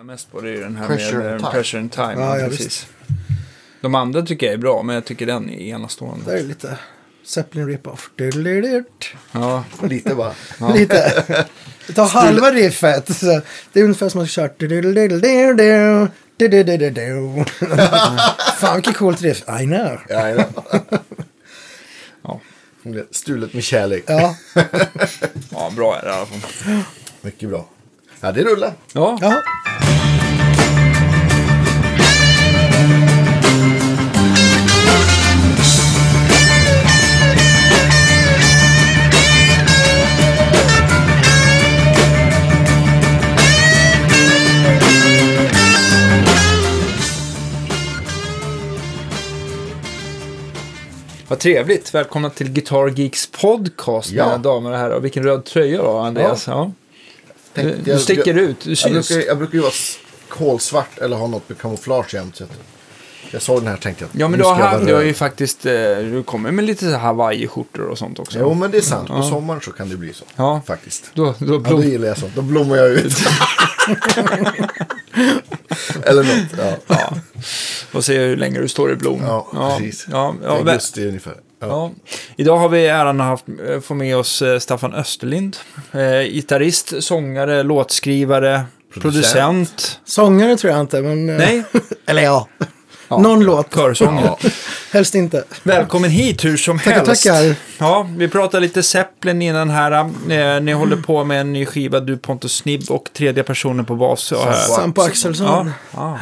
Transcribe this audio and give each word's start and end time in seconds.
lyssnar 0.00 0.12
mest 0.12 0.32
på 0.32 0.40
det 0.40 0.48
är 0.48 0.52
ju 0.52 0.60
den 0.60 0.76
här 0.76 0.86
Pressure 0.86 1.18
med 1.18 1.32
eh, 1.32 1.38
Time. 1.38 1.50
Pressure 1.50 1.80
in 1.80 1.88
Time. 1.88 2.14
Ja, 2.14 2.38
ja, 2.38 2.48
precis. 2.48 2.86
De 3.80 3.94
andra 3.94 4.22
tycker 4.22 4.46
jag 4.46 4.54
är 4.54 4.58
bra, 4.58 4.82
men 4.82 4.94
jag 4.94 5.04
tycker 5.04 5.26
den 5.26 5.50
är 5.50 5.60
enastående. 5.60 6.32
Det 6.32 6.38
är 6.38 6.42
lite 6.42 6.78
Zeppelin 7.24 7.66
rip-off. 7.66 8.10
Ja, 9.32 9.64
Lite 9.82 10.14
bara. 10.14 10.34
Lite. 10.74 11.24
Vi 11.86 11.94
tar 11.94 12.06
halva 12.06 12.50
riffet. 12.50 13.16
Så 13.16 13.40
det 13.72 13.80
är 13.80 13.84
ungefär 13.84 14.08
som 14.08 14.44
att 14.44 14.58
dudelududududud, 14.58 16.08
dudelududud. 16.36 17.48
Fan 18.58 18.74
vilket 18.74 18.96
coolt 18.96 19.22
riff. 19.22 19.42
I 19.60 19.64
know. 19.64 20.00
Ja, 20.08 20.28
ja. 20.28 20.44
ja. 22.22 22.40
Stulet 23.10 23.54
med 23.54 23.64
kärlek. 23.64 24.04
Ja. 24.06 24.36
ja 25.50 25.72
bra 25.76 25.96
är 25.96 26.02
det 26.02 26.08
i 26.08 26.12
alla 26.12 26.26
fall. 26.26 26.40
Mycket 27.22 27.48
bra. 27.48 27.68
Ja, 28.20 28.32
det 28.32 28.42
rullar. 28.42 28.72
Ja, 28.92 29.18
ja. 29.20 29.42
Vad 51.30 51.38
trevligt. 51.38 51.94
Välkomna 51.94 52.30
till 52.30 52.50
Guitar 52.50 52.88
Geeks 52.88 53.26
podcast, 53.26 54.10
Ja. 54.10 54.24
mina 54.24 54.38
damer 54.38 54.70
och 54.72 54.78
herrar. 54.78 54.96
Och 54.96 55.04
vilken 55.04 55.22
röd 55.22 55.44
tröja 55.44 55.82
då, 55.82 55.98
Andreas. 55.98 56.46
Ja. 56.46 56.72
Du, 57.54 57.62
Tänkte 57.62 57.82
du 57.84 57.90
jag- 57.90 58.00
sticker 58.00 58.34
ut, 58.34 58.60
du 58.60 58.70
Jag 58.70 58.78
syns. 58.78 59.08
brukar, 59.08 59.26
jag 59.26 59.38
brukar 59.38 59.54
ju 59.54 59.60
vara 59.60 59.72
kolsvart 60.28 60.98
eller 60.98 61.16
ha 61.16 61.26
något 61.26 61.48
med 61.48 61.58
kamouflage 61.58 62.14
jämt. 62.14 62.40
att 62.40 62.50
Jag 63.30 63.42
såg 63.42 63.58
den 63.60 63.66
här 63.66 63.74
och 63.74 63.80
tänkte 63.80 64.04
jag 64.04 64.20
Ja, 64.22 64.28
men 64.28 64.38
du 64.38 64.44
har, 64.44 64.58
jag 64.60 64.70
vara 64.72 64.84
du 64.84 64.94
har 64.94 65.02
ju 65.02 65.14
faktiskt, 65.14 65.66
eh, 65.66 65.72
du 65.96 66.22
kommer 66.26 66.50
med 66.50 66.64
lite 66.64 66.86
Hawaii-skjortor 66.86 67.82
och 67.86 67.98
sånt 67.98 68.18
också. 68.18 68.38
Jo, 68.38 68.54
men 68.54 68.70
det 68.70 68.76
är 68.78 68.82
sant. 68.82 69.08
På 69.08 69.22
sommaren 69.22 69.60
så 69.60 69.72
kan 69.72 69.88
det 69.88 69.96
bli 69.96 70.12
så. 70.12 70.24
Ja. 70.36 70.62
Faktiskt. 70.66 71.10
Då, 71.14 71.24
då 71.24 71.54
Ja, 71.54 71.58
blom... 71.58 71.62
då 71.62 71.84
gillar 71.84 72.08
jag 72.08 72.18
sånt. 72.18 72.34
Då 72.34 72.42
blommar 72.42 72.76
jag 72.76 72.90
ut. 72.90 73.12
eller 76.04 76.22
något. 76.22 76.58
Ja, 76.58 76.76
ja. 76.86 77.12
Och 77.92 78.04
se 78.04 78.18
hur 78.18 78.36
länge 78.36 78.58
du 78.60 78.68
står 78.68 78.92
i 78.92 78.96
blom. 78.96 79.22
ja 79.26 79.76
precis. 79.78 80.06
Ja, 80.10 80.34
ja, 80.44 80.48
augusti 80.48 81.08
ungefär. 81.08 81.34
Ja. 81.60 81.66
Ja. 81.68 81.90
Idag 82.36 82.56
har 82.56 82.68
vi 82.68 82.86
äran 82.86 83.20
att 83.20 83.26
haft, 83.26 83.44
eh, 83.68 83.80
få 83.80 83.94
med 83.94 84.16
oss 84.16 84.42
eh, 84.42 84.58
Staffan 84.58 84.94
Österlind. 84.94 85.56
Eh, 85.92 86.22
gitarrist, 86.32 87.02
sångare, 87.02 87.62
låtskrivare, 87.62 88.62
producent. 88.94 89.02
Producent. 89.68 90.00
Sångare 90.04 90.56
tror 90.56 90.72
jag 90.72 90.80
inte, 90.80 91.00
men... 91.02 91.28
eh, 91.30 91.36
Nej, 91.36 91.64
Eller 92.06 92.22
ja. 92.22 92.48
Någon 93.08 93.44
låt. 93.44 93.74
körsångare. 93.74 94.36
Helst 94.90 95.14
inte. 95.14 95.44
Välkommen 95.62 96.10
hit 96.10 96.44
hur 96.44 96.56
som 96.56 96.78
Tackar, 96.78 97.06
helst. 97.06 97.22
tackar. 97.24 97.54
Ja, 97.78 98.08
vi 98.16 98.28
pratade 98.28 98.60
lite 98.60 98.82
Zeppelin 98.82 99.42
innan 99.42 99.70
här. 99.70 99.92
Eh, 100.30 100.60
ni 100.62 100.72
håller 100.72 100.96
på 100.96 101.24
med 101.24 101.40
en 101.40 101.52
ny 101.52 101.66
skiva, 101.66 102.00
du 102.00 102.16
Pontus 102.18 102.56
Snibb 102.56 102.90
och 102.90 103.08
tredje 103.12 103.42
personen 103.42 103.84
på 103.84 103.94
bas. 103.96 104.32
Ja, 104.32 104.52
Sam- 104.52 104.76
Sampo 104.76 105.02
Axelsson. 105.02 105.46
ja, 105.46 106.18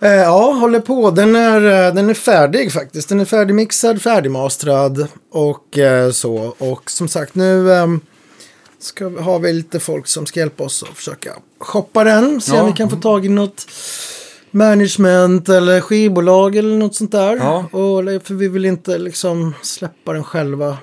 ja. 0.00 0.08
Eh, 0.08 0.12
ja, 0.14 0.52
håller 0.52 0.80
på. 0.80 1.10
Den 1.10 1.36
är, 1.36 1.86
eh, 1.88 1.94
den 1.94 2.10
är 2.10 2.14
färdig 2.14 2.72
faktiskt. 2.72 3.08
Den 3.08 3.20
är 3.20 3.24
färdigmixad, 3.24 4.02
färdigmastrad 4.02 5.08
och 5.32 5.78
eh, 5.78 6.10
så. 6.10 6.54
Och 6.58 6.90
som 6.90 7.08
sagt 7.08 7.34
nu 7.34 7.72
eh, 7.72 7.86
ska, 8.80 9.04
har 9.20 9.38
vi 9.38 9.52
lite 9.52 9.80
folk 9.80 10.06
som 10.06 10.26
ska 10.26 10.40
hjälpa 10.40 10.64
oss 10.64 10.82
att 10.82 10.96
försöka 10.96 11.30
shoppa 11.60 12.04
den. 12.04 12.40
Se 12.40 12.54
Ja. 12.54 12.60
om 12.62 12.66
vi 12.66 12.72
kan 12.72 12.90
få 12.90 12.96
tag 12.96 13.26
i 13.26 13.28
något 13.28 13.66
management 14.54 15.48
eller 15.48 15.80
skivbolag 15.80 16.56
eller 16.56 16.76
något 16.76 16.94
sånt 16.94 17.12
där. 17.12 17.36
Ja. 17.36 17.58
Och, 17.58 18.04
för 18.26 18.34
vi 18.34 18.48
vill 18.48 18.64
inte 18.64 18.98
liksom 18.98 19.54
släppa 19.62 20.12
den 20.12 20.24
själva 20.24 20.78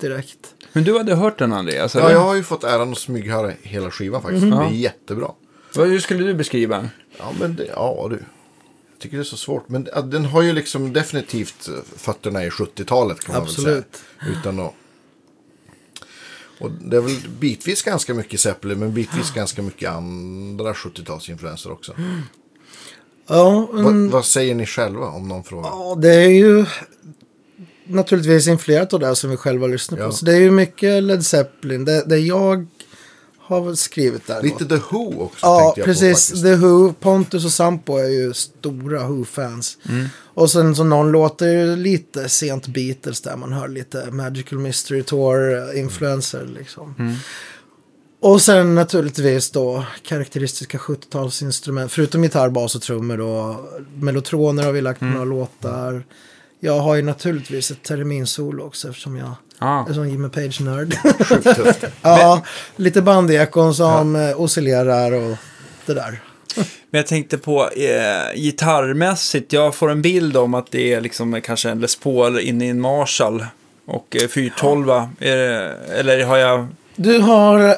direkt. 0.00 0.54
Men 0.72 0.84
du 0.84 0.96
hade 0.98 1.14
hört 1.14 1.38
den 1.38 1.52
Andreas? 1.52 1.94
Ja, 1.94 2.00
eller? 2.00 2.10
jag 2.10 2.20
har 2.20 2.34
ju 2.34 2.42
fått 2.42 2.64
äran 2.64 2.92
att 2.92 2.98
smyghöra 2.98 3.52
hela 3.62 3.90
skivan 3.90 4.22
faktiskt. 4.22 4.44
Mhm. 4.46 4.58
Det 4.58 4.64
är 4.64 4.70
jättebra. 4.70 5.30
Vad- 5.74 5.88
Hur 5.88 5.98
skulle 6.00 6.24
du 6.26 6.34
beskriva 6.34 6.76
den? 6.76 6.88
Ja, 7.18 7.32
men 7.40 7.56
det, 7.56 7.66
ja 7.74 8.06
du. 8.10 8.16
Jag 8.92 9.02
tycker 9.02 9.16
det 9.16 9.22
är 9.22 9.24
så 9.24 9.36
svårt. 9.36 9.68
Men 9.68 9.88
ja, 9.94 10.00
den 10.00 10.24
har 10.24 10.42
ju 10.42 10.52
liksom 10.52 10.92
definitivt 10.92 11.68
eh, 11.68 11.74
fötterna 11.96 12.44
i 12.44 12.48
70-talet 12.50 13.20
kan 13.20 13.32
man 13.34 13.42
väl 13.42 13.50
Absolut. 13.50 13.86
säga. 14.20 14.32
Utan 14.40 14.60
att... 14.60 14.74
Och 16.60 16.70
det 16.70 16.96
är 16.96 17.00
väl 17.00 17.16
bitvis 17.40 17.82
ganska 17.82 18.14
mycket 18.14 18.40
Zeppelin, 18.40 18.78
men 18.78 18.94
bitvis 18.94 19.30
ganska 19.30 19.62
mycket 19.62 19.90
andra 19.90 20.72
70-talsinfluenser 20.72 21.70
också. 21.72 21.92
Ja, 23.28 23.68
Vad, 23.72 23.80
mm, 23.80 24.10
vad 24.10 24.24
säger 24.24 24.54
ni 24.54 24.66
själva 24.66 25.06
om 25.06 25.28
någon 25.28 25.44
fråga? 25.44 25.68
Ja, 25.68 25.98
det 26.02 26.14
är 26.14 26.28
ju 26.28 26.64
naturligtvis 27.84 28.48
influerat 28.48 28.94
av 28.94 29.00
det 29.00 29.16
som 29.16 29.30
vi 29.30 29.36
själva 29.36 29.66
lyssnar 29.66 29.98
på. 29.98 30.04
Ja. 30.04 30.12
Så 30.12 30.24
det 30.24 30.32
är 30.32 30.40
ju 30.40 30.50
mycket 30.50 31.02
Led 31.02 31.26
Zeppelin. 31.26 31.84
Det, 31.84 32.02
det 32.06 32.18
jag 32.18 32.66
har 33.38 33.74
skrivit 33.74 34.26
där. 34.26 34.42
Lite. 34.42 34.64
The 34.66 34.74
Who 34.90 35.22
också 35.22 35.46
Ja, 35.46 35.74
på 35.76 35.82
precis. 35.84 36.26
faktiskt. 36.28 36.44
The 36.44 36.54
Who, 36.54 36.92
Pontus 36.92 37.44
och 37.44 37.52
Sampo 37.52 37.96
är 37.96 38.08
ju 38.08 38.32
stora 38.34 39.08
Who-fans. 39.08 39.78
Mm. 39.88 40.06
Och 40.16 40.50
sen 40.50 40.74
så 40.76 40.84
någon 40.84 41.10
låter 41.12 41.48
ju 41.48 41.76
lite 41.76 42.28
sent 42.28 42.66
Beatles 42.66 43.20
där 43.20 43.36
man 43.36 43.52
hör 43.52 43.68
lite 43.68 44.10
Magical 44.10 44.58
Mystery 44.58 45.02
Tour-influenser 45.02 46.46
liksom. 46.58 46.94
Mm. 46.98 47.14
Och 48.20 48.42
sen 48.42 48.74
naturligtvis 48.74 49.50
då 49.50 49.84
karaktäristiska 50.08 50.78
70-talsinstrument. 50.78 51.88
Förutom 51.88 52.22
gitarr, 52.24 52.48
bas 52.48 52.74
och 52.74 52.82
trummor 52.82 53.16
då. 53.16 53.64
Mellotroner 53.94 54.62
har 54.64 54.72
vi 54.72 54.80
lagt 54.80 54.98
på 54.98 55.04
Mm. 55.04 55.18
några 55.18 55.30
låtar. 55.30 56.02
Jag 56.60 56.78
har 56.80 56.94
ju 56.94 57.02
naturligtvis 57.02 57.70
ett 57.70 57.82
terminsolo 57.82 58.64
också 58.64 58.88
eftersom 58.88 59.16
jag 59.16 59.32
Ah. 59.60 59.84
är 59.88 59.92
sån 59.92 60.10
Jimmy 60.10 60.28
Page-nörd. 60.28 60.94
Ja, 62.02 62.42
lite 62.76 63.02
bandekon 63.02 63.74
som 63.74 64.14
ja. 64.14 64.34
oscillerar 64.34 65.12
och 65.12 65.36
det 65.86 65.94
där. 65.94 66.20
Men 66.90 66.98
jag 66.98 67.06
tänkte 67.06 67.38
på 67.38 67.68
eh, 67.68 68.34
gitarrmässigt, 68.36 69.52
jag 69.52 69.74
får 69.74 69.90
en 69.90 70.02
bild 70.02 70.36
om 70.36 70.54
att 70.54 70.70
det 70.70 70.92
är 70.92 71.00
liksom 71.00 71.40
kanske 71.40 71.70
en 71.70 71.80
Les 71.80 71.96
Paul 71.96 72.38
inne 72.40 72.66
i 72.66 72.68
en 72.68 72.80
Marshall 72.80 73.46
och 73.86 74.16
eh, 74.22 74.28
412. 74.28 74.90
Är 75.18 75.36
det, 75.36 75.76
eller 75.98 76.24
har 76.24 76.36
jag... 76.36 76.66
Du 77.00 77.18
har 77.18 77.76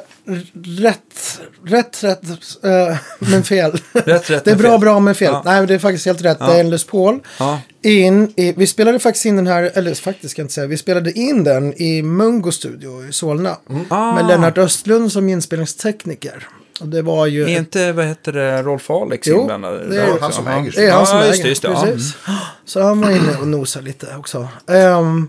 rätt, 0.83 1.41
rätt, 1.65 2.05
rätt, 2.05 2.23
eh, 2.65 2.97
men 3.19 3.43
fel. 3.45 3.73
Rätt, 3.93 4.31
rätt, 4.31 4.45
det 4.45 4.51
är 4.51 4.57
bra, 4.57 4.71
fel. 4.71 4.81
bra, 4.81 5.01
men 5.01 5.15
fel. 5.15 5.31
Ja. 5.33 5.43
Nej, 5.45 5.67
det 5.67 5.75
är 5.75 5.79
faktiskt 5.79 6.07
helt 6.07 6.23
rätt. 6.23 6.37
Ja. 6.41 6.47
Det 6.47 6.57
är 6.57 6.61
en 6.61 6.71
Les 6.71 6.85
Paul. 6.85 7.21
Ja. 7.39 7.61
In 7.83 8.33
i, 8.37 8.53
vi 8.57 8.67
spelade 8.67 8.99
faktiskt 8.99 9.27
in 9.27 9.37
den 9.37 9.47
här, 9.47 9.71
eller 9.75 9.95
faktiskt 9.95 10.31
ska 10.31 10.41
jag 10.41 10.45
inte 10.45 10.55
säga, 10.55 10.67
vi 10.67 10.77
spelade 10.77 11.13
in 11.13 11.45
den 11.45 11.83
i 11.83 12.03
Mungo 12.03 12.53
Studio 12.53 13.09
i 13.09 13.13
Solna. 13.13 13.57
Ah. 13.89 14.15
Med 14.15 14.27
Lennart 14.27 14.59
Östlund 14.59 15.13
som 15.13 15.29
inspelningstekniker. 15.29 16.49
Och 16.81 16.89
det 16.89 17.03
var 17.03 17.27
ju... 17.27 17.43
Är 17.45 17.49
inte, 17.59 17.93
vad 17.93 18.07
heter 18.07 18.33
det, 18.33 18.63
Rolf 18.63 18.91
Alex 18.91 19.27
Jo, 19.29 19.41
inblandad? 19.41 19.91
det 19.91 20.03
är- 20.03 20.11
också? 20.13 20.23
han 20.23 20.33
som 20.33 20.47
äger 20.47 20.73
det 20.77 20.87
är 20.87 20.93
han 20.93 21.07
som 21.07 21.17
ja, 21.19 21.25
äger 21.25 21.33
just 21.35 21.45
just 21.45 21.63
precis. 21.63 22.17
Så 22.65 22.83
han 22.83 23.01
var 23.01 23.11
inne 23.11 23.37
och 23.41 23.47
nosade 23.49 23.85
lite 23.85 24.07
också. 24.19 24.49
Ehm, 24.69 25.29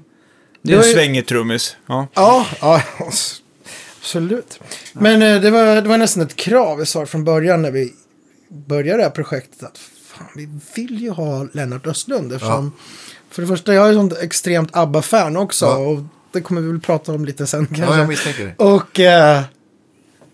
Det 0.64 0.74
är 0.74 0.78
en 0.78 0.84
ju- 0.88 0.94
svängig 0.94 1.28
trummis. 1.28 1.76
Ja. 1.88 2.08
Ja, 2.14 2.46
ja 2.62 2.82
absolut. 4.02 4.60
Men 4.94 5.22
eh, 5.22 5.42
det, 5.42 5.52
var, 5.52 5.76
det 5.82 5.90
var 5.90 5.98
nästan 5.98 6.24
ett 6.24 6.36
krav 6.36 6.78
vi 6.78 6.86
sa 6.86 7.06
från 7.06 7.24
början 7.24 7.62
när 7.62 7.72
vi 7.72 7.94
började 8.50 8.98
det 8.98 9.04
här 9.04 9.10
projektet. 9.10 9.64
Att 9.64 9.78
fan, 10.08 10.28
vi 10.36 10.50
vill 10.76 11.02
ju 11.02 11.10
ha 11.10 11.48
Lennart 11.54 11.88
Östlund. 11.88 12.34
Eftersom, 12.34 12.72
För 13.30 13.42
det 13.42 13.48
första, 13.48 13.74
jag 13.74 13.90
är 13.90 13.94
sånt 13.94 14.14
extremt 14.22 14.70
ABBA-fan 14.76 15.38
också. 15.38 15.66
Ja. 15.66 15.78
Och 15.78 16.00
det 16.32 16.42
kommer 16.42 16.62
vi 16.62 16.68
väl 16.68 16.80
prata 16.80 17.12
om 17.14 17.26
lite 17.26 17.48
sen 17.48 17.66
kanske. 17.66 17.84
Ja, 17.86 17.98
jag 17.98 18.08
misstänker 18.08 18.46
det. 18.58 18.64
Och, 18.64 19.00
eh, 19.00 19.42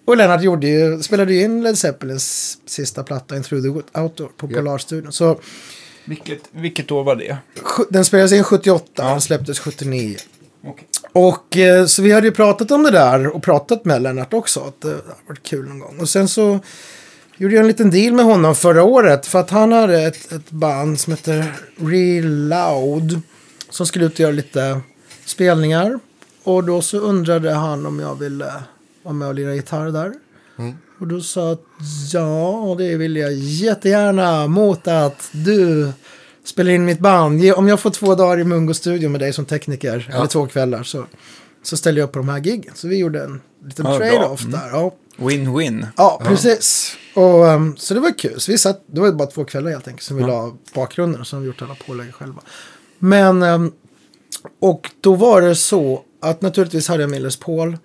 och 0.05 0.17
Lennart 0.17 0.41
gjorde 0.43 0.67
ju, 0.67 1.01
spelade 1.03 1.33
ju 1.33 1.41
in 1.43 1.63
Led 1.63 1.77
Zeppelins 1.77 2.57
sista 2.65 3.03
platta, 3.03 3.35
In 3.37 3.43
Through 3.43 3.63
the 3.91 3.99
Outdoor, 3.99 4.27
på 4.37 4.47
Ja. 4.51 4.57
Polarstudion. 4.57 5.11
Så 5.11 5.39
Vilket, 6.05 6.39
vilket 6.51 6.91
år 6.91 7.03
var 7.03 7.15
det? 7.15 7.37
den 7.89 8.05
spelades 8.05 8.31
in 8.31 8.43
78, 8.43 8.85
Ja. 8.95 9.03
den 9.09 9.21
släpptes 9.21 9.59
79. 9.59 10.17
Okej. 10.65 10.87
Och 11.17 11.57
eh, 11.57 11.85
så 11.85 12.01
vi 12.01 12.11
hade 12.11 12.27
ju 12.27 12.33
pratat 12.33 12.71
om 12.71 12.83
det 12.83 12.91
där 12.91 13.27
och 13.27 13.43
pratat 13.43 13.85
med 13.85 14.01
Lennart 14.01 14.33
också. 14.33 14.59
Att 14.59 14.81
det 14.81 14.87
hade 14.87 15.01
varit 15.27 15.43
kul 15.43 15.65
någon 15.65 15.79
gång. 15.79 15.99
Och 15.99 16.09
sen 16.09 16.27
så 16.27 16.59
gjorde 17.37 17.55
jag 17.55 17.61
en 17.61 17.67
liten 17.67 17.91
deal 17.91 18.13
med 18.13 18.25
honom 18.25 18.55
förra 18.55 18.83
året. 18.83 19.25
För 19.25 19.39
att 19.39 19.49
han 19.49 19.71
hade 19.71 20.01
ett, 20.01 20.31
ett 20.31 20.51
band 20.51 20.99
som 20.99 21.13
heter 21.13 21.53
Real 21.75 22.47
Loud. 22.47 23.21
Som 23.69 23.85
skulle 23.85 24.05
ut 24.05 24.13
och 24.13 24.19
göra 24.19 24.31
lite 24.31 24.81
spelningar. 25.25 25.99
Och 26.43 26.63
då 26.63 26.81
så 26.81 26.97
undrade 26.97 27.53
han 27.53 27.85
om 27.85 27.99
jag 27.99 28.15
ville 28.15 28.53
vara 29.03 29.13
med 29.13 29.27
och 29.27 29.33
lira 29.33 29.55
gitarr 29.55 29.91
där. 29.91 30.13
Och 30.99 31.07
då 31.07 31.21
sa 31.21 31.41
jag 31.41 31.51
att 31.51 31.63
ja, 32.13 32.75
det 32.77 32.95
vill 32.95 33.15
jag 33.15 33.33
jättegärna 33.33 34.47
mot 34.47 34.87
att 34.87 35.29
du 35.31 35.91
spelar 36.47 36.71
in 36.71 36.85
mitt 36.85 36.99
band. 36.99 37.41
Ge- 37.41 37.53
Om 37.53 37.67
jag 37.67 37.79
får 37.79 37.89
två 37.89 38.15
dagar 38.15 38.39
i 38.39 38.43
Mungo 38.43 38.73
Studio 38.73 39.09
med 39.09 39.21
dig 39.21 39.33
som 39.33 39.45
tekniker, 39.45 40.07
Ja. 40.11 40.17
eller 40.17 40.27
två 40.27 40.47
kvällar, 40.47 40.83
så, 40.83 41.05
så 41.63 41.77
ställer 41.77 41.99
jag 41.99 42.07
upp 42.07 42.13
på 42.13 42.19
de 42.19 42.29
här 42.29 42.39
giggen. 42.39 42.73
Så 42.75 42.87
vi 42.87 42.97
gjorde 42.97 43.23
en 43.23 43.41
liten 43.65 43.85
Ja, 43.85 43.97
trade-off 43.97 44.41
Mm. 44.41 44.51
där. 44.51 44.69
Ja. 44.71 44.91
Win-win. 45.17 45.85
Ja, 45.97 46.21
precis. 46.25 46.95
Och, 47.15 47.47
ehm, 47.47 47.75
så 47.77 47.93
det 47.93 47.99
var 47.99 48.17
kul. 48.17 48.39
Så 48.39 48.51
vi 48.51 48.57
satt, 48.57 48.83
det 48.87 49.01
var 49.01 49.11
bara 49.11 49.27
två 49.27 49.45
kvällar 49.45 49.71
helt 49.71 49.87
enkelt 49.87 50.03
som 50.03 50.17
vi 50.17 50.23
la 50.23 50.51
bakgrunden 50.75 51.21
och 51.21 51.27
har 51.27 51.39
vi 51.39 51.47
gjort 51.47 51.61
alla 51.61 51.75
pålägg 51.87 52.13
själva. 52.13 52.41
Men, 52.99 53.43
ehm, 53.43 53.71
och 54.61 54.91
då 55.01 55.15
var 55.15 55.41
det 55.41 55.55
så 55.55 56.01
att 56.21 56.41
naturligtvis 56.41 56.87
hade 56.87 57.03
jag 57.03 57.09
min 57.09 57.23
Les 57.23 57.37
Paul. 57.37 57.77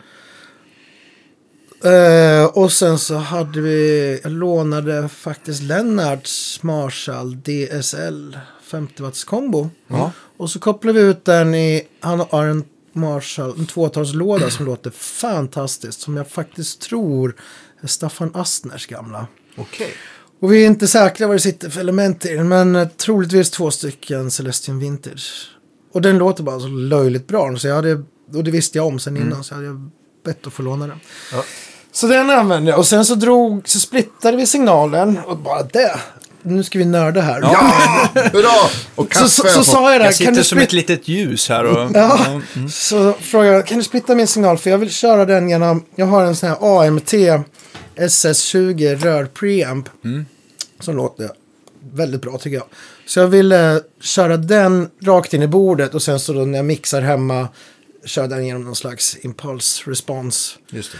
Eh, 1.84 2.44
och 2.44 2.72
sen 2.72 2.98
så 2.98 3.14
hade 3.14 3.60
vi, 3.60 4.20
jag 4.22 4.32
lånade 4.32 5.08
faktiskt 5.08 5.62
Lennarts 5.62 6.62
Marshall 6.62 7.36
DSL 7.42 8.38
50 8.62 9.02
watts 9.02 9.24
kombo. 9.24 9.70
Ja. 9.88 10.12
Och 10.36 10.50
så 10.50 10.58
kopplade 10.58 11.02
vi 11.02 11.10
ut 11.10 11.24
den 11.24 11.54
i, 11.54 11.88
han 12.00 12.20
har 12.30 12.46
en 12.46 12.64
Marshall, 12.92 13.54
en 13.58 13.66
tvåtalslåda 13.66 14.50
som 14.50 14.66
låter 14.66 14.90
fantastiskt. 14.90 16.00
Som 16.00 16.16
jag 16.16 16.28
faktiskt 16.28 16.80
tror 16.80 17.34
är 17.80 17.86
Staffan 17.86 18.30
Astners 18.34 18.86
gamla. 18.86 19.26
Okej. 19.56 19.92
Och 20.40 20.52
vi 20.52 20.62
är 20.62 20.66
inte 20.66 20.88
säkra 20.88 21.26
vad 21.26 21.36
det 21.36 21.40
sitter 21.40 21.70
för 21.70 21.80
element 21.80 22.26
i 22.26 22.34
den, 22.34 22.48
men 22.48 22.88
troligtvis 22.96 23.50
två 23.50 23.70
stycken 23.70 24.30
Celestion 24.30 24.78
Vintage. 24.78 25.50
Och 25.92 26.02
den 26.02 26.18
låter 26.18 26.42
bara 26.42 26.60
så 26.60 26.66
löjligt 26.66 27.26
bra, 27.26 27.56
så 27.56 27.68
jag 27.68 27.74
hade, 27.74 28.02
och 28.34 28.44
det 28.44 28.50
visste 28.50 28.78
jag 28.78 28.86
om 28.86 28.98
sen 28.98 29.16
innan, 29.16 29.44
så 29.44 29.54
hade 29.54 29.66
jag 29.66 29.90
bett 30.24 30.46
att 30.46 30.52
få 30.52 30.62
låna 30.62 30.86
den. 30.86 31.00
Ja. 31.32 31.44
Så 31.92 32.06
den 32.06 32.30
använde 32.30 32.70
jag, 32.70 32.78
och 32.78 32.86
sen 32.86 33.04
så 33.04 33.14
drog, 33.14 33.68
så 33.68 33.80
splittade 33.80 34.36
vi 34.36 34.46
signalen, 34.46 35.18
och 35.26 35.36
bara 35.38 35.62
det, 35.62 36.00
nu 36.42 36.64
ska 36.64 36.78
vi 36.78 36.84
nörda 36.84 37.20
här. 37.20 37.40
Ja, 37.42 37.72
hurra! 38.32 38.48
Och 38.94 39.10
kaffe 39.10 39.28
Så, 39.28 39.42
så, 39.42 39.48
så 39.48 39.64
sa 39.64 39.92
jag 39.92 40.00
det, 40.00 40.04
Jag 40.04 40.10
kan 40.14 40.18
sitter 40.18 40.32
du 40.32 40.44
som 40.44 40.58
ett 40.58 40.68
splitta? 40.70 40.92
litet 40.92 41.08
ljus 41.08 41.48
här 41.48 41.64
och... 41.64 41.90
Ja, 41.94 42.18
Mm. 42.56 42.68
så 42.68 43.12
frågade 43.12 43.54
jag, 43.54 43.66
kan 43.66 43.78
du 43.78 43.84
splitta 43.84 44.14
min 44.14 44.26
signal? 44.26 44.58
För 44.58 44.70
jag 44.70 44.78
vill 44.78 44.90
köra 44.90 45.24
den 45.24 45.48
genom, 45.48 45.84
jag 45.96 46.06
har 46.06 46.24
en 46.24 46.36
sån 46.36 46.48
här 46.48 46.86
AMT 46.86 47.12
SS20 47.96 48.96
rör 48.96 49.24
preamp. 49.24 49.88
Mm. 50.04 50.26
Som 50.80 50.96
låter 50.96 51.30
väldigt 51.92 52.22
bra 52.22 52.38
tycker 52.38 52.56
jag. 52.56 52.66
Så 53.06 53.20
jag 53.20 53.28
ville 53.28 53.80
köra 54.00 54.36
den 54.36 54.90
rakt 55.02 55.34
in 55.34 55.42
i 55.42 55.46
bordet 55.48 55.94
och 55.94 56.02
sen 56.02 56.20
så 56.20 56.32
då 56.32 56.40
när 56.44 56.58
jag 56.58 56.64
mixar 56.64 57.00
hemma 57.02 57.48
köra 58.04 58.26
den 58.26 58.46
genom 58.46 58.64
någon 58.64 58.76
slags 58.76 59.16
impuls 59.22 59.82
response. 59.86 60.54
Just 60.70 60.92
det. 60.92 60.98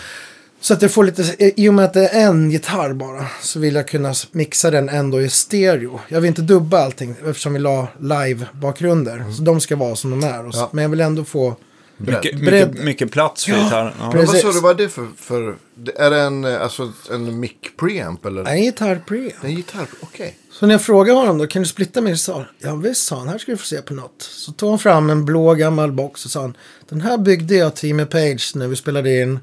Så 0.63 0.75
att 0.75 0.83
jag 0.83 0.91
får 0.91 1.05
lite, 1.05 1.53
i 1.57 1.69
och 1.69 1.75
med 1.75 1.85
att 1.85 1.95
det 1.95 2.09
är 2.09 2.27
en 2.27 2.51
gitarr 2.51 2.93
bara, 2.93 3.27
så 3.41 3.59
vill 3.61 3.75
jag 3.75 3.89
kunna 3.89 4.15
mixa 4.33 4.71
den 4.71 4.89
ändå 4.89 5.21
i 5.21 5.29
stereo. 5.29 6.01
Jag 6.09 6.21
vill 6.21 6.29
inte 6.29 6.43
dubba 6.43 6.79
allting 6.79 7.15
eftersom 7.27 7.53
vi 7.53 7.59
la 7.59 7.89
live-bakgrunder. 8.01 9.33
Så 9.37 9.43
de 9.43 9.61
ska 9.61 9.77
vara 9.77 9.97
som 9.97 10.11
de 10.11 10.25
är. 10.25 10.47
Och 10.47 10.55
så, 10.55 10.61
Ja. 10.61 10.71
Men 10.73 10.83
jag 10.83 10.89
vill 10.89 11.01
ändå 11.01 11.25
få... 11.25 11.57
Mycket, 11.97 12.41
mycket, 12.41 12.85
mycket 12.85 13.11
plats 13.11 13.45
för 13.45 13.53
gitarren. 13.53 13.93
Ja. 13.99 14.13
Men 14.15 14.27
vad 14.27 14.37
sa 14.37 14.53
du, 14.53 14.61
vad 14.61 14.81
är 14.81 14.85
det 14.85 14.89
för, 14.89 15.09
för 15.17 15.57
är 15.97 16.11
det 16.11 16.21
en, 16.21 16.45
alltså, 16.45 16.93
en 17.11 17.41
mic 17.41 17.53
preamp 17.81 18.27
eller? 18.27 18.55
Gitarr. 18.57 19.03
Det 19.09 19.17
är 19.17 19.45
en 19.45 19.55
gitarr, 19.55 19.87
okej. 20.01 20.37
Så 20.53 20.67
när 20.67 20.75
jag 20.75 20.83
frågade 20.83 21.19
honom 21.19 21.39
då, 21.39 21.47
kan 21.47 21.63
du 21.63 21.69
splitta 21.69 22.01
min 22.01 22.19
sa 22.19 22.45
Ja 22.59 22.75
visst 22.75 23.07
sa 23.07 23.19
han, 23.19 23.29
här 23.29 23.39
ska 23.39 23.53
du 23.53 23.59
få 23.59 23.67
se 23.67 23.83
på 23.83 23.95
något. 23.95 24.23
Så 24.23 24.53
tog 24.53 24.71
han 24.71 24.79
fram 24.79 25.11
en 25.11 25.25
blå 25.25 25.55
gammal 25.55 25.93
box 25.93 26.25
och 26.25 26.31
sa 26.31 26.41
han, 26.41 26.57
den 26.89 27.01
här 27.01 27.19
byggde 27.19 27.55
jag 27.55 27.77
till 27.77 27.87
Jimmy 27.87 28.05
Page 28.05 28.53
när 28.55 28.69
vi 28.69 28.77
spelade 28.77 29.21
in 29.21 29.41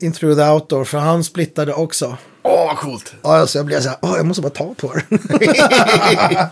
In 0.00 0.12
Through 0.12 0.36
the 0.38 0.48
Outdoor, 0.50 0.84
för 0.84 0.98
han 0.98 1.24
splittade 1.24 1.72
också. 1.74 2.16
Åh, 2.42 2.66
vad 2.66 2.76
coolt! 2.78 3.14
Ja, 3.22 3.46
så 3.46 3.58
jag 3.58 3.66
blev 3.66 3.80
så 3.80 3.88
här, 3.88 3.98
åh, 4.02 4.16
jag 4.16 4.26
måste 4.26 4.42
bara 4.42 4.50
ta 4.50 4.74
på 4.74 4.92
den. 4.92 5.18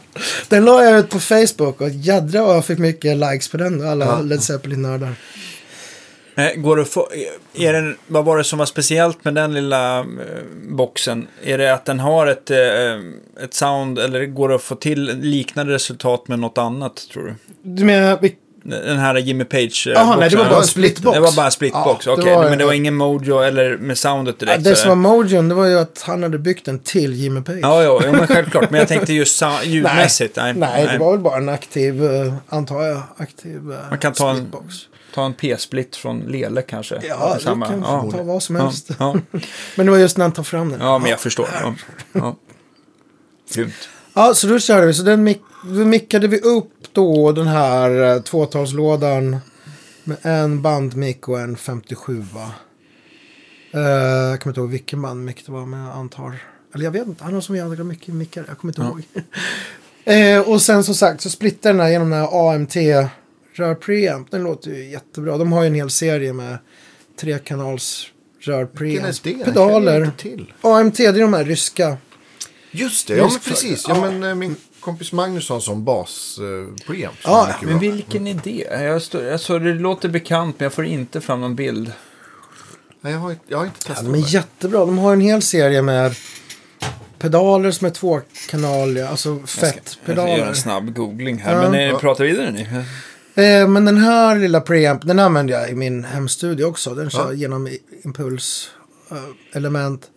den 0.48 0.64
la 0.64 0.84
jag 0.84 0.98
ut 0.98 1.10
på 1.10 1.20
Facebook 1.20 1.80
och 1.80 1.88
jädra 1.90 2.44
vad 2.44 2.56
jag 2.56 2.64
fick 2.64 2.78
mycket 2.78 3.16
likes 3.16 3.48
på 3.48 3.56
den. 3.56 3.88
Alla 3.88 4.04
Ja. 4.04 4.20
Led 4.20 4.42
Zeppelin-nördar. 4.42 5.14
Eh, 6.36 6.52
Går 6.56 6.76
det 6.76 6.84
få, 6.84 7.08
är 7.54 7.72
det, 7.72 7.94
vad 8.06 8.24
var 8.24 8.38
det 8.38 8.44
som 8.44 8.58
var 8.58 8.66
speciellt 8.66 9.24
med 9.24 9.34
den 9.34 9.54
lilla 9.54 9.98
eh, 9.98 10.04
boxen? 10.70 11.26
Är 11.44 11.58
det 11.58 11.74
att 11.74 11.84
den 11.84 12.00
har 12.00 12.26
ett, 12.26 12.50
eh, 12.50 12.58
ett 13.44 13.54
sound 13.54 13.98
eller 13.98 14.26
går 14.26 14.48
det 14.48 14.54
att 14.54 14.62
få 14.62 14.74
till 14.74 15.18
liknande 15.20 15.72
resultat 15.72 16.28
med 16.28 16.38
något 16.38 16.58
annat 16.58 17.08
tror 17.12 17.22
du? 17.26 17.34
Du 17.62 17.84
menar, 17.84 18.18
vi- 18.22 18.36
Den 18.64 18.98
här 18.98 19.16
Jimmy 19.16 19.44
Page 19.44 19.86
eh, 19.86 19.92
Jaha, 19.92 20.16
nej, 20.16 20.30
det 20.30 20.36
var 20.36 20.48
bara 20.48 20.58
en 20.60 20.64
splitbox. 20.66 21.14
Det 21.14 21.20
var 21.20 21.32
bara 21.36 21.46
en 21.46 21.52
splitbox, 21.52 22.06
Ja, 22.06 22.16
det 22.16 22.22
okej. 22.22 22.34
var- 22.34 22.50
Men 22.50 22.58
det 22.58 22.64
var 22.64 22.72
ingen 22.72 22.94
mojo 22.96 23.38
eller 23.38 23.76
med 23.76 23.98
soundet 23.98 24.36
ja, 24.38 24.46
direkt? 24.46 24.64
det 24.64 24.70
så 24.76 24.80
som 24.80 24.88
var 24.88 24.96
mojon, 24.96 25.48
det 25.48 25.54
var 25.54 25.66
ju 25.66 25.78
att 25.78 26.02
han 26.06 26.22
hade 26.22 26.38
byggt 26.38 26.64
den 26.64 26.78
till 26.78 27.14
Jimmy 27.14 27.40
Page. 27.42 27.58
Ja, 27.62 27.82
ja, 27.82 28.00
ja, 28.04 28.12
men 28.12 28.26
självklart. 28.26 28.70
Men 28.70 28.78
jag 28.78 28.88
tänkte 28.88 29.12
just 29.12 29.42
ljudmässigt. 29.64 30.36
Nej, 30.36 30.54
Nej, 30.54 30.86
det 30.92 30.98
var 30.98 31.10
väl 31.12 31.20
bara 31.20 31.36
en 31.36 31.48
aktiv, 31.48 32.04
eh, 32.04 32.34
antar 32.48 32.82
jag, 32.82 33.02
aktiv 33.16 33.72
eh, 33.72 33.78
Man 33.90 33.98
kan 33.98 34.12
ta 34.12 34.30
en- 34.30 34.36
splitbox. 34.36 34.74
Ta 35.14 35.24
en 35.26 35.34
P-split 35.34 35.96
från 35.96 36.20
Lele 36.20 36.62
kanske. 36.62 37.00
Ja, 37.08 37.34
det 37.38 37.42
Samma. 37.44 37.66
kan 37.68 37.80
ja. 37.80 38.08
ta 38.12 38.22
vad 38.22 38.42
som 38.42 38.56
Ja, 38.56 38.62
helst. 38.64 38.90
ja. 38.98 39.16
Men 39.76 39.86
det 39.86 39.92
var 39.92 39.98
just 39.98 40.16
när 40.16 40.24
han 40.24 40.32
tar 40.32 40.42
fram 40.42 40.70
den. 40.70 40.80
ja, 40.80 40.98
men 40.98 41.10
jag 41.10 41.20
förstår. 41.20 41.48
Ja. 41.62 41.74
Ja. 42.12 42.36
Grymt. 43.54 43.72
Ja, 44.14 44.34
så 44.34 44.46
då 44.46 44.58
körde 44.58 44.86
vi. 44.86 44.94
Så 44.94 45.02
den 45.02 45.22
mick, 45.22 45.42
mickade 45.64 46.28
vi 46.28 46.38
upp 46.40 46.72
då 46.92 47.32
den 47.32 47.46
här 47.46 48.14
eh, 48.14 48.22
tvåtalslådan 48.22 49.36
med 50.04 50.16
en 50.22 50.62
bandmick 50.62 51.28
och 51.28 51.40
en 51.40 51.56
57. 51.56 52.24
Va? 52.34 52.50
Eh, 53.72 53.80
jag 53.80 54.40
kommer 54.40 54.50
inte 54.50 54.60
ihåg 54.60 54.70
vilken 54.70 55.02
bandmick 55.02 55.46
det 55.46 55.52
var, 55.52 55.66
men 55.66 55.80
jag 55.80 55.96
antar. 55.96 56.42
Eller 56.74 56.84
jag 56.84 56.92
vet 56.92 57.06
inte, 57.06 57.24
han 57.24 57.34
har 57.34 57.40
så 57.40 57.56
jävla 57.56 57.84
mycket 57.84 58.14
mickar. 58.14 58.44
Jag 58.48 58.58
kommer 58.58 58.72
inte 58.72 58.82
ihåg. 58.82 59.02
eh, 60.44 60.48
och 60.48 60.62
sen 60.62 60.84
som 60.84 60.94
sagt 60.94 61.20
så 61.20 61.30
splittar 61.30 61.70
den 61.70 61.80
här 61.80 61.90
genom 61.90 62.10
den 62.10 62.20
här 62.20 62.54
AMT 62.54 62.76
rör 63.54 63.74
preamp. 63.74 64.30
Den 64.30 64.42
låter 64.42 64.70
ju 64.70 64.90
jättebra. 64.90 65.38
De 65.38 65.52
har 65.52 65.62
ju 65.62 65.66
en 65.66 65.74
hel 65.74 65.90
serie 65.90 66.32
med 66.32 66.58
trekanals 67.20 68.06
rör 68.40 68.66
preamp. 68.66 69.22
Pedaler. 69.44 70.10
AMT, 70.60 70.96
det 70.96 71.06
är 71.06 71.20
de 71.20 71.34
här 71.34 71.44
ryska. 71.44 71.96
Just 72.70 73.08
det, 73.08 73.16
ja 73.16 73.28
men 73.28 73.38
precis. 73.40 73.84
ja. 73.88 73.94
Ja, 73.94 74.00
men 74.10 74.22
eh, 74.22 74.34
min 74.34 74.56
kompis 74.80 75.12
Magnus 75.12 75.48
har 75.48 75.56
en 75.56 75.62
sån 75.62 75.84
bas 75.84 76.38
eh, 76.38 76.84
preamp. 76.86 77.22
som 77.22 77.32
Ja, 77.32 77.48
Men 77.62 77.68
bra. 77.68 77.78
vilken 77.78 78.26
idé? 78.26 78.66
Jag 78.70 79.02
står, 79.02 79.32
alltså, 79.32 79.58
det 79.58 79.74
låter 79.74 80.08
bekant, 80.08 80.56
men 80.60 80.64
jag 80.64 80.72
får 80.72 80.84
inte 80.84 81.20
fram 81.20 81.40
någon 81.40 81.54
bild. 81.54 81.92
Nej, 83.00 83.12
jag, 83.12 83.20
har, 83.20 83.30
inte- 83.30 83.44
jag 83.48 83.58
har 83.58 83.64
inte 83.64 83.76
Ja, 83.88 83.94
testat 83.94 84.04
de 84.12 84.18
är 84.18 84.22
det. 84.24 84.28
jättebra. 84.32 84.78
De 84.78 84.98
har 84.98 85.12
en 85.12 85.20
hel 85.20 85.42
serie 85.42 85.82
med 85.82 86.14
pedaler 87.18 87.70
som 87.70 87.86
är 87.86 87.90
tvåkanaliga, 87.90 89.08
alltså 89.08 89.28
Jag 89.28 89.48
ska 89.48 89.66
göra 89.66 89.72
fettpedaler. 89.74 90.46
en 90.46 90.54
snabb 90.54 90.94
googling 90.94 91.38
här. 91.38 91.62
Ja. 91.62 91.70
Men 91.70 91.90
eh, 91.90 91.98
prata 91.98 92.22
vidare 92.24 92.50
ni. 92.50 92.62
Eh, 93.34 93.68
men 93.68 93.84
den 93.84 93.98
här 93.98 94.36
lilla 94.36 94.60
preamp, 94.60 95.02
den 95.06 95.18
använder 95.18 95.54
jag 95.54 95.70
i 95.70 95.74
min 95.74 96.04
hemstudio 96.04 96.64
också. 96.64 96.94
Den 96.94 97.10
kör 97.10 97.26
Ja. 97.26 97.32
genom 97.32 97.68
impuls 98.04 98.70
element. 99.52 100.10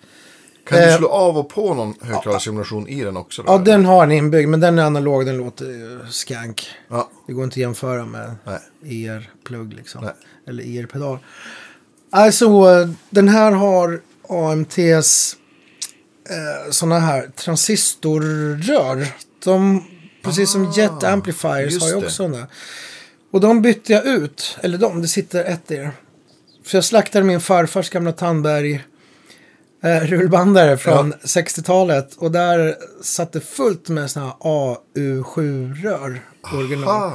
Kan 0.66 0.78
du 0.78 0.84
Eh, 0.86 0.98
slå 0.98 1.08
av 1.10 1.38
och 1.38 1.50
på 1.50 1.74
någon 1.74 1.94
högtalarsimulation 2.02 2.88
i 2.88 3.04
den 3.04 3.18
också? 3.18 3.44
Då? 3.44 3.52
Ja, 3.54 3.58
den 3.58 3.86
har 3.86 4.04
en 4.04 4.12
inbyggd, 4.12 4.50
men 4.50 4.60
den 4.60 4.80
är 4.80 4.84
analog, 4.84 5.26
den 5.26 5.38
låter 5.38 5.66
ju 5.66 6.00
skank. 6.10 6.68
Ja, 6.90 7.10
Det 7.28 7.34
går 7.34 7.44
inte 7.44 7.54
att 7.54 7.58
jämföra 7.58 8.06
med 8.06 8.36
nej. 8.44 8.60
IR-plugg 8.84 9.74
liksom. 9.74 10.04
Nej. 10.04 10.14
Eller 10.48 10.64
IR-pedal. 10.64 11.18
Alltså, 12.12 12.46
eh, 12.46 12.90
den 13.10 13.28
här 13.30 13.52
har 13.52 14.02
AMTs 14.30 15.36
eh, 16.30 16.72
sådana 16.72 17.00
här 17.00 17.28
transistorrör. 17.36 19.08
De, 19.44 19.84
precis 20.24 20.52
som 20.52 20.72
Jet 20.72 21.04
Amplifiers 21.04 21.82
har 21.82 21.88
ju 21.88 21.94
det. 21.94 21.98
också 21.98 22.10
sådana. 22.10 22.48
Och 23.32 23.40
de 23.42 23.62
bytte 23.62 23.94
jag 23.94 24.06
ut. 24.06 24.58
Eller 24.62 24.78
de, 24.78 25.02
det 25.02 25.08
sitter 25.08 25.44
ett 25.44 25.72
i 25.72 25.76
det. 25.76 25.92
För 26.66 26.78
jag 26.78 26.84
slaktade 26.86 27.26
min 27.26 27.42
farfars 27.42 27.90
gamla 27.90 28.12
Tandberg 28.12 28.84
eh, 29.84 30.00
rullbandare 30.00 30.78
från 30.78 31.14
60-talet. 31.14 32.16
Och 32.18 32.32
där 32.32 32.76
satt 33.02 33.32
det 33.32 33.42
fullt 33.42 33.90
med 33.90 34.12
sådana 34.12 34.30
här 34.30 34.38
AU7-rör. 34.50 36.20
Original. 36.54 37.12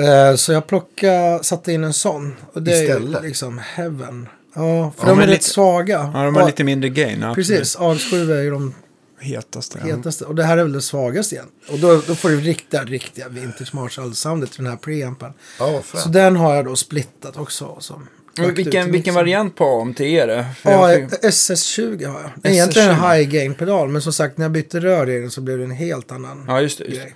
Eh, 0.00 0.36
så 0.36 0.52
jag 0.52 0.66
plockade, 0.66 1.44
satte 1.44 1.72
in 1.72 1.84
en 1.84 1.92
sån. 1.92 2.34
Och 2.52 2.62
det 2.62 2.78
är 2.78 2.82
Istället? 2.82 3.22
ju 3.24 3.26
liksom 3.28 3.58
heaven. 3.58 4.28
Ja, 4.54 4.92
för 4.96 5.06
Ja, 5.06 5.10
de 5.14 5.18
är 5.18 5.22
rätt 5.22 5.30
lite- 5.30 5.44
svaga. 5.44 6.10
Ja, 6.14 6.22
de 6.24 6.34
har 6.34 6.42
Ja, 6.42 6.46
lite 6.46 6.64
mindre 6.64 6.88
gain. 6.90 7.20
Ja, 7.20 7.34
Precis, 7.34 7.76
AX7 7.78 8.32
är 8.38 8.42
ju 8.42 8.50
de 8.50 8.74
Hetaste. 9.20 9.78
Ja. 9.86 9.96
hetaste. 9.96 10.24
Och 10.24 10.34
det 10.34 10.42
här 10.44 10.58
är 10.58 10.62
väl 10.62 10.72
det 10.72 10.80
svagaste 10.82 11.34
igen. 11.34 11.46
Och 11.70 11.78
då, 11.78 12.02
då 12.06 12.14
får 12.14 12.28
du 12.28 12.40
riktiga, 12.40 12.84
riktiga 12.84 13.28
vintage 13.28 13.74
Marshall-soundet 13.74 14.46
till 14.52 14.64
den 14.64 14.70
här 14.72 14.78
preampen. 14.78 15.32
ja, 15.58 15.80
fränt. 15.84 16.02
Så 16.02 16.08
den 16.08 16.36
har 16.36 16.54
jag 16.54 16.64
då 16.64 16.76
splittat 16.76 17.36
också. 17.36 17.76
Som 17.80 18.08
vilken, 18.46 18.92
vilken 18.92 19.14
variant 19.14 19.56
på 19.56 19.80
AMT 19.80 20.00
är 20.00 20.26
det? 20.26 20.46
För 20.58 20.70
Ja, 20.70 20.92
jag 20.92 21.10
fick- 21.10 21.20
SS20 21.20 22.06
har 22.06 22.20
jag. 22.20 22.30
Det 22.36 22.48
är 22.48 22.52
egentligen 22.52 22.88
en 22.90 22.94
SS20. 22.96 23.14
high 23.16 23.28
gain-pedal. 23.30 23.88
Men 23.88 24.02
som 24.02 24.12
sagt, 24.12 24.38
när 24.38 24.44
jag 24.44 24.52
bytte 24.52 24.80
rör 24.80 25.10
i 25.10 25.20
den 25.20 25.30
så 25.30 25.40
blev 25.40 25.58
det 25.58 25.64
en 25.64 25.70
helt 25.70 26.12
annan 26.12 26.44
ja, 26.48 26.60
just 26.60 26.78
det. 26.78 26.84
Just 26.84 26.96
det. 26.96 27.02
grej. 27.02 27.14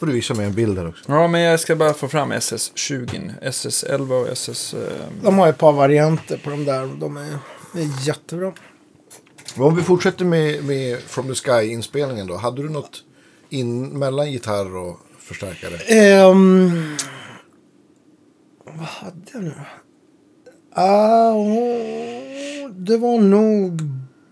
får 0.00 0.06
du 0.06 0.12
visa 0.12 0.34
mig 0.34 0.46
en 0.46 0.54
bild 0.54 0.78
här 0.78 0.88
också. 0.88 1.04
Ja, 1.12 1.28
men 1.28 1.40
jag 1.40 1.60
ska 1.60 1.76
bara 1.76 1.94
få 1.94 2.08
fram 2.08 2.32
SS20. 2.32 3.30
SS11 3.42 4.20
och 4.22 4.28
SS... 4.28 4.74
Eh, 4.74 4.80
De 5.22 5.38
har 5.38 5.48
ett 5.48 5.58
par 5.58 5.72
varianter 5.72 6.40
på 6.44 6.50
de 6.50 6.64
där. 6.64 6.86
De 7.00 7.16
är, 7.16 7.38
de 7.72 7.78
är 7.80 8.06
jättebra. 8.06 8.52
Men 9.54 9.64
Om 9.66 9.76
vi 9.76 9.82
fortsätter 9.82 10.24
med, 10.24 10.64
med 10.64 10.98
From 11.00 11.26
the 11.28 11.34
Sky-inspelningen 11.34 12.26
då. 12.26 12.36
Hade 12.36 12.62
du 12.62 12.68
något 12.68 13.02
in, 13.50 13.98
mellan 13.98 14.32
gitarr 14.32 14.76
och 14.76 15.00
förstärkare? 15.18 15.76
Ehm, 15.76 16.96
vad 18.64 18.86
hade 18.86 19.20
jag 19.32 19.42
nu? 19.44 19.52
Ah, 20.80 21.32
oh, 21.32 22.70
det 22.70 22.96
var 22.96 23.18
nog 23.20 23.82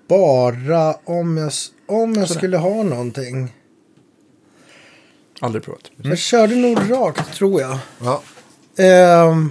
bara 0.09 0.95
om 1.05 1.37
jag, 1.37 1.53
om 1.87 2.15
jag 2.15 2.29
skulle 2.29 2.57
ha 2.57 2.83
någonting. 2.83 3.55
Aldrig 5.41 5.65
provat. 5.65 5.91
Jag 5.97 6.19
körde 6.19 6.55
nog 6.55 6.79
rakt 6.91 7.35
tror 7.35 7.61
jag. 7.61 7.79
Ja. 8.05 8.23
Ehm, 8.85 9.51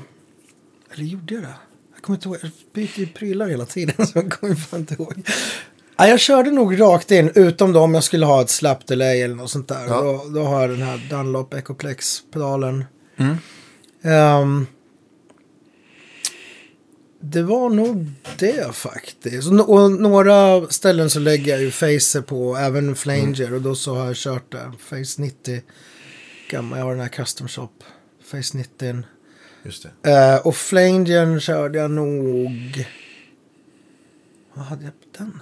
eller 0.93 1.03
gjorde 1.03 1.33
jag 1.33 1.43
det? 1.43 1.55
Jag 1.93 2.03
kommer 2.03 2.17
inte 2.17 2.27
ihåg. 2.27 2.37
Jag 2.41 2.51
byter 2.73 2.99
ju 2.99 3.07
prylar 3.07 3.47
hela 3.47 3.65
tiden 3.65 4.07
så 4.07 4.17
jag 4.19 4.31
kommer 4.31 4.55
fan 4.55 4.79
inte 4.79 4.93
ihåg. 4.93 5.29
Ja, 5.97 6.07
jag 6.07 6.19
körde 6.19 6.51
nog 6.51 6.81
rakt 6.81 7.11
in 7.11 7.31
utom 7.35 7.73
då 7.73 7.79
om 7.79 7.93
jag 7.93 8.03
skulle 8.03 8.25
ha 8.25 8.41
ett 8.41 8.49
slap 8.49 8.87
delay 8.87 9.21
eller 9.21 9.35
något 9.35 9.51
sånt 9.51 9.67
där. 9.67 9.85
Ja. 9.87 10.01
Då, 10.01 10.29
då 10.29 10.43
har 10.43 10.61
jag 10.61 10.69
den 10.69 10.81
här 10.81 11.07
Dunlop 11.09 11.53
Ecoplex-pedalen. 11.53 12.85
Mm. 13.17 13.37
Ehm, 14.03 14.67
det 17.32 17.44
var 17.44 17.70
nog 17.70 18.12
det 18.38 18.75
faktiskt. 18.75 19.48
Och, 19.48 19.91
några 19.91 20.67
ställen 20.67 21.10
så 21.10 21.20
lägger 21.20 21.51
jag 21.51 21.62
ju 21.62 21.72
facer 21.72 22.22
på, 22.22 22.58
även 22.58 22.96
flanger. 22.96 23.53
Och 23.53 23.62
då 23.62 23.75
så 23.75 23.96
har 23.96 24.05
jag 24.05 24.15
kört 24.15 24.51
det. 24.51 24.72
Face 24.79 25.22
90. 25.22 25.62
Gammal, 26.50 26.79
jag 26.79 26.86
har 26.86 26.91
den 26.91 27.01
här 27.01 27.08
custom 27.08 27.48
shop. 27.48 27.70
Face 28.24 28.58
90. 28.58 29.03
Just 29.63 29.88
det. 30.01 30.12
Eh, 30.12 30.48
och 30.48 30.55
flangern 30.55 31.39
körde 31.39 31.77
jag 31.77 31.91
nog... 31.91 32.88
Vad 34.53 34.65
hade 34.65 34.84
jag 34.84 34.94
på 34.94 35.17
den? 35.17 35.41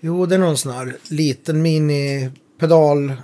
Jo, 0.00 0.26
det 0.26 0.34
är 0.34 0.38
någon 0.38 0.58
sån 0.58 0.72
här 0.72 0.96
liten 1.08 1.62
mini-pedal. 1.62 3.10
Eh, 3.10 3.16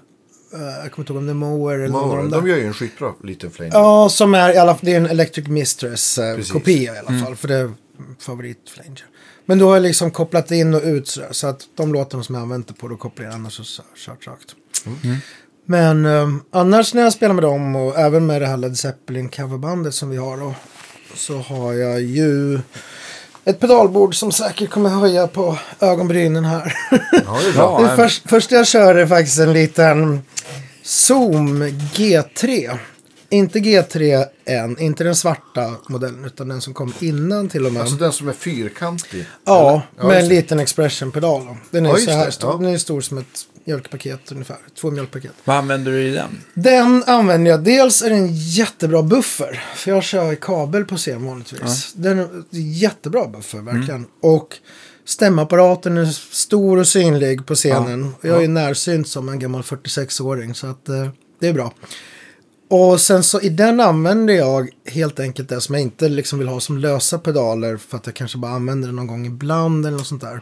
jag 0.52 0.92
kommer 0.92 0.98
inte 0.98 1.12
ihåg 1.12 1.16
om 1.16 1.26
det 1.26 1.32
är 1.32 1.34
mower 1.34 1.74
eller 1.74 1.88
någon 1.88 2.00
av 2.02 2.06
Mower, 2.08 2.22
de 2.22 2.30
de 2.30 2.40
där. 2.40 2.48
gör 2.50 2.56
ju 2.56 2.66
en 2.66 2.74
skitbra 2.74 3.12
liten 3.24 3.50
flame. 3.50 3.70
Ja, 3.74 4.08
som 4.08 4.34
är 4.34 4.54
i 4.54 4.56
alla 4.58 4.74
fall, 4.74 4.80
det 4.84 4.92
är 4.92 4.96
en 4.96 5.06
Electric 5.06 5.46
Precis. 5.46 5.50
Mistress-kopia 5.52 6.94
i 6.94 6.98
alla 6.98 7.24
fall. 7.24 7.36
För 7.36 7.48
det 7.48 7.54
är 7.56 7.72
favoritflanger. 8.20 9.04
Men 9.46 9.58
då 9.58 9.66
har 9.68 9.74
jag 9.74 9.82
liksom 9.82 10.10
kopplat 10.10 10.50
in 10.50 10.74
och 10.74 10.82
ut. 10.84 11.18
Så 11.30 11.46
att 11.46 11.60
de 11.76 11.92
låtarna 11.92 12.22
som 12.22 12.34
jag 12.34 12.42
använt 12.42 12.68
det 12.68 12.74
på, 12.74 12.88
då 12.88 12.96
kopplar 12.96 13.24
jag 13.26 13.34
annars 13.34 13.60
och 13.60 13.66
så- 13.66 13.82
kört 13.96 14.26
rakt. 14.26 14.54
Men 15.66 16.06
eh, 16.06 16.28
annars 16.50 16.94
när 16.94 17.02
jag 17.02 17.12
spelar 17.12 17.34
med 17.34 17.44
dem 17.44 17.76
och 17.76 17.98
även 17.98 18.26
med 18.26 18.42
det 18.42 18.46
här 18.46 18.56
Led 18.56 18.78
Zeppelin 18.78 19.28
coverbandet 19.28 19.94
som 19.94 20.10
vi 20.10 20.16
har 20.16 20.36
då. 20.36 20.54
Så 21.14 21.38
har 21.38 21.72
jag 21.72 22.00
ju 22.02 22.60
ett 23.44 23.60
pedalbord 23.60 24.14
som 24.14 24.32
säkert 24.32 24.70
kommer 24.70 24.90
höja 24.90 25.26
på 25.26 25.58
ögonbrynen 25.80 26.44
här. 26.44 26.74
Ja, 26.90 26.98
det 27.42 27.48
är 27.48 27.52
bra. 27.52 27.82
Ja. 27.82 27.88
Det 27.90 27.96
först, 27.96 28.28
första 28.30 28.54
jag 28.54 28.66
kör 28.66 28.94
är 28.94 29.06
faktiskt 29.06 29.38
en 29.38 29.52
liten 29.52 30.22
Zoom 30.82 31.62
G3. 31.94 32.78
Inte 33.32 33.58
G3 33.58 34.24
än, 34.44 34.78
inte 34.80 35.04
den 35.04 35.16
svarta 35.16 35.74
modellen 35.88 36.24
utan 36.24 36.48
den 36.48 36.60
som 36.60 36.74
kom 36.74 36.92
innan 37.00 37.48
till 37.48 37.66
och 37.66 37.72
med. 37.72 37.82
Alltså 37.82 37.96
den 37.96 38.12
som 38.12 38.28
är 38.28 38.32
fyrkantig. 38.32 39.24
ja, 39.44 39.82
eller? 39.98 40.08
med 40.08 40.18
en 40.18 40.28
liten 40.28 40.60
expression-pedal. 40.60 41.56
Den 41.70 41.86
är 41.86 41.90
Ja, 41.90 41.96
så 41.96 42.10
här 42.10 42.30
stor. 42.30 42.50
ja. 42.50 42.56
Den 42.56 42.74
är 42.74 42.78
stor 42.78 43.00
som 43.00 43.18
ett 43.18 43.26
mjölkpaket 43.64 44.32
ungefär. 44.32 44.58
Två 44.80 44.90
mjölkpaket. 44.90 45.32
Vad 45.44 45.56
använder 45.56 45.92
du 45.92 46.02
i 46.02 46.10
den? 46.10 46.30
Den 46.54 47.04
använder 47.06 47.50
jag. 47.50 47.64
Dels 47.64 48.02
är 48.02 48.10
den 48.10 48.18
en 48.18 48.34
jättebra 48.34 49.02
buffer. 49.02 49.64
För 49.74 49.90
jag 49.90 50.02
kör 50.02 50.32
i 50.32 50.36
kabel 50.36 50.84
på 50.84 50.96
scen 50.96 51.26
vanligtvis. 51.26 51.92
Den 51.92 52.18
är 52.18 52.28
jättebra 52.50 53.26
buffer 53.26 53.58
verkligen. 53.58 54.06
Och 54.20 54.56
stämapparaten 55.04 55.96
är 55.96 56.06
stor 56.34 56.78
och 56.78 56.86
synlig 56.88 57.46
på 57.46 57.54
scenen. 57.54 58.14
Och 58.20 58.24
jag 58.24 58.44
är 58.44 58.48
närsynt 58.48 59.08
som 59.08 59.28
en 59.28 59.38
gammal 59.38 59.62
46-åring. 59.62 60.54
Så 60.54 60.66
att 60.66 60.88
eh, 60.88 61.08
det 61.40 61.48
är 61.48 61.52
bra. 61.52 61.72
Och 62.70 63.00
sen 63.00 63.22
så 63.22 63.40
i 63.40 63.48
den 63.48 63.80
använder 63.80 64.34
jag 64.34 64.68
helt 64.86 65.20
enkelt 65.20 65.48
det 65.48 65.60
som 65.60 65.74
jag 65.74 65.82
inte 65.82 66.08
liksom 66.08 66.38
vill 66.38 66.48
ha 66.48 66.60
som 66.60 66.78
lösa 66.78 67.18
pedaler. 67.18 67.76
För 67.76 67.96
att 67.96 68.06
jag 68.06 68.14
kanske 68.14 68.38
bara 68.38 68.52
använder 68.52 68.88
det 68.88 68.94
någon 68.94 69.06
gång 69.06 69.26
ibland 69.26 69.86
eller 69.86 69.96
något 69.98 70.06
sånt 70.06 70.22
där. 70.22 70.40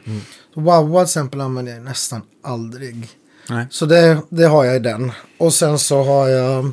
Så 0.55 0.61
Wawa 0.61 1.01
till 1.01 1.05
exempel 1.05 1.41
använder 1.41 1.73
jag 1.73 1.83
nästan 1.83 2.23
aldrig. 2.43 3.09
Nej. 3.49 3.67
Så 3.71 3.87
det, 3.87 4.19
det 4.29 4.45
har 4.45 4.65
jag 4.65 4.77
i 4.77 4.79
den. 4.79 5.13
Och 5.39 5.55
sen 5.55 5.79
så 5.79 6.03
har 6.03 6.29
jag 6.29 6.65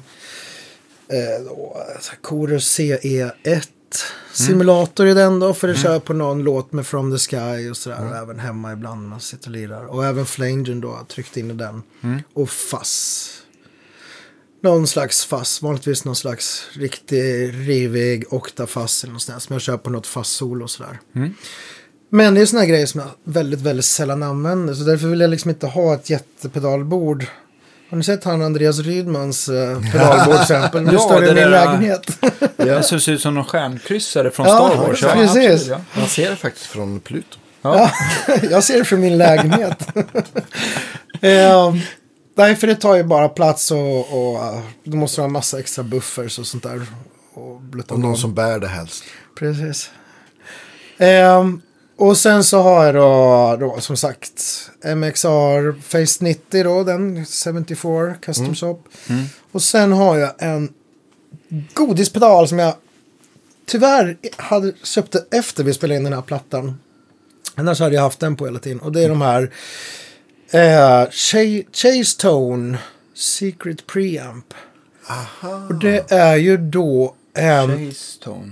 eh, 1.08 1.44
då, 1.46 1.78
Chorus 2.24 2.80
CE1 2.80 3.62
simulator 4.34 5.08
i 5.08 5.14
den 5.14 5.40
då. 5.40 5.54
För 5.54 5.68
det 5.68 5.76
kör 5.76 5.92
jag 5.92 6.04
på 6.04 6.14
någon 6.14 6.44
låt 6.44 6.72
med 6.72 6.88
From 6.88 7.12
the 7.12 7.18
Sky 7.18 7.70
och 7.70 7.78
sådär. 7.78 8.10
Och 8.10 8.16
även 8.16 8.40
hemma 8.40 8.74
ibland 8.74 9.02
när 9.02 9.10
man 9.10 9.22
sitter 9.22 9.48
och 9.48 9.52
lirar. 9.56 9.86
Och 9.86 10.06
även 10.06 10.26
Flangen 10.26 10.82
då, 10.82 11.00
tryckt 11.08 11.38
in 11.38 11.52
i 11.52 11.54
den. 11.54 11.84
Och 12.34 12.50
Fass. 12.50 13.32
Någon 14.66 14.88
slags 14.88 15.26
fass, 15.26 15.62
vanligtvis 15.62 16.06
någon 16.06 16.16
slags 16.16 16.64
riktig 16.74 17.54
rivig 17.70 18.26
oktafass 18.34 19.04
eller 19.04 19.14
något 19.14 19.22
sånt 19.22 19.44
som 19.44 19.54
jag 19.54 19.62
kör 19.62 19.78
på 19.78 19.90
något 19.90 20.08
fass-solo 20.08 20.64
och 20.64 20.70
sådär. 20.70 21.00
Men 22.10 22.34
det 22.34 22.42
är 22.42 22.46
sådana 22.46 22.66
grejer 22.66 22.86
som 22.86 23.00
jag 23.02 23.10
väldigt, 23.34 23.62
väldigt 23.62 23.86
sällan 23.86 24.24
använder. 24.24 24.74
Så 24.74 24.84
därför 24.84 25.08
vill 25.08 25.20
jag 25.20 25.30
liksom 25.30 25.50
inte 25.50 25.68
ha 25.68 25.94
ett 25.94 26.10
jättepedalbord. 26.10 27.26
Har 27.90 27.98
ni 27.98 28.04
sett 28.04 28.24
han 28.24 28.42
Andreas 28.42 28.80
Rydmans 28.80 29.50
eh, 29.50 29.82
pedalbord 29.92 30.34
till 30.34 30.42
exempel? 30.42 30.82
Nu 30.82 30.94
Ja, 30.94 31.00
står 31.00 31.22
det 31.22 31.32
i 31.32 31.34
min 31.36 31.52
lägenhet. 31.52 32.02
Det 32.58 32.84
ser 32.84 33.10
ut 33.10 33.22
som 33.22 33.34
någon 33.34 33.46
stjärnkryssare 33.46 34.32
från 34.32 34.46
Ja, 34.46 34.70
Star 34.70 34.78
Wars. 34.88 35.02
precis. 35.02 35.28
absolut, 35.30 35.68
ja. 35.68 35.82
Man 36.00 36.08
ser 36.10 36.30
det 36.30 36.36
faktiskt 36.36 36.66
från 36.66 37.00
Pluto. 37.00 37.38
Ja. 37.62 37.92
jag 38.52 38.64
ser 38.64 38.78
det 38.80 38.86
från 38.86 39.00
min 39.00 39.18
lägenhet. 39.18 39.88
eh, 41.22 41.76
nej, 42.36 42.56
för 42.56 42.68
det 42.68 42.76
tar 42.76 42.96
ju 42.96 43.04
bara 43.04 43.30
plats 43.30 43.72
och, 43.72 44.00
och 44.00 44.44
eh, 44.44 44.60
då 44.84 44.98
måste 44.98 45.18
du 45.18 45.22
ha 45.22 45.26
en 45.26 45.32
massa 45.32 45.60
extra 45.60 45.84
buffers 45.84 46.40
och 46.40 46.48
sånt 46.48 46.64
där. 46.64 46.86
Och 47.34 47.62
Och 47.96 48.00
någon 48.00 48.18
som 48.18 48.34
bär 48.34 48.60
det 48.60 48.68
helst. 48.68 49.04
Precis. 49.40 49.90
Ehm, 50.98 51.62
och 51.98 52.18
sen 52.18 52.44
så 52.44 52.62
har 52.62 52.86
jag 52.86 52.96
då, 52.96 53.58
då 53.60 53.82
som 53.82 53.98
sagt 53.98 54.70
MXR 54.96 55.82
Face 55.82 56.24
90 56.24 56.64
då, 56.64 56.84
den 56.84 57.26
74 57.26 58.14
Custom 58.22 58.56
Shop. 58.56 58.80
Och 59.52 59.62
sen 59.62 59.92
har 59.92 60.18
jag 60.18 60.32
en 60.38 60.74
godispedal 61.74 62.48
som 62.48 62.60
jag 62.60 62.74
tyvärr 63.66 64.18
hade 64.38 64.74
köpte 64.84 65.26
efter 65.32 65.64
vi 65.64 65.74
spelade 65.74 65.98
in 65.98 66.04
den 66.04 66.14
här 66.14 66.22
plattan. 66.22 66.80
Annars 67.56 67.80
hade 67.80 67.96
jag 67.96 68.02
haft 68.02 68.20
den 68.20 68.36
på 68.36 68.46
hela 68.46 68.60
tiden. 68.60 68.80
Och 68.80 68.92
det 68.92 69.04
är 69.04 69.10
de 69.10 69.22
här 69.22 69.52
eh, 70.52 71.06
Ch- 71.10 71.66
Chase 71.74 72.18
Tone 72.20 72.78
Secret 73.16 73.88
Preamp. 73.88 74.54
Aha. 75.10 75.66
Och 75.70 75.76
det 75.76 76.12
är 76.12 76.36
ju 76.36 76.58
då 76.58 77.16
en... 77.34 77.88
Chase 77.88 78.20
Tone. 78.24 78.52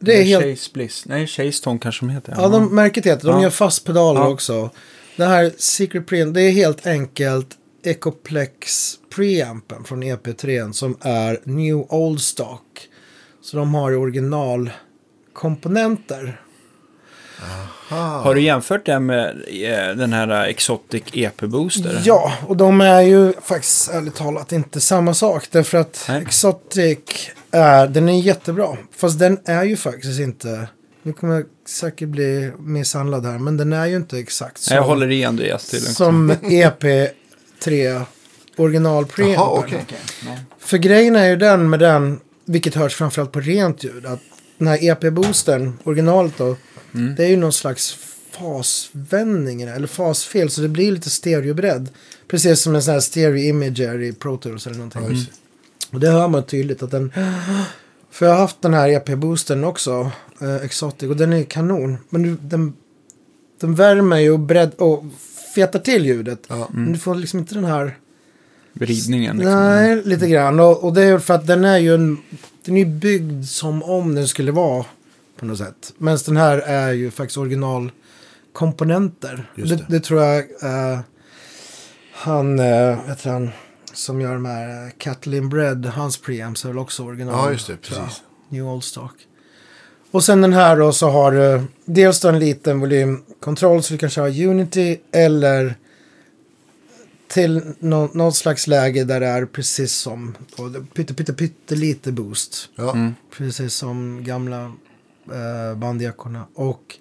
Det 0.00 0.20
är 0.20 0.24
helt... 0.24 0.44
Chase 0.44 0.70
Bliss. 0.74 1.04
Nej, 1.06 1.26
Chase 1.26 1.62
Tone 1.64 1.78
kanske 1.78 2.06
de 2.06 2.10
heter. 2.10 2.34
Ja, 2.36 2.48
de 2.48 2.74
märket 2.74 3.06
heter 3.06 3.26
De 3.28 3.36
Ja. 3.36 3.42
gör 3.42 3.50
fast 3.50 3.84
pedaler 3.84 4.20
Ja. 4.20 4.28
också. 4.28 4.70
Det 5.16 5.24
här 5.24 5.52
Secret 5.58 6.06
Preamp, 6.06 6.34
det 6.34 6.42
är 6.42 6.50
helt 6.50 6.86
enkelt 6.86 7.46
Ecoplex 7.84 8.94
preampen 9.14 9.84
från 9.84 10.02
EP3 10.02 10.72
som 10.72 10.96
är 11.00 11.40
New 11.44 11.76
Old 11.88 12.20
Stock. 12.20 12.88
Så 13.42 13.56
de 13.56 13.74
har 13.74 13.96
originalkomponenter. 13.96 16.40
Har 17.88 18.34
du 18.34 18.40
jämfört 18.40 18.86
det 18.86 19.00
med 19.00 19.28
eh, 19.48 19.96
den 19.96 20.12
här 20.12 20.44
Exotic 20.48 21.02
EP-booster? 21.12 22.02
Ja, 22.04 22.32
och 22.46 22.56
de 22.56 22.80
är 22.80 23.00
ju 23.00 23.32
faktiskt 23.42 23.90
ärligt 23.90 24.14
talat 24.14 24.52
inte 24.52 24.80
samma 24.80 25.14
sak. 25.14 25.48
Därför 25.50 25.78
att 25.78 26.04
Nej. 26.08 26.22
Exotic 26.22 26.98
är, 27.50 27.86
den 27.88 28.08
är 28.08 28.20
jättebra. 28.20 28.76
Fast 28.96 29.18
den 29.18 29.38
är 29.44 29.64
ju 29.64 29.76
faktiskt 29.76 30.20
inte, 30.20 30.68
nu 31.02 31.12
kommer 31.12 31.34
jag 31.34 31.44
säkert 31.68 32.08
bli 32.08 32.52
misshandlad 32.58 33.26
här, 33.26 33.38
men 33.38 33.56
den 33.56 33.72
är 33.72 33.86
ju 33.86 33.96
inte 33.96 34.18
exakt 34.18 34.58
som, 34.60 34.76
Jag 34.76 34.82
håller 34.82 35.10
i 35.10 35.24
Andreas 35.24 35.68
till. 35.70 35.94
som 35.94 36.30
EP3 36.32 38.02
original. 38.56 39.06
Jaha, 39.18 39.48
okej. 39.50 39.84
För 40.58 40.78
grejen 40.78 41.16
är 41.16 41.26
ju 41.28 41.36
den 41.36 41.70
med 41.70 41.80
den, 41.80 42.20
vilket 42.44 42.74
hörs 42.74 42.94
framförallt 42.94 43.32
på 43.32 43.40
rent 43.40 43.84
ljud, 43.84 44.06
att 44.06 44.20
den 44.58 44.68
här 44.68 44.78
EP-boostern, 44.84 45.72
originalet 45.84 46.32
då, 46.36 46.56
Mm. 46.94 47.14
det 47.14 47.24
är 47.24 47.28
ju 47.28 47.36
någon 47.36 47.52
slags 47.52 47.98
fasvändning 48.30 49.62
eller 49.62 49.86
fasfel, 49.86 50.50
så 50.50 50.60
det 50.60 50.68
blir 50.68 50.92
lite 50.92 51.10
stereobredd. 51.10 51.88
Precis 52.28 52.60
som 52.60 52.74
en 52.74 52.82
sån 52.82 52.94
här 52.94 53.00
stereo 53.00 53.36
imager 53.36 54.02
i 54.02 54.12
Pro 54.12 54.36
Tools 54.36 54.66
eller 54.66 54.76
någonting. 54.76 55.02
Det. 55.02 55.26
Och 55.90 56.00
det 56.00 56.10
hör 56.10 56.28
man 56.28 56.42
tydligt 56.42 56.82
att 56.82 56.90
den... 56.90 57.12
För 58.10 58.26
jag 58.26 58.32
har 58.32 58.40
haft 58.40 58.62
den 58.62 58.74
här 58.74 58.88
EP-boostern 58.88 59.64
också, 59.64 60.10
eh, 60.40 60.56
Exotic, 60.56 61.10
och 61.10 61.16
den 61.16 61.32
är 61.32 61.42
kanon. 61.44 61.98
Men 62.08 62.22
du, 62.22 62.36
den, 62.40 62.72
den 63.60 63.74
värmer 63.74 64.18
ju 64.18 64.30
och, 64.30 64.40
bredd, 64.40 64.74
och 64.74 65.04
fetar 65.54 65.78
till 65.78 66.06
ljudet. 66.06 66.46
Ja. 66.48 66.68
Men 66.72 66.92
du 66.92 66.98
får 66.98 67.14
liksom 67.14 67.38
inte 67.38 67.54
den 67.54 67.64
här... 67.64 67.98
Vridningen. 68.72 69.36
Liksom. 69.36 69.54
Nej, 69.54 70.02
lite 70.04 70.28
grann. 70.28 70.60
Och, 70.60 70.84
och 70.84 70.92
det 70.92 71.02
är 71.02 71.18
för 71.18 71.34
att 71.34 71.46
den 71.46 71.64
är 71.64 71.78
ju 71.78 71.94
en... 71.94 72.18
Den 72.64 72.76
är 72.76 72.84
byggd 72.84 73.44
som 73.44 73.82
om 73.82 74.14
den 74.14 74.28
skulle 74.28 74.52
vara 74.52 74.84
på 75.40 75.46
något 75.46 75.58
sätt. 75.58 75.94
Men 75.98 76.18
den 76.26 76.36
här 76.36 76.58
är 76.58 76.92
ju 76.92 77.10
faktiskt 77.10 77.38
originalkomponenter. 77.38 79.50
Det, 79.56 79.62
det. 79.62 79.84
det 79.88 80.00
tror 80.00 80.22
jag 80.22 80.38
eh, 80.38 81.00
han, 82.12 82.60
uh, 82.60 83.08
vet 83.08 83.22
du, 83.22 83.28
han 83.28 83.50
som 83.92 84.20
gör 84.20 84.34
de 84.34 84.44
här 84.44 84.92
uh, 85.26 85.48
Bread, 85.48 85.86
hans 85.86 86.18
preamps 86.18 86.64
är 86.64 86.68
väl 86.68 86.78
också 86.78 87.04
original. 87.04 87.34
Ja, 87.34 87.52
just 87.52 87.66
det. 87.66 87.76
Precis. 87.76 88.22
New 88.48 88.64
Old 88.64 88.84
Stock. 88.84 89.14
Och 90.10 90.24
sen 90.24 90.40
den 90.40 90.52
här 90.52 90.76
då 90.76 90.92
så 90.92 91.10
har 91.10 91.32
du 91.32 91.62
dels 91.84 92.20
då 92.20 92.28
en 92.28 92.38
liten 92.38 92.80
volymkontroll 92.80 93.82
så 93.82 93.94
du 93.94 93.98
kan 93.98 94.10
köra 94.10 94.28
Unity 94.28 94.98
eller 95.12 95.74
till 97.28 97.62
nå, 97.78 98.10
något 98.12 98.36
slags 98.36 98.66
läge 98.66 99.04
där 99.04 99.20
det 99.20 99.26
är 99.26 99.46
precis 99.46 99.92
som 99.92 100.36
pytte, 100.94 101.14
pytte, 101.14 101.32
pytte 101.32 101.74
lite 101.74 102.12
boost. 102.12 102.68
Ja. 102.76 102.92
Mm. 102.92 103.14
Precis 103.36 103.74
som 103.74 104.24
gamla 104.24 104.72
eh, 105.26 105.78
bandekorna. 105.78 106.46
Och 106.54 106.96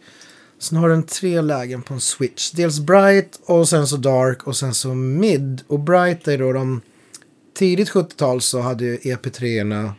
sen 0.60 0.78
har 0.78 0.90
den 0.90 1.04
tre 1.04 1.42
lägen 1.42 1.82
på 1.82 1.94
en 1.94 2.00
switch. 2.00 2.52
Dels 2.52 2.80
bright 2.80 3.40
och 3.46 3.70
sen 3.70 3.88
så 3.88 3.98
dark 3.98 4.48
och 4.48 4.56
sen 4.56 4.74
så 4.74 4.94
mid. 4.94 5.62
Och 5.68 5.80
bright 5.80 6.28
är 6.28 6.38
då 6.38 6.54
de 6.54 6.82
tidigt 7.58 7.90
70-tal 7.90 8.42
så 8.42 8.60
hade 8.60 8.86
ju 8.86 8.98
EP3-erna. 8.98 9.94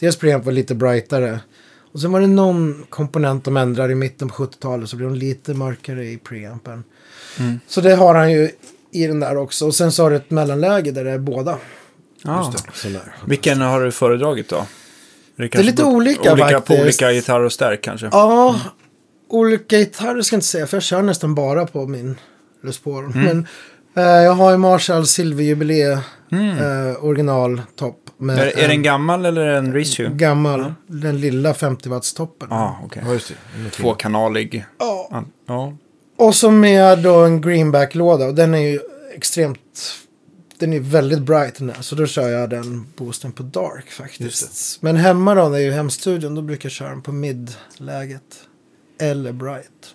Deras 0.00 0.16
preamp 0.16 0.44
var 0.44 0.52
lite 0.52 0.74
brightare. 0.74 1.40
Och 1.92 2.00
sen 2.00 2.12
var 2.12 2.20
det 2.20 2.26
någon 2.26 2.86
komponent 2.88 3.44
de 3.44 3.56
ändrade 3.56 3.92
i 3.92 3.96
mitten 3.96 4.28
på 4.28 4.34
70-talet 4.34 4.88
så 4.88 4.96
blev 4.96 5.08
de 5.08 5.18
lite 5.18 5.54
mörkare 5.54 6.06
i 6.06 6.16
preampen. 6.16 6.84
Mm. 7.38 7.60
Så 7.66 7.80
det 7.80 7.94
har 7.94 8.14
han 8.14 8.32
ju 8.32 8.50
i 8.90 9.06
den 9.06 9.20
där 9.20 9.36
också. 9.36 9.66
Och 9.66 9.74
sen 9.74 9.92
så 9.92 10.02
har 10.02 10.10
du 10.10 10.16
ett 10.16 10.30
mellanläge 10.30 10.90
där 10.90 11.04
det 11.04 11.10
är 11.10 11.18
båda. 11.18 11.58
Sådär. 12.74 13.16
Vilken 13.26 13.60
har 13.60 13.80
du 13.80 13.92
föredragit 13.92 14.48
då? 14.48 14.66
Det, 15.36 15.44
är 15.44 15.48
kanske 15.48 15.70
lite 15.70 15.84
olika 15.84 16.32
olika 16.32 16.46
På 16.46 16.52
faktiskt. 16.52 16.80
olika 16.82 17.12
gitarrer 17.12 17.44
och 17.44 17.52
stärk 17.52 17.82
kanske. 17.82 18.08
Ja, 18.12 18.60
olika 19.28 19.78
gitarrer 19.78 20.22
ska 20.22 20.34
jag 20.34 20.38
inte 20.38 20.46
säga, 20.46 20.66
för 20.66 20.76
jag 20.76 20.82
kör 20.82 21.02
nästan 21.02 21.34
bara 21.34 21.66
på 21.66 21.86
min 21.86 22.16
Les 22.62 22.78
Paul. 22.78 23.04
Mm. 23.04 23.24
Men 23.24 23.46
eh, 24.06 24.22
jag 24.22 24.32
har 24.32 24.50
ju 24.50 24.56
Marshall 24.56 25.06
Silverjubilee 25.06 25.92
eh, 25.92 27.04
original 27.04 27.62
topp. 27.76 27.98
Med 28.18 28.38
Mm. 28.38 28.48
Är, 28.48 28.58
är 28.58 28.68
den 28.68 28.82
gammal 28.82 29.26
eller 29.26 29.40
är 29.40 29.52
den 29.54 29.72
reissue? 29.72 30.10
gammal, 30.14 30.74
den 30.86 31.20
lilla 31.20 31.54
50 31.54 31.88
watts 31.88 32.14
toppen. 32.14 32.48
Ja, 32.50 32.80
okej. 32.84 33.02
Ja, 33.06 33.10
det. 33.10 33.14
Är 33.16 33.18
fin. 33.18 33.70
Tvåkanalig. 33.70 34.64
Ja. 34.78 35.24
Ja. 35.46 35.72
Och 36.18 36.34
så 36.34 36.50
med 36.50 36.98
då 36.98 37.24
en 37.24 37.40
greenback-låda. 37.40 38.26
Och 38.26 38.34
den 38.34 38.54
är 38.54 38.58
ju 38.58 38.80
extremt... 39.14 39.58
Den 40.58 40.72
är 40.72 40.80
väldigt 40.80 41.22
bright 41.22 41.54
den 41.54 41.70
här. 41.70 41.82
Så 41.82 41.94
då 41.94 42.06
kör 42.06 42.28
jag 42.28 42.50
den 42.50 42.86
boosten 42.96 43.32
på 43.32 43.42
dark 43.42 43.90
faktiskt. 43.90 44.82
Men 44.82 44.96
hemma 44.96 45.34
då, 45.34 45.48
när 45.48 45.58
jag 45.58 45.66
är 45.66 45.68
i 45.68 45.74
hemstudion, 45.74 46.34
då 46.34 46.42
brukar 46.42 46.66
jag 46.66 46.72
köra 46.72 46.90
den 46.90 47.02
på 47.02 47.12
mid-läget. 47.12 48.48
Eller 48.98 49.32
bright. 49.32 49.94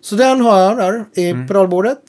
Så 0.00 0.16
den 0.16 0.40
har 0.40 0.58
jag 0.58 0.76
där 0.76 1.04
i 1.14 1.32
pedalbordet. 1.32 2.02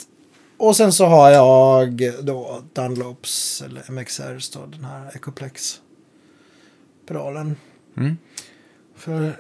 Och 0.58 0.76
sen 0.76 0.92
så 0.92 1.06
har 1.06 1.32
jag 1.32 2.14
då 2.22 2.64
Dunlops 2.74 3.62
eller 3.62 3.92
MXRs 3.92 4.50
då, 4.50 4.66
den 4.66 4.86
här 4.86 5.12
Ecoplex 5.16 5.82
pedalen. 7.08 7.56
Mm. 7.98 8.18
För, 8.96 9.40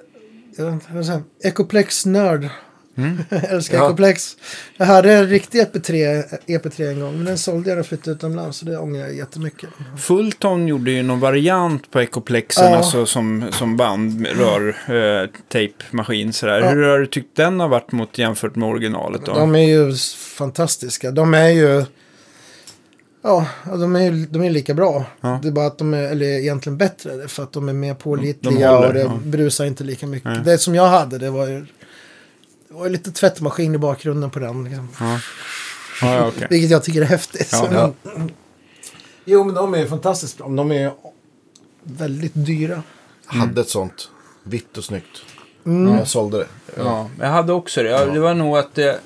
jag 0.57 0.81
jag? 0.91 1.21
Ecoplex-nörd. 1.43 2.49
Mm. 2.97 3.23
jag 3.29 3.43
älskar 3.49 3.77
Ja. 3.77 3.85
Ecoplex. 3.85 4.37
Jag 4.77 4.85
hade 4.85 5.13
en 5.13 5.27
riktig 5.27 5.61
EP3, 5.61 6.23
EP3 6.47 6.89
en 6.89 6.99
gång, 6.99 7.15
men 7.15 7.25
den 7.25 7.37
sålde 7.37 7.69
jag 7.69 7.79
och 7.79 7.85
flyttade 7.85 8.11
utomlands. 8.11 8.57
Så 8.57 8.65
det 8.65 8.77
ångrar 8.77 8.99
jag 8.99 9.15
jättemycket. 9.15 9.69
Fullton 9.97 10.67
gjorde 10.67 10.91
ju 10.91 11.03
någon 11.03 11.19
variant 11.19 11.91
på 11.91 11.99
Ecoplexen, 12.01 12.71
Ja. 12.71 12.77
alltså 12.77 13.05
som, 13.05 13.45
som 13.51 13.77
band, 13.77 14.27
rör, 14.27 14.67
eh, 14.69 15.29
tape-maskin 15.49 16.33
sådär. 16.33 16.59
Ja. 16.61 16.69
Hur 16.69 16.83
har 16.83 16.99
du 16.99 17.05
tyckt 17.05 17.35
den 17.35 17.59
har 17.59 17.67
varit 17.67 17.91
mot 17.91 18.17
jämfört 18.17 18.55
med 18.55 18.69
originalet 18.69 19.25
då? 19.25 19.33
De 19.33 19.55
är 19.55 19.67
ju 19.67 19.93
fantastiska. 20.37 21.11
De 21.11 21.33
är 21.33 21.49
ju... 21.49 21.85
Ja, 23.25 23.45
de 23.65 23.95
är 23.95 24.01
ju 24.11 24.25
de 24.25 24.43
är 24.43 24.49
lika 24.49 24.73
bra. 24.73 25.05
Ja. 25.21 25.39
Det 25.41 25.47
är 25.47 25.51
bara 25.51 25.67
att 25.67 25.77
de 25.77 25.93
är, 25.93 26.03
eller 26.03 26.25
egentligen 26.25 26.77
bättre, 26.77 27.27
för 27.27 27.43
att 27.43 27.53
de 27.53 27.69
är 27.69 27.73
mer 27.73 27.89
De 27.89 27.95
pålitliga 27.95 28.71
håller, 28.71 28.87
och 28.87 28.93
det 28.93 28.99
ja. 28.99 29.19
brusar 29.23 29.65
inte 29.65 29.83
lika 29.83 30.07
mycket. 30.07 30.29
Nej. 30.31 30.41
Det 30.45 30.57
som 30.57 30.75
jag 30.75 30.87
hade, 30.87 31.17
det 31.17 31.29
var 31.29 31.47
ju... 31.47 31.65
Var 32.73 32.89
lite 32.89 33.11
tvättmaskin 33.11 33.75
i 33.75 33.77
bakgrunden 33.77 34.29
på 34.29 34.39
den. 34.39 34.63
Liksom. 34.63 34.89
Ja, 34.99 35.19
ja, 36.01 36.13
ja 36.15 36.27
okej. 36.27 36.47
Vilket 36.49 36.71
jag 36.71 36.83
tycker 36.83 37.01
är 37.01 37.05
häftigt. 37.05 37.49
Ja. 37.51 37.91
Så- 38.03 38.19
Jo, 39.25 39.43
men 39.43 39.55
de 39.55 39.73
är 39.75 39.87
fantastiskt 39.87 40.37
bra. 40.37 40.47
De 40.47 40.71
är 40.71 40.91
väldigt 41.83 42.31
dyra. 42.35 42.83
Jag 43.31 43.33
hade 43.37 43.61
ett 43.61 43.69
sånt. 43.69 44.09
Vitt 44.43 44.77
och 44.77 44.83
snyggt. 44.83 45.21
Men 45.63 45.97
jag 45.97 46.07
sålde 46.07 46.37
det. 46.37 46.47
Ja, 46.77 47.09
jag 47.19 47.27
hade 47.27 47.53
också 47.53 47.83
det. 47.83 47.89
Ja, 47.89 48.05
Det 48.05 48.19
var 48.19 48.33
nog 48.33 48.57
att 48.57 48.75
det... 48.75 48.99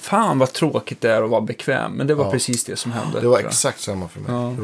Fan 0.00 0.38
vad 0.38 0.52
tråkigt 0.52 1.00
det 1.00 1.10
är 1.12 1.22
att 1.22 1.30
vara 1.30 1.40
bekväm. 1.40 1.92
Men 1.92 2.06
det 2.06 2.14
var 2.14 2.24
Ja. 2.24 2.30
precis 2.30 2.64
det 2.64 2.76
som 2.76 2.92
hände. 2.92 3.20
Det 3.20 3.28
var 3.28 3.38
exakt 3.38 3.80
samma 3.80 4.08
för 4.08 4.20
mig. 4.20 4.56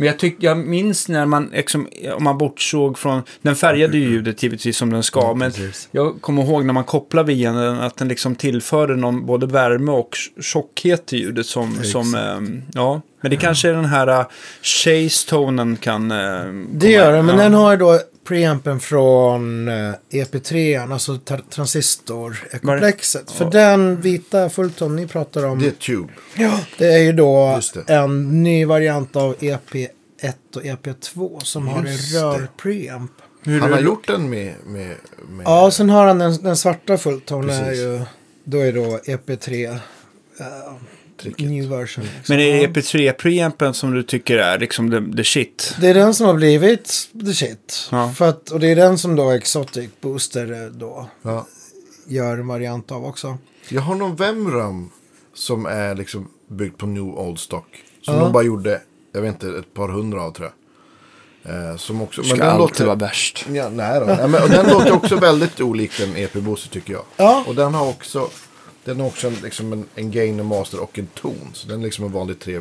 Ja. 0.00 0.02
Men 0.02 0.06
jag, 0.06 0.18
tyck, 0.18 0.36
jag 0.38 0.58
minns 0.58 1.08
när 1.08 1.26
man, 1.26 1.50
liksom, 1.54 1.88
om 2.16 2.24
man 2.24 2.38
bortsåg 2.38 2.98
från, 2.98 3.22
den 3.42 3.56
färgade 3.56 3.98
ju 3.98 4.04
ljudet 4.04 4.42
givetvis 4.42 4.76
som 4.76 4.92
den 4.92 5.02
ska, 5.02 5.34
men 5.34 5.52
precis. 5.52 5.88
jag 5.90 6.20
kommer 6.20 6.42
ihåg 6.42 6.64
när 6.64 6.72
man 6.72 6.84
kopplade 6.84 7.26
via 7.26 7.52
den 7.52 7.80
att 7.80 7.96
den 7.96 8.08
liksom 8.08 8.34
tillförde 8.34 8.96
någon 8.96 9.26
både 9.26 9.46
värme 9.46 9.92
och 9.92 10.16
tjockhet 10.40 11.06
till 11.06 11.18
ljudet 11.18 11.46
som, 11.46 11.70
Exakt. 11.70 11.88
som 11.88 12.14
ehm, 12.14 12.62
ja. 12.74 13.00
Men 13.20 13.30
det 13.30 13.36
kanske 13.36 13.68
är 13.68 13.72
den 13.72 13.84
här 13.84 14.08
uh, 14.08 14.26
chase-tonen 14.62 15.76
kan... 15.76 16.12
Uh, 16.12 16.64
Det 16.72 16.90
gör 16.90 17.12
det, 17.12 17.22
men 17.22 17.36
den 17.36 17.54
har 17.54 17.70
ju 17.70 17.76
då 17.76 18.00
preampen 18.30 18.80
från 18.80 19.68
eh, 19.68 19.94
EP3, 20.10 20.92
alltså 20.92 21.16
tar- 21.18 21.42
transistor 21.50 22.36
Ecoplexet. 22.50 23.30
För 23.30 23.50
den 23.50 24.00
vita 24.00 24.50
Fullton 24.50 24.96
ni 24.96 25.06
pratar 25.06 25.44
om, 25.46 25.58
Det 25.58 25.66
är 25.66 25.70
det, 25.70 25.76
Tube. 25.78 26.12
är 26.94 26.98
ju 26.98 27.12
då 27.12 27.52
Just 27.56 27.74
det. 27.86 27.94
en 27.94 28.42
ny 28.42 28.64
variant 28.64 29.16
av 29.16 29.36
EP1 29.40 29.88
och 30.56 30.62
EP2 30.62 31.40
som 31.40 31.68
har 31.68 31.78
en 31.80 31.86
Just 31.92 32.12
det. 32.12 32.18
rör-preamp. 32.20 33.10
Hur 33.42 33.60
Han 33.60 33.70
har 33.70 33.78
det- 33.78 33.84
gjort 33.84 34.06
den 34.06 34.30
med... 34.30 34.54
med, 34.66 34.94
med 35.28 35.44
Ja, 35.46 35.66
och 35.66 35.72
sen 35.74 35.90
har 35.90 36.06
han 36.06 36.18
den, 36.18 36.42
den 36.42 36.56
svarta 36.56 36.98
Fullton 36.98 37.50
är 37.50 37.64
Precis. 37.64 37.84
ju, 37.84 38.00
då 38.44 38.58
är 38.58 38.72
då 38.72 38.98
EP3 39.04 39.70
eh, 39.70 39.76
tricket. 41.22 41.48
new 41.50 41.68
version. 41.68 42.04
Liksom. 42.04 42.22
Men 42.36 42.40
är 42.40 42.56
Ja. 42.62 42.68
det 42.68 42.80
EP3-preampen 42.80 43.74
som 43.74 43.92
du 43.94 44.02
tycker 44.02 44.38
är 44.38 44.58
liksom 44.58 44.90
the, 44.90 45.16
the 45.16 45.24
shit? 45.24 45.76
Det 45.80 45.88
är 45.88 45.94
den 45.94 46.14
som 46.14 46.26
har 46.26 46.34
blivit 46.34 47.08
the 47.26 47.34
shit. 47.34 47.88
Ja. 47.90 48.12
För 48.16 48.28
att, 48.28 48.50
och 48.50 48.60
det 48.60 48.68
är 48.70 48.76
den 48.76 48.98
som 48.98 49.16
då 49.16 49.30
Exotic 49.30 49.90
Booster 50.00 50.52
eh, 50.52 50.70
då 50.70 51.08
Ja. 51.22 51.46
gör 52.06 52.38
en 52.38 52.46
variant 52.46 52.90
av 52.92 53.04
också. 53.04 53.38
Jag 53.68 53.82
har 53.82 53.94
någon 53.94 54.16
Vemram 54.16 54.90
som 55.34 55.66
är 55.66 55.94
liksom 55.94 56.28
byggd 56.50 56.76
på 56.78 56.86
New 56.86 57.02
Old 57.02 57.38
Stock. 57.38 57.66
Som 58.02 58.14
Ja. 58.14 58.20
de 58.20 58.32
bara 58.32 58.42
gjorde, 58.42 58.80
jag 59.12 59.20
vet 59.20 59.30
inte, 59.42 59.58
ett 59.58 59.74
par 59.74 59.88
hundra 59.88 60.22
av 60.22 60.32
tror 60.32 60.46
jag. 60.48 60.54
Eh, 61.44 61.76
som 61.76 62.02
också, 62.02 62.22
Ska 62.22 62.30
men 62.30 62.38
den 62.38 62.48
alltid 62.48 62.60
låter, 62.60 62.84
vara 62.86 62.96
värst. 62.96 63.46
ja, 63.52 63.68
nej 63.68 64.00
då. 64.00 64.06
Nej, 64.06 64.28
men, 64.28 64.42
och 64.42 64.48
den 64.50 64.66
låter 64.66 64.92
också 64.92 65.16
väldigt 65.16 65.60
olik 65.60 65.90
den 65.98 66.16
EP 66.16 66.32
Booster 66.34 66.68
tycker 66.70 66.92
jag. 66.92 67.02
Ja. 67.16 67.44
Och 67.46 67.54
den 67.54 67.74
har 67.74 67.88
också, 67.88 68.28
den 68.90 69.00
har 69.00 69.06
också 69.06 69.26
en, 69.26 69.34
liksom 69.34 69.72
en, 69.72 69.84
en 69.94 70.10
gain, 70.10 70.40
en 70.40 70.46
master 70.46 70.80
och 70.80 70.98
en 70.98 71.06
ton. 71.06 71.50
Så 71.52 71.68
den 71.68 71.80
är 71.80 71.84
liksom 71.84 72.04
en 72.04 72.12
vanlig 72.12 72.38
tre. 72.38 72.60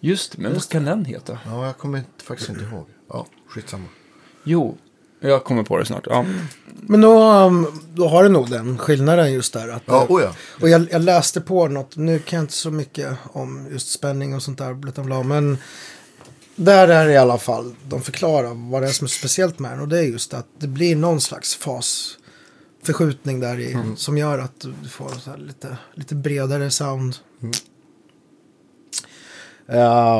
Just 0.00 0.32
det, 0.32 0.42
men 0.42 0.52
vad 0.52 0.68
kan 0.68 0.84
den 0.84 1.04
heta? 1.04 1.38
Ja, 1.46 1.66
jag 1.66 1.78
kommer 1.78 1.98
inte, 1.98 2.24
faktiskt 2.24 2.50
inte 2.50 2.64
ihåg. 2.64 2.86
Ja, 3.08 3.26
skitsamma. 3.48 3.88
Jo, 4.44 4.78
jag 5.20 5.44
kommer 5.44 5.62
på 5.62 5.78
det 5.78 5.84
snart. 5.84 6.06
Ja. 6.06 6.24
Men 6.80 7.00
då, 7.00 7.32
um, 7.32 7.80
då 7.94 8.08
har 8.08 8.22
du 8.22 8.28
nog 8.28 8.50
den 8.50 8.78
skillnaden 8.78 9.32
just 9.32 9.52
där. 9.52 9.68
Att, 9.68 9.82
Ja, 9.86 10.06
oh 10.08 10.22
ja. 10.22 10.34
Och 10.60 10.68
jag, 10.68 10.88
jag 10.90 11.02
läste 11.02 11.40
på 11.40 11.68
något, 11.68 11.96
nu 11.96 12.18
kan 12.18 12.36
jag 12.36 12.44
inte 12.44 12.54
så 12.54 12.70
mycket 12.70 13.16
om 13.32 13.68
just 13.70 13.90
spänning 13.90 14.34
och 14.34 14.42
sånt 14.42 14.58
där, 14.58 14.74
bla, 14.74 15.02
bla, 15.02 15.22
men 15.22 15.58
där 16.56 16.88
är 16.88 17.06
det 17.06 17.12
i 17.12 17.16
alla 17.16 17.38
fall, 17.38 17.74
de 17.88 18.02
förklarar 18.02 18.70
vad 18.70 18.82
det 18.82 18.88
är 18.88 18.92
som 18.92 19.04
är 19.04 19.08
speciellt 19.08 19.58
med 19.58 19.70
den. 19.70 19.80
Och 19.80 19.88
det 19.88 19.98
är 19.98 20.02
just 20.02 20.34
att 20.34 20.46
det 20.58 20.66
blir 20.66 20.96
någon 20.96 21.20
slags 21.20 21.54
fasförskjutning 22.92 23.40
där 23.40 23.58
i, 23.60 23.72
Mm. 23.72 23.96
som 23.96 24.18
gör 24.18 24.38
att 24.38 24.60
du 24.82 24.88
får 24.88 25.08
så 25.08 25.36
lite, 25.36 25.76
lite 25.94 26.14
bredare 26.14 26.70
sound. 26.70 27.16
Mm. 27.42 27.52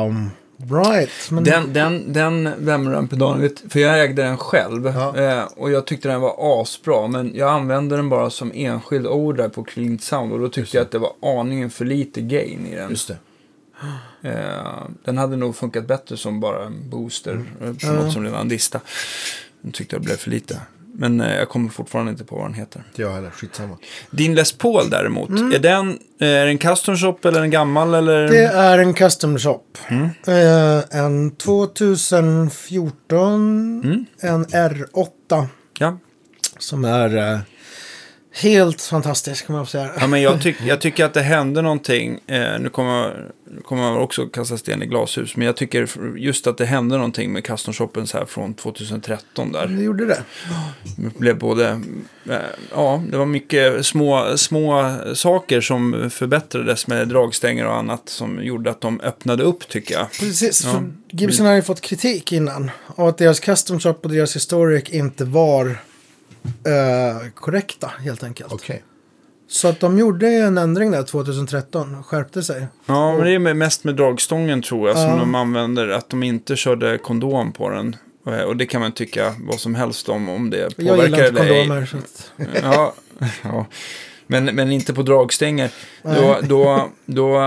Um, 0.07 0.29
right, 0.83 1.09
men 1.31 1.43
Den, 1.43 1.73
den, 1.73 2.13
den 2.13 2.65
Vemram-pedalen, 2.65 3.41
vet- 3.41 3.71
för 3.71 3.79
jag 3.79 4.01
ägde 4.03 4.23
den 4.23 4.37
själv 4.37 4.85
Ja. 4.85 5.17
eh, 5.17 5.43
och 5.57 5.71
jag 5.71 5.85
tyckte 5.87 6.07
den 6.09 6.21
var 6.21 6.61
asbra. 6.61 7.07
Men 7.07 7.35
jag 7.35 7.49
använde 7.49 7.95
den 7.95 8.09
bara 8.09 8.29
som 8.29 8.51
enskild 8.55 9.07
ord 9.07 9.37
där 9.37 9.49
på 9.49 9.63
Clean 9.63 9.99
Sound 9.99 10.33
och 10.33 10.39
då 10.39 10.49
tyckte 10.49 10.77
jag 10.77 10.85
att 10.85 10.91
det 10.91 10.99
var 10.99 11.13
aningen 11.39 11.69
för 11.69 11.85
lite 11.85 12.21
gain 12.21 12.67
i 12.67 12.75
den. 12.75 12.89
Just 12.89 13.07
det. 13.07 13.17
Eh, 14.29 14.83
den 15.05 15.17
hade 15.17 15.35
nog 15.35 15.55
funkat 15.55 15.87
bättre 15.87 16.17
som 16.17 16.39
bara 16.39 16.65
en 16.65 16.89
booster, 16.89 17.33
Mm. 17.33 17.47
eh, 17.61 17.87
på 17.87 17.93
något 17.93 18.13
som 18.13 18.23
redan 18.23 18.47
dista. 18.47 18.79
Jag 19.61 19.73
tyckte 19.73 19.95
det 19.95 19.99
blev 19.99 20.15
för 20.17 20.29
lite. 20.31 20.61
Men 20.93 21.21
eh, 21.21 21.35
jag 21.35 21.49
kommer 21.49 21.69
fortfarande 21.69 22.11
inte 22.11 22.23
på 22.23 22.35
vad 22.35 22.45
den 22.45 22.53
heter. 22.53 22.83
Jag 22.95 23.13
heller, 23.13 23.29
skitsamma. 23.29 23.77
Din 24.11 24.35
Les 24.35 24.57
Paul 24.57 24.89
däremot, 24.89 25.29
är 25.29 25.59
den 25.59 25.89
eh, 26.21 26.27
är 26.27 26.45
det 26.45 26.51
en 26.51 26.57
custom 26.57 26.97
shop 26.97 27.17
eller 27.23 27.41
en 27.41 27.49
gammal 27.51 27.93
eller? 27.93 28.27
Det 28.29 28.43
är 28.45 28.79
en 28.79 28.93
custom 28.93 29.39
shop. 29.39 29.63
Mm. 29.87 30.03
Eh, 30.27 30.83
en 30.99 31.31
2014, 31.31 33.81
Mm. 33.83 34.05
en 34.21 34.45
R8 34.45 35.47
Ja. 35.79 35.97
som 36.57 36.85
är 36.85 37.17
eh, 37.33 37.39
Helt 38.31 38.81
fantastisk 38.81 39.47
kan 39.47 39.55
man 39.55 39.65
säga. 39.65 39.89
Ja, 39.99 40.07
men 40.07 40.21
jag, 40.21 40.41
tyck, 40.41 40.55
jag 40.67 40.81
tycker 40.81 41.05
att 41.05 41.13
det 41.13 41.21
hände 41.35 41.61
någonting. 41.61 42.19
Eh, 42.27 42.59
nu 42.59 42.69
kommer, 42.69 43.27
kommer 43.63 43.81
man 43.83 43.97
också 43.97 44.25
kasta 44.27 44.57
sten 44.57 44.83
i 44.83 44.85
glashus. 44.85 45.35
Men 45.35 45.45
jag 45.45 45.55
tycker 45.57 45.87
just 46.17 46.47
att 46.47 46.57
det 46.57 46.65
hände 46.65 46.95
någonting 46.95 47.33
med 47.33 47.43
custom 47.43 47.73
shoppen 47.73 48.07
så 48.07 48.17
här 48.17 48.25
från 48.25 48.53
2013 48.53 49.51
där. 49.51 49.67
Det 49.67 49.83
gjorde 49.83 50.05
det. 50.05 50.23
Det 50.97 51.19
blev 51.19 51.37
både, 51.37 51.81
eh, 52.29 52.35
ja, 52.71 53.03
det 53.11 53.17
var 53.17 53.25
mycket 53.25 53.85
små, 53.85 54.37
små 54.37 54.95
saker 55.13 55.61
som 55.61 56.09
förbättrades 56.09 56.87
med 56.87 57.07
dragstänger 57.07 57.65
och 57.67 57.75
annat 57.75 58.09
som 58.09 58.43
gjorde 58.43 58.69
att 58.69 58.81
de 58.81 59.01
öppnade 59.01 59.43
upp 59.43 59.67
tycker 59.67 59.93
jag. 59.95 60.11
Precis, 60.11 60.63
Ja. 60.65 60.71
för 60.71 60.91
Gibson 61.11 61.45
har 61.45 61.53
ju 61.53 61.61
fått 61.61 61.81
kritik 61.81 62.31
innan. 62.31 62.71
Och 62.85 63.09
att 63.09 63.17
deras 63.17 63.39
custom 63.39 63.79
shop 63.79 63.95
och 64.03 64.09
deras 64.09 64.35
historic 64.35 64.89
inte 64.89 65.25
var 65.25 65.77
eh, 66.43 67.29
korrekta 67.33 67.91
helt 67.99 68.23
enkelt. 68.23 68.53
Okej. 68.53 68.83
Så 69.47 69.67
att 69.67 69.79
de 69.79 69.97
gjorde 69.99 70.27
en 70.27 70.57
ändring 70.57 70.91
där 70.91 71.03
2013 71.03 71.95
och 71.95 72.05
skärpte 72.05 72.43
sig. 72.43 72.67
Ja, 72.85 73.13
men 73.15 73.25
det 73.25 73.31
är 73.31 73.39
med- 73.39 73.57
mest 73.57 73.83
med 73.83 73.95
dragstången 73.95 74.61
tror 74.61 74.87
jag 74.87 74.97
som 74.97 75.07
Ja. 75.09 75.15
de 75.15 75.35
använder. 75.35 75.87
Att 75.89 76.09
de 76.09 76.23
inte 76.23 76.55
körde 76.55 76.97
kondom 76.97 77.51
på 77.51 77.69
den. 77.69 77.95
Eh, 78.27 78.39
Och 78.41 78.57
det 78.57 78.65
kan 78.65 78.81
man 78.81 78.91
tycka 78.91 79.35
vad 79.39 79.59
som 79.59 79.75
helst 79.75 80.09
om, 80.09 80.29
om 80.29 80.49
det 80.49 80.57
Jag 80.57 80.75
påverkar 80.75 81.03
gillar 81.05 81.27
inte 81.27 81.39
eller 81.41 81.53
ej. 81.53 81.59
kondomer. 81.67 81.85
Så 81.85 81.97
att, 81.97 82.31
Ja, 82.63 82.93
ja. 83.43 83.65
Men, 84.27 84.45
men 84.45 84.71
inte 84.71 84.93
på 84.93 85.01
dragstänger. 85.01 85.71
Då, 86.03 86.37
då, 86.41 86.89
då 87.05 87.37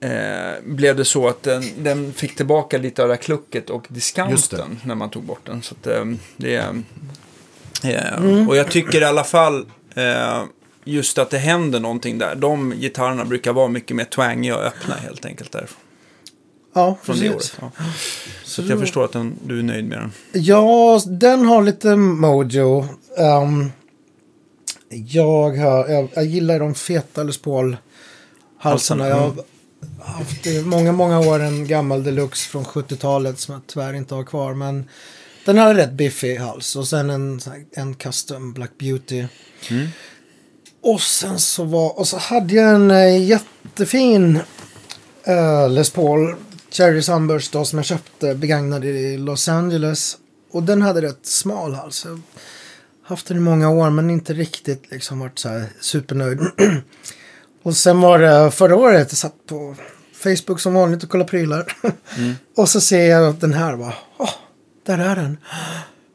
eh, 0.00 0.62
blev 0.64 0.96
det 0.96 1.04
så 1.04 1.28
att 1.28 1.42
den, 1.42 1.62
den 1.78 2.12
fick 2.12 2.36
tillbaka 2.36 2.78
lite 2.78 3.02
av 3.02 3.08
det 3.08 3.14
här 3.14 3.22
klucket 3.22 3.70
och 3.70 3.82
Just 3.88 3.94
discounten 3.94 4.80
när 4.84 4.94
man 4.94 5.10
tog 5.10 5.22
bort 5.24 5.40
den. 5.46 5.62
Så 5.62 5.74
att, 5.80 5.86
eh, 5.86 6.04
det, 6.36 6.64
eh, 7.84 8.18
Mm. 8.18 8.48
Och 8.48 8.56
jag 8.56 8.70
tycker 8.70 9.00
i 9.00 9.04
alla 9.04 9.24
fall 9.24 9.66
eh, 9.94 10.42
just 10.84 11.18
att 11.18 11.30
det 11.30 11.38
händer 11.38 11.80
någonting 11.80 12.18
där. 12.18 12.34
De 12.34 12.70
gitarrerna 12.76 13.24
brukar 13.24 13.52
vara 13.52 13.68
mycket 13.68 13.96
mer 13.96 14.04
twangiga 14.04 14.56
och 14.56 14.62
öppna 14.64 14.94
helt 14.94 15.24
enkelt 15.24 15.52
därifrån. 15.52 15.80
ja, 16.74 16.98
Från 17.02 17.18
det 17.18 17.30
precis. 17.32 17.58
året. 17.62 17.72
Ja. 17.78 17.82
Så 18.44 18.62
att 18.62 18.68
jag 18.68 18.78
förstår 18.80 19.04
att 19.04 19.12
den, 19.12 19.34
du 19.46 19.58
är 19.58 19.62
nöjd 19.62 19.84
med 19.84 19.98
den. 19.98 20.12
Ja, 20.32 21.00
den 21.06 21.44
har 21.46 21.62
lite 21.62 21.96
mojo. 21.96 22.84
Ehm, 23.18 23.70
jag, 24.90 25.56
har, 25.56 25.88
jag, 25.88 26.08
jag 26.14 26.24
gillar 26.24 26.58
de 26.58 26.74
feta 26.74 27.22
Les 27.22 27.38
Paul-halsarna. 27.38 27.78
Halsarna, 28.58 29.08
Jag 29.08 29.16
har 29.16 29.34
haft 30.14 30.46
i 30.46 30.62
många, 30.62 30.92
många 30.92 31.18
år 31.20 31.40
en 31.40 31.66
gammal 31.66 32.04
deluxe 32.04 32.48
från 32.50 32.64
70-talet 32.64 33.38
som 33.38 33.52
jag 33.54 33.62
tyvärr 33.66 33.94
inte 33.94 34.14
har 34.14 34.24
kvar. 34.24 34.54
Men 34.54 34.88
den 35.48 35.58
har 35.58 35.74
rätt 35.74 35.92
biffig 35.92 36.36
hals 36.36 36.76
och 36.76 36.88
sen 36.88 37.10
en, 37.10 37.40
en 37.72 37.94
custom 37.94 38.52
Black 38.52 38.70
Beauty. 38.78 39.26
Mm. 39.70 39.88
Och 40.82 41.00
sen 41.00 41.38
så 41.38 41.64
var, 41.64 41.98
och 41.98 42.08
så 42.08 42.18
hade 42.18 42.54
jag 42.54 42.74
en 42.74 42.90
eh, 42.90 43.24
jättefin 43.24 44.40
eh, 45.24 45.70
Les 45.70 45.90
Paul 45.90 46.34
Cherry 46.70 47.02
Sunburst 47.02 47.52
då, 47.52 47.64
som 47.64 47.78
jag 47.78 47.86
köpte 47.86 48.34
begagnad 48.34 48.84
i 48.84 49.16
Los 49.16 49.48
Angeles. 49.48 50.16
Och 50.50 50.62
den 50.62 50.82
hade 50.82 51.02
rätt 51.02 51.26
smal 51.26 51.74
hals. 51.74 52.04
Jag 52.04 52.20
haft 53.02 53.26
den 53.26 53.36
i 53.36 53.40
många 53.40 53.70
år 53.70 53.90
men 53.90 54.10
inte 54.10 54.34
riktigt 54.34 54.90
liksom 54.90 55.18
varit 55.18 55.38
så 55.38 55.48
här 55.48 55.64
supernöjd. 55.80 56.40
och 57.62 57.76
sen 57.76 58.00
var 58.00 58.18
det 58.18 58.50
förra 58.50 58.76
året, 58.76 59.06
jag 59.10 59.18
satt 59.18 59.46
på 59.46 59.76
Facebook 60.12 60.60
som 60.60 60.74
vanligt 60.74 61.02
och 61.02 61.10
kollade 61.10 61.30
prylar. 61.30 61.76
och 62.56 62.68
så 62.68 62.80
ser 62.80 63.10
jag 63.10 63.34
den 63.34 63.52
här 63.52 63.74
var, 63.74 63.94
åh, 64.18 64.30
där 64.88 64.98
är 64.98 65.16
den. 65.16 65.38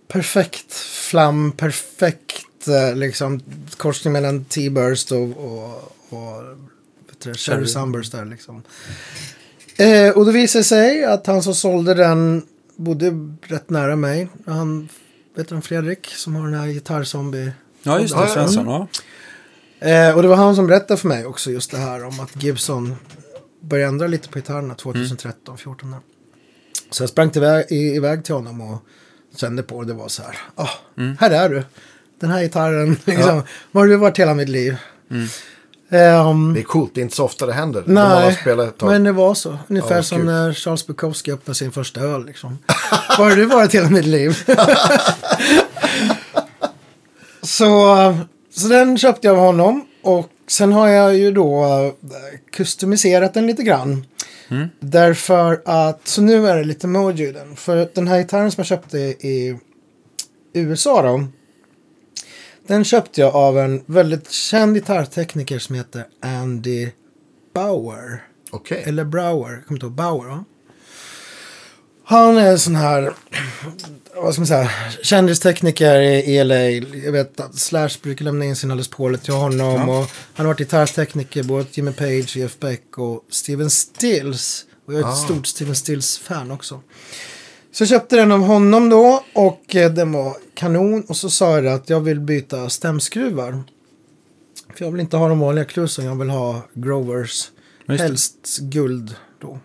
Perfekt 0.07 0.73
flam, 0.73 1.51
perfekt 1.51 2.67
eh, 2.67 2.95
liksom 2.95 3.41
korsning 3.77 4.13
mellan 4.13 4.45
T-burst 4.45 5.11
och, 5.11 5.37
och, 5.37 5.95
och 6.09 6.43
det, 7.23 7.37
Cherry. 7.37 7.67
Sunburst 7.67 8.11
där 8.11 8.25
liksom. 8.25 8.63
Eh, 9.77 10.09
och 10.09 10.25
då 10.25 10.31
visade 10.31 10.59
det 10.59 10.65
sig 10.67 11.05
att 11.05 11.27
han 11.27 11.43
som 11.43 11.55
sålde 11.55 11.93
den 11.93 12.45
bodde 12.75 13.11
rätt 13.41 13.69
nära 13.69 13.95
mig. 13.95 14.29
Han, 14.45 14.89
vet 15.35 15.49
du, 15.49 15.61
Fredrik 15.61 16.07
som 16.07 16.35
har 16.35 16.45
den 16.45 16.59
här 16.59 16.67
gitarrzombie. 16.67 17.51
Ja, 17.83 17.99
just 17.99 18.17
det. 18.17 18.27
Svensson. 18.27 18.65
Ja. 18.65 18.87
Eh, 19.87 20.15
och 20.15 20.21
det 20.21 20.27
var 20.27 20.35
han 20.35 20.55
som 20.55 20.67
berättade 20.67 20.99
för 20.99 21.07
mig 21.07 21.25
också 21.25 21.51
just 21.51 21.71
det 21.71 21.77
här 21.77 22.03
om 22.03 22.19
att 22.19 22.43
Gibson 22.43 22.95
började 23.59 23.89
ändra 23.89 24.07
lite 24.07 24.29
på 24.29 24.39
gitarrerna 24.39 24.75
2013, 24.75 25.57
14 25.57 25.91
där. 25.91 25.99
Så 26.93 27.03
jag 27.03 27.09
sprang 27.09 27.31
iväg, 27.35 27.65
iväg 27.71 28.23
till 28.25 28.35
honom 28.35 28.61
och 28.61 28.77
kände 29.39 29.63
på 29.63 29.81
det. 29.81 29.87
Det 29.87 29.93
var 29.93 30.07
så 30.07 30.21
här, 30.23 30.37
ah, 30.55 30.69
här 31.19 31.31
är 31.31 31.49
du. 31.49 31.63
Den 32.19 32.31
här 32.31 32.41
gitarren, 32.41 32.97
liksom, 33.05 33.43
var 33.71 33.81
har 33.81 33.87
du 33.87 33.95
varit 33.95 34.19
hela 34.19 34.33
mitt 34.33 34.49
liv? 34.49 34.77
Ehm, 35.89 36.53
Det 36.53 36.59
är 36.59 36.63
coolt, 36.63 36.91
det 36.95 37.01
är 37.01 37.03
inte 37.03 37.15
så 37.15 37.25
ofta 37.25 37.45
det 37.45 37.53
händer. 37.53 37.83
De 37.85 37.93
Nej, 37.93 38.35
tag. 38.77 38.89
men 38.89 39.03
det 39.03 39.11
var 39.11 39.33
så. 39.33 39.57
Ungefär 39.67 39.95
Ja, 39.95 40.03
som 40.03 40.17
kul. 40.17 40.25
när 40.25 40.53
Charles 40.53 40.87
Bukowski 40.87 41.31
öppnade 41.31 41.55
sin 41.55 41.71
första 41.71 42.01
öl. 42.01 42.25
Liksom. 42.25 42.57
Var 43.17 43.29
har 43.29 43.35
du 43.35 43.45
varit 43.45 43.75
hela 43.75 43.89
mitt 43.89 44.05
liv? 44.05 44.37
så, 47.41 47.95
så 48.55 48.67
den 48.67 48.97
köpte 48.97 49.27
jag 49.27 49.37
av 49.37 49.43
honom. 49.45 49.85
Och 50.03 50.29
sen 50.47 50.73
har 50.73 50.87
jag 50.87 51.15
ju 51.15 51.31
då 51.31 51.63
eh, 51.65 52.39
customiserat 52.51 53.33
den 53.33 53.47
lite 53.47 53.63
grann. 53.63 54.05
Därför 54.79 55.61
att, 55.65 56.07
så 56.07 56.21
nu 56.21 56.47
är 56.47 56.57
det 56.57 56.63
lite 56.63 56.87
mojo 56.87 57.25
i 57.25 57.31
den. 57.31 57.55
För 57.55 57.89
den 57.95 58.07
här 58.07 58.19
gitarren 58.19 58.51
som 58.51 58.61
jag 58.61 58.67
köpte 58.67 58.97
i 58.97 59.59
USA 60.53 61.01
då. 61.01 61.27
Den 62.67 62.83
köpte 62.83 63.21
jag 63.21 63.35
av 63.35 63.59
en 63.59 63.83
väldigt 63.85 64.31
känd 64.31 64.75
gitarrtekniker 64.75 65.59
som 65.59 65.75
heter 65.75 66.05
Andy 66.21 66.89
Bauer. 67.53 68.23
Okej. 68.51 68.83
Eller 68.85 69.05
Brower, 69.05 69.51
jag 69.51 69.65
kommer 69.65 69.77
inte 69.77 69.85
ihåg, 69.85 69.95
Bauer 69.95 70.27
va? 70.27 70.45
Han 72.05 72.37
är 72.37 72.51
en 72.51 72.59
sån 72.59 72.75
här, 72.75 73.13
vad 74.15 74.33
ska 74.33 74.39
man 74.41 74.47
säga, 74.47 74.69
kändistekniker 75.03 75.99
i 76.01 76.43
LA. 76.43 76.55
Jag 77.05 77.11
vet 77.11 77.39
att 77.39 77.55
Slash 77.55 77.89
brukar 78.03 78.25
lämna 78.25 78.45
in 78.45 78.55
sina 78.55 78.75
Les 78.75 78.87
Pauler 78.87 79.17
till 79.17 79.33
honom. 79.33 79.89
Och 79.89 79.95
han 80.33 80.45
har 80.45 80.45
varit 80.45 80.57
gitarrtekniker 80.57 81.43
både 81.43 81.65
Jimmy 81.71 81.91
Page, 81.91 82.37
Jeff 82.37 82.59
Beck 82.59 82.97
och 82.97 83.25
Steven 83.29 83.69
Stills. 83.69 84.65
Och 84.87 84.93
jag 84.93 84.99
är 85.01 85.03
ett 85.05 85.11
Ah. 85.11 85.15
stort 85.15 85.47
Steven 85.47 85.75
Stills-fan 85.75 86.51
också. 86.51 86.81
Så 87.71 87.81
jag 87.83 87.89
köpte 87.89 88.15
den 88.15 88.31
av 88.31 88.39
honom 88.39 88.89
då 88.89 89.23
och 89.33 89.75
eh, 89.75 89.91
den 89.91 90.11
var 90.11 90.35
kanon. 90.53 91.03
Och 91.07 91.17
så 91.17 91.29
sa 91.29 91.55
jag 91.59 91.67
att 91.67 91.89
jag 91.89 91.99
vill 91.99 92.19
byta 92.19 92.69
stämskruvar. 92.69 93.63
För 94.75 94.85
jag 94.85 94.91
vill 94.91 95.01
inte 95.01 95.17
ha 95.17 95.27
de 95.27 95.39
vanliga 95.39 95.65
klusen, 95.65 96.05
jag 96.05 96.15
vill 96.19 96.29
ha 96.29 96.61
Grovers. 96.73 97.49
Helst 97.87 98.57
guld 98.59 99.15
då. 99.41 99.59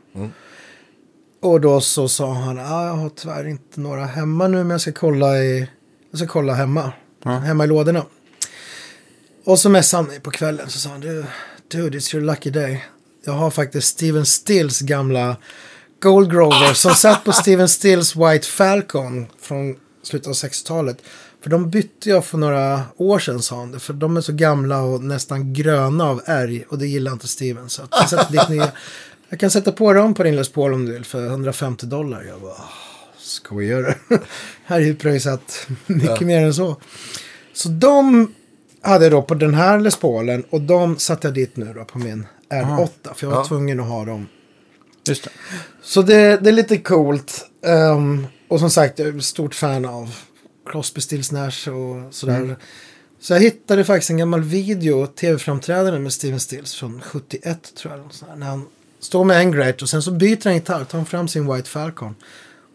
Och 1.40 1.60
då 1.60 1.80
så 1.80 2.08
sa 2.08 2.32
han, 2.32 2.58
ah, 2.58 2.86
jag 2.86 2.94
har 2.94 3.08
tyvärr 3.08 3.48
inte 3.48 3.80
några 3.80 4.04
hemma 4.04 4.48
nu 4.48 4.56
men 4.56 4.70
jag 4.70 4.80
ska 4.80 4.92
kolla, 4.92 5.38
i, 5.38 5.68
jag 6.10 6.18
ska 6.18 6.28
kolla 6.28 6.52
hemma. 6.52 6.92
Ja. 7.24 7.30
Hemma 7.30 7.64
i 7.64 7.66
lådorna. 7.66 8.04
Och 9.44 9.58
så 9.58 9.68
messade 9.68 10.02
han 10.02 10.10
mig 10.10 10.20
på 10.20 10.30
kvällen 10.30 10.70
så 10.70 10.78
sa 10.78 10.90
han, 10.90 11.00
"Du, 11.00 11.24
dude 11.68 11.98
it's 11.98 12.14
your 12.14 12.26
lucky 12.26 12.50
day. 12.50 12.84
Jag 13.24 13.32
har 13.32 13.50
faktiskt 13.50 13.88
Steven 13.88 14.26
Stills 14.26 14.80
gamla 14.80 15.36
Gold 16.00 16.30
Grover 16.30 16.74
som 16.74 16.94
satt 16.94 17.24
på 17.24 17.32
Steven 17.32 17.68
Stills 17.68 18.16
White 18.16 18.46
Falcon 18.46 19.26
från 19.40 19.76
slutet 20.02 20.28
av 20.28 20.34
60-talet. 20.34 20.98
För 21.42 21.50
de 21.50 21.70
bytte 21.70 22.08
jag 22.10 22.24
för 22.24 22.38
några 22.38 22.82
år 22.96 23.18
sedan 23.18 23.42
sa 23.42 23.56
han. 23.56 23.80
För 23.80 23.92
de 23.92 24.16
är 24.16 24.20
så 24.20 24.32
gamla 24.32 24.82
och 24.82 25.04
nästan 25.04 25.52
gröna 25.52 26.04
av 26.04 26.22
ärg. 26.24 26.64
Och 26.68 26.78
det 26.78 26.86
gillar 26.86 27.12
inte 27.12 27.28
Steven. 27.28 27.68
Så 27.68 27.82
att 27.82 27.88
jag, 27.90 28.08
sätter 28.08 28.32
dit 28.32 28.48
nya. 28.48 28.72
Jag 29.28 29.40
kan 29.40 29.50
sätta 29.50 29.72
på 29.72 29.92
dem 29.92 30.14
på 30.14 30.22
din 30.22 30.36
Les 30.36 30.48
Paul 30.52 30.72
om 30.74 30.86
du 30.86 30.92
vill 30.92 31.04
för 31.04 31.26
150 31.26 31.86
dollar. 31.86 32.22
Jag 32.22 32.40
bara, 32.40 32.52
"Ah, 32.52 32.70
skojar 33.18 33.96
du? 34.08 34.18
Här 34.64 34.76
är 34.80 34.84
ju 34.84 34.94
pröjsat 34.96 35.66
mycket 35.86 36.20
mer 36.26 36.42
än 36.42 36.54
så. 36.54 36.76
Så 37.52 37.68
de 37.68 38.32
hade 38.82 39.04
jag 39.04 39.12
då 39.12 39.22
på 39.22 39.34
den 39.34 39.54
här 39.54 39.80
Les 39.80 39.96
Paulen. 39.96 40.44
Och 40.50 40.60
de 40.60 40.98
satte 40.98 41.26
jag 41.26 41.34
dit 41.34 41.56
nu 41.56 41.72
då 41.74 41.84
på 41.84 41.98
min 41.98 42.26
R8. 42.50 42.88
För 43.14 43.26
jag 43.26 43.30
var 43.30 43.36
Ja. 43.38 43.44
tvungen 43.44 43.80
att 43.80 43.86
ha 43.88 44.04
dem. 44.04 44.26
Just 45.08 45.24
det. 45.24 45.30
Så 45.82 46.02
det, 46.02 46.36
det 46.36 46.50
är 46.50 46.52
lite 46.52 46.76
coolt. 46.78 47.46
Ehm, 47.66 48.26
och 48.48 48.60
som 48.60 48.70
sagt, 48.70 48.98
jag 48.98 49.08
är 49.08 49.20
stort 49.20 49.54
fan 49.54 49.84
av 49.84 50.14
Crosby, 50.66 51.00
Stills, 51.00 51.32
Nash 51.32 51.68
och 51.68 52.14
sådär. 52.14 52.56
Så 53.20 53.32
jag 53.32 53.40
hittade 53.40 53.84
faktiskt 53.84 54.10
en 54.10 54.16
gammal 54.16 54.42
video, 54.42 55.06
tv-framträdande 55.06 55.98
med 55.98 56.12
Steven 56.12 56.40
Stills 56.40 56.74
från 56.74 57.00
71 57.00 57.74
tror 57.76 57.94
jag. 57.94 58.38
När 58.38 58.46
han 58.46 58.66
står 59.00 59.24
med 59.24 59.36
en 59.40 59.52
grej 59.52 59.76
och 59.82 59.88
sen 59.88 60.02
så 60.02 60.10
byter 60.10 60.44
han 60.44 60.54
gitarr, 60.54 60.84
tar 60.84 61.04
fram 61.04 61.28
sin 61.28 61.52
White 61.54 61.68
Falcon. 61.70 62.14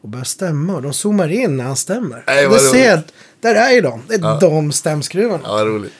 Och 0.03 0.09
börjar 0.09 0.23
stämma 0.25 0.75
och 0.75 0.81
de 0.81 0.93
zoomar 0.93 1.31
in 1.31 1.57
när 1.57 1.63
han 1.63 1.75
stämmer. 1.75 2.23
Nej, 2.27 2.47
Och 2.47 2.61
ser 2.61 2.89
jag, 2.89 2.99
där 3.41 3.55
är 3.55 3.71
ju 3.71 3.81
de. 3.81 4.01
Det 4.07 4.15
är 4.15 4.19
Ja. 4.19 4.37
de 4.41 4.71
stämskruvarna. 4.71 5.43
Ja, 5.43 5.65
roligt. 5.65 5.93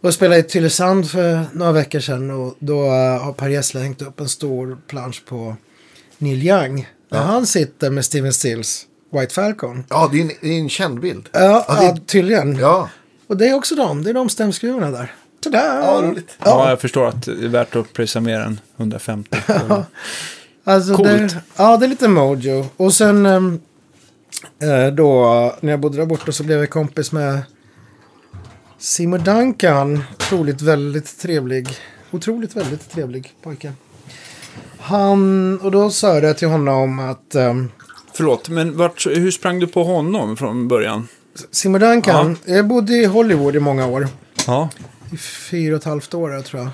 Och 0.00 0.06
jag 0.06 0.14
spelade 0.14 0.40
i 0.40 0.42
Tylösand 0.42 1.10
för 1.10 1.44
några 1.52 1.72
veckor 1.72 2.00
sedan 2.00 2.30
och 2.30 2.54
då 2.58 2.84
eh, 2.84 3.22
har 3.24 3.32
Per 3.32 3.48
Gessle 3.48 3.80
hängt 3.80 4.02
upp 4.02 4.20
en 4.20 4.28
stor 4.28 4.78
plansch 4.86 5.22
på 5.28 5.56
Neil 6.18 6.42
Young. 6.46 6.88
Där 7.10 7.18
han 7.18 7.46
sitter 7.46 7.90
med 7.90 8.04
Steven 8.04 8.32
Stills 8.32 8.86
White 9.12 9.34
Falcon. 9.34 9.84
Ja, 9.88 10.08
det 10.12 10.18
är 10.18 10.22
en, 10.22 10.30
det 10.40 10.48
är 10.48 10.58
en 10.58 10.68
känd 10.68 11.00
bild. 11.00 11.28
Ja, 11.32 11.64
Ja, 11.68 11.74
det- 11.74 11.84
ja 11.84 11.96
tydligen. 12.06 12.56
Ja, 12.56 12.88
Och 13.26 13.36
det 13.36 13.48
är 13.48 13.54
också 13.54 13.74
de. 13.74 14.02
Det 14.02 14.10
är 14.10 14.14
de 14.14 14.28
stämskruvarna 14.28 14.90
där. 14.90 15.14
Sådär. 15.44 15.80
Ja, 15.80 16.00
roligt. 16.02 16.36
Ja, 16.44 16.70
jag 16.70 16.80
förstår 16.80 17.06
att 17.06 17.22
det 17.22 17.32
är 17.32 17.48
värt 17.48 17.76
att 17.76 17.92
pröjsa 17.92 18.20
mer 18.20 18.40
än 18.40 18.60
150. 18.76 19.36
Alltså 20.64 20.94
Coolt. 20.94 21.08
Det, 21.08 21.42
ja, 21.56 21.76
det 21.76 21.86
är 21.86 21.88
lite 21.88 22.08
mojo. 22.08 22.66
Och 22.76 22.94
sen 22.94 23.26
ehm, 23.26 23.60
eh, 24.62 24.94
då 24.94 25.22
när 25.60 25.70
jag 25.70 25.80
bodde 25.80 25.98
där 25.98 26.06
borta 26.06 26.32
så 26.32 26.44
blev 26.44 26.58
jag 26.58 26.70
kompis 26.70 27.12
med 27.12 27.42
Simon 28.78 29.24
Duncan. 29.24 30.04
Otroligt 30.14 30.62
väldigt 30.62 31.18
trevlig. 31.18 31.68
Otroligt 32.10 32.56
väldigt 32.56 32.90
trevlig 32.90 33.32
pojke. 33.42 33.72
Han, 34.78 35.58
och 35.60 35.70
då 35.70 35.90
sa 35.90 36.18
jag 36.18 36.38
till 36.38 36.48
honom 36.48 36.98
att 36.98 37.34
um, 37.34 37.70
Förlåt, 38.14 38.48
men 38.48 38.76
vart, 38.76 39.06
hur 39.06 39.30
sprang 39.30 39.60
du 39.60 39.66
på 39.66 39.84
honom 39.84 40.36
från 40.36 40.68
början? 40.68 41.08
Simon 41.50 41.80
Duncan, 41.80 42.36
jag 42.44 42.66
bodde 42.66 42.92
i 42.92 43.04
Hollywood 43.04 43.56
i 43.56 43.60
många 43.60 43.86
år. 43.86 44.08
Ja. 44.46 44.68
I 45.12 45.16
fyra 45.16 45.74
och 45.74 45.78
ett 45.80 45.84
halvt 45.84 46.14
år 46.14 46.42
tror 46.42 46.62
jag. 46.62 46.70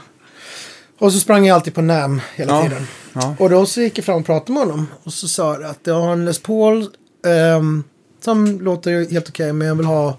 Och 0.99 1.13
så 1.13 1.21
sprang 1.21 1.47
jag 1.47 1.55
alltid 1.55 1.75
på 1.75 1.83
NAM 1.83 2.21
hela 2.35 2.53
Ja. 2.53 2.63
tiden. 2.63 2.87
ja. 3.13 3.37
Och 3.39 3.51
då 3.51 3.67
så 3.67 3.81
gick 3.81 3.99
jag 3.99 4.05
fram 4.05 4.21
och 4.21 4.27
pratade 4.27 4.53
med 4.53 4.63
honom. 4.63 4.87
Och 5.03 5.13
så 5.13 5.29
sa 5.29 5.53
jag 5.55 5.65
att 5.65 5.81
jag 5.83 6.01
har 6.01 6.13
en 6.13 6.25
Les 6.25 6.39
Paul 6.39 6.89
ehm, 7.27 7.85
som 8.21 8.61
låter 8.61 9.11
helt 9.11 9.29
okej. 9.29 9.53
men 9.53 9.69
jag 9.69 9.75
vill 9.75 9.87
ha 9.87 10.19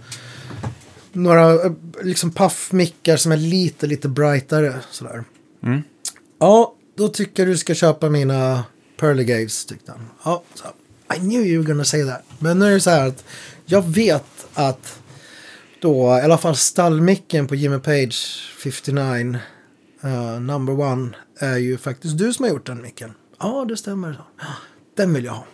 några 1.13 1.54
eh, 1.65 1.71
liksom 2.04 2.32
puff-mickar 2.32 3.17
som 3.17 3.32
är 3.32 3.38
lite, 3.38 3.88
lite 3.88 4.08
brightare. 4.08 4.75
Sådär. 4.91 5.23
Mm. 5.63 5.82
Ja, 6.39 6.75
då 6.97 7.08
tycker 7.08 7.43
jag 7.43 7.51
du 7.54 7.58
ska 7.58 7.73
köpa 7.73 8.10
mina 8.10 8.63
Pearly 8.99 9.23
Gates, 9.23 9.65
tyckte 9.65 9.91
han. 9.91 10.08
Ja, 10.23 10.43
så. 10.56 10.65
I 11.15 11.19
knew 11.19 11.45
you 11.45 11.63
were 11.63 11.71
gonna 11.73 11.86
say 11.86 12.06
that. 12.06 12.21
Men 12.39 12.60
nu 12.60 12.65
är 12.67 12.71
det 12.71 12.80
så 12.82 12.89
här 12.89 13.08
att 13.08 13.23
jag 13.65 13.82
vet 13.82 14.45
att 14.54 14.99
då, 15.86 16.17
i 16.17 16.21
alla 16.21 16.38
fall 16.38 16.56
stallmicken 16.56 17.48
på 17.48 17.56
Jimmy 17.56 17.80
Page 17.80 18.50
59, 18.63 19.38
eh, 20.04 20.39
number 20.39 20.80
one, 20.80 21.10
är 21.39 21.58
ju 21.58 21.78
faktiskt 21.78 22.17
du 22.17 22.34
som 22.34 22.43
har 22.45 22.50
gjort 22.50 22.65
den 22.65 22.82
micken. 22.82 23.13
Ja, 23.39 23.65
det 23.69 23.78
stämmer. 23.78 24.13
så. 24.13 24.19
"Ja, 24.39 24.45
Den 24.98 25.13
vill 25.13 25.26
jag 25.26 25.34
ha. 25.34 25.45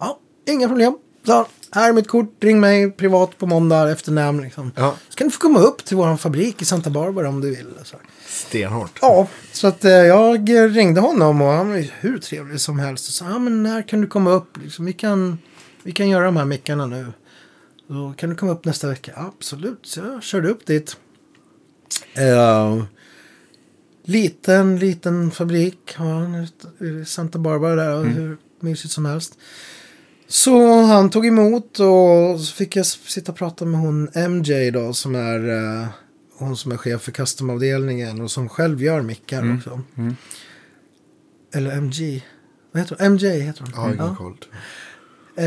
Ja, 0.00 0.18
inga 0.48 0.68
problem. 0.68 0.98
Så, 1.26 1.46
här 1.72 1.88
är 1.88 1.92
mitt 1.92 2.08
kort, 2.08 2.34
ring 2.44 2.60
mig 2.60 2.90
privat 2.90 3.38
på 3.38 3.46
måndag 3.46 3.90
efter 3.90 4.12
namn. 4.12 4.42
Liksom. 4.42 4.72
Ja, 4.76 4.94
Så 5.08 5.14
kan 5.16 5.26
du 5.26 5.30
få 5.30 5.38
komma 5.40 5.58
upp 5.60 5.84
till 5.84 5.96
vår 5.96 6.16
fabrik 6.16 6.62
i 6.62 6.64
Santa 6.64 6.90
Barbara 6.90 7.28
om 7.28 7.40
du 7.40 7.50
vill. 7.50 7.66
Så. 7.84 7.96
stenhårt. 8.28 8.98
Ja, 9.02 9.26
så 9.52 9.66
att 9.66 9.84
eh, 9.84 9.90
jag 9.92 10.50
ringde 10.76 11.00
honom 11.00 11.42
och 11.42 11.48
han 11.48 11.68
var 11.70 11.86
hur 12.00 12.18
trevlig 12.18 12.60
som 12.60 12.78
helst. 12.78 13.08
Och 13.08 13.14
sa, 13.14 13.24
ja 13.30 13.38
men 13.38 13.62
när 13.62 13.82
kan 13.88 14.00
du 14.00 14.06
komma 14.06 14.30
upp? 14.30 14.56
Liksom, 14.62 14.84
vi, 14.84 14.92
kan, 14.92 15.38
vi 15.82 15.92
kan 15.92 16.08
göra 16.08 16.24
de 16.24 16.36
här 16.36 16.44
mickarna 16.44 16.86
nu. 16.86 17.06
Då 17.86 18.14
kan 18.16 18.30
du 18.30 18.36
komma 18.36 18.52
upp 18.52 18.64
nästa 18.64 18.88
vecka? 18.88 19.12
Absolut, 19.16 19.86
så 19.86 20.00
jag 20.00 20.22
körde 20.22 20.48
upp 20.48 20.66
dit. 20.66 20.96
Eh, 22.14 22.82
liten, 24.04 24.78
liten 24.78 25.30
fabrik 25.30 25.94
har 25.96 26.48
i 26.84 27.04
Santa 27.04 27.38
Barbara 27.38 27.74
där. 27.74 27.96
och 27.98 28.06
Hur 28.06 28.36
mysigt 28.60 28.92
som 28.94 29.04
helst. 29.04 29.38
Så 30.28 30.80
han 30.82 31.10
tog 31.10 31.26
emot 31.26 31.80
och 31.80 32.40
så 32.40 32.54
fick 32.54 32.76
jag 32.76 32.86
sitta 32.86 33.32
och 33.32 33.38
prata 33.38 33.64
med 33.64 33.80
hon 33.80 34.08
MJ 34.14 34.70
då 34.70 34.92
som 34.92 35.14
är 35.14 35.48
eh, 35.48 35.88
hon 36.38 36.56
som 36.56 36.72
är 36.72 36.76
chef 36.76 37.02
för 37.02 37.12
customavdelningen 37.12 38.20
och 38.20 38.30
som 38.30 38.48
själv 38.48 38.82
gör 38.82 39.02
mickar 39.02 39.56
också. 39.56 39.80
mm. 39.96 40.16
Eller 41.54 41.76
MG. 41.76 42.24
Vad 42.72 42.82
heter 42.82 42.96
hon? 42.98 43.12
MJ 43.12 43.40
heter 43.40 43.60
hon. 43.62 43.72
Ja, 43.74 43.94
ingen 43.94 44.16
koll. 44.16 44.36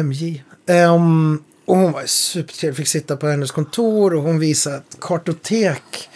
MJ. 0.04 0.44
Ehm, 0.66 1.44
och 1.70 1.78
hon 1.78 1.92
var 1.92 2.06
supertrevlig. 2.06 2.78
Fick 2.78 2.88
sitta 2.88 3.18
på 3.18 3.28
hennes 3.28 3.52
kontor 3.52 4.16
och 4.16 4.24
hon 4.24 4.40
visade 4.40 4.76
ett 4.76 5.00
kartotek. 5.00 6.10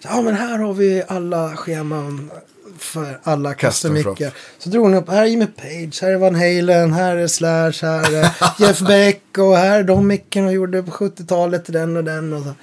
Så, 0.00 0.08
Ja, 0.08 0.22
men 0.22 0.34
här 0.34 0.58
har 0.58 0.74
vi 0.74 1.02
alla 1.08 1.56
scheman 1.56 2.30
för 2.78 3.20
alla 3.22 3.54
Custom 3.54 3.94
custom-mickar. 3.96 4.32
Så 4.58 4.68
drog 4.68 4.84
hon 4.84 4.94
upp, 4.94 5.08
här 5.08 5.22
är 5.22 5.26
Jimmy 5.26 5.46
Page, 5.46 6.02
här 6.02 6.10
är 6.10 6.16
Van 6.16 6.34
Halen, 6.34 6.92
här 6.92 7.16
är 7.16 7.26
Slash, 7.26 7.72
här 7.82 8.14
är 8.14 8.30
Jeff 8.58 8.80
Beck 8.80 9.38
och 9.38 9.56
här 9.56 9.78
är 9.78 9.84
de 9.84 10.06
mickarna 10.06 10.46
hon 10.46 10.54
gjorde 10.54 10.82
på 10.82 10.90
70-talet, 10.90 11.64
den 11.66 11.96
och 11.96 12.04
den. 12.04 12.32
Och, 12.32 12.42
så. 12.42 12.54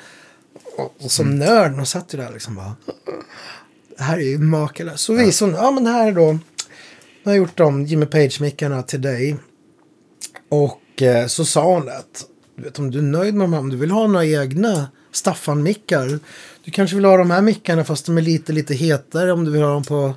och, 0.77 0.93
och 0.99 1.11
som 1.11 1.39
nörd, 1.39 1.71
hon 1.71 1.85
satt 1.85 2.13
ju 2.13 2.17
där 2.17 2.31
liksom 2.33 2.55
bara. 2.55 2.75
Det 3.97 4.03
här 4.03 4.17
är 4.17 4.21
ju 4.21 4.37
makalöst. 4.37 5.03
Så 5.03 5.13
visade 5.13 5.51
hon, 5.51 5.63
ja 5.63 5.71
men 5.71 5.83
det 5.83 5.89
här 5.89 6.07
är 6.07 6.11
då, 6.11 6.39
jag 7.23 7.31
har 7.31 7.35
gjort 7.37 7.57
de 7.57 7.85
Jimmy 7.85 8.05
Page-mickarna 8.05 8.83
till 8.83 9.01
dig. 9.01 9.37
Och 10.49 11.01
eh, 11.01 11.27
så 11.27 11.45
sa 11.45 11.73
hon 11.73 11.89
att 11.89 12.25
du 12.27 12.30
vet, 12.61 12.79
om 12.79 12.91
du 12.91 12.97
är 12.97 13.03
nöjd 13.03 13.33
med 13.33 13.43
dem, 13.43 13.53
här, 13.53 13.59
om 13.59 13.69
du 13.69 13.77
vill 13.77 13.91
ha 13.91 14.07
några 14.07 14.25
egna 14.25 14.87
Staffan-mickar. 15.11 16.19
Du 16.65 16.71
kanske 16.71 16.95
vill 16.95 17.05
ha 17.05 17.17
de 17.17 17.31
här 17.31 17.41
mickarna 17.41 17.83
fast 17.83 18.05
de 18.05 18.17
är 18.17 18.21
lite, 18.21 18.53
lite 18.53 18.73
hetare 18.73 19.31
om 19.31 19.45
du 19.45 19.51
vill 19.51 19.61
ha 19.61 19.73
dem 19.73 19.83
på 19.83 20.13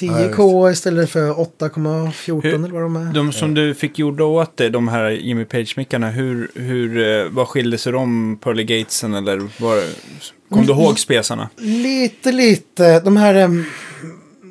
10K 0.00 0.70
istället 0.72 1.10
för 1.10 1.30
8,14 1.30 2.42
Hur- 2.42 2.54
eller 2.54 2.68
vad 2.68 2.82
de 2.82 2.96
är. 2.96 3.12
De 3.14 3.32
som 3.32 3.54
du 3.54 3.74
fick 3.74 3.98
gjorda 3.98 4.24
åt 4.24 4.56
dig, 4.56 4.70
de 4.70 4.88
här 4.88 5.10
Jimmy 5.10 5.44
Page-mickarna, 5.44 6.10
hur, 6.10 6.50
hur, 6.54 7.08
eh, 7.08 7.30
vad 7.30 7.48
skilde 7.48 7.78
sig 7.78 7.92
de 7.92 8.38
Pearly 8.42 8.64
Gatesen 8.64 9.14
eller 9.14 9.38
var, 9.62 9.82
kom 10.50 10.66
du 10.66 10.72
ihåg 10.72 10.98
spesarna? 10.98 11.48
Lite, 11.56 12.32
lite. 12.32 13.00
De 13.00 13.16
här 13.16 13.34
eh, 13.34 13.48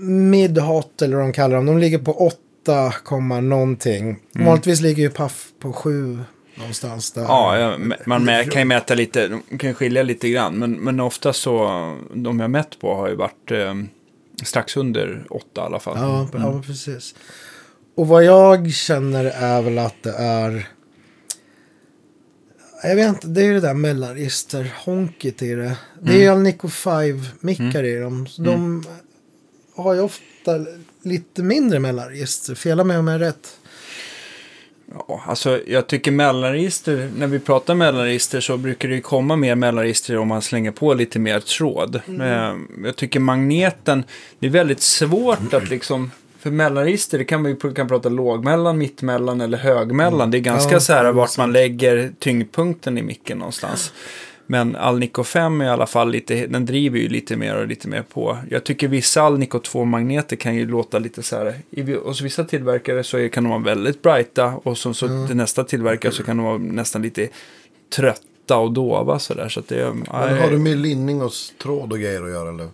mid-hot 0.01 1.01
eller 1.01 1.15
vad 1.15 1.25
de 1.25 1.33
kallar 1.33 1.55
dem. 1.55 1.65
De 1.65 1.77
ligger 1.77 1.97
på 1.97 2.13
8, 2.13 2.93
komma 3.03 3.41
någonting. 3.41 4.17
Vanligtvis 4.33 4.81
ligger 4.81 5.03
ju 5.03 5.09
Puff 5.09 5.47
på 5.59 5.73
7 5.73 6.19
någonstans 6.55 7.11
där. 7.11 7.21
Ja, 7.21 7.77
man 8.05 8.27
kan 8.51 8.61
ju 8.61 8.65
mäta 8.65 8.95
lite, 8.95 9.39
kan 9.59 9.73
skilja 9.73 10.03
lite 10.03 10.29
grann, 10.29 10.55
men, 10.59 10.71
men 10.71 10.99
ofta 10.99 11.33
så, 11.33 11.67
de 12.13 12.39
jag 12.39 12.49
mätt 12.49 12.79
på 12.79 12.95
har 12.95 13.09
ju 13.09 13.15
varit 13.15 13.51
eh, 13.51 13.73
strax 14.43 14.77
under 14.77 15.25
åtta 15.29 15.61
i 15.61 15.65
alla 15.65 15.79
fall. 15.79 15.97
Ja, 15.97 16.27
ja, 16.33 16.61
precis. 16.65 17.15
Och 17.95 18.07
vad 18.07 18.23
jag 18.23 18.71
känner 18.71 19.25
är 19.25 19.61
väl 19.61 19.77
att 19.77 20.03
det 20.03 20.13
är... 20.17 20.67
Jag 22.83 22.95
vet 22.95 23.07
inte, 23.07 23.27
det 23.27 23.41
är 23.41 23.45
ju 23.45 23.53
det 23.53 23.59
där 23.59 23.73
mellanregister-honket 23.73 25.43
i 25.43 25.55
det. 25.55 25.77
Det 26.01 26.13
är 26.13 26.21
ju 26.21 26.27
Alnico 26.27 26.67
5-mickar 26.67 27.83
i 27.83 27.95
dem. 27.99 28.27
Så 28.27 28.41
de 28.41 28.83
har 29.75 29.93
ju 29.93 29.99
ofta 29.99 30.65
lite 31.01 31.43
mindre 31.43 31.79
mellanregister. 31.79 32.55
Fela 32.55 32.83
mig 32.83 32.97
om 32.97 33.07
jag 33.07 33.13
har 33.13 33.19
rätt. 33.19 33.57
Ja, 34.97 35.21
alltså 35.25 35.61
jag 35.67 35.87
tycker 35.87 36.11
mellanregister, 36.11 37.09
när 37.17 37.27
vi 37.27 37.39
pratar 37.39 37.75
mellanregister 37.75 38.39
så 38.39 38.57
brukar 38.57 38.89
det 38.89 38.95
ju 38.95 39.01
komma 39.01 39.35
mer 39.35 39.55
mellanregister 39.55 40.17
om 40.17 40.27
man 40.27 40.41
slänger 40.41 40.71
på 40.71 40.93
lite 40.93 41.19
mer 41.19 41.39
tråd. 41.39 42.01
Men 42.05 42.67
jag 42.85 42.95
tycker 42.95 43.19
magneten, 43.19 44.03
det 44.39 44.45
är 44.47 44.51
väldigt 44.51 44.81
svårt 44.81 45.53
att 45.53 45.69
liksom, 45.69 46.11
för 46.39 46.51
mellanregister, 46.51 47.17
det 47.17 47.25
kan 47.25 47.43
vi 47.43 47.49
ju 47.49 47.73
kan 47.73 47.87
prata 47.87 48.09
lågmellan, 48.09 48.77
mittmellan 48.77 49.41
eller 49.41 49.57
högmellan. 49.57 50.31
Det 50.31 50.37
är 50.37 50.39
ganska 50.39 50.73
Ja, 50.73 50.79
så 50.79 50.93
här 50.93 51.05
ja, 51.05 51.11
vart 51.11 51.37
man 51.37 51.51
lägger 51.51 52.11
tyngdpunkten 52.19 52.97
i 52.97 53.01
micken 53.01 53.37
någonstans. 53.37 53.93
Men 54.47 54.75
Alnico 54.75 55.23
5 55.23 55.61
är 55.61 55.65
i 55.65 55.69
alla 55.69 55.87
fall 55.87 56.11
lite, 56.11 56.47
den 56.47 56.65
driver 56.65 56.99
ju 56.99 57.07
lite 57.09 57.37
mer 57.37 57.55
och 57.55 57.67
lite 57.67 57.87
mer 57.87 58.01
på. 58.01 58.37
Jag 58.49 58.63
tycker 58.63 58.87
vissa 58.87 59.21
Alnico 59.21 59.57
2-magneter 59.59 60.35
kan 60.35 60.55
ju 60.55 60.67
låta 60.67 60.99
lite 60.99 61.23
så 61.23 61.35
här, 61.35 61.53
hos 62.03 62.21
vissa 62.21 62.43
tillverkare 62.43 63.03
så 63.03 63.17
är- 63.17 63.27
kan 63.27 63.43
de 63.43 63.49
vara 63.49 63.61
väldigt 63.75 64.01
brighta 64.01 64.45
och 64.63 64.77
så, 64.77 64.93
så 64.93 65.07
till 65.27 65.35
nästa 65.35 65.63
tillverkare 65.63 66.11
så 66.11 66.23
kan 66.23 66.37
de 66.37 66.45
vara 66.45 66.57
nästan 66.57 67.01
lite 67.01 67.27
trötta 67.95 68.57
och 68.57 68.71
dova 68.73 69.19
så 69.19 69.33
där. 69.33 69.49
Så 69.49 69.59
att 69.59 69.67
det, 69.67 69.93
Men 69.93 70.05
har 70.41 70.51
du 70.51 70.57
med 70.57 70.77
linning 70.77 71.21
och 71.21 71.31
tråd 71.63 71.91
och 71.91 71.99
grejer 71.99 72.23
att 72.23 72.29
göra 72.29 72.49
eller? 72.49 72.67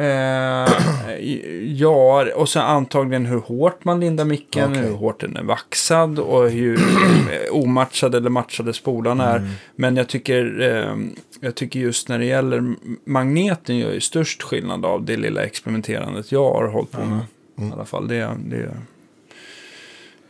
Eh, 0.00 0.72
ja, 1.76 2.26
och 2.34 2.48
sen 2.48 2.62
antagligen 2.62 3.26
hur 3.26 3.38
hårt 3.38 3.84
man 3.84 4.00
lindar 4.00 4.24
micken, 4.24 4.70
Okej. 4.70 4.82
hur 4.82 4.92
hårt 4.94 5.20
den 5.20 5.36
är 5.36 5.42
vaxad 5.42 6.18
och 6.18 6.50
hur 6.50 6.80
omatchade 7.50 8.18
eller 8.18 8.30
matchade 8.30 8.72
spolarna 8.72 9.24
är. 9.24 9.48
Men 9.76 9.96
jag 9.96 10.08
tycker, 10.08 10.60
eh, 10.60 10.96
jag 11.40 11.54
tycker 11.54 11.80
just 11.80 12.08
när 12.08 12.18
det 12.18 12.24
gäller 12.24 12.74
magneten 13.04 13.78
gör 13.78 13.92
ju 13.92 14.00
störst 14.00 14.42
skillnad 14.42 14.84
av 14.84 15.04
det 15.04 15.16
lilla 15.16 15.42
experimenterandet 15.44 16.32
jag 16.32 16.54
har 16.54 16.68
hållit 16.68 16.90
på 16.90 17.00
med. 17.04 17.20
I 17.68 17.72
alla 17.72 17.84
fall 17.84 18.08
det, 18.08 18.28
det 18.46 18.56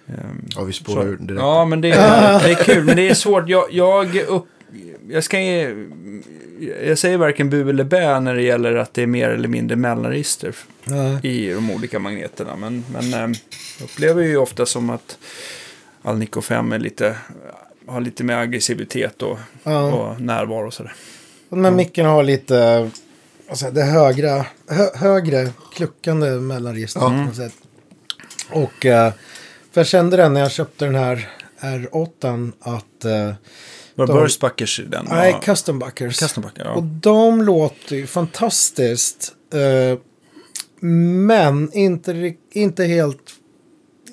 ehm, 0.07 0.45
Ja, 0.57 0.63
vi 0.65 0.73
spårar 0.73 1.03
så- 1.03 1.09
ur 1.09 1.17
direkt. 1.17 1.41
Ja, 1.43 1.65
men 1.65 1.81
det 1.81 1.91
är, 1.91 2.41
det 2.43 2.51
är 2.51 2.65
kul. 2.65 2.85
Men 2.85 2.97
det 2.97 3.09
är 3.09 3.15
svårt. 3.15 3.49
Jag, 3.49 3.65
jag, 3.71 4.17
upp, 4.17 4.47
jag, 5.09 5.25
ska, 5.25 5.41
jag 6.85 6.99
säger 6.99 7.17
varken 7.17 7.51
bu 7.51 7.71
eller 7.71 7.85
bä 7.85 8.21
när 8.21 8.35
det 8.35 8.43
gäller 8.43 8.75
att 8.77 8.95
det 8.95 9.03
är 9.03 9.07
mer 9.07 9.29
eller 9.29 9.49
mindre 9.49 9.77
mellanregister 9.77 10.55
i 11.23 11.51
de 11.53 11.71
olika 11.71 11.99
magneterna. 11.99 12.57
Men, 12.57 12.85
men 12.93 13.15
eh, 13.15 13.21
jag 13.79 13.85
upplever 13.85 14.23
ju 14.23 14.37
ofta 14.37 14.67
som 14.67 14.91
att 14.91 15.19
Alnico 16.03 16.41
5 16.43 16.73
är 16.73 16.79
lite, 16.79 17.17
har 17.87 18.01
lite 18.01 18.25
mer 18.25 18.37
aggressivitet 18.37 19.23
och, 19.23 19.39
Ja. 19.63 19.83
och 19.93 20.21
närvaro 20.21 20.67
och 20.67 20.75
sådär. 20.75 20.93
De 21.49 21.65
här 21.65 21.73
mickarna 21.73 22.09
har 22.09 22.23
lite, 22.23 22.91
alltså 23.49 23.71
det 23.71 23.83
högra, 23.83 24.47
hö, 24.69 24.87
högre 24.95 25.49
kluckande 25.75 26.27
på 26.95 27.09
något 27.09 27.37
sätt. 27.37 27.55
Och 28.51 28.87
eh, 28.87 29.13
för 29.73 29.81
jag 29.81 29.87
kände 29.87 30.17
det 30.17 30.29
när 30.29 30.41
jag 30.41 30.51
köpte 30.51 30.85
den 30.85 30.95
här 30.95 31.29
R8 31.61 32.53
att 32.61 33.05
Var 33.95 34.07
De- 34.07 34.13
Burstbuckers 34.13 34.81
den? 34.89 35.07
Nej, 35.11 35.33
var- 35.33 35.41
Custom. 35.41 35.83
Custombucker, 35.95 36.65
ja. 36.65 36.71
Och 36.75 36.83
de 36.83 37.43
låter 37.43 37.97
ju 37.97 38.07
fantastiskt. 38.07 39.33
eh, 39.55 39.99
men 40.83 41.73
inte, 41.73 42.35
inte 42.53 42.85
helt 42.85 43.19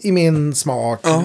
i 0.01 0.11
min 0.11 0.55
smak. 0.55 0.99
Ja. 1.03 1.23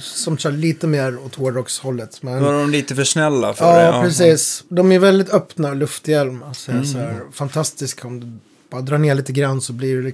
Som 0.00 0.38
kör 0.38 0.50
lite 0.52 0.86
mer 0.86 1.18
åt 1.18 1.34
hårdrockshållet. 1.34 2.22
Men... 2.22 2.42
Då 2.42 2.52
var 2.52 2.58
de 2.58 2.70
lite 2.70 2.94
för 2.94 3.04
snälla 3.04 3.54
för 3.54 3.80
Ja, 3.80 3.96
det. 3.96 4.02
precis. 4.02 4.64
De 4.68 4.92
är 4.92 4.98
väldigt 4.98 5.30
öppna 5.30 5.68
och 5.70 5.76
luftiga. 5.76 6.24
Man 6.24 6.54
säger 6.54 6.78
Mm. 6.78 6.90
så 6.92 6.98
här, 6.98 7.20
fantastiska. 7.32 8.06
Om 8.08 8.20
du 8.20 8.26
bara 8.70 8.82
drar 8.82 8.98
ner 8.98 9.14
lite 9.14 9.32
grann 9.32 9.60
så 9.60 9.72
blir 9.72 10.02
det 10.02 10.12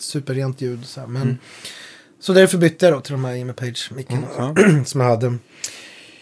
superrent 0.00 0.60
ljud. 0.60 0.86
Så, 0.86 1.00
här. 1.00 1.06
Men, 1.06 1.22
Mm. 1.22 1.36
så 2.20 2.32
därför 2.32 2.58
bytte 2.58 2.86
jag 2.86 2.94
då 2.94 3.00
till 3.00 3.12
de 3.12 3.24
här 3.24 3.34
Jimmy 3.34 3.52
Page-mickarna 3.52 4.26
Ja. 4.36 4.54
som 4.84 5.00
jag 5.00 5.08
hade. 5.08 5.38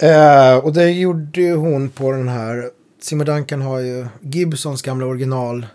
Eh, 0.00 0.56
och 0.56 0.72
det 0.72 0.90
gjorde 0.90 1.40
ju 1.40 1.56
hon 1.56 1.90
på 1.90 2.12
den 2.12 2.28
här. 2.28 2.70
Simon 3.00 3.26
Duncan 3.26 3.62
har 3.62 3.78
ju 3.78 4.06
Gibsons 4.20 4.82
gamla 4.82 5.06
original. 5.06 5.66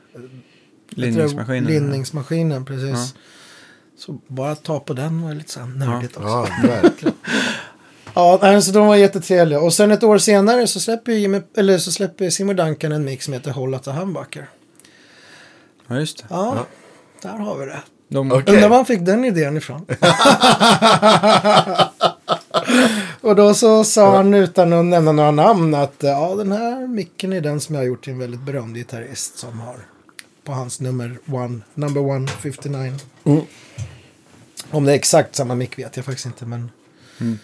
Lindningsmaskinen. 0.89 1.63
Lindningsmaskinen, 1.63 2.65
precis. 2.65 2.89
Ja. 2.89 3.21
Så 3.97 4.17
bara 4.27 4.55
ta 4.55 4.79
på 4.79 4.93
den 4.93 5.21
var 5.21 5.33
lite 5.33 5.51
så 5.51 5.59
här 5.59 5.67
nördigt 5.67 6.17
också. 6.17 6.27
Ja, 6.27 6.47
verkligen. 6.63 7.15
Ja, 8.17 8.39
nej, 8.41 8.61
så 8.61 8.71
de 8.71 8.87
var 8.87 8.95
jättetrevliga. 8.95 9.59
Och 9.59 9.73
sen 9.73 9.91
ett 9.91 10.03
år 10.03 10.17
senare 10.17 10.67
så 10.67 10.79
släpper, 10.79 11.11
Jimmy, 11.11 11.41
eller 11.57 11.77
så 11.77 11.91
släpper 11.91 12.29
Simon 12.29 12.55
Duncan 12.55 12.91
en 12.91 13.03
mix 13.03 13.25
som 13.25 13.33
heter 13.33 13.51
Håll 13.51 13.79
the 13.79 13.91
Humbucker. 13.91 14.49
Ja, 15.87 15.99
just 15.99 16.17
det. 16.17 16.23
Ja, 16.29 16.65
där 17.21 17.29
har 17.29 17.57
vi 17.57 17.65
det. 17.65 17.79
De, 18.07 18.31
Okej. 18.31 18.53
Undrar 18.55 18.69
var 18.69 18.77
han 18.77 18.85
fick 18.85 19.05
den 19.05 19.25
idén 19.25 19.57
ifrån. 19.57 19.85
och 23.25 23.35
då 23.35 23.53
så 23.53 23.83
sa 23.83 24.15
han 24.15 24.33
utan 24.33 24.73
att 24.73 24.85
nämna 24.85 25.11
några 25.11 25.31
namn 25.31 25.75
att 25.75 25.95
ja, 25.99 26.35
den 26.35 26.51
här 26.51 26.87
micken 26.87 27.33
är 27.33 27.41
den 27.41 27.59
som 27.59 27.75
jag 27.75 27.81
har 27.81 27.87
gjort 27.87 28.03
till 28.03 28.13
en 28.13 28.19
väldigt 28.19 28.39
berömd 28.39 28.75
gitarrist 28.75 29.37
som 29.37 29.59
har 29.59 29.75
på 30.43 30.51
hans 30.51 30.79
nummer 30.81 31.17
one, 31.31 31.59
number 31.73 32.01
one 32.01 32.27
59. 32.27 32.93
Mm. 33.23 33.41
Om 34.71 34.85
det 34.85 34.91
är 34.91 34.95
exakt 34.95 35.35
samma 35.35 35.55
mick 35.55 35.79
vet 35.79 35.95
jag 35.95 36.05
faktiskt 36.05 36.25
inte 36.25 36.45
men. 36.45 36.71
Mm. 37.21 37.39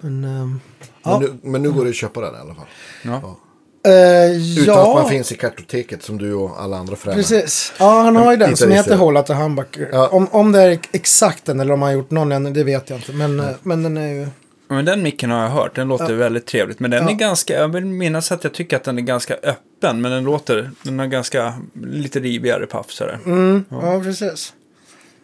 Men, 0.00 0.24
ehm, 0.24 0.40
Men, 0.40 0.60
ja. 1.02 1.18
nu, 1.18 1.34
men 1.42 1.62
nu 1.62 1.72
går 1.72 1.84
det 1.84 1.90
att 1.90 1.96
köpa 1.96 2.20
den 2.20 2.34
i 2.34 2.38
alla 2.38 2.54
fall. 2.54 2.66
ja. 3.02 3.36
Eh, 3.84 4.58
Utan 4.58 4.74
ja. 4.74 4.88
att 4.88 5.02
man 5.02 5.08
finns 5.10 5.32
i 5.32 5.36
kartoteket 5.36 6.02
som 6.02 6.18
du 6.18 6.34
och 6.34 6.62
alla 6.62 6.76
andra 6.76 6.96
föräldrar. 6.96 7.22
Precis. 7.22 7.72
Ja, 7.78 8.02
han 8.02 8.16
har 8.16 8.30
ju 8.30 8.36
den 8.36 8.56
som 8.56 8.70
heter 8.70 8.96
Hålla 8.96 9.22
till 9.22 9.34
Humbucker. 9.34 9.88
Ja. 9.92 10.08
Om, 10.08 10.28
om 10.30 10.52
det 10.52 10.62
är 10.62 10.78
exakt 10.92 11.44
den 11.44 11.60
eller 11.60 11.74
om 11.74 11.82
han 11.82 11.88
har 11.88 11.96
gjort 11.96 12.10
någon 12.10 12.32
än, 12.32 12.52
det 12.52 12.64
vet 12.64 12.90
jag 12.90 12.98
inte. 12.98 13.12
Men, 13.12 13.40
eh, 13.40 13.50
men 13.62 13.82
den 13.82 13.96
är 13.96 14.08
ju... 14.08 14.28
Men 14.74 14.84
den 14.84 15.02
micken 15.02 15.30
har 15.30 15.42
jag 15.42 15.50
hört. 15.50 15.74
Den 15.74 15.88
låter 15.88 16.14
väldigt 16.14 16.46
trevligt. 16.46 16.80
Men 16.80 16.90
den 16.90 17.04
Ja. 17.04 17.10
är 17.10 17.14
ganska, 17.14 17.54
jag 17.60 17.68
vill 17.68 17.84
minnas 17.84 18.32
att 18.32 18.44
jag 18.44 18.54
tycker 18.54 18.76
att 18.76 18.84
den 18.84 18.98
är 18.98 19.02
ganska 19.02 19.34
öppen. 19.34 20.00
Men 20.00 20.12
den 20.12 20.24
låter, 20.24 20.70
den 20.82 20.98
har 20.98 21.06
ganska, 21.06 21.54
lite 21.82 22.20
rivigare 22.20 22.66
paff 22.66 22.90
sådär. 22.90 23.18
Mm, 23.26 23.64
ja. 23.68 24.00
precis. 24.04 24.54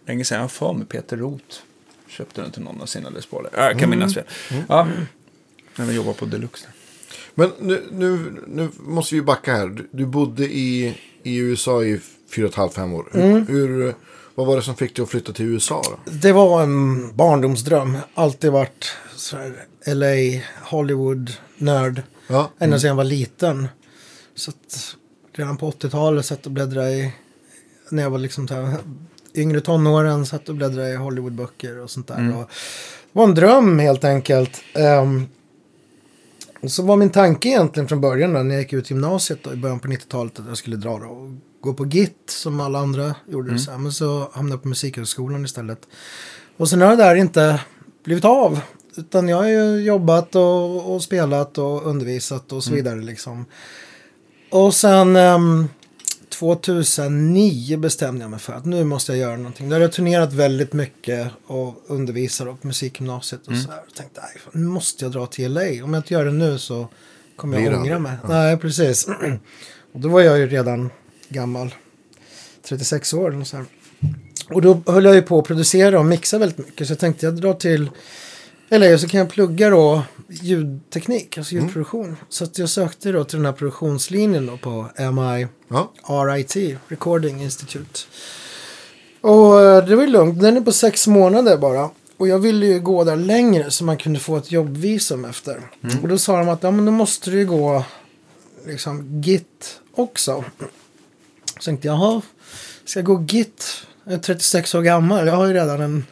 Länge 0.06 0.24
sedan, 0.24 0.40
jag 0.60 0.66
har 0.66 0.74
mig 0.74 0.86
Peter 0.86 1.16
Roth 1.16 1.56
köpte 2.08 2.40
den 2.40 2.50
till 2.50 2.62
någon 2.62 2.80
av 2.82 2.86
sina 2.86 3.10
Les 3.10 3.26
Pauler. 3.26 3.50
Ja, 3.56 3.62
jag 3.64 3.78
kan 3.78 3.90
minnas 3.90 4.14
fel. 4.14 4.24
Ja, 4.68 4.88
när 5.76 5.84
vi 5.86 5.94
jobbar 5.94 6.12
på 6.12 6.24
Deluxe. 6.24 6.66
Men 7.34 7.52
nu, 7.60 7.82
nu, 7.92 8.18
nu 8.46 8.68
måste 8.78 9.14
vi 9.14 9.22
backa 9.22 9.54
här. 9.56 9.66
Du, 9.66 9.88
du 9.90 10.06
bodde 10.06 10.44
i, 10.44 10.96
i 11.22 11.36
USA 11.36 11.82
i 11.84 12.00
fyra 12.34 12.44
och 12.46 12.50
ett 12.52 12.56
halvt, 12.56 12.74
fem 12.74 12.92
år. 12.94 13.08
Hur, 13.12 13.22
Mm. 13.22 13.46
hur, 13.46 13.94
vad 14.38 14.46
var 14.46 14.56
det 14.56 14.62
som 14.62 14.76
fick 14.76 14.96
dig 14.96 15.02
att 15.02 15.08
flytta 15.08 15.32
till 15.32 15.46
USA 15.46 15.82
då? 15.84 16.10
Det 16.12 16.32
var 16.32 16.62
en 16.62 17.16
barndomsdröm. 17.16 17.96
Alltid 18.14 18.52
varit 18.52 18.92
så 19.16 19.36
här 19.36 19.64
LA, 19.86 20.42
Hollywood, 20.62 21.32
nörd. 21.56 22.02
Ja, 22.26 22.50
Ända 22.58 22.78
sedan 22.78 22.88
jag 22.88 22.94
var 22.94 23.04
liten. 23.04 23.68
Så 24.34 24.50
att 24.50 24.96
redan 25.32 25.56
på 25.56 25.70
80-talet 25.70 26.26
satt 26.26 26.46
och 26.46 26.52
bläddrade 26.52 26.90
i... 26.90 27.12
När 27.90 28.02
jag 28.02 28.10
var 28.10 28.18
liksom 28.18 28.48
så 28.48 28.54
här, 28.54 28.76
yngre 29.34 29.60
tonåren 29.60 30.26
satt 30.26 30.48
och 30.48 30.54
bläddrade 30.54 30.90
i 30.90 30.96
Hollywoodböcker 30.96 31.78
och 31.78 31.90
sånt 31.90 32.08
där. 32.08 32.18
Mm. 32.18 32.36
Och 32.36 32.50
det 33.12 33.18
var 33.18 33.24
en 33.24 33.34
dröm 33.34 33.78
helt 33.78 34.04
enkelt. 34.04 34.62
Och 36.60 36.70
så 36.70 36.82
var 36.82 36.96
min 36.96 37.10
tanke 37.10 37.48
egentligen 37.48 37.88
från 37.88 38.00
början 38.00 38.32
då, 38.32 38.42
när 38.42 38.54
jag 38.54 38.62
gick 38.62 38.72
ut 38.72 38.90
gymnasiet 38.90 39.38
då, 39.42 39.52
i 39.52 39.56
början 39.56 39.80
på 39.80 39.88
90-talet 39.88 40.40
att 40.40 40.46
jag 40.48 40.56
skulle 40.56 40.76
dra 40.76 40.98
då, 40.98 41.06
och 41.06 41.30
gå 41.60 41.74
på 41.74 41.86
GIT 41.86 42.16
som 42.26 42.60
alla 42.60 42.78
andra 42.78 43.14
gjorde. 43.28 43.58
Så 43.58 43.70
här, 43.70 43.78
men 43.78 43.92
så 43.92 44.30
hamnade 44.32 44.54
jag 44.54 44.62
på 44.62 44.68
Musikhögskolan 44.68 45.44
istället. 45.44 45.88
Och 46.56 46.68
sen 46.68 46.80
har 46.80 46.90
det 46.90 46.96
där 46.96 47.14
inte 47.14 47.60
blivit 48.04 48.24
av. 48.24 48.60
Utan 48.96 49.28
jag 49.28 49.36
har 49.36 49.48
ju 49.48 49.82
jobbat 49.82 50.34
och, 50.34 50.94
och 50.94 51.02
spelat 51.02 51.58
och 51.58 51.86
undervisat 51.86 52.52
och 52.52 52.64
så 52.64 52.74
vidare 52.74 53.00
liksom. 53.00 53.44
Och 54.50 54.74
sen 54.74 55.16
ehm, 55.16 55.68
2009 56.28 57.76
bestämde 57.76 58.24
jag 58.24 58.30
mig 58.30 58.40
för 58.40 58.52
att 58.52 58.64
nu 58.64 58.84
måste 58.84 59.12
jag 59.12 59.18
göra 59.18 59.36
någonting. 59.36 59.68
Då 59.68 59.74
hade 59.74 59.84
jag 59.84 59.92
turnerat 59.92 60.32
väldigt 60.32 60.72
mycket 60.72 61.30
och 61.46 61.84
undervisar 61.86 62.46
på 62.46 62.66
musikgymnasiet 62.66 63.46
och 63.46 63.56
så 63.56 63.70
här. 63.70 63.80
Och 63.88 63.94
tänkte, 63.94 64.22
nu 64.52 64.66
måste 64.66 65.04
jag 65.04 65.12
dra 65.12 65.26
till 65.26 65.52
LA. 65.52 65.60
Om 65.60 65.94
jag 65.94 65.96
inte 65.96 66.14
gör 66.14 66.24
det 66.24 66.32
nu 66.32 66.58
så 66.58 66.88
kommer 67.36 67.58
jag 67.60 67.80
ångra 67.80 67.98
mig. 67.98 68.16
Nej, 68.28 68.56
precis. 68.56 69.08
och 69.92 70.00
då 70.00 70.08
var 70.08 70.20
jag 70.20 70.38
ju 70.38 70.46
redan 70.46 70.90
gammal. 71.28 71.74
36 72.62 73.14
år 73.14 73.34
eller 73.34 73.44
så 73.44 73.56
här. 73.56 73.66
Och 74.50 74.62
då 74.62 74.82
höll 74.86 75.04
jag 75.04 75.14
ju 75.14 75.22
på 75.22 75.38
att 75.38 75.46
producera 75.46 75.98
och 75.98 76.06
mixa 76.06 76.38
väldigt 76.38 76.58
mycket. 76.58 76.86
Så 76.86 76.92
jag 76.92 76.98
tänkte 76.98 77.26
jag 77.26 77.36
drar 77.36 77.54
till 77.54 77.90
LA 78.70 78.98
så 78.98 79.08
kan 79.08 79.20
jag 79.20 79.30
plugga 79.30 79.70
då 79.70 80.02
ljudteknik, 80.28 81.38
alltså 81.38 81.54
ljudproduktion. 81.54 82.16
Så 82.28 82.44
att 82.44 82.58
jag 82.58 82.68
sökte 82.68 83.12
då 83.12 83.24
till 83.24 83.38
den 83.38 83.46
här 83.46 83.52
produktionslinjen 83.52 84.46
då 84.46 84.56
på 84.56 84.88
MI 85.12 85.46
ja. 85.68 85.90
RIT, 86.08 86.78
Recording 86.88 87.42
Institute. 87.42 88.00
Och 89.20 89.60
eh, 89.60 89.84
det 89.86 89.96
var 89.96 90.02
ju 90.02 90.08
lugnt, 90.08 90.40
den 90.40 90.56
är 90.56 90.60
på 90.60 90.72
sex 90.72 91.06
månader 91.06 91.56
bara. 91.56 91.90
Och 92.16 92.28
jag 92.28 92.38
ville 92.38 92.66
ju 92.66 92.80
gå 92.80 93.04
där 93.04 93.16
längre 93.16 93.70
så 93.70 93.84
man 93.84 93.96
kunde 93.96 94.18
få 94.18 94.36
ett 94.36 94.52
jobbvisum 94.52 95.24
efter. 95.24 95.70
Och 96.02 96.08
då 96.08 96.18
sa 96.18 96.38
de 96.38 96.48
att 96.48 96.62
ja, 96.62 96.70
men 96.70 96.84
då 96.84 96.92
måste 96.92 97.30
du 97.30 97.38
ju 97.38 97.46
gå 97.46 97.84
liksom 98.66 99.22
GIT 99.22 99.80
också. 99.94 100.44
Så 101.58 101.64
tänkte 101.64 101.88
jag, 101.88 101.94
jaha, 101.94 102.22
ska 102.84 102.98
jag 102.98 103.06
gå 103.06 103.24
GIT? 103.28 103.64
Jag 104.04 104.14
är 104.14 104.18
36 104.18 104.74
år 104.74 104.82
gammal, 104.82 105.26
jag 105.26 105.36
har 105.36 105.46
ju 105.46 105.52
redan 105.52 105.80
en 105.80 106.04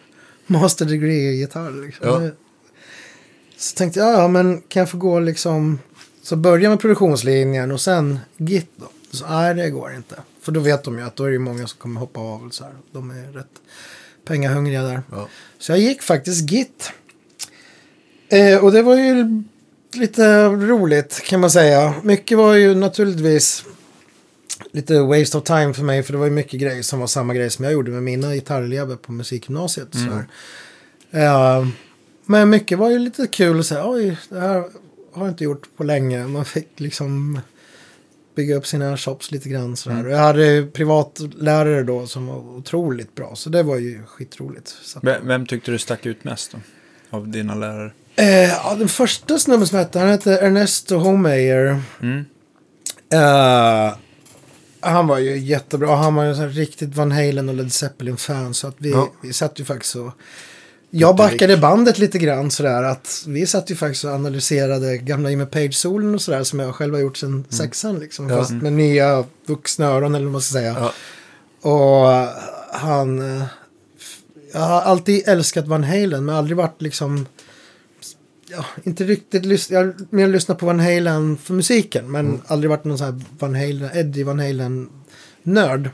master 0.47 0.85
degree 0.85 1.31
i 1.31 1.37
gitarr. 1.37 1.87
Liksom. 1.87 2.09
Ja. 2.09 2.31
Så 3.57 3.77
tänkte 3.77 4.01
jag, 4.01 4.13
ja 4.13 4.29
men 4.29 4.63
kan 4.69 4.81
jag 4.81 4.91
få 4.91 4.99
gå 4.99 5.21
liksom, 5.21 5.79
så 6.23 6.37
börja 6.37 6.69
med 6.69 6.81
produktionslinjen 6.81 7.73
och 7.73 7.81
sen 7.81 8.19
GIT 8.37 8.71
då? 8.77 8.87
Så 9.11 9.27
nej, 9.29 9.55
det 9.55 9.71
går 9.71 9.95
inte. 9.95 10.17
För 10.43 10.53
då 10.53 10.61
vet 10.61 10.85
de 10.85 10.99
ju 10.99 11.05
att 11.05 11.17
då 11.17 11.25
är 11.25 11.31
det 11.31 11.39
många 11.39 11.67
som 11.67 11.79
kommer 11.79 12.01
hoppa 12.01 12.21
av. 12.21 12.51
Så 12.51 12.65
här. 12.65 12.73
De 12.93 13.11
är 13.11 13.33
rätt 13.33 13.47
pengahungriga 14.25 14.83
där. 14.83 15.03
Ja. 15.11 15.29
Så 15.59 15.73
jag 15.73 15.79
gick 15.79 16.03
faktiskt 16.03 16.51
GIT. 16.51 16.93
Eh, 18.29 18.65
och 18.65 18.73
det 18.73 18.83
var 18.83 18.97
ju 18.97 19.43
lite 19.93 20.49
roligt 20.49 21.23
kan 21.23 21.41
man 21.41 21.51
säga. 21.51 21.95
Mycket 22.03 22.39
var 22.39 22.55
ju 22.55 22.75
naturligtvis 22.75 23.65
lite 24.73 25.01
waste 25.01 25.39
of 25.39 25.45
time 25.45 25.75
för 25.75 25.83
mig. 25.83 26.03
För 26.03 26.13
det 26.13 26.19
var 26.19 26.27
ju 26.27 26.33
mycket 26.33 26.61
grejer 26.61 26.83
som 26.83 27.01
var 27.01 27.07
samma 27.07 27.35
grej 27.35 27.51
som 27.51 27.65
jag 27.65 27.73
gjorde 27.75 27.91
med 27.91 28.03
mina 28.03 28.35
gitarrelever 28.35 28.97
på 28.97 29.13
musikgymnasiet. 29.13 29.89
här. 29.95 30.27
Eh, 31.11 31.67
men 32.27 32.51
mycket 32.51 32.79
var 32.79 32.91
ju 32.91 32.99
lite 32.99 33.27
kul 33.27 33.61
att 33.61 33.67
säga. 33.67 33.89
Oj, 33.91 34.19
det 34.29 34.41
här 34.41 34.55
har 35.13 35.25
jag 35.25 35.29
inte 35.29 35.45
gjort 35.45 35.69
på 35.77 35.85
länge. 35.85 36.27
Man 36.27 36.45
fick 36.45 36.81
liksom 36.81 37.41
bygga 38.37 38.57
upp 38.57 38.67
sina 38.67 38.97
shops 38.97 39.31
lite 39.31 39.49
grann. 39.49 39.77
Sådär. 39.77 40.07
Och 40.07 40.13
Jag 40.13 40.19
hade 40.19 40.67
privatlärare 40.73 41.83
då 41.83 42.07
som 42.07 42.27
var 42.27 42.37
otroligt 42.37 43.15
bra. 43.15 43.35
Så 43.35 43.51
det 43.51 43.63
var 43.63 43.77
ju 43.77 44.03
skitroligt. 44.07 44.75
Vem, 45.03 45.27
vem 45.27 45.47
tyckte 45.47 45.71
du 45.71 45.79
stack 45.79 46.07
ut 46.07 46.25
mest 46.25 46.53
då? 46.53 46.59
Av 47.11 47.29
dina 47.29 47.55
lärare? 47.55 47.91
eh, 48.17 48.27
ja, 48.45 48.75
den 48.79 48.89
första 48.89 49.39
snubben 49.39 49.67
som 49.67 49.79
hette, 49.79 49.99
han 49.99 50.09
hette 50.09 50.39
Ernesto 50.39 50.97
Homeyer. 50.97 51.81
Mm. 52.03 52.25
Eh, 53.13 53.95
han 54.91 55.07
var 55.07 55.19
ju 55.19 55.39
jättebra. 55.39 55.97
Han 55.97 56.15
var 56.15 56.25
ju 56.25 56.35
här 56.35 56.49
riktigt 56.49 56.95
Van 56.97 57.13
Halen 57.13 57.49
och 57.49 57.55
Led 57.55 57.73
Zeppelin-fan. 57.73 58.55
Så 58.55 58.67
att 58.69 58.75
vi, 58.79 58.91
Ja. 58.91 59.13
vi 59.23 59.33
satt 59.33 59.61
ju 59.61 59.65
faktiskt 59.65 59.97
och... 59.97 60.11
Jag 60.91 61.17
backade 61.17 61.57
bandet 61.57 61.99
lite 61.99 62.19
grann 62.19 62.51
sådär 62.51 62.83
att 62.83 63.25
vi 63.27 63.47
satt 63.47 63.71
ju 63.71 63.75
faktiskt 63.77 64.05
och 64.05 64.11
analyserade 64.11 64.99
gamla 64.99 65.31
Jimmy 65.31 65.45
Page-solen 65.47 66.15
och 66.15 66.21
sådär 66.23 66.43
som 66.45 66.61
jag 66.61 66.75
själv 66.75 66.95
har 66.95 67.01
gjort 67.01 67.17
sedan 67.17 67.45
sexan 67.49 67.99
liksom. 67.99 68.29
Ja. 68.31 68.37
Fast 68.37 68.51
med 68.53 68.73
nya 68.73 69.25
vuxna 69.47 69.87
öron 69.87 70.15
eller 70.15 70.25
vad 70.25 70.33
man 70.33 70.41
ska 70.41 70.53
säga. 70.53 70.77
Ja. 70.81 70.93
Och 71.71 72.13
eh, 72.13 72.29
han... 72.73 73.37
eh, 73.41 73.43
Jag 74.53 74.61
har 74.61 74.81
alltid 74.83 75.29
älskat 75.29 75.67
Van 75.67 75.85
Halen 75.85 76.25
men 76.25 76.35
aldrig 76.35 76.57
varit 76.57 76.83
liksom... 76.83 77.27
Ja, 78.51 78.65
inte 78.85 79.05
riktigt 79.05 79.45
lys- 79.45 79.73
Jag 79.73 79.79
har 79.85 79.95
mer 80.11 80.29
lyssnat 80.29 80.59
på 80.59 80.67
Van 80.67 80.81
Halen 80.81 81.37
för 81.37 81.55
musiken 81.55 82.11
men 82.11 82.43
aldrig 82.47 82.71
varit 82.71 82.85
någon 82.85 82.99
sån 82.99 83.07
här 83.07 83.21
Van 83.39 83.55
Halen, 83.55 83.91
Eddie 83.95 84.23
Van 84.25 84.39
Halen-nörd. 84.39 85.91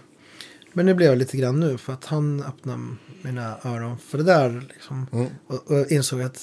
Men 0.72 0.86
det 0.86 0.94
blev 0.94 1.08
jag 1.08 1.18
lite 1.18 1.36
grann 1.36 1.60
nu 1.60 1.78
för 1.78 1.92
att 1.92 2.04
han 2.04 2.42
öppnade 2.48 2.78
mina 3.22 3.56
öron 3.64 3.98
för 4.08 4.18
det 4.18 4.24
där 4.24 4.62
liksom. 4.68 5.06
Mm. 5.12 5.26
Och, 5.46 5.70
och 5.70 5.90
insåg 5.90 6.22
att 6.22 6.40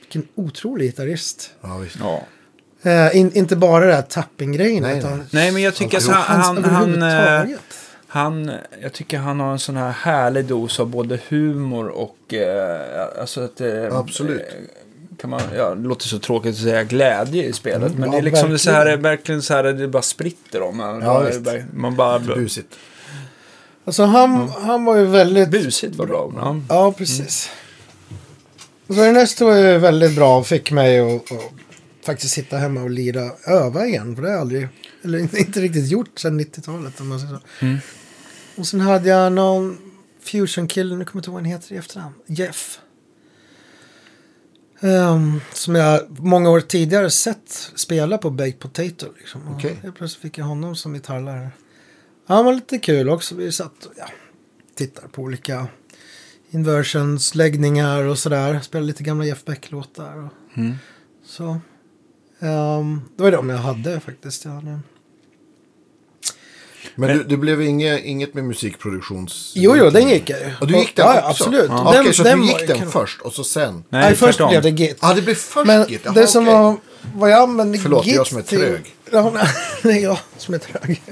vilken 0.00 0.28
otrolig 0.34 0.86
gitarrist. 0.86 1.50
ja, 1.60 1.76
visst. 1.78 1.96
Ja. 2.00 2.22
Eh, 2.90 3.16
in, 3.16 3.32
inte 3.34 3.56
bara 3.56 3.86
det 3.86 3.94
här 3.94 4.02
tapping-grejen. 4.02 4.82
Nej, 4.82 5.02
nej. 5.02 5.18
Nej, 5.30 5.52
men 5.52 5.62
jag 5.62 5.74
tycker 5.74 5.98
att 5.98 6.04
hans 6.04 6.26
han, 6.26 6.64
han, 6.64 7.00
han, 7.02 7.42
eh, 7.42 7.56
han, 8.06 8.50
jag 8.82 8.92
tycker 8.92 9.18
han 9.18 9.40
har 9.40 9.52
en 9.52 9.58
sån 9.58 9.76
här 9.76 9.90
härlig 9.90 10.44
dos 10.44 10.80
av 10.80 10.86
både 10.90 11.20
humor 11.28 11.88
och, 11.88 12.34
eh, 12.34 13.20
alltså 13.20 13.40
att 13.40 13.60
eh, 13.60 13.96
Absolut. 13.96 14.40
eh, 14.40 14.46
Kan 15.18 15.30
man, 15.30 15.40
ja, 15.54 15.74
det 15.74 15.88
låter 15.88 16.06
så 16.06 16.18
tråkigt 16.18 16.54
att 16.54 16.60
säga 16.60 16.84
glädje 16.84 17.44
i 17.44 17.52
spelet, 17.52 17.98
men 17.98 18.02
ja, 18.02 18.12
det 18.12 18.18
är 18.18 18.22
liksom 18.22 18.50
det 18.50 18.58
så 18.58 18.70
här, 18.70 18.96
verkligen. 18.96 19.42
så 19.42 19.54
här, 19.54 19.64
det 19.64 19.88
bara 19.88 20.02
spritter 20.02 20.62
om 20.62 20.76
man. 20.76 21.02
Ja, 21.02 21.30
man, 21.72 21.96
bara, 21.96 22.18
Busigt. 22.18 22.78
Alltså 23.84 24.04
han, 24.04 24.48
han 24.48 24.84
var 24.84 24.96
ju 24.96 25.04
väldigt... 25.04 25.50
busigt 25.50 25.96
var 25.96 26.06
bra. 26.06 26.32
Ja. 26.36 26.60
Ja, 26.68 26.92
precis. 26.92 27.50
Så 28.88 29.02
Ernesto 29.02 29.44
var 29.44 29.56
ju 29.56 29.78
väldigt 29.78 30.16
bra 30.16 30.38
och 30.38 30.46
fick 30.46 30.70
mig 30.70 31.00
att 31.00 31.22
faktiskt 32.04 32.34
sitta 32.34 32.56
hemma 32.56 32.82
och 32.82 32.90
lira, 32.90 33.30
öva 33.46 33.86
igen. 33.86 34.16
För 34.16 34.22
det 34.22 34.28
har 34.28 34.34
jag 34.34 34.40
aldrig, 34.40 34.68
eller 35.04 35.18
inte, 35.18 35.38
inte 35.46 35.60
riktigt 35.60 35.90
gjort 35.90 36.18
sedan 36.18 36.40
90-talet 36.40 37.00
om 37.00 37.08
man 37.08 37.20
säger 37.20 37.34
så. 37.34 37.64
Mm. 37.64 37.78
Och 38.56 38.66
sen 38.66 38.80
hade 38.80 39.08
jag 39.08 39.32
någon 39.32 39.78
fusion-kille, 40.22 40.96
nu 40.96 41.04
kommer 41.04 41.18
jag 41.18 41.20
inte 41.20 41.30
ihåg 41.30 41.34
vad 41.34 41.42
han 41.42 41.52
heter 41.52 41.74
i 41.74 41.78
efternamn. 41.78 42.14
Jeff. 42.26 42.78
Ehm, 44.84 45.40
som 45.52 45.74
jag 45.74 46.18
många 46.18 46.50
år 46.50 46.60
tidigare 46.60 47.10
sett 47.10 47.70
spela 47.74 48.18
på 48.18 48.30
Baked 48.30 48.58
Potato. 48.58 49.06
Liksom. 49.18 49.40
Okej. 49.54 49.78
helt 49.82 49.94
plötsligt 49.96 50.22
fick 50.22 50.38
jag 50.38 50.44
honom 50.44 50.76
som 50.76 50.94
gitarrlärare. 50.94 51.50
Han 52.26 52.44
var 52.44 52.52
lite 52.54 52.78
kul 52.78 53.08
också. 53.10 53.34
Vi 53.34 53.52
satt 53.52 53.84
och 53.84 53.92
ja, 53.96 54.06
tittade 54.74 55.08
på 55.08 55.22
olika 55.22 55.66
inversions, 56.50 57.34
läggningar 57.34 58.02
och 58.02 58.18
sådär. 58.18 58.60
Spelade 58.60 58.86
lite 58.86 59.02
gamla 59.02 59.24
Jeff 59.24 59.44
Beck-låtar. 59.44 60.16
Och, 60.24 60.58
Mm. 60.58 60.74
så. 61.26 61.60
Ehm, 62.40 63.00
det 63.16 63.22
var 63.22 63.30
de 63.32 63.48
jag 63.50 63.58
hade 63.58 64.00
faktiskt. 64.00 64.44
Jag 64.44 64.52
hade... 64.52 64.80
Men, 66.94 67.08
Men- 67.08 67.18
du, 67.18 67.24
det 67.24 67.36
blev 67.36 67.62
inget, 67.62 68.04
inget 68.04 68.34
med 68.34 68.44
musikproduktions... 68.44 69.52
Jo, 69.54 69.76
jo, 69.76 69.90
den 69.90 70.08
gick 70.08 70.30
jag 70.30 70.40
ju. 70.40 70.46
Och 70.60 70.66
du 70.66 70.78
gick 70.78 70.96
den 70.96 71.06
ja, 71.06 71.14
ja, 71.14 71.30
också? 71.30 71.44
absolut. 71.44 71.70
Ja. 71.70 71.90
Den- 71.92 72.00
Okej, 72.00 72.14
så 72.14 72.22
den 72.22 72.40
du 72.40 72.52
var- 72.52 72.58
gick 72.60 72.68
den 72.68 72.90
först 72.90 73.20
och 73.20 73.32
så 73.32 73.44
sen? 73.44 73.74
Nej, 73.88 74.02
Nej, 74.02 74.14
först 74.16 74.48
blev 74.48 74.62
det 74.62 74.70
Git. 74.70 74.98
Ja, 75.02 75.14
det 75.14 75.22
blev 75.22 75.34
först 75.34 75.66
Men 75.66 75.88
Git. 75.88 76.00
Jaha, 76.04 76.14
det 76.14 76.26
som 76.26 76.44
okej. 76.48 76.54
var, 76.54 76.76
vad 77.14 77.30
jag 77.30 77.42
använde 77.42 77.78
Förlåt, 77.78 78.06
Git 78.06 78.14
jag 78.16 78.26
som 78.26 78.38
är 78.38 78.42
trög. 78.42 78.94
Ja, 79.12 79.32
det 79.82 79.88
är 79.92 80.02
jag 80.02 80.18
som 80.38 80.54
är 80.54 80.58
trög. 80.58 81.02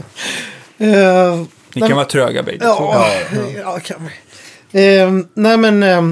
Uh, 0.81 1.45
Ni 1.75 1.81
kan 1.81 1.97
vara 1.97 2.05
tröga 2.07 2.43
bägge 2.43 2.59
två. 2.59 2.67
Ja, 2.93 3.07
ja, 3.57 3.79
kan 3.85 4.09
vi. 4.73 4.97
Eh, 4.97 5.11
nej, 5.35 5.57
men 5.57 5.83
eh, 5.83 6.03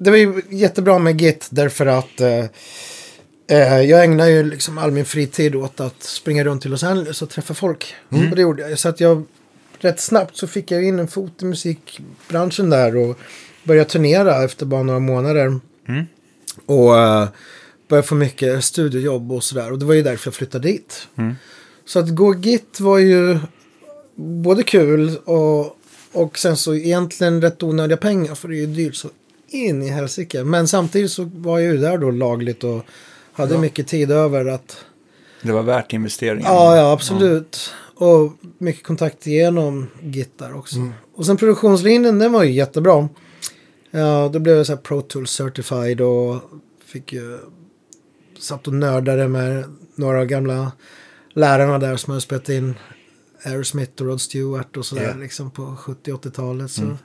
det 0.00 0.10
var 0.10 0.16
ju 0.18 0.42
jättebra 0.50 0.98
med 0.98 1.20
Git 1.20 1.46
därför 1.50 1.86
att 1.86 2.20
eh, 2.20 2.44
eh, 3.50 3.80
jag 3.80 4.04
ägnar 4.04 4.26
ju 4.26 4.42
liksom 4.42 4.78
all 4.78 4.90
min 4.90 5.04
fritid 5.04 5.56
åt 5.56 5.80
att 5.80 6.02
springa 6.02 6.44
runt 6.44 6.66
i 6.66 6.68
Los 6.68 6.84
Angeles 6.84 7.22
och 7.22 7.30
träffa 7.30 7.54
folk. 7.54 7.94
Och 8.08 8.36
det 8.36 8.42
gjorde 8.42 8.68
jag. 8.68 8.78
Så 8.78 8.88
att 8.88 9.00
jag 9.00 9.24
rätt 9.78 10.00
snabbt 10.00 10.36
så 10.36 10.46
fick 10.46 10.70
jag 10.70 10.84
in 10.84 10.98
en 10.98 11.08
fot 11.08 11.42
i 11.42 11.44
musikbranschen 11.44 12.70
där 12.70 12.96
och 12.96 13.18
började 13.64 13.90
turnera 13.90 14.44
efter 14.44 14.66
bara 14.66 14.82
några 14.82 15.00
månader. 15.00 15.60
Mm. 15.88 16.06
Och 16.66 16.98
eh, 16.98 17.28
började 17.88 18.08
få 18.08 18.14
mycket 18.14 18.64
studiojobb 18.64 19.32
och 19.32 19.44
sådär. 19.44 19.72
Och 19.72 19.78
det 19.78 19.84
var 19.84 19.94
ju 19.94 20.02
därför 20.02 20.28
jag 20.28 20.34
flyttade 20.34 20.68
dit. 20.68 21.08
Mm. 21.16 21.34
Så 21.84 21.98
att 21.98 22.14
gå 22.14 22.34
Git 22.34 22.80
var 22.80 22.98
ju 22.98 23.38
både 24.14 24.62
kul 24.62 25.16
och, 25.24 25.76
och 26.12 26.38
sen 26.38 26.56
så 26.56 26.74
egentligen 26.74 27.42
rätt 27.42 27.62
onödiga 27.62 27.96
pengar 27.96 28.34
för 28.34 28.48
det 28.48 28.56
är 28.56 28.60
ju 28.60 28.66
dyrt 28.66 28.94
så 28.94 29.08
in 29.48 29.82
i 29.82 29.88
helsike. 29.88 30.44
Men 30.44 30.68
samtidigt 30.68 31.10
så 31.10 31.30
var 31.34 31.58
jag 31.58 31.72
ju 31.72 31.78
där 31.78 31.98
då 31.98 32.10
lagligt 32.10 32.64
och 32.64 32.84
hade 33.38 33.54
Ja. 33.54 33.60
mycket 33.60 33.86
tid 33.88 34.10
över 34.10 34.46
att 34.46 34.84
Det 35.42 35.52
var 35.52 35.62
värt 35.62 35.92
investeringen. 35.92 36.44
Ja, 36.46 36.76
ja 36.76 36.92
absolut. 36.92 37.70
Och 37.94 38.32
mycket 38.58 38.84
kontakt 38.86 39.26
genom 39.26 39.86
Git 40.02 40.38
där 40.38 40.56
också. 40.56 40.76
Och 41.14 41.26
sen 41.26 41.36
produktionslinjen, 41.36 42.18
den 42.18 42.32
var 42.32 42.44
ju 42.44 42.52
jättebra. 42.52 43.08
Ja, 43.90 44.30
då 44.32 44.38
blev 44.38 44.56
jag 44.56 44.66
så 44.66 44.72
här 44.72 44.80
Pro 44.80 45.02
Tools 45.02 45.30
Certified 45.30 46.00
och 46.00 46.36
fick 46.84 47.12
ju... 47.12 47.38
Satt 48.38 48.66
och 48.66 48.74
nördade 48.74 49.28
med 49.28 49.64
några 49.94 50.24
gamla 50.24 50.72
lärarna 51.34 51.78
där 51.78 51.96
som 51.96 52.10
hade 52.10 52.20
spelat 52.20 52.48
in 52.48 52.74
Aerosmith 53.44 54.02
och 54.02 54.08
Rod 54.08 54.20
Stewart 54.20 54.76
och 54.76 54.86
sådär 54.86 55.08
Ja. 55.14 55.20
liksom 55.20 55.50
på 55.50 55.62
70-80-talet. 55.62 56.70
Så 56.70 56.96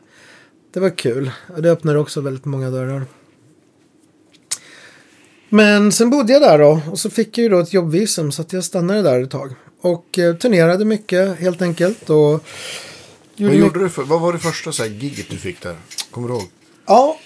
det 0.74 0.80
var 0.80 0.90
kul. 0.98 1.32
Och 1.56 1.62
det 1.62 1.72
öppnade 1.72 2.00
också 2.00 2.22
väldigt 2.22 2.46
många 2.46 2.70
dörrar. 2.70 3.06
Men 5.54 5.91
sen 5.91 6.10
bodde 6.10 6.34
jag 6.34 6.41
där 6.41 6.60
då 6.60 6.82
och 6.91 6.99
så 6.99 7.10
fick 7.10 7.38
jag 7.38 7.43
ju 7.43 7.49
då 7.49 7.60
ett 7.60 7.74
jobbvisum 7.74 8.32
så 8.32 8.41
att 8.41 8.54
jag 8.54 8.64
stannade 8.64 9.01
där 9.01 9.24
ett 9.24 9.32
tag. 9.32 9.56
Och 9.82 10.20
eh, 10.20 10.36
turnerade 10.36 10.86
mycket 10.86 11.39
helt 11.39 11.62
enkelt. 11.62 12.10
Och 12.10 12.43
Vad, 13.38 13.56
gjorde 13.56 13.80
du 13.80 13.89
för, 13.89 14.04
vad 14.04 14.22
var 14.22 14.34
det 14.34 14.39
första 14.39 14.72
så 14.72 14.84
här, 14.84 14.89
giget 14.89 15.30
du 15.30 15.38
fick 15.38 15.62
där? 15.62 15.76
Kommer 16.12 16.28
du 16.28 16.34
ihåg? 16.34 16.43
Ja, 16.86 17.18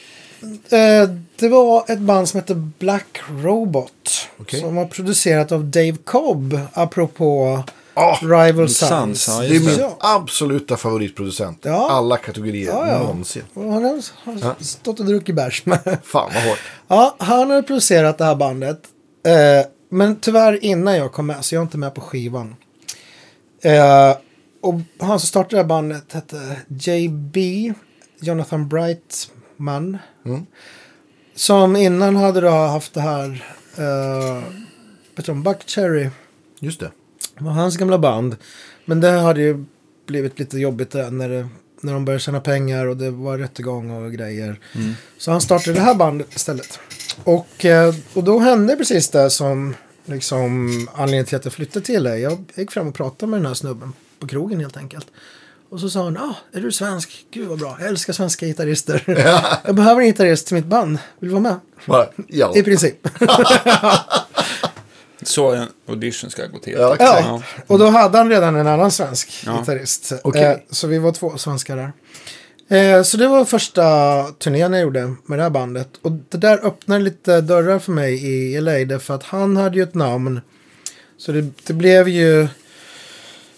eh, 0.70 1.10
det 1.36 1.50
var 1.50 1.86
ett 1.88 2.00
band 2.00 2.30
som 2.30 2.40
hette 2.40 2.56
Black 2.56 3.20
Robot. 3.42 4.28
Okej. 4.38 4.60
Som 4.60 4.76
var 4.76 4.86
producerat 4.86 5.52
av 5.52 5.66
Dave 5.66 5.98
Cobb, 6.04 6.60
apropå 6.74 7.64
Ah, 7.98 8.18
Rival 8.22 8.70
Sons, 8.70 9.24
Sons. 9.24 9.28
ja, 9.28 9.48
det 9.48 9.56
är 9.56 9.60
min. 9.60 9.80
Ja. 9.80 9.98
absoluta 10.00 10.78
favoritproducent. 10.78 11.60
Ja. 11.62 11.90
Alla 11.92 12.18
kategorier 12.18 12.68
Ja, 12.68 12.88
ja. 12.88 13.00
någonsin. 13.00 13.44
Han 13.54 13.72
har 13.72 13.82
har 14.26 14.64
stått 14.64 15.00
och 15.00 15.06
druckit 15.06 15.36
bärs 15.36 15.66
med. 15.66 15.80
Fan 16.04 16.32
vad 16.34 16.44
hårt. 16.44 16.60
Ja, 16.88 17.16
han 17.20 17.50
har 17.50 17.62
producerat 17.62 18.18
det 18.18 18.26
här 18.26 18.36
bandet. 18.36 18.82
Eh, 19.26 19.68
men 19.90 20.16
tyvärr 20.16 20.66
innan 20.66 20.96
jag 20.98 21.12
kom 21.12 21.28
med, 21.28 21.46
så 21.46 21.56
jag 21.56 21.60
är 21.60 21.64
inte 21.64 21.78
med 21.78 21.96
på 21.96 22.02
skivan. 22.02 22.56
Eh, 23.62 24.18
och 24.62 24.74
han 25.00 25.20
som 25.20 25.28
startade 25.28 25.56
det 25.56 25.62
här 25.62 25.68
bandet 25.68 26.14
hette 26.14 26.58
JB, 26.68 27.38
Jonathan 28.22 28.68
Brightman. 28.70 29.98
Mm. 30.26 30.46
Som 31.36 31.76
innan 31.76 32.16
hade 32.16 32.42
då 32.42 32.50
haft 32.50 32.94
det 32.94 33.02
här, 33.02 33.30
uh, 33.80 34.44
vet 35.16 35.26
du 35.26 35.32
om 35.32 35.44
Buck 35.44 35.70
Cherry. 35.70 36.10
Just 36.60 36.80
det. 36.80 36.92
Det 37.38 37.44
var 37.44 37.52
hans 37.52 37.78
gamla 37.78 37.98
band. 37.98 38.36
Men 38.86 39.02
det 39.02 39.10
hade 39.12 39.42
ju 39.42 39.66
blivit 40.06 40.40
lite 40.40 40.58
jobbigt 40.58 40.94
när, 40.94 41.30
det, 41.30 41.48
när 41.82 41.94
de 41.94 42.06
började 42.06 42.20
tjäna 42.20 42.40
pengar 42.40 42.86
och 42.86 42.98
det 42.98 43.12
var 43.12 43.38
rättegång 43.38 43.92
och 43.92 44.12
grejer. 44.12 44.60
Så 45.18 45.32
han 45.32 45.42
startade 45.42 45.74
det 45.74 45.82
här 45.82 45.96
bandet 45.96 46.36
istället. 46.36 46.80
Och, 47.24 47.66
eh, 47.66 47.96
och 48.14 48.24
då 48.24 48.40
hände 48.40 48.76
precis 48.76 49.10
det 49.10 49.30
som 49.30 49.76
liksom 50.06 50.70
anledningen 50.94 51.26
till 51.26 51.36
att 51.36 51.46
jag 51.46 51.54
flyttade 51.54 51.86
till 51.86 52.04
LA. 52.04 52.18
Jag 52.18 52.46
gick 52.56 52.72
fram 52.72 52.88
och 52.88 52.96
pratade 52.96 53.30
med 53.30 53.40
den 53.40 53.46
här 53.46 53.54
snubben 53.54 53.94
på 54.20 54.28
krogen 54.28 54.60
helt 54.60 54.78
enkelt. 54.78 55.08
Och 55.70 55.80
så 55.80 55.90
sa 55.90 56.04
han, 56.04 56.18
ah, 56.18 56.36
är 56.54 56.62
du 56.62 56.72
svensk? 56.72 57.26
Gud 57.32 57.48
vad 57.48 57.60
bra, 57.60 57.78
jag 57.80 57.90
älskar 57.90 58.14
svenska 58.14 58.46
gitarrister. 58.46 59.04
jag 59.66 59.76
behöver 59.76 60.02
en 60.02 60.08
gitarrist 60.08 60.48
till 60.48 60.56
mitt 60.56 60.66
band, 60.66 61.00
vill 61.20 61.30
du 61.30 61.34
vara 61.34 61.42
med? 61.42 61.60
Va? 61.86 62.08
Ja. 62.28 62.54
I 62.56 62.64
princip. 62.64 63.08
Så 65.22 65.52
en 65.52 65.68
audition 65.90 66.30
ska 66.30 66.46
gå 66.46 66.58
till. 66.60 66.74
Ja. 66.74 66.96
Ja, 67.00 67.42
och 67.68 67.80
då 67.80 67.88
hade 67.90 68.18
han 68.18 68.30
redan 68.30 68.56
en 68.56 68.68
annan 68.68 68.92
svensk 68.92 69.44
Ja. 69.46 69.58
gitarrist. 69.60 70.14
Okej. 70.24 70.44
Eh, 70.44 70.58
så 70.70 70.88
vi 70.88 70.98
var 70.98 71.12
två 71.12 71.38
svenskar 71.38 71.78
där. 71.78 71.92
Eh, 72.78 73.04
så 73.04 73.18
det 73.18 73.28
var 73.28 73.46
första 73.46 74.24
turnén 74.24 74.74
jag 74.74 74.82
gjorde 74.82 75.16
med 75.26 75.40
det 75.40 75.44
här 75.44 75.50
bandet. 75.50 75.90
Och 76.02 76.12
det 76.12 76.38
där 76.38 76.66
öppnade 76.66 77.02
lite 77.04 77.42
dörrar 77.42 77.80
för 77.80 77.92
mig 77.92 78.26
i 78.26 78.62
LA. 78.62 78.72
Därför 78.72 79.14
att 79.14 79.24
han 79.24 79.58
hade 79.58 79.78
ju 79.78 79.84
ett 79.84 79.96
namn. 79.96 80.42
Så 81.18 81.32
det, 81.32 81.50
det 81.68 81.74
blev 81.74 82.08
ju... 82.08 82.48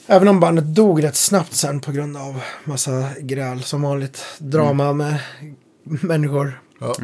Även 0.08 0.28
om 0.28 0.40
bandet 0.40 0.66
dog 0.76 1.04
rätt 1.04 1.16
snabbt 1.16 1.54
sen 1.54 1.80
på 1.82 1.92
grund 1.92 2.18
av 2.18 2.42
massa 2.64 3.04
gräl 3.20 3.64
som 3.64 3.82
vanligt. 3.82 4.26
Drama 4.38 4.94
med 4.94 5.20
människor. 5.84 6.62
Ja. 6.80 6.96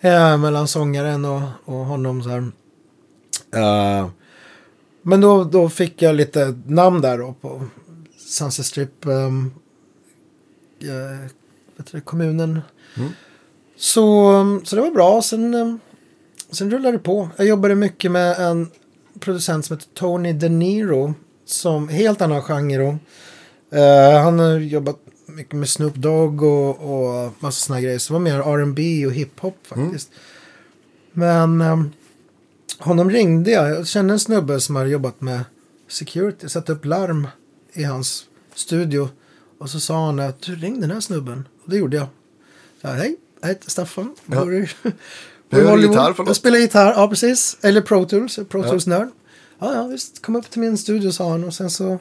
Eh, 0.00 0.36
mellan 0.38 0.68
sångaren 0.68 1.24
och, 1.24 1.42
och 1.64 1.74
honom 1.86 2.22
så 2.22 2.28
här. 2.28 2.50
Eh, 3.54 4.08
men 5.02 5.20
då, 5.20 5.44
då 5.44 5.68
fick 5.68 6.02
jag 6.02 6.14
lite 6.14 6.58
namn 6.66 7.00
där 7.00 7.18
då 7.18 7.34
på 7.40 7.62
Sunset 8.18 8.66
Strip. 8.66 9.06
Um, 9.06 9.54
eh, 10.82 11.30
vet 11.76 11.92
du, 11.92 12.00
kommunen. 12.00 12.60
Mm. 12.96 13.10
Så, 13.76 14.32
um, 14.32 14.64
så 14.64 14.76
det 14.76 14.82
var 14.82 14.90
bra. 14.90 15.22
Sen, 15.22 15.54
um, 15.54 15.80
sen 16.50 16.70
rullade 16.70 16.96
det 16.96 17.02
på. 17.02 17.28
Jag 17.36 17.46
jobbade 17.46 17.74
mycket 17.74 18.10
med 18.10 18.38
en 18.38 18.70
producent 19.20 19.66
som 19.66 19.76
heter 19.76 19.90
Tony 19.94 20.32
De 20.32 20.48
Niro. 20.48 21.14
Som 21.44 21.88
helt 21.88 22.20
annan 22.20 22.42
genre. 22.42 22.78
då. 22.78 22.98
Eh, 23.78 24.22
han 24.22 24.38
har 24.38 24.58
jobbat 24.58 24.98
mycket 25.26 25.54
med 25.54 25.68
Snoop 25.68 25.94
Dogg 25.94 26.42
och, 26.42 26.68
och 26.68 27.32
massa 27.38 27.66
såna 27.66 27.80
grejer. 27.80 27.98
Så 27.98 28.12
det 28.12 28.18
var 28.18 28.24
mer 28.24 28.38
R&B 28.38 29.06
och 29.06 29.12
hiphop 29.12 29.56
faktiskt. 29.66 30.10
Men 31.12 31.60
um, 31.60 31.92
honom 32.78 33.10
ringde 33.10 33.50
jag. 33.50 33.70
Jag 33.70 33.86
kände 33.86 34.12
en 34.14 34.18
snubbe 34.20 34.60
som 34.60 34.76
hade 34.76 34.88
jobbat 34.90 35.20
med 35.20 35.40
security. 35.88 36.48
Satt 36.48 36.68
upp 36.70 36.84
larm 36.84 37.28
i 37.72 37.84
hans 37.84 38.24
studio. 38.54 39.08
Och 39.58 39.70
så 39.70 39.80
sa 39.80 40.06
han 40.06 40.20
att 40.20 40.40
du 40.42 40.54
ring 40.56 40.80
den 40.80 40.90
här 40.90 41.00
snubben. 41.00 41.48
Och 41.64 41.70
det 41.70 41.76
gjorde 41.76 41.96
jag. 41.96 42.06
Så 42.82 42.88
här, 42.88 42.96
hej, 42.96 43.16
jag 43.40 43.48
heter 43.48 43.70
Staffan. 43.70 44.14
Ja. 44.26 44.40
Bor 44.40 44.54
i- 44.54 44.68
Hollywood. 45.50 45.80
gitarr? 45.80 46.14
Jag 46.26 46.36
spelar 46.36 46.58
gitarr, 46.58 46.92
ja 46.96 47.08
precis. 47.08 47.56
Eller 47.62 47.80
Pro 47.80 48.04
Tools, 48.04 48.38
Pro 48.48 48.62
Tools-nörd. 48.62 49.08
Ja, 49.58 49.74
ja, 49.74 49.86
visst. 49.86 50.22
Kom 50.22 50.36
upp 50.36 50.50
till 50.50 50.60
min 50.60 50.78
studio 50.78 51.10
sa 51.12 51.30
han 51.30 51.44
och 51.44 51.54
sen 51.54 51.70
så, 51.70 51.98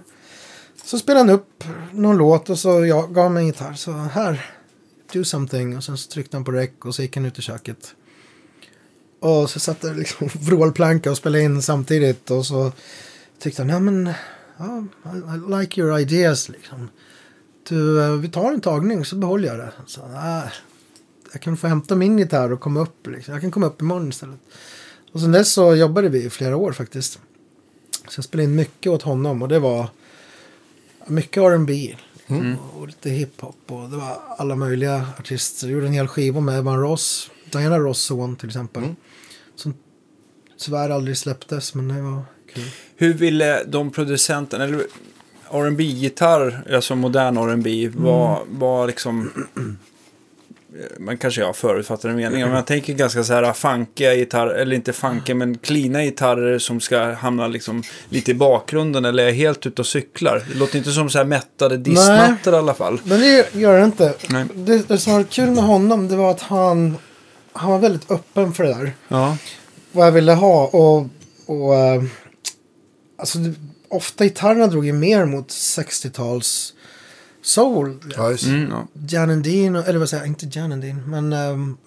så 0.83 0.99
spelade 0.99 1.19
han 1.25 1.29
upp 1.39 1.63
någon 1.91 2.17
låt 2.17 2.49
och 2.49 2.59
så 2.59 2.85
jag 2.85 3.13
gav 3.13 3.31
mig 3.31 3.41
en 3.41 3.47
gitarr. 3.47 3.73
Så 3.73 3.91
här, 3.91 4.45
do 5.13 5.23
something. 5.23 5.77
Och 5.77 5.83
sen 5.83 5.97
så 5.97 6.09
tryckte 6.11 6.37
han 6.37 6.43
på 6.43 6.51
rec 6.51 6.69
och 6.83 6.95
så 6.95 7.01
gick 7.01 7.15
han 7.15 7.25
ut 7.25 7.39
i 7.39 7.41
köket. 7.41 7.95
Och 9.23 9.49
så 9.49 9.59
satt 9.59 9.81
det 9.81 9.93
liksom 9.93 10.29
vrålplanka 10.39 11.11
och 11.11 11.17
spelade 11.17 11.43
in 11.43 11.61
samtidigt 11.61 12.31
och 12.31 12.45
så 12.45 12.71
tyckte 13.39 13.61
han, 13.61 13.69
ja 13.69 13.79
men, 13.79 14.13
ja, 14.57 14.83
I, 15.05 15.17
I 15.17 15.59
like 15.61 15.81
your 15.81 15.99
ideas 15.99 16.49
liksom. 16.49 16.89
Du, 17.69 18.03
eh, 18.03 18.11
vi 18.11 18.29
tar 18.29 18.51
en 18.53 18.61
tagning 18.61 19.05
så 19.05 19.15
behåller 19.15 19.47
jag 19.47 19.57
det. 19.57 19.71
Så, 19.85 20.01
äh, 20.01 20.43
jag 21.31 21.41
kan 21.41 21.57
få 21.57 21.67
hämta 21.67 21.95
min 21.95 22.19
gitarr 22.19 22.51
och 22.51 22.59
komma 22.59 22.79
upp. 22.79 23.07
Liksom. 23.07 23.33
Jag 23.33 23.41
kan 23.41 23.51
komma 23.51 23.65
upp 23.65 23.81
imorgon 23.81 24.09
istället. 24.09 24.39
Och 25.11 25.19
sen 25.19 25.31
dess 25.31 25.51
så 25.53 25.75
jobbade 25.75 26.09
vi 26.09 26.23
i 26.23 26.29
flera 26.29 26.57
år 26.57 26.71
faktiskt. 26.71 27.19
Så 28.07 28.17
jag 28.17 28.25
spelade 28.25 28.49
in 28.49 28.55
mycket 28.55 28.91
åt 28.91 29.01
honom 29.01 29.41
och 29.41 29.47
det 29.47 29.59
var 29.59 29.87
mycket 31.07 31.43
R&B 31.43 31.95
Mm. 32.27 32.55
och 32.59 32.87
lite 32.87 33.09
hiphop 33.09 33.57
och 33.67 33.89
det 33.89 33.97
var 33.97 34.17
alla 34.37 34.55
möjliga 34.55 35.05
artister. 35.19 35.67
Jag 35.67 35.73
gjorde 35.73 35.87
en 35.87 35.93
hel 35.93 36.07
skiva 36.07 36.39
med 36.39 36.57
Evan 36.57 36.79
Ross, 36.79 37.31
Diana 37.53 37.79
Ross 37.79 37.99
son 37.99 38.35
till 38.35 38.49
exempel. 38.49 38.83
Mm. 38.83 38.95
Som 39.55 39.73
tyvärr 40.59 40.89
aldrig 40.89 41.17
släpptes 41.17 41.75
men 41.75 41.87
det 41.87 42.01
var 42.01 42.21
kul. 42.53 42.63
Hur 42.95 43.13
ville 43.13 43.63
de 43.63 43.91
producenterna, 43.91 44.63
eller 44.63 44.85
rb 45.51 45.81
gitarr 45.81 46.73
alltså 46.73 46.95
modern 46.95 47.37
R&B 47.37 47.89
var, 47.95 48.43
var 48.47 48.87
liksom... 48.87 49.31
Man 50.99 51.17
kanske 51.17 51.41
jag 51.41 51.55
förutfattar 51.55 52.09
en 52.09 52.15
mening, 52.15 52.41
men 52.41 52.51
jag 52.51 52.65
tänker 52.65 52.93
ganska 52.93 53.23
så 53.23 53.33
här 53.33 53.53
funkiga 53.53 54.15
gitarrer, 54.15 54.53
eller 54.53 54.75
inte 54.75 54.93
funkiga, 54.93 55.35
men 55.35 55.57
cleana 55.57 56.03
gitarrer 56.03 56.59
som 56.59 56.79
ska 56.79 57.13
hamna 57.13 57.47
liksom 57.47 57.83
lite 58.09 58.31
i 58.31 58.33
bakgrunden, 58.33 59.05
eller 59.05 59.27
är 59.27 59.31
helt 59.31 59.65
ute 59.65 59.81
och 59.81 59.85
cyklar? 59.85 60.43
Det 60.53 60.59
låter 60.59 60.77
inte 60.77 60.91
som 60.91 61.09
så 61.09 61.17
här 61.17 61.25
mättade 61.25 61.77
dissmattor 61.77 62.53
i 62.53 62.57
alla 62.57 62.73
fall. 62.73 63.01
Men 63.03 63.19
det 63.19 63.55
gör 63.55 63.79
det 63.79 63.85
inte. 63.85 64.13
Nej. 64.29 64.45
Det, 64.55 64.87
det 64.87 64.97
som 64.97 65.13
var 65.13 65.23
kul 65.23 65.49
med 65.51 65.63
honom 65.63 66.07
det 66.07 66.15
var 66.15 66.31
att 66.31 66.41
han, 66.41 66.97
han 67.53 67.71
var 67.71 67.79
väldigt 67.79 68.11
öppen 68.11 68.53
för 68.53 68.63
det 68.63 68.69
där. 68.73 68.95
Ja. 69.07 69.37
vad 69.91 70.07
jag 70.07 70.11
ville 70.11 70.33
ha. 70.33 70.67
Och, 70.67 71.07
och 71.45 71.75
eh, 71.75 72.03
alltså, 73.17 73.37
det, 73.39 73.53
ofta 73.89 74.23
gitarrerna 74.23 74.67
drog 74.67 74.85
ju 74.85 74.93
mer 74.93 75.25
mot 75.25 75.47
60-tals 75.49 76.73
soul. 77.41 77.99
Ja, 78.17 78.31
just. 78.31 78.45
Mm, 78.45 78.69
ja. 78.71 78.87
Jan 79.09 79.29
and 79.29 79.43
Dean, 79.43 79.75
eller 79.75 79.99
vad 79.99 80.09
säger 80.09 80.23
jag, 80.23 80.27
inte 80.27 80.59
Jan 80.59 80.71
and 80.71 80.81
Dean, 80.81 81.09
men, 81.09 81.33
ehm, 81.33 81.77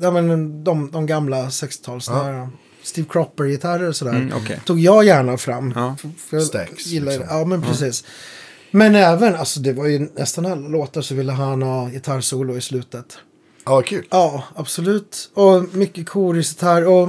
ja, 0.00 0.10
men 0.10 0.64
de, 0.64 0.90
de 0.90 1.06
gamla 1.06 1.48
60-tals, 1.48 2.08
Ja. 2.08 2.48
Steve 2.82 3.06
Cropper-gitarrer 3.10 3.88
och 3.88 3.96
sådär. 3.96 4.12
Mm, 4.12 4.32
okej. 4.36 4.60
Tog 4.66 4.80
jag 4.80 5.04
gärna 5.04 5.36
fram. 5.36 5.72
Ja. 5.76 5.96
För, 6.00 6.10
för 6.18 6.36
jag 6.36 6.46
Stax, 6.46 6.86
gillar 6.86 7.12
det. 7.12 7.18
liksom. 7.18 7.38
Ja, 7.38 7.44
men 7.44 7.62
precis. 7.62 8.04
Men 8.70 8.94
även, 8.94 9.34
alltså 9.34 9.60
det 9.60 9.72
var 9.72 9.86
ju 9.86 9.98
nästan 9.98 10.46
alla 10.46 10.68
låtar 10.68 11.02
så 11.02 11.14
ville 11.14 11.32
han 11.32 11.62
ha 11.62 11.88
gitarrsolo 11.88 12.56
i 12.56 12.60
slutet. 12.60 13.18
Ja, 13.64 13.82
kul. 13.82 14.06
Ja, 14.10 14.44
absolut. 14.54 15.30
Och 15.34 15.74
mycket 15.74 16.08
korisgitarr. 16.08 16.86
Och 16.86 17.08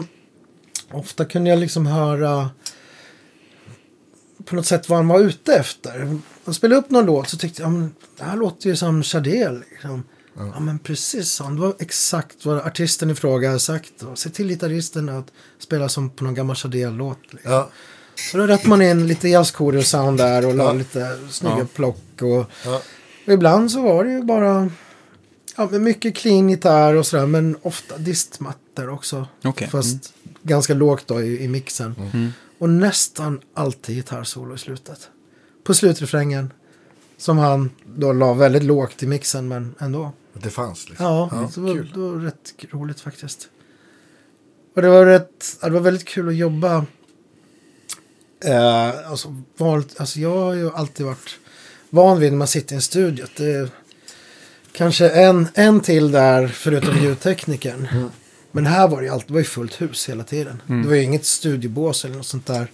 ofta 0.92 1.26
kunde 1.26 1.50
jag 1.50 1.60
liksom 1.60 1.86
höra 1.86 2.50
på 4.46 4.56
något 4.56 4.66
sätt 4.66 4.90
vad 4.90 4.98
han 5.00 5.08
var 5.08 5.20
ute 5.20 5.54
efter. 5.56 6.18
Han 6.46 6.54
spelade 6.54 6.82
upp 6.82 6.90
någon 6.90 7.06
låt 7.06 7.30
så 7.30 7.38
tyckte 7.38 7.62
jag, 7.62 7.68
ja, 7.70 7.72
men 7.74 7.94
det 8.18 8.24
här 8.24 8.38
låter 8.38 8.70
ju 8.70 8.76
som 8.76 9.04
Chardel. 9.04 9.64
Liksom. 9.72 10.04
Ja. 10.38 10.60
men 10.60 10.80
precis, 10.80 11.40
han. 11.40 11.56
Det 11.56 11.62
var 11.62 11.74
exakt 11.80 12.46
vad 12.46 12.58
artisten 12.58 13.10
i 13.10 13.16
fråga 13.16 13.48
hade 13.48 13.60
sagt. 13.60 13.92
Se 14.16 14.30
till 14.30 14.48
gitarristen 14.48 15.10
att 15.10 15.32
spela 15.60 15.90
som 15.90 16.10
på 16.10 16.24
någon 16.24 16.34
gammal 16.34 16.56
Chardel-låt. 16.56 17.20
Liksom. 17.30 17.52
Ja, 17.52 17.70
Så 18.32 18.38
då 18.38 18.48
rätt 18.48 18.66
man 18.66 18.82
in 18.82 19.08
lite 19.08 19.28
jazzkoder-sound 19.28 20.18
där 20.18 20.46
och 20.46 20.56
la 20.56 20.64
Ja. 20.64 20.74
lite 20.74 21.18
snygga 21.30 21.58
Ja. 21.60 21.66
plock. 21.76 22.22
Och, 22.22 22.46
ja. 22.66 22.82
och 23.28 23.34
ibland 23.34 23.72
så 23.72 23.82
var 23.82 24.04
det 24.04 24.12
ju 24.12 24.24
bara 24.24 24.70
ja, 25.56 25.68
men 25.72 25.84
mycket 25.84 26.16
clean 26.16 26.50
gitarr 26.50 26.94
och 26.94 27.06
sådär. 27.06 27.26
Men 27.26 27.58
ofta 27.62 27.98
distmattor 27.98 28.90
också. 28.90 29.28
Okej. 29.44 29.68
Fast 29.68 30.14
ganska 30.42 30.74
lågt 30.74 31.08
då 31.08 31.22
i, 31.22 31.44
i 31.44 31.48
mixen. 31.48 31.96
Mm. 32.14 32.30
Och 32.58 32.70
nästan 32.70 33.40
alltid 33.54 33.96
gitarrsolo 33.96 34.56
i 34.56 34.58
slutet. 34.58 35.10
På 35.64 35.74
slutrefrängen. 35.74 36.54
Som 37.18 37.38
han 37.38 37.72
då 37.86 38.14
la 38.14 38.34
väldigt 38.34 38.64
lågt 38.64 39.04
i 39.04 39.08
mixen 39.08 39.48
men 39.48 39.76
ändå. 39.80 40.12
Det 40.34 40.50
fanns 40.50 40.90
liksom. 40.90 41.06
Ja, 41.06 41.50
så 41.52 41.60
det, 41.60 41.68
var, 41.68 41.74
kul. 41.74 41.92
det 41.94 42.00
var 42.00 42.20
rätt 42.20 42.54
roligt 42.72 43.00
faktiskt. 43.00 43.50
Och 44.76 44.82
det 44.82 44.90
var, 44.90 45.06
rätt, 45.06 45.58
ja, 45.62 45.68
det 45.68 45.74
var 45.74 45.82
väldigt 45.82 46.08
kul 46.08 46.28
att 46.28 46.36
jobba. 46.36 46.86
Eh, 48.46 49.10
alltså, 49.12 49.44
vanligt, 49.58 50.00
alltså 50.00 50.20
jag 50.20 50.38
har 50.38 50.54
ju 50.54 50.72
alltid 50.72 51.06
varit 51.06 51.40
van 51.90 52.20
vid 52.20 52.32
när 52.32 52.38
man 52.38 52.48
sitter 52.48 52.74
i 52.74 52.76
en 52.76 52.82
studio. 52.82 53.24
att 53.24 53.36
Det 53.36 53.52
är 53.52 53.70
kanske 54.76 55.10
en, 55.10 55.48
en 55.54 55.80
till 55.80 56.12
där 56.12 56.48
förutom 56.48 56.98
ljudteknikern. 56.98 57.88
Mm. 57.92 58.10
Men 58.52 58.66
här 58.66 58.88
var 58.88 58.98
det 58.98 59.04
ju 59.04 59.14
alltid 59.14 59.28
det 59.28 59.34
var 59.34 59.40
ju 59.40 59.46
fullt 59.46 59.82
hus 59.82 60.10
hela 60.10 60.24
tiden. 60.24 60.62
Det 60.68 60.88
var 60.88 60.96
ju 60.96 61.04
inget 61.04 61.26
studiebås 61.26 62.06
eller 62.06 62.16
något 62.16 62.26
sånt 62.26 62.46
där. 62.46 62.68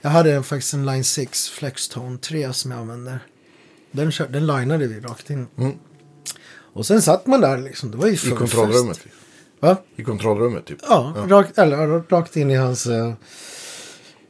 Jag 0.00 0.10
hade 0.10 0.32
en, 0.32 0.44
faktiskt 0.44 0.74
en 0.74 0.86
Line 0.86 1.04
6 1.04 1.48
Flextone 1.48 2.18
3 2.18 2.52
som 2.52 2.70
jag 2.70 2.80
använde. 2.80 3.18
Den, 3.90 4.12
kör, 4.12 4.28
den 4.28 4.46
linade 4.46 4.86
vi 4.86 5.00
rakt 5.00 5.30
in. 5.30 5.46
Mm. 5.58 5.72
Och 6.74 6.86
sen 6.86 7.02
satt 7.02 7.26
man 7.26 7.40
där 7.40 7.58
liksom. 7.58 7.90
Det 7.90 7.96
var 7.96 8.06
ju 8.06 8.12
I 8.12 8.16
full 8.16 8.36
kontrollrummet. 8.36 8.96
fest. 8.96 9.14
Va? 9.60 9.76
I 9.96 10.02
kontrollrummet 10.02 10.64
typ. 10.66 10.78
Ja, 10.88 11.26
Rakt, 11.28 11.58
eller, 11.58 12.02
rakt 12.08 12.36
in 12.36 12.50
i 12.50 12.54
hans 12.54 12.86
uh, 12.86 13.12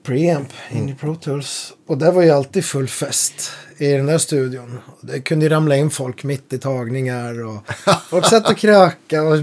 preamp 0.04 0.48
in 0.70 0.76
Mm. 0.78 0.88
i 0.88 0.94
Pro 0.94 1.14
Tools. 1.16 1.72
Och 1.86 1.98
det 1.98 2.10
var 2.10 2.22
ju 2.22 2.30
alltid 2.30 2.64
full 2.64 2.88
fest 2.88 3.50
i 3.78 3.88
den 3.92 4.06
där 4.06 4.18
studion. 4.18 4.80
Det 5.00 5.20
kunde 5.20 5.44
ju 5.44 5.48
ramla 5.52 5.76
in 5.76 5.90
folk 5.90 6.24
mitt 6.24 6.52
i 6.52 6.58
tagningar 6.58 7.44
och 7.44 7.62
folk 8.10 8.26
satt 8.26 8.50
och 8.50 8.56
kröka 8.56 9.22
och 9.22 9.38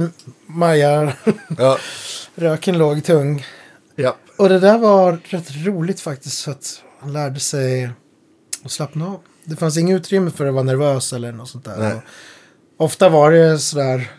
Maja, 0.46 1.14
Ja, 1.58 1.78
röken 2.36 2.78
låg 2.78 3.04
tung. 3.04 3.46
ja. 3.96 4.16
Och 4.38 4.50
det 4.50 4.60
där 4.60 4.78
var 4.78 5.20
rätt 5.24 5.52
roligt 5.66 6.00
faktiskt 6.00 6.42
för 6.44 6.52
att 6.52 6.82
han 7.00 7.14
lärde 7.14 7.40
sig 7.40 7.90
att 8.64 8.72
slappna 8.72 9.08
av. 9.08 9.20
Det 9.44 9.56
fanns 9.56 9.78
inget 9.78 9.96
utrymme 10.00 10.32
för 10.32 10.46
att 10.46 10.54
vara 10.54 10.64
nervös 10.64 11.14
eller 11.14 11.32
något 11.32 11.50
sånt 11.50 11.66
där. 11.66 12.02
Ofta 12.78 13.10
var 13.10 13.32
det 13.32 13.60
sådär. 13.60 14.12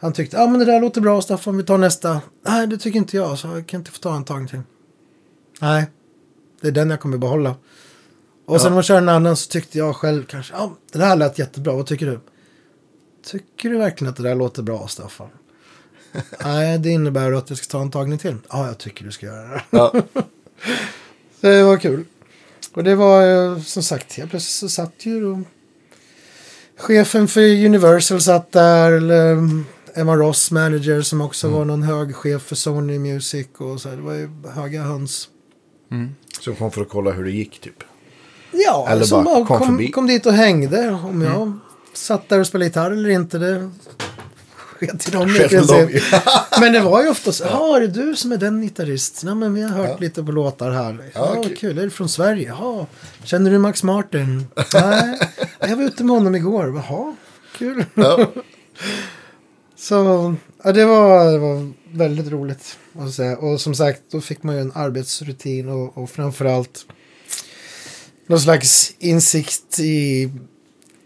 Han 0.00 0.12
tyckte, 0.12 0.36
ja 0.36 0.42
ah, 0.42 0.46
men 0.46 0.58
det 0.58 0.64
där 0.64 0.80
låter 0.80 1.00
bra 1.00 1.20
Staffan, 1.22 1.56
vi 1.56 1.62
tar 1.62 1.78
nästa. 1.78 2.20
Nej, 2.46 2.66
det 2.66 2.78
tycker 2.78 2.98
inte 2.98 3.16
jag, 3.16 3.38
så 3.38 3.46
jag 3.48 3.66
kan 3.66 3.80
inte 3.80 3.90
få 3.90 3.98
ta 3.98 4.16
en 4.16 4.24
tagning 4.24 4.48
till. 4.48 4.60
Nej, 5.60 5.86
det 6.60 6.68
är 6.68 6.72
den 6.72 6.90
jag 6.90 7.00
kommer 7.00 7.18
behålla. 7.18 7.56
Och 8.46 8.60
sen 8.60 8.64
Ja. 8.64 8.68
när 8.70 8.74
man 8.74 8.82
kör 8.82 8.98
en 8.98 9.08
annan 9.08 9.36
så 9.36 9.48
tyckte 9.50 9.78
jag 9.78 9.96
själv 9.96 10.24
kanske, 10.26 10.54
ja, 10.54 10.76
det 10.92 10.98
där 10.98 11.16
lät 11.16 11.38
jättebra, 11.38 11.72
vad 11.72 11.86
tycker 11.86 12.06
du? 12.06 12.20
Tycker 13.26 13.70
du 13.70 13.78
verkligen 13.78 14.10
att 14.10 14.16
det 14.16 14.22
där 14.22 14.34
låter 14.34 14.62
bra 14.62 14.88
Staffan? 14.88 15.28
Nej, 16.44 16.78
det 16.78 16.90
innebär 16.90 17.32
att 17.32 17.48
jag 17.50 17.58
ska 17.58 17.66
ta 17.70 17.82
en 17.82 17.90
tagning 17.90 18.18
till. 18.18 18.36
Ja, 18.50 18.66
jag 18.66 18.78
tycker 18.78 19.04
du 19.04 19.10
ska 19.12 19.26
göra 19.26 19.48
det. 19.48 19.62
ja. 19.70 19.92
Så 21.40 21.46
det 21.46 21.62
var 21.62 21.76
kul. 21.76 22.04
Och 22.72 22.84
det 22.84 22.94
var 22.94 23.22
eh, 23.52 23.60
som 23.62 23.82
sagt, 23.82 24.12
helt 24.12 24.30
plötsligt 24.30 24.52
så 24.54 24.68
satt 24.68 24.92
ju 25.06 25.20
då 25.20 25.42
chefen 26.76 27.28
för 27.28 27.64
Universal 27.64 28.20
satt 28.20 28.52
där. 28.52 28.92
Eller 28.92 29.32
mm, 29.32 29.64
Emma 29.94 30.16
Ross, 30.16 30.50
manager, 30.50 31.02
som 31.02 31.20
också 31.20 31.48
var 31.48 31.64
någon 31.64 31.82
hög 31.82 32.14
chef 32.16 32.42
för 32.42 32.56
Sony 32.56 32.98
Music. 32.98 33.46
Och 33.56 33.80
så 33.80 33.88
det 33.88 33.96
var 33.96 34.14
ju 34.14 34.30
höga 34.54 34.82
höns. 34.82 35.28
Som 36.40 36.54
kom 36.54 36.70
för 36.70 36.82
att 36.82 36.88
kolla 36.88 37.10
hur 37.10 37.24
det 37.24 37.30
gick 37.30 37.60
typ. 37.60 37.84
Ja, 38.52 38.86
Eller 38.90 39.04
som 39.04 39.24
bara 39.24 39.46
kom 39.46 39.58
kom, 39.58 39.88
kom 39.92 40.06
dit 40.06 40.26
och 40.26 40.32
hängde. 40.32 40.90
Om 40.90 41.22
jag 41.22 41.52
satt 41.92 42.28
där 42.28 42.40
och 42.40 42.46
spelade 42.46 42.66
gitarr 42.68 42.90
eller 42.90 43.08
inte, 43.10 43.38
det 43.38 43.70
sket 44.56 45.08
i 45.08 45.10
dem. 45.10 45.28
Men 46.60 46.72
det 46.72 46.80
var 46.80 47.02
ju 47.02 47.08
ofta 47.08 47.32
så, 47.32 47.44
ja, 47.44 47.76
är 47.76 47.80
det 47.80 47.86
du 47.86 48.16
som 48.16 48.32
är 48.32 48.36
den 48.36 48.62
gitarrist? 48.62 49.22
Ja, 49.24 49.34
men 49.34 49.54
vi 49.54 49.62
har 49.62 49.68
hört 49.70 49.88
Ja. 49.88 49.96
lite 50.00 50.22
på 50.24 50.32
låtar 50.32 50.70
här. 50.70 51.10
Ja, 51.14 51.32
Ja, 51.36 51.42
kul. 51.42 51.56
kul. 51.56 51.78
Är 51.78 51.82
du 51.82 51.90
från 51.90 52.08
Sverige? 52.08 52.48
Ja. 52.60 52.86
Känner 53.24 53.50
du 53.50 53.58
Max 53.58 53.82
Martin? 53.82 54.46
Nej, 54.74 55.18
jag 55.60 55.76
var 55.76 55.84
ute 55.84 56.04
med 56.04 56.16
honom 56.16 56.34
igår. 56.34 56.82
Jaha, 56.88 57.16
kul. 57.58 57.84
Ja. 57.94 58.26
Så 59.76 60.34
ja, 60.64 60.72
det, 60.72 60.84
var, 60.84 61.32
det 61.32 61.38
var 61.38 61.72
väldigt 61.92 62.28
roligt. 62.28 62.78
Måste 62.92 63.16
säga. 63.16 63.36
Och 63.38 63.60
som 63.60 63.74
sagt, 63.74 64.02
då 64.10 64.20
fick 64.20 64.42
man 64.42 64.54
ju 64.54 64.60
en 64.60 64.72
arbetsrutin 64.74 65.68
och, 65.68 65.98
och 65.98 66.10
framförallt 66.10 66.86
någon 68.26 68.40
slags 68.40 68.94
insikt 68.98 69.78
i 69.80 70.30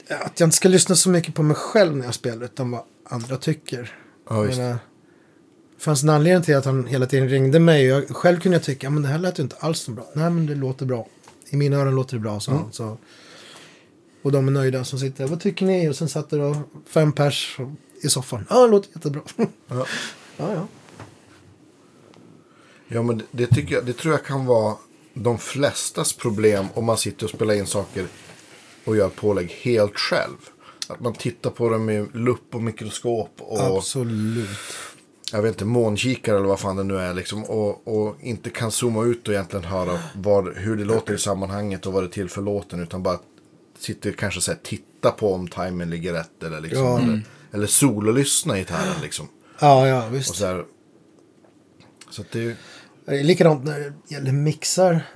att 0.08 0.40
jag 0.40 0.46
inte 0.46 0.56
ska 0.56 0.68
lyssna 0.68 0.94
så 0.94 1.08
mycket 1.10 1.34
på 1.34 1.42
mig 1.42 1.56
själv 1.56 1.96
när 1.96 2.04
jag 2.04 2.14
spelar 2.14 2.44
utan 2.44 2.70
vad 2.70 2.82
andra 3.04 3.36
tycker. 3.36 3.94
Ja, 4.28 4.44
just 4.44 4.58
det. 4.58 4.78
fanns 5.78 6.02
en 6.02 6.08
anledning 6.08 6.42
till 6.44 6.56
att 6.56 6.64
han 6.64 6.86
hela 6.86 7.06
tiden 7.06 7.28
ringde 7.28 7.58
mig. 7.58 7.92
Och 7.94 8.02
jag, 8.02 8.16
själv 8.16 8.40
kunde 8.40 8.56
jag 8.56 8.64
tycka, 8.64 8.90
men 8.90 9.02
det 9.02 9.08
här 9.08 9.18
lät 9.18 9.38
ju 9.38 9.42
inte 9.42 9.56
alls 9.58 9.80
så 9.80 9.90
bra. 9.90 10.06
Nej, 10.14 10.30
men 10.30 10.46
det 10.46 10.54
låter 10.54 10.86
bra. 10.86 11.06
I 11.50 11.56
mina 11.56 11.76
öron 11.76 11.94
låter 11.94 12.14
det 12.16 12.20
bra, 12.20 12.40
sa 12.40 12.50
Mm. 12.52 12.62
han. 12.62 12.72
Så. 12.72 12.98
Och 14.22 14.32
de 14.32 14.48
är 14.48 14.52
nöjda 14.52 14.84
som 14.84 14.98
sitter, 14.98 15.26
vad 15.26 15.40
tycker 15.40 15.66
ni? 15.66 15.88
Och 15.88 15.96
sen 15.96 16.08
satt 16.08 16.30
det 16.30 16.36
då 16.36 16.56
fem 16.86 17.12
pers 17.12 17.58
i 18.04 18.08
soffan. 18.08 18.46
Ja, 18.50 18.62
det 18.64 18.70
låter 18.70 18.88
jättebra. 18.94 19.22
Ja. 19.68 19.86
Ja, 20.36 20.52
ja. 20.54 20.66
Ja, 22.88 23.02
men 23.02 23.18
det, 23.18 23.24
det, 23.30 23.46
tycker 23.46 23.74
jag, 23.74 23.86
det 23.86 23.92
tror 23.92 24.14
jag 24.14 24.24
kan 24.24 24.46
vara 24.46 24.76
de 25.14 25.38
flestas 25.38 26.12
problem 26.12 26.66
om 26.74 26.84
man 26.84 26.96
sitter 26.98 27.24
och 27.26 27.30
spelar 27.30 27.54
in 27.54 27.66
saker 27.66 28.06
och 28.84 28.96
gör 28.96 29.08
pålägg 29.08 29.50
helt 29.50 29.96
själv. 29.98 30.36
Att 30.88 31.00
man 31.00 31.12
tittar 31.12 31.50
på 31.50 31.68
dem 31.68 31.84
med 31.84 32.16
lupp 32.16 32.54
och 32.54 32.62
mikroskop 32.62 33.34
och 33.38 33.76
Absolut. 33.76 34.48
jag 35.32 35.42
vet 35.42 35.52
inte, 35.52 35.64
månkikare 35.64 36.36
eller 36.36 36.46
vad 36.48 36.60
fan 36.60 36.76
det 36.76 36.82
nu 36.84 36.98
är. 36.98 37.14
Liksom, 37.14 37.44
och, 37.44 37.88
och 37.88 38.16
inte 38.20 38.50
kan 38.50 38.70
zooma 38.70 39.04
ut 39.04 39.28
och 39.28 39.34
egentligen 39.34 39.64
höra 39.64 39.98
vad, 40.14 40.56
hur 40.56 40.76
det 40.76 40.84
låter 40.84 41.14
i 41.14 41.18
sammanhanget 41.18 41.86
och 41.86 41.92
vad 41.92 42.02
det 42.02 42.06
är 42.06 42.10
till 42.10 42.28
för 42.28 42.42
låten. 42.42 42.80
Utan 42.82 43.02
bara 43.02 43.18
sitter 43.78 44.12
kanske 44.12 44.40
så 44.40 44.50
här, 44.50 44.58
titta 44.62 45.10
på 45.10 45.34
om 45.34 45.48
timern 45.48 45.90
ligger 45.90 46.12
rätt. 46.12 46.42
Eller, 46.42 46.60
liksom, 46.60 46.82
Ja. 46.84 46.98
eller, 47.00 47.22
eller 47.52 47.66
sololyssna 47.66 48.56
i 48.56 48.60
gitarren. 48.60 49.02
Liksom. 49.02 49.28
Ja, 49.60 49.88
ja, 49.88 50.06
Och 50.06 50.14
visst. 50.14 50.34
så 50.34 50.46
här, 50.46 50.64
så 52.10 52.22
att 52.22 52.30
det, 52.30 52.56
är 53.06 53.24
likadant 53.24 53.64
när 53.64 53.80
det 53.80 54.14
gäller 54.14 54.32
mixar. 54.32 55.06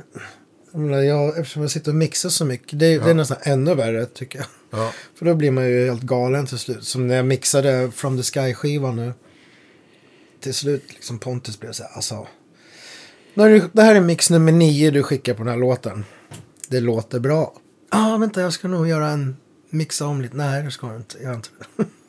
Jag 0.73 0.81
menar, 0.81 1.03
jag, 1.03 1.39
eftersom 1.39 1.63
jag 1.63 1.71
sitter 1.71 1.91
och 1.91 1.97
mixar 1.97 2.29
så 2.29 2.45
mycket. 2.45 2.79
Det, 2.79 2.99
det 2.99 3.11
är 3.11 3.15
nästan 3.15 3.37
ännu 3.43 3.75
värre 3.75 4.07
tycker 4.07 4.39
jag. 4.39 4.47
ja, 4.71 4.93
För 5.15 5.27
då 5.27 5.35
blir 5.35 5.51
man 5.51 5.69
ju 5.69 5.87
helt 5.87 6.03
galen 6.03 6.47
till 6.47 6.59
slut. 6.59 6.85
Som 6.85 7.07
när 7.07 7.15
jag 7.17 7.27
mixade 7.27 7.91
From 7.91 8.17
the 8.17 8.23
Sky-skivan 8.23 8.97
nu. 8.97 9.13
Till 10.41 10.55
slut, 10.55 10.85
liksom 10.89 11.19
Pontus 11.19 11.61
blev 11.61 11.73
så 11.73 11.83
här, 11.83 11.91
alltså. 11.95 12.27
När 13.35 13.49
du, 13.49 13.71
det 13.73 13.83
här 13.83 13.95
är 13.95 14.01
mix 14.01 14.31
nummer 14.31 14.53
nio 14.53 14.91
du 14.91 15.03
skickar 15.03 15.35
på 15.35 15.43
den 15.43 15.53
här 15.53 15.61
låten. 15.61 16.05
Det 16.69 16.81
låter 16.81 17.19
bra. 17.19 17.55
Ja, 17.91 18.15
ah, 18.15 18.19
vänta, 18.19 18.41
jag 18.41 18.53
ska 18.53 18.69
nog 18.69 18.89
göra 18.89 19.09
en 19.09 19.37
mixa 19.71 20.07
om 20.07 20.23
lite. 20.23 20.37
Nej, 20.37 20.63
det 20.63 20.71
ska 20.71 20.89
du 20.89 20.97
inte. 20.97 21.19
Gör 21.23 21.35
inte. 21.35 21.49
Ja. 21.77 21.85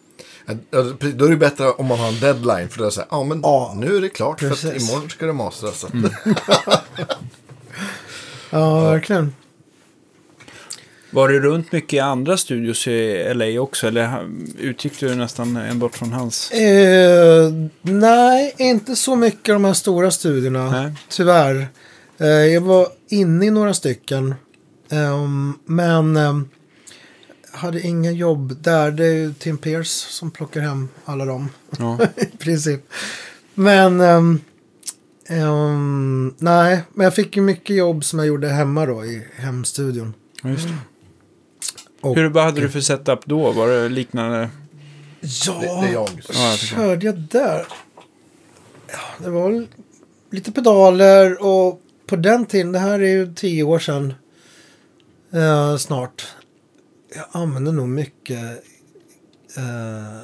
Då 1.15 1.25
är 1.25 1.29
det 1.29 1.35
bättre 1.37 1.69
om 1.71 1.85
man 1.85 1.99
har 1.99 2.07
en 2.07 2.19
deadline. 2.19 2.69
För 2.69 2.79
det 2.81 2.85
är 2.85 2.89
så 2.89 2.99
här, 2.99 3.07
ja 3.11 3.23
men 3.23 3.39
Ja, 3.43 3.73
nu 3.77 3.97
är 3.97 4.01
det 4.01 4.09
klart 4.09 4.39
för 4.39 4.47
att 4.51 4.61
precis. 4.61 4.89
imorgon 4.89 5.09
ska 5.09 5.25
det 5.25 5.33
mastras. 5.33 5.83
Att- 5.83 5.91
Ja, 8.49 8.79
verkligen. 8.91 9.33
Var 11.11 11.27
du 11.29 11.39
runt 11.39 11.71
mycket 11.71 11.93
i 11.93 11.99
andra 11.99 12.37
studios 12.37 12.87
i 12.87 13.33
LA 13.33 13.61
också? 13.61 13.87
Eller 13.87 14.29
utgick 14.59 14.99
du 14.99 15.15
nästan 15.15 15.57
enbart 15.57 15.95
från 15.95 16.13
hans? 16.13 16.51
Eh, 16.51 17.51
nej, 17.81 18.55
inte 18.57 18.95
så 18.95 19.15
mycket 19.15 19.55
de 19.55 19.65
här 19.65 19.73
stora 19.73 20.11
studierna. 20.11 20.71
Nej. 20.71 20.91
Tyvärr. 21.09 21.67
Eh, 22.17 22.27
jag 22.27 22.61
var 22.61 22.87
inne 23.09 23.45
i 23.45 23.51
några 23.51 23.73
stycken. 23.73 24.35
Ehm, 24.91 25.53
men 25.65 26.17
ehm, 26.17 26.49
hade 27.57 27.81
inga 27.81 28.11
jobb 28.11 28.63
där. 28.63 28.91
Det 28.91 29.05
är 29.05 29.13
ju 29.13 29.33
Tim 29.33 29.57
Pierce 29.57 30.07
som 30.09 30.31
plockar 30.31 30.61
hem 30.61 30.89
alla 31.05 31.25
dem. 31.25 31.49
Ja. 31.79 31.99
I 32.15 32.37
princip. 32.37 32.81
Men 33.53 34.01
ehm, 34.01 34.39
ehm, 35.27 36.35
nej, 36.37 36.81
men 36.93 37.03
jag 37.03 37.15
fick 37.15 37.35
ju 37.35 37.41
mycket 37.41 37.75
jobb 37.75 38.05
som 38.05 38.19
jag 38.19 38.27
gjorde 38.27 38.49
hemma 38.49 38.85
då 38.85 39.05
i 39.05 39.27
hemstudion. 39.35 40.13
Ja, 40.43 40.49
Just 40.49 40.67
det. 40.67 40.75
Och, 42.01 42.15
Hur, 42.15 42.29
vad 42.29 42.43
hade 42.43 42.61
du 42.61 42.69
för 42.69 42.81
setup 42.81 43.25
då? 43.25 43.51
Var 43.51 43.67
det 43.67 43.89
liknande? 43.89 44.49
Ja, 45.21 45.59
Det, 45.61 45.65
det 45.65 45.87
är 45.87 45.93
jag. 45.93 46.09
Ja, 46.33 46.49
jag 46.49 46.59
körde 46.59 47.05
jag 47.05 47.15
där? 47.15 47.65
Ja, 48.87 49.23
det 49.23 49.29
var 49.29 49.67
lite 50.31 50.51
pedaler 50.51 51.43
och 51.43 51.81
på 52.07 52.15
den 52.15 52.45
tiden, 52.45 52.71
det 52.71 52.79
här 52.79 52.99
är 52.99 53.07
ju 53.07 53.33
tio 53.33 53.63
år 53.63 53.79
sedan 53.79 54.13
eh, 55.33 55.77
snart. 55.77 56.27
Jag 57.15 57.25
använde 57.31 57.71
nog 57.71 57.89
mycket, 57.89 58.63
eh, 59.57 60.21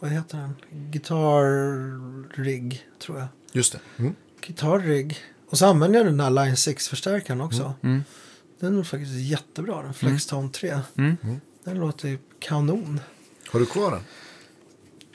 vad 0.00 0.10
heter 0.10 0.38
den? 0.38 0.54
Gitarrig, 0.90 2.86
tror 3.06 3.18
jag. 3.18 3.28
Just 3.52 3.72
det. 3.72 3.78
Mm. 3.96 4.14
Gitarrig. 4.46 5.16
Och 5.50 5.58
så 5.58 5.66
använde 5.66 5.98
jag 5.98 6.06
den 6.06 6.16
där 6.16 6.30
Line 6.30 6.54
6-förstärkaren 6.54 7.40
också. 7.40 7.74
Mm. 7.82 8.04
Den 8.60 8.78
är 8.78 8.82
faktiskt 8.82 9.12
jättebra, 9.12 9.82
den 9.82 9.94
Flextone 9.94 10.48
3. 10.48 10.78
Mm. 10.98 11.16
Den 11.64 11.78
låter 11.78 12.08
ju 12.08 12.18
kanon. 12.40 13.00
Har 13.50 13.60
du 13.60 13.66
kvar 13.66 13.90
den? 13.90 14.00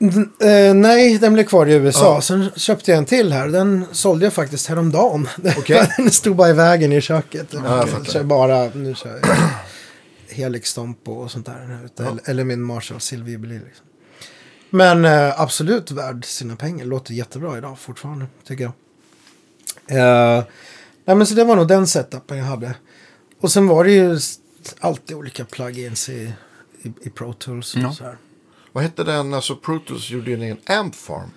Mm, 0.01 0.29
eh, 0.41 0.73
nej, 0.73 1.17
den 1.17 1.33
blev 1.33 1.43
kvar 1.43 1.65
i 1.65 1.73
USA. 1.73 2.13
Ja. 2.13 2.21
Sen 2.21 2.49
köpte 2.55 2.91
jag 2.91 2.97
en 2.97 3.05
till 3.05 3.33
här. 3.33 3.47
Den 3.47 3.85
sålde 3.91 4.25
jag 4.25 4.33
faktiskt 4.33 4.67
häromdagen. 4.67 5.27
Okej. 5.57 5.93
den 5.97 6.11
stod 6.11 6.35
bara 6.35 6.49
i 6.49 6.53
vägen 6.53 6.93
i 6.93 7.01
köket. 7.01 7.47
Ja, 7.53 7.87
jag 8.13 8.25
bara, 8.25 8.69
nu 8.73 8.95
kör 8.95 9.09
jag 9.09 9.37
Helix 10.31 10.69
Stomp 10.69 11.07
och 11.09 11.31
sånt 11.31 11.45
där. 11.45 11.85
ute. 11.85 12.03
Ja. 12.03 12.09
Eller, 12.09 12.29
eller 12.29 12.43
min 12.43 12.61
Marshall 12.61 12.99
Jubilee. 13.29 13.61
Liksom. 13.65 13.85
Men 14.69 15.05
eh, 15.05 15.41
absolut 15.41 15.91
värd 15.91 16.25
sina 16.25 16.55
pengar. 16.55 16.85
Låter 16.85 17.13
jättebra 17.13 17.57
idag 17.57 17.79
fortfarande, 17.79 18.25
tycker 18.47 18.63
jag. 18.63 18.73
Eh, 19.87 20.43
nej, 21.05 21.15
men 21.15 21.27
så 21.27 21.33
det 21.35 21.43
var 21.43 21.55
nog 21.55 21.67
den 21.67 21.87
setupen 21.87 22.37
jag 22.37 22.45
hade. 22.45 22.75
Och 23.41 23.51
sen 23.51 23.67
var 23.67 23.83
det 23.83 23.91
ju 23.91 24.19
alltid 24.79 25.15
olika 25.17 25.45
plugins 25.45 26.09
i, 26.09 26.33
i, 26.81 26.93
i 27.01 27.09
Pro 27.09 27.33
Tools 27.33 27.75
och 27.75 27.81
Ja. 27.81 27.93
så 27.93 28.03
här. 28.03 28.17
Vad 28.71 28.83
hette 28.83 29.03
den? 29.03 29.33
Alltså 29.33 29.55
Protos 29.55 30.09
gjorde 30.09 30.31
ju 30.31 30.49
en 30.49 30.57
Amp 30.79 30.95
Farm. 30.95 31.29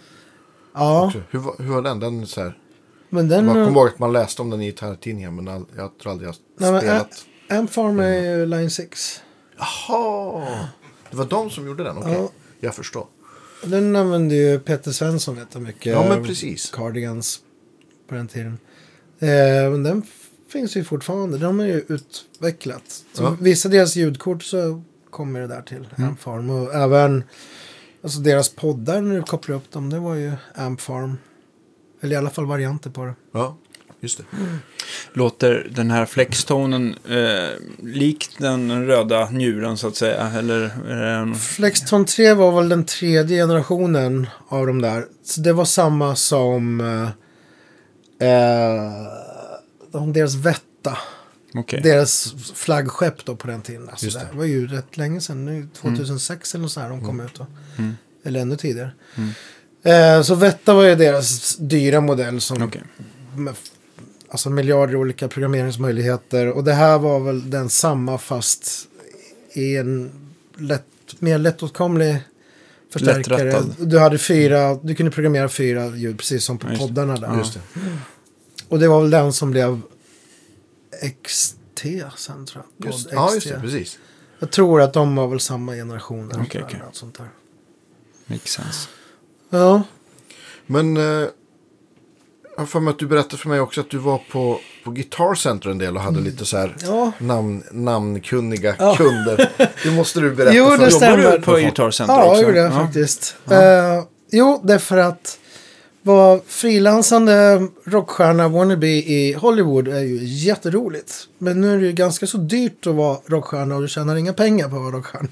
Ja, 0.75 1.07
också. 1.07 1.23
Hur, 1.31 1.39
var- 1.39 1.57
hur 1.59 1.69
var 1.75 1.83
den? 1.83 2.01
den 2.01 2.27
så 2.27 2.41
här, 2.43 2.59
men 3.09 3.29
den... 3.29 3.47
man 3.47 3.59
eh, 3.59 3.65
kommer 3.67 3.81
ihåg 3.81 3.89
att 3.89 3.99
man 3.99 4.13
läste 4.13 4.43
om 4.43 4.51
den 4.51 4.63
i 4.63 4.65
gitarrtidningen. 4.67 5.35
Men 5.37 5.49
all, 5.49 5.65
jag 5.77 5.99
tror 5.99 6.13
aldrig 6.13 6.29
jag 6.29 6.35
Nej, 6.59 6.73
men, 6.73 6.81
spelat. 6.81 7.27
Ampfarm 7.59 7.99
är 8.01 8.37
ju 8.39 8.47
Line 8.47 8.71
6. 8.71 9.23
Jaha! 9.59 10.69
Det 11.11 11.17
var 11.17 11.25
de 11.25 11.51
som 11.51 11.67
gjorde 11.67 11.85
den? 11.85 11.99
Okej, 11.99 12.13
Ja. 12.13 12.31
jag 12.61 12.75
förstår. 12.75 13.07
Den 13.65 13.97
använde 13.97 14.35
ju 14.35 14.59
Peter 14.59 14.91
Svensson 14.93 15.37
jag 15.39 15.51
mycket. 15.61 15.93
Ja, 15.93 16.09
men 16.09 16.25
precis. 16.25 16.71
Cardigans 16.71 17.41
på 18.09 18.15
den 18.15 18.29
tiden. 18.29 18.59
Eh, 19.19 19.71
men 19.71 19.83
den 19.83 20.03
f- 20.07 20.29
finns 20.53 20.77
ju 20.77 20.85
fortfarande. 20.85 21.39
De 21.39 21.59
har 21.59 21.67
ju 21.67 21.85
utvecklat. 21.89 23.05
Så 23.13 23.23
Ja. 23.23 23.37
Vissa 23.41 23.69
deras 23.69 23.97
ljudkort 23.97 24.43
så 24.43 24.83
kommer 25.11 25.41
det 25.41 25.47
där 25.47 25.63
till 25.63 25.89
Mm. 25.97 26.09
Ampfarm. 26.09 26.51
Och 26.51 26.75
även 26.75 27.25
alltså 28.03 28.19
deras 28.21 28.49
poddar 28.49 29.01
när 29.01 29.17
du 29.17 29.23
kopplar 29.23 29.57
upp 29.57 29.71
dem. 29.73 29.91
Det 29.91 29.99
var 29.99 30.15
ju 30.15 30.33
Ampfarm. 30.55 31.19
Eller 32.01 32.15
i 32.15 32.19
alla 32.19 32.31
fall 32.31 32.47
varianter 32.47 32.91
på 32.91 33.05
det. 33.05 33.15
Ja, 33.33 33.57
just 34.03 34.19
det. 34.19 34.25
Låter 35.13 35.69
den 35.71 35.91
här 35.91 36.07
flextonen 36.07 36.97
eh, 37.09 37.51
likt 37.83 38.39
den 38.39 38.87
röda 38.87 39.31
njuren 39.31 39.77
så 39.77 39.89
att 39.89 39.97
säga? 39.97 40.33
Eller 40.39 40.91
en... 40.91 41.35
Flexton 41.35 42.05
3 42.05 42.35
var 42.35 42.53
väl 42.53 42.69
den 42.69 42.85
tredje 42.85 43.43
generationen 43.43 44.27
av 44.49 44.67
de 44.67 44.83
där. 44.83 45.07
Så 45.25 45.41
det 45.41 45.53
var 45.53 45.65
samma 45.65 46.17
som 46.17 46.81
eh, 46.81 48.29
eh, 48.29 48.93
de, 49.93 50.13
deras 50.13 50.35
Vetta. 50.35 50.99
Okej. 51.55 51.81
Deras 51.83 52.35
flaggskepp 52.55 53.25
då 53.25 53.37
på 53.37 53.47
den 53.47 53.63
tiden. 53.63 53.89
Alltså 53.89 54.07
det. 54.07 54.27
det. 54.31 54.37
var 54.37 54.45
ju 54.45 54.67
rätt 54.67 54.97
länge 54.97 55.21
sedan. 55.21 55.45
Nu, 55.45 55.69
2006 55.75 56.55
eller 56.55 56.63
något 56.63 56.73
sånt 56.73 56.85
här 56.85 56.91
de 56.91 57.05
kom 57.05 57.21
ut 57.21 57.35
då. 57.35 57.47
Mm. 57.79 57.95
Eller 58.25 58.41
ännu 58.41 58.57
tidigare. 58.57 58.91
Eh, 59.83 60.23
så 60.23 60.35
Vetta 60.35 60.75
var 60.75 60.83
ju 60.83 60.95
deras 60.95 61.57
dyra 61.57 62.01
modell 62.01 62.41
som 62.41 62.63
Okej. 62.63 62.83
med, 63.37 63.55
alltså 64.33 64.51
miljarder 64.51 64.97
olika 64.97 65.29
programmeringsmöjligheter. 65.29 66.49
Och 66.49 66.65
det 66.65 66.73
här 66.73 66.99
var 66.99 67.21
väl 67.21 67.51
den 67.51 67.69
samma 67.69 68.19
fast 68.19 68.89
i 69.53 69.77
en 69.77 70.11
lätt, 70.57 70.85
mer 71.19 71.39
lättåtkomlig 71.39 72.17
förstärkare. 72.91 73.45
Lätträttad. 73.45 73.89
Du 73.89 73.99
hade 73.99 74.19
fyra, 74.19 74.75
du 74.75 74.95
kunde 74.95 75.13
programmera 75.13 75.49
fyra 75.49 75.97
ljud 75.97 76.19
precis 76.19 76.45
som 76.45 76.59
på 76.59 76.69
Ja, 76.73 76.79
poddarna 76.79 77.17
där. 77.17 77.37
Just 77.39 77.55
det. 77.55 77.61
Och 78.69 78.79
det 78.79 78.89
var 78.89 79.01
väl 79.01 79.11
den 79.11 79.33
som 79.33 79.51
blev 79.51 79.81
XT 81.23 81.57
sen 82.17 82.47
tror 82.47 82.65
jag. 82.79 82.87
Just, 82.87 83.11
Podd 83.11 83.19
ja, 83.19 83.35
just 83.35 83.47
XT. 83.47 83.55
det. 83.55 83.61
Precis. 83.61 83.99
Jag 84.39 84.51
tror 84.51 84.81
att 84.81 84.93
de 84.93 85.17
var 85.17 85.29
väl 85.29 85.41
samma 85.41 85.73
generation. 85.75 86.29
där, 86.29 86.89
sånt 86.93 87.19
där. 87.19 87.29
Makes 88.27 88.51
sense. 88.53 88.89
Ja, 89.51 89.83
Men 90.67 90.97
eh, 90.97 91.29
har 92.63 92.67
för 92.67 92.81
mig 92.81 92.91
att 92.91 92.99
du 92.99 93.07
berättade 93.07 93.37
för 93.37 93.49
mig 93.49 93.61
också 93.61 93.81
att 93.81 93.91
du 93.91 93.99
var 93.99 94.19
på, 94.31 94.59
på 94.85 94.91
Guitar 94.91 95.35
Center 95.35 95.71
en 95.71 95.79
del 95.79 95.97
och 95.97 96.03
hade 96.03 96.21
lite 96.21 96.45
så 96.45 96.57
här 96.57 96.77
ja. 96.87 97.13
namn, 97.19 97.63
namnkunniga 97.73 98.75
Ja. 98.79 98.95
kunder. 98.97 99.51
Det 99.85 99.91
måste 99.91 100.21
du 100.21 100.31
berätta 100.31 100.57
Jo, 100.57 100.71
för 100.71 100.79
det 100.79 100.91
stämmer. 100.91 101.23
Jobbar 101.23 101.39
du 101.39 101.43
på 101.43 101.53
Guitar 101.53 101.91
Center 101.91 102.15
Ja, 102.15 102.25
också? 102.25 102.43
jag 102.43 102.49
gjorde 102.49 102.63
det 102.63 102.71
faktiskt. 102.71 103.37
Eh, 103.51 103.59
jo, 104.31 104.61
därför 104.65 104.97
att 104.97 105.39
vara 106.03 106.41
frilansande 106.47 107.61
rockstjärna 107.85 108.49
wannabe 108.49 108.87
i 108.87 109.33
Hollywood 109.33 109.89
är 109.89 110.01
ju 110.01 110.19
jätteroligt. 110.25 111.15
Men 111.39 111.61
nu 111.61 111.75
är 111.75 111.79
det 111.79 111.87
ju 111.87 111.93
ganska 111.93 112.27
så 112.27 112.39
dyrt 112.39 112.87
att 112.87 112.95
vara 112.95 113.19
rockstjärna 113.27 113.75
och 113.75 113.83
du 113.83 113.89
tjänar 113.89 114.17
inga 114.17 114.33
pengar 114.33 114.69
på 114.69 114.77
att 114.77 114.83
vara 114.83 114.93
rockstjärna. 114.97 115.29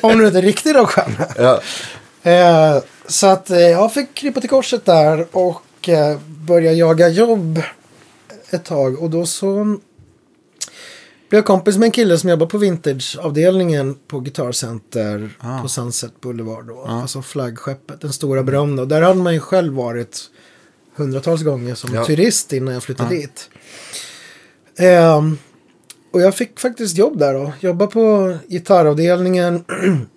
Om 0.00 0.18
du 0.18 0.26
inte 0.26 0.38
är 0.38 0.42
riktig 0.42 0.74
rockstjärna. 0.74 1.26
Ja. 1.36 1.60
Eh, 2.30 2.82
så 3.06 3.26
att 3.26 3.50
eh, 3.50 3.58
jag 3.58 3.92
fick 3.92 4.14
krypa 4.14 4.40
till 4.40 4.50
korset 4.50 4.84
där 4.84 5.26
och 5.32 5.62
eh, 5.88 6.18
börja 6.46 6.72
jaga 6.72 7.08
jobb 7.08 7.62
ett 8.50 8.64
tag. 8.64 9.02
Och 9.02 9.10
då 9.10 9.26
så 9.26 9.54
blev 9.54 9.78
blev 11.28 11.42
kompis 11.42 11.76
med 11.76 11.86
en 11.86 11.92
kille 11.92 12.18
som 12.18 12.30
jobbar 12.30 12.46
på 12.46 12.58
vintageavdelningen 12.58 13.94
på 14.08 14.20
Guitar 14.20 14.52
Center 14.52 15.30
Ah. 15.40 15.62
på 15.62 15.68
Sunset 15.68 16.20
Boulevard. 16.20 16.66
Då. 16.66 16.80
Alltså 16.84 17.22
flaggskeppet, 17.22 18.00
den 18.00 18.12
stora 18.12 18.42
berömda. 18.42 18.82
Och 18.82 18.88
där 18.88 19.02
hade 19.02 19.22
man 19.22 19.34
ju 19.34 19.40
själv 19.40 19.74
varit 19.74 20.20
hundratals 20.96 21.42
gånger 21.42 21.74
som 21.74 21.94
Ja. 21.94 22.04
turist 22.04 22.52
innan 22.52 22.74
jag 22.74 22.82
flyttade 22.82 23.10
dit. 23.14 23.50
Ehm, 24.78 25.38
och 26.12 26.20
jag 26.20 26.34
fick 26.34 26.60
faktiskt 26.60 26.96
jobb 26.98 27.18
där 27.18 27.34
då. 27.34 27.52
Jobba 27.60 27.86
på 27.86 28.36
gitarravdelningen. 28.48 29.64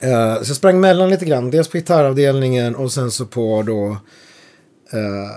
Eh, 0.00 0.42
så 0.42 0.50
jag 0.50 0.56
sprang 0.56 0.80
mellan 0.80 1.10
lite 1.10 1.24
grann. 1.24 1.50
Dels 1.50 1.68
på 1.68 1.76
gitarravdelningen 1.78 2.74
och 2.76 2.92
sen 2.92 3.10
så 3.10 3.26
på 3.26 3.62
då 3.62 3.96
eh, 4.92 5.30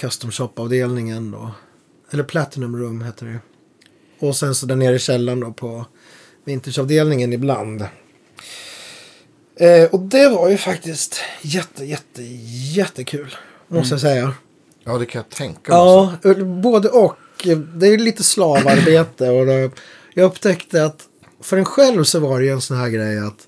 custom 0.00 0.30
shop-avdelningen 0.30 1.30
då. 1.30 1.50
Eller 2.10 2.24
Platinum 2.24 2.76
Room 2.76 3.02
heter 3.02 3.26
det. 3.26 3.38
Och 4.26 4.36
sen 4.36 4.54
så 4.54 4.66
där 4.66 4.76
nere 4.76 4.94
i 4.94 4.98
källaren 4.98 5.40
då 5.40 5.52
på 5.52 5.86
vintageavdelningen 6.44 7.32
ibland. 7.32 7.84
Eh, 9.56 9.84
och 9.90 10.00
det 10.00 10.28
var 10.28 10.48
ju 10.48 10.56
faktiskt 10.56 11.20
jätte, 11.42 11.84
jätte, 11.84 12.22
jättekul. 12.76 13.36
Måste 13.68 13.94
jag 13.94 14.00
säga. 14.00 14.34
Ja, 14.84 14.98
det 14.98 15.06
kan 15.06 15.18
jag 15.18 15.36
tänka 15.36 15.72
mig. 15.72 15.80
också. 15.80 16.28
Ja, 16.28 16.44
både 16.44 16.88
och. 16.88 17.16
Det 17.74 17.86
är 17.86 17.98
lite 17.98 18.22
slavarbete. 18.24 19.30
Och 19.30 19.46
det, 19.46 19.70
jag 20.14 20.24
upptäckte 20.24 20.84
att 20.84 21.06
för 21.42 21.56
en 21.56 21.64
själv 21.64 22.04
så 22.04 22.20
var 22.20 22.38
det 22.38 22.44
ju 22.44 22.52
en 22.52 22.60
sån 22.60 22.76
här 22.76 22.88
grej 22.88 23.18
att 23.18 23.46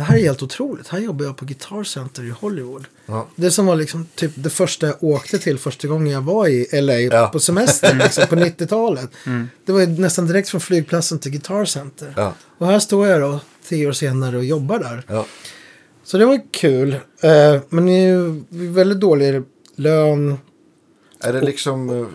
det 0.00 0.04
här 0.04 0.16
är 0.16 0.22
helt 0.22 0.42
otroligt. 0.42 0.88
Här 0.88 0.98
jobbar 0.98 1.24
jag 1.24 1.36
på 1.36 1.44
Guitar 1.44 1.84
Center 1.84 2.22
i 2.24 2.30
Hollywood. 2.30 2.84
Ja. 3.06 3.26
Det 3.36 3.50
som 3.50 3.66
var 3.66 3.76
liksom 3.76 4.06
typ 4.14 4.32
det 4.34 4.50
första 4.50 4.86
jag 4.86 5.04
åkte 5.04 5.38
till 5.38 5.58
första 5.58 5.88
gången 5.88 6.12
jag 6.12 6.20
var 6.20 6.48
i 6.48 6.80
LA 6.82 6.98
Ja. 7.00 7.28
på 7.32 7.40
semester 7.40 7.94
liksom, 7.94 8.26
på 8.26 8.34
90-talet. 8.36 9.10
Det 9.64 9.72
var 9.72 9.80
ju 9.80 9.86
nästan 9.86 10.26
direkt 10.26 10.48
från 10.48 10.60
flygplatsen 10.60 11.18
till 11.18 11.30
Guitar 11.32 11.64
Center. 11.64 12.14
Ja. 12.16 12.34
Och 12.58 12.66
här 12.66 12.78
står 12.78 13.06
jag 13.06 13.20
då 13.20 13.40
tio 13.68 13.86
år 13.88 13.92
senare 13.92 14.36
och 14.36 14.44
jobbar 14.44 14.78
där. 14.78 15.02
Ja. 15.06 15.26
Så 16.04 16.18
det 16.18 16.24
var 16.26 16.40
kul. 16.52 16.92
Eh, 17.20 17.60
men 17.68 17.86
det 17.86 17.92
är 17.92 18.08
ju 18.08 18.42
väldigt 18.50 19.00
dålig 19.00 19.42
lön. 19.76 20.38
Är 21.20 21.32
det 21.32 21.40
liksom, 21.40 21.90
eh, 22.00 22.06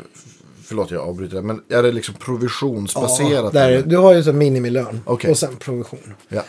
förlåt 0.63 0.91
jag 0.91 1.01
avbryter, 1.07 1.41
men 1.41 1.61
är 1.69 1.83
det 1.83 1.91
liksom 1.91 2.15
provisionsbaserat? 2.15 3.53
där, 3.53 3.71
eller? 3.71 3.83
du 3.87 3.97
har 3.97 4.13
ju 4.13 4.23
så 4.23 4.33
minimilön 4.33 5.01
Okej. 5.05 5.31
och 5.31 5.37
sen 5.37 5.55
provision. 5.55 6.13
Ja. 6.29 6.41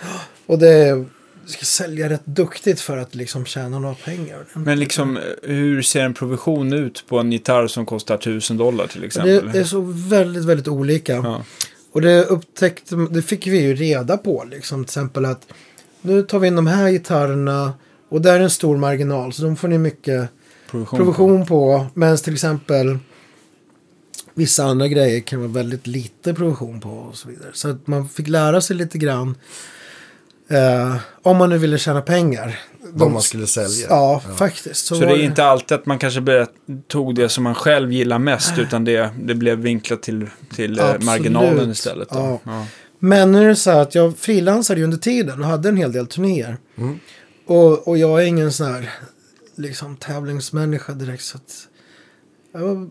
Och 0.47 0.59
det 0.59 1.05
ska 1.47 1.65
sälja 1.65 2.09
rätt 2.09 2.27
duktigt 2.27 2.81
för 2.81 2.97
att 2.97 3.15
liksom 3.15 3.45
tjäna 3.45 3.79
några 3.79 3.95
pengar. 3.95 4.45
Men 4.55 4.81
liksom, 4.81 5.19
hur 5.43 5.83
ser 5.83 6.03
en 6.03 6.15
provision 6.15 6.73
ut 6.73 7.05
på 7.09 7.19
en 7.19 7.33
gitarr 7.33 7.67
som 7.67 7.87
kostar 7.87 8.15
1000 8.15 8.57
dollar 8.57 8.87
till 8.87 9.05
exempel? 9.05 9.47
det, 9.47 9.53
det 9.53 9.59
är 9.59 9.65
så 9.65 9.81
väldigt, 10.09 10.45
väldigt 10.45 10.69
olika. 10.69 11.13
Ja. 11.13 11.45
Och 11.93 12.03
det 12.03 12.25
upptäckte, 12.25 12.97
det 13.11 13.23
fick 13.23 13.47
vi 13.47 13.61
ju 13.61 13.75
reda 13.75 14.17
på 14.17 14.45
liksom. 14.51 14.85
Till 14.85 14.91
exempel 14.91 15.25
att 15.25 15.53
nu 16.01 16.23
tar 16.23 16.39
vi 16.39 16.49
in 16.49 16.57
de 16.57 16.67
här 16.67 16.91
gitarrerna 16.91 17.75
och 18.09 18.21
där 18.21 18.35
är 18.35 18.41
en 18.41 18.51
stor 18.51 18.77
marginal. 18.77 19.33
Så 19.33 19.43
de 19.43 19.57
får 19.57 19.69
ni 19.69 19.79
mycket 19.79 20.29
Provision. 20.71 20.99
provision 20.99 21.47
på. 21.47 21.87
Medan 21.95 22.17
till 22.17 22.35
exempel 22.35 22.99
vissa 24.35 24.65
andra 24.65 24.89
grejer 24.89 25.21
kan 25.21 25.41
vara 25.41 25.51
väldigt 25.51 25.87
lite 25.87 26.35
provision 26.35 26.81
på 26.81 26.91
och 26.91 27.17
så 27.17 27.29
vidare. 27.29 27.51
Så 27.53 27.69
att 27.69 27.87
man 27.87 28.09
fick 28.09 28.29
lära 28.29 28.61
sig 28.61 28.77
lite 28.77 28.99
grann. 28.99 29.35
Eh, 30.49 30.97
om 31.23 31.37
man 31.37 31.51
nu 31.51 31.59
ville 31.59 31.79
tjäna 31.79 32.01
pengar. 32.03 32.61
Vad 32.93 33.11
man 33.11 33.23
skulle 33.23 33.47
sälja. 33.47 33.87
Ja, 33.91 34.23
faktiskt. 34.37 34.87
Så 34.87 34.95
var 34.95 35.07
det 35.07 35.13
är 35.13 35.25
inte 35.25 35.45
alltid 35.45 35.75
att 35.79 35.87
man 35.87 35.99
kanske 35.99 36.21
började, 36.21 36.47
tog 36.89 37.15
det 37.15 37.29
som 37.29 37.45
man 37.45 37.55
själv 37.55 37.93
gillar 37.93 38.19
mest, 38.19 38.59
utan 38.59 38.85
det, 38.85 39.11
det 39.21 39.35
blev 39.35 39.59
vinklat 39.59 40.03
till, 40.03 40.31
till 40.55 40.79
eh, 40.79 40.85
Absolut. 40.85 41.05
marginalen 41.05 41.71
istället. 41.71 42.09
Då. 42.09 42.19
Ja. 42.19 42.41
Ja. 42.45 42.67
Men 42.99 43.33
nu 43.33 43.43
är 43.45 43.49
det 43.49 43.57
så 43.57 43.71
här 43.71 43.81
att 43.81 43.95
jag 43.95 44.17
frilansade 44.19 44.81
ju 44.81 44.85
under 44.85 44.99
tiden 44.99 45.41
och 45.41 45.47
hade 45.47 45.69
en 45.69 45.77
hel 45.77 45.93
del 45.93 46.07
turnéer. 46.07 46.57
Mm. 46.79 46.99
Och, 47.47 47.89
och 47.89 47.99
jag 47.99 48.23
är 48.23 48.27
ingen 48.27 48.53
sån 48.53 48.67
här 48.67 48.91
liksom, 49.57 49.97
tävlingsmänniska 49.97 50.93
direkt. 50.93 51.23
Så 51.25 51.37
att 51.37 51.69
jag, 52.53 52.61
var, 52.61 52.89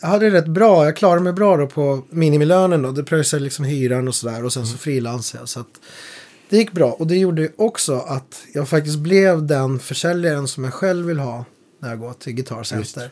jag 0.00 0.08
hade 0.08 0.30
det 0.30 0.36
rätt 0.38 0.46
bra. 0.48 0.84
Jag 0.84 0.96
klarade 0.96 1.20
mig 1.22 1.32
bra 1.32 1.56
då 1.56 1.66
på 1.66 2.04
minimilönen. 2.10 2.82
Då. 2.82 2.92
Det 2.92 3.04
pröjsade 3.04 3.42
liksom 3.42 3.64
hyran 3.64 4.08
och 4.08 4.14
sådär. 4.14 4.44
Och 4.44 4.52
sen 4.52 4.62
Mm. 4.62 4.72
så 4.72 4.78
frilansade 4.78 5.42
jag. 5.42 5.48
Så 5.48 5.60
att 5.60 5.80
det 6.48 6.56
gick 6.56 6.72
bra. 6.72 6.92
Och 6.92 7.06
det 7.06 7.16
gjorde 7.16 7.42
ju 7.42 7.50
också 7.56 7.98
att 7.98 8.42
jag 8.54 8.68
faktiskt 8.68 8.98
blev 8.98 9.46
den 9.46 9.78
försäljaren 9.78 10.48
som 10.48 10.64
jag 10.64 10.72
själv 10.72 11.06
vill 11.06 11.18
ha 11.18 11.44
när 11.78 11.88
jag 11.88 11.98
går 11.98 12.12
till 12.12 12.32
Guitar 12.32 12.62
Center. 12.62 13.10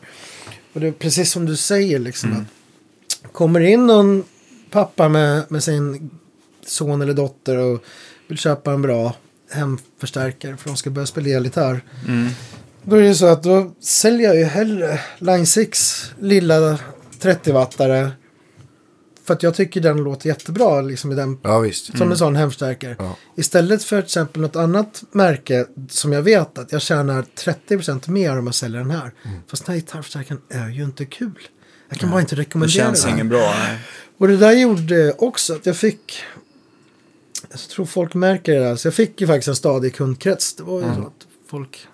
Och 0.73 0.81
det 0.81 0.87
är 0.87 0.91
precis 0.91 1.31
som 1.31 1.45
du 1.45 1.55
säger 1.55 1.99
liksom 1.99 2.29
Mm. 2.31 2.41
att 2.41 3.33
kommer 3.33 3.59
in 3.59 3.87
någon 3.87 4.23
pappa 4.71 5.09
med, 5.09 5.43
med 5.51 5.63
sin 5.63 6.09
son 6.65 7.01
eller 7.01 7.13
dotter 7.13 7.57
och 7.57 7.83
vill 8.27 8.37
köpa 8.37 8.71
en 8.71 8.81
bra 8.81 9.15
hemförstärkare 9.51 10.57
för 10.57 10.69
de 10.69 10.77
ska 10.77 10.89
börja 10.89 11.05
spela 11.05 11.29
elgitarr. 11.29 11.83
Mm. 12.07 12.29
Då 12.83 12.95
är 12.95 13.01
det 13.01 13.15
så 13.15 13.25
att 13.25 13.43
då 13.43 13.71
säljer 13.79 14.27
jag 14.27 14.37
ju 14.37 14.43
hellre 14.43 14.99
Line 15.19 15.45
6 15.45 16.11
lilla 16.19 16.79
30-wattare. 17.21 18.11
För 19.25 19.33
att 19.33 19.43
jag 19.43 19.55
tycker 19.55 19.81
den 19.81 19.97
låter 19.97 20.27
jättebra 20.27 20.81
liksom 20.81 21.11
i 21.11 21.15
den, 21.15 21.37
Ja, 21.43 21.59
visst. 21.59 21.97
som 21.97 22.11
en 22.11 22.17
sån 22.17 22.35
hemförstärkare. 22.35 22.95
Ja. 22.99 23.17
Istället 23.35 23.83
för 23.83 24.01
till 24.01 24.05
exempel 24.05 24.41
något 24.41 24.55
annat 24.55 25.03
märke 25.11 25.65
som 25.89 26.13
jag 26.13 26.21
vet 26.21 26.57
att 26.57 26.71
jag 26.71 26.81
tjänar 26.81 27.25
30% 27.69 28.09
mer 28.09 28.37
om 28.39 28.45
jag 28.45 28.55
säljer 28.55 28.79
den 28.79 28.91
här. 28.91 29.11
Mm. 29.25 29.37
Fast 29.47 29.65
den 29.65 29.73
här 29.73 29.79
gitarrförstärkaren 29.81 30.41
är 30.49 30.69
ju 30.69 30.83
inte 30.83 31.05
kul. 31.05 31.39
Jag 31.89 31.99
kan 31.99 32.11
bara 32.11 32.21
inte 32.21 32.35
Det 32.35 32.41
rekommendera 32.41 32.85
känns 32.85 33.03
den. 33.03 33.13
ingen 33.13 33.29
bra. 33.29 33.53
Nej. 33.59 33.79
Och 34.17 34.27
det 34.27 34.37
där 34.37 34.51
gjorde 34.51 35.13
också 35.17 35.53
att 35.55 35.65
jag 35.65 35.75
fick... 35.77 36.23
Jag 37.51 37.59
tror 37.59 37.85
folk 37.85 38.13
märker 38.13 38.53
det 38.53 38.59
där. 38.59 38.75
Så 38.75 38.87
jag 38.87 38.93
fick 38.93 39.21
ju 39.21 39.27
faktiskt 39.27 39.47
en 39.47 39.55
stadig 39.55 39.95
kundkrets. 39.95 40.53
Det 40.55 40.63
var 40.63 40.79
ju 40.79 40.85
så 40.95 41.01
att 41.01 41.27
folk 41.49 41.87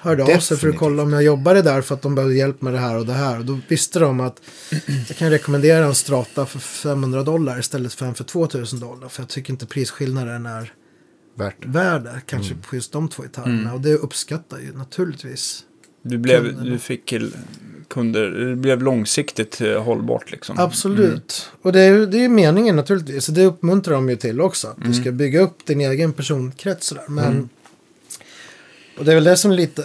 hörde 0.00 0.22
av 0.22 0.26
sig 0.26 0.38
för 0.38 0.42
att 0.42 0.48
Definitivt. 0.60 0.78
kolla 0.78 1.02
om 1.02 1.12
jag 1.12 1.22
jobbade 1.22 1.62
där 1.62 1.80
för 1.82 1.94
att 1.94 2.02
de 2.02 2.14
behövde 2.14 2.36
hjälp 2.36 2.62
med 2.62 2.72
det 2.72 2.78
här 2.78 2.96
och 2.98 3.06
det 3.06 3.12
här. 3.12 3.38
Och 3.38 3.44
då 3.44 3.58
visste 3.68 3.98
de 3.98 4.20
att 4.20 4.40
jag 5.08 5.16
kan 5.16 5.30
rekommendera 5.30 5.84
en 5.84 5.94
strata 5.94 6.46
för 6.46 6.58
500 6.58 7.22
dollar 7.22 7.58
istället 7.58 7.94
för 7.94 8.06
en 8.06 8.14
för 8.14 8.24
2000 8.24 8.80
dollar. 8.80 9.08
För 9.08 9.22
jag 9.22 9.28
tycker 9.28 9.52
inte 9.52 9.66
prisskillnaden 9.66 10.46
är 10.46 10.72
Värt 11.34 11.54
det. 11.62 11.68
värd 11.68 12.02
det, 12.04 12.20
kanske 12.26 12.54
på 12.54 12.76
just 12.76 12.92
de 12.92 13.08
två 13.08 13.22
gitarrerna. 13.22 13.74
Och 13.74 13.80
det 13.80 13.94
uppskattar 13.94 14.58
ju 14.58 14.72
naturligtvis. 14.76 15.64
Du, 16.02 16.18
blev, 16.18 16.42
Kunderna. 16.44 16.70
du 16.70 16.78
fick 16.78 17.14
kunder, 17.88 18.30
det 18.30 18.56
blev 18.56 18.82
långsiktigt 18.82 19.60
eh, 19.60 19.82
hållbart 19.82 20.30
liksom. 20.30 20.58
Absolut. 20.58 21.50
Och 21.62 21.72
det 21.72 21.80
är 21.80 21.92
ju 21.94 22.06
det 22.06 22.24
är 22.24 22.28
meningen 22.28 22.76
naturligtvis. 22.76 23.24
Så 23.24 23.32
det 23.32 23.44
uppmuntrar 23.44 23.94
de 23.94 24.10
ju 24.10 24.16
till 24.16 24.40
också. 24.40 24.68
Att 24.68 24.84
du 24.84 24.94
ska 24.94 25.12
bygga 25.12 25.40
upp 25.40 25.66
din 25.66 25.80
egen 25.80 26.12
personkrets 26.12 26.86
sådär. 26.86 27.04
Men... 27.08 27.48
Och 29.00 29.06
det 29.06 29.12
är 29.12 29.14
väl 29.14 29.24
det 29.24 29.36
som 29.36 29.52
lite... 29.52 29.82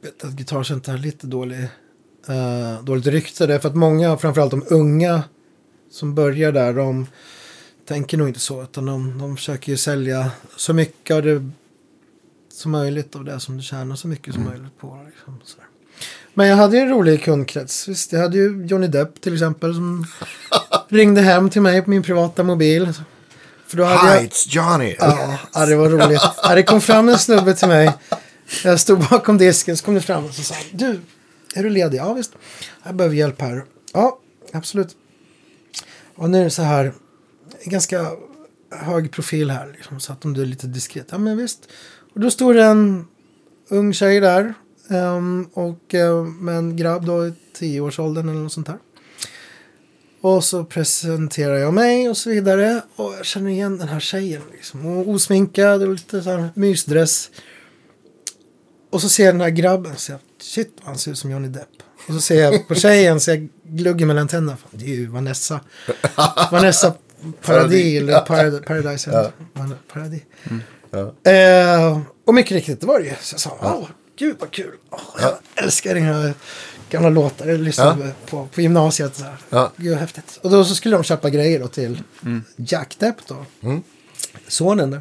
Jag 0.00 0.10
vet 0.10 0.24
att 0.24 0.30
Guitar 0.30 0.62
Center 0.62 0.92
har 0.92 0.98
lite 0.98 1.26
dålig, 1.26 1.58
uh, 2.28 2.84
dåligt 2.84 3.06
rykte. 3.06 3.46
Det 3.46 3.54
är 3.54 3.58
för 3.58 3.68
att 3.68 3.76
många, 3.76 4.16
framförallt 4.16 4.50
de 4.50 4.64
unga 4.68 5.22
som 5.90 6.14
börjar 6.14 6.52
där, 6.52 6.72
de 6.72 7.06
tänker 7.88 8.16
nog 8.16 8.28
inte 8.28 8.40
så. 8.40 8.62
Utan 8.62 8.86
de, 8.86 9.18
de 9.18 9.36
försöker 9.36 9.72
ju 9.72 9.76
sälja 9.76 10.30
så 10.56 10.72
mycket 10.72 11.16
av 11.16 11.22
det 11.22 11.50
som 12.52 12.72
möjligt 12.72 13.16
av 13.16 13.24
det 13.24 13.40
som 13.40 13.56
du 13.56 13.62
tjänar 13.62 13.96
så 13.96 14.08
mycket 14.08 14.34
som 14.34 14.44
möjligt 14.44 14.78
på. 14.78 15.06
Liksom. 15.06 15.40
Men 16.34 16.46
jag 16.46 16.56
hade 16.56 16.76
ju 16.76 16.82
en 16.82 16.88
rolig 16.88 17.24
kundkrets. 17.24 17.88
Visst, 17.88 18.12
jag 18.12 18.20
hade 18.20 18.36
ju 18.36 18.66
Johnny 18.66 18.86
Depp 18.86 19.20
till 19.20 19.32
exempel 19.32 19.74
som 19.74 20.06
ringde 20.88 21.20
hem 21.20 21.50
till 21.50 21.62
mig 21.62 21.82
på 21.82 21.90
min 21.90 22.02
privata 22.02 22.42
mobil. 22.42 22.92
För 23.66 23.76
då 23.76 23.84
hade 23.84 24.14
jag... 24.14 24.20
Hi, 24.20 24.28
it's 24.28 24.46
Johnny! 24.48 24.96
Ja, 25.52 25.66
det 25.66 25.76
var 25.76 25.88
roligt. 25.88 26.22
Det 26.54 26.62
kom 26.62 26.80
fram 26.80 27.08
en 27.08 27.18
snubbe 27.18 27.54
till 27.54 27.68
mig. 27.68 27.92
Jag 28.64 28.80
stod 28.80 28.98
bakom 29.10 29.38
disken 29.38 29.76
så 29.76 29.84
kom 29.84 29.94
det 29.94 30.00
fram 30.00 30.24
och 30.24 30.34
så 30.34 30.42
sa 30.42 30.54
han, 30.54 30.64
Du, 30.72 31.00
är 31.54 31.62
du 31.62 31.70
ledig? 31.70 31.98
Ja 31.98 32.12
visst. 32.12 32.32
Jag 32.82 32.94
behöver 32.94 33.16
hjälp 33.16 33.40
här. 33.40 33.64
Ja, 33.92 34.18
absolut. 34.52 34.96
Och 36.14 36.30
nu 36.30 36.40
är 36.40 36.44
det 36.44 36.50
så 36.50 36.62
här, 36.62 36.92
ganska 37.64 38.10
hög 38.70 39.12
profil 39.12 39.50
här. 39.50 39.72
Liksom, 39.72 40.00
så 40.00 40.12
att 40.12 40.24
om 40.24 40.34
du 40.34 40.42
är 40.42 40.46
lite 40.46 40.66
diskret. 40.66 41.06
Ja 41.10 41.18
men 41.18 41.36
visst. 41.36 41.68
Och 42.14 42.20
då 42.20 42.30
står 42.30 42.54
det 42.54 42.64
en 42.64 43.06
ung 43.68 43.92
tjej 43.92 44.20
där. 44.20 44.54
Um, 44.88 45.50
och 45.52 45.94
uh, 45.94 46.24
med 46.24 46.56
en 46.56 46.76
grabb 46.76 47.06
då 47.06 47.26
i 47.26 47.32
tioårsåldern 47.52 48.28
eller 48.28 48.40
något 48.40 48.52
sånt 48.52 48.66
där. 48.66 48.78
Och 50.20 50.44
så 50.44 50.64
presenterar 50.64 51.56
jag 51.56 51.74
mig 51.74 52.08
och 52.08 52.16
så 52.16 52.30
vidare. 52.30 52.82
Och 52.96 53.14
jag 53.18 53.26
känner 53.26 53.50
igen 53.50 53.78
den 53.78 53.88
här 53.88 54.00
tjejen. 54.00 54.42
Liksom. 54.52 54.86
Och 54.86 55.08
osminkad 55.08 55.82
och 55.82 55.92
lite 55.92 56.22
så 56.22 56.30
här 56.30 56.48
mysdress. 56.54 57.30
Och 58.90 59.00
så 59.02 59.08
ser 59.08 59.24
jag 59.24 59.34
den 59.34 59.40
här 59.40 59.50
grabben 59.50 59.92
och 59.92 59.98
säger 60.00 60.20
shit 60.40 60.76
han 60.82 60.98
ser 60.98 61.10
ut 61.10 61.18
som 61.18 61.30
Johnny 61.30 61.48
Depp. 61.48 61.68
Och 62.08 62.14
så 62.14 62.20
ser 62.20 62.42
jag 62.42 62.68
på 62.68 62.74
tjejen 62.74 63.20
så 63.20 63.30
jag 63.30 63.48
gluggar 63.64 64.06
mellan 64.06 64.28
tänderna. 64.28 64.56
Fan, 64.56 64.70
Det 64.72 64.84
är 64.84 64.94
ju 64.94 65.06
Vanessa. 65.06 65.60
Vanessa 66.52 66.94
Paradis 67.42 68.00
eller 68.02 68.20
Parad- 68.20 68.64
Paradise. 68.66 69.10
Ja. 69.10 69.30
Paradis. 69.92 70.22
Ja. 70.90 71.30
Eh, 71.32 72.00
och 72.26 72.34
mycket 72.34 72.52
riktigt, 72.52 72.80
det 72.80 72.86
var 72.86 72.98
det 73.00 73.04
ju. 73.06 73.12
Så 73.20 73.34
jag 73.34 73.40
sa, 73.40 73.58
åh, 73.62 73.88
gud 74.18 74.36
vad 74.40 74.50
kul. 74.50 74.72
Åh, 74.90 75.00
jag 75.20 75.32
älskar 75.64 75.94
den 75.94 76.02
här 76.04 76.34
gamla 76.90 77.08
låtar. 77.08 77.46
Jag 77.46 77.60
lyssnade 77.60 78.06
Ja. 78.06 78.12
på, 78.30 78.46
på 78.54 78.60
gymnasiet. 78.60 79.16
Så 79.16 79.24
här. 79.24 79.36
Ja. 79.50 79.72
Gud 79.76 79.90
vad 79.90 80.00
häftigt. 80.00 80.38
Och 80.42 80.50
då 80.50 80.64
så 80.64 80.74
skulle 80.74 80.96
de 80.96 81.04
köpa 81.04 81.30
grejer 81.30 81.60
då 81.60 81.68
till 81.68 82.02
Jack 82.56 82.96
Depp 82.98 83.16
då. 83.28 83.46
Mm. 83.62 83.82
Sonen 84.48 84.90
där. 84.90 85.00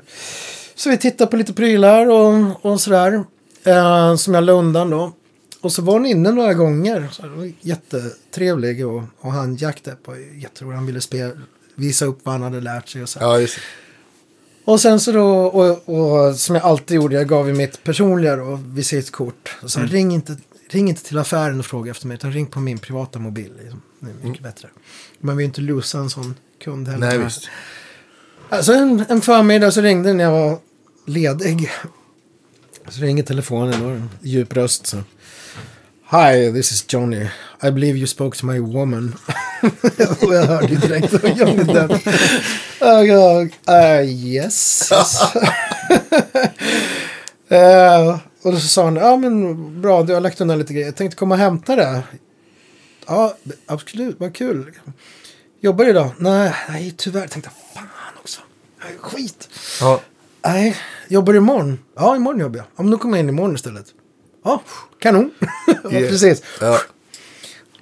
Så 0.75 0.89
vi 0.89 0.97
tittade 0.97 1.31
på 1.31 1.37
lite 1.37 1.53
prylar 1.53 2.05
och, 2.09 2.65
och 2.65 2.81
sådär. 2.81 3.23
Eh, 3.65 4.15
som 4.15 4.33
jag 4.33 4.43
la 4.43 4.51
undan 4.53 4.89
då. 4.89 5.13
Och 5.61 5.71
så 5.71 5.81
var 5.81 5.93
hon 5.93 6.05
inne 6.05 6.31
några 6.31 6.53
gånger. 6.53 7.07
Så 7.11 7.27
var 7.27 7.51
jättetrevlig. 7.61 8.87
Och, 8.87 9.03
och 9.19 9.31
han 9.31 9.55
Jack 9.55 9.83
Depp 9.83 10.07
var 10.07 10.15
jätterolig. 10.41 10.75
Han 10.75 10.85
ville 10.85 11.01
spe, 11.01 11.31
visa 11.75 12.05
upp 12.05 12.19
vad 12.23 12.33
han 12.33 12.41
hade 12.41 12.61
lärt 12.61 12.89
sig 12.89 13.01
och 13.03 13.09
så. 13.09 13.19
Ja, 13.21 13.39
just 13.39 13.55
det. 13.55 13.61
Och 14.71 14.79
sen 14.79 14.99
så 14.99 15.11
då, 15.11 15.27
och, 15.45 15.89
och 15.89 16.35
som 16.35 16.55
jag 16.55 16.63
alltid 16.65 16.95
gjorde, 16.95 17.15
jag 17.15 17.27
gav 17.27 17.47
ju 17.47 17.53
mitt 17.53 17.83
personliga 17.83 18.35
då, 18.35 18.59
visitkort. 18.65 19.55
Och 19.63 19.71
så 19.71 19.79
Mm. 19.79 19.91
ring, 19.91 20.11
inte, 20.11 20.37
ring 20.69 20.89
inte 20.89 21.03
till 21.03 21.17
affären 21.17 21.59
och 21.59 21.65
fråga 21.65 21.91
efter 21.91 22.07
mig, 22.07 22.15
utan 22.15 22.31
ring 22.31 22.45
på 22.45 22.59
min 22.59 22.77
privata 22.77 23.19
mobil. 23.19 23.51
Liksom. 23.61 23.81
Det 23.99 24.09
är 24.09 24.13
mycket 24.13 24.25
Mm. 24.25 24.41
bättre. 24.43 24.69
Man 25.19 25.37
vill 25.37 25.43
ju 25.43 25.47
inte 25.47 25.61
losa 25.61 25.97
en 25.97 26.09
sån 26.09 26.35
kund 26.63 26.87
heller. 26.87 27.07
Nej, 27.07 27.17
visst. 27.17 27.49
Alltså 28.49 28.73
en, 28.73 29.05
en 29.09 29.21
förmiddag 29.21 29.71
så 29.71 29.81
ringde 29.81 30.13
när 30.13 30.23
jag 30.23 30.31
var 30.31 30.57
ledig. 31.05 31.69
Så 32.89 33.01
ringer 33.01 33.23
telefonen 33.23 33.85
och 33.85 33.91
en 33.91 34.09
djup 34.21 34.53
röst 34.53 34.87
så. 34.87 34.97
Hi, 36.11 36.51
this 36.53 36.71
is 36.71 36.85
Johnny. 36.93 37.27
I 37.63 37.71
believe 37.71 37.97
you 37.97 38.07
spoke 38.07 38.37
to 38.37 38.45
my 38.45 38.59
woman. 38.59 39.15
och 40.21 40.33
jag 40.35 40.45
hörde 40.45 40.67
ju 40.67 40.75
direkt 40.75 41.13
att 41.13 41.21
det 41.21 41.29
var 41.29 41.35
Johnny 41.35 41.63
Depp. 41.63 41.91
Och 42.79 43.05
jag, 43.05 43.55
uh, 43.69 44.09
yes. 44.09 44.91
uh, 47.51 48.19
och 48.41 48.51
då 48.51 48.59
så 48.59 48.67
sa 48.67 48.83
han, 48.83 48.95
ja 48.95 49.17
men 49.17 49.81
bra, 49.81 50.03
du 50.03 50.13
har 50.13 50.21
lagt 50.21 50.41
undan 50.41 50.59
lite 50.59 50.73
grejer. 50.73 50.87
Jag 50.87 50.95
tänkte 50.95 51.17
komma 51.17 51.35
och 51.35 51.41
hämta 51.41 51.75
det. 51.75 52.03
Ja, 53.07 53.37
absolut, 53.65 54.15
vad 54.19 54.35
kul. 54.35 54.71
Jobbar 55.61 55.85
du 55.85 55.89
idag? 55.91 56.11
Nej, 56.17 56.53
nej 56.69 56.93
tyvärr. 56.97 57.21
Jag 57.21 57.31
tänkte, 57.31 57.51
fan 57.73 57.87
också. 58.21 58.41
Skit. 58.99 59.49
Ja. 59.81 60.01
Nej, 60.45 60.75
jobbar 61.07 61.33
du 61.33 61.37
imorgon? 61.37 61.79
Ja, 61.95 62.15
imorgon 62.15 62.39
jobbar 62.41 62.57
jag. 62.57 62.65
Ja, 62.75 62.83
men 62.83 62.91
då 62.91 62.97
kommer 62.97 63.17
jag 63.17 63.23
in 63.23 63.29
imorgon 63.29 63.55
istället. 63.55 63.85
Ja, 64.43 64.61
kanon. 64.99 65.31
precis. 65.89 66.43
Ja. 66.61 66.79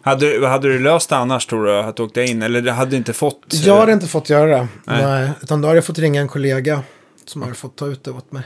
Hade, 0.02 0.26
du- 0.40 0.46
hade 0.46 0.68
du 0.68 0.80
löst 0.80 1.10
det 1.10 1.16
annars 1.16 1.46
tror 1.46 1.66
du, 1.66 1.74
att 1.80 1.96
du 1.96 2.04
åkte 2.04 2.22
in? 2.22 2.42
Eller 2.42 2.72
hade 2.72 2.92
du 2.92 2.98
inte 2.98 3.14
fått? 3.14 3.44
Jag 3.50 3.78
hade 3.80 3.94
inte 3.94 4.08
fått 4.08 4.30
göra 4.30 4.46
det. 4.58 4.68
Nej. 4.86 5.04
Nej. 5.06 5.30
utan 5.42 5.62
då 5.62 5.68
hade 5.68 5.78
jag 5.78 5.86
fått 5.86 6.00
ringa 6.00 6.22
en 6.22 6.28
kollega 6.28 6.82
som 7.26 7.42
hade 7.42 7.54
fått 7.54 7.76
ta 7.76 7.88
ut 7.88 8.04
det 8.04 8.12
åt 8.12 8.32
mig. 8.32 8.44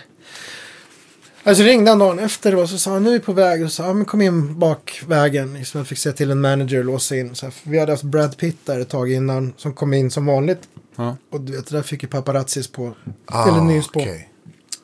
Alltså 1.44 1.64
ringde 1.64 1.92
han 1.92 2.00
dagen 2.00 2.20
efter 2.20 2.56
och 2.56 2.70
så 2.70 2.78
sa 2.78 2.92
han 2.92 3.04
nu 3.04 3.10
är 3.10 3.14
vi 3.14 3.20
på 3.20 3.34
väg 3.34 3.64
och 3.66 3.72
sa 3.72 3.84
ja, 3.86 3.94
men 3.94 4.06
kom 4.06 4.22
in 4.22 4.60
bakvägen. 4.60 5.54
Liksom 5.54 5.78
jag 5.78 5.88
fick 5.88 5.98
se 5.98 6.12
till 6.12 6.32
en 6.32 6.42
manager 6.42 6.80
och 6.80 6.86
låsa 6.86 7.16
in. 7.16 7.36
Så 7.36 7.46
här, 7.46 7.54
vi 7.64 7.80
hade 7.80 7.92
haft 7.92 8.04
Brad 8.04 8.38
Pitt 8.38 8.58
där 8.66 8.80
ett 8.80 8.90
tag 8.90 9.12
innan 9.12 9.54
som 9.58 9.74
kom 9.74 9.94
in 9.94 10.12
som 10.12 10.26
vanligt. 10.26 10.60
Ja. 10.98 11.18
Och 11.30 11.42
du 11.42 11.52
vet, 11.52 11.68
det 11.68 11.76
där 11.76 11.84
fick 11.84 12.04
ju 12.04 12.10
paparazzis 12.10 12.68
på. 12.68 12.96
Ah, 13.26 13.48
eller 13.48 13.62
nys 13.62 13.88
på. 13.88 14.00
okej. 14.00 14.30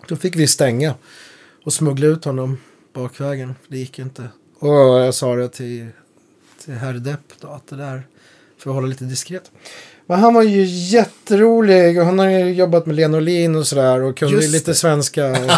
Då 0.07 0.16
fick 0.16 0.36
vi 0.36 0.47
stänga 0.47 0.95
och 1.66 1.74
smuggla 1.74 2.07
ut 2.07 2.26
honom 2.26 2.57
bakvägen. 2.93 3.55
Det 3.68 3.78
gick 3.78 3.97
ju 3.97 4.03
inte. 4.03 4.28
Och 4.59 4.76
jag 4.78 5.14
sa 5.14 5.36
det 5.36 5.49
till, 5.49 5.88
till 6.66 6.74
herr 6.74 6.93
Depp 6.93 7.34
då, 7.39 7.47
att 7.47 7.68
det 7.68 7.76
där, 7.76 8.07
för 8.57 8.70
att 8.70 8.76
hålla 8.76 8.88
lite 8.88 9.05
diskret. 9.05 9.51
Men 10.05 10.20
han 10.20 10.34
var 10.34 10.43
ju 10.43 10.64
jätterolig 10.66 11.99
och 11.99 12.05
han 12.05 12.20
har 12.20 12.30
ju 12.30 12.53
jobbat 12.53 12.86
med 12.86 12.95
Lena 12.95 13.18
Olin 13.18 13.55
och 13.55 13.68
sådär 13.68 14.01
och 14.01 14.18
kunde 14.18 14.36
ju 14.36 14.41
Just 14.41 14.53
lite 14.53 14.72
det. 14.72 14.76
svenska. 14.76 15.32
Och, 15.32 15.51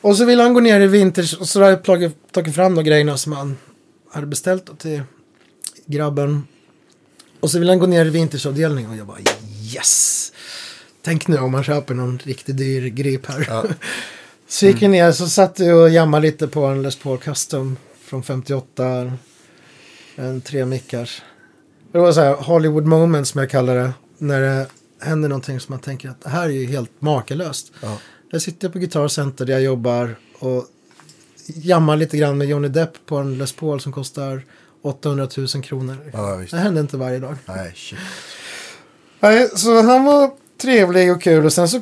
och 0.10 0.16
så 0.16 0.24
ville 0.24 0.42
han 0.42 0.54
gå 0.54 0.60
ner 0.60 0.80
i 0.80 0.86
vinters 0.86 1.34
och 1.34 1.48
så 1.48 1.60
hade 1.60 1.72
jag 1.72 2.14
tagit, 2.32 2.54
fram 2.54 2.74
de 2.74 2.84
grejerna 2.84 3.16
som 3.16 3.32
han 3.32 3.56
hade 4.12 4.26
beställt 4.26 4.78
till 4.78 5.02
grabben. 5.86 6.46
Och 7.40 7.50
så 7.50 7.58
ville 7.58 7.72
han 7.72 7.78
gå 7.78 7.86
ner 7.86 8.06
i 8.06 8.10
vintersavdelningen 8.10 8.90
och 8.90 8.96
jag 8.96 9.06
bara 9.06 9.18
yes! 9.74 10.32
Tänk 11.02 11.28
nu 11.28 11.38
om 11.38 11.52
man 11.52 11.64
köper 11.64 11.94
någon 11.94 12.18
riktigt 12.18 12.56
dyr 12.56 12.88
grip 12.88 13.26
här. 13.26 13.46
Ja. 13.48 13.64
Så 14.48 14.66
gick 14.66 14.82
vi 14.82 14.88
ner 14.88 15.12
så 15.12 15.28
satt 15.28 15.58
jag 15.58 15.78
och 15.78 15.90
jammade 15.90 16.26
lite 16.26 16.48
på 16.48 16.64
en 16.64 16.82
Les 16.82 16.96
Paul 16.96 17.18
Custom 17.18 17.76
från 18.04 18.22
58. 18.22 19.12
En 20.16 20.40
tre 20.40 20.64
mickars. 20.64 21.22
Det 21.92 21.98
var 21.98 22.12
så 22.12 22.20
här 22.20 22.34
Hollywood 22.34 22.86
moment 22.86 23.28
som 23.28 23.40
jag 23.40 23.50
kallar 23.50 23.74
det. 23.76 23.92
När 24.18 24.40
det 24.40 24.66
händer 25.00 25.28
någonting 25.28 25.60
som 25.60 25.72
man 25.72 25.80
tänker 25.80 26.08
att 26.08 26.20
det 26.20 26.28
här 26.28 26.44
är 26.44 26.52
ju 26.52 26.66
helt 26.66 26.90
makalöst. 26.98 27.72
Ja. 27.82 27.98
Jag 28.30 28.42
sitter 28.42 28.68
på 28.68 28.78
Guitar 28.78 29.08
Center 29.08 29.44
där 29.44 29.52
jag 29.52 29.62
jobbar 29.62 30.16
och 30.38 30.66
jammar 31.46 31.96
lite 31.96 32.16
grann 32.16 32.38
med 32.38 32.48
Johnny 32.48 32.68
Depp 32.68 33.06
på 33.06 33.16
en 33.16 33.38
Les 33.38 33.52
Paul 33.52 33.80
som 33.80 33.92
kostar 33.92 34.42
800 34.82 35.28
000 35.36 35.48
kronor. 35.62 36.10
Ja. 36.12 36.42
Det 36.50 36.56
händer 36.56 36.80
inte 36.80 36.96
varje 36.96 37.18
dag. 37.18 37.36
Nej, 37.46 37.72
shit. 37.74 37.98
Nej, 39.20 39.48
så 39.54 39.82
han 39.82 40.04
var 40.04 40.30
trevlig 40.62 41.12
och 41.12 41.22
kul 41.22 41.44
och 41.44 41.52
sen 41.52 41.68
så 41.68 41.80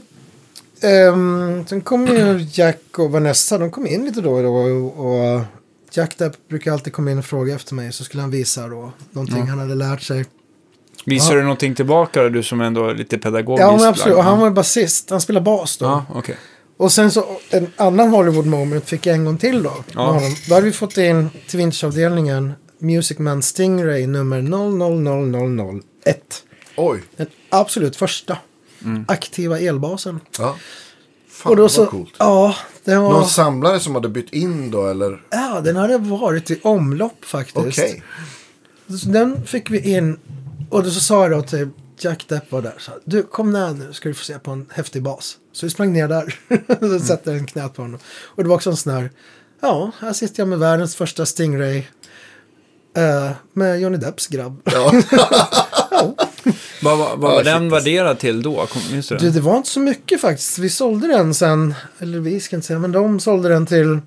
ehm, 0.80 1.64
sen 1.68 1.80
kom 1.80 2.06
ju 2.06 2.46
Jack 2.52 2.98
och 2.98 3.10
Vanessa, 3.10 3.58
de 3.58 3.70
kom 3.70 3.86
in 3.86 4.04
lite 4.04 4.20
då 4.20 4.32
och 4.32 4.42
då 4.42 4.48
och, 4.48 5.06
och 5.06 5.40
Jack 5.92 6.18
Depp 6.18 6.48
brukar 6.48 6.72
alltid 6.72 6.92
komma 6.92 7.10
in 7.10 7.18
och 7.18 7.24
fråga 7.24 7.54
efter 7.54 7.74
mig 7.74 7.92
så 7.92 8.04
skulle 8.04 8.20
han 8.20 8.30
visa 8.30 8.68
då 8.68 8.92
någonting 9.10 9.46
han 9.46 9.58
hade 9.58 9.74
lärt 9.74 10.02
sig. 10.02 10.24
Visar 11.06 11.36
du 11.36 11.42
någonting 11.42 11.74
tillbaka 11.74 12.22
då, 12.22 12.28
du 12.28 12.42
som 12.42 12.60
ändå 12.60 12.88
är 12.88 12.94
lite 12.94 13.18
pedagogisk? 13.18 13.62
Ja, 13.62 13.76
men 13.76 13.86
absolut. 13.86 14.16
Och 14.16 14.24
han 14.24 14.38
var 14.38 14.46
ju 14.46 14.52
basist, 14.52 15.10
han 15.10 15.20
spelar 15.20 15.40
bas 15.40 15.76
då. 15.76 15.84
Ja, 15.84 16.04
okej. 16.14 16.36
Och 16.76 16.92
sen 16.92 17.10
så 17.10 17.24
en 17.50 17.66
annan 17.76 18.08
Hollywood 18.08 18.46
moment 18.46 18.84
fick 18.84 19.06
jag 19.06 19.16
en 19.16 19.24
gång 19.24 19.38
till 19.38 19.62
då. 19.62 19.72
Ja. 19.92 20.06
honom. 20.06 20.34
Då 20.48 20.54
hade 20.54 20.66
vi 20.66 20.72
fått 20.72 20.96
in 20.96 21.30
till 21.48 21.58
vintersavdelningen 21.58 22.52
Music 22.78 23.18
Man 23.18 23.42
Stingray 23.42 24.06
nummer 24.06 24.42
000001. 24.42 26.44
Oj. 26.78 27.02
Den 27.16 27.26
absolut 27.50 27.96
första 27.96 28.38
Mm. 28.84 29.04
aktiva 29.08 29.58
elbasen. 29.58 30.20
Ja. 30.38 30.56
Fan 31.30 31.50
och 31.50 31.56
då 31.56 31.68
så, 31.68 31.86
coolt. 31.86 32.14
ja, 32.18 32.54
den 32.84 33.02
var... 33.02 33.12
Någon 33.12 33.28
samlare 33.28 33.80
som 33.80 33.94
hade 33.94 34.08
bytt 34.08 34.32
in 34.32 34.70
då 34.70 34.86
eller? 34.86 35.22
Ja, 35.30 35.60
den 35.64 35.76
hade 35.76 35.98
varit 35.98 36.50
i 36.50 36.60
omlopp 36.62 37.24
faktiskt. 37.24 37.78
Okej. 37.78 38.02
Så 39.00 39.08
den 39.08 39.46
fick 39.46 39.70
vi 39.70 39.96
in. 39.96 40.18
Och 40.70 40.82
då 40.82 40.90
så 40.90 41.00
sa 41.00 41.22
jag 41.22 41.30
då 41.30 41.42
till 41.42 41.68
Jack 41.98 42.28
Depp 42.28 42.52
var 42.52 42.62
där. 42.62 42.74
Så, 42.78 42.92
du 43.04 43.22
kom 43.22 43.52
ner 43.52 43.70
nu 43.74 43.92
ska 43.92 44.08
du 44.08 44.14
få 44.14 44.24
se 44.24 44.38
på 44.38 44.50
en 44.50 44.66
häftig 44.72 45.02
bas. 45.02 45.36
Så 45.52 45.66
vi 45.66 45.70
sprang 45.70 45.92
ner 45.92 46.08
där. 46.08 46.38
så 47.00 47.04
satte 47.06 47.30
jag 47.30 47.38
en 47.38 47.46
knät 47.46 47.74
på 47.74 47.82
honom. 47.82 48.00
Och 48.22 48.42
det 48.42 48.48
var 48.48 48.56
också 48.56 48.70
en 48.70 48.76
sån 48.76 48.92
här. 48.92 49.10
Ja, 49.60 49.90
här 50.00 50.12
sitter 50.12 50.40
jag 50.40 50.48
med 50.48 50.58
världens 50.58 50.96
första 50.96 51.26
Stingray. 51.26 51.78
eh, 52.96 53.30
med 53.52 53.80
Johnny 53.80 53.96
Depps 53.98 54.26
grabb. 54.26 54.60
Ja. 54.64 54.92
Vad, 56.82 56.98
Ja, 56.98 57.16
var 57.16 57.36
shit, 57.36 57.44
den 57.44 57.54
alltså. 57.62 57.74
värderad 57.74 58.18
till 58.18 58.42
då? 58.42 58.66
Kom, 58.66 58.82
minns 58.92 59.08
du 59.08 59.16
det? 59.16 59.30
det 59.30 59.40
var 59.40 59.56
inte 59.56 59.68
så 59.68 59.80
mycket 59.80 60.20
faktiskt. 60.20 60.58
Vi 60.58 60.70
sålde 60.70 61.06
den 61.06 61.34
sen. 61.34 61.74
Eller 61.98 62.20
vi 62.20 62.40
ska 62.40 62.56
inte 62.56 62.66
säga. 62.66 62.78
Men 62.78 62.92
de 62.92 63.20
sålde 63.20 63.48
den 63.48 63.66
till 63.66 63.98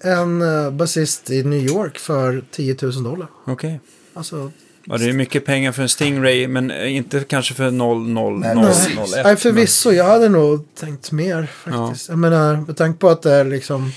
en 0.00 0.42
uh, 0.42 0.70
basist 0.70 1.30
i 1.30 1.42
New 1.42 1.66
York 1.66 1.98
för 1.98 2.44
10 2.50 2.76
000 2.82 3.02
dollar. 3.02 3.28
Okej. 3.46 3.80
Alltså 4.14 4.50
Ja, 4.84 4.96
det 4.98 5.04
är 5.04 5.12
mycket 5.12 5.44
pengar 5.44 5.72
för 5.72 5.82
en 5.82 5.88
Stingray, 5.88 6.48
men 6.48 6.70
eh, 6.70 6.96
inte 6.96 7.20
kanske 7.20 7.54
för 7.54 7.70
0001. 7.70 8.56
Nej, 8.56 8.74
Nej, 8.96 9.22
nej 9.24 9.36
förvisso. 9.36 9.92
Jag 9.92 10.04
hade 10.04 10.28
nog 10.28 10.74
tänkt 10.74 11.12
mer 11.12 11.50
faktiskt. 11.64 12.08
Jag 12.08 12.18
menar, 12.18 12.56
med 12.56 12.76
tanke 12.76 12.98
på 12.98 13.08
att 13.08 13.22
det 13.22 13.32
är 13.32 13.44
liksom... 13.44 13.92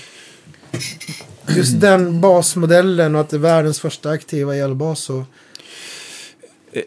Just 1.56 1.80
den 1.80 2.20
basmodellen 2.20 3.14
och 3.14 3.20
att 3.20 3.28
det 3.28 3.36
är 3.36 3.40
världens 3.40 3.80
första 3.80 4.10
aktiva 4.10 4.56
elbas. 4.56 5.00
Så, 5.00 5.24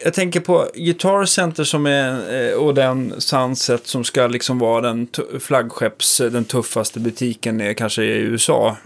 Jag 0.04 0.14
tänker 0.14 0.40
på 0.40 0.68
Guitar 0.74 1.24
Center 1.24 1.64
som 1.64 1.86
är, 1.86 2.34
eh, 2.50 2.54
och 2.54 2.74
den 2.74 3.14
Sunset 3.20 3.86
som 3.86 4.04
ska 4.04 4.26
liksom 4.26 4.58
vara 4.58 4.80
den 4.80 5.08
flaggskepps, 5.40 6.18
den 6.18 6.44
tuffaste 6.44 7.00
butiken 7.00 7.60
är 7.60 7.72
kanske 7.74 8.02
i 8.02 8.18
USA. 8.18 8.76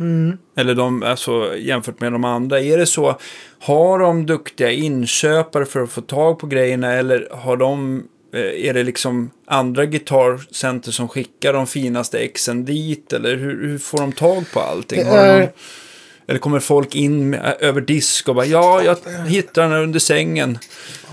Eller 0.57 0.75
de, 0.75 1.03
alltså 1.03 1.57
jämfört 1.57 2.01
med 2.01 2.13
de 2.13 2.25
andra. 2.25 2.61
Är 2.61 2.79
det 2.79 2.87
så, 2.87 3.19
har 3.61 3.99
de 3.99 4.27
duktiga 4.27 4.71
inköpare 4.71 5.65
för 5.65 5.83
att 5.83 5.91
få 5.91 6.01
tag 6.01 6.39
på 6.39 6.47
grejerna 6.47 6.93
eller 6.93 7.29
har 7.31 7.57
de, 7.57 8.05
eh, 8.35 8.69
är 8.69 8.75
det 8.75 8.83
liksom 8.83 9.31
andra 9.47 9.87
Guitar 9.87 10.41
Center 10.55 10.91
som 10.93 11.09
skickar 11.09 11.53
de 11.53 11.67
finaste 11.67 12.19
exen 12.19 12.65
dit? 12.65 13.13
Eller 13.13 13.37
hur, 13.37 13.69
hur 13.69 13.79
får 13.79 13.99
de 13.99 14.13
tag 14.13 14.45
på 14.53 14.61
allting? 14.61 14.99
Det 15.05 15.11
är- 15.11 15.51
eller 16.29 16.39
kommer 16.39 16.61
folk 16.61 16.95
in 16.95 17.31
med, 17.31 17.57
över 17.61 17.81
disk 17.81 18.29
och 18.29 18.35
bara 18.35 18.47
ja, 18.47 18.83
jag 18.83 18.97
hittar 19.27 19.63
den 19.63 19.71
här 19.71 19.83
under 19.83 19.99
sängen. 19.99 20.59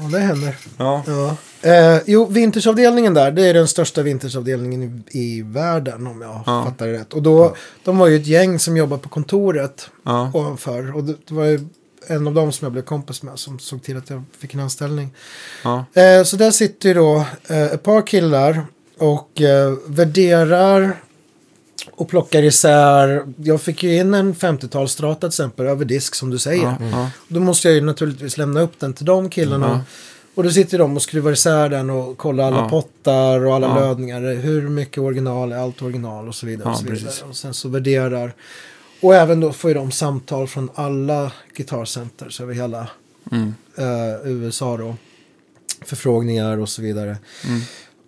ja, 0.01 0.07
det 0.11 0.19
händer. 0.19 0.55
Ja. 0.77 1.03
Ja. 1.07 1.35
Eh, 1.61 2.01
jo, 2.05 2.25
vintersavdelningen 2.25 3.13
där, 3.13 3.31
det 3.31 3.47
är 3.47 3.53
den 3.53 3.67
största 3.67 4.01
vintersavdelningen 4.01 5.03
i, 5.11 5.19
i 5.19 5.41
världen 5.41 6.07
om 6.07 6.21
jag 6.21 6.41
Ja. 6.45 6.63
fattar 6.65 6.87
det 6.87 6.93
rätt. 6.93 7.13
Och 7.13 7.21
då, 7.21 7.55
de 7.83 7.97
var 7.97 8.07
ju 8.07 8.15
ett 8.15 8.27
gäng 8.27 8.59
som 8.59 8.77
jobbade 8.77 9.01
på 9.01 9.09
kontoret 9.09 9.89
Ja. 10.05 10.31
ovanför. 10.33 10.95
Och 10.95 11.03
det, 11.03 11.15
det 11.27 11.33
var 11.33 11.45
ju 11.45 11.59
en 12.07 12.27
av 12.27 12.33
dem 12.33 12.51
som 12.51 12.65
jag 12.65 12.71
blev 12.71 12.81
kompis 12.83 13.23
med 13.23 13.39
som 13.39 13.59
såg 13.59 13.83
till 13.83 13.97
att 13.97 14.09
jag 14.09 14.23
fick 14.39 14.53
en 14.53 14.59
anställning. 14.59 15.13
Ja. 15.63 15.85
Eh, 15.93 16.23
så 16.23 16.35
där 16.37 16.51
sitter 16.51 16.89
ju 16.89 16.95
då 16.95 17.25
eh, 17.47 17.61
ett 17.63 17.83
par 17.83 18.01
killar 18.07 18.65
och 18.97 19.41
eh, 19.41 19.73
värderar 19.85 21.01
och 21.99 22.09
plockar 22.09 22.43
isär. 22.43 23.23
Jag 23.37 23.61
fick 23.61 23.83
ju 23.83 23.95
in 23.97 24.13
en 24.13 24.33
50-talsstrata 24.35 25.19
till 25.19 25.27
exempel 25.27 25.65
över 25.65 25.85
disk 25.85 26.15
som 26.15 26.29
du 26.29 26.37
säger. 26.39 26.75
Ja. 26.91 27.09
Då 27.27 27.39
måste 27.39 27.67
jag 27.67 27.75
ju 27.75 27.81
naturligtvis 27.81 28.37
lämna 28.37 28.61
upp 28.61 28.79
den 28.79 28.93
till 28.93 29.05
de 29.05 29.29
killarna. 29.29 29.67
Ja. 29.67 29.81
Och 30.35 30.43
då 30.43 30.49
sitter 30.51 30.77
de 30.79 30.95
och 30.95 31.01
skruvar 31.01 31.31
isär 31.31 31.69
den 31.69 31.89
och 31.89 32.17
kollar 32.17 32.47
alla 32.47 32.69
pottar 32.69 33.45
och 33.45 33.55
alla 33.55 33.79
lödningar. 33.79 34.21
Hur 34.35 34.69
mycket 34.69 34.97
original 34.97 35.51
är 35.51 35.57
allt 35.57 35.81
original 35.81 36.27
och 36.27 36.35
så 36.35 36.45
vidare. 36.45 36.69
Och, 36.69 36.77
så 36.77 36.83
vidare. 36.83 36.99
precis. 36.99 37.21
och 37.29 37.35
sen 37.35 37.53
så 37.53 37.69
värderar. 37.69 38.33
Och 39.01 39.15
även 39.15 39.39
då 39.39 39.53
får 39.53 39.69
ju 39.71 39.73
de 39.73 39.91
samtal 39.91 40.47
från 40.47 40.69
alla 40.75 41.31
gitarrcenters 41.57 42.41
över 42.41 42.53
hela 42.53 42.87
Mm. 43.31 43.53
eh, 43.77 44.31
USA 44.31 44.77
då. 44.77 44.95
Förfrågningar 45.85 46.57
och 46.57 46.69
så 46.69 46.81
vidare. 46.81 47.17
Mm. 47.47 47.61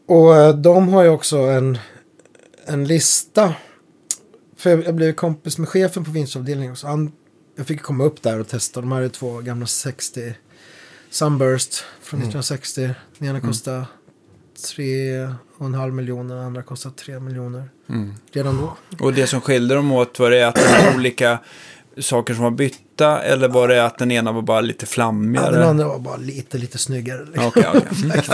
Och 0.07 0.35
eh, 0.35 0.55
de 0.55 0.87
har 0.89 1.03
ju 1.03 1.09
också 1.09 1.37
en, 1.37 1.77
en 2.65 2.85
lista. 2.87 3.53
För 4.61 4.83
jag, 4.83 4.95
blev 4.95 5.13
kompis 5.13 5.57
med 5.57 5.69
chefen 5.69 6.03
på 6.03 6.11
vinstavdelningen. 6.11 6.75
Så 6.75 6.87
han, 6.87 7.11
jag 7.55 7.67
fick 7.67 7.81
komma 7.81 8.03
upp 8.03 8.21
där 8.21 8.39
och 8.39 8.47
testa. 8.47 8.81
De 8.81 8.91
här 8.91 9.01
är 9.01 9.09
två 9.09 9.41
gamla 9.41 9.65
60 9.65 10.33
Sunburst 11.09 11.83
från 12.01 12.19
1960. 12.19 12.89
Den 13.17 13.27
ena 13.29 13.41
kostade 13.41 13.85
3,5 14.77 15.91
miljoner. 15.91 16.35
Den 16.35 16.45
andra 16.45 16.63
kostade 16.63 16.95
3 16.95 17.19
miljoner. 17.19 17.69
Mm. 17.89 18.13
Redan 18.31 18.57
då. 18.57 18.77
Och 19.05 19.13
det 19.13 19.27
som 19.27 19.41
skilde 19.41 19.75
dem 19.75 19.91
åt 19.91 20.19
var 20.19 20.31
det 20.31 20.43
att 20.43 20.57
var 20.57 20.95
olika 20.95 21.39
saker 21.97 22.33
som 22.33 22.43
var 22.43 22.51
bytta 23.01 23.21
eller 23.21 23.47
var 23.47 23.67
det 23.67 23.85
att 23.85 23.97
den 23.97 24.11
ena 24.11 24.31
var 24.31 24.41
bara 24.41 24.61
lite 24.61 24.83
Ja, 24.85 24.87
flammigare? 24.87 25.51
den 25.55 25.67
andra 25.69 25.87
var 25.87 25.99
bara 25.99 26.17
lite, 26.17 26.57
lite 26.57 26.77
snyggare. 26.77 27.25
liksom. 27.25 27.45
Okej, 27.47 27.65
okej. 27.69 27.81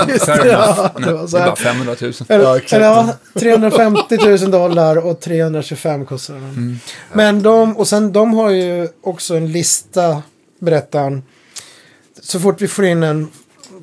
Mm. 0.08 0.20
Fair 0.20 0.46
Ja, 0.46 0.92
enough. 0.94 1.08
det 1.08 1.14
var 1.14 1.28
så 1.28 1.38
är 1.38 1.46
bara 1.46 1.56
500 1.56 1.96
000. 2.02 2.14
Eller, 2.30 2.44
Ja, 2.46 2.58
exakt. 2.58 2.74
eller 2.74 2.86
ja, 2.86 3.14
350 3.34 4.18
000 4.42 4.52
dollar 4.52 4.96
och 5.06 5.20
325 5.20 6.06
kostar 6.06 6.34
den. 6.34 6.44
Mm. 6.44 6.80
Men 7.14 7.42
de, 7.44 7.78
och 7.78 7.88
sen 7.88 8.12
de 8.14 8.34
har 8.34 8.50
ju 8.50 8.88
också 9.04 9.36
en 9.36 9.52
lista, 9.52 10.22
berättar 10.60 11.00
han. 11.04 11.24
Så 12.22 12.40
fort 12.40 12.62
vi 12.62 12.68
får 12.68 12.86
in 12.86 13.04
en 13.04 13.28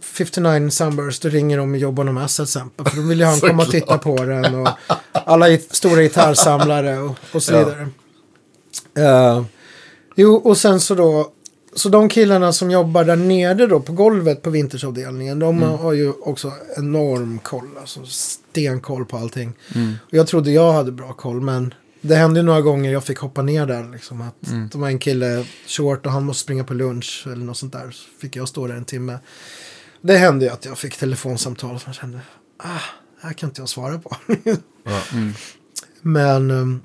59 0.03 0.71
Sunburst 0.71 1.23
då 1.23 1.29
ringer 1.29 1.59
de 1.59 1.73
och 1.73 1.79
jobbar 1.79 2.05
med 2.05 2.25
oss 2.25 2.35
till 2.37 2.45
exempel. 2.45 2.87
För 2.87 2.97
då 2.97 3.03
vill 3.03 3.19
ju 3.21 3.25
han 3.25 3.41
komma 3.41 3.63
och 3.63 3.71
titta 3.71 3.99
på 3.99 4.17
den. 4.25 4.55
Och 4.55 4.69
alla 5.13 5.47
stora 5.71 6.03
gitarrsamlare 6.03 6.99
och, 6.99 7.17
och 7.33 7.43
så 7.43 7.53
Ja. 7.53 7.59
vidare. 7.59 7.89
Jo, 10.15 10.35
och 10.35 10.57
sen 10.57 10.81
så 10.81 10.95
då. 10.95 11.33
Så 11.77 11.89
de 11.89 12.09
killarna 12.09 12.53
som 12.53 12.71
jobbar 12.71 13.05
där 13.05 13.17
nere 13.17 13.67
då 13.67 13.81
på 13.81 13.93
golvet 13.93 14.43
på 14.43 14.51
vintersavdelningen. 14.51 15.39
De 15.39 15.63
har 15.77 15.93
ju 15.93 16.13
också 16.13 16.53
enorm 16.77 17.39
koll. 17.39 17.69
Alltså 17.81 18.01
stenkoll 18.07 19.05
på 19.05 19.17
allting. 19.17 19.53
Och 20.01 20.15
jag 20.15 20.27
trodde 20.27 20.51
jag 20.51 20.73
hade 20.73 20.93
bra 20.93 21.13
koll. 21.13 21.41
Men 21.41 21.75
det 22.01 22.15
hände 22.15 22.41
ju 22.41 22.47
några 22.47 22.61
gånger 22.61 22.93
jag 22.93 23.05
fick 23.05 23.19
hoppa 23.19 23.43
ner 23.43 23.67
där. 23.67 23.93
Liksom, 23.93 24.21
att 24.21 24.35
Det 24.73 24.79
var 24.79 24.89
en 24.89 24.99
kille 24.99 25.45
short 25.67 26.07
och 26.07 26.13
han 26.13 26.25
måste 26.25 26.43
springa 26.43 26.65
på 26.65 26.75
lunch. 26.75 27.23
Eller 27.27 27.45
något 27.45 27.57
sånt 27.57 27.73
där. 27.73 27.91
Så 27.91 28.05
fick 28.21 28.37
jag 28.37 28.49
stå 28.49 28.67
där 28.67 28.75
en 28.75 28.85
timme. 28.85 29.19
Det 30.01 30.17
hände 30.17 30.45
ju 30.45 30.51
att 30.51 30.65
jag 30.65 30.79
fick 30.79 30.97
telefonsamtal 30.97 31.81
som 31.81 31.83
jag 31.87 31.95
kände. 31.95 32.21
Ah, 32.57 32.69
det 33.21 33.27
här 33.27 33.33
kan 33.33 33.49
inte 33.49 33.61
jag 33.61 33.69
svara 33.69 33.99
på. 33.99 34.17
Ja. 34.85 35.01
Men 36.01 36.51
um, 36.51 36.81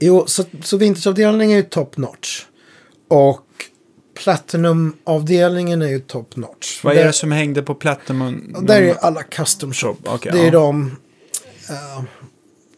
jo, 0.00 0.24
så, 0.26 0.44
så 0.62 0.76
vintersavdelningen 0.76 1.50
är 1.58 1.62
ju 1.62 1.68
top 1.68 1.96
notch. 1.96 2.44
Och 3.08 3.44
Platinum-avdelningen 4.24 5.82
är 5.82 5.88
ju 5.88 6.00
top 6.00 6.36
notch. 6.36 6.84
Vad 6.84 6.92
är 6.92 6.98
Där- 6.98 7.06
det 7.06 7.12
som 7.12 7.32
hängde 7.32 7.62
på 7.62 7.74
Platinum? 7.74 8.56
Där 8.62 8.82
är 8.82 8.94
alla 8.94 9.22
custom 9.22 9.72
shop. 9.72 9.96
Okej, 10.04 10.32
det 10.32 10.40
är 10.40 10.44
ja. 10.44 10.50
de 10.50 10.96
eh, 11.70 12.02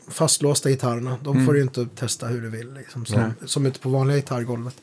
fastlåsta 0.09 0.69
gitarrerna. 0.71 1.17
De 1.23 1.35
Mm. 1.35 1.47
får 1.47 1.57
ju 1.57 1.63
inte 1.63 1.87
testa 1.97 2.27
hur 2.27 2.41
du 2.41 2.51
vill. 2.51 2.73
Liksom, 2.75 3.07
som, 3.07 3.33
som 3.47 3.67
ute 3.67 3.81
på 3.81 3.89
vanliga 3.89 4.17
gitarrgolvet. 4.17 4.75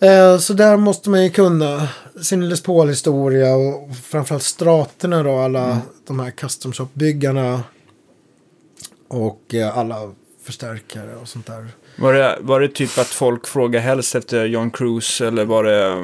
Eh, 0.00 0.38
så 0.38 0.52
där 0.52 0.76
måste 0.76 1.10
man 1.10 1.24
ju 1.24 1.30
kunna 1.30 1.88
sin 2.22 2.48
Les 2.48 2.62
Paul-historia 2.62 3.54
och 3.54 3.96
framförallt 3.96 4.42
straterna 4.44 5.22
då. 5.22 5.38
Alla 5.38 5.64
Mm. 5.64 5.78
de 6.06 6.20
här 6.20 6.30
custom 6.30 6.72
shop-byggarna. 6.72 7.60
Och 9.08 9.54
eh, 9.54 9.78
alla 9.78 10.12
förstärkare 10.42 11.16
och 11.16 11.28
sånt 11.28 11.46
där. 11.46 11.68
Var 11.96 12.12
det, 12.12 12.38
var 12.40 12.60
det 12.60 12.68
typ 12.68 12.98
att 12.98 13.06
folk 13.06 13.46
frågade 13.46 13.84
helst 13.84 14.14
efter 14.14 14.44
John 14.44 14.70
Cruise 14.70 15.26
eller 15.26 15.44
var 15.44 15.64
det, 15.64 15.94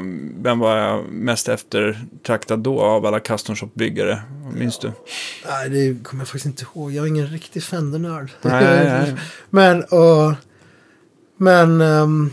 vem 0.43 0.59
var 0.59 0.76
jag 0.76 1.05
mest 1.05 1.49
eftertraktad 1.49 2.59
då 2.59 2.80
av 2.80 3.07
alla 3.07 3.20
custom 3.20 3.57
shop-byggare? 3.57 4.22
Minns 4.55 4.78
du? 4.78 4.93
Nej, 5.49 5.70
det 5.70 6.05
kommer 6.05 6.20
jag 6.20 6.28
faktiskt 6.28 6.47
inte 6.47 6.64
ihåg. 6.64 6.93
Jag 6.93 7.05
är 7.05 7.09
ingen 7.09 7.26
riktig 7.26 7.62
Fender-nörd. 7.62 8.30
Men, 9.51 9.84
och, 9.84 10.34
men, 11.37 11.80
ehm, 11.80 12.30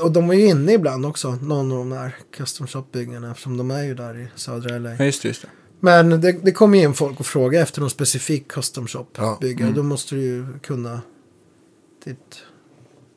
och 0.00 0.12
de 0.12 0.30
är 0.30 0.34
ju 0.34 0.46
inne 0.46 0.72
ibland 0.72 1.06
också, 1.06 1.30
någon 1.42 1.72
av 1.72 1.78
de 1.78 1.90
där 1.90 2.16
custom 2.36 2.66
shop-byggarna, 2.66 3.30
eftersom 3.30 3.56
de 3.56 3.70
är 3.70 3.82
ju 3.82 3.94
där 3.94 4.18
i 4.18 4.28
södra 4.34 4.78
LA. 4.78 4.94
Ja, 4.98 5.04
just 5.04 5.22
det. 5.22 5.28
Just 5.28 5.42
det. 5.42 5.48
Men 5.80 6.20
det, 6.20 6.32
det 6.32 6.52
kommer 6.52 6.78
in 6.78 6.94
folk 6.94 7.20
och 7.20 7.26
frågar 7.26 7.62
efter 7.62 7.80
någon 7.80 7.90
specifik 7.90 8.48
custom 8.48 8.86
shop-byggare. 8.86 9.68
Ja. 9.68 9.74
Då 9.74 9.82
måste 9.82 10.14
du 10.14 10.20
ju 10.20 10.58
kunna 10.62 11.00
ditt, 12.04 12.42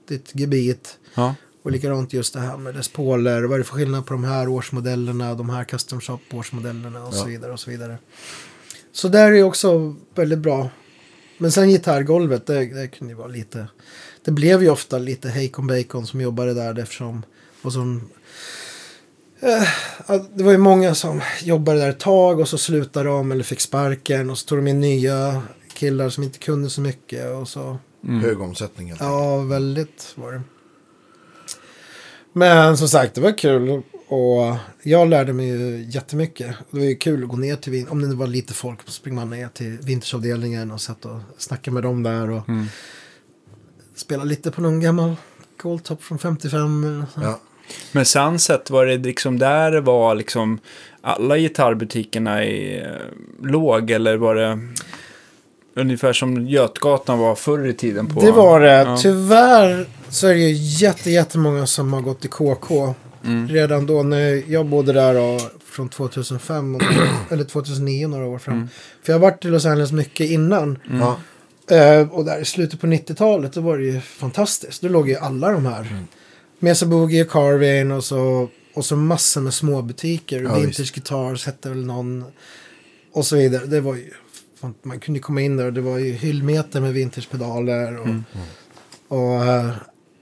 ditt 0.07 0.31
gebit. 0.35 0.97
Ja. 1.15 1.35
Och 1.63 1.71
likadant 1.71 2.13
just 2.13 2.33
det 2.33 2.39
här 2.39 2.57
med 2.57 2.75
Les 2.75 2.87
Pauler. 2.89 3.43
Vad 3.43 3.53
är 3.53 3.57
det 3.57 3.63
för 3.63 3.75
skillnad 3.75 4.05
på 4.05 4.13
de 4.13 4.23
här 4.23 4.47
årsmodellerna, 4.47 5.35
de 5.35 5.49
här 5.49 5.63
custom 5.63 6.01
shop 6.01 6.19
årsmodellerna 6.31 7.03
och 7.05 7.13
så 7.13 7.19
Ja. 7.19 7.25
vidare 7.25 7.51
och 7.51 7.59
så 7.59 7.69
vidare. 7.71 7.97
Så 8.91 9.07
där 9.07 9.31
är 9.31 9.43
också 9.43 9.95
väldigt 10.15 10.39
bbra. 10.39 10.69
Men 11.37 11.51
sen 11.51 11.69
gitarrgolvet, 11.69 12.45
det, 12.45 12.65
det 12.65 12.87
kunde 12.87 13.13
ju 13.13 13.17
vara 13.17 13.27
lite... 13.27 13.67
Det 14.23 14.31
blev 14.31 14.63
ju 14.63 14.69
ofta 14.69 14.97
lite 14.97 15.29
Heikon 15.29 15.67
Bacon 15.67 16.07
som 16.07 16.21
jobbade 16.21 16.53
där 16.53 16.79
eftersom... 16.79 17.23
Och 17.61 17.73
som, 17.73 18.09
eh, 19.39 19.63
det 20.33 20.43
var 20.43 20.51
ju 20.51 20.57
många 20.57 20.95
som 20.95 21.21
jobbade 21.43 21.79
där 21.79 21.89
ett 21.89 21.99
tag 21.99 22.39
och 22.39 22.47
så 22.47 22.57
slutade 22.57 23.09
de 23.09 23.31
eller 23.31 23.43
fick 23.43 23.61
sparken 23.61 24.29
och 24.29 24.37
så 24.37 24.45
tog 24.45 24.57
de 24.57 24.67
in 24.67 24.79
nya 24.79 25.41
killar 25.73 26.09
som 26.09 26.23
inte 26.23 26.39
kunde 26.39 26.69
så 26.69 26.81
mycket 26.81 27.35
och 27.35 27.47
så... 27.47 27.77
Hög 28.07 28.41
omsättning. 28.41 28.87
helt. 28.87 29.01
Ja, 29.01 29.37
väldigt 29.37 30.13
var 30.15 30.31
det. 30.31 30.41
Men 32.33 32.77
som 32.77 32.87
sagt, 32.87 33.15
det 33.15 33.21
var 33.21 33.37
kul. 33.37 33.81
Och 34.07 34.55
jag 34.83 35.07
lärde 35.09 35.33
mig 35.33 35.47
ju 35.47 35.85
jättemycket. 35.89 36.55
Det 36.71 36.77
var 36.79 36.85
ju 36.85 36.95
kul 36.95 37.23
att 37.23 37.29
gå 37.29 37.35
ner 37.37 37.55
till, 37.55 37.71
vin- 37.71 37.87
om 37.89 38.09
det 38.09 38.15
var 38.15 38.27
lite 38.27 38.53
folk, 38.53 38.79
så 38.85 38.91
springer 38.91 39.15
man 39.15 39.29
ner 39.29 39.47
till 39.47 39.77
vintersavdelningen 39.81 40.71
och 40.71 40.81
satt 40.81 41.05
och 41.05 41.19
snackade 41.37 41.73
med 41.73 41.83
dem 41.83 42.03
där. 42.03 42.29
Och 42.29 42.49
Mm. 42.49 42.65
spela 43.95 44.23
lite 44.23 44.51
på 44.51 44.61
någon 44.61 44.79
gammal 44.79 45.15
Goldtop 45.57 46.03
från 46.03 46.19
55. 46.19 46.83
eller 46.83 47.05
så. 47.13 47.21
Ja. 47.21 47.39
Men 47.91 48.05
Sunset, 48.05 48.69
var 48.69 48.85
det 48.85 48.97
liksom 48.97 49.39
där 49.39 49.71
det 49.71 49.81
var 49.81 50.15
liksom 50.15 50.59
alla 51.01 51.37
gitarrbutikerna 51.37 52.45
i, 52.45 52.79
eh, 52.81 52.87
låg 53.41 53.91
eller 53.91 54.17
var 54.17 54.35
det 54.35 54.59
ungefär 55.75 56.13
som 56.13 56.47
Götgatan 56.47 57.19
var 57.19 57.35
förr 57.35 57.67
i 57.67 57.73
tiden? 57.73 58.07
på 58.07 58.21
Det 58.21 58.31
var 58.31 58.59
det. 58.59 58.73
Ja. 58.73 58.97
Tyvärr 58.97 59.85
så 60.09 60.27
är 60.27 60.33
det 60.33 60.39
ju 60.39 60.53
jätte, 60.53 61.11
jättemånga 61.11 61.67
som 61.67 61.93
har 61.93 62.01
gått 62.01 62.25
i 62.25 62.27
KK. 62.27 62.95
Mm. 63.25 63.47
Redan 63.47 63.85
då 63.85 64.03
när 64.03 64.43
jag 64.51 64.65
bodde 64.65 64.93
där 64.93 65.13
då, 65.13 65.39
från 65.65 65.89
2005 65.89 66.75
och, 66.75 66.81
eller 67.31 67.43
2009 67.43 68.07
några 68.07 68.25
år 68.25 68.37
fram. 68.37 68.55
Mm. 68.55 68.69
För 69.03 69.13
jag 69.13 69.19
har 69.19 69.21
varit 69.31 69.45
i 69.45 69.47
Los 69.47 69.65
Angeles 69.65 69.91
mycket 69.91 70.29
innan. 70.29 70.79
Ja. 70.91 71.17
Eh, 71.75 72.09
och 72.09 72.25
där 72.25 72.41
i 72.41 72.45
slutet 72.45 72.81
på 72.81 72.87
90-talet 72.87 73.53
då 73.53 73.61
var 73.61 73.77
det 73.77 73.83
ju 73.83 73.99
fantastiskt. 74.01 74.81
Då 74.81 74.87
låg 74.87 75.09
ju 75.09 75.15
alla 75.15 75.51
de 75.51 75.65
här. 75.65 75.81
Mm. 75.81 76.07
Mesa 76.59 76.85
Boogie 76.85 77.23
och 77.23 77.29
Carvin 77.29 77.91
och 77.91 78.03
så, 78.03 78.49
och 78.73 78.85
så 78.85 78.95
massor 78.95 79.41
med 79.41 79.53
småbutiker. 79.53 80.41
Ja, 80.41 80.55
Vintage. 80.55 80.93
Guitars 80.93 81.45
hette 81.45 81.69
väl 81.69 81.85
någon. 81.85 82.25
Och 83.13 83.25
så 83.25 83.35
vidare. 83.35 83.65
Det 83.65 83.81
var 83.81 83.95
ju, 83.95 84.11
fan, 84.63 84.73
man 84.83 84.99
kunde 84.99 85.19
komma 85.19 85.41
in 85.41 85.57
där 85.57 85.65
och 85.65 85.73
det 85.73 85.81
var 85.81 85.97
ju 85.97 86.11
hyllmeter 86.11 86.81
med 86.81 86.93
vintagepedaler. 86.93 87.97
Och, 87.99 88.05
Mm. 88.05 88.23
och 89.07 89.45
eh, 89.45 89.69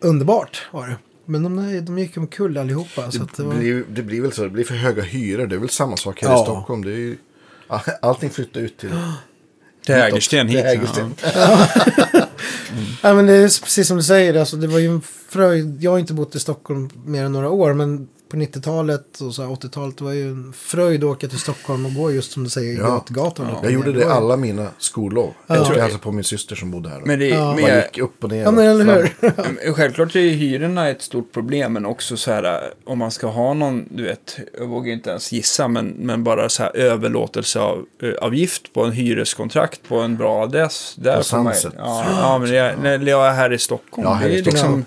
underbart 0.02 0.68
var 0.72 0.88
det. 0.88 0.96
Men 1.26 1.44
de, 1.44 1.56
där- 1.56 1.82
de 1.82 2.00
gick 2.00 2.18
omkull 2.18 2.58
allihopa. 2.58 3.12
Så 3.12 3.24
att 3.24 3.36
det 3.38 3.44
Det, 3.44 3.48
var, 3.50 3.56
blir, 3.56 3.84
det 3.90 4.02
blir 4.02 4.22
väl 4.22 4.32
så, 4.32 4.44
det 4.44 4.50
blir 4.50 4.64
för 4.64 4.74
höga 4.76 5.04
hyror. 5.04 5.48
Det 5.48 5.56
är 5.56 5.60
väl 5.60 5.70
samma 5.70 5.98
sak 5.98 6.22
här 6.22 6.30
Ja. 6.30 6.42
i 6.42 6.44
Stockholm. 6.44 6.84
Det 6.84 6.92
är 6.92 6.98
ju, 6.98 7.18
allting 8.02 8.30
flyttar 8.30 8.62
ut 8.62 8.78
till... 8.78 8.90
Till 9.86 9.96
Hägersten 9.96 10.48
hit. 10.48 10.64
Hägersten. 10.64 11.14
Ja. 11.36 11.68
Ja, 13.02 13.14
men 13.14 13.26
det 13.26 13.34
är 13.34 13.62
precis 13.64 13.88
som 13.88 13.98
du 13.98 14.04
säger, 14.04 14.40
alltså, 14.40 14.58
det 14.58 14.68
var 14.68 14.80
ju 14.80 14.88
en 14.88 15.02
fröjd. 15.30 15.78
Jag 15.84 15.92
har 15.92 16.00
inte 16.00 16.14
bott 16.14 16.36
i 16.36 16.40
Stockholm 16.40 16.90
mer 17.06 17.24
än 17.26 17.32
några 17.32 17.50
år, 17.50 17.74
men 17.74 18.08
på 18.32 18.38
90-talet 18.38 19.22
och 19.22 19.36
så 19.36 19.42
här 19.42 19.50
80-talet. 19.50 19.98
Det 19.98 20.04
var 20.04 20.12
ju 20.12 20.28
en 20.30 20.54
fröjd 20.54 21.04
att 21.04 21.10
åka 21.10 21.28
till 21.28 21.40
Stockholm 21.40 21.86
och 21.86 21.94
gå 21.94 22.12
just 22.12 22.32
som 22.32 22.44
du 22.44 22.50
säger 22.50 22.74
i 22.74 22.76
Ja. 22.78 23.04
Götgatan. 23.10 23.48
Jag 23.64 23.72
gjorde 23.72 23.92
det 23.92 24.14
alla 24.14 24.38
mina 24.38 24.68
skollov. 24.78 25.34
Ja. 25.48 25.56
Jag 25.56 25.62
åkte 25.68 25.82
hälsade 25.82 26.04
på 26.04 26.12
min 26.12 26.24
syster 26.24 26.56
som 26.56 26.72
bodde 26.72 26.90
här. 26.90 27.02
Men 27.06 27.20
det, 27.20 27.28
Ja. 27.28 27.52
Man 27.52 27.76
gick 27.76 27.98
upp 27.98 28.24
och 28.24 28.30
ner. 28.30 28.42
Ja, 28.44 28.52
men 28.52 28.66
eller 28.68 28.86
hur? 29.22 29.74
Självklart 29.74 30.16
är 30.16 30.20
ju 30.20 30.30
hyrorna 30.30 30.90
ett 30.90 31.02
stort 31.02 31.32
problem, 31.34 31.74
men 31.74 31.86
också 31.86 32.18
så 32.18 32.32
här 32.32 32.62
om 32.86 32.98
man 32.98 33.12
ska 33.12 33.28
ha 33.28 33.54
någon, 33.54 33.86
du 33.92 34.04
vet, 34.04 34.38
jag 34.60 34.68
vågar 34.68 34.94
inte 34.94 35.10
ens 35.10 35.32
gissa, 35.32 35.68
men, 35.68 35.88
men 35.88 36.24
bara 36.24 36.50
så 36.50 36.64
här 36.64 36.78
överlåtelse 36.78 37.60
av 37.60 37.86
avgift 38.22 38.74
på 38.74 38.84
en 38.84 38.92
hyreskontrakt 38.92 39.82
på 39.88 40.00
en 40.00 40.18
bra 40.18 40.44
adress. 40.44 40.96
Där 40.98 41.18
På 41.18 41.24
Sunset. 41.24 41.74
ja, 41.78 42.06
ja, 42.10 42.38
men 42.40 42.54
jag, 42.54 42.80
när 42.80 43.08
jag 43.08 43.28
är 43.28 43.32
här 43.32 43.54
i 43.54 43.58
Stockholm, 43.58 44.08
Ja, 44.08 44.14
här 44.14 44.28
det 44.30 44.34
i 44.36 44.38
är 44.40 44.42
Stockholm. 44.44 44.78
liksom... 44.78 44.86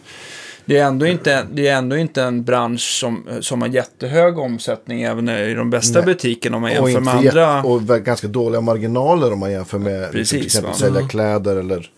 Det 0.66 0.76
är, 0.78 0.84
ändå 0.86 1.06
inte, 1.06 1.46
det 1.52 1.68
är 1.68 1.76
ändå 1.76 1.96
inte 1.96 2.22
en 2.22 2.44
bransch 2.44 2.80
som, 3.00 3.28
som 3.40 3.62
har 3.62 3.68
jättehög 3.68 4.38
omsättning 4.38 5.02
även 5.02 5.28
i 5.28 5.54
de 5.54 5.70
bästa 5.70 5.98
Nej. 5.98 6.06
butikerna 6.06 6.56
om 6.56 6.62
man 6.62 6.72
jämför 6.72 7.00
med 7.00 7.14
andra. 7.14 7.62
och 7.62 7.82
ganska 7.82 8.28
dåliga 8.28 8.60
marginaler 8.60 9.32
om 9.32 9.38
man 9.38 9.52
jämför 9.52 9.78
med 9.78 10.12
Precis, 10.12 10.30
till 10.30 10.44
exempel 10.46 10.70
va? 10.70 10.76
sälja 10.76 11.08
kläder 11.08 11.56
eller 11.56 11.90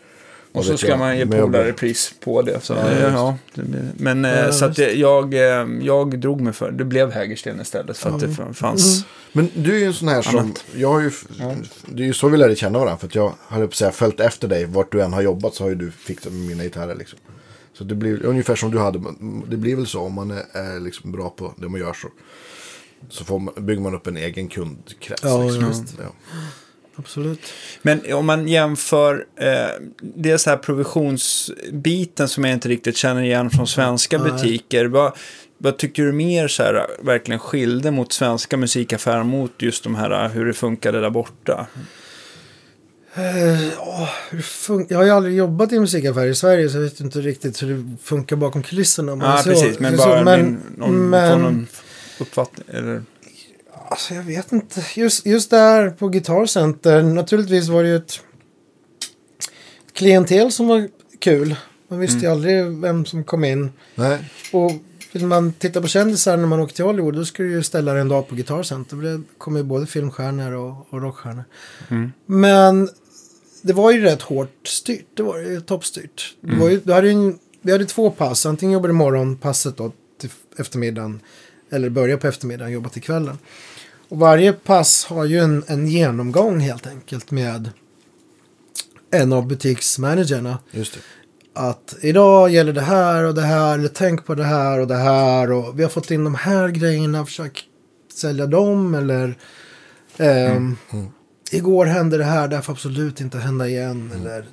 Och 0.52 0.64
så 0.64 0.76
ska 0.76 0.88
jag, 0.88 0.98
man 0.98 1.18
ge 1.18 1.24
möbler. 1.24 1.46
polare 1.46 1.72
pris 1.72 2.12
på 2.20 2.42
det. 2.42 2.60
Så, 2.62 2.72
ja, 2.72 3.08
ja, 3.12 3.36
men 3.96 4.24
eh, 4.24 4.30
Ja, 4.38 4.52
så 4.52 4.64
att 4.64 4.76
det, 4.76 4.92
jag, 4.92 5.34
eh, 5.34 5.66
jag 5.82 6.18
drog 6.18 6.40
mig 6.40 6.52
för 6.52 6.70
det. 6.70 6.84
blev 6.84 7.12
Hägersten 7.12 7.60
istället 7.60 7.96
för 7.98 8.10
att 8.10 8.20
det 8.20 8.54
fanns. 8.54 9.04
Men 9.32 9.48
du 9.54 9.74
är 9.74 9.78
ju 9.78 9.84
en 9.84 9.94
sån 9.94 10.08
här 10.08 10.22
som, 10.22 10.38
Annat. 10.38 10.64
jag 10.74 10.92
har 10.92 11.00
ju, 11.00 11.10
det 11.86 12.02
är 12.02 12.06
ju 12.06 12.12
så 12.14 12.28
vi 12.28 12.36
lärde 12.36 12.56
känna 12.56 12.78
varandra. 12.78 12.98
För 12.98 13.06
att 13.06 13.14
jag 13.14 13.74
säga, 13.74 13.90
följt 13.90 14.20
efter 14.20 14.48
dig, 14.48 14.64
vart 14.64 14.92
du 14.92 15.02
än 15.02 15.12
har 15.12 15.22
jobbat 15.22 15.54
så 15.54 15.64
har 15.64 15.68
ju 15.68 15.74
du 15.74 15.90
fixat 15.90 16.32
med 16.32 16.46
mina 16.46 16.62
gitarrer 16.62 16.94
liksom. 16.94 17.18
Så 17.78 17.84
det 17.84 17.94
blir 17.94 18.24
ungefär 18.24 18.56
som 18.56 18.70
du 18.70 18.78
hade, 18.78 19.00
det 19.48 19.56
blir 19.56 19.76
väl 19.76 19.86
så 19.86 20.00
om 20.00 20.12
man 20.12 20.30
är, 20.30 20.80
liksom 20.80 21.12
bra 21.12 21.30
på 21.30 21.54
det 21.56 21.68
man 21.68 21.80
gör 21.80 21.92
så. 21.92 22.08
Så 23.08 23.24
får 23.24 23.38
man, 23.38 23.54
bygger 23.66 23.82
man 23.82 23.94
upp 23.94 24.06
en 24.06 24.16
egen 24.16 24.48
kundkrets. 24.48 25.22
Ja, 25.24 25.44
liksom. 25.44 25.66
just 25.66 25.94
ja. 25.98 26.12
Absolut. 26.98 27.40
Men 27.82 28.12
om 28.12 28.26
man 28.26 28.48
jämför, 28.48 29.26
eh, 29.36 30.36
så 30.36 30.50
här 30.50 30.56
provisionsbiten 30.56 32.28
som 32.28 32.44
jag 32.44 32.52
inte 32.52 32.68
riktigt 32.68 32.96
känner 32.96 33.22
igen 33.22 33.50
från 33.50 33.66
svenska 33.66 34.18
Nej. 34.18 34.32
butiker. 34.32 34.84
Vad, 34.86 35.16
vad 35.58 35.76
tycker 35.76 36.02
du 36.02 36.12
mer 36.12 36.48
så 36.48 36.62
här, 36.62 36.86
verkligen 37.00 37.38
skilde 37.38 37.90
mot 37.90 38.12
svenska 38.12 38.56
musikaffärer 38.56 39.24
mot 39.24 39.52
just 39.58 39.84
de 39.84 39.94
här 39.94 40.28
hur 40.28 40.46
det 40.46 40.52
funkade 40.52 41.00
där 41.00 41.10
borta? 41.10 41.66
Hur 43.16 44.40
fun- 44.40 44.86
jag 44.88 44.98
har 44.98 45.04
ju 45.04 45.10
aldrig 45.10 45.36
jobbat 45.36 45.72
i 45.72 45.80
musikaffär 45.80 46.26
i 46.26 46.34
Sverige 46.34 46.68
så 46.68 46.76
jag 46.76 46.82
vet 46.82 47.00
inte 47.00 47.20
riktigt 47.20 47.62
hur 47.62 47.74
det 47.74 47.96
funkar 48.02 48.36
bakom 48.36 48.62
kulisserna. 48.62 49.12
om 49.12 49.18
man 49.18 49.30
Ja, 49.30 49.42
så- 49.42 49.50
precis, 49.50 49.78
men 49.78 49.98
så- 49.98 50.04
bara 50.06 50.24
men, 50.24 50.38
din, 50.44 50.58
någon, 50.76 51.10
men- 51.10 51.40
någon 51.42 51.66
uppfattning. 52.20 52.66
Eller? 52.68 53.02
Alltså 53.88 54.14
jag 54.14 54.22
vet 54.22 54.52
inte. 54.52 54.84
Just, 54.96 55.26
just 55.26 55.50
där 55.50 55.90
på 55.90 56.08
Guitar 56.08 56.46
Center, 56.46 57.02
naturligtvis 57.02 57.68
var 57.68 57.82
det 57.82 57.88
ju 57.88 57.96
ett 57.96 58.20
klientel 59.92 60.52
som 60.52 60.68
var 60.68 60.88
kul. 61.18 61.56
Man 61.88 61.98
visste 61.98 62.14
Mm. 62.16 62.24
ju 62.24 62.30
aldrig 62.30 62.80
vem 62.80 63.04
som 63.04 63.24
kom 63.24 63.44
in. 63.44 63.72
Nej, 63.94 64.18
Och 64.52 64.72
vill 65.12 65.26
man 65.26 65.52
titta 65.52 65.80
på 65.80 65.88
kändisar 65.88 66.36
när 66.36 66.46
man 66.46 66.60
åker 66.60 66.74
till 66.74 66.84
Hollywood 66.84 67.14
då 67.14 67.24
ska 67.24 67.42
du 67.42 67.50
ju 67.50 67.62
ställa 67.62 67.92
dig 67.92 68.00
en 68.00 68.08
dag 68.08 68.28
på 68.28 68.34
Guitar 68.34 68.62
Center. 68.62 68.96
Det 68.96 69.22
kommer 69.38 69.58
ju 69.60 69.64
både 69.64 69.86
filmstjärnor 69.86 70.52
och, 70.52 70.86
och 70.90 71.02
rockstjärnor. 71.02 71.44
Mm. 71.88 72.12
Men 72.26 72.88
det 73.66 73.72
var 73.72 73.90
ju 73.90 74.00
rätt 74.00 74.22
hårt 74.22 74.68
styrt. 74.68 75.06
Det 75.14 75.22
var 75.22 75.38
ju 75.38 75.60
toppstyrt. 75.60 76.36
Det 76.40 76.56
var 76.56 76.68
ju, 76.68 76.80
du 76.84 76.92
hade 76.92 77.06
ju 77.06 77.12
en, 77.12 77.38
vi 77.62 77.72
hade 77.72 77.84
två 77.84 78.10
pass. 78.10 78.46
Antingen 78.46 78.72
jobbade 78.72 78.92
morgonpasset 78.92 79.76
då 79.76 79.92
till 80.20 80.30
eftermiddagen. 80.58 81.20
Eller 81.70 81.88
börja 81.88 82.18
på 82.18 82.26
eftermiddagen 82.26 82.66
och 82.66 82.72
jobba 82.72 82.88
till 82.88 83.02
kvällen. 83.02 83.38
Och 84.08 84.18
varje 84.18 84.52
pass 84.52 85.04
har 85.04 85.24
ju 85.24 85.38
en, 85.38 85.64
en 85.66 85.86
genomgång 85.86 86.60
helt 86.60 86.86
enkelt 86.86 87.30
med 87.30 87.70
en 89.10 89.32
av 89.32 89.46
butiksmanagerna 89.46 90.58
just 90.70 90.94
det. 90.94 91.00
att 91.52 91.96
idag 92.00 92.50
gäller 92.50 92.72
det 92.72 92.80
här 92.80 93.24
och 93.24 93.34
det 93.34 93.42
här, 93.42 93.78
eller 93.78 93.88
tänk 93.88 94.26
på 94.26 94.34
det 94.34 94.44
här 94.44 94.80
och 94.80 94.86
det 94.86 94.96
här 94.96 95.52
och 95.52 95.78
vi 95.78 95.82
har 95.82 95.90
fått 95.90 96.10
in 96.10 96.24
de 96.24 96.34
här 96.34 96.68
grejerna, 96.68 97.26
försök 97.26 97.68
sälja 98.14 98.46
dem 98.46 98.94
eller 98.94 99.38
ehm, 100.16 100.76
igår 101.51 101.86
hände 101.86 102.18
det 102.18 102.24
här, 102.24 102.49
det 102.49 102.57
här 102.57 102.62
får 102.62 102.72
absolut 102.72 103.20
inte 103.20 103.38
hända 103.38 103.68
igen. 103.68 104.11
Eller 104.14 104.44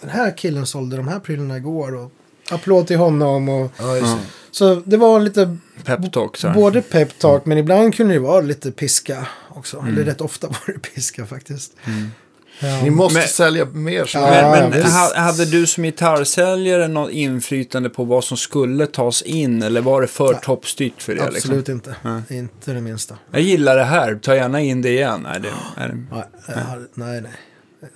den 0.00 0.10
här 0.10 0.36
killen 0.36 0.66
sålde 0.66 0.96
de 0.96 1.08
här 1.08 1.20
prylarna 1.20 1.56
igår 1.56 1.94
och 1.94 2.12
applåd 2.50 2.86
till 2.86 2.96
honom 2.96 3.48
och 3.48 3.72
Ja, 3.78 3.96
just 3.96 4.16
det. 4.16 4.22
så 4.50 4.74
det 4.84 4.96
var 4.96 5.20
lite 5.20 5.56
Peptalk 5.84 6.54
både 6.54 6.82
peptalk 6.82 7.46
men 7.46 7.58
ibland 7.58 7.94
kunde 7.94 8.14
det 8.14 8.20
vara 8.20 8.40
lite 8.40 8.72
piska 8.72 9.26
också, 9.48 9.84
eller 9.88 10.04
rätt 10.04 10.20
ofta 10.20 10.46
var 10.66 10.72
det 10.72 10.78
piska 10.78 11.26
faktiskt. 11.26 11.72
Ja. 11.84 11.90
Ni 12.82 12.90
måste 12.90 13.18
Men- 13.18 13.28
sälja 13.28 13.64
mer. 13.64 14.06
Så 14.06 14.18
Ja, 14.18 14.30
Men, 14.30 14.70
men 14.70 14.82
hade 15.22 15.44
du 15.44 15.66
som 15.66 15.84
gitarrsäljare 15.84 16.88
något 16.88 17.10
inflytande 17.10 17.88
på 17.90 18.04
vad 18.04 18.24
som 18.24 18.36
skulle 18.36 18.86
tas 18.86 19.22
in 19.22 19.62
eller 19.62 19.80
var 19.80 20.00
det 20.00 20.06
för 20.06 20.34
toppstyrt 20.34 21.02
för 21.02 21.14
det? 21.14 21.20
Liksom? 21.30 21.36
Absolut 21.50 21.68
inte, 21.68 21.94
Nej. 22.02 22.22
inte 22.28 22.72
det 22.72 22.80
minsta. 22.80 23.18
Jag 23.30 23.42
gillar 23.42 23.76
det 23.76 23.84
här, 23.84 24.14
ta 24.14 24.34
gärna 24.34 24.60
in 24.60 24.82
det 24.82 24.88
igen. 24.90 25.20
Nej, 25.30 25.40
det, 25.40 25.48
är 25.82 25.88
det, 25.88 25.94
Nej, 26.10 26.78
nej, 26.94 27.20
nej. 27.20 27.32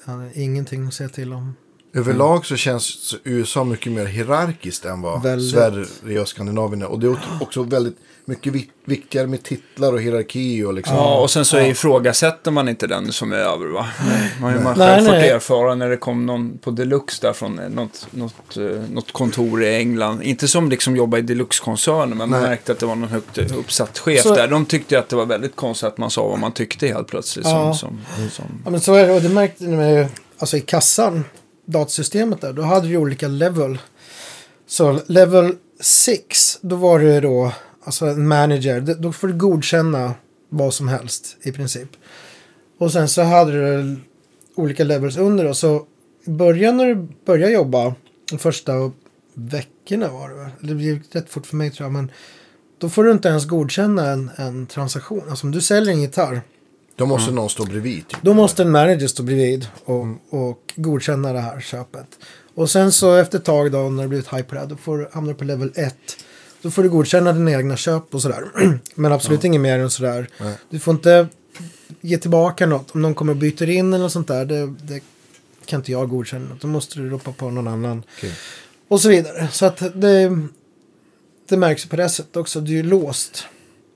Han 0.05 0.19
har 0.21 0.31
ingenting 0.35 0.87
att 0.87 0.95
säga 0.95 1.09
till 1.09 1.33
om. 1.33 1.55
Överlag 1.95 2.47
så 2.47 2.57
känns 2.57 3.15
USA 3.25 3.65
mycket 3.65 3.93
mer 3.93 4.07
hierarkiskt 4.07 4.85
än 4.85 5.01
vad 5.01 5.23
Väldigt. 5.23 5.51
Sverige 5.51 6.21
och 6.21 6.29
Skandinavien 6.29 6.83
är. 6.83 6.87
Och 6.87 7.01
det 7.01 7.07
är 7.07 7.17
också 7.41 7.63
väldigt 7.63 7.97
mycket 8.27 8.53
vik- 8.53 8.71
viktigare 8.85 9.27
med 9.27 9.43
titlar 9.43 9.93
och 9.93 10.01
hierarki 10.01 10.65
och 10.65 10.75
liksom. 10.75 10.97
ja, 10.97 11.21
och 11.21 11.31
sen 11.31 11.45
så 11.45 11.59
ifrågasätter 11.61 12.51
man 12.51 12.69
inte 12.69 12.87
den 12.87 13.13
som 13.13 13.33
är 13.33 13.37
över 13.37 13.67
va? 13.67 13.87
Man 14.41 14.51
har 14.53 14.59
ju 14.59 14.65
man 14.65 14.79
Nej, 14.79 14.89
själv 14.89 15.05
fått 15.07 15.15
nej. 15.15 15.29
erfara 15.29 15.75
när 15.75 15.89
det 15.91 15.97
kom 15.97 16.27
någon 16.27 16.59
på 16.59 16.71
Deluxe 16.71 17.27
där 17.27 17.33
från 17.33 17.59
eh, 17.59 17.69
något, 17.69 18.07
något, 18.11 18.57
eh, 18.57 18.63
något 18.91 19.13
kontor 19.13 19.63
i 19.65 19.77
England. 19.77 20.23
Inte 20.23 20.49
som 20.49 20.69
liksom 20.71 20.97
jobbar 20.97 21.19
i 21.19 21.23
Deluxe-koncernen, 21.23 22.19
men 22.19 22.31
man 22.31 22.41
märkte 22.43 22.73
att 22.73 22.79
det 22.79 22.87
var 22.87 22.95
någon 22.97 23.09
högt 23.09 23.39
uppsatt 23.39 23.99
chef 23.99 24.23
Så- 24.23 24.35
där. 24.35 24.49
De 24.49 24.67
tyckte 24.67 24.99
att 24.99 25.09
det 25.09 25.17
var 25.17 25.27
väldigt 25.27 25.57
konstigt 25.57 25.87
att 25.87 25.99
man 25.99 26.11
sa 26.11 26.29
vad 26.29 26.39
man 26.39 26.53
tyckte 26.53 26.87
helt 26.87 27.07
plötsligt. 27.09 27.47
Ja. 27.47 27.75
Som, 27.75 28.01
som, 28.17 28.31
som, 28.31 28.45
Ja, 28.65 28.71
men 28.71 28.81
så 28.81 28.95
är 28.95 29.07
det. 29.07 29.13
Och 29.15 29.23
det 29.23 29.29
märkte 29.29 29.65
ni 29.65 29.77
med, 29.77 30.09
alltså 30.39 30.57
i 30.57 30.61
kassan, 30.61 31.25
datasystemet 31.67 32.41
där, 32.41 32.53
då 32.53 32.63
hade 32.63 32.89
du 32.89 32.97
olika 32.97 33.29
level. 33.29 33.79
Så 34.67 34.99
level 35.07 35.53
6, 35.81 36.59
då 36.61 36.77
var 36.77 36.99
det 36.99 37.21
då, 37.21 37.53
alltså 37.85 38.07
en 38.07 38.29
manager, 38.29 38.81
då 38.99 39.13
får 39.13 39.29
du 39.29 39.35
godkänna 39.35 40.15
vad 40.49 40.75
som 40.75 40.89
helst 40.89 41.37
i 41.43 41.53
princip. 41.53 41.89
Och 42.79 42.93
sen 42.93 43.09
så 43.09 43.23
hade 43.23 43.53
du 43.53 43.97
olika 44.55 44.85
levels 44.85 45.17
under 45.17 45.45
då, 45.45 45.55
så 45.55 45.87
i 46.27 46.31
början 46.31 46.77
när 46.77 46.87
du 46.87 47.09
började 47.27 47.53
jobba, 47.53 47.95
de 48.31 48.39
första 48.39 48.73
veckorna 49.35 50.09
var 50.09 50.29
det 50.29 50.35
väl, 50.35 50.77
det 50.79 50.85
gick 50.85 51.15
rätt 51.15 51.31
fort 51.31 51.47
för 51.47 51.57
mig 51.57 51.71
tror 51.71 51.85
jag, 51.85 51.93
men 51.93 52.11
då 52.79 52.89
får 52.89 53.05
du 53.05 53.13
inte 53.13 53.29
ens 53.29 53.47
godkänna 53.47 54.07
en, 54.11 54.31
en 54.37 54.67
transaktion. 54.67 55.23
Alltså 55.31 55.47
om 55.47 55.51
du 55.51 55.61
säljer 55.61 55.93
en 55.95 56.01
gitarr, 56.01 56.41
Då 56.97 57.07
måste 57.07 57.33
någon 57.33 57.51
stå 57.51 57.65
bredvid. 57.65 58.09
Typ. 58.09 58.19
då 58.23 58.35
måste 58.35 58.63
en 58.63 58.71
manager 58.71 59.07
stå 59.07 59.23
bredvid 59.23 59.67
och, 59.85 60.07
och 60.31 60.73
godkänna 60.77 61.33
det 61.33 61.41
här 61.41 61.61
köpet. 61.61 62.07
Och 62.55 62.71
sen 62.71 62.93
så 62.93 63.15
efter 63.15 63.39
ett 63.39 63.45
tag 63.45 63.73
då 63.73 63.79
när 63.79 64.03
det 64.03 64.09
blivit 64.09 64.33
hype 64.33 64.43
på 64.43 64.55
det 64.55 64.61
här, 64.61 64.67
då 64.69 64.77
får, 64.77 64.99
du- 64.99 65.09
hamnar 65.13 65.33
du 65.33 65.39
på 65.39 65.45
level 65.45 65.73
1. 65.75 65.95
Då 66.65 66.71
får 66.71 66.83
du 66.83 66.89
godkänna 66.89 67.33
dina 67.33 67.51
egna 67.53 67.77
köp 67.77 68.15
och 68.15 68.23
sådär. 68.23 68.45
Men 68.95 69.13
absolut 69.13 69.45
inget 69.45 69.61
mer 69.61 69.79
än 69.79 69.91
sådär. 69.91 70.29
Nej. 70.41 70.55
Du 70.71 70.79
får 70.79 70.95
inte 70.95 71.27
ge 72.01 72.19
tillbaka 72.19 72.67
något. 72.67 72.95
Om 72.95 73.03
någon 73.03 73.15
kommer 73.15 73.33
och 73.33 73.37
byter 73.37 73.69
in 73.69 73.93
eller 73.93 74.03
något 74.05 74.13
sånt 74.13 74.29
där, 74.29 74.45
det, 74.45 74.67
det 74.67 75.01
kan 75.67 75.81
inte 75.81 75.93
jag 75.93 76.09
godkänna. 76.09 76.57
Då 76.61 76.67
måste 76.69 76.99
du 76.99 77.09
ropa 77.11 77.33
på 77.33 77.51
någon 77.51 77.69
annan. 77.69 78.03
Okej. 78.19 78.33
Och 78.89 79.01
så 79.01 79.09
vidare. 79.09 79.49
Så 79.53 79.67
att 79.67 79.83
det, 79.95 80.39
det 81.49 81.57
märks 81.57 81.87
på 81.89 81.97
det 81.97 82.09
sättet 82.09 82.37
också. 82.37 82.61
Du 82.61 82.79
är 82.79 82.83
låst. 82.83 83.45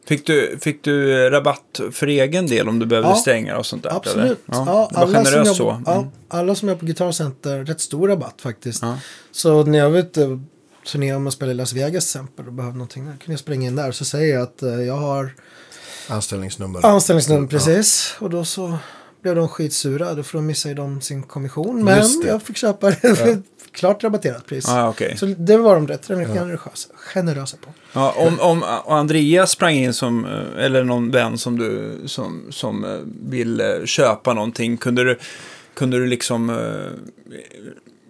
Fick 0.06 0.26
du, 0.26 0.58
fick 0.60 0.84
du 0.84 1.24
eh, 1.26 1.30
rabatt 1.30 1.80
för 1.92 2.06
egen 2.06 2.46
del 2.46 2.68
om 2.68 2.78
du 2.78 2.86
behövde 2.86 3.08
Ja, 3.10 3.14
stänga 3.16 3.56
och 3.58 3.66
sånt 3.66 3.82
där? 3.82 3.96
Absolut. 3.96 4.24
Eller? 4.24 4.36
Ja, 4.46 4.64
Ja, 4.66 4.88
det 4.90 4.96
var 4.96 5.02
alla, 5.14 5.24
som 5.24 5.32
generöst 5.34 5.58
jobbar, 5.58 5.74
så. 5.74 5.82
ja, 5.86 5.96
Mm. 5.98 6.08
alla 6.28 6.54
som 6.54 6.68
är 6.68 6.74
på 6.74 6.86
Guitar 6.86 7.12
Center, 7.12 7.64
rätt 7.64 7.80
stor 7.80 8.08
rabatt 8.08 8.40
faktiskt. 8.40 8.82
Ja. 8.82 8.98
Så 9.30 9.64
när 9.64 9.78
jag 9.78 9.90
var 9.90 9.98
ute 9.98 10.40
turnerade 10.92 11.16
om 11.16 11.26
att 11.26 11.32
spela 11.32 11.52
i 11.52 11.54
Las 11.54 11.72
Vegas 11.72 12.12
till 12.12 12.20
exempel 12.20 12.46
och 12.46 12.52
behövde 12.52 12.78
någonting, 12.78 13.04
då 13.04 13.10
kunde 13.10 13.32
jag 13.32 13.40
springa 13.40 13.66
in 13.66 13.76
där 13.76 13.88
och 13.88 13.94
så 13.94 14.04
säger 14.04 14.34
jag 14.34 14.42
att 14.42 14.62
eh, 14.62 14.82
jag 14.82 14.96
har 14.96 15.34
Anställningsnummer. 16.08 16.86
anställningsnummer 16.86 17.48
precis. 17.48 18.14
Och 18.18 18.30
då 18.30 18.44
så 18.44 18.78
blev 19.22 19.34
de 19.36 19.48
skitsura, 19.48 20.14
då 20.14 20.22
får 20.22 20.38
de 20.38 20.46
missa 20.46 20.68
ju 20.68 20.74
de 20.74 21.00
sin 21.00 21.22
kommission. 21.22 21.84
Men 21.84 22.04
jag 22.26 22.42
fick 22.42 22.56
köpa 22.56 22.90
det 22.90 23.16
för 23.16 23.28
ett 23.28 23.42
klart 23.72 24.04
rabatterat 24.04 24.46
pris. 24.46 24.68
Ah, 24.68 24.88
okej. 24.88 25.16
Så 25.16 25.26
det 25.26 25.56
var 25.56 25.74
de 25.74 25.86
rätt 25.86 26.06
generösa, 26.06 26.88
generösa 26.94 27.56
på. 27.56 27.70
Ja, 27.92 28.14
om, 28.16 28.40
om 28.40 28.62
Andreas 28.98 29.50
sprang 29.50 29.74
in 29.74 29.94
som, 29.94 30.24
eh, 30.24 30.64
eller 30.64 30.84
någon 30.84 31.10
vän 31.10 31.38
som 31.38 31.58
du, 31.58 31.98
som, 32.06 32.42
som 32.50 32.84
eh, 32.84 32.90
vill 33.30 33.82
köpa 33.84 34.34
någonting, 34.34 34.76
kunde 34.76 35.04
du, 35.04 35.18
kunde 35.74 35.98
du 35.98 36.06
liksom 36.06 36.50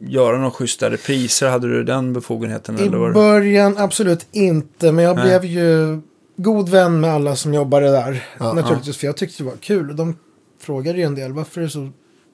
göra 0.01 0.37
några 0.37 0.51
schysstare 0.51 0.97
priser? 0.97 1.49
Hade 1.49 1.69
du 1.69 1.85
den 1.85 2.12
befogenheten? 2.12 2.79
I 2.79 2.83
eller 2.83 2.99
var 2.99 3.09
det- 3.09 3.15
början 3.15 3.79
absolut 3.79 4.27
inte, 4.33 4.93
men 4.93 5.05
jag 5.05 5.16
Nej. 5.16 5.25
blev 5.25 5.45
ju 5.45 6.01
god 6.37 6.69
vän 6.69 7.01
med 7.01 7.11
alla 7.11 7.37
som 7.37 7.55
jobbade 7.55 7.91
där. 7.91 8.25
Ja, 8.39 8.53
naturligtvis, 8.53 8.97
för 8.97 9.07
jag 9.07 9.16
tyckte 9.16 9.43
det 9.43 9.49
var 9.49 9.57
kul. 9.57 9.97
De 9.97 10.16
frågade 10.61 10.99
ju 10.99 11.05
en 11.05 11.15
del, 11.15 11.33
varför 11.33 11.61
är 11.61 11.65
du 11.65 11.70
så 11.70 11.91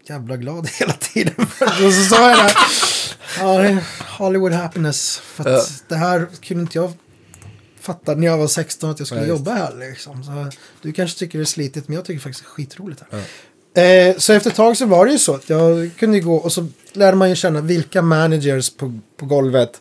jävla 0.09 0.36
glad 0.36 0.69
hela 0.81 0.93
tiden? 0.93 1.35
och 1.86 1.93
så 1.93 2.15
sa 2.15 2.31
jag 2.31 2.39
det. 2.39 2.53
Ja, 3.41 3.59
det 3.59 3.69
är 3.69 3.85
Hollywood 4.19 4.53
happiness. 4.53 5.19
För 5.19 5.43
att 5.45 5.49
Ja. 5.53 5.62
det 5.89 5.97
här 5.97 6.27
kunde 6.43 6.61
inte 6.61 6.78
jag 6.78 6.93
fatta 7.81 8.15
när 8.15 8.27
jag 8.27 8.39
var 8.39 8.47
16 8.47 8.91
att 8.91 8.99
jag 8.99 9.07
skulle 9.09 9.27
jobba 9.27 9.53
här. 9.53 9.74
Liksom. 9.91 10.24
Så, 10.24 10.47
du 10.82 10.93
kanske 10.93 11.19
tycker 11.19 11.39
det 11.39 11.43
är 11.43 11.47
slitigt, 11.47 11.89
men 11.89 11.95
jag 11.97 12.05
tycker 12.05 12.20
faktiskt 12.20 12.45
det 12.45 12.49
är 12.49 12.51
skitroligt 12.51 13.03
här. 13.11 13.20
Eh, 13.74 14.16
så 14.16 14.32
efter 14.32 14.51
ett 14.51 14.56
tag 14.56 14.76
så 14.76 14.86
var 14.86 15.06
det 15.06 15.12
ju 15.12 15.18
så 15.18 15.34
att 15.34 15.48
jag 15.51 15.90
kunde 15.98 16.16
ju 16.16 16.22
gå 16.24 16.34
och 16.36 16.52
så 16.52 16.66
lärde 16.92 17.16
man 17.16 17.28
ju 17.30 17.36
känna 17.36 17.60
vilka 17.60 18.02
managers 18.02 18.70
på, 18.76 18.98
på 19.16 19.26
golvet 19.26 19.80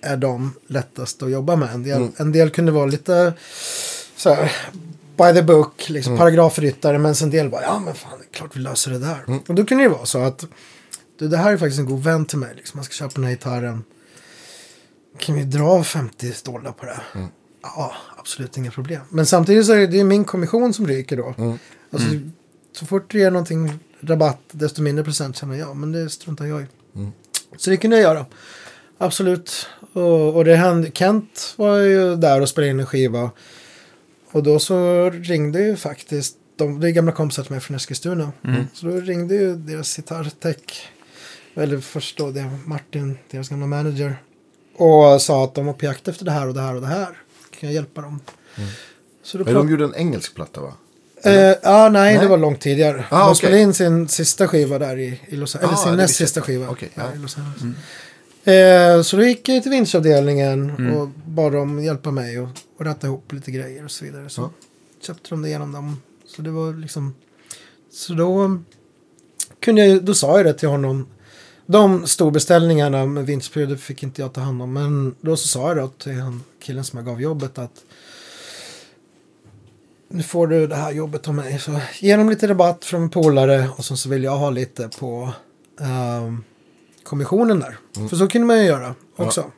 är 0.00 0.16
de 0.16 0.54
lättaste 0.66 1.24
att 1.24 1.30
jobba 1.30 1.56
med. 1.56 1.68
En 1.74 1.82
del, 1.82 1.96
Mm. 1.96 2.12
en 2.16 2.32
del 2.32 2.50
kunde 2.50 2.72
vara 2.72 2.86
lite 2.86 3.32
så 4.16 4.34
här, 4.34 4.52
by 5.16 5.32
the 5.40 5.42
book, 5.42 5.88
liksom 5.88 6.12
Mm. 6.12 6.18
paragrafryttare, 6.18 6.98
men 6.98 7.14
en 7.22 7.30
del 7.30 7.48
bara, 7.50 7.62
ja 7.62 7.78
men 7.84 7.94
fan, 7.94 8.18
klart 8.32 8.56
vi 8.56 8.60
löser 8.60 8.90
det 8.90 8.98
där. 8.98 9.24
Mm. 9.28 9.40
Och 9.48 9.54
då 9.54 9.64
kunde 9.64 9.84
det 9.84 9.88
ju 9.88 9.94
vara 9.94 10.06
så 10.06 10.18
att, 10.18 10.44
du 11.18 11.28
det 11.28 11.36
här 11.36 11.52
är 11.52 11.56
faktiskt 11.56 11.78
en 11.78 11.86
god 11.86 12.02
vän 12.02 12.26
till 12.26 12.38
mig, 12.38 12.52
liksom, 12.56 12.78
man 12.78 12.84
ska 12.84 12.92
köpa 12.92 13.12
den 13.14 13.24
här 13.24 13.30
gitarren. 13.30 13.84
Kan 15.18 15.34
vi 15.34 15.44
dra 15.44 15.64
av 15.68 15.82
50 15.82 16.32
dollar 16.44 16.72
på 16.72 16.86
det? 16.86 17.00
Mm. 17.14 17.28
Ja, 17.62 17.92
absolut 18.18 18.56
inga 18.56 18.70
problem. 18.70 19.00
Men 19.08 19.26
samtidigt 19.26 19.66
så 19.66 19.72
är 19.72 19.76
det, 19.78 19.86
det 19.86 20.00
är 20.00 20.04
min 20.04 20.24
kommission 20.24 20.74
som 20.74 20.86
ryker 20.86 21.16
då. 21.16 21.34
Mm. 21.38 21.58
Alltså, 21.92 22.08
Så 22.78 22.86
fort 22.86 23.10
du 23.10 23.18
ger 23.18 23.30
någonting 23.30 23.78
rabatt, 24.00 24.40
desto 24.50 24.82
mindre 24.82 25.04
procent 25.04 25.36
känner 25.36 25.56
jag. 25.56 25.76
Men 25.76 25.92
det 25.92 26.10
struntar 26.10 26.46
jag 26.46 26.60
i. 26.60 26.66
Mm. 26.94 27.12
Så 27.56 27.70
det 27.70 27.76
kunde 27.76 27.96
jag 27.96 28.02
göra. 28.02 28.26
Absolut. 28.98 29.66
Och, 29.92 30.36
och 30.36 30.44
det 30.44 30.56
hände, 30.56 30.90
Kent 30.94 31.54
var 31.56 31.78
ju 31.78 32.16
där 32.16 32.40
och 32.40 32.48
spelade 32.48 32.70
in 32.70 32.80
en 32.80 32.86
skiva. 32.86 33.30
Och 34.30 34.42
då 34.42 34.58
så 34.58 35.10
ringde 35.10 35.62
ju 35.62 35.76
faktiskt, 35.76 36.36
de, 36.56 36.80
det 36.80 36.88
är 36.88 36.90
gamla 36.90 37.12
kompisar 37.12 37.42
till 37.42 37.52
mig 37.52 37.60
från 37.60 37.76
Eskilstuna. 37.76 38.32
Så 38.74 38.86
då 38.86 38.92
ringde 38.92 39.34
ju 39.34 39.56
deras 39.56 39.96
gitarrtech, 39.96 40.88
eller 41.54 41.78
först 41.78 42.18
då 42.18 42.30
det 42.30 42.50
Martin, 42.66 43.18
deras 43.30 43.48
gamla 43.48 43.66
manager. 43.66 44.22
Och 44.76 45.22
sa 45.22 45.44
att 45.44 45.54
de 45.54 45.66
var 45.66 45.72
på 45.72 45.84
jakt 45.84 46.08
efter 46.08 46.24
det 46.24 46.30
här 46.30 46.48
och 46.48 46.54
det 46.54 46.60
här 46.60 46.74
och 46.74 46.80
det 46.80 46.86
här. 46.86 47.18
Kan 47.50 47.68
jag 47.68 47.72
hjälpa 47.72 48.00
dem? 48.00 48.20
Så 49.22 49.38
då 49.38 49.44
Men 49.44 49.54
de 49.54 49.70
gjorde 49.70 49.84
en 49.84 49.94
engelsk 49.94 50.34
platta 50.34 50.60
va? 50.60 50.72
Eh, 51.22 51.32
ja, 51.62 51.88
nej, 51.88 52.14
Nej. 52.14 52.18
det 52.18 52.28
var 52.28 52.38
långt 52.38 52.60
tidigare. 52.60 53.04
Ah, 53.10 53.18
de 53.18 53.24
okej. 53.24 53.36
spelade 53.36 53.60
in 53.62 53.74
sin 53.74 54.08
sista 54.08 54.48
skiva 54.48 54.78
där 54.78 54.98
i, 54.98 55.20
i 55.28 55.36
Los 55.36 55.56
Angeles. 55.56 55.78
Ah, 55.78 55.82
Eller 55.82 55.90
sin 55.90 55.96
det 55.96 56.02
näst 56.02 56.14
sista 56.16 56.40
skiva. 56.40 56.66
Där 56.66 56.88
ja. 56.94 57.02
Mm. 57.02 57.18
i 57.18 57.22
Los 57.22 57.36
Angeles. 57.38 57.76
Eh, 58.44 59.02
så 59.02 59.16
då 59.16 59.24
gick 59.24 59.48
jag 59.48 59.62
till 59.62 59.70
vinstavdelningen 59.72 60.90
och 60.96 61.08
bad 61.08 61.52
dem 61.52 61.84
hjälpa 61.84 62.10
mig 62.10 62.40
och, 62.40 62.48
och 62.78 62.84
ratta 62.84 63.06
ihop 63.06 63.32
lite 63.32 63.50
grejer 63.50 63.84
och 63.84 63.90
så 63.90 64.04
vidare. 64.04 64.28
Så 64.28 64.40
Ja. 64.40 64.50
köpte 65.06 65.28
de 65.30 65.42
det 65.42 65.48
genom 65.48 65.72
dem. 65.72 66.02
Så 66.26 66.42
det 66.42 66.50
var 66.50 66.72
liksom... 66.80 67.14
Så 67.92 68.12
då 68.12 68.58
kunde 69.60 69.86
jag, 69.86 70.04
då 70.04 70.14
sa 70.14 70.36
jag 70.36 70.46
det 70.46 70.54
till 70.54 70.68
honom. 70.68 71.06
De 71.66 72.06
storbeställningarna 72.06 73.06
med 73.06 73.26
vinstperioder 73.26 73.76
fick 73.76 74.02
inte 74.02 74.20
jag 74.22 74.32
ta 74.32 74.40
hand 74.40 74.62
om. 74.62 74.72
Men 74.72 75.14
då 75.20 75.36
så 75.36 75.48
sa 75.48 75.68
jag 75.68 75.76
då 75.76 75.88
till 75.88 76.20
han, 76.20 76.42
killen 76.62 76.84
som 76.84 76.96
jag 76.96 77.06
gav 77.06 77.20
jobbet 77.22 77.58
att 77.58 77.84
nu 80.08 80.22
får 80.22 80.46
du 80.46 80.66
det 80.66 80.76
här 80.76 80.92
jobbet 80.92 81.28
av 81.28 81.34
mig. 81.34 81.58
Så 81.58 81.80
ge 82.00 82.16
dem 82.16 82.30
lite 82.30 82.48
rabatt 82.48 82.84
från 82.84 83.02
en 83.02 83.10
polare 83.10 83.68
och 83.76 83.84
sen 83.84 83.96
så 83.96 84.08
vill 84.08 84.24
jag 84.24 84.36
ha 84.36 84.50
lite 84.50 84.90
på 84.98 85.32
ehm, 85.80 86.44
kommissionen 87.02 87.60
där. 87.60 87.78
För 88.08 88.16
så 88.16 88.28
kunde 88.28 88.46
man 88.46 88.58
ju 88.58 88.64
göra 88.64 88.94
också. 89.16 89.50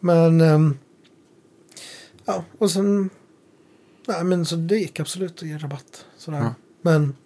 Men 0.00 0.40
ehm, 0.40 0.78
ja, 2.24 2.44
och 2.58 2.70
sen 2.70 3.10
nej, 4.08 4.24
men 4.24 4.46
så 4.46 4.56
det 4.56 4.76
gick 4.76 5.00
absolut 5.00 5.42
att 5.42 5.48
ge 5.48 5.58
rabatt. 5.58 6.04
Sådär. 6.18 6.38
Ja. 6.38 6.54
Men 6.82 7.16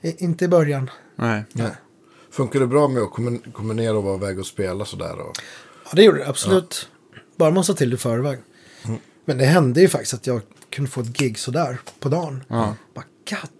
i, 0.00 0.24
inte 0.24 0.44
i 0.44 0.48
början. 0.48 0.90
Nej. 1.16 1.44
Nej. 1.52 1.70
Funkar 2.30 2.60
det 2.60 2.66
bra 2.66 2.88
med 2.88 3.02
att 3.02 3.12
kombinera 3.52 3.96
och 3.96 4.04
vara 4.04 4.16
iväg 4.16 4.38
och 4.38 4.46
spela 4.46 4.84
sådär? 4.84 5.20
Och... 5.20 5.36
Ja, 5.84 5.90
det 5.92 6.02
gjorde 6.02 6.18
det 6.18 6.28
absolut. 6.28 6.88
Bara 7.36 7.50
man 7.50 7.64
sa 7.64 7.74
till 7.74 7.94
i 7.94 7.96
förväg. 7.96 8.38
Men 9.24 9.38
det 9.38 9.44
hände 9.44 9.80
ju 9.80 9.88
faktiskt 9.88 10.14
att 10.14 10.26
jag 10.26 10.40
kunde 10.70 10.90
få 10.90 11.00
ett 11.00 11.06
gig 11.18 11.38
sådär 11.38 11.78
på 12.00 12.08
dagen. 12.08 12.44
Ja. 12.48 12.74
Bara, 12.94 13.04
God 13.30 13.50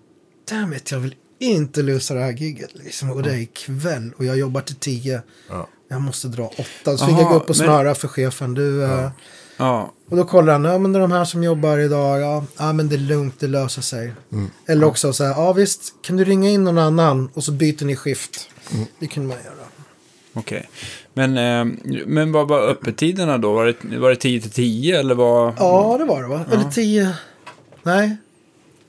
damn 0.50 0.72
it, 0.72 0.90
jag 0.90 0.98
vill 0.98 1.14
inte 1.38 1.82
lösa 1.82 2.14
det 2.14 2.20
här 2.20 2.32
giget. 2.32 2.70
Liksom. 2.74 3.10
Och 3.10 3.22
det 3.22 3.30
är 3.30 3.36
ikväll 3.38 4.12
och 4.16 4.24
jag 4.24 4.38
jobbar 4.38 4.60
till 4.60 4.74
tio. 4.76 5.22
Ja. 5.48 5.68
Jag 5.88 6.00
måste 6.00 6.28
dra 6.28 6.46
åtta. 6.46 6.96
Så 6.98 7.06
fick 7.06 7.14
Aha, 7.14 7.20
jag 7.22 7.28
gå 7.30 7.36
upp 7.36 7.42
och 7.50 7.56
men- 7.56 7.66
smöra 7.66 7.94
för 7.94 8.08
chefen. 8.08 8.54
Du, 8.54 8.84
eh, 8.84 9.10
Ja. 9.58 9.92
och 10.10 10.16
då 10.16 10.24
kollar 10.24 10.52
han, 10.52 10.64
ja 10.64 10.78
men 10.78 10.92
det 10.92 10.98
är 10.98 11.00
de 11.00 11.12
här 11.12 11.24
som 11.24 11.42
jobbar 11.44 11.78
idag, 11.78 12.20
ja, 12.20 12.44
ja 12.56 12.72
men 12.72 12.88
det 12.88 12.94
är 12.96 12.98
lugnt, 12.98 13.40
det 13.40 13.46
löser 13.46 13.82
sig. 13.82 14.12
Eller 14.66 14.86
också 14.86 15.12
så 15.12 15.24
här, 15.24 15.30
ja 15.30 15.52
visst, 15.52 15.94
kan 16.02 16.16
du 16.16 16.24
ringa 16.24 16.50
in 16.50 16.64
någon 16.64 16.78
annan 16.78 17.30
och 17.34 17.44
så 17.44 17.52
byter 17.52 17.84
ni 17.84 17.96
skift. 17.96 18.48
Det 18.98 19.06
kunde 19.06 19.28
man 19.28 19.36
göra. 19.44 19.65
Okej. 20.36 20.68
Men, 21.14 21.36
eh, 21.38 21.76
men 22.06 22.32
vad 22.32 22.48
var 22.48 22.68
öppettiderna 22.68 23.38
då? 23.38 23.52
Var 23.52 23.66
det, 23.66 23.98
var 23.98 24.10
det 24.10 24.16
10 24.16 24.40
till 24.40 24.50
10 24.50 25.00
eller 25.00 25.14
vad? 25.14 25.54
Ja, 25.58 25.96
det 25.98 26.04
var 26.04 26.22
det 26.22 26.28
va? 26.28 26.44
Eller 26.52 26.70
10, 26.70 27.14
nej, 27.82 28.16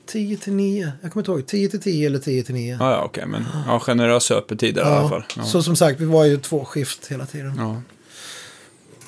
10 0.06 0.36
till 0.36 0.52
9. 0.52 0.92
Jag 1.02 1.12
kommer 1.12 1.22
inte 1.22 1.30
ihåg, 1.30 1.46
10 1.46 1.68
till 1.68 1.80
10 1.80 2.06
eller 2.06 2.18
10 2.18 2.42
till 2.42 2.54
9. 2.54 2.76
Ja, 2.80 2.90
ja 2.90 3.04
okej. 3.04 3.26
Men 3.26 3.44
ja, 3.66 3.80
generösa 3.80 4.34
öppettider 4.34 4.82
i 4.82 4.84
alla 4.84 5.08
fall. 5.08 5.24
Ja. 5.36 5.42
Så 5.42 5.62
som 5.62 5.76
sagt, 5.76 6.00
vi 6.00 6.04
var 6.04 6.24
ju 6.24 6.36
två 6.36 6.64
skift 6.64 7.06
hela 7.06 7.26
tiden. 7.26 7.54
Ja. 7.58 7.82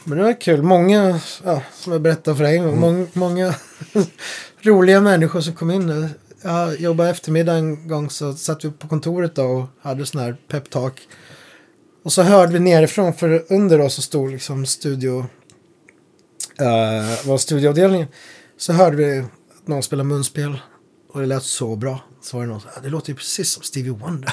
Men 0.05 0.19
det 0.19 0.25
var 0.25 0.41
kul. 0.41 0.63
Många, 0.63 1.21
ja, 1.45 1.63
som 1.75 1.93
jag 1.93 2.03
berättade 2.03 2.37
för 2.37 2.45
dig, 2.45 2.61
många, 2.61 3.07
många 3.13 3.55
roliga 4.63 5.01
människor 5.01 5.41
som 5.41 5.55
kom 5.55 5.71
in. 5.71 6.09
Jag 6.43 6.81
jobbade 6.81 7.11
eftermiddag 7.11 7.55
en 7.55 7.89
gång 7.89 8.11
så 8.11 8.33
satt 8.35 8.65
vi 8.65 8.71
på 8.71 8.89
kontoret 8.89 9.35
då 9.35 9.45
och 9.45 9.67
hade 9.83 10.07
sån 10.07 10.21
här 10.21 10.37
peptalk. 10.49 11.09
Och 12.03 12.13
så 12.13 12.23
hörde 12.23 12.53
vi 12.53 12.59
nerifrån, 12.59 13.15
för 13.15 13.45
under 13.49 13.81
oss 13.81 13.95
så 13.95 14.03
stod 14.03 14.31
liksom 14.31 14.67
studio, 14.67 15.19
uh, 16.61 17.27
var 17.29 17.39
studioavdelningen. 17.39 18.09
Så 18.59 18.73
hörde 18.73 18.97
vi 18.97 19.19
att 19.19 19.69
någon 19.69 19.83
spelade 19.83 20.09
munspel 20.09 20.61
och 21.13 21.21
det 21.21 21.27
lät 21.27 21.43
så 21.43 21.77
bra. 21.77 22.01
Så 22.23 22.37
var 22.37 22.45
det 22.45 22.51
någon 22.51 22.61
som 22.61 22.71
det 22.83 22.89
låter 22.89 23.09
ju 23.11 23.15
precis 23.15 23.51
som 23.53 23.63
Stevie 23.63 23.93
Wonder. 23.93 24.33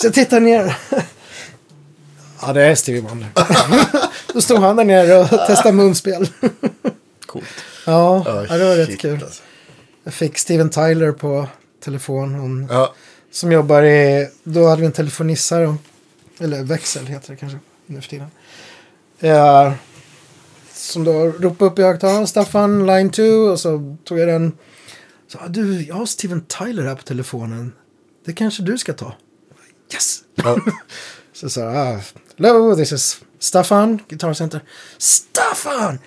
så 0.00 0.06
jag 0.06 0.14
tittade 0.14 0.40
ner. 0.40 0.76
ja, 2.40 2.52
det 2.52 2.62
är 2.62 2.74
Stevie 2.74 3.00
Wonder. 3.00 3.28
Då 4.32 4.40
stod 4.40 4.58
han 4.58 4.76
där 4.76 4.84
nere 4.84 5.18
och 5.18 5.28
testade 5.28 5.72
munspel. 5.72 6.28
Coolt. 7.26 7.44
ja, 7.86 8.22
Ja, 8.26 8.46
ja, 8.48 8.56
det 8.56 8.64
var 8.64 8.76
rätt 8.76 8.88
shit, 8.88 9.00
kul. 9.00 9.22
alltså. 9.22 9.42
Jag 10.04 10.14
fick 10.14 10.38
Steven 10.38 10.70
Tyler 10.70 11.12
på 11.12 11.48
telefon. 11.84 12.34
Hon, 12.34 12.68
Ja, 12.70 12.94
Som 13.32 13.52
jobbar 13.52 13.82
i, 13.82 14.28
då 14.44 14.68
hade 14.68 14.80
vi 14.80 14.86
en 14.86 14.92
telefonissa. 14.92 15.76
Eller 16.38 16.62
växel 16.62 17.06
heter 17.06 17.30
det 17.30 17.36
kanske 17.36 17.58
nu 17.86 18.00
för 18.00 18.08
tiden. 18.08 18.26
Eh, 19.20 19.72
som 20.72 21.04
då 21.04 21.12
ropade 21.26 21.70
upp 21.70 21.78
i 21.78 21.82
högtalaren, 21.82 22.26
Staffan, 22.26 22.86
line 22.86 23.10
2. 23.10 23.22
Och 23.22 23.60
så 23.60 23.96
tog 24.04 24.18
jag 24.18 24.28
den. 24.28 24.52
Så, 25.28 25.38
"Ah, 25.38 25.48
du, 25.48 25.82
jag 25.82 25.94
har 25.94 26.06
Steven 26.06 26.40
Tyler 26.46 26.82
här 26.86 26.94
på 26.94 27.02
telefonen. 27.02 27.72
Det 28.24 28.32
kanske 28.32 28.62
du 28.62 28.78
ska 28.78 28.92
ta. 28.92 29.14
Yes! 29.92 30.22
ja. 30.34 30.56
Så 31.32 31.50
sa 31.50 31.62
ah, 31.62 32.00
hello, 32.38 32.76
this 32.76 32.92
is 32.92 33.20
Staffan, 33.38 34.00
Guitar 34.08 34.32
Center. 34.34 34.60
Staffan! 34.98 35.98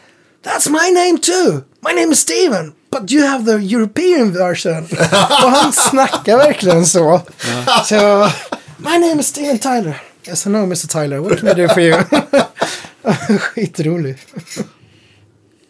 That's 0.44 0.70
my 0.70 0.92
name 0.94 1.18
too! 1.20 1.64
My 1.82 2.02
name 2.02 2.14
is 2.14 2.20
Steven! 2.20 2.74
But 2.90 3.12
you 3.12 3.26
have 3.28 3.46
the 3.46 3.76
European 3.76 4.32
version. 4.34 4.84
och 5.44 5.52
han 5.52 5.74
snackar 5.74 6.38
verkligen 6.38 6.86
så. 6.86 7.22
Så 7.86 8.30
my 8.78 8.98
name 9.00 9.20
is 9.20 9.28
Steven 9.28 9.60
Tyler. 9.60 10.02
I 10.28 10.50
know 10.50 10.64
Mr 10.64 10.88
Tyler. 10.88 11.20
What 11.20 11.40
can 11.40 11.50
I 11.50 11.54
do 11.54 11.68
for 11.74 11.80
you? 11.82 12.04
Skitrolig. 13.40 14.18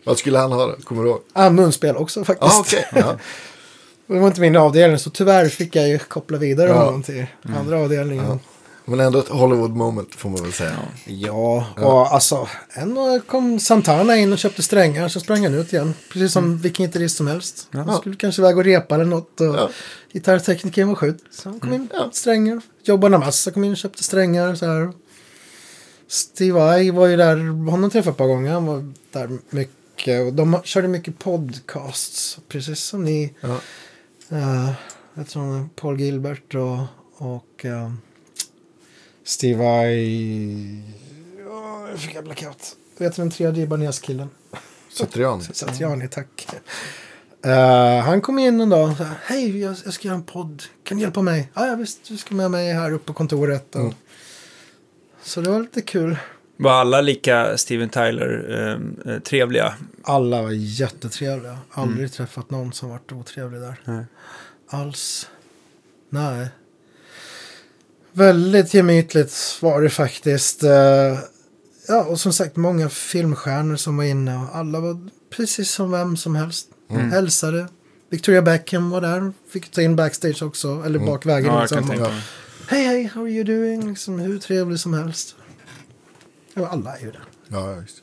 Vad 0.03 0.17
skulle 0.17 0.37
han 0.39 0.51
ha 0.51 0.65
då? 0.65 0.75
Kommer 0.83 1.03
du 1.03 1.09
ihåg? 1.09 1.19
Ah, 1.33 1.49
munspel 1.49 1.95
också 1.95 2.23
faktiskt. 2.25 2.53
Ja, 2.53 2.59
okej. 2.59 2.87
Ja. 2.95 3.17
Det 4.07 4.19
var 4.19 4.27
inte 4.27 4.41
min 4.41 4.55
avdelning, 4.55 4.99
så 4.99 5.09
tyvärr 5.09 5.49
fick 5.49 5.75
jag 5.75 5.87
ju 5.89 5.99
koppla 5.99 6.37
vidare 6.37 6.69
Ja. 6.69 6.85
honom 6.85 7.03
till 7.03 7.25
andra 7.57 7.79
avdelningen. 7.79 8.39
Men 8.89 8.99
ändå 8.99 9.19
ett 9.19 9.27
Hollywood 9.27 9.71
moment 9.75 10.15
får 10.15 10.29
man 10.29 10.43
väl 10.43 10.53
säga. 10.53 10.75
Ja, 11.05 11.65
och 11.77 12.13
alltså, 12.13 12.47
en 12.69 12.95
dag 12.95 13.27
kom 13.27 13.59
Santana 13.59 14.17
in 14.17 14.31
och 14.33 14.37
köpte 14.39 14.63
strängar 14.63 15.07
så 15.07 15.19
sprang 15.19 15.43
han 15.43 15.53
ut 15.53 15.73
igen. 15.73 15.93
Precis 16.13 16.33
som 16.33 16.57
vilken 16.57 16.85
gitarrist 16.85 17.17
som 17.17 17.27
helst. 17.27 17.67
Han 17.71 17.97
skulle 17.97 18.15
kanske 18.15 18.41
iväg 18.41 18.57
och 18.57 18.63
repa 18.63 18.95
eller 18.95 19.05
något. 19.05 19.41
Och 19.41 19.45
Ja. 19.47 19.69
Gitarrteknikern 20.13 20.87
var 20.87 20.95
sjuk. 20.95 21.17
Så 21.31 21.49
han 21.49 21.59
kom 21.59 21.73
in, 21.73 21.89
Ja. 21.93 22.09
strängar. 22.13 22.61
Jobbarna 22.83 23.17
massa 23.17 23.51
kom 23.51 23.63
in 23.63 23.71
och 23.71 23.77
köpte 23.77 24.03
strängar. 24.03 24.55
Så 24.55 24.65
här. 24.65 24.91
Steve 26.07 26.81
I 26.81 26.91
var 26.91 27.07
ju 27.07 27.17
där, 27.17 27.35
honom 27.71 27.89
träffade 27.89 28.11
ett 28.11 28.17
par 28.17 28.27
gånger. 28.27 28.51
Han 28.51 28.65
var 28.65 28.93
där 29.11 29.29
mycket. 29.49 30.21
Och 30.27 30.33
de 30.33 30.61
körde 30.63 30.87
mycket 30.87 31.19
podcasts. 31.19 32.37
Precis 32.47 32.79
som 32.79 33.03
ni. 33.05 33.33
Ja. 33.41 33.57
Uh, 34.31 34.71
jag 35.13 35.27
tror 35.27 35.69
Paul 35.75 35.99
Gilbert 35.99 36.55
och, 36.55 36.79
och 37.17 37.65
eh, 37.65 37.91
Steve 39.27 39.91
I... 39.91 40.83
Ja, 41.45 41.87
jag 41.89 41.99
fick 41.99 42.15
jag 42.15 42.23
blackout. 42.23 42.75
Vet 42.97 43.15
du 43.15 43.21
den 43.21 43.31
tredje 43.31 43.63
Ibanez-killen? 43.63 44.29
Satriani. 44.89 45.43
Satriani, 45.53 46.07
tack. 46.07 46.47
Eh, 47.45 47.99
han 47.99 48.21
kom 48.21 48.39
in 48.39 48.61
en 48.61 48.69
dag 48.69 48.91
och 48.91 48.97
sa, 48.97 49.05
hej, 49.23 49.59
jag, 49.59 49.75
jag 49.85 49.93
ska 49.93 50.07
göra 50.07 50.17
en 50.17 50.23
podd. 50.23 50.63
Kan 50.83 50.97
du 50.97 51.03
hjälpa 51.03 51.21
mig? 51.21 51.51
Ja, 51.53 51.67
ja, 51.67 51.75
visst, 51.75 52.07
du 52.07 52.17
ska 52.17 52.35
med 52.35 52.51
mig 52.51 52.73
här 52.73 52.91
uppe 52.91 53.05
på 53.05 53.13
kontoret. 53.13 53.75
Och... 53.75 53.93
Så 55.21 55.41
det 55.41 55.49
var 55.49 55.59
lite 55.59 55.81
kul. 55.81 56.17
Var 56.57 56.71
alla 56.71 57.01
lika 57.01 57.57
Steven 57.57 57.89
Tyler-trevliga? 57.89 59.73
Alla 60.03 60.41
var 60.41 60.51
jättetrevliga. 60.51 61.57
Aldrig 61.71 62.13
träffat 62.13 62.49
någon 62.49 62.73
som 62.73 62.89
varit 62.89 63.11
otrevlig 63.11 63.61
där. 63.61 63.81
Nej. 63.85 64.05
Alls. 64.67 65.29
Nej. 66.09 66.47
Väldigt 68.17 68.73
gemytligt 68.73 69.57
var 69.61 69.81
det 69.81 69.89
faktiskt. 69.89 70.63
Eh, 70.63 71.19
Ja, 71.89 72.03
och 72.03 72.19
som 72.19 72.33
sagt 72.33 72.55
många 72.55 72.89
filmstjärnor 72.89 73.75
som 73.75 73.97
var 73.97 74.03
inne. 74.03 74.37
Och 74.37 74.55
alla 74.55 74.79
var 74.79 75.09
precis 75.29 75.71
som 75.71 75.91
vem 75.91 76.17
som 76.17 76.35
helst. 76.35 76.67
Hälsade. 77.11 77.67
Victoria 78.09 78.41
Beckham 78.41 78.89
var 78.89 79.01
där. 79.01 79.33
Fick 79.53 79.71
ta 79.71 79.81
in 79.81 79.95
backstage 79.95 80.43
också. 80.43 80.83
Eller 80.85 80.99
bakvägen. 80.99 81.53
Ja, 81.53 81.61
liksom. 81.61 81.89
Hej, 82.67 82.83
hej, 82.85 83.11
how 83.13 83.23
are 83.23 83.31
you 83.31 83.43
doing? 83.43 83.89
Liksom, 83.89 84.19
hur 84.19 84.39
trevlig 84.39 84.79
som 84.79 84.93
helst. 84.93 85.35
Ja, 86.53 86.67
alla 86.67 86.97
är 86.97 87.01
ju 87.01 87.11
det. 87.11 87.19
Ja, 87.47 87.73
visst. 87.73 87.97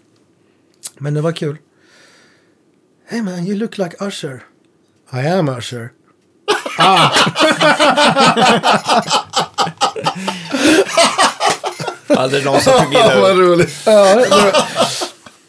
Men 0.98 1.14
det 1.14 1.20
var 1.20 1.32
kul. 1.32 1.56
Hey 3.08 3.22
man, 3.22 3.46
you 3.46 3.56
look 3.56 3.78
like 3.78 3.96
Usher. 4.04 4.42
I 5.12 5.26
am 5.26 5.48
Usher. 5.48 5.92
Aldrig 12.16 12.44
någon 12.44 12.60
som 12.60 12.72
tog 12.72 12.92
illa 12.92 13.20
Vad 13.20 13.38
roligt. 13.38 13.74
Ja, 13.86 14.14
det, 14.14 14.28
det, 14.28 14.52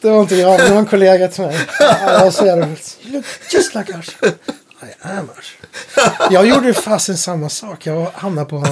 det 0.01 0.09
var 0.09 0.21
inte 0.21 0.35
jag, 0.35 0.59
det 0.59 0.69
var 0.69 0.77
en 0.77 0.85
kollega 0.85 1.27
till 1.27 1.43
mig. 1.43 1.59
Ja, 1.79 2.23
Jag 2.23 2.33
ser 2.33 2.57
det. 2.57 2.67
You 3.03 3.13
look 3.13 3.25
just 3.51 3.75
like 3.75 3.93
Usher. 3.97 4.27
I 4.81 4.93
am 5.01 5.29
Usher. 5.39 6.33
Jag 6.33 6.47
gjorde 6.47 6.73
fasen 6.73 7.17
samma 7.17 7.49
sak. 7.49 7.85
Jag 7.85 8.11
hamnade 8.13 8.49
på, 8.49 8.67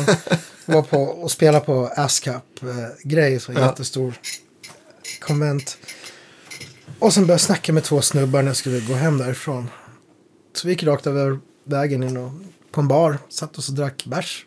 var 0.65 0.81
på 0.81 0.97
och 1.03 1.31
spelade 1.31 1.65
på 1.65 1.91
ASCAP-grej. 1.95 3.39
Så 3.39 3.53
jättestor 3.53 4.13
konvent. 5.19 5.77
Och 6.99 7.13
sen 7.13 7.23
började 7.23 7.33
jag 7.33 7.41
snacka 7.41 7.73
med 7.73 7.83
två 7.83 8.01
snubbar 8.01 8.41
när 8.41 8.49
jag 8.49 8.57
skulle 8.57 8.79
gå 8.79 8.93
hem 8.93 9.17
därifrån. 9.17 9.69
Så 10.55 10.67
vi 10.67 10.73
gick 10.73 10.83
rakt 10.83 11.07
över 11.07 11.39
vägen 11.65 12.03
in 12.03 12.17
och, 12.17 12.31
på 12.71 12.81
en 12.81 12.87
bar. 12.87 13.17
Satt 13.29 13.57
oss 13.57 13.69
och 13.69 13.75
drack 13.75 14.05
bärs. 14.05 14.45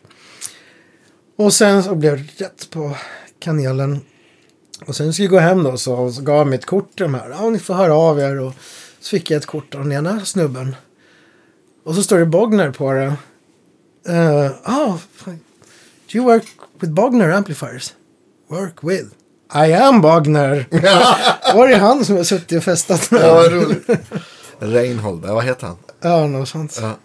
Och 1.37 1.53
sen 1.53 1.83
så 1.83 1.95
blev 1.95 2.17
det 2.17 2.45
rätt 2.45 2.69
på 2.69 2.97
kanelen. 3.39 4.01
Och 4.85 4.95
sen 4.95 5.13
skulle 5.13 5.25
jag 5.25 5.31
gå 5.31 5.39
hem 5.39 5.63
då 5.63 5.77
så, 5.77 6.11
så 6.11 6.21
gav 6.21 6.37
jag 6.37 6.47
mig 6.47 6.59
ett 6.59 6.65
kort 6.65 6.95
till 6.95 7.03
de 7.03 7.13
här. 7.13 7.29
Ja, 7.29 7.49
ni 7.49 7.59
får 7.59 7.73
höra 7.73 7.95
av 7.95 8.19
er. 8.19 8.39
Och 8.39 8.53
så 8.99 9.09
fick 9.09 9.31
jag 9.31 9.37
ett 9.37 9.45
kort 9.45 9.75
av 9.75 9.83
den 9.83 9.91
ena 9.91 10.25
snubben. 10.25 10.75
Och 11.85 11.95
så 11.95 12.03
står 12.03 12.19
det 12.19 12.25
Bogner 12.25 12.71
på 12.71 12.91
det. 12.91 13.13
Uh, 14.09 14.51
oh, 14.65 14.97
do 15.25 16.17
you 16.17 16.25
work 16.25 16.45
with 16.79 16.93
Bogner 16.93 17.29
amplifiers? 17.29 17.93
Work 18.49 18.83
with? 18.83 19.07
I 19.53 19.73
am 19.73 20.01
Bogner. 20.01 20.65
Var 21.55 21.67
det 21.67 21.75
han 21.75 22.05
som 22.05 22.15
har 22.15 22.23
suttit 22.23 22.57
och 22.57 22.63
festat? 22.63 23.07
Ja, 23.11 23.33
vad 23.33 23.51
roligt. 23.51 23.89
Reinhold, 24.59 25.25
vad 25.25 25.43
heter 25.43 25.67
han? 25.67 25.77
Ja, 26.01 26.27
något 26.27 26.49
sånt. 26.49 26.79
Ja. 26.81 26.97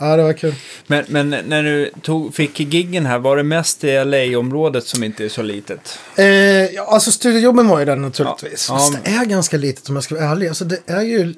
Ja, 0.00 0.16
det 0.16 0.22
var 0.22 0.32
kul. 0.32 0.54
Men, 0.86 1.04
men 1.08 1.30
när 1.30 1.62
du 1.62 1.90
tog, 2.02 2.34
fick 2.34 2.60
giggen 2.60 3.06
här, 3.06 3.18
var 3.18 3.36
det 3.36 3.42
mest 3.42 3.84
i 3.84 4.04
LA-området 4.04 4.84
som 4.86 5.04
inte 5.04 5.24
är 5.24 5.28
så 5.28 5.42
litet? 5.42 5.98
Eh, 6.16 6.24
ja, 6.26 6.86
alltså 6.86 7.10
studiojobben 7.12 7.68
var 7.68 7.78
ju 7.78 7.84
den 7.84 8.02
naturligtvis. 8.02 8.66
Ja, 8.70 8.74
Fast 8.78 9.04
det 9.04 9.10
är 9.10 9.24
ganska 9.24 9.56
litet 9.56 9.88
om 9.88 9.94
jag 9.94 10.04
ska 10.04 10.14
vara 10.14 10.24
ärlig. 10.24 10.48
Alltså 10.48 10.64
det 10.64 10.78
är 10.86 11.02
ju, 11.02 11.34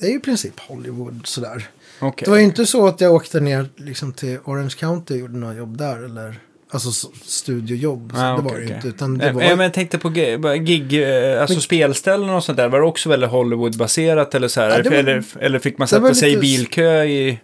det 0.00 0.06
är 0.06 0.10
ju 0.10 0.16
i 0.16 0.20
princip 0.20 0.60
Hollywood 0.60 1.20
sådär. 1.24 1.66
Okej. 2.00 2.24
Det 2.24 2.30
var 2.30 2.38
ju 2.38 2.44
inte 2.44 2.66
så 2.66 2.86
att 2.86 3.00
jag 3.00 3.14
åkte 3.14 3.40
ner 3.40 3.68
liksom, 3.76 4.12
till 4.12 4.38
Orange 4.44 4.74
County 4.78 5.14
och 5.14 5.20
gjorde 5.20 5.36
några 5.38 5.54
jobb 5.54 5.78
där. 5.78 6.04
Eller, 6.04 6.34
alltså 6.70 7.08
studiojobb. 7.24 8.12
Ah, 8.16 8.22
det 8.32 8.32
okej, 8.32 8.44
var 8.52 8.58
det 8.60 8.66
ju 8.66 8.74
inte. 8.74 8.88
Utan 8.88 9.18
det 9.18 9.26
Eh, 9.26 9.32
var, 9.34 9.42
eh, 9.42 9.48
men 9.48 9.60
jag 9.60 9.72
tänkte 9.74 9.98
på 9.98 10.08
gig, 10.08 11.02
eh, 11.02 11.40
alltså 11.40 11.60
spelställen 11.60 12.30
och 12.30 12.44
sånt 12.44 12.56
där. 12.56 12.68
Var 12.68 12.80
det 12.80 12.86
också 12.86 13.08
väldigt 13.08 13.30
Hollywood-baserat 13.30 14.34
eller 14.34 14.48
så 14.48 14.60
här? 14.60 14.68
Ja, 14.84 14.90
var- 14.90 14.96
eller, 14.96 15.24
eller 15.40 15.58
fick 15.58 15.78
man 15.78 15.88
sätta 15.88 16.14
sig 16.14 16.28
i 16.28 16.30
lite- 16.30 16.40
bilkö 16.40 17.04
i... 17.04 17.38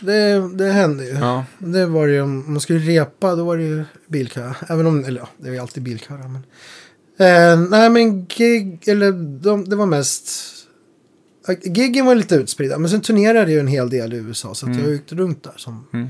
det, 0.00 0.48
det 0.54 0.72
hände 0.72 1.04
ju. 1.04 1.10
Ja. 1.14 1.44
Det 1.58 1.86
var 1.86 2.06
ju, 2.06 2.20
om 2.20 2.52
man 2.52 2.60
skulle 2.60 2.78
repa 2.78 3.34
då 3.34 3.44
var 3.44 3.56
det 3.56 3.62
ju 3.62 3.84
bilkö. 4.08 4.52
Även 4.68 4.86
om, 4.86 5.04
eller 5.04 5.20
ja, 5.20 5.28
det 5.38 5.48
är 5.48 5.52
ju 5.52 5.58
alltid 5.58 5.82
bilkö. 5.82 6.14
då, 6.16 6.28
Men, 6.28 6.42
eh, 7.62 7.68
nej 7.70 7.90
men 7.90 8.26
gig, 8.26 8.88
eller 8.88 9.12
de, 9.42 9.64
det 9.68 9.76
var 9.76 9.86
mest... 9.86 10.30
eh, 11.48 11.56
Giggen 11.72 12.06
var 12.06 12.14
lite 12.14 12.34
utspridda. 12.34 12.78
Men 12.78 12.90
sen 12.90 13.00
turnerade 13.00 13.38
jag 13.40 13.50
ju 13.50 13.60
en 13.60 13.66
hel 13.66 13.90
del 13.90 14.12
i 14.12 14.16
USA. 14.16 14.54
Så 14.54 14.70
att 14.70 14.76
jag 14.78 14.90
gick 14.92 15.12
runt 15.12 15.42
där. 15.44 15.54
Som, 15.56 15.86
Mm. 15.92 16.08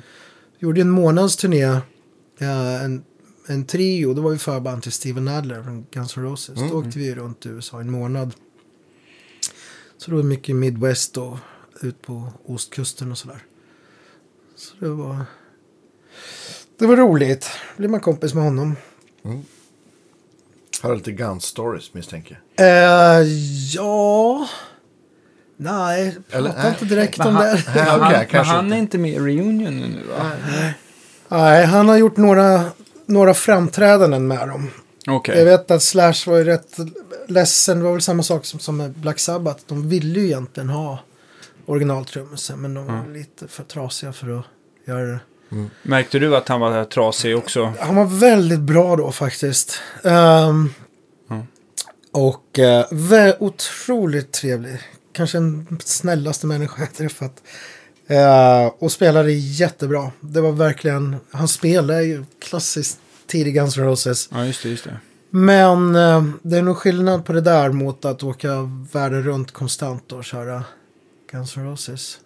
Gjorde 0.59 0.81
en 0.81 0.91
månads 0.91 1.37
turné. 1.37 1.63
eh, 1.65 2.85
en, 2.85 3.03
en 3.49 3.65
trio. 3.65 4.15
Då 4.15 4.23
var 4.23 4.31
vi 4.31 4.39
förband 4.39 4.83
till 4.83 4.93
Steven 4.93 5.29
Adler 5.29 5.63
från 5.63 5.87
Guns 5.91 6.17
N' 6.17 6.23
Roses. 6.23 6.59
Då 6.71 6.79
åkte 6.79 6.99
vi 6.99 7.15
runt 7.15 7.47
i 7.47 7.49
USA 7.49 7.81
en 7.81 7.91
månad. 7.91 8.35
Så 9.99 10.11
det 10.11 10.17
var 10.17 10.23
mycket 10.23 10.57
Midwest 10.57 11.17
och 11.17 11.37
ut 11.81 12.03
på 12.03 12.33
ostkusten 12.47 13.11
och 13.13 13.19
sådär. 13.19 13.43
Så 14.61 14.75
det 14.79 14.89
var... 14.89 15.25
Det 16.79 16.87
var 16.87 16.97
roligt. 16.97 17.51
Blev 17.77 17.91
man 17.91 18.01
kompis 18.01 18.35
med 18.35 18.45
honom. 18.45 18.77
Har 20.83 20.95
lite 20.97 21.13
Guns 21.13 21.45
Stories 21.45 21.95
misstänker 21.95 22.41
jag. 22.57 22.67
Eh, 22.67 23.29
ja... 23.75 24.49
Nej, 25.57 26.17
Eller, 26.31 26.51
prata 26.51 26.63
nej. 26.63 26.73
inte 26.73 26.85
direkt 26.85 27.19
Men 27.19 27.27
om 27.27 27.37
han, 27.37 27.45
det. 27.47 27.63
men 27.75 27.87
han, 27.87 28.01
men 28.13 28.27
kanske 28.27 28.55
han 28.55 28.65
inte. 28.65 28.77
är 28.77 28.79
inte 28.79 28.99
med 28.99 29.11
i 29.13 29.19
reunion 29.19 29.77
nu 29.77 30.03
va? 30.09 30.31
Nej, 31.29 31.67
han 31.67 31.89
har 31.89 31.97
gjort 31.97 32.17
några, 32.17 32.65
några 33.07 33.35
framträdanden 33.35 34.27
med 34.29 34.49
dem. 34.49 34.71
Okej. 35.09 35.39
Jag 35.39 35.45
vet 35.45 35.71
att 35.71 35.83
Slash 35.83 36.15
var 36.27 36.37
ju 36.39 36.45
rätt 36.45 36.77
ledsen. 37.29 37.79
Det 37.79 37.85
var 37.85 37.93
väl 37.93 38.01
samma 38.01 38.23
sak 38.23 38.45
som, 38.47 38.61
som 38.61 38.77
med 38.77 38.91
Black 38.91 39.19
Sabbath. 39.19 39.65
De 39.67 39.89
ville 39.89 40.21
ju 40.21 40.27
egentligen 40.27 40.69
ha 40.69 40.99
originaltrummisen. 41.71 42.61
Men 42.61 42.75
de 42.75 42.87
var 42.87 43.15
lite 43.15 43.49
för 43.49 43.65
trasiga 43.65 44.13
för 44.13 44.39
att 44.39 44.45
göra 44.87 45.07
det. 45.07 45.21
Märkte 45.83 46.19
du 46.19 46.37
att 46.37 46.49
han 46.49 46.61
var 46.61 46.85
trasig 46.85 47.37
också? 47.37 47.73
Han 47.79 47.95
var 47.95 48.07
väldigt 48.07 48.61
bra 48.61 48.97
då 48.97 49.13
faktiskt. 49.13 49.81
Ehm, 50.05 50.71
Mm. 51.31 51.47
Och 52.13 52.59
uh, 52.59 53.35
otroligt 53.39 54.33
trevlig. 54.33 54.79
Kanske 55.13 55.39
den 55.39 55.79
snällaste 55.85 56.47
människa 56.47 56.81
jag 56.83 56.95
träffat. 56.95 57.43
Eh, 58.07 58.73
och 58.79 58.93
spelade 58.93 59.33
jättebra. 59.33 60.11
Det 60.21 60.41
var 60.41 60.53
verkligen, 60.53 61.17
han 61.31 61.49
spelade 61.49 62.05
ju 62.05 62.25
klassiskt 62.39 62.99
tidig 63.27 63.55
Guns 63.55 63.79
N' 63.79 63.85
Roses. 63.85 64.29
Ja, 64.33 64.45
just 64.45 64.63
det. 64.63 64.69
Just 64.69 64.85
det. 64.85 64.97
Men 65.31 65.97
eh, 65.97 66.25
det 66.43 66.59
är 66.59 66.63
nog 66.63 66.77
skillnad 66.77 67.25
på 67.25 67.33
det 67.33 67.41
där 67.41 67.73
mot 67.73 68.05
att 68.05 68.23
åka 68.23 68.71
världen 68.93 69.23
runt 69.23 69.53
konstant 69.53 70.13
och 70.13 70.25
köra 70.25 70.65
Guns 71.31 71.57
N' 71.57 71.65
Roses. 71.65 72.19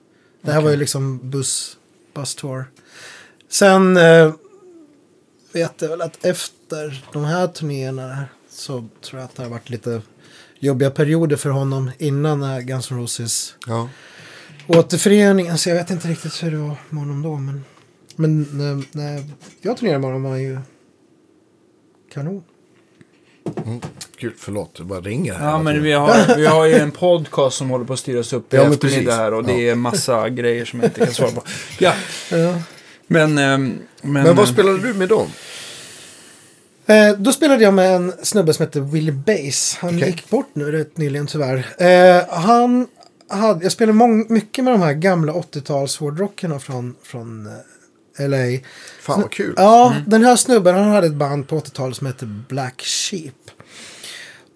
Det 0.43 0.53
här 0.53 0.61
var 0.63 0.71
ju 0.71 0.77
liksom 0.77 1.31
buss, 1.31 1.77
busstour. 2.15 2.65
Sen 3.49 3.97
eh, 3.97 4.33
vet 5.53 5.83
jag 5.83 5.89
väl 5.89 6.03
att 6.03 6.25
efter 6.25 7.05
de 7.13 7.25
här 7.25 7.47
turnéerna 7.49 8.25
så 8.49 8.89
tror 9.01 9.21
jag 9.21 9.25
att 9.29 9.35
det 9.37 9.43
har 9.43 9.51
varit 9.51 9.71
lite 9.71 10.03
jobbiga 10.59 10.91
perioder 10.91 11.37
för 11.37 11.51
honom 11.51 11.91
innan 11.99 12.43
eh, 12.43 12.59
Guns 12.61 12.91
N' 12.91 12.99
Roses 12.99 13.55
Ja. 13.67 13.89
återföreningen. 14.69 15.59
Så 15.59 15.69
jag 15.69 15.77
vet 15.77 15.91
inte 15.91 16.09
riktigt 16.09 16.43
hur 16.43 16.51
det 16.51 16.57
var 16.57 16.77
med 16.91 17.01
honom 17.03 17.23
då. 17.23 17.37
Men, 17.37 17.65
men 18.17 18.43
när, 18.53 18.85
när 18.97 19.25
jag 19.61 19.77
turnerade 19.77 19.99
med 19.99 20.09
honom 20.09 20.23
var 20.23 20.31
han 20.31 20.43
ju 20.43 20.59
kanon. 22.13 22.45
Kul, 24.17 24.33
förlåt, 24.39 24.75
det 24.77 24.85
bara 24.85 25.01
ringer 25.01 25.35
här. 25.35 25.47
Ja, 25.51 25.63
men 25.63 25.83
vi 25.83 25.93
har, 25.93 26.37
vi 26.37 26.47
har 26.47 26.67
ju 26.67 26.75
en 26.75 26.91
podcast 26.91 27.57
som 27.57 27.71
håller 27.71 27.85
på 27.85 27.93
att 27.93 27.99
styras 27.99 28.33
upp 28.33 28.55
i 28.55 28.57
Ja, 28.57 28.63
eftermiddag 28.73 29.15
här 29.15 29.35
och 29.35 29.45
det 29.45 29.69
är 29.69 29.75
massa 29.75 30.29
grejer 30.29 30.65
som 30.65 30.81
jag 30.81 30.87
inte 30.89 31.05
kan 31.05 31.15
svara 31.15 31.31
på. 31.31 31.43
Ja, 31.79 31.93
Ja. 32.31 32.55
men... 33.07 33.39
ehm, 33.39 33.79
Men, 34.03 34.13
Men 34.13 34.37
vad 34.37 34.47
eh, 34.47 34.53
spelade 34.53 34.79
du 34.79 34.95
med 34.95 35.09
dem? 35.09 35.27
Eh, 36.87 37.13
då 37.19 37.33
spelade 37.33 37.63
jag 37.65 37.75
med 37.75 37.95
en 37.97 38.13
snubbe 38.23 38.53
som 38.55 38.67
heter 38.67 38.81
Willie 38.81 39.13
Bass. 39.13 39.77
Han 39.81 39.97
Okej. 39.97 40.09
gick 40.09 40.31
bort 40.31 40.51
nu 40.53 40.73
rätt 40.73 40.97
nyligen 40.99 41.27
tyvärr. 41.27 41.67
Eh, 41.79 42.23
han 42.29 42.87
hade, 43.29 43.63
jag 43.65 43.73
spelade 43.73 43.97
mång, 43.99 44.27
mycket 44.29 44.65
med 44.65 44.75
de 44.75 44.81
här 44.83 44.93
gamla 44.93 45.33
80-tals 45.33 45.97
hårdrockarna 45.99 46.59
från, 46.59 46.95
från 47.03 47.47
eh, 47.47 47.53
LA. 48.19 48.59
Fan 49.01 49.21
vad 49.21 49.31
kul. 49.31 49.55
Ja, 49.57 49.97
den 50.07 50.25
här 50.25 50.37
snubben 50.37 50.75
han 50.75 50.89
hade 50.89 51.07
ett 51.07 51.15
band 51.15 51.49
på 51.49 51.61
80-talet 51.61 51.97
som 51.97 52.07
hette 52.07 52.27
Black 52.27 52.83
Sheep. 52.83 53.33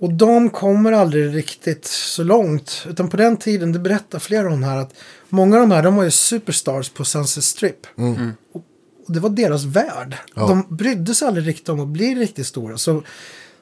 Och 0.00 0.12
de 0.12 0.50
kommer 0.50 0.92
aldrig 0.92 1.34
riktigt 1.36 1.84
så 1.84 2.22
långt. 2.22 2.86
Utan 2.88 3.08
på 3.10 3.16
den 3.16 3.36
tiden, 3.36 3.72
det 3.72 3.78
berättar 3.78 4.18
flera 4.18 4.52
om 4.52 4.62
här, 4.62 4.76
att 4.76 4.94
många 5.28 5.56
av 5.56 5.60
de 5.60 5.70
här, 5.70 5.82
de 5.82 5.96
var 5.96 6.04
ju 6.04 6.10
superstars 6.10 6.88
på 6.90 7.04
Sunset 7.04 7.44
Strip. 7.44 7.86
Och, 7.96 8.62
och 9.06 9.12
det 9.12 9.20
var 9.20 9.30
deras 9.30 9.64
värld. 9.64 10.16
Ja. 10.34 10.46
De 10.46 10.76
brydde 10.76 11.14
sig 11.14 11.28
aldrig 11.28 11.46
riktigt 11.46 11.68
om 11.68 11.80
att 11.80 11.88
bli 11.88 12.14
riktigt 12.14 12.46
stora. 12.46 12.78
Så 12.78 13.02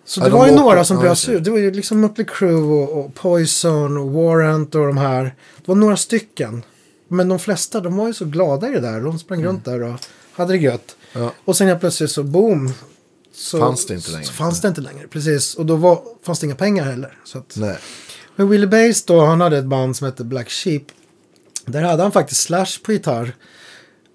Så 0.05 0.21
Ja, 0.21 0.25
det 0.25 0.31
de 0.31 0.39
var 0.39 0.47
ju 0.47 0.55
några 0.55 0.85
som 0.85 0.97
ja, 0.97 1.01
bröt 1.01 1.11
just 1.11 1.23
sig 1.25 1.33
det. 1.35 1.39
ut. 1.39 1.45
Det 1.45 1.51
var 1.51 1.59
ju 1.59 1.71
liksom 1.71 2.01
Mötley 2.01 2.27
Crüe 2.27 2.83
och, 2.83 3.05
och 3.05 3.15
Poison 3.15 3.97
och 3.97 4.11
Warrant 4.13 4.75
och 4.75 4.87
de 4.87 4.97
här. 4.99 5.23
Det 5.57 5.69
var 5.69 5.75
några 5.75 5.97
stycken. 5.97 6.63
Men 7.09 7.29
de 7.29 7.39
flesta, 7.39 7.81
de 7.81 7.97
var 7.97 8.07
ju 8.07 8.15
så 8.15 8.25
glada 8.25 8.69
i 8.69 8.73
det 8.73 8.81
där. 8.81 9.01
De 9.01 9.19
sprang 9.19 9.45
runt 9.45 9.65
där 9.65 9.83
och 9.83 9.95
hade 10.33 10.53
det 10.53 10.59
gött. 10.59 10.97
Ja. 11.13 11.33
Och 11.45 11.57
sen 11.57 11.67
helt 11.67 11.81
plötsligt 11.81 12.11
så 12.11 12.23
boom. 12.23 12.73
Så, 13.33 13.59
Fanns 13.59 13.87
det 13.87 13.95
inte 13.95 14.11
längre. 14.11 14.25
Så 14.25 14.33
fanns 14.33 14.61
det 14.61 14.69
inte 14.69 14.81
längre, 14.81 15.09
precis. 15.09 15.55
Och 15.55 15.67
då 15.67 15.77
var, 15.77 16.03
fanns 16.23 16.41
det 16.41 16.47
inga 16.47 16.55
pengar 16.55 16.85
heller. 16.85 17.19
Så 17.25 17.39
att, 17.39 17.57
Nej. 17.57 17.77
men 18.37 18.49
Willie 18.49 18.67
Bass 18.67 19.05
då, 19.05 19.25
han 19.25 19.41
hade 19.41 19.59
ett 19.59 19.65
band 19.65 19.97
som 19.97 20.05
hette 20.05 20.25
Black 20.25 20.51
Sheep. 20.51 20.83
Där 21.67 21.83
hade 21.83 22.03
han 22.03 22.13
faktiskt 22.13 22.41
Slash 22.41 22.67
på 22.85 22.93
gitarr. 22.93 23.35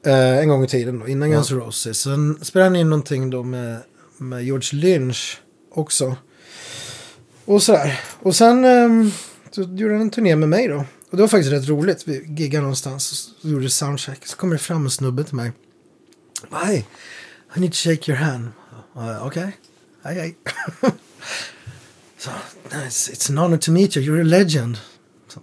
Eh, 0.06 0.38
en 0.38 0.50
gång 0.50 0.64
i 0.64 0.68
tiden 0.68 1.00
då, 1.00 1.08
innan 1.08 1.32
Guns 1.32 1.52
N' 1.52 1.60
Roses. 1.60 2.00
Sen 2.00 2.40
spelade 2.42 2.70
han 2.70 2.76
in 2.76 2.90
någonting 2.90 3.30
då 3.30 3.44
med, 3.44 3.78
med 4.18 4.44
George 4.44 4.80
Lynch 4.80 5.42
också. 5.72 6.16
Och 7.46 7.64
sådär. 7.64 8.00
Och 8.20 8.36
sen 8.36 8.66
ehm, 8.66 9.12
så 9.52 9.62
gjorde 9.62 9.94
han 9.94 10.02
en 10.02 10.10
turné 10.10 10.36
med 10.36 10.50
mig 10.50 10.68
då. 10.68 10.86
Och 11.12 11.18
det 11.18 11.24
var 11.24 11.28
faktiskt 11.28 11.52
rätt 11.54 11.68
roligt. 11.70 12.08
Vi 12.08 12.26
giggade 12.28 12.62
någonstans 12.62 13.34
och 13.44 13.50
gjorde 13.50 13.70
soundcheck. 13.70 14.28
Så 14.28 14.38
kommer 14.38 14.54
det 14.56 14.60
fram 14.60 14.84
en 14.86 14.92
snubbe 14.92 15.24
till 15.24 15.36
mig. 15.36 15.52
Hi, 16.66 16.86
I 17.56 17.60
need 17.60 17.72
to 17.72 17.76
shake 17.78 18.12
your 18.12 18.22
hand. 18.22 18.48
Uh, 18.98 19.26
Okej, 19.28 19.58
hej 20.04 20.16
hej. 20.16 20.38
Så, 22.18 22.30
nice. 22.84 23.12
It's 23.12 23.30
an 23.32 23.38
honor 23.38 23.58
to 23.58 23.72
meet 23.72 23.98
you, 23.98 24.06
you're 24.06 24.22
a 24.22 24.24
legend. 24.24 24.78
Så, 25.28 25.40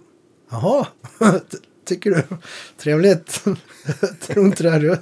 Jaha, 0.51 0.87
Ty- 1.51 1.57
tycker 1.85 2.09
du? 2.11 2.23
Trevligt. 2.77 3.43
Tror 4.27 4.45
inte 4.45 4.63
det. 4.63 4.79
Du. 4.79 4.97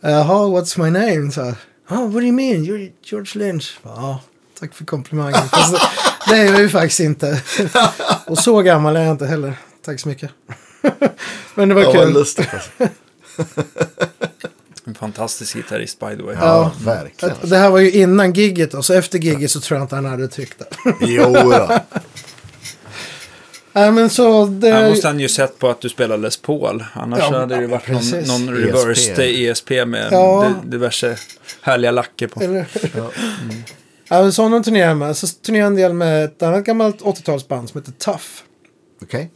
Jaha, 0.00 0.46
what's 0.48 0.82
my 0.82 0.90
name? 0.90 1.32
Så, 1.32 1.42
oh, 1.88 2.02
what 2.04 2.12
do 2.12 2.20
you 2.26 2.32
mean? 2.32 2.64
You're 2.64 2.92
George 3.02 3.38
Lynch. 3.38 3.78
Ja, 3.82 4.22
tack 4.58 4.74
för 4.74 4.84
komplimangen. 4.84 5.34
Det- 6.28 6.36
är 6.36 6.44
jag 6.44 6.60
ju 6.60 6.68
faktiskt 6.68 7.00
inte. 7.00 7.42
Och 8.26 8.38
så 8.38 8.62
gammal 8.62 8.96
är 8.96 9.00
jag 9.02 9.10
inte 9.10 9.26
heller. 9.26 9.54
Tack 9.84 10.00
så 10.00 10.08
mycket. 10.08 10.30
Men 11.54 11.68
det 11.68 11.74
var 11.74 11.82
Ja, 11.82 11.92
vad 11.94 12.04
kul. 12.04 12.12
lustigt 12.14 12.48
alltså. 12.54 12.70
En 14.84 14.94
fantastisk 14.94 15.56
gitarrist 15.56 16.00
by 16.00 16.16
the 16.16 16.22
way. 16.22 16.36
Ja, 16.40 16.72
verkligen. 16.84 17.36
Det 17.42 17.56
här 17.56 17.70
var 17.70 17.78
ju 17.78 17.90
innan 17.92 18.32
gigget 18.32 18.74
och 18.74 18.84
så 18.84 18.94
efter 18.94 19.18
gigget 19.18 19.50
så 19.50 19.60
tror 19.60 19.78
jag 19.78 19.84
inte 19.84 19.94
han 19.94 20.04
hade 20.04 20.28
tyckt 20.28 20.58
det. 20.58 20.66
Jo 21.00 21.32
då. 21.32 21.78
Nej 23.72 23.92
men 23.92 24.10
så 24.10 24.46
det... 24.46 24.72
Här 24.72 24.88
måste 24.90 25.06
han 25.06 25.20
ju 25.20 25.28
sett 25.28 25.58
på 25.58 25.68
att 25.70 25.80
du 25.80 25.88
spelar 25.88 26.16
Les 26.18 26.36
Paul. 26.36 26.84
Annars 26.92 27.18
Ja, 27.20 27.38
hade 27.38 27.54
det 27.54 27.60
ju 27.60 27.66
varit 27.66 27.88
någon, 27.88 28.00
precis. 28.00 28.28
någon 28.28 28.48
ESP. 28.48 28.66
reversed 28.74 29.18
ESP 29.50 29.70
med 29.86 30.08
Ja. 30.12 30.52
di- 30.64 30.70
diverse 30.70 31.16
härliga 31.62 31.90
lacker 31.90 32.26
på. 32.26 32.40
Eller... 32.42 32.66
Ja, 32.96 33.10
men 34.10 34.32
sådana 34.32 34.62
turnerar 34.62 34.88
jag 34.88 34.96
med. 34.96 35.16
Så 35.16 35.26
turnerar 35.26 35.62
jag 35.62 35.66
en 35.66 35.76
del 35.76 35.92
med 35.92 36.24
ett 36.24 36.42
annat 36.42 36.64
gammalt 36.64 37.00
80-talsband 37.02 37.66
som 37.66 37.80
heter 37.80 37.92
Tough. 37.92 38.24
Okej. 39.02 39.30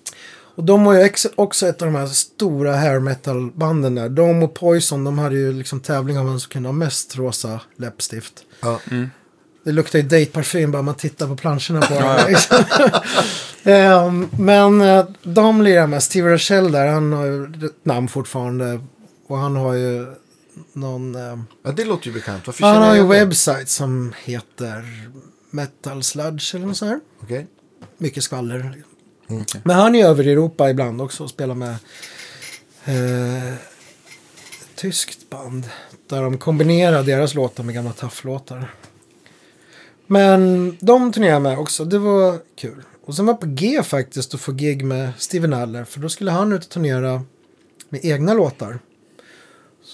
Och 0.56 0.64
de 0.64 0.84
var 0.84 0.94
ju 0.94 1.08
också 1.34 1.66
ett 1.68 1.82
av 1.82 1.86
de 1.92 1.94
här 1.94 2.06
stora 2.06 2.76
hair 2.76 3.00
metal 3.00 3.50
banden 3.50 3.94
där. 3.94 4.08
De 4.08 4.42
och 4.42 4.54
Poison, 4.54 5.04
de 5.04 5.18
hade 5.18 5.34
ju 5.36 5.52
liksom 5.52 5.80
tävling 5.80 6.18
om 6.18 6.26
vem 6.26 6.40
som 6.40 6.50
kunde 6.50 6.68
ha 6.68 6.72
mest 6.74 7.16
rosa 7.16 7.60
läppstift. 7.76 8.32
Ja. 8.60 8.80
Det 9.64 9.72
luktar 9.72 9.98
ju 9.98 10.04
dejtparfym 10.08 10.72
bara 10.72 10.82
man 10.82 10.94
tittar 10.94 11.26
på 11.26 11.36
planscherna 11.36 11.80
på 11.80 11.94
dem. 12.00 12.16
liksom. 12.28 12.56
Ehm, 13.64 14.28
Men 14.38 14.80
eh, 14.80 15.04
de 15.22 15.62
lirar 15.62 15.86
med. 15.86 16.02
Steve 16.02 16.34
Rochelle 16.34 16.68
där, 16.78 16.86
han 16.86 17.12
har 17.12 17.24
ju 17.26 17.44
ett 17.44 17.84
namn 17.84 18.08
fortfarande. 18.08 18.80
Och 19.26 19.38
han 19.38 19.56
har 19.56 19.74
ju 19.74 20.06
någon... 20.72 21.14
ehm, 21.14 21.44
ja, 21.62 21.72
det 21.72 21.84
låter 21.84 22.06
ju 22.06 22.12
bekant. 22.12 22.46
Varför 22.46 22.66
Han 22.66 22.82
har 22.82 22.96
en 22.96 23.08
webbsajt 23.08 23.68
som 23.68 24.12
heter 24.24 25.08
Metal 25.50 26.02
Sludge 26.02 26.54
eller 26.54 26.66
något 26.66 26.76
sånt 26.76 26.90
här. 26.90 27.00
Okej. 27.22 27.46
Mycket 27.98 28.22
skvaller. 28.22 28.76
Mm. 29.28 29.44
Men 29.64 29.76
han 29.76 29.94
är 29.94 30.06
över 30.06 30.26
i 30.26 30.32
Europa 30.32 30.70
ibland 30.70 31.00
också 31.00 31.22
och 31.22 31.30
spelar 31.30 31.54
med 31.54 31.76
eh, 32.84 33.52
ett 33.52 34.76
tyskt 34.76 35.30
band. 35.30 35.68
Där 36.08 36.22
de 36.22 36.38
kombinerar 36.38 37.02
deras 37.02 37.34
låtar 37.34 37.64
med 37.64 37.74
gamla 37.74 37.92
Tough-låtar. 37.92 38.74
Men 40.06 40.70
de 40.80 41.12
turnerar 41.12 41.32
jag 41.32 41.42
med 41.42 41.58
också. 41.58 41.84
Det 41.84 41.98
var 41.98 42.38
kul. 42.56 42.82
Och 43.04 43.14
sen 43.14 43.26
var 43.26 43.32
jag 43.32 43.40
på 43.40 43.46
G 43.46 43.82
faktiskt 43.82 44.34
att 44.34 44.40
få 44.40 44.52
gig 44.52 44.84
med 44.84 45.12
Steven 45.18 45.52
Adler. 45.52 45.84
För 45.84 46.00
då 46.00 46.08
skulle 46.08 46.30
han 46.30 46.52
ut 46.52 46.64
och 46.64 46.70
turnera 46.70 47.22
med 47.88 48.04
egna 48.04 48.34
låtar. 48.34 48.78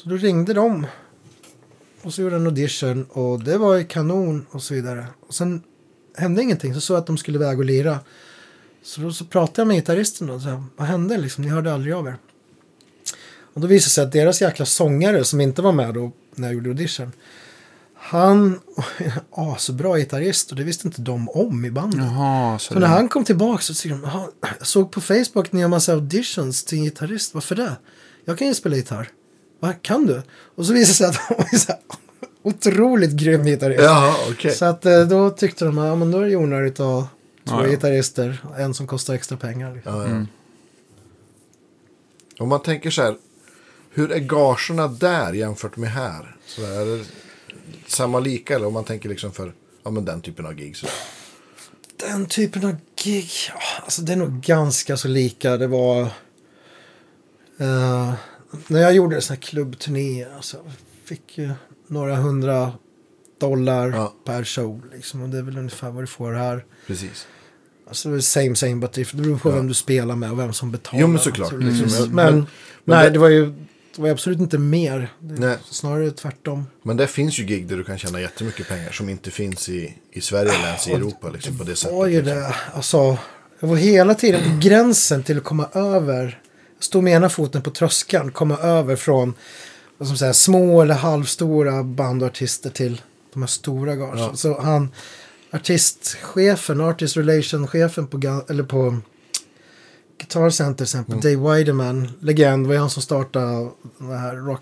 Så 0.02 0.08
då 0.08 0.16
ringde 0.16 0.54
de. 0.54 0.86
Och 2.02 2.14
så 2.14 2.22
gjorde 2.22 2.36
en 2.36 2.46
audition 2.46 3.04
och 3.04 3.44
det 3.44 3.58
var 3.58 3.74
ju 3.76 3.84
kanon 3.84 4.46
och 4.50 4.62
så 4.62 4.74
vidare. 4.74 5.06
Och 5.28 5.34
sen 5.34 5.62
hände 6.16 6.42
ingenting. 6.42 6.74
Så 6.74 6.80
såg 6.80 6.94
jag 6.94 7.00
att 7.00 7.06
de 7.06 7.18
skulle 7.18 7.38
iväg 7.38 7.58
och 7.58 7.64
lira. 7.64 7.98
Så 8.82 9.00
då 9.00 9.12
så 9.12 9.24
pratade 9.24 9.60
jag 9.60 9.66
med 9.66 9.76
gitarristen 9.76 10.30
och 10.30 10.42
sa, 10.42 10.64
Vad 10.76 10.88
hände 10.88 11.18
liksom? 11.18 11.44
Ni 11.44 11.50
hörde 11.50 11.72
aldrig 11.74 11.94
av 11.94 12.06
er. 12.06 12.16
Och 13.54 13.60
då 13.60 13.66
visade 13.66 13.86
det 13.86 13.90
sig 13.90 14.04
att 14.04 14.12
deras 14.12 14.40
jäkla 14.40 14.66
sångare 14.66 15.24
som 15.24 15.40
inte 15.40 15.62
var 15.62 15.72
med 15.72 15.94
då 15.94 16.12
när 16.34 16.48
jag 16.48 16.54
gjorde 16.54 16.68
audition. 16.70 17.12
Han 17.94 18.60
var 19.30 19.56
så 19.56 19.72
bra 19.72 19.96
gitarrist 19.96 20.50
och 20.50 20.56
det 20.56 20.64
visste 20.64 20.88
inte 20.88 21.02
de 21.02 21.28
om 21.28 21.64
i 21.64 21.70
bandet. 21.70 22.00
Jaha, 22.00 22.58
så, 22.58 22.74
Så 22.74 22.80
när 22.80 22.86
han 22.86 23.08
kom 23.08 23.24
tillbaka 23.24 23.62
så 23.62 23.74
tyckte 23.74 23.88
de, 23.88 24.02
"Jaha, 24.02 24.28
jag 24.58 24.66
såg 24.66 24.90
på 24.92 25.00
Facebook 25.00 25.52
ni 25.52 25.60
gör 25.60 25.68
massa 25.68 25.92
auditions 25.92 26.64
till 26.64 26.78
en 26.78 26.84
gitarrist, 26.84 27.34
varför 27.34 27.54
det? 27.54 27.76
Jag 28.24 28.38
kan 28.38 28.48
ju 28.48 28.54
spela 28.54 28.76
gitarr. 28.76 29.08
Va, 29.60 29.72
kan 29.82 30.06
du? 30.06 30.22
Och 30.54 30.66
så 30.66 30.72
visade 30.72 30.90
det 30.90 30.94
sig 30.94 31.06
att 31.06 31.16
han 31.16 31.36
var 31.38 31.58
så 31.58 31.72
här, 31.72 31.80
otroligt 32.42 33.10
grym 33.10 33.44
gitarrist. 33.44 33.82
Jaha, 33.82 34.14
okej. 34.30 34.54
Så 34.54 34.64
att 34.64 34.86
eh, 34.86 35.00
då 35.00 35.30
tyckte 35.30 35.64
de, 35.64 35.78
ja 35.78 35.94
men 35.94 36.10
då 36.10 36.18
är 36.18 36.26
det 36.28 36.36
onödigt 36.36 36.80
att 36.80 36.86
ha 36.86 37.08
två 37.48 37.54
Ja, 37.54 37.62
ja. 37.64 37.70
gitarrister, 37.70 38.38
en 38.58 38.74
som 38.74 38.86
kostar 38.86 39.14
extra 39.14 39.36
pengar. 39.36 39.74
Liksom. 39.74 39.94
Ja, 39.94 40.08
ja. 40.08 40.26
Om 42.38 42.48
man 42.48 42.62
tänker 42.62 42.90
så 42.90 43.02
här. 43.02 43.16
Hur 43.92 44.12
är 44.12 44.18
gagerna 44.18 44.88
där 44.88 45.32
jämfört 45.32 45.76
med 45.76 45.90
här? 45.90 46.36
Så 46.46 46.62
är 46.62 46.86
det 46.86 47.04
samma 47.86 48.20
lika 48.20 48.54
eller 48.54 48.66
om 48.66 48.72
man 48.72 48.84
tänker 48.84 49.08
liksom 49.08 49.32
för 49.32 49.52
ja, 49.82 49.90
men 49.90 50.04
den 50.04 50.20
typen 50.22 50.46
av 50.46 50.54
gig. 50.54 50.76
Så. 50.76 50.86
Den 51.96 52.26
typen 52.26 52.64
av 52.64 52.76
gig, 53.02 53.30
ja, 53.48 53.60
alltså 53.84 54.02
det 54.02 54.12
är 54.12 54.16
nog 54.16 54.40
ganska 54.40 54.96
så 54.96 55.08
lika. 55.08 55.56
Det 55.56 55.66
var... 55.66 56.00
eh, 57.58 58.12
när 58.66 58.80
jag 58.80 58.94
gjorde 58.94 59.20
sådana 59.20 59.36
här 59.36 59.42
klubbturnéer, 59.42 60.28
alltså, 60.36 60.56
fick 61.04 61.38
ju 61.38 61.50
några 61.86 62.16
hundra 62.16 62.72
dollar 63.40 63.88
Ja. 63.90 64.14
per 64.24 64.44
show. 64.44 64.82
Liksom, 64.94 65.22
och 65.22 65.28
det 65.28 65.38
är 65.38 65.42
väl 65.42 65.58
ungefär 65.58 65.90
vad 65.90 66.02
du 66.02 66.06
får 66.06 66.32
här. 66.32 66.64
Precis. 66.86 67.26
Alltså 67.88 68.08
det 68.10 68.16
är 68.16 68.20
same 68.20 68.56
same 68.56 68.74
but 68.76 68.92
different. 68.92 69.22
Det 69.22 69.28
beror 69.28 69.38
på 69.38 69.50
vem 69.50 69.68
du 69.68 69.74
spelar 69.74 70.16
med 70.16 70.30
och 70.30 70.38
vem 70.38 70.52
som 70.52 70.70
betalar. 70.70 71.00
Jo, 71.00 71.06
men 71.06 71.18
såklart. 71.20 71.52
Mm. 71.52 71.74
Men, 71.76 72.10
Men- 72.12 72.46
nej, 72.84 73.04
det- 73.04 73.10
det 73.10 73.18
var 73.18 73.28
ju 73.28 73.54
det 73.96 74.02
var 74.02 74.08
absolut 74.10 74.38
inte 74.40 74.58
mer. 74.58 75.12
Det, 75.18 75.34
Nej. 75.46 75.56
Snarare 75.70 76.10
tvärtom. 76.10 76.66
Men 76.82 76.96
det 76.96 77.06
finns 77.06 77.38
ju 77.38 77.44
gig 77.44 77.66
där 77.68 77.76
du 77.76 77.84
kan 77.84 77.98
tjäna 77.98 78.20
jättemycket 78.20 78.68
pengar 78.68 78.90
som 78.90 79.08
inte 79.08 79.30
finns 79.30 79.68
i, 79.68 79.94
i 80.12 80.20
Sverige 80.20 80.52
eller 80.54 80.66
ens 80.66 80.88
i 80.88 80.92
Europa. 80.92 81.28
Liksom, 81.28 81.58
på 81.58 81.64
det 81.64 81.76
sättet. 81.76 81.96
var 81.96 82.06
ju 82.06 82.16
liksom. 82.22 82.36
det. 82.36 82.54
Alltså, 82.74 83.16
jag 83.60 83.68
var 83.68 83.76
hela 83.76 84.14
tiden 84.14 84.40
på 84.44 84.66
gränsen 84.68 85.22
till 85.22 85.38
att 85.38 85.44
komma 85.44 85.68
över. 85.72 86.40
Stå 86.80 87.00
med 87.00 87.12
ena 87.12 87.28
foten 87.28 87.62
på 87.62 87.70
tröskeln. 87.70 88.32
Komma 88.32 88.58
över 88.58 88.96
från 88.96 89.34
man 90.08 90.16
säga, 90.16 90.32
små 90.32 90.82
eller 90.82 90.94
halvstora 90.94 91.82
band 91.82 92.22
och 92.22 92.28
artister 92.28 92.70
till 92.70 93.02
de 93.32 93.42
här 93.42 93.46
stora 93.46 93.96
gagen. 93.96 94.18
Ja. 94.18 94.34
Så 94.34 94.60
han, 94.60 94.88
artistchefen, 95.50 96.80
artist 96.80 97.16
relation-chefen 97.16 98.06
på, 98.06 98.44
eller 98.48 98.62
på 98.62 98.96
Guitar 100.18 100.50
Center 100.50 100.76
till 100.76 100.84
exempel, 100.84 101.14
Mm. 101.14 101.22
Dave 101.22 101.50
Weideman, 101.50 102.10
legend, 102.20 102.66
var 102.66 102.74
ju 102.74 102.80
han 102.80 102.90
som 102.90 103.02
startade 103.02 103.70
den 103.98 104.18
här 104.18 104.36
Rock 104.36 104.60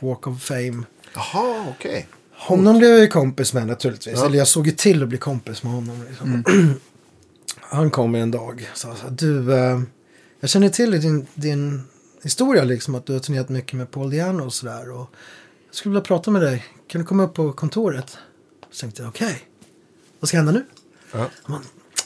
Walk 0.00 0.26
of 0.26 0.42
Fame. 0.42 0.82
Jaha, 1.14 1.66
okej. 1.68 2.08
Honom 2.32 2.78
blev 2.78 2.90
jag 2.90 3.00
ju 3.00 3.06
kompis 3.06 3.54
med 3.54 3.66
naturligtvis. 3.66 4.14
Ja. 4.16 4.26
Eller 4.26 4.38
jag 4.38 4.48
såg 4.48 4.66
ju 4.66 4.72
till 4.72 5.02
att 5.02 5.08
bli 5.08 5.18
kompis 5.18 5.62
med 5.62 5.72
honom. 5.72 6.04
Liksom. 6.08 6.44
Han 7.60 7.90
kom 7.90 8.14
en 8.14 8.30
dag 8.30 8.68
och 8.72 8.78
sa 8.78 8.94
så 8.94 9.02
här, 9.02 9.10
du, 9.10 9.54
eh, 9.54 9.80
jag 10.40 10.50
känner 10.50 10.68
till 10.68 10.94
i 10.94 10.98
din, 10.98 11.26
din 11.34 11.82
historia 12.22 12.64
liksom 12.64 12.94
att 12.94 13.06
du 13.06 13.12
har 13.12 13.20
turnerat 13.20 13.48
mycket 13.48 13.72
med 13.72 13.90
Paul 13.90 14.10
Diano 14.10 14.44
och 14.44 14.54
sådär. 14.54 14.90
Och 14.90 15.10
jag 15.66 15.74
skulle 15.74 15.90
vilja 15.90 16.04
prata 16.04 16.30
med 16.30 16.42
dig. 16.42 16.64
Kan 16.86 17.00
du 17.00 17.06
komma 17.06 17.22
upp 17.22 17.34
på 17.34 17.52
kontoret? 17.52 18.18
Så 18.70 18.80
tänkte 18.80 19.02
jag, 19.02 19.08
okej. 19.08 19.42
Vad 20.20 20.28
ska 20.28 20.36
hända 20.36 20.52
nu? 20.52 20.64
Ja. 21.12 21.30
Han 21.42 21.52
bara, 21.56 21.62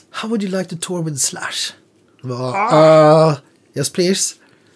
How 0.09 0.29
would 0.29 0.43
you 0.43 0.57
like 0.57 0.69
to 0.69 0.75
tour 0.81 1.03
with 1.03 1.17
Slash? 1.17 1.73
Jag 2.21 2.29
bara, 2.29 3.29
uh, 3.29 3.37
yes 3.73 3.89
please. 3.89 4.35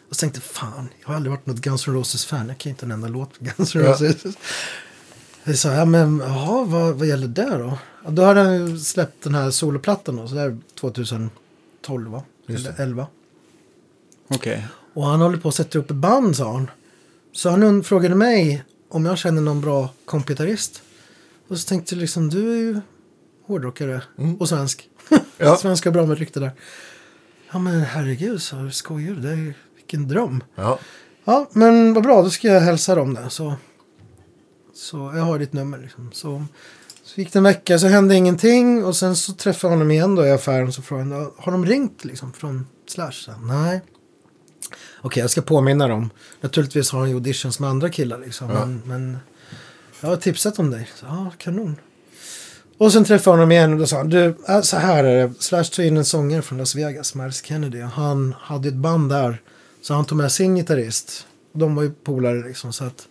Och 0.09 0.15
så 0.15 0.19
tänkte 0.19 0.41
fan, 0.41 0.89
jag 1.01 1.07
har 1.07 1.15
aldrig 1.15 1.31
varit 1.31 1.45
något 1.45 1.57
Guns 1.57 1.87
N' 1.87 1.93
Roses-fan. 1.93 2.47
Jag 2.47 2.57
kan 2.57 2.69
inte 2.69 2.85
en 2.85 2.91
enda 2.91 3.07
låt 3.07 3.41
med 3.41 3.55
Guns 3.55 3.75
N' 3.75 3.81
Ja. 3.81 3.91
Roses. 3.91 4.37
Jag 5.43 5.57
sa, 5.57 5.73
ja 5.73 5.85
men 5.85 6.19
jaha, 6.19 6.63
vad, 6.63 6.95
vad 6.95 7.07
gäller 7.07 7.27
det 7.27 7.57
då? 7.57 7.77
Ja, 8.03 8.09
då 8.09 8.23
hade 8.23 8.41
han 8.41 8.79
släppt 8.79 9.23
den 9.23 9.35
här 9.35 9.51
soloplattan 9.51 10.15
då, 10.15 10.27
så 10.27 10.35
det 10.35 10.41
är 10.41 10.57
2012 10.79 12.11
va? 12.11 12.23
Eller 12.47 12.73
det. 12.77 12.83
11. 12.83 13.07
Okej. 14.27 14.67
Och 14.93 15.05
han 15.05 15.21
håller 15.21 15.37
på 15.37 15.49
att 15.49 15.55
sätta 15.55 15.79
upp 15.79 15.87
band 15.87 16.35
sa 16.35 16.53
han. 16.53 16.71
Så 17.31 17.49
han 17.49 17.83
frågade 17.83 18.15
mig 18.15 18.63
om 18.89 19.05
jag 19.05 19.17
känner 19.17 19.41
någon 19.41 19.61
bra 19.61 19.89
kompgitarrist. 20.05 20.81
Och 21.47 21.57
så 21.59 21.67
tänkte 21.67 21.95
jag 21.95 22.01
liksom, 22.01 22.29
du 22.29 22.51
är 22.53 22.57
ju 22.57 22.81
hårdrockare 23.47 24.01
Mm. 24.17 24.35
och 24.35 24.49
svensk. 24.49 24.89
Ja. 25.37 25.55
Svenska 25.61 25.91
bra 25.91 26.05
med 26.05 26.17
rykte 26.17 26.39
där. 26.39 26.51
Ja 27.51 27.59
men 27.59 27.81
herregud, 27.81 28.41
så 28.41 28.69
skojar 28.71 29.13
du? 29.13 29.21
Det 29.21 29.29
är 29.29 29.35
ju 29.35 29.53
vilken 29.75 30.07
dröm. 30.07 30.43
Ja. 30.55 30.79
Ja, 31.25 31.49
men 31.51 31.93
vad 31.93 32.03
bra, 32.03 32.21
då 32.21 32.29
ska 32.29 32.47
jag 32.47 32.61
hälsa 32.61 32.95
dem 32.95 33.13
det. 33.13 33.29
Så, 33.29 33.55
så 34.75 34.97
jag 35.15 35.23
har 35.23 35.39
ditt 35.39 35.53
nummer 35.53 35.77
liksom. 35.77 36.09
Så, 36.13 36.45
så 37.03 37.21
gick 37.21 37.33
det 37.33 37.39
en 37.39 37.43
vecka, 37.43 37.79
så 37.79 37.87
hände 37.87 38.15
ingenting. 38.15 38.85
Och 38.85 38.95
sen 38.95 39.15
så 39.15 39.33
träffade 39.33 39.71
jag 39.73 39.77
honom 39.77 39.91
igen 39.91 40.15
då 40.15 40.25
i 40.25 40.31
affären. 40.31 40.71
Så 40.73 40.81
frågade 40.81 41.15
han, 41.15 41.31
har 41.37 41.51
de 41.51 41.65
ringt 41.65 42.05
liksom 42.05 42.33
från 42.33 42.67
Slash? 42.87 43.11
Så, 43.11 43.31
Nej. 43.41 43.81
Okej, 45.07 45.21
jag 45.21 45.29
ska 45.29 45.41
påminna 45.41 45.87
dem. 45.87 46.09
Naturligtvis 46.41 46.91
har 46.91 46.99
han 46.99 47.09
ju 47.09 47.15
auditions 47.15 47.59
med 47.59 47.69
andra 47.69 47.89
killar 47.89 48.19
liksom. 48.19 48.49
Ja. 48.49 48.65
Men, 48.65 48.81
men 48.85 49.17
jag 50.01 50.09
har 50.09 50.15
tipsat 50.17 50.59
om 50.59 50.71
dig. 50.71 50.89
Så, 50.95 51.05
ja, 51.05 51.31
kanon. 51.37 51.75
Och 52.77 52.93
sen 52.93 53.03
träffade 53.05 53.33
jag 53.33 53.37
honom 53.37 53.51
igen 53.51 53.73
och 53.73 53.79
då 53.79 53.87
sa 53.87 53.97
han, 53.97 54.09
du, 54.09 54.35
äh, 54.47 54.61
så 54.61 54.77
här 54.77 55.03
är 55.03 55.27
det. 55.27 55.33
Slash 55.39 55.63
tog 55.63 55.85
in 55.85 55.97
en 55.97 56.05
sångare 56.05 56.41
från 56.41 56.57
Las 56.57 56.75
Vegas, 56.75 57.15
Miles 57.15 57.45
Kennedy. 57.45 57.81
Han 57.81 58.35
hade 58.39 58.67
ett 58.67 58.75
band 58.75 59.09
där. 59.09 59.41
Så 59.81 59.93
han 59.93 60.05
tog 60.05 60.17
med 60.17 60.31
sin 60.31 60.55
gitarrist. 60.55 61.27
De 61.53 61.75
var 61.75 61.83
ju 61.83 61.91
polare 61.91 62.47
liksom. 62.47 62.73
Så, 62.73 62.83
att, 62.83 63.07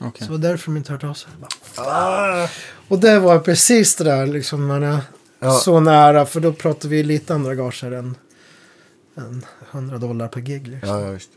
Okej. 0.00 0.12
så 0.18 0.24
det 0.24 0.30
var 0.30 0.38
därför 0.38 0.66
de 0.66 0.76
inte 0.76 0.92
hört 0.92 1.04
av 1.04 1.14
sig. 1.14 1.30
"Ah." 1.76 2.48
Och 2.88 2.98
det 2.98 3.18
var 3.18 3.38
precis 3.38 3.94
det 3.96 4.04
där 4.04 4.26
liksom. 4.26 4.66
Man 4.66 4.82
är 4.82 4.98
Ja. 5.38 5.52
så 5.52 5.80
nära. 5.80 6.26
För 6.26 6.40
då 6.40 6.52
pratar 6.52 6.88
vi 6.88 7.02
lite 7.02 7.34
andra 7.34 7.54
gager 7.54 7.92
än, 7.92 8.14
än 9.16 9.44
100 9.76 9.98
dollar 9.98 10.28
per 10.28 10.40
gig. 10.40 10.68
Liksom. 10.68 10.88
Ja, 10.88 11.00
ja, 11.00 11.10
visst. 11.10 11.30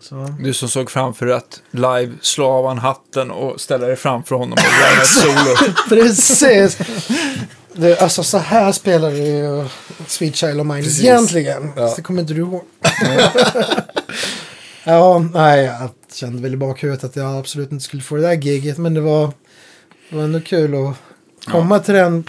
Så. 0.00 0.34
Du 0.40 0.54
som 0.54 0.68
såg 0.68 0.90
framför 0.90 1.26
att 1.26 1.62
live 1.70 2.12
slå 2.20 2.46
av 2.46 2.66
han 2.66 2.78
hatten 2.78 3.30
och 3.30 3.60
ställa 3.60 3.86
dig 3.86 3.96
framför 3.96 4.36
honom 4.36 4.52
och 4.52 4.58
göra 4.80 5.02
ett 5.02 5.08
solo. 5.08 5.72
Precis. 5.88 6.78
Det, 7.72 8.00
alltså 8.02 8.22
så 8.22 8.38
här 8.38 8.72
spelar 8.72 9.10
du 9.10 9.16
ju 9.16 9.68
Sweet 10.06 10.36
Child 10.36 10.60
of 10.60 10.66
Mine 10.66 10.82
Precis. 10.82 11.04
egentligen. 11.04 11.72
Ja. 11.76 11.88
Så 11.88 11.96
det 11.96 12.02
kommer 12.02 12.20
inte 12.20 12.34
du 12.34 12.40
ihåg. 12.40 12.62
ja, 14.84 15.18
nej, 15.34 15.64
jag 15.64 15.90
kände 16.12 16.42
väl 16.42 16.54
i 16.54 16.56
bakhuvudet 16.56 17.04
att 17.04 17.16
jag 17.16 17.36
absolut 17.38 17.72
inte 17.72 17.84
skulle 17.84 18.02
få 18.02 18.16
det 18.16 18.22
där 18.22 18.32
giget. 18.32 18.78
Men 18.78 18.94
det 18.94 19.00
var, 19.00 19.32
det 20.10 20.16
var 20.16 20.22
ändå 20.24 20.40
kul 20.40 20.74
att 20.88 20.96
komma 21.52 21.78
till 21.78 21.94
den 21.94 22.24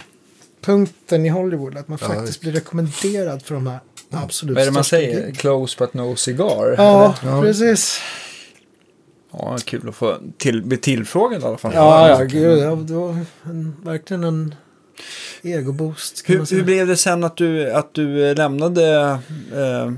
punkten 0.60 1.26
i 1.26 1.28
Hollywood. 1.28 1.76
Att 1.76 1.88
man 1.88 1.98
Ja, 2.00 2.06
faktiskt 2.06 2.28
visst. 2.28 2.40
blir 2.40 2.52
rekommenderad 2.52 3.42
för 3.42 3.54
de 3.54 3.66
här 3.66 3.78
absolut 4.10 4.54
Vad 4.54 4.62
är 4.62 4.66
det 4.66 4.72
man 4.72 4.84
säger? 4.84 5.16
giggen. 5.16 5.34
Close 5.34 5.76
but 5.78 5.94
no 5.94 6.16
cigar? 6.16 6.74
Ja, 6.78 7.14
eller? 7.22 7.32
Ja. 7.32 7.42
precis. 7.42 8.00
ja, 9.32 9.58
kul 9.64 9.88
att 9.88 9.94
få 9.94 10.18
till, 10.38 10.62
bli 10.62 10.76
tillfrågad 10.76 11.42
i 11.42 11.44
alla 11.44 11.58
fall. 11.58 11.72
Ja, 11.74 12.08
ja, 12.08 12.24
gud. 12.24 12.58
Ja, 12.58 12.70
det 12.70 12.94
var 12.94 13.18
en, 13.42 13.76
verkligen 13.84 14.24
en 14.24 14.54
egoboost. 15.42 16.22
Hur, 16.26 16.54
hur 16.54 16.62
blev 16.62 16.86
det 16.86 16.96
sen 16.96 17.24
att 17.24 17.36
du, 17.36 17.70
att 17.70 17.94
du 17.94 18.28
eh, 18.28 18.36
lämnade 18.36 19.18
eh, 19.54 19.92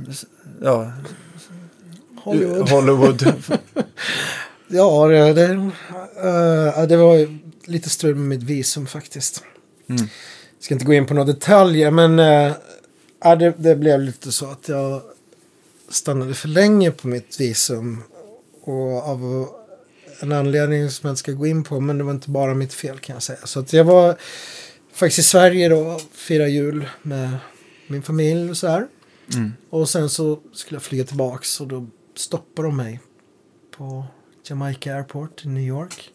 ja, 0.62 0.92
Hollywood. 2.22 2.70
Hollywood? 2.70 3.32
Ja, 4.74 5.08
det, 5.08 5.32
det, 5.32 5.52
eh, 6.24 6.86
det 6.88 6.96
var 6.96 7.16
ju 7.16 7.38
lite 7.64 7.90
strul 7.90 8.14
med 8.14 8.28
mitt 8.28 8.42
visum 8.50 8.86
faktiskt. 8.86 9.44
Mm. 9.88 10.08
Ska 10.60 10.74
inte 10.74 10.86
gå 10.86 10.94
in 10.94 11.06
på 11.06 11.14
några 11.14 11.32
detaljer, 11.32 11.90
men 11.90 12.18
uh, 12.18 12.52
det, 13.22 13.54
det 13.56 13.76
blev 13.76 14.00
lite 14.00 14.32
så 14.32 14.46
att 14.46 14.68
jag 14.68 15.02
stannade 15.88 16.34
för 16.34 16.48
länge 16.48 16.90
på 16.90 17.08
mitt 17.08 17.40
visum. 17.40 18.02
Och 18.62 19.08
av 19.08 19.48
en 20.20 20.32
anledning 20.32 20.90
som 20.90 21.06
jag 21.06 21.12
inte 21.12 21.20
ska 21.20 21.32
gå 21.32 21.46
in 21.46 21.64
på, 21.64 21.80
men 21.80 21.98
det 21.98 22.04
var 22.04 22.12
inte 22.12 22.30
bara 22.30 22.54
mitt 22.54 22.74
fel 22.74 22.98
kan 22.98 23.14
jag 23.14 23.22
säga. 23.22 23.38
Så 23.44 23.60
att 23.60 23.72
jag 23.72 23.84
var 23.84 24.16
faktiskt 24.92 25.18
i 25.18 25.22
Sverige 25.22 25.68
då 25.68 25.78
och 25.78 26.00
firade 26.12 26.50
jul 26.50 26.88
med 27.02 27.36
min 27.86 28.02
familj 28.02 28.50
och 28.50 28.56
så 28.56 28.66
här. 28.66 28.86
Mm. 29.34 29.52
Och 29.70 29.88
sen 29.88 30.10
så 30.10 30.38
skulle 30.52 30.76
jag 30.76 30.82
flyga 30.82 31.04
tillbaks 31.04 31.60
och 31.60 31.68
då 31.68 31.86
stoppade 32.14 32.68
de 32.68 32.76
mig 32.76 33.00
på 33.76 34.04
Jamaica 34.46 34.94
Airport 34.94 35.44
i 35.44 35.48
New 35.48 35.62
York. 35.62 36.10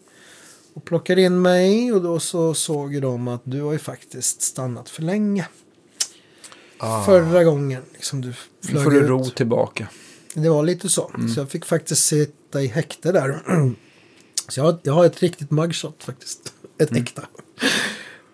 Och 0.74 0.84
plockade 0.84 1.22
in 1.22 1.42
mig 1.42 1.92
och 1.92 2.02
då 2.02 2.20
så 2.20 2.54
såg 2.54 3.02
de 3.02 3.28
att 3.28 3.42
du 3.44 3.62
har 3.62 3.72
ju 3.72 3.78
faktiskt 3.78 4.42
stannat 4.42 4.88
för 4.88 5.02
länge. 5.02 5.46
Ah. 6.78 7.04
Förra 7.04 7.44
gången 7.44 7.82
liksom 7.92 8.20
du 8.20 8.28
Nu 8.28 8.34
flög 8.68 8.84
får 8.84 8.90
du 8.90 8.98
ut. 9.00 9.08
ro 9.08 9.24
tillbaka. 9.24 9.88
Det 10.34 10.48
var 10.48 10.62
lite 10.62 10.88
så. 10.88 11.10
Så 11.34 11.40
jag 11.40 11.50
fick 11.50 11.64
faktiskt 11.64 12.04
sitta 12.04 12.62
i 12.62 12.66
häkte 12.66 13.12
där. 13.12 13.42
Så 14.48 14.60
jag, 14.60 14.64
har- 14.64 14.78
jag 14.82 14.92
har 14.92 15.04
ett 15.04 15.20
riktigt 15.22 15.50
mugshot 15.50 16.04
faktiskt. 16.04 16.52
Ett 16.78 16.92
äkta. 16.96 17.22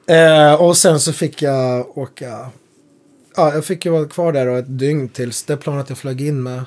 Eh, 0.06 0.54
och 0.62 0.76
sen 0.76 1.00
så 1.00 1.12
fick 1.12 1.42
jag 1.42 1.98
åka. 1.98 2.50
Ja, 3.36 3.54
jag 3.54 3.64
fick 3.64 3.84
ju 3.84 3.90
vara 3.90 4.08
kvar 4.08 4.32
där 4.32 4.46
då 4.46 4.54
ett 4.54 4.78
dygn 4.78 5.08
tills 5.08 5.42
det 5.42 5.56
planet 5.56 5.88
jag 5.88 5.98
flög 5.98 6.20
in 6.20 6.42
med 6.42 6.64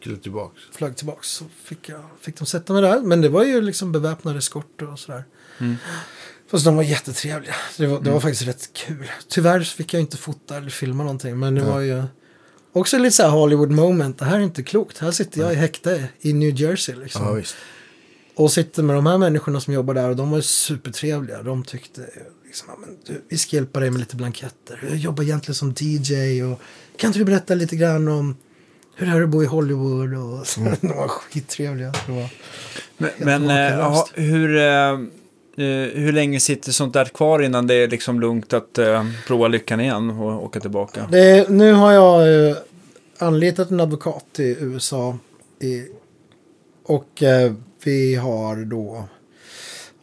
Skulle 0.00 0.16
tillbaks. 0.16 0.60
flög 0.72 0.96
tillbaks. 0.96 1.28
Så 1.28 1.44
fick, 1.64 1.88
jag, 1.88 2.00
fick 2.20 2.38
de 2.38 2.46
sätta 2.46 2.72
mig 2.72 2.82
där. 2.82 3.00
Men 3.00 3.20
det 3.20 3.28
var 3.28 3.44
ju 3.44 3.60
liksom 3.60 3.92
beväpnade 3.92 4.38
eskorter 4.38 4.92
och 4.92 4.98
sådär. 4.98 5.24
Mm. 5.60 5.76
Fast 6.54 6.64
de 6.64 6.76
var 6.76 6.82
jättetrevliga. 6.82 7.54
Det 7.76 7.86
var, 7.86 8.00
det 8.00 8.10
var 8.10 8.20
faktiskt 8.20 8.46
rätt 8.48 8.70
kul. 8.72 9.10
Tyvärr 9.28 9.60
så 9.62 9.76
fick 9.76 9.94
jag 9.94 10.00
inte 10.00 10.16
fota 10.16 10.56
eller 10.56 10.70
filma 10.70 11.02
någonting. 11.02 11.38
Men 11.38 11.54
det 11.54 11.60
Ja. 11.60 11.66
var 11.72 11.80
ju 11.80 12.02
också 12.72 12.98
lite 12.98 13.16
så 13.16 13.22
här 13.22 13.30
Hollywood 13.30 13.70
moment. 13.70 14.18
Det 14.18 14.24
här 14.24 14.36
är 14.36 14.40
inte 14.40 14.62
klokt. 14.62 14.98
Här 14.98 15.10
sitter 15.10 15.40
jag 15.40 15.52
i 15.52 15.56
häkte 15.56 16.04
i 16.20 16.32
New 16.32 16.60
Jersey 16.60 16.94
liksom. 16.94 17.24
Ja, 17.26 17.32
visst. 17.32 17.56
Och 18.34 18.52
sitter 18.52 18.82
med 18.82 18.96
de 18.96 19.06
här 19.06 19.18
människorna 19.18 19.60
som 19.60 19.74
jobbar 19.74 19.94
där 19.94 20.08
och 20.10 20.16
de 20.16 20.30
var 20.30 20.38
ju 20.38 20.42
supertrevliga. 20.42 21.42
De 21.42 21.64
tyckte 21.64 22.00
liksom, 22.46 22.68
ja, 22.70 22.76
men 22.86 22.96
du, 23.06 23.22
vi 23.28 23.38
ska 23.38 23.56
hjälpa 23.56 23.80
dig 23.80 23.90
med 23.90 24.00
lite 24.00 24.16
blanketter. 24.16 24.80
Jag 24.88 24.96
jobbar 24.96 25.22
egentligen 25.24 25.54
som 25.54 25.74
DJ 25.78 26.42
och 26.42 26.60
kan 26.96 27.08
inte 27.08 27.18
du 27.18 27.24
berätta 27.24 27.54
lite 27.54 27.76
grann 27.76 28.08
om 28.08 28.36
hur 28.96 29.06
det 29.06 29.12
är 29.12 29.22
att 29.22 29.28
bo 29.28 29.42
i 29.42 29.46
Hollywood? 29.46 30.14
Och 30.14 30.58
Mm. 30.58 30.74
De 30.80 30.88
var 30.88 31.08
skittrevliga. 31.08 31.92
Det 32.06 32.12
var, 32.12 32.28
Men, 32.98 33.10
men 33.18 33.56
ja, 33.78 34.08
hur, 34.14 34.56
eh, 34.56 34.98
hur 35.56 36.12
länge 36.12 36.40
sitter 36.40 36.72
sånt 36.72 36.92
där 36.92 37.04
kvar 37.04 37.42
innan 37.42 37.66
det 37.66 37.74
är 37.74 37.88
liksom 37.88 38.20
lugnt 38.20 38.52
att 38.52 38.78
eh, 38.78 39.04
prova 39.26 39.48
lyckan 39.48 39.80
igen 39.80 40.10
och 40.10 40.44
åka 40.44 40.60
tillbaka? 40.60 41.08
det, 41.10 41.48
nu 41.50 41.72
har 41.72 41.92
jag 41.92 42.48
eh, 42.50 42.56
anlitat 43.18 43.70
en 43.70 43.80
advokat 43.80 44.26
i 44.38 44.56
USA. 44.60 45.18
I, 45.60 45.84
och 46.84 47.22
eh, 47.22 47.52
vi 47.84 48.14
har 48.14 48.56
då 48.64 49.04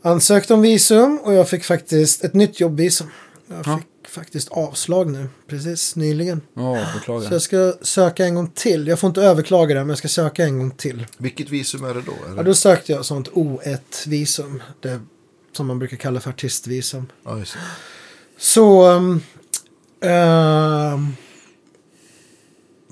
ansökt 0.01 0.51
om 0.51 0.61
visum 0.61 1.19
och 1.23 1.33
jag 1.33 1.49
fick 1.49 1.63
faktiskt 1.63 2.23
ett 2.23 2.33
nytt 2.33 2.59
jobbvisum. 2.59 3.07
Jag 3.47 3.57
Ja. 3.65 3.77
fick 3.77 4.11
faktiskt 4.11 4.49
avslag 4.51 5.11
nu, 5.11 5.27
precis 5.47 5.95
nyligen. 5.95 6.41
Ja, 6.53 6.85
Så 7.05 7.27
jag 7.31 7.41
ska 7.41 7.73
söka 7.81 8.25
en 8.25 8.35
gång 8.35 8.47
till. 8.55 8.87
Jag 8.87 8.99
får 8.99 9.07
inte 9.07 9.21
överklaga 9.21 9.75
det, 9.75 9.81
men 9.81 9.89
jag 9.89 9.97
ska 9.97 10.07
söka 10.07 10.43
en 10.43 10.59
gång 10.59 10.71
till. 10.71 11.05
Vilket 11.17 11.49
visum 11.49 11.83
är 11.83 11.93
det 11.93 12.01
då? 12.01 12.11
Eller? 12.27 12.37
Ja, 12.37 12.43
då 12.43 12.53
sökte 12.53 12.91
jag 12.91 13.05
sånt 13.05 13.29
O1-visum. 13.31 14.61
Det 14.79 14.99
som 15.53 15.67
man 15.67 15.79
brukar 15.79 15.97
kalla 15.97 16.19
för 16.19 16.29
artistvisum. 16.29 17.05
Ja. 17.23 17.43
Så... 18.37 18.85
Ehm, 20.01 21.15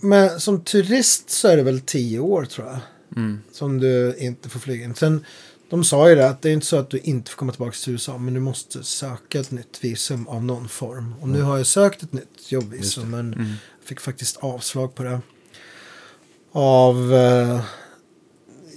men 0.02 0.40
som 0.40 0.61
turist 0.64 1.30
så 1.30 1.48
är 1.48 1.57
det 1.57 1.64
väl 1.64 1.81
tio 1.81 2.19
år 2.19 2.45
tror 2.45 2.68
jag. 2.68 2.80
Mm. 3.15 3.41
Som 3.52 3.80
du 3.80 4.15
inte 4.18 4.49
får 4.49 4.60
flyga 4.60 4.86
in. 4.86 4.95
Sen, 4.95 5.26
de 5.69 5.84
sa 5.84 6.10
ju 6.10 6.15
det 6.15 6.30
att 6.30 6.41
det 6.41 6.49
är 6.49 6.53
inte 6.53 6.65
så 6.65 6.77
att 6.77 6.90
du 6.90 6.98
inte 6.99 7.31
får 7.31 7.38
komma 7.38 7.52
tillbaka 7.52 7.72
till 7.84 7.94
USA. 7.94 8.18
Men 8.18 8.34
du 8.34 8.40
måste 8.40 8.84
söka 8.84 9.40
ett 9.40 9.52
nytt 9.52 9.80
visum 9.84 10.27
av 10.27 10.44
någon 10.44 10.69
form. 10.69 11.15
Och 11.22 11.30
nu 11.30 11.41
har 11.41 11.57
jag 11.57 11.68
sökt 11.68 12.03
ett 12.03 12.14
nytt 12.14 12.52
jobbvisum. 12.52 13.10
Men 13.10 13.34
Mm. 13.34 13.53
fick 13.84 13.99
faktiskt 13.99 14.38
avslag 14.38 14.95
på 14.95 15.03
det. 15.03 15.22
Av... 16.52 17.14
eh, 17.14 17.61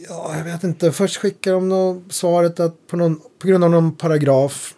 ja, 0.08 0.36
jag 0.36 0.44
vet 0.44 0.64
inte. 0.64 0.92
Först 0.92 1.16
skickade 1.16 1.56
de 1.56 1.68
nå- 1.68 2.02
svaret 2.10 2.60
att 2.60 2.86
på, 2.86 2.96
någon, 2.96 3.20
på 3.38 3.48
grund 3.48 3.64
av 3.64 3.70
någon 3.70 3.96
paragraf. 3.96 4.74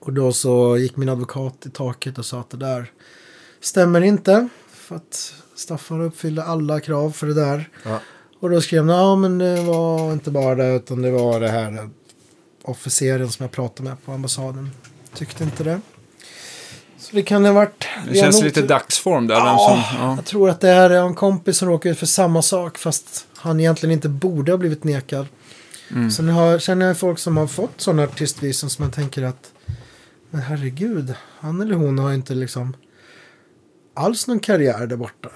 Och 0.00 0.12
då 0.12 0.32
så 0.32 0.76
gick 0.78 0.96
min 0.96 1.08
advokat 1.08 1.66
i 1.66 1.70
taket 1.70 2.18
och 2.18 2.26
sa 2.26 2.40
att 2.40 2.50
det 2.50 2.56
där 2.56 2.90
stämmer 3.60 4.00
inte. 4.00 4.48
För 4.72 4.96
att 4.96 5.34
Staffan 5.54 6.00
uppfyllde 6.00 6.44
alla 6.44 6.80
krav 6.80 7.10
för 7.10 7.26
det 7.26 7.34
där. 7.34 7.68
Ja. 7.84 8.00
Och 8.40 8.50
då 8.50 8.60
skrev 8.60 8.86
de, 8.86 8.92
ja 8.92 9.16
men 9.16 9.38
det 9.38 9.62
var 9.62 10.12
inte 10.12 10.30
bara 10.30 10.54
det 10.54 10.74
utan 10.74 11.02
det 11.02 11.10
var 11.10 11.40
det 11.40 11.48
här 11.48 11.90
officeren 12.62 13.30
som 13.30 13.44
jag 13.44 13.50
pratade 13.50 13.88
med 13.88 14.04
på 14.04 14.12
ambassaden. 14.12 14.70
Tyckte 15.14 15.44
inte 15.44 15.64
det. 15.64 15.80
Så 16.98 17.16
det 17.16 17.22
kan 17.22 17.44
ha 17.44 17.52
varit... 17.52 17.84
Det 18.08 18.14
känns 18.14 18.36
nog 18.36 18.44
lite 18.44 18.62
dagsform 18.62 19.26
där. 19.26 19.34
Ja, 19.34 19.58
som, 19.70 19.98
ja. 20.00 20.14
jag 20.16 20.24
tror 20.24 20.50
att 20.50 20.60
det 20.60 20.68
här 20.68 20.90
är 20.90 21.06
en 21.06 21.14
kompis 21.14 21.56
som 21.56 21.68
råkar 21.68 21.90
ut 21.90 21.98
för 21.98 22.06
samma 22.06 22.42
sak 22.42 22.78
fast 22.78 23.26
han 23.42 23.60
egentligen 23.60 23.92
inte 23.92 24.08
borde 24.08 24.52
ha 24.52 24.56
blivit 24.58 24.84
nekad. 24.84 25.26
Mm. 25.90 26.10
Sen 26.10 26.28
har, 26.28 26.58
känner 26.58 26.86
jag 26.86 26.98
folk 26.98 27.18
som 27.18 27.36
har 27.36 27.46
fått 27.46 27.80
sådana 27.80 28.02
artistvisum 28.02 28.70
som 28.70 28.82
man 28.84 28.92
tänker 28.92 29.22
att 29.22 29.52
men 30.30 30.40
herregud, 30.42 31.14
han 31.38 31.60
eller 31.60 31.74
hon 31.74 31.98
har 31.98 32.12
inte 32.12 32.34
liksom 32.34 32.76
alls 33.94 34.26
någon 34.26 34.40
karriär 34.40 34.86
där 34.86 34.96
borta. 34.96 35.28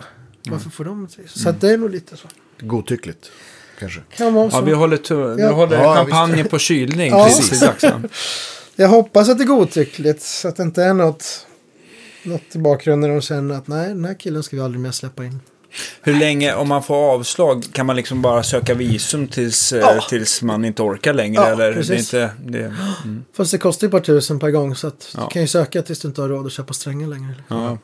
Varför 0.48 0.70
får 0.70 0.84
de 0.84 1.04
ett 1.04 1.18
visum? 1.18 1.42
Så 1.42 1.48
att 1.48 1.60
det 1.60 1.70
är 1.72 1.78
nog 1.78 1.90
lite 1.90 2.16
så. 2.16 2.28
Godtyckligt. 2.60 3.30
kanske. 3.78 4.00
Kan 4.16 4.34
vara 4.34 4.50
så. 4.50 4.56
Ja, 4.56 4.60
vi 4.60 4.72
håller, 4.72 4.96
tu- 4.96 5.34
vi 5.34 5.42
Ja. 5.42 5.52
håller 5.52 5.82
Ja, 5.82 5.94
champagnen 5.94 6.46
på 6.48 6.58
kylning 6.58 7.10
Ja. 7.10 7.30
ja. 7.82 8.00
Jag 8.76 8.88
hoppas 8.88 9.28
att 9.28 9.38
det 9.38 9.44
är 9.44 9.48
godtyckligt. 9.48 10.22
Så 10.22 10.48
att 10.48 10.56
det 10.56 10.62
inte 10.62 10.82
är 10.82 10.94
något, 10.94 11.46
något 12.22 12.54
i 12.56 12.58
bakgrunden 12.58 13.16
och 13.16 13.22
känner 13.22 13.54
att 13.54 13.68
nej, 13.68 13.88
den 13.88 14.04
här 14.04 14.14
killen 14.14 14.42
ska 14.42 14.56
vi 14.56 14.62
aldrig 14.62 14.80
mer 14.80 14.90
släppa 14.90 15.24
in. 15.24 15.40
Hur 16.02 16.14
länge, 16.14 16.54
om 16.54 16.68
man 16.68 16.82
får 16.82 16.94
avslag, 16.94 17.64
kan 17.72 17.86
man 17.86 17.96
liksom 17.96 18.22
bara 18.22 18.42
söka 18.42 18.74
visum 18.74 19.28
tills, 19.28 19.72
eh, 19.72 19.78
Ja. 19.80 20.00
tills 20.08 20.42
man 20.42 20.64
inte 20.64 20.82
orkar 20.82 21.14
längre? 21.14 21.42
Ja, 21.42 21.46
eller? 21.48 21.72
precis. 21.72 22.10
Det 22.10 22.18
är 22.20 22.22
inte, 22.24 22.58
det, 22.58 22.64
mm, 23.04 23.24
Fast 23.36 23.52
det 23.52 23.58
kostar 23.58 23.84
ju 23.84 23.88
ett 23.88 23.92
par 23.92 24.00
tusen 24.00 24.38
per 24.38 24.50
gång. 24.50 24.74
Så 24.76 24.86
att 24.86 25.08
Ja. 25.16 25.20
du 25.20 25.32
kan 25.32 25.42
ju 25.42 25.48
söka 25.48 25.82
tills 25.82 25.98
du 26.00 26.08
inte 26.08 26.20
har 26.20 26.28
råd 26.28 26.46
att 26.46 26.52
köpa 26.52 26.74
strängar 26.74 27.08
längre. 27.08 27.34
ja. 27.48 27.78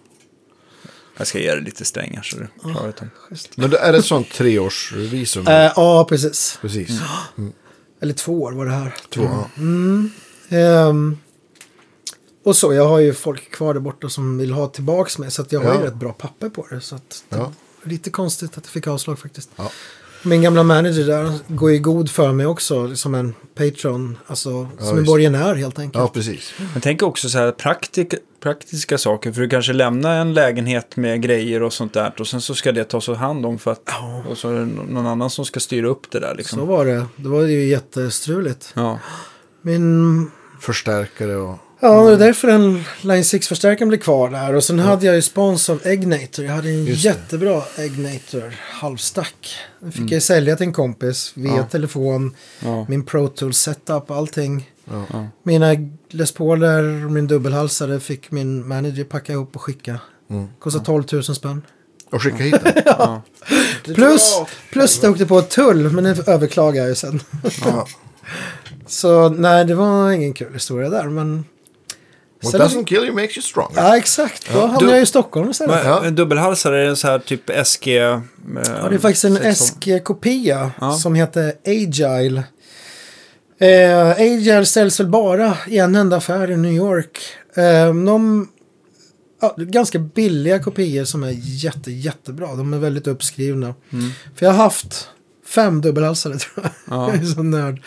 Jag 1.16 1.26
ska 1.26 1.38
ge 1.38 1.54
det 1.54 1.60
lite 1.60 1.84
strängar 1.84 2.22
så 2.22 2.36
du 2.36 2.48
klarar 2.72 2.94
det. 3.00 3.08
Men 3.56 3.70
det 3.70 3.78
är 3.78 3.92
det 3.92 3.98
ett 3.98 4.04
sånt 4.04 4.30
treårsvisum? 4.30 5.46
Eh, 5.46 5.72
ja, 5.76 6.06
precis. 6.08 6.58
Precis. 6.60 6.90
Eller 8.02 8.14
två 8.14 8.42
år 8.42 8.52
var 8.52 8.66
det 8.66 8.72
här. 8.72 8.94
Två, 9.10 9.22
ja. 9.22 9.48
Ehm, 10.56 11.18
och 12.44 12.56
så, 12.56 12.72
jag 12.74 12.88
har 12.88 12.98
ju 12.98 13.14
folk 13.14 13.50
kvar 13.50 13.74
där 13.74 13.80
borta 13.80 14.08
som 14.08 14.38
vill 14.38 14.52
ha 14.52 14.66
tillbaks 14.68 15.18
mig. 15.18 15.30
Så 15.30 15.42
att 15.42 15.52
jag 15.52 15.60
har 15.60 15.74
ju 15.74 15.80
rätt 15.80 15.94
bra 15.94 16.12
papper 16.12 16.48
på 16.48 16.66
det. 16.70 16.80
Så 16.80 16.94
att 16.94 17.24
det 17.28 17.36
Ja. 17.36 17.52
Lite 17.82 18.10
konstigt 18.10 18.58
att 18.58 18.64
jag 18.64 18.72
fick 18.72 18.86
avslag 18.86 19.18
faktiskt. 19.18 19.50
Ja. 19.56 19.70
Min 20.24 20.42
gamla 20.42 20.62
manager 20.62 21.06
där 21.06 21.38
går 21.48 21.70
ju 21.72 21.78
god 21.78 22.10
för 22.10 22.32
mig 22.32 22.46
också 22.46 22.96
som 22.96 23.14
en 23.14 23.34
patron. 23.54 24.18
Alltså 24.26 24.68
som 24.78 24.98
en 24.98 25.04
borgenär 25.04 25.54
helt 25.54 25.78
enkelt. 25.78 26.02
ja, 26.02 26.08
precis. 26.08 26.54
Jag 26.74 26.82
tänker 26.82 27.06
också 27.06 27.28
så 27.28 27.38
här 27.38 27.52
praktik, 27.52 28.14
praktiska 28.40 28.98
saker. 28.98 29.32
För 29.32 29.40
du 29.40 29.48
kanske 29.48 29.72
lämnar 29.72 30.20
en 30.20 30.34
lägenhet 30.34 30.96
med 30.96 31.22
grejer 31.22 31.62
och 31.62 31.72
sånt 31.72 31.92
där. 31.92 32.14
Och 32.18 32.26
sen 32.26 32.40
så 32.40 32.54
ska 32.54 32.72
det 32.72 32.84
tas 32.84 33.08
om 33.08 33.16
hand 33.16 33.46
om 33.46 33.58
för 33.58 33.72
att... 33.72 33.90
Och 34.28 34.38
så 34.38 34.50
är 34.50 34.54
det 34.54 34.66
någon 34.66 35.06
annan 35.06 35.30
som 35.30 35.44
ska 35.44 35.60
styra 35.60 35.88
upp 35.88 36.10
det 36.10 36.20
där 36.20 36.34
liksom. 36.34 36.58
Så 36.58 36.64
var 36.64 36.86
det. 36.86 37.06
Det 37.16 37.28
var 37.28 37.42
ju 37.42 37.64
jättestruligt. 37.64 38.72
Ja. 38.74 38.98
Min... 39.62 40.30
Förstärkare 40.60 41.36
och... 41.36 41.58
Ja, 41.84 42.02
det 42.04 42.12
är 42.12 42.16
därför 42.16 42.48
en 42.48 42.72
Line 43.00 43.22
6-förstärkaren 43.22 43.88
blev 43.88 43.98
kvar 43.98 44.30
där. 44.30 44.54
Och 44.54 44.64
sen 44.64 44.78
hade 44.78 45.06
jag 45.06 45.14
ju 45.14 45.22
spons 45.22 45.70
av 45.70 45.80
Egnator. 45.86 46.44
Jag 46.44 46.52
hade 46.52 46.68
en 46.68 46.84
Just 46.86 47.02
det. 47.02 47.08
jättebra 47.08 47.62
Egnator 47.78 48.54
halvstack. 48.60 49.54
Den 49.80 49.92
fick 49.92 50.02
jag 50.02 50.10
ju 50.10 50.20
sälja 50.20 50.56
till 50.56 50.66
en 50.66 50.72
kompis 50.72 51.32
via 51.34 51.56
Ja. 51.56 51.62
telefon. 51.62 52.34
Ja. 52.60 52.86
Min 52.88 53.04
Pro 53.04 53.28
Tools 53.28 53.58
setup, 53.58 54.10
allting. 54.10 54.70
Ja. 55.12 55.26
Mina 55.42 55.76
Les 56.10 56.32
Pauler 56.32 57.04
och 57.04 57.10
min 57.12 57.26
dubbelhalsare 57.26 58.00
fick 58.00 58.30
min 58.30 58.68
manager 58.68 59.04
packa 59.04 59.32
ihop 59.32 59.56
och 59.56 59.62
skicka. 59.62 60.00
Mm. 60.30 60.46
Kostade 60.58 60.84
12 60.84 61.04
000 61.12 61.22
spänn. 61.24 61.62
Och 62.10 62.22
skicka 62.22 62.36
hit 62.44 62.56
den. 62.64 62.72
Ja. 62.86 63.22
Plus, 63.84 64.34
plus 64.72 65.00
det 65.00 65.08
åkte 65.08 65.26
på 65.26 65.38
ett 65.38 65.50
tull, 65.50 65.90
men 65.90 66.04
det 66.04 66.28
överklagade 66.28 66.78
jag 66.78 66.88
ju 66.88 66.94
sen. 66.94 67.20
Ja. 67.64 67.86
Så 68.86 69.28
nej, 69.28 69.64
det 69.64 69.74
var 69.74 70.10
ingen 70.10 70.34
kul 70.34 70.52
historia 70.54 70.88
där, 70.90 71.04
men... 71.08 71.44
What 72.42 72.50
Sen- 72.52 72.60
doesn't 72.60 72.84
kill 72.84 72.98
you 73.04 73.12
makes 73.12 73.36
you 73.36 73.42
stronger. 73.42 73.72
Ja, 73.82 73.96
exakt. 73.96 74.52
Då 74.52 74.60
hamnade 74.60 74.86
Du- 74.86 74.90
jag 74.92 75.02
i 75.02 75.06
Stockholm 75.06 75.50
istället. 75.50 75.74
Men, 75.76 75.86
Ja. 75.86 76.04
En 76.04 76.14
dubbelhalsare 76.14 76.82
är 76.84 76.88
en 76.88 76.96
så 76.96 77.08
här 77.08 77.18
typ 77.18 77.50
SG... 77.64 77.88
eh, 77.96 78.02
Ja, 78.02 78.88
det 78.88 78.94
är 78.94 78.98
faktiskt 78.98 79.24
en 79.24 79.54
SG-kopia 79.54 80.70
Ja. 80.80 80.92
som 80.92 81.14
heter 81.14 81.52
Agile. 81.66 82.42
Eh, 83.60 84.10
Agile 84.10 84.64
säljs 84.66 85.00
väl 85.00 85.06
bara 85.08 85.56
i 85.68 85.78
en 85.78 85.94
enda 85.94 86.16
affär 86.16 86.50
i 86.50 86.56
New 86.56 86.72
York. 86.72 87.18
Eh, 87.56 87.94
de, 87.94 88.48
ja, 89.40 89.54
ganska 89.58 89.98
billiga 89.98 90.58
kopior 90.58 91.04
som 91.04 91.22
är 91.22 91.34
jätte, 91.38 91.90
jättebra. 91.92 92.54
De 92.54 92.74
är 92.74 92.78
väldigt 92.78 93.06
uppskrivna. 93.06 93.74
För 94.36 94.46
jag 94.46 94.52
har 94.52 94.62
haft 94.64 95.08
fem 95.46 95.80
dubbelhalsare 95.80 96.34
tror 96.38 96.52
jag. 96.64 96.72
Ja. 96.90 97.10
jag 97.12 97.22
är 97.22 97.26
så 97.26 97.42
nörd. 97.42 97.82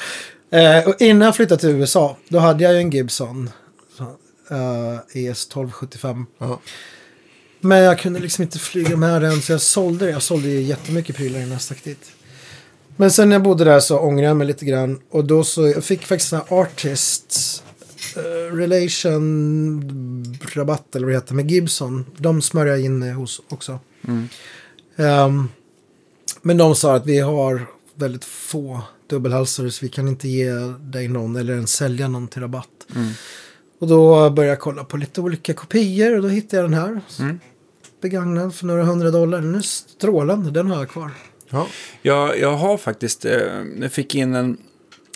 Eh, 0.52 0.88
och 0.90 1.02
innan 1.02 1.26
jag 1.26 1.36
flyttade 1.36 1.62
till 1.62 1.70
USA, 1.70 2.18
då 2.30 2.40
hade 2.40 2.64
jag 2.64 2.74
ju 2.74 2.80
en 2.80 2.90
Gibson. 2.92 3.50
Eh, 4.50 4.96
ES 4.96 5.46
1275. 5.46 6.26
Ja. 6.38 6.60
Men 7.60 7.78
jag 7.78 8.00
kunde 8.00 8.20
liksom 8.20 8.42
inte 8.42 8.60
flyga 8.60 8.98
med 8.98 9.22
den 9.22 9.42
så 9.42 9.52
jag 9.52 9.62
sålde 9.62 10.06
det. 10.06 10.12
Jag 10.12 10.22
sålde 10.22 10.48
ju 10.48 10.62
jättemycket 10.62 11.16
prylar 11.16 11.40
innan 11.40 11.52
jag 11.52 11.62
stack 11.62 11.84
dit. 11.84 12.12
Men 12.96 13.12
sen 13.12 13.30
när 13.30 13.36
jag 13.36 13.44
bodde 13.44 13.64
där 13.64 13.80
så 13.80 14.00
ångrade 14.00 14.28
jag 14.28 14.38
mig 14.38 14.48
lite 14.48 14.66
grann. 14.66 15.00
Och 15.10 15.26
då 15.26 15.44
så, 15.44 15.68
jag 15.68 15.84
fick 15.84 16.06
faktiskt 16.06 16.34
en 16.34 16.42
artist 16.50 17.64
eh, 18.16 18.56
relation 18.56 20.38
rabatt 20.54 20.96
eller 20.96 21.06
vad 21.06 21.14
det 21.14 21.18
heter 21.18 21.34
med 21.34 21.52
Gibson. 21.52 22.06
De 22.18 22.42
smörjde 22.42 22.72
jag 22.72 22.82
in 22.86 23.00
mig 23.00 23.12
hos 23.12 23.42
också. 23.50 23.80
Mm. 24.08 24.28
Ehm, 24.96 25.50
men 26.42 26.58
de 26.58 26.76
sa 26.76 26.96
att 26.96 27.06
vi 27.06 27.20
har 27.20 27.68
väldigt 27.96 28.26
få 28.26 28.82
dubbelhalsare 29.08 29.72
så 29.72 29.86
vi 29.86 29.90
kan 29.90 30.08
inte 30.08 30.28
ge 30.28 30.52
dig 30.80 31.08
någon 31.08 31.36
eller 31.36 31.54
ens 31.54 31.74
sälja 31.74 32.08
någon 32.08 32.28
till 32.28 32.42
rabatt. 32.42 32.70
Mm. 32.96 33.12
Och 33.86 33.90
då 33.90 34.30
började 34.30 34.52
jag 34.52 34.60
kolla 34.60 34.84
på 34.84 34.98
lite 34.98 35.22
olika 35.22 35.54
kopior 35.54 36.16
och 36.16 36.22
då 36.22 36.28
hittade 36.28 36.62
jag 36.62 36.72
den 36.72 36.80
här. 36.80 37.02
Mm. 37.20 37.40
Begagnad 38.02 38.56
för 38.56 38.66
några 38.66 38.84
hundra 38.84 39.12
dollar. 39.12 39.42
Den 39.42 39.56
är 39.56 39.62
strålande, 39.62 40.52
den 40.52 40.72
har 40.72 40.78
jag 40.78 40.90
kvar. 40.90 41.12
Ja. 41.50 41.68
Jag, 42.02 42.40
jag 42.40 42.54
har 42.54 42.78
faktiskt, 42.78 43.26
eh, 43.26 43.32
jag 43.82 43.92
fick 43.92 44.16
in 44.16 44.36
en 44.36 44.58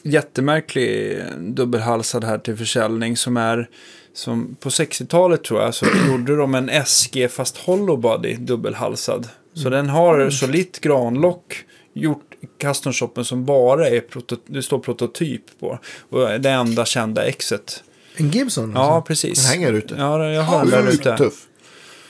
jättemärklig 0.04 1.24
dubbelhalsad 1.38 2.24
här 2.24 2.38
till 2.38 2.58
försäljning 2.58 3.18
som 3.18 3.38
är, 3.38 3.70
som 4.14 4.56
på 4.60 4.70
60-talet 4.70 5.44
tror 5.44 5.62
jag, 5.62 5.76
så 5.76 5.86
gjorde 6.08 6.36
de 6.36 6.56
en 6.56 6.86
SG 6.86 7.28
fast 7.30 7.58
hollow 7.58 8.00
body 8.00 8.36
dubbelhalsad. 8.36 9.28
Så 9.54 9.70
den 9.70 9.90
har 9.90 10.30
solitt 10.30 10.80
granlock 10.80 11.66
gjort 11.94 12.34
i 12.42 12.48
custom 12.62 12.94
shoppen 12.94 13.26
som 13.26 13.46
bara 13.46 13.88
är, 13.88 14.00
proto, 14.00 14.36
det 14.46 14.62
står 14.64 14.80
prototyp 14.80 15.60
på. 15.60 15.80
Och 16.10 16.40
det 16.40 16.50
enda 16.50 16.86
kända 16.86 17.26
exet. 17.26 17.84
En 18.20 18.30
Gibson? 18.32 18.72
Ja, 18.76 18.82
alltså. 18.96 19.08
precis. 19.08 19.42
Den 19.44 19.52
hänger 19.60 19.74
ute. 19.74 19.96
Ja, 19.98 20.26
jag 20.30 20.44
har 20.44 20.60
den 20.66 20.86
där 20.86 20.92
ute. 20.92 21.18
tuff. 21.18 21.46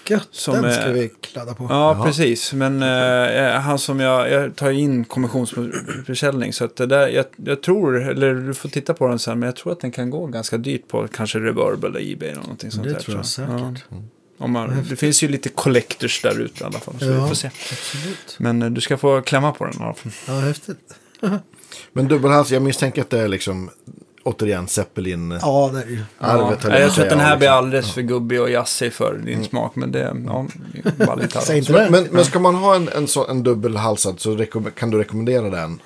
Gött, 0.07 0.27
som 0.31 0.53
den 0.55 0.65
är- 0.65 0.81
ska 0.81 0.91
vi 0.91 1.09
kladda 1.21 1.53
på. 1.53 1.63
Ja, 1.69 1.93
Jaha. 1.93 2.05
precis. 2.05 2.53
Men 2.53 2.83
eh, 2.83 3.51
han 3.61 3.79
som 3.79 3.99
jag, 3.99 4.31
jag 4.31 4.55
tar 4.55 4.71
in 4.71 5.05
kommissionsförsäljning. 5.05 6.53
Så 6.53 6.65
att 6.65 6.75
det 6.75 6.85
där, 6.85 7.07
jag, 7.07 7.25
jag 7.35 7.61
tror, 7.63 8.09
eller 8.09 8.33
du 8.33 8.53
får 8.53 8.69
titta 8.69 8.93
på 8.93 9.07
den 9.07 9.19
sen, 9.19 9.39
men 9.39 9.47
jag 9.47 9.55
tror 9.55 9.71
att 9.73 9.79
den 9.79 9.91
kan 9.91 10.09
gå 10.09 10.25
ganska 10.27 10.57
dyrt 10.57 10.87
på 10.87 11.07
kanske 11.07 11.39
Reverb 11.39 11.83
eller 11.85 12.11
Ebay 12.13 12.29
eller 12.29 12.41
någonting 12.41 12.71
sånt 12.71 12.83
Det 12.83 12.93
där. 12.93 12.99
tror 12.99 13.17
jag 13.17 13.25
säkert. 13.25 13.51
Ja. 13.89 13.97
Om 14.37 14.51
man, 14.51 14.85
det 14.89 14.95
finns 14.95 15.23
ju 15.23 15.27
lite 15.27 15.49
collectors 15.49 16.21
där 16.21 16.39
ute 16.41 16.63
i 16.63 16.65
alla 16.65 16.79
fall. 16.79 16.95
Så 16.99 17.05
Ja. 17.05 17.21
vi 17.23 17.27
får 17.27 17.35
se. 17.35 17.47
Absolut. 17.71 18.35
Men 18.37 18.61
eh, 18.61 18.69
du 18.69 18.81
ska 18.81 18.97
få 18.97 19.21
klämma 19.21 19.51
på 19.51 19.65
den. 19.65 19.73
i 19.73 19.83
alla 19.83 19.93
fall. 19.93 20.11
Ja, 20.27 20.33
häftigt. 20.39 20.95
Men 21.93 22.07
dubbelhals, 22.07 22.51
jag 22.51 22.61
misstänker 22.61 23.01
att 23.01 23.09
det 23.09 23.19
är 23.19 23.27
liksom 23.27 23.69
återigen 24.29 24.67
Zeppelin-arvet. 24.67 25.41
Ja, 25.45 25.71
det 25.73 25.81
är 25.81 25.87
ju. 25.87 25.99
Ja. 26.19 26.27
höll 26.27 26.39
Nej, 26.39 26.57
jag 26.71 26.81
jag 26.81 26.93
tror 26.93 27.03
att 27.03 27.09
den 27.09 27.19
här 27.19 27.37
blir 27.37 27.47
liksom. 27.47 27.57
alldeles 27.57 27.91
för 27.93 28.01
gubbig 28.01 28.41
och 28.41 28.49
jazzig 28.49 28.93
för 28.93 29.17
din 29.25 29.43
smak. 29.43 29.75
Men 29.75 29.91
det, 29.91 30.15
ja, 30.27 30.47
Säg 31.41 31.57
inte 31.57 31.71
Men, 31.71 31.91
men, 31.91 32.07
men 32.11 32.25
ska 32.25 32.39
man 32.39 32.55
ha 32.55 32.75
en, 32.75 32.89
en, 32.89 33.07
så, 33.07 33.27
en 33.27 33.43
dubbelhalsad 33.43 34.19
så 34.19 34.45
kan 34.75 34.91
du 34.91 34.97
rekommendera 34.97 35.49
den? 35.49 35.81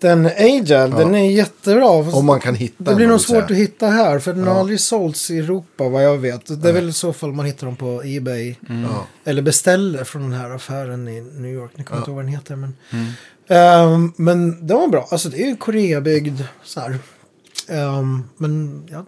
Den 0.00 0.26
Agile, 0.26 0.86
den 0.86 1.14
är 1.14 1.30
jättebra. 1.30 1.86
Om 1.88 2.26
man 2.26 2.40
kan 2.40 2.54
hitta 2.54 2.84
Det 2.84 2.94
blir 2.94 3.06
nog 3.06 3.20
svårt 3.20 3.50
att 3.50 3.56
hitta 3.56 3.86
här, 3.86 4.18
för 4.18 4.32
den 4.32 4.44
har 4.46 4.54
Ja. 4.54 4.60
aldrig 4.60 4.80
sålts 4.80 5.30
i 5.30 5.38
Europa 5.38 5.88
vad 5.88 6.04
jag 6.04 6.18
vet. 6.18 6.62
Det 6.62 6.68
är 6.68 6.72
väl 6.72 6.88
i 6.88 6.92
så 6.92 7.12
fall 7.12 7.32
man 7.32 7.46
hittar 7.46 7.66
dem 7.66 7.76
på 7.76 8.02
Ebay. 8.04 8.54
Ja. 8.68 9.06
Eller 9.24 9.42
beställer 9.42 10.04
från 10.04 10.22
den 10.22 10.32
här 10.32 10.50
affären 10.50 11.08
i 11.08 11.20
New 11.20 11.50
York. 11.54 11.70
Ni 11.76 11.84
kommer 11.84 11.96
Ja. 11.98 12.00
inte 12.02 12.10
ihåg 12.10 12.16
vad 12.16 12.24
den 12.24 12.32
heter. 12.34 12.56
Men, 12.56 12.74
Ehm, 13.48 14.12
men 14.16 14.66
den 14.66 14.76
var 14.76 14.88
bra. 14.88 15.08
Alltså 15.10 15.28
det 15.28 15.42
är 15.42 15.46
ju 15.46 15.56
Koreabyggd 15.56 16.40
så 16.64 16.80
här. 16.80 16.98
Ehm, 17.68 18.22
men 18.36 18.82
ja, 18.90 19.04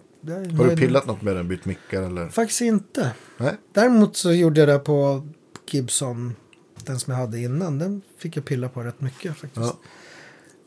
Har 0.57 0.69
du 0.69 0.75
pillat 0.75 1.05
något 1.07 1.21
med 1.21 1.35
den? 1.35 1.47
Bytt 1.47 1.65
mickar 1.65 2.01
eller? 2.01 2.29
Faktiskt 2.29 2.61
inte. 2.61 3.11
Nej? 3.37 3.57
Däremot 3.73 4.15
så 4.17 4.31
gjorde 4.33 4.59
jag 4.59 4.69
det 4.69 4.79
på 4.79 5.27
Gibson. 5.71 6.35
Den 6.85 6.99
som 6.99 7.13
jag 7.13 7.19
hade 7.19 7.39
innan. 7.39 7.79
Den 7.79 8.01
fick 8.17 8.37
jag 8.37 8.45
pilla 8.45 8.69
på 8.69 8.83
rätt 8.83 9.01
mycket 9.01 9.37
faktiskt. 9.37 9.73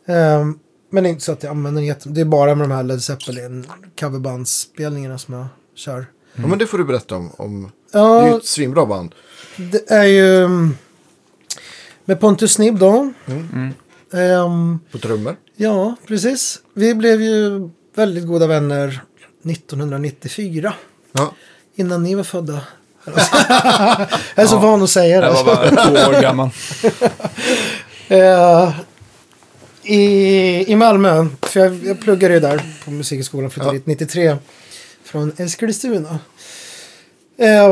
Ja. 0.07 0.15
Ehm, 0.15 0.59
men 0.91 1.07
inte 1.07 1.25
så 1.25 1.33
att 1.33 1.43
jag 1.43 1.51
använder 1.51 1.81
den 1.81 1.87
jätte... 1.89 2.09
Det 2.09 2.21
är 2.21 2.25
bara 2.25 2.55
med 2.55 2.69
de 2.69 2.75
här 2.75 2.83
Led 2.83 3.03
Zeppelin 3.03 3.67
coverbandsspelningarna 4.01 5.19
som 5.19 5.35
jag 5.35 5.47
kör. 5.75 6.07
Ja, 6.35 6.47
men 6.47 6.59
det 6.59 6.67
får 6.67 6.79
du 6.79 6.85
berätta 6.85 7.17
om. 7.17 7.31
om 7.37 7.71
det 7.93 7.99
är 7.99 8.23
ju 8.25 8.31
Ja, 8.31 8.37
ett 8.39 8.45
svinbra 8.47 8.87
band. 8.87 9.15
det 9.57 9.91
är 9.91 10.05
ju 10.05 10.45
mm, 10.45 10.75
med 12.05 12.21
Pontus 12.21 12.53
Snibb 12.53 12.79
då. 12.79 13.13
Mm. 13.27 13.71
Ehm, 14.13 14.79
På 14.93 14.99
trummor. 14.99 15.37
Ja, 15.57 15.97
precis. 16.07 16.61
Vi 16.75 16.95
blev 16.95 17.23
ju 17.23 17.71
väldigt 17.95 18.27
goda 18.27 18.47
vänner 18.47 19.01
1994. 19.45 20.75
Ja. 21.13 21.33
Innan 21.75 22.03
ni 22.03 22.15
var 22.15 22.25
födda. 22.25 22.61
jag 24.35 24.45
är 24.45 24.47
så 24.47 24.59
van 24.59 24.83
att 24.83 24.91
säga 24.91 25.21
det. 25.21 25.27
Jag 25.27 25.45
var 25.45 25.57
bara 25.57 25.85
två 25.87 25.93
år 26.17 26.23
gammal. 26.23 26.51
Eh, 28.09 28.71
i, 29.83 30.73
I 30.73 30.77
Malmö, 30.77 31.27
för 31.43 31.61
jag, 31.61 31.85
jag 31.85 32.01
pluggade 32.01 32.35
ju 32.35 32.41
där 32.41 32.63
på 32.85 32.91
musikskolan, 32.91 33.51
flyttade 33.51 33.71
Ja. 33.77 33.79
dit 33.79 33.87
93 33.87 34.37
från 35.05 35.33
Eskilstuna. 35.37 36.19
Eh, 37.39 37.67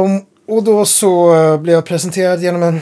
och- 0.46 0.62
då 0.64 0.84
så 0.84 1.32
blev 1.58 1.74
jag 1.74 1.84
presenterad 1.84 2.42
genom 2.42 2.62
en 2.62 2.80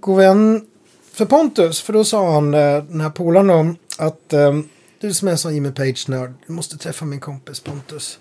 god 0.00 0.16
vän 0.16 0.64
för 1.12 1.24
Pontus, 1.24 1.80
för 1.80 1.92
då 1.92 2.04
sa 2.04 2.32
han, 2.32 2.54
eh, 2.54 2.82
den 2.84 3.00
här 3.00 3.10
polaren 3.10 3.50
om 3.50 3.76
att 3.98 4.32
eh, 4.32 4.60
du 5.00 5.14
som 5.14 5.28
är 5.28 5.32
en 5.32 5.38
sån 5.38 5.54
Jimmy 5.54 5.70
Page-nörd, 5.70 6.34
du 6.46 6.52
måste 6.52 6.78
träffa 6.78 7.04
min 7.04 7.20
kompis 7.20 7.60
Pontus. 7.60 8.18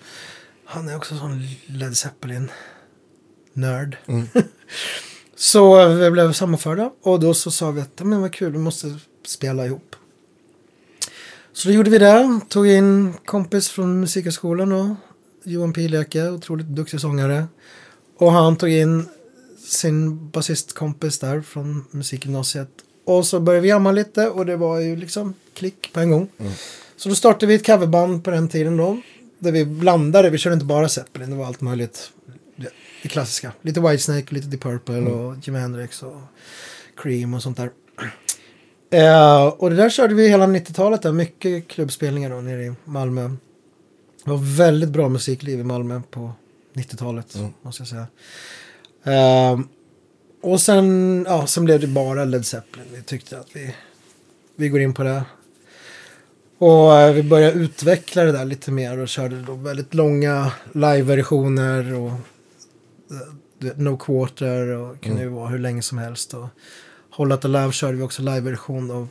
Han 0.66 0.90
är 0.90 0.96
också 0.96 1.18
sån 1.18 1.48
Led 1.66 1.98
Zeppelin-nörd. 1.98 3.98
så 5.36 5.88
vi 5.88 6.12
blev 6.12 6.34
sammanförda 6.34 6.92
och 7.02 7.20
då 7.20 7.34
så 7.34 7.52
sa 7.52 7.72
vi 7.72 7.82
att 7.82 8.02
men 8.04 8.22
vad 8.22 8.34
kul, 8.34 8.52
vi 8.52 8.58
måste 8.58 9.00
spela 9.26 9.66
ihop. 9.66 9.96
Så 11.54 11.68
då 11.68 11.74
gjorde 11.74 11.90
vi 11.90 11.98
det, 11.98 12.40
tog 12.50 12.68
in 12.68 13.14
kompis 13.26 13.70
från 13.70 14.00
musikhögskolan 14.00 14.72
och 14.72 14.96
Johan 15.44 15.74
Pileke, 15.74 16.30
otroligt 16.30 16.68
duktig 16.68 17.00
sångare. 17.00 17.48
Och 18.18 18.32
han 18.32 18.56
tog 18.56 18.70
in 18.70 19.06
sin 19.68 20.30
basistkompis 20.30 21.20
där 21.20 21.42
från 21.42 21.86
musikgymnasiet. 21.92 22.70
Och 23.06 23.26
så 23.26 23.40
började 23.40 23.62
vi 23.62 23.70
jamma 23.70 23.92
lite 23.92 24.30
och 24.30 24.46
det 24.46 24.56
var 24.56 24.80
ju 24.80 24.96
liksom 24.96 25.34
klick 25.54 25.94
på 25.94 26.00
en 26.00 26.12
gång. 26.12 26.28
Så 26.96 27.10
då 27.10 27.16
startade 27.16 27.46
vi 27.46 27.56
ett 27.56 27.66
coverband 27.66 28.24
på 28.24 28.32
den 28.32 28.48
tiden 28.48 28.78
då. 28.78 29.02
Där 29.40 29.52
vi 29.52 29.66
blandade, 29.66 30.30
vi 30.30 30.38
körde 30.38 30.54
inte 30.54 30.66
bara 30.66 30.90
Zeppelin, 30.90 31.30
det 31.30 31.36
var 31.36 31.46
allt 31.46 31.62
möjligt. 31.62 32.12
Det, 33.02 33.10
klassiska. 33.10 33.52
Lite 33.62 33.82
Whitesnake, 33.82 34.36
lite 34.36 34.48
Deep 34.48 34.62
Purple 34.62 35.00
och 35.00 35.36
Jimi 35.44 35.60
Hendrix 35.60 36.04
och 36.04 36.22
Cream 36.98 37.34
och 37.34 37.44
sånt 37.44 37.58
där. 37.58 37.70
Eh, 38.90 39.48
och 39.48 39.70
det 39.70 39.76
där 39.76 39.90
körde 39.90 40.16
vi 40.16 40.30
hela 40.30 40.48
90-talet 40.48 41.02
där, 41.02 41.12
mycket 41.12 41.68
klubbspelningar 41.68 42.30
då 42.30 42.36
nere 42.36 42.64
i 42.64 42.74
Malmö. 42.86 43.30
Det 44.24 44.30
var 44.30 44.58
väldigt 44.58 44.90
bra 44.90 45.10
musikliv 45.10 45.60
i 45.60 45.64
Malmö 45.64 46.02
på 46.12 46.32
90-talet, 46.74 47.38
måste 47.62 47.82
jag 47.82 47.88
säga. 47.88 48.08
Eh, 49.04 49.60
och 50.44 50.62
sen, 50.62 51.26
ja, 51.30 51.48
sen 51.48 51.66
blev 51.66 51.80
det 51.80 51.88
bara 51.88 52.26
Led 52.26 52.46
Zeppelin. 52.46 52.86
Vi 52.94 53.02
tyckte 53.02 53.40
att 53.40 53.48
vi, 53.54 53.76
vi 54.56 54.70
går 54.70 54.82
in 54.82 54.94
på 54.94 55.04
det. 55.04 55.24
Och 56.58 57.00
eh, 57.00 57.14
vi 57.14 57.24
började 57.24 57.60
utveckla 57.60 58.24
det 58.24 58.32
där 58.32 58.46
lite 58.46 58.72
mer 58.72 59.00
och 59.00 59.08
körde 59.08 59.42
då 59.42 59.54
väldigt 59.54 59.94
långa 59.94 60.52
live-versioner 60.72 61.94
och 61.94 62.12
eh, 62.12 63.78
No 63.78 63.98
Quarter 63.98 64.68
och 64.68 65.02
kunde 65.02 65.22
ju 65.22 65.30
vara 65.30 65.48
hur 65.48 65.60
länge 65.60 65.82
som 65.82 65.98
helst. 65.98 66.34
Och 66.34 66.48
Whole 67.18 67.30
Lotta 67.30 67.48
Love 67.48 67.72
körde 67.72 67.98
vi 67.98 68.04
också 68.04 68.22
live-version 68.22 68.92
och 68.92 69.08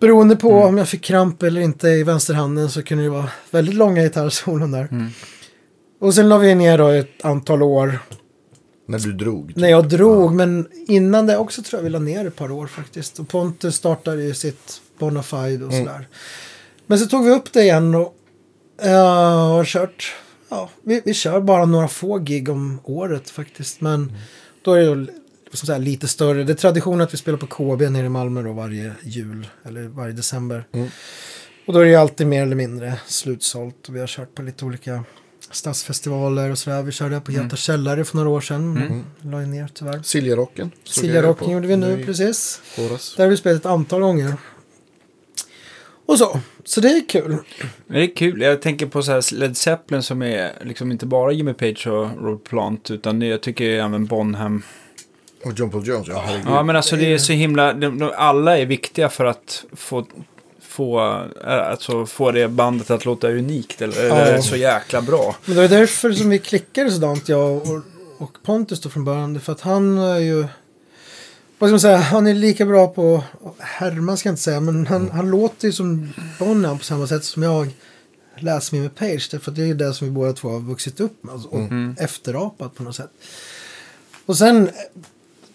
beroende 0.00 0.36
på 0.36 0.62
om 0.62 0.78
jag 0.78 0.88
fick 0.88 1.04
kramp 1.04 1.42
eller 1.42 1.60
inte 1.60 1.88
i 1.88 2.02
vänsterhanden 2.02 2.70
så 2.70 2.82
kunde 2.82 3.04
det 3.04 3.10
vara 3.10 3.30
väldigt 3.50 3.74
långa 3.74 4.02
gitarrsolon 4.02 4.70
där. 4.70 4.88
Och 6.00 6.14
sen 6.14 6.28
la 6.28 6.38
vi 6.38 6.54
ner 6.54 6.78
då 6.78 6.88
ett 6.88 7.24
antal 7.24 7.62
år 7.62 7.98
När 8.90 8.98
du 8.98 9.12
drog. 9.12 9.52
när 9.56 9.68
jag 9.68 9.88
drog, 9.88 10.34
men 10.34 10.68
innan 10.86 11.26
det 11.26 11.36
också 11.36 11.62
tror 11.62 11.78
jag 11.78 11.84
vi 11.84 11.90
la 11.90 11.98
ner 11.98 12.26
ett 12.26 12.36
par 12.36 12.50
år 12.50 12.66
faktiskt. 12.66 13.18
Och 13.18 13.28
Pontus 13.28 13.74
startade 13.74 14.22
ju 14.22 14.34
sitt 14.34 14.80
Bonafide 14.98 15.64
och 15.64 15.72
sådär. 15.72 16.08
Men 16.86 16.98
så 16.98 17.06
tog 17.06 17.24
vi 17.24 17.30
upp 17.30 17.52
det 17.52 17.62
igen 17.62 17.94
och 17.94 18.14
uh, 18.84 18.90
har 18.90 19.64
kört, 19.64 20.14
ja, 20.48 20.70
vi, 20.82 21.02
vi 21.04 21.14
kör 21.14 21.40
bara 21.40 21.64
några 21.64 21.88
få 21.88 22.18
gig 22.18 22.48
om 22.48 22.80
året 22.84 23.30
faktiskt. 23.30 23.80
Men 23.80 24.12
då 24.62 24.72
är 24.72 24.96
det 24.96 25.06
som 25.52 25.66
säga, 25.66 25.78
lite 25.78 26.08
större. 26.08 26.44
Det 26.44 26.52
är 26.52 26.54
tradition 26.54 27.00
att 27.00 27.14
vi 27.14 27.18
spelar 27.18 27.38
på 27.38 27.46
KB 27.46 27.90
nere 27.90 28.06
i 28.06 28.08
Malmö 28.08 28.42
då 28.42 28.52
varje 28.52 28.92
jul 29.02 29.48
eller 29.64 29.82
varje 29.82 30.12
december. 30.12 30.64
Och 31.66 31.72
då 31.72 31.80
är 31.80 31.84
det 31.84 31.94
alltid 31.94 32.26
mer 32.26 32.42
eller 32.42 32.56
mindre 32.56 33.00
slutsålt. 33.06 33.88
Och 33.88 33.96
vi 33.96 34.00
har 34.00 34.06
kört 34.06 34.34
på 34.34 34.42
lite 34.42 34.64
olika 34.64 35.04
stadsfestivaler 35.50 36.50
och 36.50 36.58
sådär. 36.58 36.82
Vi 36.82 36.92
körde 36.92 37.20
på 37.20 37.32
Göta 37.32 37.56
källare 37.56 38.04
för 38.04 38.16
några 38.16 38.28
år 38.28 38.40
sedan. 38.40 38.76
Mm. 38.76 39.04
La 39.22 39.40
ju 39.40 39.46
ner 39.46 39.68
tyvärr. 39.74 40.02
Siljarocken. 40.02 40.70
Siljarocken 40.84 41.50
gjorde 41.50 41.66
vi 41.66 41.76
nu 41.76 42.00
i 42.00 42.04
precis. 42.04 42.62
våras. 42.78 43.14
Där 43.16 43.24
har 43.24 43.30
vi 43.30 43.36
spelat 43.36 43.60
ett 43.60 43.66
antal 43.66 44.00
gånger. 44.00 44.34
Och 46.06 46.18
så. 46.18 46.40
Så 46.64 46.80
det 46.80 46.88
är 46.88 47.08
kul. 47.08 47.36
Det 47.86 48.02
är 48.02 48.16
kul. 48.16 48.40
Jag 48.40 48.62
tänker 48.62 48.86
på 48.86 49.02
så 49.02 49.12
här 49.12 49.34
Led 49.34 49.56
Zeppelin 49.56 50.02
som 50.02 50.22
är 50.22 50.52
liksom 50.62 50.92
inte 50.92 51.06
bara 51.06 51.32
Jimmy 51.32 51.52
Page 51.52 51.86
och 51.86 52.08
Robert 52.22 52.48
Plant 52.48 52.90
utan 52.90 53.22
jag 53.22 53.40
tycker 53.40 53.64
även 53.64 54.06
Bonham. 54.06 54.62
Och 55.44 55.52
John 55.56 55.70
Paul 55.70 55.86
Jones, 55.86 56.08
ja 56.08 56.22
herregud. 56.26 56.46
Ja 56.48 56.62
men 56.62 56.76
alltså 56.76 56.96
det 56.96 57.12
är 57.12 57.18
så 57.18 57.32
himla, 57.32 57.72
de, 57.72 57.98
de, 57.98 58.12
alla 58.16 58.58
är 58.58 58.66
viktiga 58.66 59.08
för 59.08 59.24
att 59.24 59.64
få, 59.72 60.06
få, 60.78 61.00
äh, 61.44 61.70
alltså, 61.70 62.06
få 62.06 62.30
det 62.30 62.48
bandet 62.48 62.90
att 62.90 63.04
låta 63.04 63.28
unikt 63.28 63.82
eller, 63.82 64.04
eller 64.04 64.40
så 64.40 64.56
jäkla 64.56 65.02
bra. 65.02 65.36
Men 65.44 65.54
det 65.56 65.60
var 65.60 65.68
därför 65.68 66.12
som 66.12 66.30
vi 66.30 66.38
klickade 66.38 66.90
sådant, 66.90 67.28
jag 67.28 67.56
och, 67.56 67.82
och 68.18 68.36
Pontus 68.42 68.80
då 68.80 68.88
från 68.88 69.04
början. 69.04 69.40
För 69.40 69.52
att 69.52 69.60
han 69.60 69.98
är 69.98 70.18
ju... 70.18 70.46
Vad 71.58 71.68
ska 71.68 71.72
man 71.72 71.80
säga? 71.80 71.96
Han 71.96 72.26
är 72.26 72.34
lika 72.34 72.66
bra 72.66 72.86
på... 72.86 73.22
Härma 73.58 74.16
ska 74.16 74.28
jag 74.28 74.32
inte 74.32 74.42
säga, 74.42 74.60
men 74.60 74.86
han, 74.86 75.10
han 75.10 75.30
låter 75.30 75.66
ju 75.66 75.72
som 75.72 76.12
Bonham 76.38 76.78
på 76.78 76.84
samma 76.84 77.06
sätt 77.06 77.24
som 77.24 77.42
jag 77.42 77.70
läser 78.36 78.74
mig 78.74 78.82
med 78.82 78.94
Page. 78.94 79.28
Därför 79.30 79.50
att 79.50 79.56
det 79.56 79.62
är 79.62 79.66
ju 79.66 79.74
det 79.74 79.94
som 79.94 80.06
vi 80.06 80.12
båda 80.12 80.32
två 80.32 80.48
har 80.48 80.60
vuxit 80.60 81.00
upp 81.00 81.24
med. 81.24 81.34
alltså, 81.34 81.48
Och 81.48 81.68
efterapat 82.00 82.74
på 82.74 82.82
något 82.82 82.96
sätt. 82.96 83.10
Och 84.26 84.38
sen 84.38 84.70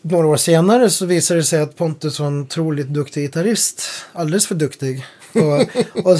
några 0.03 0.27
år 0.27 0.37
senare 0.37 0.89
så 0.89 1.05
visade 1.05 1.39
det 1.39 1.43
sig 1.43 1.61
att 1.61 1.75
Pontus 1.75 2.19
var 2.19 2.27
en 2.27 2.41
otroligt 2.41 2.87
duktig 2.87 3.21
gitarrist. 3.21 3.83
Alldeles 4.13 4.47
för 4.47 4.55
duktig. 4.55 5.05
Och, 5.33 6.05
och 6.05 6.19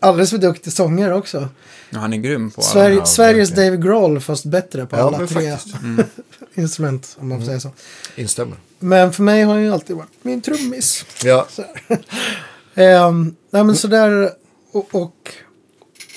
alldeles 0.00 0.30
för 0.30 0.38
duktig 0.38 0.72
sångare 0.72 1.14
också. 1.14 1.48
Ja, 1.90 1.98
han 1.98 2.12
är 2.12 2.16
grym 2.16 2.50
på 2.50 2.60
alla. 2.60 2.70
Sverige, 2.70 2.96
ja, 2.96 3.04
Sveriges. 3.04 3.50
Dave 3.50 3.76
Grohl 3.76 4.20
fast 4.20 4.44
bättre 4.44 4.86
på 4.86 4.96
Ja, 4.96 5.02
alla 5.02 5.26
tre. 5.26 5.56
Mm. 5.82 6.04
instrument 6.54 7.16
om 7.20 7.28
man 7.28 7.38
får 7.38 7.46
säga 7.46 7.60
så. 7.60 7.70
Instämmer. 8.16 8.56
Men 8.78 9.12
för 9.12 9.22
mig 9.22 9.42
har 9.42 9.54
han 9.54 9.62
ju 9.62 9.72
alltid 9.72 9.96
varit 9.96 10.08
min 10.22 10.42
trummis. 10.42 11.04
Ja, 11.24 11.46
Så. 11.50 11.64
Ehm, 12.74 13.34
nej 13.50 13.64
men 13.64 13.76
sådär 13.76 14.30
och, 14.72 14.94
och, 14.94 15.34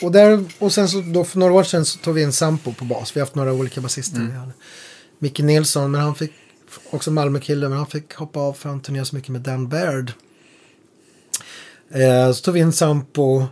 och, 0.01 0.11
där, 0.11 0.45
och 0.59 0.73
sen 0.73 0.89
så 0.89 1.01
då 1.01 1.23
för 1.23 1.39
några 1.39 1.53
år 1.53 1.63
sedan 1.63 1.85
så 1.85 1.97
tog 1.97 2.15
vi 2.15 2.21
in 2.21 2.33
Sampo 2.33 2.73
på 2.73 2.85
bas. 2.85 3.15
Vi 3.15 3.19
har 3.19 3.25
haft 3.25 3.35
några 3.35 3.53
olika 3.53 3.81
basister. 3.81 4.19
Hade 4.19 4.51
Micke 5.19 5.39
Nilsson, 5.39 5.91
men 5.91 6.01
han 6.01 6.15
fick 6.15 6.33
också 6.89 7.11
Malmö-kille, 7.11 7.69
men 7.69 7.77
han 7.77 7.87
fick 7.87 8.13
hoppa 8.13 8.39
av 8.39 8.53
för 8.53 8.69
han 8.69 8.81
turnerade 8.81 9.05
så 9.05 9.15
mycket 9.15 9.29
med 9.29 9.41
Dan 9.41 9.67
Baird. 9.67 10.13
Eh, 11.89 12.31
så 12.31 12.43
tog 12.43 12.53
vi 12.53 12.59
in 12.59 12.73
Sampo. 12.73 13.45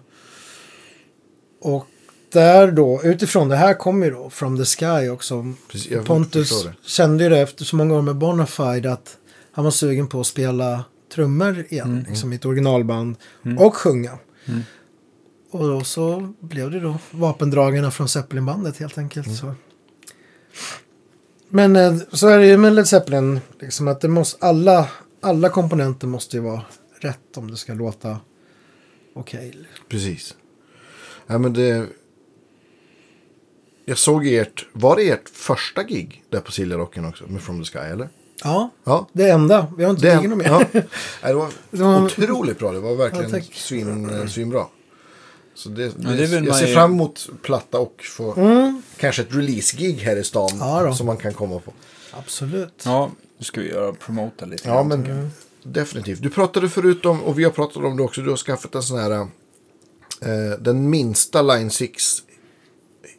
Och 1.61 1.87
där 2.31 2.71
då, 2.71 3.01
utifrån 3.03 3.49
det 3.49 3.55
här 3.55 3.73
kommer 3.73 4.05
ju 4.05 4.11
då 4.11 4.29
From 4.29 4.57
the 4.57 4.65
Sky 4.65 5.09
också. 5.09 5.53
Precis, 5.71 6.05
Pontus 6.05 6.67
kände 6.85 7.23
ju 7.23 7.29
det 7.29 7.39
efter 7.39 7.65
så 7.65 7.75
många 7.75 7.95
år 7.95 8.01
med 8.01 8.15
Bonafide 8.15 8.85
att 8.85 9.17
han 9.51 9.63
var 9.63 9.71
sugen 9.71 10.07
på 10.07 10.19
att 10.19 10.27
spela 10.27 10.83
trummor 11.13 11.65
igen, 11.69 12.05
liksom 12.09 12.33
i 12.33 12.35
ett 12.35 12.45
originalband. 12.45 13.15
Och 13.59 13.75
sjunga. 13.75 14.17
Och 15.51 15.67
då 15.67 15.83
så 15.83 16.33
blev 16.39 16.71
det 16.71 16.79
då 16.79 16.97
vapendragarna 17.11 17.91
från 17.91 18.07
Zeppelin-bandet 18.07 18.77
helt 18.77 18.97
enkelt. 18.97 19.37
Så. 19.37 19.55
Men 21.53 21.75
eh, 21.75 21.95
så 22.11 22.27
är 22.27 22.37
det 22.39 22.47
ju 22.47 22.57
med 22.57 22.73
Led 22.73 22.87
Zeppelin, 22.87 23.39
liksom 23.59 23.87
att 23.87 24.01
det 24.01 24.07
måste, 24.07 24.45
alla, 24.45 24.87
alla 25.21 25.49
komponenter 25.49 26.07
måste 26.07 26.37
ju 26.37 26.43
vara 26.43 26.61
rätt 26.99 27.37
om 27.37 27.51
det 27.51 27.57
ska 27.57 27.73
låta 27.73 28.17
okej. 29.15 29.57
precis. 29.89 30.35
Ja, 31.27 31.37
men 31.37 31.53
det... 31.53 31.85
Jag 33.85 33.97
såg 33.97 34.27
ert, 34.27 34.65
var 34.73 34.95
det 34.95 35.09
ert 35.09 35.29
första 35.29 35.83
gig 35.83 36.23
där 36.29 36.39
på 36.39 36.51
Siljarocken 36.51 37.05
också? 37.05 37.23
Med 37.27 37.41
From 37.41 37.63
the 37.63 37.71
Sky, 37.71 37.79
eller? 37.79 38.09
Ja, 38.43 38.69
Ja. 38.83 39.07
det 39.13 39.29
enda. 39.29 39.67
Vi 39.77 39.83
har 39.83 39.91
inte 39.91 40.01
Det, 40.07 40.15
ligger 40.15 40.29
något 40.29 40.37
mer. 40.37 40.47
ja. 40.47 40.81
Det 41.27 41.33
var 41.33 41.49
Det 41.71 41.83
var- 41.83 42.05
otroligt 42.05 42.59
bra. 42.59 42.71
Det 42.71 42.79
var 42.79 42.95
verkligen 42.95 43.31
Ja, 43.35 43.41
svin, 43.53 44.09
eh, 44.09 44.25
svinbra. 44.27 44.65
Så 45.55 45.69
det, 45.69 45.89
det, 45.89 46.15
det 46.15 46.23
jag 46.25 46.45
man 46.45 46.53
ser 46.57 46.67
ju- 46.67 46.73
fram 46.73 46.91
emot 46.91 47.29
platta 47.41 47.79
och 47.79 48.03
få 48.03 48.33
kanske 48.97 49.21
ett 49.21 49.33
release-gig 49.35 49.93
här 49.99 50.15
i 50.15 50.23
stan 50.23 50.49
Ja 50.59 50.95
som 50.95 51.05
man 51.05 51.17
kan 51.17 51.33
komma 51.33 51.59
på. 51.59 51.73
Absolut. 52.11 52.81
Ja, 52.85 53.11
nu 53.37 53.43
ska 53.45 53.61
vi 53.61 53.69
göra 53.69 53.93
promota 53.93 54.45
lite. 54.45 54.67
Ja, 54.67 54.73
grann. 54.75 54.87
men 54.87 55.31
definitivt. 55.63 56.21
Du 56.21 56.29
pratade 56.29 56.69
förut 56.69 57.05
om, 57.05 57.23
och 57.23 57.39
vi 57.39 57.43
har 57.43 57.51
pratat 57.51 57.77
om 57.77 57.97
det 57.97 58.03
också, 58.03 58.21
du 58.21 58.29
har 58.29 58.37
skaffat 58.37 58.75
en 58.75 58.83
sån 58.83 58.99
här, 58.99 59.11
eh, 59.11 59.27
den 60.59 60.89
minsta 60.89 61.41
Line 61.41 61.71
6 61.71 62.17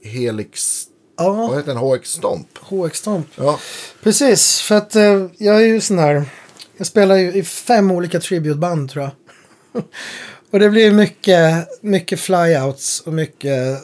Helix, 0.05 0.83
vad 1.17 1.27
Ja, 1.27 1.57
heter 1.57 1.75
den, 1.75 1.77
HX 1.77 2.11
Stomp? 2.11 2.59
HX 2.59 2.99
Stomp. 2.99 3.27
Ja, 3.37 3.59
Precis, 4.03 4.61
för 4.61 4.75
att 4.75 4.97
eh, 4.97 5.27
jag 5.39 5.57
är 5.57 5.67
ju 5.67 5.81
sån 5.81 5.99
här. 5.99 6.25
Jag 6.77 6.87
spelar 6.87 7.17
ju 7.17 7.33
i 7.33 7.43
fem 7.43 7.91
olika 7.91 8.21
tributeband 8.21 8.91
tror 8.91 9.05
jag. 9.05 9.13
Och 10.53 10.59
det 10.59 10.71
blir 10.71 10.93
mycket, 10.93 11.69
mycket 11.81 12.21
flyouts 12.21 13.01
och 13.01 13.13
mycket 13.13 13.79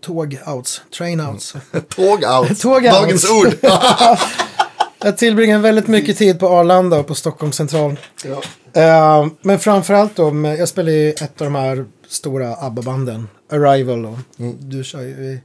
tågouts, 0.00 0.82
trainouts. 0.98 1.54
Tåg 1.88 2.24
out, 2.24 2.60
Tåg 2.60 2.82
dagens 2.82 3.30
ord. 3.30 3.54
Jag 5.04 5.18
tillbringar 5.18 5.58
väldigt 5.58 5.86
mycket 5.86 6.18
tid 6.18 6.38
på 6.40 6.48
Arlanda 6.48 6.98
och 6.98 7.06
på 7.06 7.14
Stockholm 7.14 7.52
central. 7.52 7.98
ja. 8.24 8.42
Eh, 8.74 9.26
men 9.42 9.58
framförallt 9.58 10.16
då, 10.16 10.30
med, 10.30 10.58
jag 10.58 10.68
spelar 10.68 10.92
i 10.92 11.08
ett 11.10 11.40
av 11.40 11.44
de 11.44 11.54
här 11.54 11.84
stora 12.08 12.56
ABBA-banden. 12.56 13.28
Arrival 13.52 14.04
och 14.04 14.18
du 14.58 14.84
kör 14.84 15.00
ju 15.00 15.38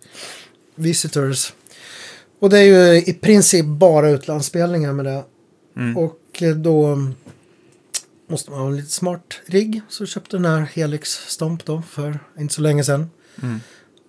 Visitors. 0.76 1.54
Och 2.40 2.50
det 2.50 2.60
är 2.60 2.64
ju 2.64 3.02
i 3.02 3.14
princip 3.14 3.66
bara 3.66 4.10
utlandsspelningar 4.10 4.94
med 4.94 5.06
det. 5.06 5.24
Och 5.96 6.44
eh, 6.44 6.56
då 6.56 6.98
måste 8.28 8.52
man 8.52 8.60
ha 8.60 8.68
en 8.68 8.76
lite 8.78 8.92
smart 8.92 9.42
rigg. 9.46 9.82
Så 9.90 10.04
jag 10.04 10.10
köpte 10.10 10.38
den 10.38 10.46
här 10.46 10.62
Helix 10.74 11.10
Stomp 11.28 11.66
då 11.66 11.82
för 11.90 12.20
inte 12.40 12.54
så 12.54 12.62
länge 12.62 12.84
sedan. 12.84 13.10
Mm. 13.44 13.60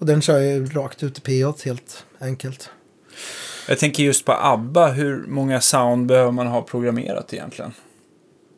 Och 0.00 0.06
den 0.06 0.22
kör 0.22 0.38
jag 0.40 0.76
rakt 0.76 1.02
ut 1.02 1.18
i 1.18 1.20
P8 1.20 1.64
helt 1.64 2.04
enkelt. 2.20 2.70
Jag 3.68 3.78
tänker 3.78 4.02
just 4.02 4.24
på 4.24 4.32
ABBA, 4.32 4.88
hur 4.88 5.24
många 5.26 5.60
sound 5.60 6.06
behöver 6.06 6.32
man 6.32 6.46
ha 6.46 6.62
programmerat 6.62 7.34
egentligen? 7.34 7.72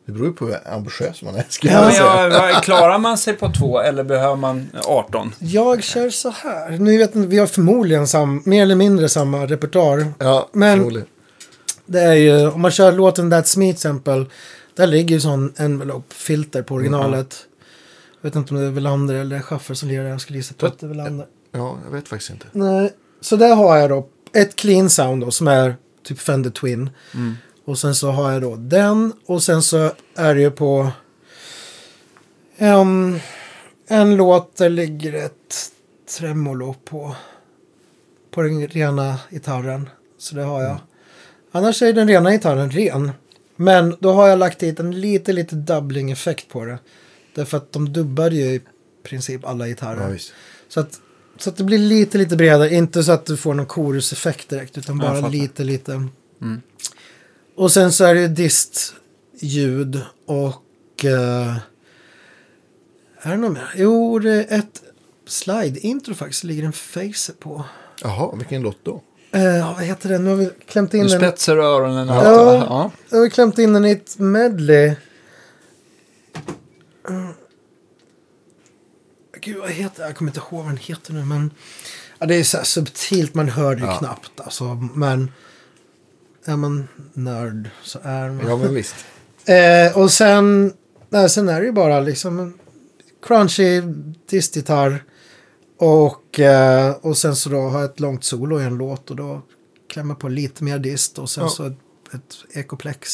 Det 0.05 0.11
beror 0.11 0.27
ju 0.27 0.33
på 0.33 0.45
hur 0.45 0.73
ambitiös 0.73 1.21
man 1.21 1.35
är. 1.35 1.45
Ja, 1.61 2.27
ja, 2.51 2.59
klarar 2.63 2.97
man 2.99 3.17
sig 3.17 3.33
på 3.33 3.51
två 3.51 3.79
eller 3.79 4.03
behöver 4.03 4.35
man 4.35 4.69
18? 4.87 5.35
Jag 5.39 5.83
kör 5.83 6.09
så 6.09 6.29
här. 6.29 6.69
Nu 6.71 6.97
vet 6.97 7.15
vi 7.15 7.37
har 7.37 7.47
förmodligen 7.47 8.07
sam, 8.07 8.41
mer 8.45 8.61
eller 8.63 8.75
mindre 8.75 9.09
samma 9.09 9.45
repertoar. 9.45 10.13
Ja, 10.19 10.49
Men- 10.53 10.77
förmodligen. 10.77 11.07
Det 11.85 11.99
är 12.01 12.13
ju, 12.13 12.47
om 12.47 12.61
man 12.61 12.71
kör 12.71 12.91
låten 12.91 13.33
That's 13.33 13.59
Me 13.59 13.65
till 13.65 13.71
exempel. 13.73 14.25
Där 14.75 14.87
ligger 14.87 15.15
ju 15.15 15.21
sån 15.21 15.53
envelope-filter 15.57 16.61
på 16.61 16.75
originalet. 16.75 17.47
Jag 18.21 18.29
vet 18.29 18.35
inte 18.35 18.53
om 18.53 18.59
det 18.59 18.65
är 18.67 18.71
Welander 18.71 19.15
eller 19.15 19.39
Schaffer 19.39 19.73
som 19.73 19.89
lirar. 19.89 20.03
Jag 20.03 20.21
skulle 20.21 20.37
gissa 20.37 20.53
på 20.53 20.65
att 20.65 20.79
det 20.79 20.85
är 20.85 20.87
Welander. 20.87 21.27
Ja, 21.51 21.77
jag 21.85 21.91
vet 21.91 22.07
faktiskt 22.07 22.31
inte. 22.31 22.45
Nej, 22.51 22.93
så 23.21 23.35
där 23.35 23.55
har 23.55 23.77
jag 23.77 23.89
då 23.89 24.07
ett 24.33 24.55
clean 24.55 24.89
sound 24.89 25.23
då 25.23 25.31
som 25.31 25.47
är 25.47 25.75
typ 26.03 26.19
Fender 26.19 26.49
Twin. 26.49 26.89
Och 27.65 27.79
sen 27.79 27.95
så 27.95 28.11
har 28.11 28.31
jag 28.31 28.41
då 28.41 28.55
den 28.55 29.13
och 29.25 29.43
sen 29.43 29.61
så 29.61 29.91
är 30.15 30.35
det 30.35 30.41
ju 30.41 30.51
på 30.51 30.91
en, 32.57 33.19
en 33.87 34.15
låt 34.15 34.57
där 34.57 34.69
ligger 34.69 35.13
ett 35.13 35.71
tremolo 36.17 36.75
på, 36.85 37.15
på 38.31 38.41
den 38.41 38.67
rena 38.67 39.19
gitarren. 39.29 39.89
Så 40.17 40.35
det 40.35 40.43
har 40.43 40.61
jag. 40.61 40.77
Annars 41.51 41.81
är 41.81 41.93
den 41.93 42.07
rena 42.07 42.31
gitarren 42.31 42.71
ren. 42.71 43.11
Men 43.61 43.95
då 43.99 44.11
har 44.11 44.27
jag 44.27 44.39
lagt 44.39 44.59
dit 44.59 44.79
en 44.79 45.01
lite, 45.01 45.33
lite 45.33 45.55
doubling-effekt 45.55 46.49
på 46.49 46.65
det. 46.65 46.79
Därför 47.35 47.57
att 47.57 47.71
de 47.71 47.93
dubbar 47.93 48.31
ju 48.31 48.45
i 48.45 48.61
princip 49.03 49.45
alla 49.45 49.67
gitarrer. 49.67 50.11
Ja. 50.11 50.19
Så 50.67 50.79
att, 50.79 50.99
så 51.37 51.49
att 51.49 51.57
det 51.57 51.63
blir 51.63 51.77
lite, 51.77 52.17
lite 52.17 52.35
bredare. 52.35 52.73
Inte 52.73 53.03
så 53.03 53.11
att 53.11 53.25
du 53.25 53.37
får 53.37 53.53
någon 53.53 53.65
choruseffekt 53.65 54.49
direkt, 54.49 54.77
utan 54.77 54.97
bara 54.97 55.27
lite, 55.27 55.63
lite. 55.63 56.07
Och 57.55 57.71
sen 57.71 57.91
så 57.91 58.05
är 58.05 58.15
det 58.15 58.27
dist-ljud 58.27 60.01
och... 60.25 61.05
eh, 61.05 61.57
är 63.21 63.31
det 63.31 63.37
något 63.37 63.53
mer? 63.53 63.73
Jo, 63.75 64.19
det 64.19 64.31
är 64.31 64.59
ett 64.59 64.83
slide-intro 65.27 66.13
faktiskt. 66.13 66.43
Ligger 66.43 66.63
en 66.63 66.73
facer 66.73 67.33
på. 67.33 67.65
Jaha, 68.01 68.35
vilken 68.35 68.61
låt 68.61 68.77
då? 68.83 69.01
Eh, 69.33 69.73
vad 69.75 69.83
heter 69.83 70.09
den? 70.09 70.23
Nu 70.23 70.29
har 70.29 70.37
vi 70.37 70.49
klämt 70.67 70.93
in 70.93 71.03
Du 71.03 71.07
den. 71.09 71.19
spetsar 71.19 71.57
öronen. 71.57 72.07
Ja. 72.07 72.23
Ja. 72.23 72.55
Ja. 72.55 72.91
Jag 73.09 73.17
har 73.19 73.29
klämt 73.29 73.59
in 73.59 73.73
den 73.73 73.85
i 73.85 73.91
ett 73.91 74.19
medley. 74.19 74.95
Mm. 77.09 77.33
Gud, 79.41 79.57
vad 79.57 79.69
heter 79.69 80.03
Jag 80.03 80.15
kommer 80.15 80.31
inte 80.31 80.39
ihåg 80.39 80.59
vad 80.63 80.67
den 80.69 80.77
heter 80.77 81.13
nu, 81.13 81.25
men... 81.25 81.51
Ja, 82.19 82.25
det 82.25 82.35
är 82.35 82.43
så 82.43 82.57
här 82.57 82.63
subtilt, 82.63 83.33
man 83.35 83.49
hör 83.49 83.75
det 83.75 83.81
Ja. 83.85 83.97
knappt. 83.97 84.31
Alltså, 84.39 84.63
men... 84.95 85.31
Är 86.45 86.55
man 86.55 86.87
nörd 87.13 87.69
så 87.83 87.99
är 88.03 88.29
man. 88.29 88.47
Ja, 88.47 88.57
men 88.57 88.73
visst. 88.73 88.95
Eh, 89.45 89.97
och 89.97 90.11
sen... 90.11 90.73
Nej, 91.09 91.29
sen 91.29 91.49
är 91.49 91.59
det 91.59 91.65
ju 91.65 91.71
bara 91.71 91.99
liksom 91.99 92.39
en 92.39 92.53
crunchy 93.23 93.81
distgitarr. 94.29 95.03
Och, 95.83 96.39
eh, 96.39 96.91
och 97.01 97.17
sen 97.17 97.35
så 97.35 97.49
då 97.49 97.57
har 97.61 97.81
jag 97.81 97.91
ett 97.91 97.99
långt 97.99 98.23
solo 98.23 98.61
i 98.61 98.63
en 98.63 98.77
låt 98.77 99.09
och 99.09 99.15
då 99.15 99.41
klämmer 99.89 100.15
på 100.15 100.29
lite 100.29 100.63
mer 100.63 100.79
dist 100.79 101.19
och 101.19 101.29
sen 101.29 101.43
Ja. 101.43 101.49
så 101.49 101.65
ett, 101.65 101.73
ett 102.13 102.57
Ecoplex 102.57 103.09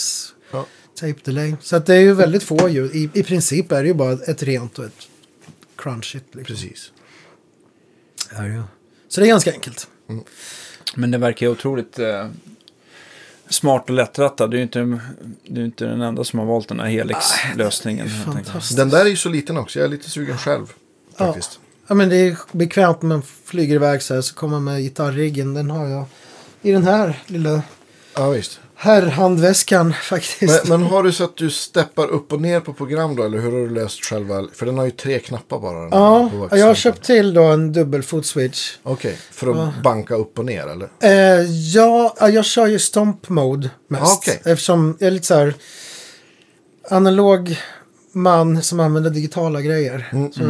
Ja. 0.52 0.65
tape 0.99 1.15
delay. 1.23 1.56
Så 1.61 1.76
att 1.76 1.85
det 1.85 1.95
är 1.95 1.99
ju 1.99 2.14
väldigt 2.14 2.44
få 2.44 2.69
ljud. 2.69 2.95
I, 2.95 3.10
I 3.14 3.23
princip 3.23 3.72
är 3.72 3.81
det 3.81 3.88
ju 3.88 3.94
bara 3.94 4.11
ett 4.14 4.44
rent 4.44 4.80
och 4.80 4.85
ett 4.85 5.07
crunchigt. 5.76 6.35
Liksom. 6.35 6.56
Precis. 6.56 6.91
Ja, 8.35 8.48
ja. 8.48 8.64
Så 9.07 9.22
det 9.22 9.26
är 9.27 9.30
ganska 9.30 9.52
enkelt. 9.52 9.88
Men 10.95 11.11
det 11.11 11.18
verkar 11.18 11.45
ju 11.45 11.52
otroligt 11.52 11.99
eh, 11.99 12.27
smart 13.49 13.84
och 13.89 13.95
lättrattat. 13.95 14.52
Du 14.52 14.57
är 14.57 14.60
ju 14.60 14.64
inte, 14.64 14.99
du 15.45 15.61
är 15.61 15.65
inte 15.65 15.85
den 15.85 16.02
enda 16.02 16.23
som 16.23 16.39
har 16.39 16.45
valt 16.45 16.68
den 16.68 16.80
här 16.80 16.88
Helix-lösningen. 16.88 18.10
Fantastiskt. 18.10 18.77
Den 18.77 18.89
där 18.89 19.06
är 19.06 19.10
ju 19.10 19.15
så 19.15 19.30
liten 19.30 19.57
också. 19.57 19.80
Jag 19.80 19.85
är 19.85 19.89
lite 19.89 20.10
sugen 20.10 20.38
själv. 20.38 20.73
Faktiskt. 21.15 21.60
Ja, 21.61 21.66
men 21.95 22.09
det 22.09 22.15
är 22.18 22.38
bekvämt 22.51 23.01
när 23.01 23.09
man 23.09 23.22
flyger 23.45 23.76
iväg 23.76 24.01
så 24.01 24.14
här 24.14 24.22
så 24.22 24.35
kommer 24.35 24.51
man 24.59 24.64
med 24.64 24.81
gitarriggen. 24.81 25.53
Den 25.53 25.72
har 25.72 25.88
jag 25.88 26.05
i 26.61 26.72
den 26.72 26.84
här 26.84 27.19
lilla 27.27 27.61
Ja, 28.15 28.30
visst. 28.30 28.59
herrhandväskan 28.76 29.93
faktiskt. 30.03 30.68
Men, 30.69 30.80
men 30.81 30.89
har 30.89 31.03
du 31.03 31.11
så 31.11 31.23
att 31.23 31.38
du 31.38 31.49
steppar 31.49 32.07
upp 32.07 32.34
och 32.34 32.41
ner 32.41 32.59
på 32.59 32.73
program 32.73 33.15
då? 33.15 33.23
Eller 33.23 33.38
hur 33.38 33.51
har 33.51 33.59
du 33.59 33.69
löst 33.69 34.05
själva? 34.05 34.47
För 34.53 34.65
den 34.65 34.77
har 34.77 34.85
ju 34.85 34.91
tre 34.91 35.19
knappar 35.19 35.59
bara. 35.59 35.89
ja, 35.91 36.31
jag 36.57 36.65
har 36.68 36.76
köpt 36.76 37.03
till 37.03 37.34
då 37.34 37.43
en 37.43 37.73
dubbel 37.73 38.03
footswitch. 38.03 38.72
Okej, 38.84 39.18
för 39.31 39.47
att 39.68 39.84
banka 39.84 40.15
upp 40.15 40.39
och 40.39 40.45
ner 40.45 40.68
eller? 40.68 40.89
Eh, 40.99 41.41
ja, 41.51 42.15
ja, 42.19 42.30
jag 42.30 42.45
kör 42.45 42.68
ju 42.68 42.80
stomp 42.80 43.30
mode 43.30 43.69
mest. 43.88 44.03
Ah, 44.03 44.15
okej. 44.18 44.41
Eftersom 44.45 44.97
jag 44.99 45.07
är 45.07 45.11
lite 45.11 45.26
så 45.27 45.35
här 45.35 45.53
analog 46.89 47.59
man 48.11 48.63
som 48.63 48.79
använder 48.79 49.09
digitala 49.09 49.61
grejer. 49.61 50.09
Mm, 50.11 50.31
så 50.31 50.41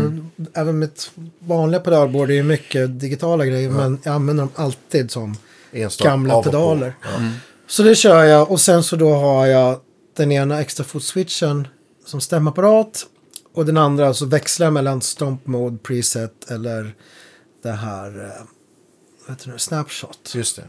Även 0.53 0.79
mitt 0.79 1.11
vanliga 1.39 1.81
pedalbord 1.81 2.29
är 2.29 2.33
ju 2.33 2.43
mycket 2.43 2.99
digitala 2.99 3.45
grejer. 3.45 3.69
Men 3.69 3.99
jag 4.03 4.15
använder 4.15 4.43
dem 4.43 4.51
alltid 4.55 5.11
som 5.11 5.35
Enstaka 5.71 6.09
gamla 6.09 6.43
pedaler. 6.43 6.95
Ja. 7.01 7.09
Så 7.67 7.83
det 7.83 7.95
kör 7.95 8.23
jag 8.23 8.51
och 8.51 8.61
sen 8.61 8.83
så 8.83 8.95
då 8.95 9.13
har 9.13 9.45
jag 9.45 9.79
den 10.15 10.31
ena 10.31 10.61
extra 10.61 10.83
footswitchen 10.83 11.67
som 12.05 12.21
stämapparat. 12.21 13.05
Och 13.53 13.65
den 13.65 13.77
andra 13.77 14.07
alltså 14.07 14.25
växlar 14.25 14.71
mellan 14.71 15.01
stomp 15.01 15.47
mode 15.47 15.77
preset 15.77 16.51
eller 16.51 16.95
det 17.63 17.71
här 17.71 18.25
eh, 18.25 18.45
vad 19.27 19.37
heter 19.37 19.51
det, 19.51 19.59
snapshot. 19.59 20.33
Just 20.35 20.55
det. 20.55 20.63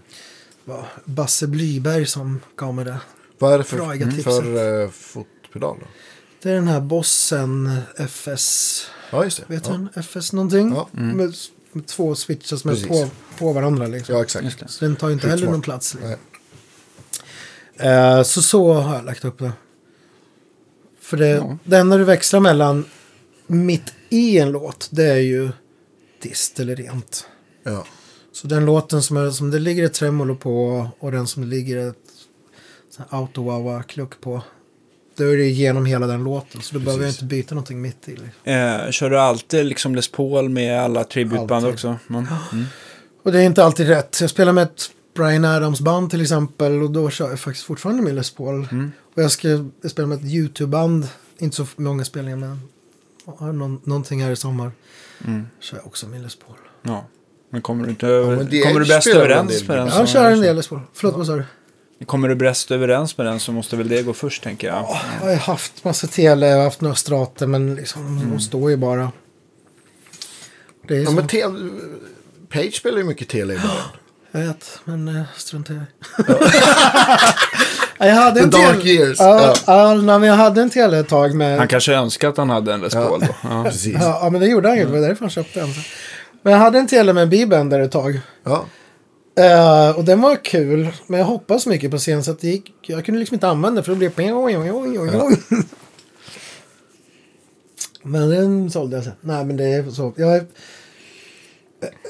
var 0.65 0.85
Basse 1.05 1.47
Blyberg 1.47 2.06
som 2.06 2.40
gav 2.56 2.74
mig 2.74 2.85
det. 2.85 3.01
Vad 3.39 3.55
är 3.55 3.59
det 3.59 3.65
för, 3.65 4.10
tipset. 4.10 4.24
för 4.24 4.82
uh, 4.82 4.90
fotpedal 4.90 5.77
då? 5.81 5.86
Det 6.43 6.51
är 6.51 6.55
den 6.55 6.69
här 6.69 6.81
Bossen 6.81 7.81
FS, 7.97 8.86
Ja, 9.10 9.24
just 9.24 9.39
det. 9.39 9.55
vet 9.55 9.66
ja. 9.66 9.86
du? 9.94 10.01
FS 10.01 10.32
någonting. 10.32 10.73
Ja. 10.74 10.89
Med, 10.93 11.35
med 11.73 11.86
två 11.86 12.15
switches 12.15 12.60
som 12.60 12.70
är 12.70 12.86
på, 12.89 13.10
på 13.39 13.52
varandra 13.52 13.86
liksom. 13.86 14.15
ja, 14.15 14.23
exakt. 14.23 14.70
Så 14.70 14.85
den 14.85 14.97
tar 14.97 15.09
ju 15.09 15.15
inte 15.15 15.28
heller 15.28 15.43
smart. 15.43 15.52
någon 15.52 15.62
plats. 15.62 15.94
Liksom. 15.94 16.15
Eh, 17.77 18.23
så 18.23 18.43
så 18.43 18.73
har 18.73 18.94
jag 18.94 19.05
lagt 19.05 19.24
upp 19.24 19.39
det. 19.39 19.52
För 21.01 21.16
det, 21.16 21.28
Ja. 21.28 21.59
det 21.65 21.77
enda 21.78 21.97
du 21.97 22.05
växlar 22.05 22.40
mellan 22.40 22.85
mitt 23.47 23.93
i 24.09 24.39
en 24.39 24.51
låt, 24.51 24.89
det 24.93 25.05
är 25.05 25.16
ju 25.19 25.51
dist 26.23 26.60
eller 26.60 26.77
rent. 26.77 27.27
Ja. 27.62 27.85
Så 28.32 28.47
den 28.47 28.65
låten 28.66 29.02
som, 29.02 29.16
är, 29.16 29.31
som 29.31 29.51
det 29.51 29.59
ligger 29.59 29.85
ett 29.85 29.94
tremolo 29.94 30.36
på 30.36 30.89
och 30.98 31.12
den 31.12 31.27
som 31.27 31.43
det 31.43 31.48
ligger 31.48 31.89
ett 31.89 31.97
sån 32.90 33.05
här 33.10 33.19
auto 33.19 33.82
kluck 33.89 34.20
på. 34.20 34.43
Då 35.19 35.24
är 35.32 35.36
det 35.36 35.49
genom 35.49 35.86
hela 35.86 36.07
den 36.07 36.24
låten. 36.24 36.62
Så 36.62 36.74
då 36.74 36.81
behöver 36.81 37.05
jag 37.05 37.09
Precis. 37.09 37.23
inte 37.23 37.35
byta 37.35 37.55
någonting 37.55 37.81
mitt 37.81 38.09
i. 38.09 38.11
liksom. 38.11 38.31
Eh, 38.45 38.90
kör 38.90 39.11
du 39.11 39.19
alltid 39.19 39.66
liksom 39.66 39.95
Les 39.95 40.09
Paul 40.12 40.49
med 40.49 40.81
alla 40.82 41.05
tributeband 41.05 41.53
Alltid. 41.53 41.73
också? 41.73 41.97
Mm. 42.11 42.27
Mm. 42.53 42.65
Och 43.23 43.32
det 43.32 43.39
är 43.40 43.45
inte 43.47 43.65
alltid 43.65 43.89
rätt. 43.89 44.19
Jag 44.20 44.31
spelar 44.31 44.53
med 44.53 44.65
ett 44.65 44.90
Brian 45.16 45.45
Adams-band 45.45 46.11
till 46.11 46.23
exempel. 46.23 46.82
Och 46.82 46.90
då 46.90 47.11
kör 47.11 47.28
jag 47.31 47.40
faktiskt 47.40 47.66
fortfarande 47.66 48.03
med 48.03 48.15
Les 48.15 48.31
Paul. 48.31 48.69
Mm. 48.73 48.93
Och 49.15 49.23
jag 49.23 49.31
ska 49.31 49.49
jag 49.49 49.90
spelar 49.90 50.07
med 50.07 50.19
ett 50.19 50.24
YouTube-band. 50.24 51.09
Inte 51.39 51.57
så 51.57 51.66
många 51.77 52.05
spelningar 52.05 52.36
men 52.36 52.61
har 53.39 53.53
någon, 53.53 53.81
någonting 53.85 54.23
här 54.23 54.31
i 54.31 54.36
sommar. 54.36 54.73
Mm. 55.27 55.47
Kör 55.61 55.77
jag 55.77 55.86
också 55.86 56.07
med 56.09 56.23
Les 56.23 56.36
Paul. 56.36 56.57
Ja. 56.82 57.07
Men 57.51 57.62
kommer 57.62 57.85
du 57.85 57.90
inte 57.90 58.07
Ja, 58.07 58.12
över, 58.12 58.36
men 58.36 58.49
det 58.51 58.61
kommer 58.62 58.81
du 58.81 58.86
bäst 58.86 59.07
överens 59.07 59.59
del 59.59 59.69
med 59.69 59.78
den? 59.78 59.86
Ja, 59.86 59.99
jag 59.99 60.09
kör 60.09 60.31
en 60.31 60.40
del 60.40 60.57
Les 60.57 60.69
Paul. 60.69 60.81
Förlåt, 60.95 61.16
vad 61.16 61.27
sa 61.27 61.36
du? 61.36 61.45
Kommer 62.07 62.29
du 62.29 62.35
bäst 62.35 62.70
överens 62.70 63.19
med 63.19 63.27
den 63.27 63.41
så 63.41 63.53
måste 63.53 63.77
väl 63.77 63.89
det 63.89 64.03
gå 64.03 64.12
först 64.12 64.43
tänker 64.43 64.66
jag. 64.69 64.77
Jag 65.23 65.27
har 65.29 65.35
haft 65.37 65.85
massa 65.85 66.07
tele, 66.07 66.47
jag 66.47 66.57
har 66.57 66.65
haft 66.65 66.81
några 66.81 66.95
strater 66.95 67.47
men 67.47 67.75
liksom, 67.75 68.07
Mm. 68.19 68.31
de 68.31 68.41
står 68.41 68.70
ju 68.70 68.77
bara. 68.77 69.12
Det 70.89 70.95
är 70.95 70.99
ju 70.99 71.05
ja 71.05 71.11
så. 71.11 71.15
men 71.16 71.27
te- 71.27 71.45
Page 72.49 72.75
spelar 72.75 72.99
ju 72.99 73.05
mycket 73.05 73.29
tele 73.29 73.55
i 73.55 73.57
början. 73.57 73.77
Jag 74.33 74.41
vet, 74.41 74.81
men 74.85 75.09
uh, 75.09 75.23
strunta 75.37 75.73
i 75.73 75.77
det. 75.77 75.87
Ja, 77.99 78.07
jag 78.07 78.15
hade 78.15 78.41
en 78.41 78.51
The 78.51 78.59
dark 78.59 78.79
tele. 78.83 78.91
years. 78.91 79.16
Ja, 79.20 79.55
ja. 79.66 79.95
men 80.19 80.23
jag 80.23 80.35
hade 80.35 80.62
en 80.62 80.70
tele 80.70 80.99
ett 80.99 81.09
tag 81.09 81.35
med... 81.35 81.59
Han 81.59 81.69
kanske 81.69 81.95
önskar 81.95 82.29
att 82.29 82.37
han 82.37 82.51
hade 82.51 82.73
en 82.75 82.81
Les 82.81 82.95
Paul 82.95 83.20
då. 83.20 83.27
Ja. 83.49 83.65
Precis. 83.65 83.97
Ja, 84.01 84.19
ja, 84.23 84.31
men 84.31 84.41
det 84.41 84.47
gjorde 84.47 84.69
han 84.69 84.79
ju. 84.79 84.85
Det 84.85 84.93
var 84.93 85.01
därför 85.01 85.20
han 85.20 85.31
köpte 85.31 85.61
den. 85.61 85.69
Men 86.43 86.53
jag 86.53 86.61
hade 86.61 86.79
en 86.79 86.87
tele 86.87 87.12
med 87.12 87.23
en 87.23 87.31
bibender 87.31 87.81
ett 87.81 87.93
tag. 87.93 88.20
Ja. 88.45 88.65
Eh, 89.39 89.90
och 89.97 90.05
den 90.05 90.20
var 90.20 90.36
kul. 90.44 90.89
Men 91.06 91.19
jag 91.20 91.27
hoppas 91.27 91.66
mycket 91.66 91.90
på 91.90 91.98
scen 91.98 92.24
så 92.24 92.31
att 92.31 92.40
det 92.40 92.48
gick, 92.48 92.73
jag 92.82 93.05
kunde 93.05 93.19
liksom 93.20 93.35
inte 93.35 93.48
använda 93.48 93.82
för 93.82 93.93
det 93.93 93.98
blev... 93.98 94.12
Men 98.02 98.31
den 98.31 98.70
sålde 98.70 98.97
jag 98.97 99.05
sen. 99.05 99.12
Nej 99.20 99.44
men 99.44 99.56
det 99.56 99.65
är 99.65 99.90
så. 99.90 100.12
Jag 100.16 100.44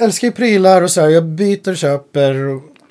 älskar 0.01 0.29
ju 0.29 0.33
prylar 0.33 0.83
och 0.83 0.91
så 0.91 1.01
här. 1.01 1.09
Jag 1.09 1.25
byter 1.25 1.71
och 1.71 1.77
köper. 1.77 2.35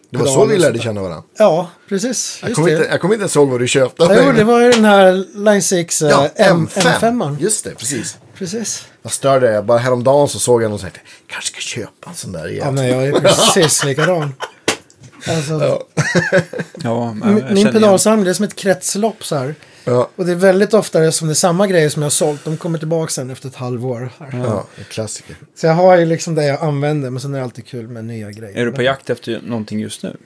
Det 0.10 0.18
var 0.18 0.26
så 0.26 0.46
vi 0.46 0.58
lärde 0.58 0.80
känna 0.80 1.02
varandra. 1.02 1.24
Ja, 1.38 1.70
precis. 1.90 2.40
Jag 2.44 2.56
kommer 2.56 2.70
inte, 2.70 2.88
jag 2.92 3.02
kommer 3.02 3.14
inte 3.14 3.22
ens 3.24 3.36
ihåg 3.36 3.50
vad 3.50 3.60
du 3.60 3.68
köpte. 3.68 4.22
Jo, 4.26 4.32
det 4.32 4.44
var 4.44 4.62
ju 4.62 4.72
den 4.72 4.86
här 4.86 5.26
Line 5.36 5.62
6 5.62 6.02
eh, 6.02 6.10
ja, 6.10 6.30
M- 6.36 6.68
M5. 6.74 7.00
M5. 7.00 7.38
Just 7.42 7.64
det, 7.64 7.76
precis. 7.76 8.18
Precis. 8.38 8.86
Jag 9.08 9.12
störde 9.14 9.52
det. 9.52 9.62
Bara 9.62 9.78
häromdagen 9.78 10.28
så 10.28 10.40
såg 10.40 10.64
jag 10.64 10.70
någon 10.70 10.76
och 10.76 10.82
tänkte, 10.82 11.00
kanske 11.28 11.50
ska 11.52 11.60
köpa 11.60 12.10
en 12.10 12.16
sån 12.16 12.32
där 12.32 12.48
igen. 12.50 12.62
Ja, 12.66 12.72
men 12.72 12.88
jag 12.88 13.08
är 13.08 13.12
precis 13.22 13.84
likadan. 13.86 14.34
Alltså, 15.28 15.54
Ja. 15.54 15.84
Ja, 16.84 17.14
min 17.52 17.72
pedalsamling 17.72 18.26
det 18.26 18.32
är 18.32 18.34
som 18.34 18.46
ett 18.46 18.56
kretslopp 18.56 19.26
så 19.26 19.36
här. 19.36 19.56
Ja, 19.84 20.10
Och 20.16 20.26
det 20.26 20.32
är 20.32 20.36
väldigt 20.36 20.74
ofta 20.74 21.00
det 21.00 21.12
som 21.12 21.28
det 21.28 21.32
är 21.32 21.36
samma 21.36 21.68
grejer 21.68 21.90
som 21.90 22.02
jag 22.02 22.06
har 22.06 22.10
sålt. 22.12 22.46
De 22.46 22.58
kommer 22.58 22.80
tillbaka 22.80 23.10
sen 23.12 23.30
efter 23.30 23.48
ett 23.48 23.56
halvår. 23.56 24.10
Ja, 24.32 24.66
en 24.78 24.84
klassiker. 24.84 25.36
Så 25.56 25.66
jag 25.68 25.74
har 25.74 25.98
ju 25.98 26.06
liksom 26.06 26.36
det 26.36 26.46
jag 26.46 26.62
använder. 26.62 27.10
Men 27.10 27.22
sen 27.22 27.34
är 27.34 27.38
det 27.38 27.44
alltid 27.44 27.66
kul 27.68 27.88
med 27.88 28.06
nya 28.06 28.32
grejer. 28.32 28.58
Är 28.58 28.66
du 28.66 28.72
på 28.72 28.82
jakt 28.82 29.10
efter 29.10 29.42
någonting 29.44 29.80
just 29.80 30.04
nu? 30.04 30.18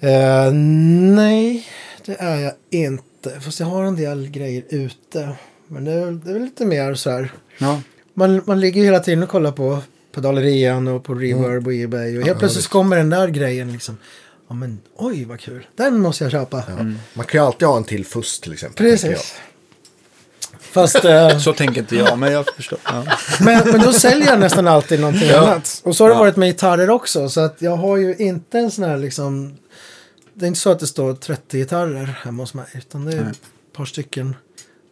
Eh, 0.00 0.52
nej, 0.52 1.68
det 2.06 2.16
är 2.20 2.36
jag 2.40 2.52
inte. 2.70 3.40
Fast 3.40 3.60
jag 3.60 3.66
har 3.66 3.84
en 3.84 3.96
del 3.96 4.28
grejer 4.28 4.62
ute. 4.68 5.28
Men 5.68 5.84
det 5.84 5.92
är, 5.92 6.04
väl- 6.04 6.20
det 6.20 6.30
är 6.30 6.40
lite 6.40 6.64
mer 6.66 6.94
så 6.94 7.10
här. 7.10 7.32
Ja. 7.58 7.80
Man, 8.14 8.42
man 8.46 8.60
ligger 8.60 8.80
ju 8.80 8.84
hela 8.86 9.00
tiden 9.00 9.22
och 9.22 9.28
kollar 9.28 9.52
på 9.52 9.78
pedalerian 10.14 10.88
och 10.88 11.04
på 11.04 11.14
reverb 11.14 11.66
och 11.66 11.74
ebay. 11.74 12.18
Och 12.18 12.24
helt 12.26 12.38
plötsligt 12.38 12.60
visst. 12.62 12.70
kommer 12.70 12.96
den 12.96 13.10
där 13.10 13.28
grejen 13.28 13.72
liksom. 13.72 13.98
Ja 14.48 14.54
men 14.54 14.78
oj 14.96 15.24
vad 15.24 15.40
kul. 15.40 15.66
Den 15.76 16.00
måste 16.00 16.24
jag 16.24 16.30
köpa. 16.30 16.64
Ja. 16.68 16.74
Man 17.14 17.26
kan 17.26 17.40
ju 17.40 17.46
alltid 17.46 17.68
ha 17.68 17.76
en 17.76 17.84
till 17.84 18.04
fuss 18.06 18.40
till 18.40 18.52
exempel. 18.52 18.86
Precis. 18.86 19.34
Fast, 20.60 20.94
eh, 21.04 21.38
Så 21.38 21.52
tänker 21.52 21.80
inte 21.80 21.96
jag, 21.96 22.18
men 22.18 22.32
jag 22.32 22.46
förstår. 22.56 22.78
Ja. 22.84 23.04
men, 23.40 23.70
men 23.70 23.80
då 23.80 23.92
säljer 23.92 24.26
jag 24.26 24.40
nästan 24.40 24.66
alltid 24.68 25.00
någonting 25.00 25.28
Ja. 25.28 25.38
annat. 25.38 25.80
Och 25.84 25.96
så 25.96 26.04
har 26.04 26.08
det 26.08 26.14
Ja. 26.14 26.18
varit 26.20 26.36
med 26.36 26.48
gitarrer 26.48 26.90
också. 26.90 27.28
Så 27.28 27.40
att 27.40 27.56
jag 27.62 27.76
har 27.76 27.96
ju 27.96 28.16
inte 28.16 28.58
en 28.58 28.70
sån 28.70 28.84
här 28.84 28.96
liksom. 28.98 29.56
Det 30.34 30.44
är 30.44 30.48
inte 30.48 30.60
så 30.60 30.70
att 30.70 30.78
det 30.80 30.86
står 30.86 31.14
30 31.14 31.58
gitarrer 31.58 32.18
hemma 32.24 32.42
hos 32.42 32.54
mig. 32.54 32.66
Utan 32.74 33.04
det 33.04 33.12
är 33.12 33.20
Nej. 33.20 33.30
ett 33.30 33.40
par 33.76 33.84
stycken. 33.84 34.34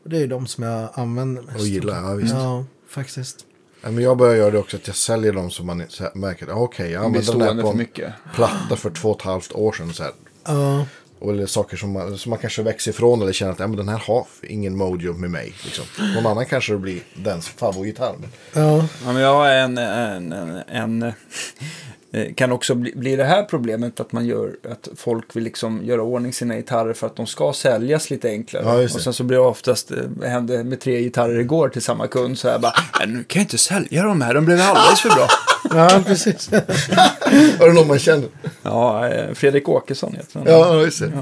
Och 0.05 0.10
det 0.10 0.18
är 0.22 0.26
de 0.26 0.47
som 0.47 0.64
jag 0.64 0.89
använder 0.94 1.43
mest. 1.43 1.52
jag. 1.55 1.60
Och 1.62 1.66
gillar, 1.68 2.02
ja 2.02 2.14
visst. 2.14 2.35
Ja, 2.35 2.64
faktiskt. 2.89 3.47
Ja, 3.82 3.90
men 3.90 4.05
jag 4.05 4.16
börjar 4.16 4.35
göra 4.36 4.51
det 4.51 4.59
också 4.59 4.76
att 4.76 4.86
jag 4.86 4.97
säljer 4.97 5.32
dem 5.32 5.51
som 5.51 5.66
man 5.66 5.85
märker. 6.14 6.47
ja, 6.47 6.55
Okej, 6.55 6.90
jag 6.90 7.05
Det 7.05 7.10
blir 7.10 7.31
använde 7.32 7.47
den 7.47 7.56
här 7.56 7.62
på 7.62 7.70
en 7.70 7.78
mycket. 7.78 8.12
platta 8.35 8.76
för 8.76 8.90
två 8.90 9.10
och 9.10 9.16
ett 9.20 9.22
halvt 9.26 9.52
år 9.52 9.72
sedan. 9.72 9.93
Så 9.93 10.02
här. 10.02 10.12
Ja, 10.44 10.86
Och 11.18 11.32
eller 11.32 11.47
saker 11.47 11.76
som 11.76 11.93
man, 11.93 12.18
som 12.18 12.31
man 12.31 12.39
kanske 12.39 12.62
växer 12.62 12.90
ifrån 12.90 13.22
eller 13.22 13.32
känner 13.32 13.52
att 13.52 13.59
ja, 13.59 13.66
men 13.66 13.76
den 13.76 13.89
här 13.89 13.98
har 13.98 14.26
ingen 14.43 14.76
mojo 14.76 15.12
med 15.12 15.31
mig. 15.31 15.55
Liksom. 15.64 15.85
Någon 16.14 16.26
annan 16.26 16.47
kanske 16.47 16.72
det 16.72 16.78
blir 16.78 17.01
dens 17.14 17.48
favoritgitarr. 17.48 18.14
Men... 18.20 18.31
ja. 18.64 18.89
Ja, 19.05 19.12
men 19.12 19.22
jag 19.22 19.35
har 19.35 19.48
en, 19.51 19.78
en, 19.78 20.32
en, 20.32 20.62
en 21.02 21.12
kan 22.36 22.53
också 22.53 22.74
bli, 22.74 22.93
bli 22.97 23.16
det 23.16 23.24
här 23.24 23.43
problemet 23.43 24.01
att 24.01 24.12
man 24.12 24.27
gör 24.27 24.57
att 24.70 24.89
folk 24.97 25.36
vill 25.36 25.45
liksom 25.45 25.81
göra 25.85 26.03
ordning 26.03 26.32
sina 26.32 26.57
gitarrer 26.57 26.93
för 26.93 27.07
att 27.07 27.16
de 27.16 27.27
ska 27.27 27.53
säljas 27.53 28.11
lite 28.11 28.28
enklare. 28.28 28.65
Ja, 28.65 28.85
och 28.85 28.91
sen 28.91 29.12
så 29.12 29.24
blir 29.24 29.39
det 29.39 29.45
oftast, 29.45 29.91
eh, 29.91 29.97
det 30.20 30.28
hände 30.28 30.65
med 30.65 30.81
tre 30.81 31.01
gitarrer 31.03 31.39
igår 31.41 31.69
till 31.69 31.82
samma 31.82 32.07
kund 32.07 32.39
så 32.39 32.49
här 32.49 32.59
bara, 32.59 32.73
"Nej, 32.99 33.09
nu 33.09 33.24
kan 33.24 33.41
jag 33.41 33.45
inte 33.45 33.59
sälja 33.59 34.03
de 34.03 34.20
här, 34.20 34.35
de 34.35 34.45
blev 34.45 34.61
alldeles 34.61 35.01
för 35.01 35.09
bra. 35.09 35.28
ja 35.81 36.03
precis. 36.07 36.51
Var 37.59 37.66
det 37.69 37.73
någon 37.74 37.89
man 37.89 37.99
känner? 37.99 38.28
ja, 38.62 39.09
eh, 39.09 39.35
Fredrik 39.35 39.69
Åkesson 39.69 40.12
heter 40.15 40.39
han. 40.39 40.49
Ja, 40.49 40.81
just 40.82 41.01
det. 41.01 41.12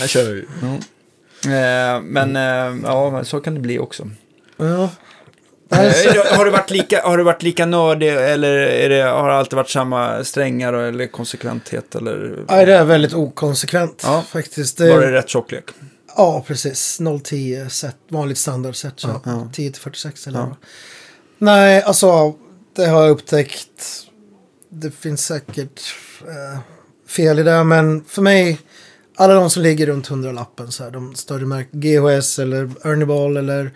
Jag 0.00 0.08
kör 0.08 0.30
ju. 0.30 0.46
Eh, 1.44 2.00
men 2.02 2.36
eh, 2.36 2.80
ja, 2.90 3.24
så 3.24 3.40
kan 3.40 3.54
det 3.54 3.60
bli 3.60 3.78
också. 3.78 4.10
Ja. 4.56 4.88
Eh, 5.72 6.36
har, 6.36 6.44
du 6.44 6.50
varit 6.50 6.70
lika, 6.70 7.02
har 7.02 7.18
du 7.18 7.22
varit 7.24 7.42
lika 7.42 7.66
nördig 7.66 8.08
eller 8.08 8.50
är 8.58 8.88
det, 8.88 9.02
har 9.02 9.28
det 9.28 9.34
alltid 9.34 9.56
varit 9.56 9.70
samma 9.70 10.24
strängar 10.24 10.72
eller 10.72 11.06
konsekventhet? 11.06 11.94
Eller 11.94 12.44
nej, 12.48 12.66
det 12.66 12.74
är 12.74 12.84
väldigt 12.84 13.14
okonsekvent 13.14 14.02
Ja. 14.04 14.24
faktiskt. 14.28 14.78
Det, 14.78 14.90
var 14.90 15.00
det 15.00 15.12
rätt 15.12 15.28
tjocklek? 15.28 15.64
Ja, 16.16 16.44
precis. 16.46 17.00
010 17.24 17.66
set, 17.70 17.96
vanligt 18.08 18.38
standardset. 18.38 18.94
Ja. 19.02 19.48
10 19.52 19.70
till 19.72 19.80
46 19.82 20.26
eller 20.26 20.38
Ja. 20.38 20.56
Nej, 21.38 21.82
alltså 21.82 22.34
det 22.76 22.86
har 22.86 23.02
jag 23.02 23.10
upptäckt. 23.10 24.06
Det 24.68 24.90
finns 24.90 25.24
säkert 25.26 25.80
eh, 26.20 26.60
fel 27.08 27.38
i 27.38 27.42
det, 27.42 27.64
men 27.64 28.04
för 28.04 28.22
mig, 28.22 28.58
alla 29.16 29.34
de 29.34 29.50
som 29.50 29.62
ligger 29.62 29.86
runt 29.86 30.08
100-lappen, 30.08 30.70
så 30.70 30.84
här, 30.84 30.90
de 30.90 31.14
större 31.14 31.46
märken, 31.46 31.80
GHS 31.80 32.38
eller 32.38 32.70
Ernie 32.84 33.06
Ball 33.06 33.36
eller 33.36 33.70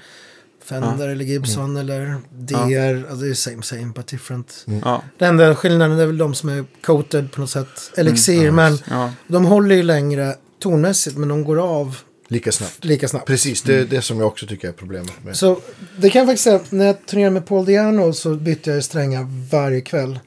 Fender 0.64 1.08
eller 1.08 1.24
Gibson 1.24 1.76
eller 1.76 2.16
DR, 2.30 3.04
alltså 3.10 3.24
det 3.24 3.30
är 3.30 3.34
same 3.34 3.62
same 3.62 3.92
but 3.94 4.06
different. 4.06 4.66
Ja. 4.84 5.02
Den 5.18 5.28
enda 5.28 5.54
skillnaden 5.54 5.98
är 5.98 6.06
väl 6.06 6.18
de 6.18 6.34
som 6.34 6.48
är 6.48 6.64
coated 6.82 7.32
på 7.32 7.40
något 7.40 7.50
sätt, 7.50 7.90
elixir, 7.96 8.50
men 8.50 8.78
ja. 8.90 9.12
de 9.26 9.44
håller 9.44 9.74
ju 9.74 9.82
längre 9.82 10.34
tonmässigt, 10.58 11.16
men 11.16 11.28
de 11.28 11.44
går 11.44 11.60
av 11.60 11.96
Lika 12.28 12.52
snabbt. 12.52 12.84
lika 12.84 13.08
snabbt. 13.08 13.26
Precis, 13.26 13.62
det 13.62 13.74
är 13.74 13.84
det 13.84 14.02
som 14.02 14.18
jag 14.18 14.26
också 14.26 14.46
tycker 14.46 14.68
är 14.68 14.72
problemet 14.72 15.24
med. 15.24 15.36
Så 15.36 15.60
det 15.98 16.10
kan 16.10 16.18
jag 16.18 16.28
faktiskt 16.28 16.44
säga, 16.44 16.60
när 16.70 16.86
jag 16.86 17.06
turnerade 17.06 17.30
med 17.30 17.46
Paul 17.46 17.64
Diano 17.64 18.12
så 18.12 18.34
bytte 18.34 18.70
jag 18.70 18.84
strängar 18.84 19.26
varje 19.50 19.80
kväll. 19.80 20.18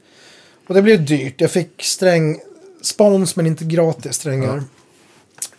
Och 0.68 0.74
det 0.74 0.82
blev 0.82 1.06
dyrt. 1.06 1.42
Jag 1.42 1.52
fick 1.52 1.84
sträng, 1.84 2.40
spons 2.82 3.36
men 3.36 3.48
inte 3.48 3.66
gratis 3.66 4.16
strängar. 4.16 4.64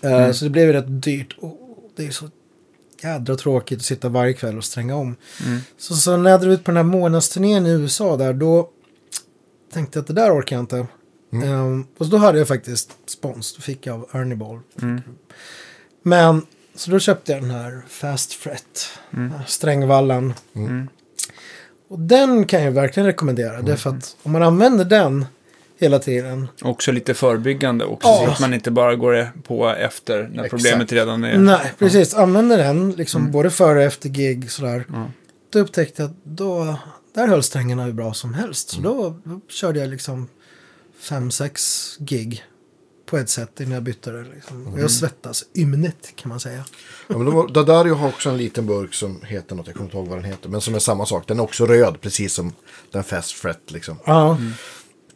Eh, 0.00 0.32
Så 0.32 0.44
det 0.44 0.50
blev 0.50 0.72
rätt 0.72 1.02
dyrt. 1.02 1.36
Och 1.40 1.58
det 1.96 2.06
är 2.06 2.10
så 2.10 2.30
jädra 3.02 3.36
tråkigt 3.36 3.78
att 3.78 3.84
sitta 3.84 4.08
varje 4.08 4.32
kväll 4.32 4.56
och 4.58 4.64
stränga 4.64 4.96
om. 4.96 5.16
Så, 5.78 5.96
så 5.96 6.16
när 6.16 6.30
jag 6.30 6.40
drog 6.40 6.52
ut 6.52 6.64
på 6.64 6.70
den 6.70 6.76
här 6.76 6.84
månadsturnén 6.84 7.66
i 7.66 7.70
USA 7.70 8.16
där, 8.16 8.32
då 8.32 8.70
tänkte 9.72 9.98
jag 9.98 10.02
att 10.02 10.06
det 10.06 10.14
där 10.14 10.38
orkar 10.38 10.56
jag 10.56 10.62
inte. 10.62 10.86
Ehm, 11.32 11.86
och 11.98 12.06
så 12.06 12.12
då 12.12 12.16
hade 12.18 12.38
jag 12.38 12.48
faktiskt 12.48 12.96
spons. 13.06 13.56
Då 13.56 13.62
fick 13.62 13.86
jag 13.86 13.94
av 13.94 14.20
Ernie 14.20 14.36
Ball. 14.36 14.60
Men 16.02 16.46
så 16.74 16.90
då 16.90 16.98
köpte 16.98 17.32
jag 17.32 17.42
den 17.42 17.50
här 17.50 17.82
Fast 17.88 18.32
Fret. 18.32 18.88
den 19.10 19.30
här 19.30 19.44
Strängvallen. 19.46 20.34
Mm. 20.54 20.88
Och 21.88 21.98
den 21.98 22.46
kan 22.46 22.62
jag 22.62 22.72
verkligen 22.72 23.06
rekommendera. 23.06 23.62
Det 23.62 23.72
är 23.72 23.76
för 23.76 23.90
att 23.90 24.16
om 24.22 24.32
man 24.32 24.42
använder 24.42 24.84
den 24.84 25.26
hela 25.80 25.98
tiden. 25.98 26.48
Också 26.62 26.92
lite 26.92 27.14
förebyggande 27.14 27.84
också, 27.84 28.08
Ja. 28.08 28.24
så 28.26 28.30
att 28.30 28.40
man 28.40 28.54
inte 28.54 28.70
bara 28.70 28.96
går 28.96 29.32
på 29.46 29.68
efter 29.68 30.22
när 30.22 30.44
Exakt. 30.44 30.50
problemet 30.50 30.92
redan 30.92 31.24
är... 31.24 31.38
Nej, 31.38 31.72
precis. 31.78 32.14
Använder 32.14 32.58
den 32.58 32.90
liksom 32.92 33.30
både 33.30 33.50
före 33.50 33.78
och 33.78 33.84
efter 33.84 34.08
gig 34.08 34.50
sådär. 34.50 34.84
Ja. 34.92 35.10
Då 35.52 35.58
upptäckte 35.58 36.02
jag 36.02 36.10
att 36.10 36.16
då, 36.24 36.76
där 37.14 37.28
höll 37.28 37.42
strängarna 37.42 37.84
hur 37.84 37.92
bra 37.92 38.14
som 38.14 38.34
helst. 38.34 38.68
Så 38.70 38.80
då, 38.80 39.20
då 39.24 39.40
körde 39.48 39.80
jag 39.80 39.88
liksom 39.88 40.28
fem 41.00 41.30
sex 41.30 41.84
gig 42.00 42.44
på 43.06 43.18
ett 43.18 43.28
sätt 43.28 43.60
innan 43.60 43.72
jag 43.72 43.82
bytte 43.82 44.10
det. 44.10 44.24
Liksom. 44.34 44.66
Och 44.66 44.80
jag 44.80 44.90
svettas 44.90 45.44
ymnigt 45.54 46.16
kan 46.16 46.28
man 46.28 46.40
säga. 46.40 46.64
Ja, 47.08 47.16
men 47.18 47.24
då 47.26 47.32
var- 47.32 47.48
Dadario 47.48 47.94
har 47.94 48.08
också 48.08 48.30
en 48.30 48.36
liten 48.36 48.66
burk 48.66 48.94
som 48.94 49.22
heter 49.22 49.56
något, 49.56 49.66
jag 49.66 49.76
kommer 49.76 49.86
inte 49.86 49.96
ihåg 49.96 50.08
vad 50.08 50.18
den 50.18 50.24
heter. 50.24 50.48
Men 50.48 50.60
som 50.60 50.74
är 50.74 50.78
samma 50.78 51.06
sak, 51.06 51.24
den 51.26 51.38
är 51.38 51.42
också 51.42 51.66
röd, 51.66 52.00
precis 52.00 52.34
som 52.34 52.52
den 52.92 53.04
Fast 53.04 53.32
Fret 53.32 53.60
liksom. 53.70 53.96
Ja, 54.06 54.38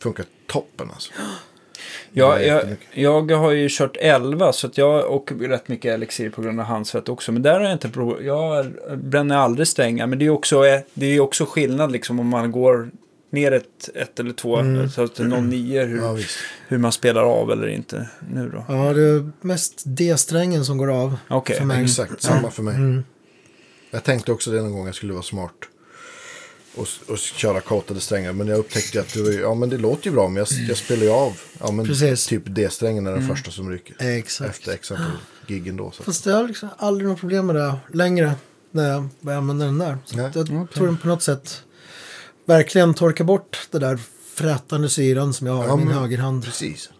Funkar 0.03 0.25
toppen 0.47 0.91
alltså. 0.91 1.13
Ja, 2.15 2.41
jag, 2.41 2.77
jag 2.93 3.31
har 3.37 3.51
ju 3.51 3.69
kört 3.71 3.97
11 4.01 4.53
så 4.53 4.67
att 4.67 4.79
jag 4.79 5.11
och 5.11 5.33
rätt 5.41 5.69
mycket 5.69 5.95
elixir 5.95 6.31
på 6.31 6.43
grund 6.43 6.61
av 6.61 6.67
handsvett 6.67 7.09
också. 7.09 7.33
Men 7.33 7.43
där 7.43 7.55
har 7.55 7.61
jag 7.61 7.73
inte 7.73 7.89
problem. 7.89 8.27
Jag 8.27 8.67
bränner 8.97 9.37
aldrig 9.37 9.69
strängar. 9.69 10.07
Men 10.07 10.19
det 10.19 10.23
är 10.23 10.27
ju 10.27 10.31
också, 10.31 10.63
det 10.95 11.07
är 11.07 11.21
också 11.21 11.45
skillnad 11.45 11.93
liksom 11.93 12.21
om 12.21 12.27
man 12.27 12.53
går 12.53 12.91
ner 13.31 13.53
ett, 13.53 13.89
ett 13.95 14.21
eller 14.21 14.33
två. 14.33 14.59
Så 14.95 15.05
att 15.05 15.15
det 15.15 15.23
är 15.23 15.41
09 15.41 15.85
hur, 15.85 15.99
Ja, 15.99 16.19
hur 16.69 16.79
man 16.79 16.93
spelar 16.93 17.23
av 17.23 17.51
eller 17.51 17.69
inte 17.69 18.09
nu 18.31 18.49
då. 18.49 18.65
ja, 18.69 18.93
det 18.93 19.03
är 19.03 19.31
mest 19.41 19.83
D-strängen 19.87 20.65
som 20.65 20.79
går 20.79 20.91
av. 20.91 21.17
Okej. 21.29 21.65
mig. 21.65 21.83
Exakt, 21.85 22.23
samma 22.23 22.51
för 22.51 22.63
mig. 22.63 22.75
Mm. 22.75 23.05
Jag 23.91 24.05
tänkte 24.05 24.33
också 24.33 24.51
det 24.51 24.63
någon 24.63 24.73
gång 24.73 24.87
jag 24.87 24.95
skulle 24.95 25.13
vara 25.13 25.23
smart. 25.23 25.53
Och, 26.75 26.89
och 27.09 27.19
köra 27.19 27.61
coatade 27.61 28.01
strängar. 28.01 28.33
Men 28.33 28.49
jag 28.49 28.59
upptäckte 28.59 29.01
att 29.01 29.15
det, 29.15 29.23
var, 29.23 29.31
ja, 29.31 29.55
men 29.55 29.69
det 29.71 29.79
låter 29.79 30.07
ju 30.07 30.13
bra. 30.13 30.29
Men 30.29 30.37
jag, 30.37 30.69
jag 30.69 30.77
spelar 30.77 31.03
ju 31.03 31.11
av. 31.11 31.33
Ja, 31.61 31.71
men 31.73 31.87
Precis. 31.87 32.27
typ 32.27 32.43
D-strängen 32.47 33.07
är 33.07 33.13
den 33.13 33.29
första 33.29 33.51
som 33.51 33.71
ryker. 33.71 33.97
Exakt. 33.99 34.51
Efter 34.51 34.73
x 34.73 34.91
antal 34.91 35.07
giggen 35.47 35.77
då. 35.77 35.91
Så. 35.91 36.03
Fast 36.03 36.27
jag 36.27 36.35
har 36.37 36.49
liksom 36.49 36.69
aldrig 36.79 37.09
något 37.09 37.21
problem 37.21 37.47
med 37.47 37.57
det 37.57 37.77
längre. 37.93 38.35
När 38.71 38.89
jag 38.91 39.09
börjar 39.21 39.39
använda 39.39 39.65
den 39.65 39.79
där. 39.79 39.99
Så 40.05 40.19
jag 40.19 40.33
tror 40.75 40.87
den 40.87 40.97
på 40.97 41.09
något 41.09 41.23
sätt 41.23 41.63
verkligen 42.45 42.95
torkar 42.95 43.25
bort 43.25 43.69
det 43.71 43.79
där 43.79 43.99
frätande 44.35 44.89
syran 44.89 45.35
som 45.35 45.47
jag 45.47 45.55
har 45.55 45.65
Ja, 45.67 45.75
i 45.75 45.77
min 45.77 45.87
men- 45.89 45.97
högerhand. 45.99 46.45
Precis. 46.45 46.91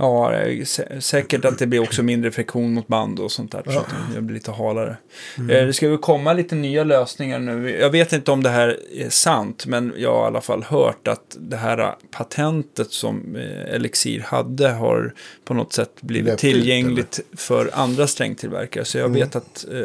Ja, 0.00 0.32
sä- 0.64 1.00
säkert 1.00 1.44
att 1.44 1.58
det 1.58 1.66
blir 1.66 1.80
också 1.80 2.02
mindre 2.02 2.30
friktion 2.30 2.72
mot 2.74 2.86
band 2.88 3.20
och 3.20 3.32
sånt 3.32 3.52
där. 3.52 3.62
Så 3.66 3.78
att 3.78 3.94
det 4.14 4.20
blir 4.20 4.34
lite 4.34 4.50
halare. 4.52 4.96
Mm. 5.38 5.50
Eh, 5.56 5.66
Det 5.66 5.72
ska 5.72 5.88
väl 5.88 5.98
komma 5.98 6.32
lite 6.32 6.54
nya 6.54 6.84
lösningar 6.84 7.38
nu. 7.38 7.70
Jag 7.80 7.90
vet 7.90 8.12
inte 8.12 8.30
om 8.30 8.42
det 8.42 8.50
här 8.50 8.78
är 8.94 9.08
sant, 9.08 9.66
men 9.66 9.92
jag 9.96 10.14
har 10.14 10.22
i 10.24 10.26
alla 10.26 10.40
fall 10.40 10.62
hört 10.62 11.08
att 11.08 11.36
det 11.40 11.56
här 11.56 11.94
patentet 12.10 12.90
som 12.90 13.36
eh, 13.36 13.74
Elixir 13.74 14.20
hade 14.20 14.68
har 14.68 15.14
på 15.44 15.54
något 15.54 15.72
sätt 15.72 15.90
blivit 16.00 16.32
ut, 16.32 16.38
tillgängligt 16.38 17.20
för 17.36 17.70
andra 17.72 18.06
strängtillverkare. 18.06 18.84
Så 18.84 18.98
jag 18.98 19.08
vet 19.08 19.36
att... 19.36 19.64
Eh, 19.72 19.76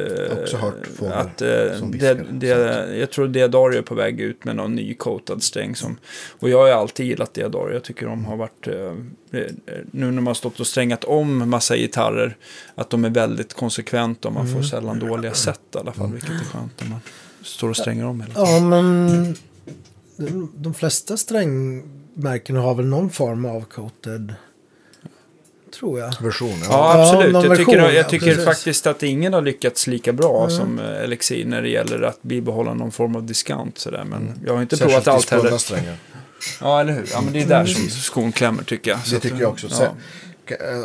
Mm. 1.01 1.11
Att 1.19 1.41
eh, 1.41 1.47
det, 1.91 2.13
det, 2.31 2.47
Jag 2.97 3.11
tror 3.11 3.27
Deodario 3.27 3.77
är 3.77 3.81
på 3.81 3.95
väg 3.95 4.21
ut 4.21 4.43
med 4.45 4.55
någon 4.55 4.75
ny 4.75 4.93
coatad 4.93 5.43
sträng. 5.43 5.75
Som, 5.75 5.97
och 6.39 6.49
jag 6.49 6.57
har 6.59 6.69
alltid 6.69 7.05
gillat 7.05 7.33
Deodario. 7.33 7.73
Jag 7.73 7.83
tycker 7.83 8.05
de 8.05 8.25
har 8.25 8.37
varit... 8.37 8.67
Eh, 9.35 9.41
eh, 9.41 9.49
nu 9.91 10.05
när 10.05 10.11
man 10.11 10.27
har 10.27 10.33
stått 10.33 10.59
och 10.59 10.67
strängat 10.67 11.03
om 11.03 11.49
massa 11.49 11.77
gitarrer. 11.77 12.37
Att 12.75 12.89
de 12.89 13.05
är 13.05 13.09
väldigt 13.09 13.53
konsekventa 13.53 14.27
och 14.27 14.33
man 14.33 14.45
Mm. 14.47 14.55
får 14.55 14.63
sällan 14.69 14.99
dåliga 14.99 15.33
set 15.33 15.59
i 15.75 15.77
alla 15.77 15.91
fall. 15.93 16.11
Vilket 16.11 16.29
är 16.29 16.35
skönt 16.53 16.81
när 16.81 16.89
man 16.89 16.99
står 17.43 17.69
och 17.69 17.77
stränger 17.77 18.05
om 18.05 18.21
hela 18.21 18.33
tiden. 18.33 18.53
Ja, 18.53 18.59
men 18.59 19.35
de, 20.55 20.73
flesta 20.73 21.17
strängmärken 21.17 22.55
har 22.55 22.75
väl 22.75 22.85
någon 22.85 23.09
form 23.09 23.45
av 23.45 23.61
coated. 23.61 24.33
Tror 25.79 25.99
jag. 25.99 26.13
Version, 26.21 26.49
ja. 26.49 26.55
Ja, 26.69 26.97
Ja, 26.97 27.01
absolut. 27.03 27.33
någon 27.33 27.43
jag 27.45 27.57
tycker, 27.57 27.71
version, 27.77 27.93
jag 27.95 28.03
ja, 28.05 28.09
tycker 28.09 28.35
faktiskt 28.45 28.87
att 28.87 29.03
ingen 29.03 29.33
har 29.33 29.41
lyckats 29.41 29.87
lika 29.87 30.13
bra 30.13 30.43
Mm. 30.43 30.57
som 30.57 30.79
eh, 30.79 31.03
Elixir 31.03 31.45
när 31.45 31.61
det 31.61 31.69
gäller 31.69 32.01
att 32.01 32.21
bibehålla 32.23 32.73
någon 32.73 32.91
form 32.91 33.15
av 33.15 33.23
diskant. 33.23 33.77
Sådär. 33.77 34.03
Men 34.03 34.39
jag 34.45 34.53
har 34.53 34.61
inte 34.61 34.77
Särskilt 34.77 35.03
provat 35.03 35.15
allt 35.15 35.29
heller. 35.43 35.57
strängar. 35.57 35.97
Ja, 36.61 36.81
eller 36.81 36.93
hur? 36.93 37.09
Ja, 37.11 37.21
men 37.21 37.33
det 37.33 37.41
är 37.41 37.47
där 37.47 37.65
som 37.65 37.89
skon 37.89 38.31
klämmer 38.31 38.63
tycker 38.63 38.91
jag. 38.91 39.05
Så 39.05 39.15
Det 39.15 39.21
tycker 39.21 39.37
jag 39.37 39.51
också. 39.51 39.67
Ja. 39.69 39.95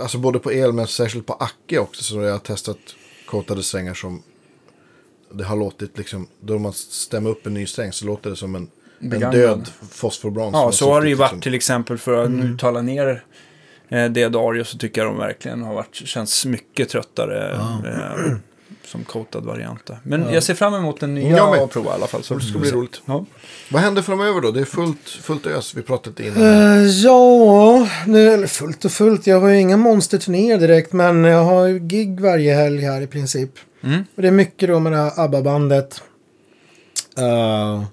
Alltså 0.02 0.18
både 0.18 0.38
på 0.38 0.52
el 0.52 0.72
men 0.72 0.86
särskilt 0.86 1.26
på 1.26 1.32
Acke 1.32 1.78
också. 1.78 2.02
Så 2.02 2.22
jag 2.22 2.32
har 2.32 2.38
testat 2.38 2.78
coatade 3.26 3.62
strängar 3.62 3.94
som 3.94 4.22
det 5.32 5.44
har 5.44 5.56
låtit 5.56 5.98
liksom. 5.98 6.28
Då 6.40 6.58
man 6.58 6.72
stämmer 6.72 7.30
upp 7.30 7.46
en 7.46 7.54
ny 7.54 7.66
sträng 7.66 7.92
så 7.92 8.06
låter 8.06 8.30
det 8.30 8.36
som 8.36 8.54
en, 8.54 8.68
en 9.00 9.20
död 9.20 9.70
fosforbrons. 9.90 10.52
Ja, 10.52 10.72
så 10.72 10.92
har 10.92 11.02
det 11.02 11.08
ju 11.08 11.14
varit 11.14 11.42
till 11.42 11.54
exempel 11.54 11.98
för 11.98 12.24
att 12.24 12.30
nu 12.30 12.56
tala 12.58 12.82
ner 12.82 13.24
eh, 13.88 14.04
Deodario 14.04 14.64
så 14.64 14.78
tycker 14.78 15.00
jag 15.00 15.10
de 15.10 15.18
verkligen 15.18 15.62
har 15.62 15.74
varit, 15.74 15.94
känns 15.94 16.46
mycket 16.46 16.88
tröttare 16.88 17.54
eh, 17.54 18.36
som 18.90 19.04
coatad 19.04 19.44
variant. 19.44 19.86
där. 19.86 19.98
Men 20.02 20.32
jag 20.34 20.42
ser 20.42 20.54
fram 20.54 20.74
emot 20.74 21.00
den 21.00 21.14
nya 21.14 21.36
Jag 21.36 21.50
med. 21.50 21.60
och 21.62 21.70
prova 21.70 21.90
i 21.90 21.94
alla 21.94 22.06
fall. 22.06 22.22
Så 22.22 22.34
Det 22.34 22.40
ska 22.44 22.58
bli 22.58 22.70
roligt. 22.70 23.00
Ja. 23.04 23.24
Vad 23.70 23.82
händer 23.82 24.02
framöver 24.02 24.40
då? 24.40 24.50
Det 24.50 24.60
är 24.60 24.64
fullt, 24.64 25.08
fullt 25.08 25.46
ös. 25.46 25.74
Vi 25.74 25.82
pratade 25.82 26.26
innan. 26.26 26.42
Eh, 26.42 26.82
ja, 26.86 27.88
nu 28.06 28.30
är 28.30 28.38
det 28.38 28.48
fullt 28.48 28.84
och 28.84 28.90
fullt. 28.92 29.26
Jag 29.26 29.40
har 29.40 29.48
ju 29.48 29.60
inga 29.60 29.76
monsterturnéer 29.76 30.58
direkt, 30.58 30.92
men 30.92 31.24
jag 31.24 31.44
har 31.44 31.66
ju 31.66 31.78
gig 31.78 32.20
varje 32.20 32.54
helg 32.54 32.82
här 32.82 33.00
i 33.00 33.06
princip. 33.06 33.50
Mm. 33.82 34.04
Och 34.16 34.22
det 34.22 34.28
är 34.28 34.32
mycket 34.32 34.68
då 34.68 34.80
med 34.80 34.92
det 34.92 34.98
här 34.98 35.12
ABBA-bandet. 35.24 36.02
Eh, 37.18 37.84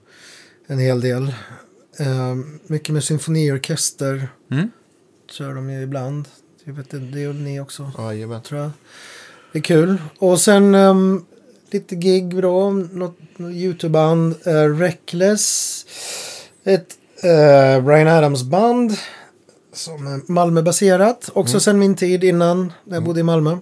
en 0.68 0.80
hel 0.80 1.02
del. 1.02 1.24
Eh, 1.99 2.36
mycket 2.68 2.94
med 2.94 3.03
symfoniorkester. 3.03 4.28
Mm. 4.52 4.72
Kör 5.32 5.53
de 5.53 5.69
ju 5.69 5.82
ibland. 5.82 6.28
Jag 6.64 6.74
vet 6.74 6.94
inte, 6.94 7.06
det 7.15 7.19
gör 7.19 7.34
ni 7.34 7.60
också, 7.60 7.91
Jajamän. 7.98 8.41
tror 8.41 8.61
jag. 8.61 8.72
Det 9.57 9.61
är 9.61 9.63
kul. 9.63 10.01
Och 10.19 10.39
sen 10.39 10.75
ehm, 10.75 11.25
lite 11.71 11.95
gig 11.95 12.41
då. 12.41 12.71
Något, 12.71 13.17
något 13.38 13.53
YouTube-band. 13.53 14.35
Uh, 14.47 14.79
Reckless. 14.79 15.85
Ett 16.63 16.88
uh, 17.23 17.85
Brian 17.85 18.07
Adams-band. 18.07 18.97
Som 19.73 20.07
är 20.07 20.31
Malmö-baserat. 20.31 21.29
Också 21.34 21.59
sen 21.59 21.79
min 21.79 21.95
tid 21.95 22.23
innan 22.23 22.73
när 22.84 22.95
jag 22.95 23.03
bodde 23.03 23.19
i 23.19 23.23
Malmö. 23.23 23.57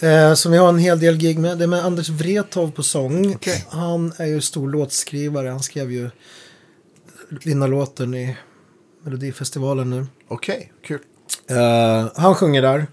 Eh, 0.00 0.34
som 0.34 0.52
vi 0.52 0.58
har 0.58 0.68
en 0.68 0.78
hel 0.78 1.00
del 1.00 1.16
gig 1.16 1.38
med. 1.38 1.58
Det 1.58 1.64
är 1.64 1.68
med 1.68 1.84
Anders 1.84 2.08
Wrethov 2.08 2.70
på 2.70 2.82
sång. 2.82 3.34
Okej. 3.34 3.64
Han 3.68 4.12
är 4.16 4.26
ju 4.26 4.40
stor 4.40 4.68
låtskrivare. 4.68 5.48
Han 5.48 5.62
skrev 5.62 5.92
ju 5.92 6.10
Linda-låten 7.42 8.14
i 8.14 8.36
Melodifestivalen 9.04 9.90
nu. 9.90 10.06
Okej, 10.28 10.72
kul. 10.86 11.00
Eh, 11.50 12.08
han 12.16 12.34
sjunger 12.34 12.62
där. 12.62 12.86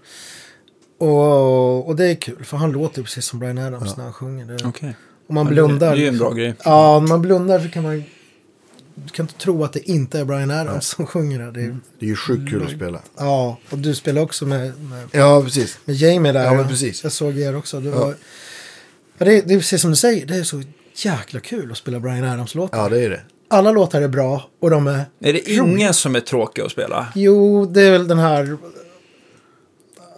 Och, 1.00 1.88
och 1.88 1.96
det 1.96 2.06
är 2.06 2.14
kul, 2.14 2.44
för 2.44 2.56
han 2.56 2.72
låter 2.72 3.02
precis 3.02 3.24
som 3.24 3.38
Brian 3.38 3.58
Adams 3.58 3.96
när 3.96 4.04
han 4.04 4.12
sjunger. 4.12 4.44
Det, 4.46 4.64
Okej. 4.64 4.96
Om 5.28 5.34
man 5.34 5.44
Ja, 5.44 5.48
det- 5.50 5.54
blundar. 5.54 5.90
det 5.94 6.00
är 6.00 6.02
ju 6.02 6.08
en 6.08 6.18
bra 6.18 6.30
grej. 6.32 6.54
Ja, 6.64 6.96
om 6.96 7.08
man 7.08 7.22
blundar 7.22 7.60
så 7.60 7.68
kan 7.68 7.82
man... 7.82 8.04
Du 8.94 9.08
kan 9.08 9.24
inte 9.24 9.34
tro 9.38 9.64
att 9.64 9.72
det 9.72 9.90
inte 9.90 10.18
är 10.20 10.24
Brian 10.24 10.50
Adams 10.50 10.86
som 10.86 11.06
sjunger 11.06 11.38
där. 11.38 11.52
Det 11.52 11.60
är, 11.62 11.76
Det 11.98 12.06
är 12.06 12.10
ju 12.10 12.16
sjukt 12.16 12.50
kul 12.50 12.62
att 12.64 12.70
spela. 12.70 13.00
Ja, 13.18 13.58
och 13.70 13.78
du 13.78 13.94
spelar 13.94 14.22
också 14.22 14.46
med, 14.46 14.80
med, 14.84 15.08
Ja, 15.12 15.42
precis. 15.44 15.78
med 15.84 15.96
Jamie 15.96 16.32
där. 16.32 16.44
Ja, 16.44 16.54
men 16.54 16.68
precis. 16.68 17.02
Jag 17.02 17.12
såg 17.12 17.38
er 17.38 17.56
också. 17.56 17.80
Det, 17.80 17.90
var, 17.90 18.14
ja. 19.18 19.24
det, 19.24 19.38
är- 19.38 19.42
det 19.42 19.54
är 19.54 19.58
precis 19.58 19.80
som 19.80 19.90
du 19.90 19.96
säger, 19.96 20.26
det 20.26 20.36
är 20.36 20.42
så 20.44 20.62
jäkla 20.94 21.40
kul 21.40 21.72
att 21.72 21.78
spela 21.78 22.00
Brian 22.00 22.24
Adams-låtar. 22.24 22.78
Ja, 22.78 22.88
det 22.88 23.04
är 23.04 23.10
det. 23.10 23.20
Alla 23.48 23.72
låtar 23.72 24.02
är 24.02 24.08
bra 24.08 24.48
och 24.60 24.70
de 24.70 24.86
är... 24.86 25.04
Är 25.20 25.32
det 25.32 25.50
ingen 25.50 25.94
som 25.94 26.16
är 26.16 26.20
tråkig 26.20 26.62
att 26.62 26.72
spela? 26.72 27.06
Jo, 27.14 27.66
det 27.66 27.82
är 27.82 27.90
väl 27.90 28.08
den 28.08 28.18
här 28.18 28.56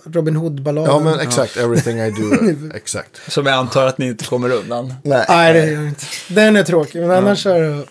Robin 0.04 0.36
Hood-balladen. 0.36 0.90
Ja, 0.90 0.98
men 1.00 1.20
exakt. 1.20 1.56
Everything 1.56 1.98
I 1.98 2.10
do. 2.10 2.70
exakt. 2.74 3.32
Som 3.32 3.46
jag 3.46 3.54
antar 3.54 3.86
att 3.86 3.98
ni 3.98 4.06
inte 4.06 4.24
kommer 4.24 4.50
undan. 4.52 4.94
Nej. 5.04 5.26
Nej, 5.28 5.52
det 5.52 5.66
gör 5.66 5.72
jag 5.80 5.88
inte. 5.88 6.04
Den 6.28 6.56
är 6.56 6.62
tråkig, 6.64 7.00
men 7.00 7.10
annars 7.10 7.46
är 7.46 7.60
det, 7.62 7.84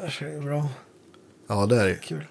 annars 0.00 0.22
är 0.22 0.26
det 0.26 0.40
bra. 0.40 0.68
Ja, 1.48 1.66
det 1.66 1.80
är 1.80 1.86
det. 1.86 1.94
Kul. 1.94 2.24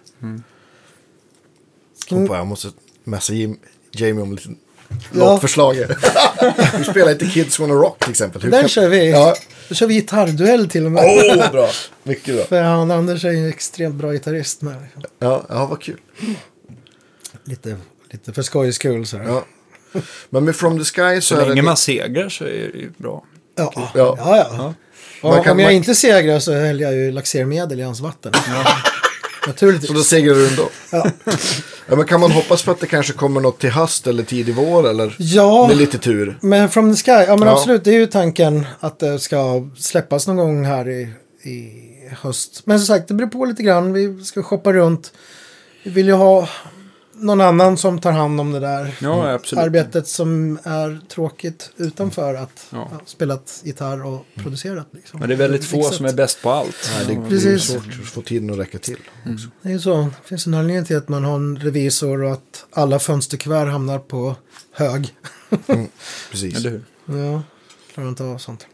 Kom 2.10 2.27
på, 2.27 2.36
jag 2.36 2.48
måste 2.48 2.68
messa 3.03 3.34
Jim, 3.34 3.57
Jamie 3.91 4.22
om 4.23 4.31
lite 4.31 4.49
Ja. 4.49 4.56
låtförslag. 5.34 5.73
här. 5.76 6.77
du 6.77 6.84
spelar 6.84 7.11
inte 7.11 7.26
Kids 7.26 7.60
Wanna 7.60 7.73
Rock 7.73 7.99
till 7.99 8.10
exempel. 8.11 8.41
Hur 8.41 8.52
Den 8.52 8.60
kan- 8.61 8.69
kör 8.69 8.90
vi. 8.90 9.11
Ja. 9.11 9.36
Då 9.69 9.76
kör 9.76 9.88
vi 9.88 9.94
gitarrduell 9.94 10.69
till 10.69 10.86
och 10.86 10.91
med. 10.91 11.03
Åh, 11.06 11.52
bra. 11.52 11.69
Mycket 12.03 12.36
bra. 12.36 12.44
För 12.45 12.61
han 12.61 12.91
Anders 12.91 13.26
är 13.26 13.31
ju 13.31 13.38
en 13.38 13.49
extremt 13.49 13.95
bra 13.95 14.11
gitarrist 14.11 14.61
med. 14.61 14.76
Ja, 15.19 15.44
ja, 15.49 15.65
vad 15.65 15.81
kul. 15.81 15.99
Lite, 17.44 17.77
lite 18.11 18.34
för 18.34 18.41
skojs 18.41 18.76
skull 18.76 19.06
så 19.06 19.18
här. 19.18 19.26
Ja. 19.26 19.44
Men 20.30 20.45
med 20.45 20.56
From 20.56 20.77
the 20.80 20.84
Sky 20.86 21.22
så, 21.22 21.36
Så 21.36 21.36
är 21.36 21.41
länge 21.45 21.56
det... 21.56 21.61
man 21.61 21.77
segrar 21.77 22.30
så 22.30 22.44
är 22.44 22.49
det 22.73 22.77
ju 22.80 22.91
bra. 22.98 23.23
Ja, 23.57 23.72
Ja. 23.76 23.91
ja. 23.95 24.15
ja. 24.57 24.73
Och 25.22 25.30
Man 25.36 25.44
kan- 25.44 25.52
om 25.52 25.60
jag 25.60 25.68
man- 25.68 25.73
inte 25.76 25.95
segrar 25.95 26.40
så 26.40 26.53
häller 26.53 26.84
jag 26.84 26.94
ju 26.95 27.11
laxermedel 27.11 27.80
i 27.80 27.84
hans 27.84 27.99
vatten. 27.99 28.34
Naturligtvis. 29.48 29.88
Så 29.88 29.94
då 29.94 30.03
segrar 30.03 30.36
du 30.36 30.48
ändå. 30.48 30.69
Ja. 30.91 31.07
Ja, 31.88 31.95
men 31.95 32.06
kan 32.06 32.19
man 32.19 32.31
hoppas 32.31 32.64
på 32.64 32.72
att 32.72 32.80
det 32.80 32.88
kanske 32.88 33.14
kommer 33.14 33.41
något 33.41 33.60
till 33.60 33.69
höst 33.69 34.07
eller 34.07 34.23
tidig 34.23 34.56
vår 34.56 34.90
eller 34.90 35.15
Ja, 35.19 35.68
med 35.68 35.77
lite 35.77 35.98
tur? 35.98 36.38
men 36.41 36.69
From 36.69 36.95
the 36.95 37.03
Sky, 37.03 37.11
ja 37.11 37.36
men 37.38 37.48
Ja. 37.48 37.53
absolut, 37.53 37.84
det 37.84 37.90
är 37.91 37.99
ju 37.99 38.06
tanken 38.06 38.65
att 38.80 38.99
det 38.99 39.19
ska 39.19 39.69
släppas 39.77 40.27
någon 40.27 40.38
gång 40.38 40.65
här 40.65 40.90
i, 40.90 41.02
i 41.49 41.72
höst. 42.22 42.61
Men 42.65 42.80
som 42.80 42.86
sagt, 42.95 43.07
det 43.07 43.14
beror 43.14 43.27
på 43.27 43.45
lite 43.45 43.64
grann, 43.64 43.94
vi 43.94 44.23
ska 44.23 44.44
shoppa 44.44 44.73
runt. 44.73 45.14
Vi 45.84 45.91
vill 45.91 46.07
ju 46.07 46.14
ha 46.14 46.49
någon 47.22 47.41
annan 47.41 47.78
som 47.78 48.00
tar 48.02 48.12
hand 48.12 48.41
om 48.41 48.52
det 48.52 48.60
där 48.60 48.96
Ja, 49.02 49.32
absolut. 49.34 49.64
arbetet 49.66 50.08
som 50.08 50.60
är 50.64 51.00
tråkigt 51.10 51.72
utanför 51.78 52.36
att 52.36 52.66
Ja. 52.70 52.78
ha 52.78 53.00
spelat 53.06 53.62
gitarr 53.64 54.06
och 54.06 54.26
producerat. 54.36 54.88
Liksom. 54.91 55.20
Men 55.20 55.30
det 55.30 55.36
är 55.36 55.38
väldigt 55.38 55.66
få 55.66 55.78
Mixat. 55.78 55.94
som 55.96 56.06
är 56.06 56.14
bäst 56.14 56.41
på 56.41 56.50
allt. 56.52 56.91
Nej, 56.98 57.06
det, 57.08 57.14
det 57.22 57.26
är 57.26 57.30
Precis. 57.30 57.64
svårt 57.64 57.88
att 58.02 58.08
få 58.10 58.22
tiden 58.22 58.50
att 58.50 58.58
räcka 58.60 58.78
till. 58.78 58.98
Det 59.62 59.70
är 59.70 59.74
ju 59.74 59.80
så. 59.80 59.98
Det 60.02 60.28
finns 60.28 60.48
en 60.48 60.54
anledning 60.54 60.86
till 60.86 60.98
att 60.98 61.10
man 61.10 61.24
har 61.24 61.36
en 61.36 61.58
revisor 61.60 62.24
och 62.24 62.32
att 62.32 62.66
alla 62.72 63.00
fönsterkuvert 63.00 63.68
hamnar 63.72 64.00
på 64.00 64.36
hög. 64.74 65.14
Precis. 66.32 66.56
Eller 66.58 66.70
hur? 66.70 66.84
Ja, 67.06 67.44
klarar 67.94 68.10
inte 68.10 68.24
av 68.24 68.38
sånt. 68.38 68.66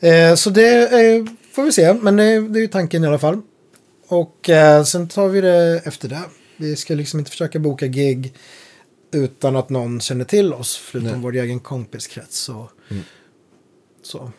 Eh, 0.00 0.34
så 0.34 0.50
det 0.50 0.68
är, 0.76 1.26
får 1.54 1.62
vi 1.62 1.72
se, 1.72 1.94
men 1.94 2.16
det, 2.16 2.48
det 2.48 2.58
är 2.58 2.60
ju 2.62 2.68
tanken 2.68 3.04
i 3.04 3.06
alla 3.06 3.18
fall. 3.18 3.40
Och 4.08 4.50
eh, 4.50 4.84
sen 4.84 5.08
tar 5.08 5.28
vi 5.28 5.40
det 5.40 5.82
efter 5.84 6.08
det. 6.08 6.20
Vi 6.64 6.76
ska 6.76 6.94
liksom 6.94 7.18
inte 7.18 7.30
försöka 7.30 7.58
boka 7.58 7.86
gig 7.86 8.34
utan 9.12 9.56
att 9.56 9.70
någon 9.70 10.00
känner 10.00 10.24
till 10.24 10.52
oss, 10.52 10.76
förutom 10.76 11.10
Nej. 11.10 11.20
vår 11.20 11.36
egen 11.36 11.60
kompiskrets. 11.60 12.38
Så, 12.38 12.70
så. 14.02 14.32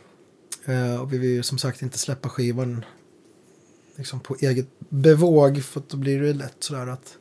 Eh, 0.66 1.02
och 1.02 1.14
vi 1.14 1.18
vill 1.18 1.30
ju 1.30 1.44
som 1.44 1.58
sagt 1.58 1.82
inte 1.82 1.98
släppa 1.98 2.30
skivan 2.30 2.86
liksom 3.96 4.20
på 4.20 4.36
eget 4.40 4.68
bevåg, 4.90 5.64
för 5.64 5.80
att 5.80 5.90
då 5.90 5.98
blir 5.98 6.22
det 6.22 6.34
lätt 6.34 6.56
sådär 6.60 6.88
att 6.88 7.18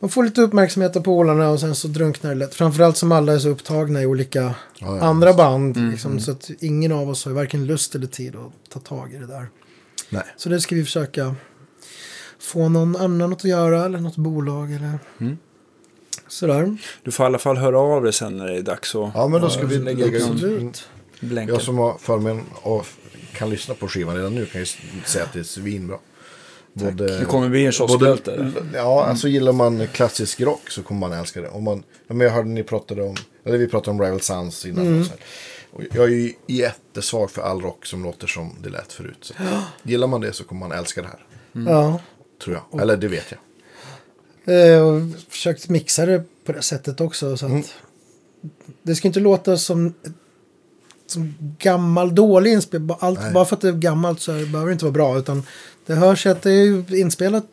man 0.00 0.10
får 0.10 0.24
lite 0.24 0.40
uppmärksamhet 0.40 0.96
av 0.96 1.00
polarna 1.00 1.50
och 1.50 1.60
sen 1.60 1.74
så 1.74 1.88
drunknar 1.88 2.30
det 2.30 2.36
lätt. 2.36 2.54
Framförallt 2.54 2.96
som 2.96 3.12
alla 3.12 3.32
är 3.32 3.38
så 3.38 3.48
upptagna 3.48 4.02
i 4.02 4.06
olika 4.06 4.40
Ja, 4.40 4.54
ja, 4.78 5.00
andra 5.00 5.34
band. 5.34 5.90
Liksom, 5.90 6.20
så 6.20 6.30
att 6.30 6.50
ingen 6.60 6.92
av 6.92 7.10
oss 7.10 7.24
har 7.24 7.32
varken 7.32 7.66
lust 7.66 7.94
eller 7.94 8.06
tid 8.06 8.36
att 8.36 8.70
ta 8.70 8.80
tag 8.80 9.14
i 9.14 9.18
det 9.18 9.26
där. 9.26 9.48
Nej. 10.08 10.22
Så 10.36 10.48
det 10.48 10.60
ska 10.60 10.74
vi 10.74 10.84
försöka 10.84 11.34
få 12.38 12.68
någon 12.68 12.96
annan 12.96 13.32
att 13.32 13.44
göra 13.44 13.84
eller 13.84 13.98
något 14.00 14.16
bolag 14.16 14.72
eller 14.72 14.98
Mm. 15.20 15.38
sådär. 16.28 16.76
Du 17.02 17.10
får 17.10 17.24
i 17.24 17.26
alla 17.26 17.38
fall 17.38 17.56
höra 17.56 17.78
av 17.80 18.02
dig 18.02 18.12
sen 18.12 18.36
när 18.36 18.46
det 18.46 18.56
är 18.58 18.62
dags 18.62 18.94
att 18.94 19.10
Ja, 19.14 19.28
men 19.28 19.40
då 19.40 19.50
ska 19.50 19.60
Ja, 19.62 19.66
vi 19.66 19.78
lägga 19.78 20.06
ut. 20.06 20.88
Jag 21.48 21.62
som 21.62 21.78
har 21.78 21.98
förmånen 21.98 22.44
och 22.54 22.86
kan 23.32 23.50
lyssna 23.50 23.74
på 23.74 23.88
skivan 23.88 24.16
redan 24.16 24.34
nu 24.34 24.46
kan 24.46 24.60
ju 24.60 24.66
säga 25.04 25.24
att 25.24 25.32
det 25.32 25.38
är 25.38 25.42
svinbra. 25.42 25.96
Både, 26.72 27.18
Det 27.18 27.24
kommer 27.24 27.48
bli 27.48 27.66
en 27.66 27.72
kioskbälte. 27.72 28.52
Ja, 28.74 29.04
alltså 29.04 29.28
gillar 29.28 29.52
man 29.52 29.86
klassisk 29.86 30.40
rock 30.40 30.70
så 30.70 30.82
kommer 30.82 31.00
man 31.08 31.12
älska 31.18 31.40
det. 31.40 31.48
Om 31.48 31.64
man, 31.64 31.82
men 32.06 32.20
jag 32.20 32.30
hörde 32.30 32.48
ni 32.48 32.62
pratade 32.62 33.02
om, 33.02 33.14
eller 33.44 33.58
vi 33.58 33.68
pratade 33.68 33.90
om 33.90 34.02
Rival 34.02 34.20
Sons 34.20 34.66
innan. 34.66 34.86
Här. 34.98 35.06
Och 35.72 35.82
jag 35.92 36.04
är 36.04 36.08
ju 36.08 36.32
jättesvag 36.46 37.30
för 37.30 37.42
all 37.42 37.60
rock 37.60 37.86
som 37.86 38.02
låter 38.02 38.26
som 38.26 38.54
det 38.62 38.68
lät 38.68 38.92
förut. 38.92 39.16
Så. 39.20 39.34
Gillar 39.82 40.06
man 40.06 40.20
det 40.20 40.32
så 40.32 40.44
kommer 40.44 40.68
man 40.68 40.78
älska 40.78 41.02
det 41.02 41.08
här. 41.08 41.26
Ja. 41.72 42.00
Tror 42.44 42.60
jag. 42.70 42.80
Eller 42.80 42.96
det 42.96 43.08
vet 43.08 43.26
jag. 43.30 43.40
Eh, 44.74 44.82
och 44.82 45.00
försökt 45.28 45.68
mixa 45.68 46.06
det 46.06 46.22
på 46.44 46.52
det 46.52 46.62
sättet 46.62 47.00
också. 47.00 47.36
Så 47.36 47.46
att 47.46 47.52
Mm. 47.52 47.62
Det 48.82 48.94
ska 48.94 49.08
inte 49.08 49.20
låta 49.20 49.56
som, 49.56 49.94
som 51.06 51.34
gammal 51.58 52.14
dålig 52.14 52.52
inspel. 52.52 52.80
Ba- 52.80 52.96
Allt, 53.00 53.20
Nej. 53.20 53.32
bara 53.32 53.44
för 53.44 53.56
att 53.56 53.62
det 53.62 53.68
är 53.68 53.72
gammalt 53.72 54.20
så 54.20 54.32
det- 54.32 54.46
behöver 54.46 54.66
det 54.66 54.72
inte 54.72 54.84
vara 54.84 54.92
bra. 54.92 55.18
Utan 55.18 55.42
det 55.86 55.94
hörs 55.94 56.26
att 56.26 56.42
det 56.42 56.52
är 56.52 56.94
inspelat 56.94 57.44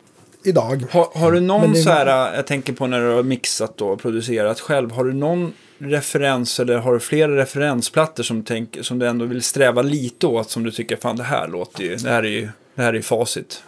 idag. 0.44 0.84
Har, 0.90 1.08
har 1.14 1.32
du 1.32 1.40
någon 1.40 1.72
det- 1.72 1.82
så 1.82 1.90
här, 1.90 2.34
jag 2.36 2.46
tänker 2.46 2.72
på 2.72 2.86
när 2.86 3.00
du 3.00 3.06
har 3.10 3.22
mixat 3.22 3.80
och 3.80 4.00
producerat 4.00 4.60
själv, 4.60 4.90
har 4.90 5.04
du 5.04 5.12
någon 5.12 5.52
referens 5.78 6.60
eller 6.60 6.76
har 6.76 6.92
du 6.92 7.00
flera 7.00 7.36
referensplattor 7.36 8.22
som, 8.22 8.42
tänk, 8.42 8.78
som 8.82 8.98
du 8.98 9.06
ändå 9.08 9.24
vill 9.24 9.42
sträva 9.42 9.82
lite 9.82 10.26
åt 10.26 10.50
som 10.50 10.62
du 10.64 10.70
tycker, 10.70 10.96
fan 10.96 11.16
det 11.16 11.22
här 11.24 11.48
låter 11.48 11.82
ju, 11.82 11.96
det 11.96 12.10
här 12.10 12.22
är 12.22 12.28
ju, 12.28 12.48
det 12.74 12.82
här 12.82 12.88
är 12.88 12.96
ju 12.96 13.02
facit. 13.02 13.62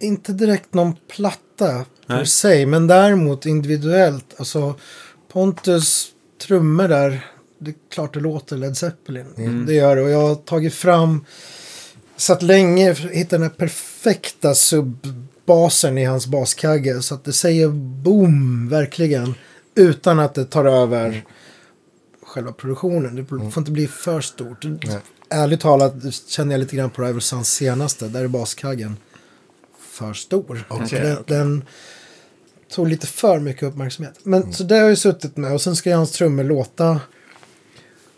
Inte 0.00 0.32
direkt 0.32 0.74
någon 0.74 0.96
platta 1.08 1.84
per 2.06 2.16
Nej. 2.16 2.26
se, 2.26 2.66
men 2.66 2.86
däremot 2.86 3.46
individuellt. 3.46 4.34
Alltså 4.36 4.74
Pontus 5.32 6.08
trummor 6.46 6.88
där, 6.88 7.26
det 7.58 7.70
är 7.70 7.74
klart 7.90 8.14
det 8.14 8.20
låter 8.20 8.56
Led 8.56 8.76
Zeppelin. 8.76 9.26
Mm. 9.36 9.66
Det 9.66 9.74
gör 9.74 9.96
det 9.96 10.02
och 10.02 10.10
jag 10.10 10.28
har 10.28 10.34
tagit 10.34 10.74
fram, 10.74 11.24
satt 12.16 12.42
länge 12.42 12.94
för 12.94 13.08
att 13.08 13.14
hitta 13.14 13.36
den 13.36 13.42
här 13.42 13.50
perfekta 13.50 14.54
subbasen 14.54 15.98
i 15.98 16.04
hans 16.04 16.26
baskagge. 16.26 17.02
Så 17.02 17.14
att 17.14 17.24
det 17.24 17.32
säger 17.32 17.68
boom, 18.02 18.68
verkligen. 18.68 19.34
Utan 19.74 20.18
att 20.18 20.34
det 20.34 20.44
tar 20.44 20.64
över 20.64 21.24
själva 22.22 22.52
produktionen. 22.52 23.16
Det 23.16 23.24
får 23.24 23.58
inte 23.58 23.70
bli 23.70 23.86
för 23.86 24.20
stort. 24.20 24.64
Ärligt 25.28 25.60
talat 25.60 25.94
känner 26.28 26.52
jag 26.52 26.60
lite 26.60 26.76
grann 26.76 26.90
på 26.90 27.02
Rival 27.02 27.20
Sons 27.20 27.48
senaste. 27.48 28.08
Där 28.08 28.24
är 28.24 28.28
baskaggen 28.28 28.96
för 29.96 30.12
stor. 30.12 30.64
Okej, 30.68 31.00
den, 31.00 31.12
okej. 31.12 31.24
den 31.26 31.64
tog 32.70 32.88
lite 32.88 33.06
för 33.06 33.40
mycket 33.40 33.62
uppmärksamhet. 33.62 34.14
Men 34.22 34.52
så 34.52 34.64
det 34.64 34.74
har 34.74 34.82
jag 34.82 34.90
ju 34.90 34.96
suttit 34.96 35.36
med. 35.36 35.52
Och 35.52 35.60
sen 35.60 35.76
ska 35.76 35.96
hans 35.96 36.12
trummor 36.12 36.44
låta 36.44 37.00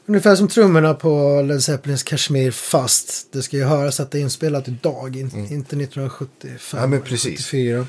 ungefär 0.08 0.36
som 0.36 0.48
trummorna 0.48 0.94
på 0.94 1.42
Led 1.42 1.62
Zeppelins 1.62 2.02
Kashmir 2.02 2.50
fast. 2.50 3.32
Det 3.32 3.42
ska 3.42 3.56
ju 3.56 3.64
höras 3.64 4.00
att 4.00 4.10
det 4.10 4.18
är 4.18 4.22
inspelat 4.22 4.68
idag, 4.68 5.16
in, 5.16 5.26
inte 5.26 5.76
1975. 5.76 6.80
Ja, 6.80 6.86
men 6.86 7.02
precis. 7.02 7.46
74. 7.46 7.86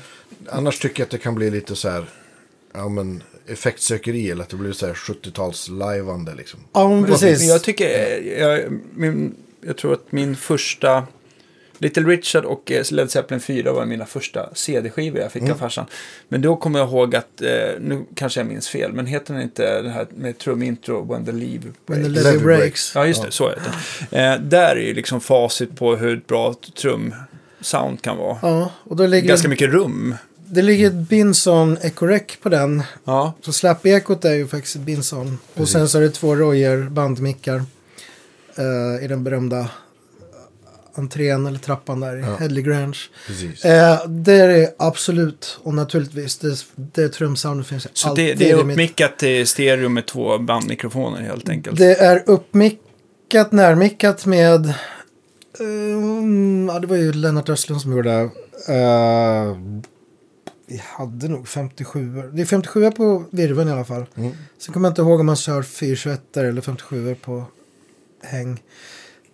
Annars 0.48 0.78
tycker 0.78 1.00
jag 1.00 1.04
att 1.04 1.10
det 1.10 1.18
kan 1.18 1.34
bli 1.34 1.50
lite 1.50 1.76
så 1.76 1.88
här, 1.88 2.10
ja 2.74 2.88
men 2.88 3.22
effektsökeri 3.46 4.30
eller 4.30 4.42
att 4.42 4.48
det 4.48 4.56
blir 4.56 4.72
så 4.72 4.86
här 4.86 4.94
70-tals 4.94 5.68
lajvande 5.68 6.34
liksom. 6.34 6.60
Ja, 6.72 6.88
men 6.88 7.04
precis. 7.04 7.38
Men 7.38 7.48
jag 7.48 7.62
tycker, 7.62 8.18
jag, 8.38 8.80
min, 8.94 9.34
jag 9.60 9.76
tror 9.76 9.92
att 9.92 10.12
min 10.12 10.36
första, 10.36 11.06
Little 11.82 12.02
Richard 12.02 12.44
och 12.44 12.72
eh, 12.72 12.84
Led 12.90 13.10
Zeppelin 13.10 13.40
4 13.40 13.72
var 13.72 13.84
mina 13.86 14.06
första 14.06 14.54
CD-skivor 14.54 15.20
jag 15.20 15.32
fick 15.32 15.42
Mm. 15.42 15.52
av 15.54 15.58
farsan. 15.58 15.86
Men 16.28 16.42
då 16.42 16.56
kommer 16.56 16.78
jag 16.78 16.88
ihåg 16.88 17.16
att, 17.16 17.42
eh, 17.42 17.48
nu 17.80 18.04
kanske 18.14 18.40
jag 18.40 18.46
minns 18.46 18.68
fel, 18.68 18.92
men 18.92 19.06
heter 19.06 19.34
den 19.34 19.42
inte 19.42 19.82
det 19.82 19.90
här 19.90 20.06
med 20.16 20.38
trumintro, 20.38 21.12
When 21.12 21.24
the 21.24 21.32
Leave 21.32 21.62
When 21.86 22.02
the 22.04 22.08
Breaks? 22.10 22.24
levy 22.24 22.38
breaks. 22.44 22.92
Ja, 22.94 23.06
just 23.06 23.22
det, 23.22 23.30
så 23.30 23.48
heter 23.48 23.72
det. 24.10 24.18
Eh, 24.18 24.40
där 24.40 24.76
är 24.76 24.80
ju 24.80 24.94
liksom 24.94 25.20
facit 25.20 25.76
på 25.76 25.96
hur 25.96 26.16
ett 26.18 26.26
bra 26.26 26.54
trumsound 26.82 28.02
kan 28.02 28.16
vara. 28.16 28.38
Ja, 28.42 28.70
och 28.84 28.96
då 28.96 29.06
ligger 29.06 29.28
Ganska 29.28 29.48
mycket 29.48 29.70
rum. 29.70 30.14
det 30.46 30.62
ligger 30.62 30.86
ett 30.86 30.94
Binson 31.08 31.78
Ecorec 31.82 32.22
på 32.42 32.48
den. 32.48 32.82
Ja, 33.04 33.32
Så 33.40 33.52
slappekot 33.52 34.24
är 34.24 34.34
ju 34.34 34.48
faktiskt 34.48 34.76
ett 34.76 34.82
Binson. 34.82 35.38
Och 35.54 35.68
sen 35.68 35.88
så 35.88 35.98
är 35.98 36.02
det 36.02 36.10
två 36.10 36.34
Royer 36.36 36.82
bandmickar. 36.82 37.62
eh, 38.56 39.04
I 39.04 39.08
den 39.08 39.24
berömda 39.24 39.68
entrén 41.00 41.46
eller 41.46 41.58
trappan 41.58 42.00
där 42.00 42.16
i 42.16 42.20
Ja. 42.20 42.36
Headley 42.36 42.62
Grange. 42.62 42.98
Eh, 43.64 44.06
det 44.08 44.32
är 44.32 44.68
absolut. 44.78 45.58
Och 45.62 45.74
naturligtvis, 45.74 46.38
det, 46.38 46.64
det 46.76 47.08
trumsoundet 47.08 47.66
finns 47.66 47.88
så 47.92 48.08
alltid 48.08 48.26
det, 48.26 48.34
det 48.44 48.50
är 48.50 48.54
uppmickat 48.56 49.18
till 49.18 49.46
stereo 49.46 49.88
med 49.88 50.06
två 50.06 50.38
bandmikrofoner 50.38 51.20
helt 51.20 51.48
enkelt. 51.48 51.78
Det 51.78 51.94
är 52.00 52.22
uppmickat, 52.26 53.52
närmickat 53.52 54.26
med... 54.26 54.74
ehm, 55.60 56.68
ja, 56.72 56.78
det 56.78 56.86
var 56.86 56.96
ju 56.96 57.12
Lennart 57.12 57.48
Östlund 57.48 57.82
som 57.82 57.92
gjorde 57.92 58.10
det. 58.10 58.30
Eh, 58.74 59.56
vi 60.66 60.82
hade 60.84 61.28
nog 61.28 61.48
57 61.48 62.22
Det 62.32 62.42
är 62.42 62.46
57 62.46 62.90
på 62.90 63.24
virveln 63.30 63.68
i 63.68 63.72
alla 63.72 63.84
fall. 63.84 64.06
Mm. 64.14 64.32
Sen 64.58 64.72
kommer 64.74 64.88
jag 64.88 64.90
inte 64.90 65.02
ihåg 65.02 65.20
om 65.20 65.26
man 65.26 65.36
kör 65.36 65.62
421 65.62 66.36
eller 66.36 66.60
57 66.60 67.14
på 67.14 67.44
häng. 68.22 68.62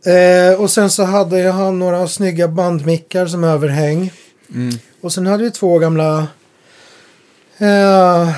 Eh, 0.07 0.61
och 0.61 0.71
sen 0.71 0.91
så 0.91 1.05
hade 1.05 1.39
jag 1.39 1.53
han 1.53 1.79
några 1.79 2.09
snygga 2.09 2.49
bandmickar 2.49 3.27
som 3.27 3.45
överhäng. 3.45 4.13
Mm. 4.55 4.75
Och 5.01 5.13
sen 5.13 5.27
hade 5.27 5.45
vi 5.45 5.51
två 5.51 5.79
gamla 5.79 6.29
eh, 7.59 8.31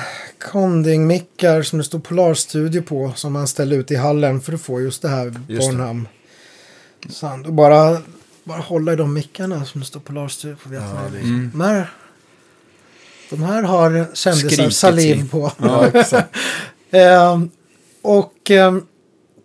Conding-mickar 0.51 1.61
som 1.63 1.79
det 1.79 1.85
stod 1.85 2.03
Polarstudio 2.03 2.81
på. 2.81 3.11
Som 3.15 3.33
man 3.33 3.47
ställde 3.47 3.75
ut 3.75 3.91
i 3.91 3.95
hallen 3.95 4.41
för 4.41 4.53
att 4.53 4.61
få 4.61 4.81
just 4.81 5.01
det 5.01 5.09
här 5.09 5.25
Just 5.25 5.39
det. 5.47 5.55
Bornham. 5.57 6.07
Sound. 7.09 7.45
Och 7.47 7.53
bara, 7.53 7.97
bara 8.43 8.61
hålla 8.61 8.93
i 8.93 8.95
de 8.95 9.13
mickarna 9.13 9.65
som 9.65 9.81
det 9.81 9.87
står 9.87 9.99
Polarstudio 9.99 10.55
på. 10.63 10.69
Vet 10.69 10.81
Ja, 10.81 11.01
det 11.13 11.19
Mm. 11.19 11.51
de, 11.53 11.61
här, 11.61 11.89
de 13.29 13.43
här 13.43 13.63
har 13.63 14.07
kändisar 14.15 14.69
saliv 14.69 15.29
på. 15.29 15.51
Ja. 15.57 15.91
Ehm, 16.91 17.49
och 18.01 18.51
um, 18.51 18.85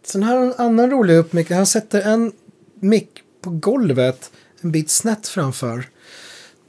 sen 0.06 0.22
har 0.22 0.36
han 0.36 0.44
en 0.46 0.54
annan 0.58 0.90
rolig 0.90 1.16
uppmick. 1.16 1.50
Han 1.50 1.66
sätter 1.66 2.02
en 2.02 2.32
mick 2.80 3.08
på 3.42 3.50
golvet 3.50 4.30
en 4.60 4.72
bit 4.72 4.90
snett 4.90 5.28
framför. 5.28 5.88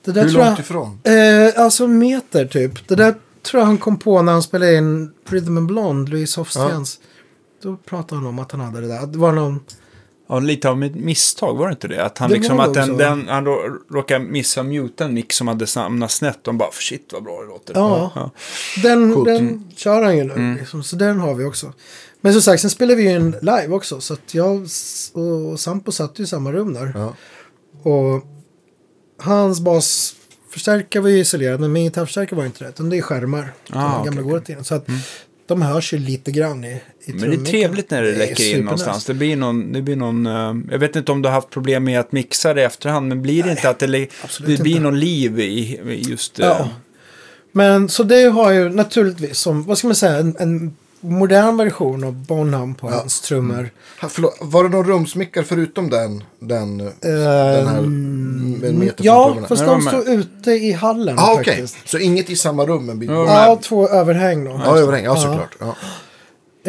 Det 0.06 0.12
där 0.12 0.24
Hur 0.24 0.30
tror 0.30 0.40
långt 0.46 0.50
jag, 0.58 0.60
ifrån? 0.60 1.00
Eh, 1.04 1.64
alltså 1.64 1.84
en 1.84 1.98
meter 1.98 2.46
typ. 2.46 2.88
Det 2.88 2.96
där 2.96 3.16
tror 3.44 3.62
jag 3.62 3.66
han 3.68 3.78
kom 3.78 4.00
på 4.00 4.22
när 4.22 4.32
han 4.32 4.44
spelade 4.44 4.76
in 4.76 5.12
Rhythm 5.30 5.58
and 5.58 5.68
Blonde, 5.68 6.12
Louise 6.12 6.40
Hofstens. 6.40 7.00
Då 7.64 7.78
pratade 7.86 8.22
han 8.22 8.28
om 8.30 8.40
att 8.40 8.52
han 8.52 8.62
hade 8.62 8.82
det 8.82 8.88
där. 8.88 9.08
Det 9.08 9.18
var 9.18 9.32
någon... 9.32 9.60
Ja, 10.28 10.40
lite 10.40 10.70
av 10.70 10.84
ett 10.84 10.96
misstag, 10.96 11.58
var 11.58 11.68
det 11.68 11.72
inte 11.72 11.88
det? 11.88 12.06
Att 12.06 12.18
han 12.18 12.30
Det 12.30 12.36
liksom, 12.36 12.60
att 12.60 12.74
den, 12.74 12.98
den, 12.98 13.28
han 13.28 13.46
rå- 13.48 13.78
råkade 13.90 14.26
missa 14.26 14.64
muta 14.64 15.06
en 15.06 15.14
mick 15.14 15.34
som 15.34 15.48
hade 15.48 15.66
hamnat 15.76 16.12
snett. 16.12 16.40
De 16.44 16.58
bara, 16.58 16.72
shit 16.72 17.10
vad 17.14 17.24
bra 17.24 17.42
det 17.42 17.48
låter. 17.48 17.74
Ja. 17.74 18.32
Den, 18.84 19.14
Coolt. 19.14 19.26
den 19.26 19.72
kör 19.76 20.04
han 20.04 20.18
ju 20.18 20.24
nu. 20.24 20.34
Mm. 20.34 20.58
Liksom, 20.58 20.84
så 20.84 20.96
den 20.96 21.20
har 21.20 21.34
vi 21.36 21.46
också. 21.46 21.74
Men 22.26 22.34
som 22.34 22.42
sagt, 22.42 22.62
sen 22.62 22.70
spelar 22.70 22.96
vi 22.96 23.04
ju 23.04 23.16
in 23.16 23.36
live 23.42 23.68
också. 23.68 24.02
Så 24.02 24.14
att 24.14 24.34
jag 24.34 24.68
och 25.14 25.60
Sampo 25.60 25.92
satt 25.92 26.20
ju 26.20 26.24
i 26.24 26.28
samma 26.28 26.52
rum 26.52 26.74
där. 26.74 26.92
Ja. 26.96 27.14
Och 27.92 28.26
hans 29.20 29.60
basförstärkare 29.60 31.04
var 31.04 31.10
ju 31.10 31.20
isolerad, 31.20 31.60
men 31.60 31.72
min 31.72 31.84
gitarrförstärkare 31.84 32.38
var 32.38 32.46
inte 32.46 32.64
det. 32.64 32.70
Utan 32.70 32.90
det 32.90 32.98
är 32.98 33.02
skärmar. 33.02 33.54
Ah, 33.70 34.00
okej, 34.00 34.16
gamla 34.16 34.42
in. 34.48 34.64
Så 34.64 34.76
att 34.76 34.88
de 35.48 35.62
hörs 35.62 35.94
ju 35.94 35.98
lite 35.98 36.32
grann 36.32 36.64
i, 36.64 36.82
i 37.06 37.14
Men 37.14 37.30
det 37.30 37.36
är 37.36 37.46
trevligt 37.46 37.92
när 37.92 38.02
det 38.02 38.18
läcker 38.18 38.56
in 38.56 38.66
någonstans. 38.66 39.06
Det 39.06 39.14
blir 39.14 39.36
någon, 39.36 39.74
det 39.74 39.82
blir 39.82 39.96
någon 39.96 40.26
eh, 40.26 40.56
jag 40.72 40.80
vet 40.80 40.96
inte 40.96 41.12
om 41.12 41.22
du 41.22 41.30
har 41.30 41.34
haft 41.34 41.50
problem 41.50 41.84
med 41.84 42.00
att 42.00 42.12
mixa 42.12 42.54
det 42.54 42.62
i 42.62 42.64
efterhand, 42.64 43.08
men 43.08 43.22
blir 43.22 43.44
det 43.44 43.52
inte 43.52 43.70
att 43.70 43.80
det, 43.80 43.88
det 43.88 44.10
blir 44.40 44.68
inte. 44.68 44.80
någon 44.80 45.00
liv 45.00 45.40
i 45.40 45.44
i 45.44 46.04
just... 46.10 46.40
eh, 46.40 46.48
Ja. 46.48 46.70
Men 47.52 47.90
så 47.90 48.04
det 48.04 48.24
har 48.24 48.52
ju 48.52 48.70
naturligtvis 48.70 49.38
som, 49.38 49.64
vad 49.64 49.78
ska 49.78 49.88
man 49.88 49.96
säga, 49.96 50.18
en, 50.18 50.36
en 50.40 50.76
modern 51.06 51.58
version 51.58 52.04
av 52.04 52.14
Bonham 52.26 52.76
på 52.76 52.90
Ja. 52.90 52.96
hans 52.96 53.22
trummor. 53.22 53.70
Ha, 54.02 54.10
förlåt, 54.10 54.38
var 54.42 54.64
det 54.64 54.70
någon 54.70 54.86
rumsmickar 54.88 55.44
förutom 55.44 55.90
den? 55.90 56.24
Den, 56.40 56.78
den 56.78 57.68
här 57.68 57.82
med 57.82 58.70
Ehm, 58.70 58.90
ja, 58.98 59.26
trummorna? 59.26 59.48
fast 59.48 59.62
Nej, 59.62 59.70
de 59.76 59.82
står 59.82 60.10
ute 60.10 60.52
i 60.52 60.72
hallen 60.72 61.20
Ah, 61.20 61.36
faktiskt. 61.36 61.78
Så 61.86 61.98
inget 61.98 62.30
i 62.30 62.36
samma 62.36 62.66
rum? 62.66 62.90
En 62.90 63.00
bit 63.00 63.10
Ja, 63.10 63.46
Ja, 63.48 63.60
två 63.62 63.88
överhäng 63.90 64.46
då. 64.46 64.62
Ja, 64.66 64.78
överhäng. 64.78 65.06
Ja, 65.06 65.16
Ja. 65.16 65.22
såklart. 65.22 65.56
Ja. 65.60 65.76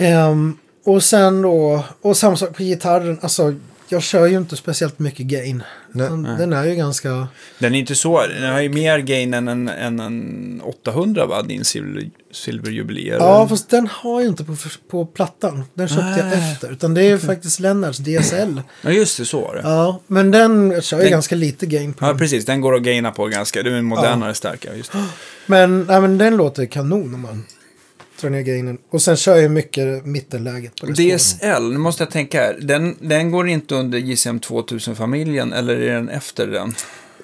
Ehm, 0.02 0.56
och 0.84 1.02
sen 1.02 1.42
då, 1.42 1.84
och 2.02 2.16
samma 2.16 2.36
sak 2.36 2.56
på 2.56 2.62
gitarren. 2.62 3.18
Alltså, 3.22 3.54
jag 3.88 4.02
kör 4.02 4.26
ju 4.26 4.36
inte 4.36 4.56
speciellt 4.56 4.98
mycket 4.98 5.26
gain. 5.26 5.62
Nej. 5.92 6.08
Den, 6.08 6.22
den 6.22 6.52
är 6.52 6.64
ju 6.64 6.74
ganska... 6.74 7.28
Den 7.58 7.74
är 7.74 7.78
inte 7.78 7.94
så, 7.94 8.26
den 8.26 8.52
har 8.52 8.60
ju 8.60 8.68
mer 8.68 8.98
gain 8.98 9.34
än 9.34 9.48
en, 9.48 9.68
än 9.68 10.00
en 10.00 10.60
800 10.64 11.26
va, 11.26 11.42
din 11.42 11.64
silver, 11.64 12.10
silverjubilee. 12.32 13.08
eller? 13.14 13.24
Ja, 13.26 13.48
fast 13.48 13.70
den 13.70 13.86
har 13.86 14.20
jag 14.20 14.28
inte 14.30 14.44
på, 14.44 14.56
på 14.90 15.06
plattan. 15.06 15.64
Den 15.74 15.88
köpte 15.88 16.14
jag 16.18 16.26
Nej. 16.26 16.52
efter. 16.52 16.72
Utan 16.72 16.94
det 16.94 17.00
är 17.02 17.08
ju 17.08 17.18
faktiskt 17.18 17.60
Lennarts 17.60 17.98
DSL. 17.98 18.60
ja, 18.82 18.90
just 18.90 19.18
det, 19.18 19.24
så 19.24 19.40
var 19.40 19.54
det. 19.54 19.60
Ja. 19.64 19.68
Ja, 19.86 20.00
men 20.06 20.30
den 20.30 20.70
jag 20.70 20.84
kör 20.84 20.96
ju 20.96 21.02
Den- 21.02 21.12
ganska 21.12 21.34
lite 21.36 21.66
gain 21.66 21.92
på. 21.92 22.06
den. 22.06 22.18
precis, 22.18 22.44
den 22.44 22.60
går 22.60 22.74
att 22.74 22.82
gaina 22.82 23.10
på 23.10 23.26
ganska, 23.26 23.62
det 23.62 23.70
är 23.70 23.74
en 23.74 23.84
modernare 23.84 24.34
starkare. 24.34 24.76
Just 24.76 24.92
det. 24.92 25.04
Men, 25.46 25.82
nej, 25.88 26.00
men 26.00 26.18
den 26.18 26.36
låter 26.36 26.66
kanon 26.66 27.14
om 27.14 27.20
man 27.20 27.44
drar 28.20 28.30
ner 28.30 28.42
gainen. 28.42 28.78
Och 28.90 29.02
sen 29.02 29.16
kör 29.16 29.36
jag 29.36 29.50
mycket 29.50 30.06
mittenläget 30.06 30.80
på. 30.80 30.86
DSL, 30.86 31.72
nu 31.72 31.78
måste 31.78 32.02
jag 32.02 32.10
tänka 32.10 32.40
här, 32.40 32.58
den, 32.60 32.96
den 33.00 33.30
går 33.30 33.48
inte 33.48 33.74
under 33.74 33.98
JCM 33.98 34.38
2000-familjen 34.38 35.52
eller 35.52 35.76
är 35.76 35.94
den 35.94 36.08
efter 36.08 36.46
den? 36.46 36.74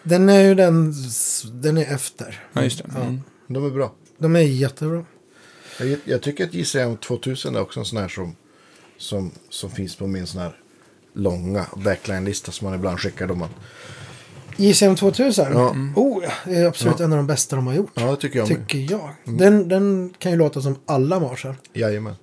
Den 0.02 0.28
är 0.28 0.40
ju 0.40 0.54
den, 0.54 0.94
den 1.52 1.78
är 1.78 1.94
efter. 1.94 2.44
Ja, 2.52 2.62
just 2.62 2.78
det. 2.78 2.90
Mm. 3.00 3.20
De 3.46 3.66
är 3.66 3.70
bra. 3.70 3.92
De 4.18 4.36
är 4.36 4.40
jättebra. 4.40 5.04
Jag, 5.78 5.98
jag 6.04 6.22
tycker 6.22 6.44
att 6.44 6.54
JCM 6.54 6.96
2000 6.96 7.56
är 7.56 7.60
också 7.60 7.80
en 7.80 7.86
sån 7.86 7.98
här 7.98 8.08
som, 8.08 8.36
som, 8.98 9.30
som 9.48 9.70
finns 9.70 9.96
på 9.96 10.06
min 10.06 10.26
sån 10.26 10.40
här 10.40 10.56
långa 11.14 11.66
backline-lista 11.76 12.52
som 12.52 12.64
man 12.64 12.74
ibland 12.74 13.00
skickar. 13.00 13.26
Då 13.26 13.34
man, 13.34 13.48
JCM 14.56 14.96
2000? 14.96 15.46
Ja. 15.52 15.74
Oh, 15.96 16.24
ja, 16.24 16.30
det 16.44 16.56
är 16.56 16.66
absolut 16.66 17.00
en 17.00 17.12
av 17.12 17.16
de 17.16 17.26
bästa 17.26 17.56
de 17.56 17.66
har 17.66 17.74
gjort. 17.74 17.90
ja, 17.94 18.10
det 18.10 18.16
tycker 18.16 18.38
jag 18.38 18.48
med. 18.50 18.68
Tycker 18.68 18.92
jag. 18.94 19.10
Den, 19.38 19.68
den 19.68 20.14
kan 20.18 20.32
ju 20.32 20.38
låta 20.38 20.62
som 20.62 20.76
alla 20.86 21.20
Marshall. 21.20 21.54
Jajamän. 21.72 22.14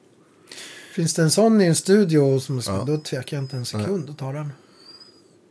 Finns 0.95 1.13
det 1.13 1.21
en 1.21 1.31
sån 1.31 1.61
i 1.61 1.65
en 1.65 1.75
studio, 1.75 2.39
som, 2.39 2.61
Ja. 2.67 2.83
då 2.87 2.97
tvekar 2.97 3.37
jag 3.37 3.43
inte 3.43 3.55
en 3.57 3.65
sekund 3.65 4.09
att 4.09 4.17
ta 4.17 4.31
den. 4.31 4.51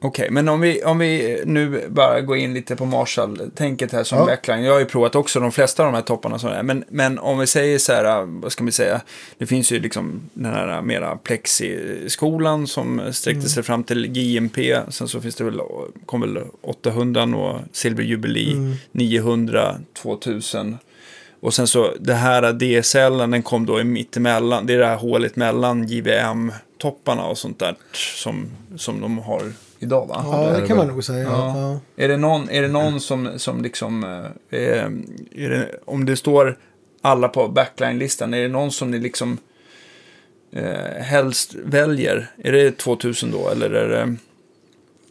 Okej, 0.00 0.30
men 0.30 0.48
om 0.48 0.60
vi, 0.60 0.84
om 0.84 0.98
vi 0.98 1.42
nu 1.46 1.88
bara 1.88 2.20
går 2.20 2.36
in 2.36 2.54
lite 2.54 2.76
på 2.76 2.84
Marshall-tänket 2.84 3.92
här 3.92 4.04
som 4.04 4.18
Ja. 4.18 4.26
backline. 4.26 4.62
Jag 4.64 4.72
har 4.72 4.80
ju 4.80 4.86
provat 4.86 5.14
också 5.14 5.40
de 5.40 5.52
flesta 5.52 5.82
av 5.82 5.92
de 5.92 5.94
här 5.94 6.02
topparna. 6.02 6.38
Som 6.38 6.50
är. 6.50 6.62
Men, 6.62 6.84
men 6.88 7.18
om 7.18 7.38
vi 7.38 7.46
säger 7.46 7.78
så 7.78 7.92
här, 7.92 8.22
vad 8.40 8.52
ska 8.52 8.64
vi 8.64 8.72
säga? 8.72 9.00
Det 9.38 9.46
finns 9.46 9.72
ju 9.72 9.80
liksom 9.80 10.20
den 10.34 10.52
här 10.52 10.82
mera 10.82 11.16
plexi-skolan 11.16 12.66
som 12.66 13.02
sträckte 13.12 13.48
sig 13.48 13.62
fram 13.62 13.84
till 13.84 14.06
GMP. 14.06 14.80
Sen 14.88 15.08
så 15.08 15.20
finns 15.20 15.34
det 15.34 15.44
väl, 15.44 15.60
kom 16.06 16.20
väl 16.20 16.38
800 16.62 17.22
och 17.22 17.60
Silver 17.72 18.02
Jubilee, 18.02 18.76
900, 18.92 19.74
2000. 20.02 20.78
Och 21.40 21.54
sen 21.54 21.66
så 21.66 21.90
det 22.00 22.14
här 22.14 22.52
DSL, 22.52 23.18
den 23.30 23.42
kom 23.42 23.66
då 23.66 23.80
i 23.80 23.84
mittemellan. 23.84 24.66
Det 24.66 24.74
är 24.74 24.78
det 24.78 24.86
här 24.86 24.96
hålet 24.96 25.36
mellan 25.36 25.86
JVM-topparna 25.88 27.22
och 27.22 27.38
sånt 27.38 27.58
där 27.58 27.74
som, 27.92 28.46
som 28.76 29.00
de 29.00 29.18
har 29.18 29.42
idag 29.78 30.06
va? 30.06 30.24
Ja, 30.26 30.46
det 30.52 30.60
det 30.60 30.66
kan 30.66 30.76
man 30.76 30.86
väl. 30.86 30.94
nog 30.94 31.04
säga. 31.04 31.22
Ja. 31.22 31.58
Ja. 31.96 32.04
Är 32.04 32.08
det 32.08 32.16
någon, 32.16 32.50
är 32.50 32.62
det 32.62 32.68
någon 32.68 33.00
som, 33.00 33.30
som 33.38 33.62
liksom, 33.62 34.04
eh, 34.50 34.88
det, 35.30 35.80
om 35.84 36.04
det 36.04 36.16
står 36.16 36.58
alla 37.02 37.28
på 37.28 37.48
backline-listan, 37.48 38.34
är 38.34 38.42
det 38.42 38.48
någon 38.48 38.72
som 38.72 38.90
ni 38.90 38.98
liksom 38.98 39.38
eh, 40.52 41.02
helst 41.02 41.54
väljer? 41.64 42.30
Är 42.44 42.52
det 42.52 42.78
2000 42.78 43.30
då, 43.30 43.48
eller 43.48 43.70
är 43.70 43.88
det 43.88 44.16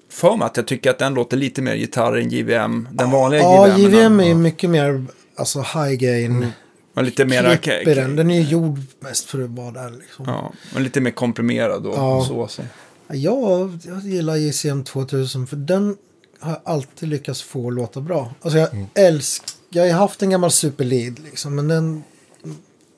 för 0.09 0.35
mig 0.37 0.45
att 0.45 0.57
jag 0.57 0.67
tycker 0.67 0.89
att 0.89 0.99
den 0.99 1.13
låter 1.13 1.37
lite 1.37 1.61
mer 1.61 1.75
gitarr 1.75 2.17
än 2.17 2.29
JVM, 2.29 2.87
den 2.91 3.11
vanliga 3.11 3.41
Ja, 3.41 3.67
JVM. 3.77 3.93
JVM 3.93 4.19
är 4.19 4.33
mycket 4.35 4.69
mer 4.69 5.05
alltså, 5.35 5.59
high 5.59 5.93
gain. 5.93 6.47
Och 6.93 7.03
lite 7.03 7.25
mer, 7.25 7.59
den. 7.95 8.15
Den 8.15 8.31
är 8.31 8.35
ju 8.35 8.41
gjord 8.41 8.79
mest 8.99 9.25
för 9.29 9.43
att 9.43 9.49
vara 9.49 9.71
där 9.71 9.89
liksom. 9.89 10.25
ja, 10.27 10.51
och 10.75 10.81
lite 10.81 11.01
mer 11.01 11.11
komprimerad 11.11 11.85
och 11.87 11.93
Ja. 11.97 12.25
så. 12.27 12.47
så. 12.47 12.61
Ja, 13.09 13.69
jag 13.83 14.01
gillar 14.03 14.35
JCM 14.35 14.83
2000 14.83 15.47
för 15.47 15.55
den 15.55 15.97
har 16.39 16.51
jag 16.51 16.61
alltid 16.63 17.09
lyckats 17.09 17.41
få 17.41 17.69
låta 17.69 18.01
bra. 18.01 18.33
Alltså 18.41 18.59
jag 18.59 18.69
älskar, 18.93 19.49
jag 19.69 19.83
har 19.93 19.99
haft 19.99 20.21
en 20.21 20.29
gammal 20.29 20.51
superlead 20.51 21.19
liksom, 21.19 21.55
men 21.55 21.67
den, 21.67 22.03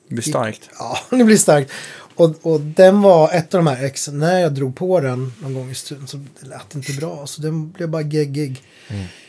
Det 0.08 0.14
blir 0.14 0.22
starkt. 0.22 0.70
ja, 0.78 0.98
det 1.16 1.24
blir 1.24 1.36
starkt. 1.36 1.70
Och, 2.14 2.34
och 2.42 2.60
den 2.60 3.02
var 3.02 3.32
ett 3.32 3.54
av 3.54 3.64
de 3.64 3.66
här 3.66 3.84
exen, 3.84 4.18
när 4.18 4.40
jag 4.40 4.54
drog 4.54 4.76
på 4.76 5.00
den 5.00 5.32
någon 5.42 5.54
gång 5.54 5.70
i 5.70 5.74
studion 5.74 6.06
så 6.06 6.16
det 6.40 6.46
lät 6.46 6.74
inte 6.74 6.92
bra. 6.92 7.26
Så 7.26 7.42
den 7.42 7.70
blev 7.70 7.88
bara 7.88 8.02
geggig. 8.02 8.62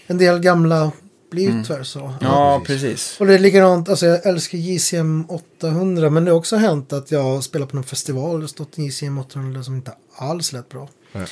En 0.08 0.18
del 0.18 0.40
gamla 0.40 0.92
blir 1.32 1.44
ju 1.44 1.64
tyvärr 1.64 1.84
så. 1.84 2.14
Ja, 2.22 2.62
precis. 2.66 3.16
Och 3.20 3.28
det 3.28 3.34
är 3.34 3.40
likadant, 3.40 3.90
alltså 3.90 4.06
jag 4.06 4.26
älskar 4.26 4.58
JCM 4.58 5.26
800 5.30 6.10
men 6.10 6.26
det 6.26 6.32
har 6.32 6.38
också 6.38 6.56
hänt 6.56 6.94
att 6.94 7.12
jag 7.12 7.24
har 7.24 7.42
spelat 7.42 7.70
på 7.70 7.76
någon 7.76 7.84
festival 7.84 8.44
och 8.44 8.50
stått 8.50 8.78
en 8.78 8.86
JCM 8.86 9.18
800 9.18 9.64
som 9.64 9.76
inte 9.76 9.92
alls 10.16 10.54
lät 10.54 10.70
bra. 10.70 10.90
Nej. 11.12 11.26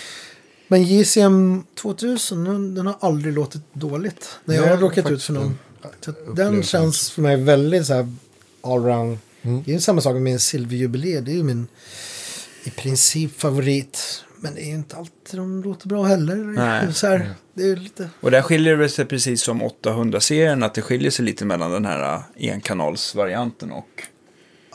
Men 0.68 0.84
JCM 0.84 1.64
2000 1.82 2.44
den, 2.44 2.76
den 2.76 2.88
har 2.88 2.96
aldrig 3.00 3.34
låtit 3.34 3.62
dåligt 3.74 4.30
när 4.46 4.56
jag 4.56 4.62
Nej, 4.62 4.70
har 4.70 4.78
råkat 4.78 5.12
ut 5.12 5.24
för 5.24 5.34
någon. 5.34 5.58
den 6.36 6.64
känns 6.64 7.12
för 7.12 7.22
mig 7.22 7.36
väldigt 7.44 7.86
så 7.86 7.94
här 7.94 8.14
allround. 8.62 9.18
Mm. 9.42 9.64
Det 9.64 9.72
är 9.72 9.74
ju 9.74 9.82
samma 9.82 10.02
sak 10.02 10.14
med 10.14 10.22
min 10.22 10.40
silverjubilee, 10.40 11.22
det 11.22 11.32
är 11.32 11.36
ju 11.36 11.44
min 11.44 11.68
i 12.64 12.70
princip 12.70 13.40
favorit. 13.40 14.24
Men 14.42 14.56
det 14.56 14.62
är 14.62 14.66
ju 14.66 14.74
inte 14.74 14.96
alltid 14.98 15.40
de 15.40 15.64
låter 15.64 15.88
bra 15.88 16.04
heller. 16.04 16.36
Nej. 16.36 16.94
Så 16.94 17.08
här, 17.08 17.32
det 17.54 17.64
är 17.64 17.76
lite... 17.76 18.10
Och 18.22 18.32
där 18.32 18.42
skiljer 18.42 18.78
det 18.78 18.90
sig 18.90 19.06
precis 19.06 19.42
som 19.42 19.62
800-serien, 19.64 20.64
att 20.64 20.74
det 20.74 20.82
skiljer 20.82 21.12
sig 21.12 21.26
lite 21.26 21.46
mellan 21.46 21.72
den 21.72 21.86
här 21.86 22.14
äh, 22.38 22.52
enkanalsvarianten 22.54 23.72
och... 23.72 24.04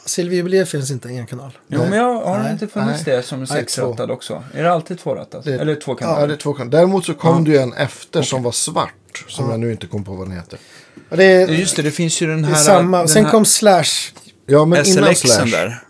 Silverjubilee 0.06 0.66
finns 0.66 0.90
inte 0.90 1.08
en 1.08 1.26
kanal. 1.26 1.50
Jo, 1.68 1.80
men 1.80 1.98
jag, 1.98 2.20
har 2.20 2.36
det 2.36 2.42
Nej. 2.42 2.52
inte 2.52 2.66
funnits 2.68 3.06
Nej. 3.06 3.16
det 3.16 3.22
som 3.22 3.38
Nej, 3.38 3.46
sexrattad 3.48 4.10
också? 4.10 4.44
Är 4.54 4.62
det 4.62 4.72
alltid 4.72 4.98
tvårattat? 4.98 5.44
Det- 5.44 5.54
Eller 5.54 5.74
två 5.74 5.92
Ja, 5.92 5.96
kanaler? 5.96 6.28
det 6.28 6.34
är 6.34 6.38
två 6.38 6.52
kan- 6.54 6.70
Däremot 6.70 7.04
så 7.04 7.14
kom 7.14 7.44
det 7.44 7.50
ju 7.50 7.56
en 7.58 7.72
efter 7.72 8.22
som 8.22 8.42
var 8.42 8.52
svart. 8.52 9.24
Som 9.28 9.50
jag 9.50 9.60
nu 9.60 9.70
inte 9.72 9.86
kom 9.86 10.04
på 10.04 10.12
vad 10.12 10.28
den 10.28 10.36
heter. 10.36 10.58
Det 11.10 11.24
är, 11.24 11.48
Ja, 11.48 11.54
Just 11.54 11.76
det, 11.76 11.82
det 11.82 11.90
finns 11.90 12.20
ju 12.22 12.26
den 12.26 12.42
det 12.42 12.48
här... 12.48 12.54
är 12.54 12.58
samma. 12.58 12.98
den 12.98 13.08
Sen 13.08 13.24
här 13.24 13.30
kom 13.30 13.44
Slash. 13.44 13.84
Ja, 14.46 14.64
men 14.64 14.86
innan 14.86 15.14
SLXen 15.14 15.30
Slash. 15.30 15.46
där. 15.50 15.82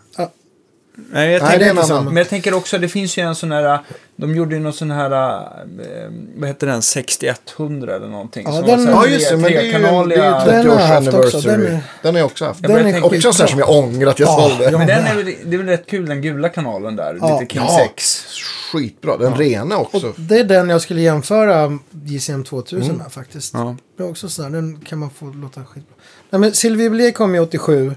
Ja. 0.97 1.03
Nej, 1.11 1.31
jag 1.31 1.41
Nej, 1.41 1.49
tänker, 1.51 1.59
det 1.59 1.65
är 1.65 1.69
en 1.69 1.77
inte 1.77 1.81
annan. 1.93 1.97
samma. 1.97 2.09
Men 2.09 2.17
jag 2.17 2.29
tänker 2.29 2.53
också, 2.53 2.77
det 2.77 2.87
finns 2.89 3.17
ju 3.17 3.21
en 3.23 3.35
sån 3.35 3.51
här... 3.51 3.79
De 4.17 4.35
gjorde 4.35 4.55
ju 4.55 4.61
någon 4.61 4.73
sån 4.73 4.91
här... 4.91 5.11
eh, 5.11 6.09
Vad 6.35 6.47
heter 6.49 6.67
den? 6.67 6.81
6100 6.81 7.95
eller 7.95 8.07
någonting. 8.07 8.43
Ja, 8.47 8.51
som 8.53 8.61
den- 8.65 8.85
var 8.85 8.91
så 8.93 8.99
här 8.99 9.07
Ja, 9.07 9.13
just 9.13 9.29
det. 9.29 9.37
Men 9.37 9.51
det 9.51 9.57
är 9.57 9.61
ju, 9.63 9.71
det 9.71 9.77
är 9.77 9.79
trekanaliga- 9.79 10.45
ju 10.45 10.51
Den 10.51 10.69
har 10.69 10.79
jag 10.79 10.87
haft 10.87 11.05
30 11.05 11.17
års 11.17 11.31
den 11.31 11.51
anniversary. 11.53 11.65
är- 11.65 11.79
Den 12.01 12.13
har 12.15 12.19
jag 12.19 12.25
också 12.25 12.45
haft. 12.45 12.59
Jag 12.61 12.71
börjar 12.71 12.83
Den 12.83 12.87
är 12.87 12.91
tänka- 13.01 13.05
Också 13.17 13.27
en 13.27 13.33
sån 13.33 13.43
här 13.45 13.47
som 13.51 13.59
jag 13.59 13.69
ångrar 13.69 14.09
att 14.09 14.19
jag 14.19 14.29
Ja, 14.29 14.49
sålde. 14.49 14.63
ja. 14.71 14.77
Men 14.77 14.87
den 14.87 15.05
är, 15.05 15.15
väl, 15.15 15.25
det 15.45 15.53
är 15.55 15.57
väl 15.57 15.67
rätt 15.67 15.87
kul, 15.87 16.05
den 16.05 16.21
gula 16.21 16.49
kanalen 16.49 16.95
där. 16.95 17.17
Ja. 17.21 17.39
Lite 17.39 17.53
King 17.53 17.61
Ja. 17.67 17.79
6. 17.95 18.25
Skitbra. 18.71 19.17
Den 19.17 19.35
rena 19.35 19.77
också. 19.77 20.07
Och 20.07 20.13
det 20.17 20.39
är 20.39 20.43
den 20.43 20.69
jag 20.69 20.81
skulle 20.81 21.01
jämföra 21.01 21.79
JCM 22.05 22.43
2000 22.43 22.95
med 22.97 23.11
faktiskt. 23.11 23.53
Ja. 23.53 23.75
Det 23.97 24.03
är 24.03 24.09
också 24.09 24.29
sådär, 24.29 24.49
den 24.49 24.79
kan 24.79 24.99
man 24.99 25.09
få 25.09 25.25
låta 25.25 25.63
skitbra. 25.65 25.95
Nej 26.29 26.39
men 26.39 26.53
Silverjubilee 26.53 27.11
kom 27.11 27.35
ju 27.35 27.41
87. 27.41 27.95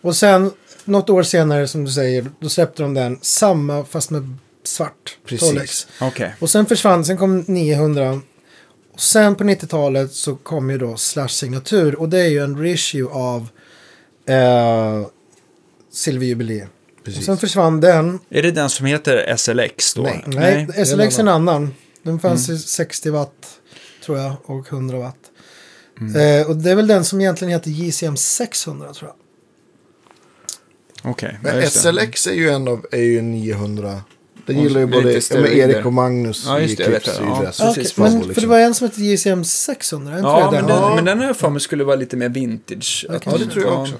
Och 0.00 0.16
sen 0.16 0.50
något 0.84 1.10
år 1.10 1.22
senare 1.22 1.68
som 1.68 1.84
du 1.84 1.90
säger, 1.90 2.30
då 2.40 2.48
släppte 2.48 2.82
de 2.82 2.94
den 2.94 3.18
samma 3.22 3.84
fast 3.84 4.10
med 4.10 4.36
svart. 4.64 5.18
Precis. 5.26 5.86
Okej. 6.00 6.34
Och 6.38 6.50
sen 6.50 6.66
försvann, 6.66 7.04
sen 7.04 7.16
kom 7.16 7.40
900. 7.40 8.20
Och 8.92 9.00
sen 9.00 9.34
på 9.34 9.44
90-talet 9.44 10.12
så 10.12 10.36
kom 10.36 10.70
ju 10.70 10.78
då 10.78 10.96
Slash 10.96 11.28
signatur. 11.28 11.94
Och 12.00 12.08
det 12.08 12.18
är 12.18 12.28
ju 12.28 12.44
en 12.44 12.58
reissue 12.58 13.08
av 13.08 13.48
eh, 14.26 15.06
Silverjubilee. 15.92 16.62
Och 16.62 17.04
Precis. 17.04 17.26
sen 17.26 17.36
försvann 17.38 17.80
den. 17.80 18.18
Är 18.30 18.42
det 18.42 18.50
den 18.50 18.70
som 18.70 18.86
heter 18.86 19.36
SLX 19.36 19.94
då? 19.94 20.02
Nej. 20.02 20.24
Nej, 20.26 20.68
är 20.74 20.84
SLX 20.84 21.18
är 21.18 21.22
en 21.22 21.28
annan. 21.28 21.74
Den 22.02 22.20
fanns 22.20 22.48
i 22.48 22.58
60 22.58 23.10
watt 23.10 23.60
tror 24.04 24.18
jag 24.18 24.36
och 24.44 24.72
100 24.72 24.98
watt. 24.98 25.16
Eh, 26.16 26.48
och 26.48 26.56
det 26.56 26.70
är 26.70 26.76
väl 26.76 26.86
den 26.86 27.04
som 27.04 27.20
egentligen 27.20 27.52
heter 27.52 27.70
JCM 27.70 28.16
600 28.16 28.92
tror 28.92 29.10
jag. 29.10 29.16
Okej. 31.02 31.38
ja, 31.44 31.52
Men. 31.52 31.70
SLX 31.70 32.26
är 32.26 32.32
ju 32.32 32.50
en 32.50 32.68
av 32.68 32.86
är 32.92 32.98
ju 32.98 33.22
900. 33.22 34.00
Den 34.46 34.56
Och 34.56 34.62
gillar 34.62 34.80
ju 34.80 34.86
både 34.86 35.12
ja, 35.30 35.46
Erik 35.46 35.86
och 35.86 35.92
Magnus 35.92 36.44
Ja, 36.46 36.60
just 36.60 36.72
i 36.72 36.76
det, 36.76 36.82
jag 36.82 36.90
vet 36.90 37.02
Clips. 37.02 37.18
det. 37.18 37.24
är 37.24 37.26
ju 37.26 37.32
Ja. 37.44 37.52
favorit, 37.52 37.96
men, 37.96 38.12
liksom. 38.14 38.34
för 38.34 38.40
det 38.40 38.46
var 38.46 38.58
en 38.58 38.74
som 38.74 38.88
hette 38.88 39.02
JCM 39.02 39.44
600, 39.44 40.12
inte 40.16 40.26
Ja, 40.28 40.50
men 40.52 40.66
den? 40.66 40.80
den, 40.82 40.94
men 40.94 41.04
den 41.04 41.18
har 41.18 41.26
jag 41.26 41.36
för 41.36 41.50
mig 41.50 41.60
skulle 41.60 41.84
vara 41.84 41.96
lite 41.96 42.16
mer 42.16 42.28
vintage. 42.28 43.06
Att- 43.08 43.26
Ja, 43.26 43.32
det 43.38 43.46
tror 43.46 43.64
jag 43.64 43.72
ja. 43.74 43.82
också. 43.82 43.94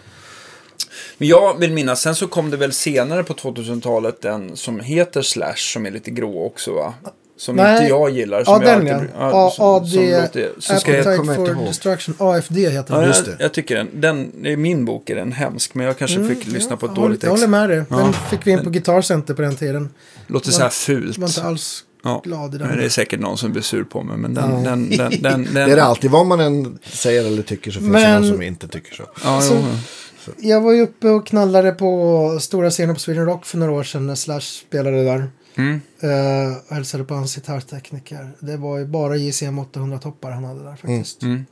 Men 1.19 1.29
jag 1.29 1.59
vill 1.59 1.73
minnas, 1.73 2.01
sen 2.03 2.15
så 2.15 2.27
kom 2.27 2.51
det 2.51 2.57
väl 2.57 2.73
senare 2.73 3.25
på 3.25 3.35
2000-talet 3.35 4.25
en 4.25 4.57
som 4.57 4.81
heter 4.81 5.23
Slash 5.23 5.55
som 5.57 5.87
är 5.87 5.91
lite 5.91 6.11
grå 6.11 6.45
också 6.47 6.73
va? 6.73 6.95
Som 7.41 7.57
Nej. 7.57 7.73
inte 7.77 7.89
jag 7.89 8.11
gillar. 8.11 8.39
Ja, 8.39 8.45
Som 8.45 8.63
jag 8.63 8.79
den 8.79 8.87
ja. 8.87 8.95
alltid- 8.95 9.11
A- 9.17 9.51
som- 9.51 9.87
som 9.87 10.03
låter- 10.03 10.61
ska 10.79 10.93
jag, 10.97 11.17
inte 11.17 11.35
for 11.35 11.49
ihåg. 11.51 11.67
Destruction, 11.67 12.15
AFD 12.19 12.57
heter 12.71 12.95
ja, 12.95 12.99
den. 13.01 13.09
just 13.09 13.27
jag, 13.27 13.39
det. 13.39 13.43
jag 13.43 13.53
tycker 13.55 13.77
den, 13.77 13.89
den, 14.01 14.47
i 14.47 14.57
min 14.57 14.85
bok 14.85 15.11
är 15.11 15.15
den 15.17 15.33
hemsk, 15.33 15.75
men 15.75 15.87
jag 15.87 15.99
kanske 15.99 16.25
fick 16.29 16.47
lyssna 16.47 16.77
på 16.77 16.87
ett 16.87 16.91
Mm, 16.91 17.03
jag, 17.03 17.09
dåligt 17.11 17.23
håller- 17.23 17.31
jag 17.31 17.35
ex. 17.35 17.43
håller 17.43 17.47
med 17.61 17.69
dig. 17.71 17.85
Den 17.89 17.99
Ja. 17.99 18.13
fick 18.31 18.47
vi 18.47 18.51
in 18.51 18.65
på 18.65 18.71
Guitar 18.71 19.03
Center 19.03 19.35
på 19.35 19.43
den 19.43 19.57
tiden. 19.57 19.89
Låter 20.27 20.51
så 20.51 20.63
här 20.63 20.69
fult. 20.69 21.17
Jag 21.17 21.21
var 21.21 21.29
inte 21.29 21.43
alls 21.43 21.85
Ja. 22.05 22.21
glad 22.25 22.55
i 22.55 22.59
Men 22.59 22.69
det 22.69 22.75
är 22.75 22.81
den. 22.81 22.91
säkert 22.91 23.21
någon 23.21 23.39
som 23.39 23.53
blir 23.53 23.63
sur 23.63 23.85
på 23.85 24.03
mig, 24.03 24.17
men 24.17 24.35
den... 24.35 24.51
Ja. 24.65 24.71
den, 24.71 24.91
den, 24.91 24.99
den, 24.99 25.23
den, 25.45 25.55
Det 25.55 25.61
är 25.73 25.77
det 25.77 25.83
alltid. 25.85 26.11
Vad 26.11 26.27
man 26.27 26.41
än 26.41 26.79
säger 26.83 27.25
eller 27.27 27.43
tycker 27.43 27.71
så 27.71 27.79
finns 27.79 27.91
Men- 27.93 28.03
det 28.03 28.19
någon 28.21 28.29
som 28.29 28.43
inte 28.43 28.69
tycker 28.69 28.95
så. 28.95 29.03
Ja, 29.25 29.31
Alltså, 29.31 29.55
jo. 29.55 30.33
Jag 30.39 30.61
var 30.61 30.73
ju 30.73 30.83
uppe 30.83 31.09
och 31.09 31.27
knallade 31.27 31.73
på 31.73 32.39
stora 32.41 32.71
scenen 32.71 32.95
på 32.95 33.01
Sweden 33.01 33.27
Rock 33.27 33.47
för 33.47 33.59
några 33.59 33.73
år 33.73 33.83
sedan 33.83 34.07
när 34.07 34.15
Slash 34.15 34.41
spelade 34.41 35.05
där. 35.05 35.31
Mm. 35.61 35.81
Uh, 36.05 36.57
och 36.69 36.75
hälsade 36.75 37.05
på 37.05 37.15
hans 37.15 37.35
gitarrtekniker. 37.35 38.31
Det 38.41 38.57
var 38.57 38.79
ju 38.79 38.87
bara 38.87 39.17
JCM 39.17 39.61
800-toppar 39.61 40.31
han 40.31 40.45
hade 40.45 40.63
där 40.65 40.77
faktiskt. 40.77 41.23
Mm. 41.23 41.47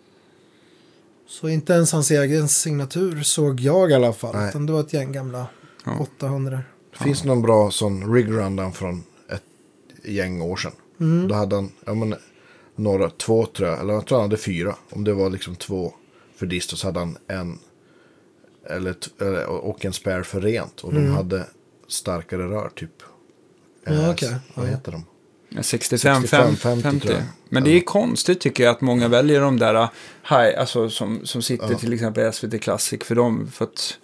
Så 1.27 1.49
inte 1.49 1.73
ens 1.73 1.93
hans 1.93 2.11
egen 2.11 2.49
signatur 2.49 3.23
såg 3.23 3.61
jag 3.61 3.91
i 3.91 3.95
alla 3.95 4.13
fall. 4.13 4.37
Nej. 4.37 4.49
Utan 4.49 4.67
det 4.67 4.73
var 4.73 4.81
ett 4.81 4.93
gäng 4.93 5.13
gamla 5.13 5.47
Ja. 5.85 5.99
800. 6.01 6.61
Finns 7.01 7.23
det 7.23 7.29
någon 7.29 7.43
bra 7.43 7.71
sån 7.71 8.15
rig 8.15 8.31
rundown 8.31 8.73
från 8.73 9.05
ett 9.29 9.43
gäng 10.05 10.43
år 10.43 10.57
sedan. 10.57 10.73
Mm. 11.01 11.29
Då 11.29 11.35
hade 11.35 11.57
han, 11.57 11.73
ja 11.85 11.95
men, 11.95 12.15
några, 12.77 13.11
två 13.11 13.47
tror 13.47 13.69
jag, 13.69 13.81
eller 13.81 13.95
jag 13.95 14.07
tror 14.07 14.19
han 14.19 14.31
hade 14.31 14.37
fyra. 14.37 14.77
Om 14.91 15.05
det 15.05 15.15
var 15.15 15.31
liksom 15.31 15.57
två 15.57 15.93
för 16.37 16.47
dist 16.47 16.73
och 16.73 16.79
så 16.79 16.87
hade 16.87 16.99
han 16.99 17.19
en, 17.27 17.59
eller, 18.71 18.97
eller, 19.21 19.47
och 19.47 19.85
en 19.85 19.93
spare 19.93 20.25
för 20.25 20.41
rent. 20.41 20.81
Och 20.81 20.95
de 20.95 21.07
hade 21.07 21.47
starkare 21.89 22.43
rör 22.43 22.69
typ. 22.69 23.03
Mm. 23.89 24.01
Ja, 24.01 24.07
Eh, 24.07 24.11
okej. 24.11 24.35
Vad 24.55 24.67
Ja. 24.67 24.71
heter 24.71 24.93
de? 24.93 25.05
Ja, 25.49 25.63
65, 25.63 26.23
65, 26.23 26.57
50, 26.57 26.83
50 26.83 27.01
tror 27.07 27.15
jag. 27.15 27.25
Men 27.49 27.65
det 27.65 27.71
är 27.71 27.81
konstigt 27.81 28.41
tycker 28.41 28.65
jag 28.65 28.71
att 28.71 28.81
många 28.81 29.09
väljer 29.09 29.41
de 29.41 29.59
där 29.59 29.75
uh, 29.75 29.89
high, 30.29 30.61
alltså 30.61 30.91
som, 30.91 31.27
som 31.27 31.43
sitter 31.43 31.71
Ja. 31.73 31.79
till 31.79 31.93
exempel 31.93 32.29
i 32.29 32.33
SVT 32.33 32.61
Classic 32.63 33.01
för 33.05 33.15
dem. 33.15 33.51
För 33.53 33.65
att, 33.65 33.99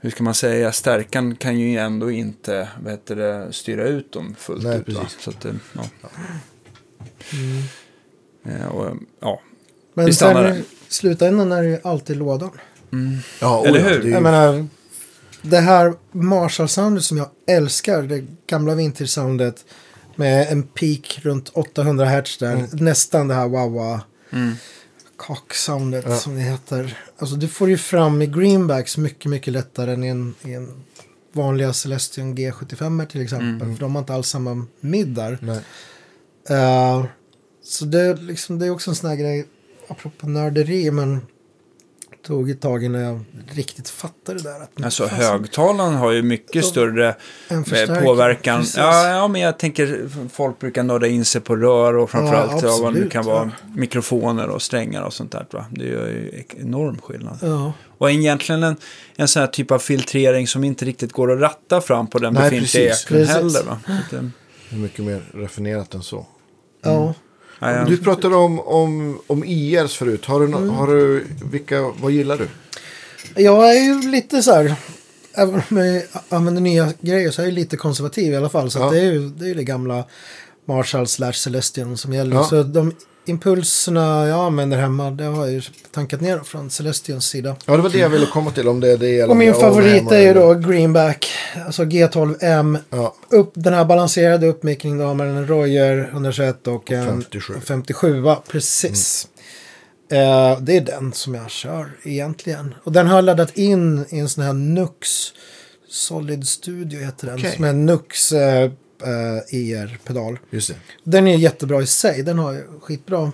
hur 0.00 0.10
ska 0.10 0.22
man 0.24 0.34
säga, 0.34 0.72
stärkan 0.72 1.36
kan 1.36 1.58
ju 1.58 1.76
ändå 1.78 2.10
inte 2.10 2.68
vad 2.82 2.92
heter 2.92 3.16
det, 3.16 3.52
styra 3.52 3.84
ut 3.84 4.12
dem 4.12 4.34
fullt 4.38 4.62
Nej, 4.64 4.78
ut. 4.78 4.86
Precis. 4.86 5.16
Så 5.20 5.30
att, 5.30 5.40
det, 5.40 5.54
ja. 5.72 5.82
Eh, 8.50 8.66
och, 8.66 8.96
ja. 9.20 9.40
Men 9.94 10.06
Vi 10.06 10.12
sen 10.12 10.28
stannar 10.28 10.48
i 10.50 10.52
där. 10.52 10.62
slutändan 10.88 11.52
är 11.52 11.62
det 11.62 11.68
ju 11.68 11.78
alltid 11.84 12.16
lådan. 12.16 12.50
Ja, 13.40 13.64
Eller 13.66 13.80
hur? 13.80 13.90
det 13.90 13.96
är 13.96 14.02
ju- 14.02 14.10
Jag 14.10 14.22
menar, 14.22 14.66
det 15.42 15.60
här 15.60 15.94
Marshall-soundet 16.12 17.00
som 17.04 17.16
jag 17.16 17.28
älskar, 17.46 18.02
det 18.02 18.24
gamla 18.46 18.74
vintage-soundet 18.74 19.64
med 20.16 20.52
en 20.52 20.62
peak 20.62 21.18
runt 21.22 21.48
800 21.48 22.04
Hz 22.06 22.38
där, 22.38 22.52
Mm. 22.52 22.68
nästan 22.72 23.28
det 23.28 23.34
här 23.34 23.48
wah-wah 23.48 24.00
Mm. 24.32 24.52
cock-soundet 25.16 26.04
Ja. 26.08 26.16
som 26.16 26.34
det 26.34 26.40
heter. 26.40 26.98
Alltså 27.18 27.36
du 27.36 27.48
får 27.48 27.68
ju 27.68 27.78
fram 27.78 28.22
i 28.22 28.26
greenbacks 28.26 28.96
mycket, 28.98 29.30
mycket 29.30 29.52
lättare 29.52 29.92
än 29.92 30.04
i 30.04 30.08
en, 30.08 30.34
i 30.44 30.52
en 30.54 30.84
vanliga 31.32 31.72
Celestion 31.72 32.36
G75 32.36 33.06
till 33.06 33.20
exempel. 33.22 33.48
Mm. 33.62 33.76
För 33.76 33.80
de 33.80 33.94
har 33.94 34.00
inte 34.02 34.14
alls 34.14 34.28
samma 34.28 34.66
mid 34.80 35.08
där. 35.08 35.38
Nej. 35.42 35.60
Eh, 36.58 37.04
så 37.64 37.84
det, 37.84 38.00
är 38.00 38.16
liksom, 38.16 38.58
det 38.58 38.66
är 38.66 38.70
också 38.70 38.90
en 38.90 38.94
sån 38.96 39.10
här 39.10 39.16
grej, 39.16 39.46
apropå 39.88 40.28
nörderi, 40.28 40.90
men 40.90 41.20
tog 42.30 42.50
ett 42.50 42.60
tag 42.60 42.84
innan 42.84 43.00
jag 43.00 43.20
riktigt 43.54 43.88
fattade 43.88 44.38
det 44.38 44.42
där. 44.50 44.60
Att 44.60 44.84
Alltså 44.84 45.08
fasen, 45.08 45.24
högtalaren 45.24 45.94
har 45.94 46.10
ju 46.12 46.22
mycket 46.22 46.54
Ja, 46.54 46.62
större 46.62 47.08
eh, 47.48 48.02
påverkan. 48.04 48.60
precis. 48.60 48.76
Ja, 48.76 49.08
ja, 49.08 49.28
men 49.28 49.40
jag 49.40 49.58
tänker 49.58 50.08
folk 50.32 50.58
brukar 50.58 50.82
nörda 50.82 51.06
in 51.06 51.24
sig 51.24 51.40
på 51.40 51.56
rör 51.56 51.96
och 51.96 52.10
framförallt 52.10 52.62
Ja, 52.62 52.68
ja, 52.68 52.78
vad 52.82 52.94
det 52.94 53.08
kan 53.08 53.24
vara 53.26 53.50
mikrofoner 53.76 54.48
och 54.48 54.62
strängar 54.62 55.02
och 55.02 55.12
sånt 55.14 55.32
där. 55.32 55.46
Va? 55.50 55.66
Det 55.70 55.84
gör 55.84 56.06
ju 56.08 56.42
enorm 56.58 56.98
skillnad. 56.98 57.38
Ja, 57.42 57.72
Och 57.98 58.10
egentligen 58.10 58.62
en, 58.62 58.76
en 59.16 59.28
sån 59.28 59.40
här 59.40 59.46
typ 59.46 59.70
av 59.70 59.78
filtrering 59.78 60.46
som 60.46 60.64
inte 60.64 60.84
riktigt 60.84 61.12
går 61.12 61.32
att 61.32 61.40
ratta 61.40 61.80
fram 61.80 62.06
på 62.06 62.18
den 62.18 62.34
Nej, 62.34 62.50
befintliga 62.50 62.88
precis. 62.88 63.04
Precis. 63.04 63.34
heller. 63.34 63.62
Va? 63.62 63.80
Så 63.86 63.92
att, 63.92 64.10
Det 64.70 64.76
är 64.76 64.78
mycket 64.78 65.04
mer 65.04 65.22
raffinerat 65.34 65.94
än 65.94 66.02
så. 66.02 66.26
ja. 66.82 66.90
ja, 66.90 67.14
ja. 67.60 67.84
Du 67.84 67.96
pratade 67.96 68.36
om, 68.36 68.60
om, 68.60 69.20
om 69.26 69.44
IRs 69.44 69.96
förut. 69.96 70.24
Har 70.26 70.40
du, 70.40 70.46
Mm. 70.46 70.68
har 70.70 70.86
du, 70.86 71.26
vilka, 71.50 71.80
vad 72.00 72.12
gillar 72.12 72.36
du? 72.38 72.48
Jag 73.42 73.76
är 73.76 73.80
ju 73.82 74.10
lite 74.10 74.42
så 74.42 74.52
här, 74.52 74.74
även 75.34 75.62
om 75.70 75.76
jag 75.76 76.02
använder 76.28 76.62
nya 76.62 76.92
grejer 77.00 77.30
så 77.30 77.42
är 77.42 77.46
jag 77.46 77.54
lite 77.54 77.76
konservativ 77.76 78.32
i 78.32 78.36
alla 78.36 78.48
fall. 78.48 78.70
Så 78.70 78.78
Ja. 78.78 78.90
det 78.90 78.98
är 78.98 79.12
ju 79.12 79.28
det, 79.28 79.50
är 79.50 79.54
det 79.54 79.64
gamla 79.64 80.04
Marshall 80.68 81.06
slash 81.06 81.32
Celestion 81.32 81.96
som 81.96 82.12
gäller. 82.12 82.36
Ja. 82.36 82.44
Så 82.44 82.62
de 82.62 82.94
impulserna 83.24 84.28
jag 84.28 84.38
använder 84.38 84.78
hemma, 84.78 85.10
det 85.10 85.24
har 85.24 85.44
jag 85.44 85.52
ju 85.52 85.62
tankat 85.90 86.20
ner 86.20 86.38
från 86.38 86.70
Celestions 86.70 87.26
sida. 87.26 87.56
Ja, 87.66 87.76
det 87.76 87.82
var 87.82 87.90
det 87.90 87.98
jag 87.98 88.08
ville 88.08 88.26
komma 88.26 88.50
till. 88.50 88.68
Om 88.68 88.80
det 88.80 88.92
är 88.92 88.96
det 88.96 89.18
eller 89.18 89.30
Och 89.30 89.36
min 89.36 89.54
favorit 89.54 90.12
är 90.12 90.20
ju 90.20 90.34
då 90.34 90.54
Greenback, 90.54 91.30
alltså 91.66 91.82
G12M. 91.82 92.78
Ja, 92.90 93.14
Upp, 93.28 93.52
den 93.54 93.74
här 93.74 93.84
balanserade 93.84 94.46
uppmickningen 94.46 94.98
då 94.98 95.14
med 95.14 95.26
en 95.26 95.46
Royer 95.46 96.08
121 96.12 96.66
och 96.66 96.92
en 96.92 97.06
57. 97.06 97.54
57 97.64 98.24
precis. 98.48 99.28
Eh, 100.10 100.60
det 100.60 100.76
är 100.76 100.80
den 100.80 101.12
som 101.12 101.34
jag 101.34 101.50
kör 101.50 101.90
egentligen. 102.02 102.74
Och 102.84 102.92
den 102.92 103.06
har 103.06 103.16
jag 103.16 103.24
laddat 103.24 103.56
in 103.56 104.04
i 104.08 104.18
en 104.18 104.28
sån 104.28 104.44
här 104.44 104.52
Nux 104.52 105.32
Solid 105.88 106.48
Studio 106.48 107.00
heter 107.00 107.26
den. 107.26 107.38
Okej. 107.38 107.52
Som 107.56 107.64
är 107.64 107.72
Nux 107.72 108.32
eh, 108.32 108.70
eh, 109.02 109.88
det. 110.50 110.74
Den 111.04 111.26
är 111.26 111.36
jättebra 111.36 111.82
i 111.82 111.86
sig, 111.86 112.22
den 112.22 112.38
har 112.38 112.52
ju 112.52 112.62
skitbra. 112.82 113.32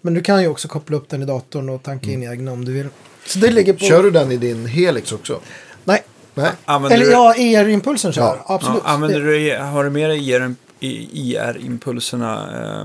Men 0.00 0.14
du 0.14 0.22
kan 0.22 0.42
ju 0.42 0.48
också 0.48 0.68
koppla 0.68 0.96
upp 0.96 1.08
den 1.08 1.22
i 1.22 1.24
datorn 1.24 1.68
och 1.68 1.82
tanka 1.82 2.10
in 2.10 2.22
egna 2.22 2.52
om 2.52 2.64
du 2.64 2.72
vill. 2.72 2.88
Så 3.26 3.38
det 3.38 3.50
ligger 3.50 3.72
på... 3.72 3.78
Kör 3.78 4.02
du 4.02 4.10
den 4.10 4.32
i 4.32 4.36
din 4.36 4.66
Helix 4.66 5.12
också? 5.12 5.40
Nej, 5.84 6.02
Nej. 6.34 6.50
Använder 6.64 6.96
eller 6.96 7.06
du, 7.06 7.12
ja, 7.12 7.34
IR-impulsen 7.36 8.12
kör 8.12 8.22
jag. 8.22 8.36
Ja. 8.36 8.54
Absolut. 8.54 8.82
Ja, 8.84 8.90
använder 8.90 9.20
Det- 9.20 9.56
du, 9.56 9.58
har 9.58 9.84
du 9.84 9.90
med 9.90 10.10
dig 10.10 10.30
IR 10.30 10.54
IR-impulserna 10.80 12.48
eh, 12.62 12.80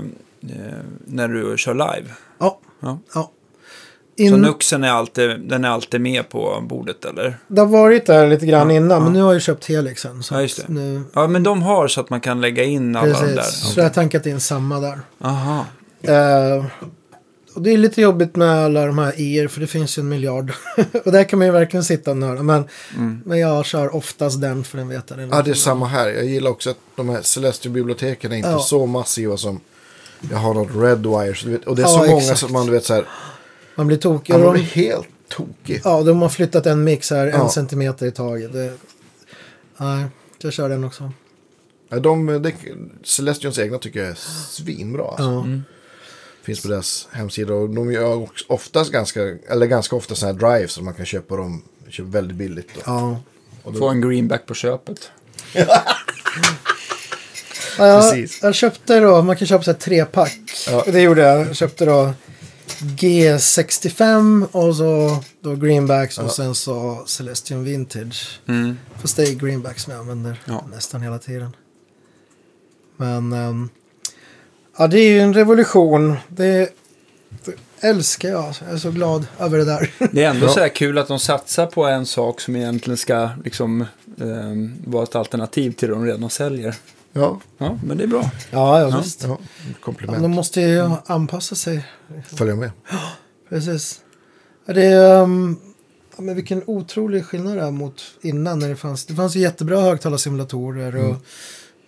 eh, 0.56 0.72
när 1.06 1.28
du 1.28 1.54
kör 1.58 1.74
live? 1.74 2.10
Ja. 2.38 2.58
Ja. 2.80 2.98
ja. 3.14 3.30
Så 4.16 4.22
In, 4.22 4.40
Nuxen 4.40 4.84
är 4.84 4.90
alltid, 4.90 5.40
den 5.40 5.64
är 5.64 5.68
alltid 5.68 6.00
med 6.00 6.28
på 6.28 6.64
bordet 6.68 7.04
eller? 7.04 7.38
Det 7.48 7.60
har 7.60 7.68
varit 7.68 8.06
där 8.06 8.28
lite 8.28 8.46
grann 8.46 8.70
Ja, 8.70 8.76
innan, 8.76 8.90
ja. 8.90 9.00
men 9.00 9.12
nu 9.12 9.22
har 9.22 9.32
jag 9.32 9.42
köpt 9.42 9.64
Helixen. 9.68 10.22
Så 10.22 10.34
Ja, 10.34 10.42
just 10.42 10.56
det. 10.66 10.72
Nu, 10.72 11.02
Ja, 11.14 11.26
men 11.26 11.42
de 11.42 11.62
har 11.62 11.88
så 11.88 12.00
att 12.00 12.10
man 12.10 12.20
kan 12.20 12.40
lägga 12.40 12.64
in 12.64 12.96
alla 12.96 13.06
de 13.20 13.26
där. 13.26 13.36
precis, 13.36 13.54
så 13.74 13.80
jag 13.80 13.84
har 13.84 13.90
tankat 13.90 14.26
in 14.26 14.40
samma 14.40 14.80
där. 14.80 15.00
Aha. 15.20 15.66
Eh, 16.02 16.64
och 17.54 17.62
det 17.62 17.70
är 17.72 17.76
lite 17.78 18.00
jobbigt 18.02 18.36
med 18.36 18.64
alla 18.64 18.86
de 18.86 18.98
här 18.98 19.20
IR, 19.20 19.48
för 19.48 19.60
det 19.60 19.66
finns 19.66 19.98
ju 19.98 20.00
en 20.00 20.08
miljard. 20.08 20.52
och 21.04 21.12
där 21.12 21.24
kan 21.24 21.38
man 21.38 21.46
ju 21.46 21.52
verkligen 21.52 21.84
sitta 21.84 22.10
och 22.10 22.16
nörda. 22.16 22.42
Men, 22.42 22.64
Mm. 22.96 23.20
men 23.24 23.38
jag 23.38 23.66
kör 23.66 23.94
oftast 23.96 24.40
den, 24.40 24.64
för 24.64 24.78
den 24.78 24.88
vet 24.88 25.04
jag. 25.10 25.18
Den 25.18 25.28
Ja, 25.30 25.42
det 25.42 25.50
är 25.50 25.54
samma 25.54 25.86
här. 25.86 26.08
Jag 26.08 26.24
gillar 26.24 26.50
också 26.50 26.70
att 26.70 26.76
de 26.96 27.08
här 27.08 27.22
Celestio-biblioteken 27.22 28.32
är 28.32 28.36
inte 28.36 28.48
Ja. 28.50 28.58
så 28.58 28.86
massiva 28.86 29.36
som 29.36 29.60
jag 30.30 30.38
har 30.38 30.54
något 30.54 30.70
Redwire. 30.76 31.34
Så 31.34 31.70
och 31.70 31.76
det 31.76 31.82
är 31.82 31.86
Ja, 31.86 31.88
så 31.88 31.98
många 31.98 32.16
exakt. 32.22 32.38
som 32.40 32.52
man 32.52 32.66
du 32.66 32.72
vet 32.72 32.84
så 32.84 32.94
här. 32.94 33.04
Man 33.74 33.86
blir 33.86 33.96
tokig. 33.96 34.32
Man 34.32 34.42
de, 34.42 34.52
blir 34.52 34.62
helt 34.62 35.08
tokig. 35.28 35.80
ja, 35.84 36.02
de 36.02 36.22
har 36.22 36.28
flyttat 36.28 36.66
en 36.66 36.84
mix 36.84 37.10
här, 37.10 37.26
en 37.26 37.32
Ja. 37.32 37.48
centimeter 37.50 38.06
i 38.06 38.10
taget. 38.10 38.52
Det, 38.52 38.72
nej, 39.76 40.04
jag 40.38 40.52
kör 40.52 40.68
den 40.68 40.84
också. 40.84 41.12
Ja, 41.88 42.00
de, 42.00 42.26
det, 42.42 42.54
Celestions 43.04 43.58
egna 43.58 43.78
tycker 43.78 44.00
jag 44.00 44.08
är 44.08 44.18
svinbra. 44.50 45.04
Alltså. 45.08 45.22
Ja. 45.22 45.40
Mm. 45.40 45.62
Finns 46.42 46.62
på 46.62 46.68
deras 46.68 47.08
hemsida. 47.12 47.54
Och 47.54 47.70
de 47.70 47.92
gör 47.92 48.14
också 48.14 48.44
oftast 48.48 48.92
ganska, 48.92 49.20
eller 49.48 49.66
ganska 49.66 49.96
ofta 49.96 50.14
sådana 50.14 50.32
här 50.38 50.56
drives 50.56 50.72
som 50.72 50.84
man 50.84 50.94
kan 50.94 51.06
köpa 51.06 51.36
dem 51.36 51.62
köpa 51.88 52.08
väldigt 52.08 52.36
billigt. 52.36 52.68
Då. 52.74 52.80
Ja. 52.86 53.20
Och 53.62 53.72
då, 53.72 53.78
Få 53.78 53.88
en 53.88 54.00
greenback 54.00 54.46
på 54.46 54.54
köpet. 54.54 55.10
Ja, 57.78 57.86
jag, 57.86 58.02
Precis. 58.02 58.38
jag 58.42 58.54
köpte 58.54 59.00
då, 59.00 59.22
man 59.22 59.36
kan 59.36 59.46
köpa 59.46 59.64
så 59.64 59.70
här 59.70 59.78
trepack. 59.78 60.38
Ja. 60.66 60.84
Det 60.86 61.00
gjorde 61.00 61.20
jag. 61.22 61.46
Jag 61.46 61.56
köpte 61.56 61.84
då 61.84 62.12
G65 62.82 64.46
och 64.52 64.76
så 64.76 65.22
då 65.40 65.54
Greenbacks 65.54 66.18
och 66.18 66.24
Ja. 66.24 66.28
sen 66.28 66.54
så 66.54 67.02
Celestion 67.06 67.64
Vintage. 67.64 68.40
Mm. 68.48 68.76
Fast 69.00 69.16
det 69.16 69.22
är 69.22 69.34
Greenbacks 69.34 69.82
som 69.82 69.92
jag 69.92 70.00
använder 70.00 70.40
Ja. 70.44 70.64
nästan 70.72 71.02
hela 71.02 71.18
tiden. 71.18 71.56
Men 72.96 73.32
ehm, 73.32 73.68
ja, 74.78 74.86
det 74.86 74.98
är 74.98 75.10
ju 75.10 75.20
en 75.20 75.34
revolution. 75.34 76.16
Det, 76.28 76.74
det 77.44 77.54
älskar 77.88 78.28
jag. 78.28 78.54
Jag 78.66 78.74
är 78.74 78.78
så 78.78 78.90
glad 78.90 79.26
över 79.38 79.58
det 79.58 79.64
där. 79.64 79.90
Det 80.12 80.24
är 80.24 80.30
ändå 80.30 80.46
Ja. 80.46 80.50
så 80.50 80.60
här 80.60 80.68
kul 80.68 80.98
att 80.98 81.08
de 81.08 81.18
satsar 81.18 81.66
på 81.66 81.84
en 81.84 82.06
sak 82.06 82.40
som 82.40 82.56
egentligen 82.56 82.96
ska 82.96 83.30
liksom, 83.44 83.84
ehm, 84.20 84.74
vara 84.86 85.02
ett 85.02 85.16
alternativ 85.16 85.70
till 85.72 85.88
det 85.88 85.94
de 85.94 86.04
redan 86.06 86.30
säljer. 86.30 86.74
Ja, 87.12 87.40
Ja, 87.58 87.78
men 87.84 87.96
det 87.98 88.04
är 88.04 88.08
bra. 88.08 88.30
ja, 88.50 88.80
ja, 88.80 88.88
Ja. 88.90 89.00
visst. 89.00 89.22
ja, 89.22 89.38
Ja, 89.86 90.18
de 90.18 90.30
måste 90.30 90.60
ju 90.60 90.90
anpassa 91.06 91.54
sig. 91.54 91.84
Följa 92.36 92.56
med. 92.56 92.70
Precis. 93.48 94.00
Ja, 94.66 94.72
Det 94.74 94.82
är, 94.84 95.22
um, 95.22 95.60
ja, 96.16 96.22
men 96.22 96.34
vilken 96.34 96.62
otrolig 96.66 97.24
skillnad 97.24 97.56
det 97.56 97.62
är 97.62 97.70
mot 97.70 98.02
innan 98.20 98.58
när 98.58 98.68
det 98.68 98.76
fanns. 98.76 99.06
Det 99.06 99.14
fanns 99.14 99.36
ju 99.36 99.40
jättebra 99.40 99.80
högtalarsimulatorer 99.80 100.96
och 100.96 101.16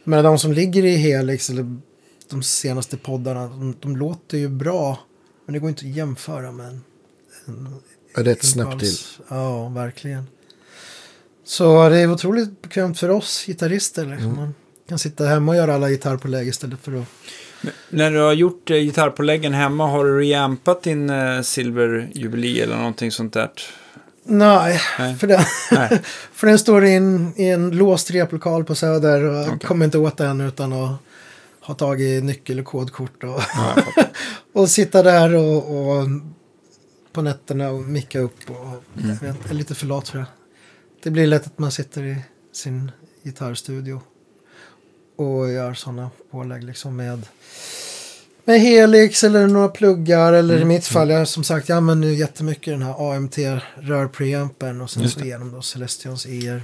men 0.05 0.24
de 0.24 0.38
som 0.38 0.52
ligger 0.52 0.84
i 0.84 0.96
Helix 0.96 1.51
eller 1.51 1.80
de 2.30 2.42
senaste 2.42 2.96
poddarna, 2.96 3.46
de, 3.48 3.76
de 3.80 3.96
låter 3.96 4.38
ju 4.38 4.48
bra. 4.48 4.98
Men 5.46 5.52
det 5.52 5.59
går 5.59 5.68
inte 5.68 5.86
att 5.86 5.92
jämföra 5.92 6.52
med 6.52 6.66
en, 6.66 6.80
en 7.46 7.74
Ja, 8.16 8.22
det 8.22 8.30
är 8.30 8.34
ett 8.34 8.44
snäpp 8.44 8.78
till. 8.80 8.96
Ja, 9.28 9.68
verkligen. 9.68 10.26
Så 11.44 11.88
det 11.88 11.98
är 11.98 12.12
otroligt 12.12 12.62
bekvämt 12.62 12.98
för 12.98 13.09
oss 13.09 13.44
gitarrister. 13.46 14.06
Liksom. 14.06 14.36
Man 14.36 14.55
kan 14.89 14.98
sitta 14.98 15.24
hemma 15.27 15.52
och 15.52 15.56
göra 15.56 15.74
alla 15.74 15.90
gitarrpålägg 15.90 16.48
istället 16.48 16.81
för 16.81 16.93
att... 17.01 17.06
När 17.90 18.11
du 18.11 18.19
har 18.20 18.32
gjort 18.32 18.70
eh, 18.70 18.77
gitarrpåläggen 18.77 19.55
hemma, 19.55 19.86
har 19.86 20.05
du 20.05 20.20
reampat 20.20 20.82
din 20.82 21.11
eh, 21.11 21.40
silverjubilee 21.43 22.62
eller 22.62 22.77
någonting 22.77 23.11
sånt 23.11 23.32
där? 23.32 23.51
Nej, 24.27 24.81
Nej. 24.98 25.15
För, 25.15 25.27
den, 25.27 25.40
Nej. 25.73 26.01
för 26.32 26.47
den 26.47 26.59
står 26.59 26.85
in 26.85 27.32
i 27.36 27.48
en 27.48 27.70
låst 27.70 28.11
replokal 28.11 28.65
på 28.65 28.74
Söder 28.74 29.24
och 29.24 29.47
Okej. 29.47 29.59
kommer 29.69 29.85
inte 29.85 29.98
åt 29.98 30.16
den 30.16 30.40
utan 30.40 30.73
att 30.73 30.97
ha 31.61 31.74
tagit 31.74 32.24
nyckel 32.24 32.59
och 32.61 32.66
kodkort 32.66 33.24
och, 33.24 33.40
Ja, 33.55 33.74
och 34.52 34.69
sitta 34.70 35.02
där 35.02 35.35
och, 35.35 35.56
och 35.98 36.06
på 37.12 37.23
nätterna 37.23 37.70
och 37.70 37.81
micka 37.82 38.19
upp. 38.19 38.51
Och, 38.51 39.01
Mm. 39.05 39.16
jag 39.23 39.51
är 39.51 39.55
lite 39.55 39.74
för 39.74 39.86
lat 39.86 40.09
för 40.09 40.19
det. 40.19 40.27
Det 41.02 41.11
blir 41.11 41.27
lätt 41.27 41.47
att 41.47 41.59
man 41.59 41.73
sitter 41.73 42.02
i 42.02 42.16
sin 42.52 42.90
gitarrstudio 43.23 44.01
och 45.16 45.51
gör 45.53 45.74
sådana 45.74 46.11
pålägg 46.31 46.65
liksom 46.65 46.97
med 46.97 47.23
med 48.47 48.61
Helix 48.61 49.24
eller 49.24 49.47
några 49.47 49.69
pluggar 49.69 50.32
eller 50.32 50.55
Mm. 50.57 50.70
i 50.70 50.74
mitt 50.74 50.86
fall, 50.86 51.11
jag 51.11 51.28
som 51.28 51.45
sagt, 51.45 51.69
jag 51.69 51.77
använder 51.77 52.09
nu 52.09 52.15
jättemycket 52.15 52.74
den 52.74 52.82
här 52.82 53.12
AMT 53.15 53.39
rörpreampen 53.74 54.81
och 54.81 54.91
sen 54.91 55.03
Just 55.03 55.15
så 55.15 55.20
det. 55.20 55.27
igenom 55.27 55.53
då 55.53 55.62
Celestions 55.62 56.27
IR. 56.27 56.62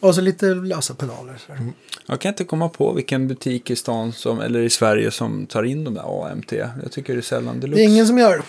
Och 0.00 0.14
så 0.14 0.20
lite 0.20 0.46
lösa 0.46 0.94
pedaler. 0.94 1.40
Mm. 1.48 1.72
Jag 2.06 2.20
kan 2.20 2.28
inte 2.28 2.44
komma 2.44 2.68
på 2.68 2.92
vilken 2.92 3.28
butik 3.28 3.70
i 3.70 3.76
stan 3.76 4.12
som, 4.12 4.40
eller 4.40 4.60
i 4.60 4.70
Sverige 4.70 5.10
som 5.10 5.46
tar 5.46 5.62
in 5.62 5.84
de 5.84 5.94
där 5.94 6.26
AMT. 6.32 6.52
Jag 6.52 6.92
tycker 6.92 7.12
det 7.12 7.20
är 7.20 7.22
sällan 7.22 7.54
Det 7.54 7.60
deluxe. 7.60 7.82
är 7.82 7.84
ingen 7.84 8.06
som 8.06 8.18
gör. 8.18 8.42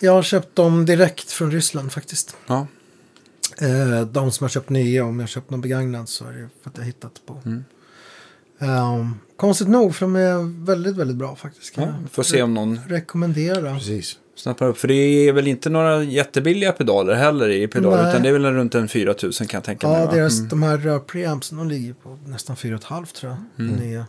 Jag 0.00 0.12
har 0.12 0.22
köpt 0.22 0.56
dem 0.56 0.86
direkt 0.86 1.30
från 1.30 1.50
Ryssland 1.50 1.92
faktiskt. 1.92 2.36
Ja. 2.46 2.66
Eh, 3.60 4.00
de 4.06 4.32
som 4.32 4.44
har 4.44 4.48
köpt 4.48 4.68
nya, 4.70 5.04
om 5.04 5.14
jag 5.18 5.22
har 5.22 5.28
köpt 5.28 5.50
någon 5.50 5.60
begagnad 5.60 6.08
så 6.08 6.24
är 6.24 6.32
det 6.32 6.48
för 6.62 6.70
att 6.70 6.78
jag 6.78 6.84
hittat 6.84 7.20
på. 7.26 7.36
Mm. 7.44 7.64
Ehm, 8.60 9.14
konstigt 9.36 9.68
nog, 9.68 9.94
för 9.94 10.06
de 10.06 10.16
är 10.16 10.64
väldigt, 10.64 10.96
väldigt 10.96 11.16
bra 11.16 11.36
faktiskt. 11.36 11.76
Ja. 11.76 11.94
Får 12.12 12.22
se 12.22 12.42
om 12.42 12.54
någon 12.54 12.80
rekommendera. 12.88 13.74
Precis. 13.74 14.16
snappar 14.36 14.66
upp. 14.66 14.78
För 14.78 14.88
det 14.88 14.94
är 14.94 15.32
väl 15.32 15.46
inte 15.46 15.70
några 15.70 16.04
jättebilliga 16.04 16.72
pedaler 16.72 17.14
heller 17.14 17.48
i 17.48 17.68
pedaler. 17.68 18.02
Nej. 18.02 18.10
Utan 18.10 18.22
det 18.22 18.28
är 18.28 18.32
väl 18.32 18.44
runt 18.44 18.74
en 18.74 18.88
4000 18.88 19.46
kan 19.46 19.58
jag 19.58 19.64
tänka 19.64 19.88
mig. 19.88 20.00
Ja, 20.00 20.10
deras, 20.12 20.38
Mm. 20.38 20.48
de 20.48 20.62
här 20.62 20.86
uh, 20.86 20.98
preampsen, 20.98 21.58
de 21.58 21.68
ligger 21.68 21.92
på 21.94 22.18
nästan 22.26 22.56
4,5 22.56 23.06
tror 23.06 23.32
jag. 23.56 23.66
Mm. 23.66 23.76
Nya. 23.80 24.06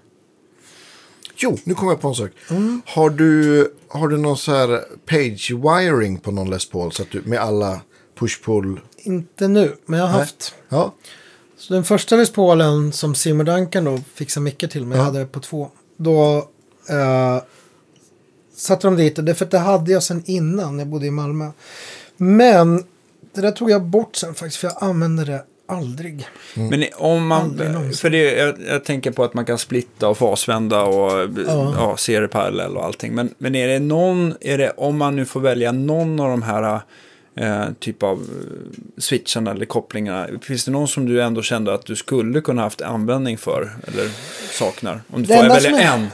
Jo, 1.37 1.57
nu 1.63 1.73
kommer 1.73 1.91
jag 1.91 2.01
på 2.01 2.07
en 2.07 2.15
sak. 2.15 2.31
Mm. 2.49 2.81
Har, 2.85 3.09
du, 3.09 3.67
har 3.87 4.07
du 4.07 4.17
någon 4.17 4.37
så 4.37 4.51
här 4.51 4.81
page 5.05 5.51
wiring 5.51 6.17
på 6.19 6.31
någon 6.31 6.49
Les 6.49 6.69
Paul? 6.69 6.91
Så 6.91 7.01
att 7.01 7.11
du, 7.11 7.21
med 7.25 7.39
alla 7.39 7.81
push-pull? 8.19 8.79
Inte 8.97 9.47
nu, 9.47 9.75
men 9.85 9.99
jag 9.99 10.05
har 10.07 10.11
Nej. 10.13 10.19
haft. 10.19 10.55
Ja. 10.69 10.93
Så 11.61 11.73
den 11.73 11.83
första 11.83 12.15
Les 12.15 12.31
Paulen 12.31 12.91
som 12.91 13.15
Simon 13.15 13.45
Duncan 13.45 13.83
då 13.85 13.99
fixade 14.13 14.43
mickar 14.43 14.67
till 14.67 14.85
mig, 14.85 14.97
Ja. 14.97 15.01
jag 15.01 15.05
hade 15.05 15.19
det 15.19 15.25
på 15.25 15.39
två. 15.39 15.69
Då 15.97 16.37
eh, 16.89 17.37
satte 18.55 18.87
de 18.87 18.95
dit, 18.95 19.25
det 19.25 19.35
för 19.35 19.45
det 19.45 19.57
hade 19.59 19.91
jag 19.91 20.03
sen 20.03 20.23
innan 20.25 20.79
jag 20.79 20.87
bodde 20.87 21.05
i 21.05 21.11
Malmö. 21.11 21.51
Men 22.17 22.83
det 23.33 23.41
där 23.41 23.51
tog 23.51 23.71
jag 23.71 23.81
bort 23.83 24.15
sen 24.15 24.33
faktiskt, 24.33 24.57
för 24.57 24.67
jag 24.67 24.77
använde 24.83 25.25
det 25.25 25.43
aldrig. 25.67 26.27
Men 26.55 26.83
om 26.95 27.27
man, 27.27 27.57
för 27.93 28.09
det, 28.09 28.31
jag, 28.35 28.55
jag 28.67 28.83
tänker 28.85 29.11
på 29.11 29.23
att 29.23 29.33
man 29.33 29.45
kan 29.45 29.57
splitta 29.57 30.07
och 30.07 30.17
fasvända 30.17 30.83
och 30.83 31.29
Ja. 31.47 31.73
ja. 31.77 31.97
serieparallell 31.97 32.77
och 32.77 32.85
allting. 32.85 33.15
Men, 33.15 33.33
men 33.37 33.55
är 33.55 33.67
det 33.67 33.79
någon, 33.79 34.33
är 34.41 34.57
det, 34.57 34.69
om 34.77 34.97
man 34.97 35.15
nu 35.15 35.25
får 35.25 35.39
välja 35.39 35.71
någon 35.71 36.19
av 36.19 36.29
de 36.29 36.41
här 36.41 36.79
eh, 37.35 37.65
typ 37.79 38.03
av 38.03 38.17
eh, 38.17 38.81
switcharna 38.97 39.51
eller 39.51 39.65
kopplingarna. 39.65 40.27
Finns 40.41 40.65
det 40.65 40.71
någon 40.71 40.87
som 40.87 41.05
du 41.05 41.21
ändå 41.23 41.41
kände 41.41 41.73
att 41.73 41.85
du 41.85 41.95
skulle 41.95 42.41
kunna 42.41 42.61
haft 42.61 42.81
användning 42.81 43.37
för 43.37 43.69
eller 43.87 44.09
saknar? 44.59 45.01
Om 45.13 45.21
du 45.21 45.27
Det 45.27 45.35
får 45.37 45.43
välja 45.43 45.81
är- 45.81 45.93
en. 45.97 46.07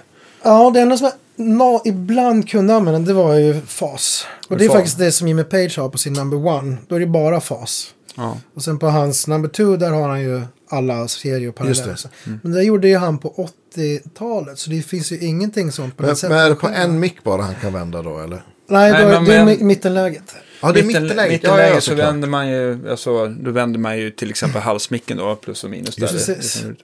Ja, 0.43 0.71
det 0.73 0.79
enda 0.79 0.97
som 0.97 1.05
jag 1.37 1.45
nå- 1.45 1.81
ibland 1.85 2.49
kunde 2.49 2.75
använda 2.75 2.99
det 2.99 3.13
var 3.13 3.33
ju 3.35 3.61
fas. 3.61 4.25
Och 4.47 4.57
det 4.57 4.63
är 4.65 4.67
Fas. 4.67 4.75
faktiskt 4.77 4.97
det 4.97 5.11
som 5.11 5.27
Jimmy 5.27 5.43
Page 5.43 5.77
har 5.77 5.89
på 5.89 5.97
sin 5.97 6.13
number 6.13 6.45
one. 6.47 6.77
Då 6.87 6.95
är 6.95 6.99
det 6.99 7.05
bara 7.05 7.41
fas. 7.41 7.93
Ja. 8.15 8.37
Och 8.53 8.63
sen 8.63 8.79
på 8.79 8.87
hans 8.87 9.27
number 9.27 9.49
two 9.49 9.77
där 9.77 9.91
har 9.91 10.09
han 10.09 10.21
ju 10.21 10.41
alla 10.69 11.07
serier 11.07 11.49
och 11.49 11.55
paralleller. 11.55 11.97
Mm. 12.25 12.39
Men 12.43 12.51
det 12.51 12.63
gjorde 12.63 12.87
ju 12.87 12.97
han 12.97 13.17
på 13.17 13.49
80-talet. 13.75 14.59
Så 14.59 14.69
det 14.69 14.81
finns 14.81 15.11
ju 15.11 15.19
ingenting 15.19 15.71
sånt 15.71 15.97
på 15.97 16.03
Men, 16.03 16.09
det 16.09 16.15
sättet. 16.15 16.29
men 16.35 16.45
är 16.45 16.49
det 16.49 16.55
på 16.55 16.67
en 16.67 16.99
mick 16.99 17.23
bara 17.23 17.41
han 17.41 17.55
kan 17.61 17.73
vända 17.73 18.01
då 18.01 18.19
eller? 18.19 18.41
Nej, 18.69 18.91
Nej, 18.91 19.03
då, 19.03 19.09
men- 19.09 19.25
det 19.25 19.35
är 19.35 19.45
men- 19.45 19.57
mi- 19.57 19.63
mittenläget. 19.63 20.35
Ja, 20.61 20.71
det 20.71 20.79
är 20.79 20.83
Mitten- 20.83 21.03
mittenläget. 21.03 21.31
mittenläget 21.31 21.69
ja, 21.69 21.75
ja, 21.75 21.81
så 21.81 21.95
vänder 21.95 22.27
man 22.27 22.49
ju, 22.49 22.89
alltså, 22.89 23.27
då 23.27 23.51
vänder 23.51 23.79
man 23.79 23.97
ju 23.99 24.11
till 24.11 24.29
exempel 24.29 24.61
halsmicken 24.61 25.17
då, 25.17 25.35
plus 25.35 25.63
och 25.63 25.69
minus. 25.69 25.95
Där. 25.95 26.07
Precis. 26.07 26.61
det. 26.61 26.75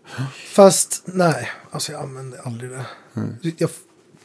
Fast 0.47 1.01
nej, 1.05 1.49
alltså 1.71 1.91
jag 1.91 2.01
använder 2.01 2.39
aldrig 2.43 2.71
det. 2.71 2.85
Mm. 3.15 3.35
Jag, 3.57 3.69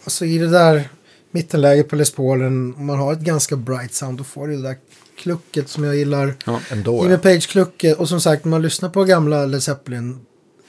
alltså 0.05 0.25
i 0.25 0.39
det 0.39 0.49
där 0.49 0.89
mittenläget 1.31 1.89
på 1.89 1.97
Les 1.97 2.11
Paulen, 2.11 2.75
om 2.77 2.87
man 2.87 2.99
har 2.99 3.13
ett 3.13 3.21
ganska 3.21 3.57
bright 3.57 3.95
sound, 3.95 4.19
då 4.19 4.25
får 4.25 4.49
du 4.49 4.57
det 4.57 4.63
där 4.63 4.77
klucket 5.19 5.69
som 5.69 5.85
jag 5.85 5.97
gillar. 5.97 6.35
Ja. 6.47 6.61
Ändå 6.71 7.03
Jimmy. 7.05 7.17
Page-klucket. 7.17 7.99
Och 7.99 8.09
som 8.09 8.21
sagt, 8.21 8.45
när 8.45 8.51
man 8.51 8.63
lyssnar 8.63 8.89
på 8.89 9.05
gamla 9.05 9.47
Led 9.47 9.63
Zeppelin, 9.63 10.21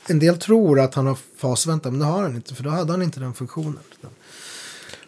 en 0.07 0.19
del 0.19 0.38
tror 0.38 0.80
att 0.80 0.93
han 0.93 1.07
har 1.07 1.18
fasvänta, 1.38 1.91
men 1.91 1.99
det 1.99 2.06
har 2.06 2.22
han 2.22 2.35
inte, 2.35 2.56
för 2.56 2.64
då 2.64 2.69
hade 2.69 2.91
han 2.91 3.01
inte 3.01 3.19
den 3.19 3.34
funktionen. 3.34 3.80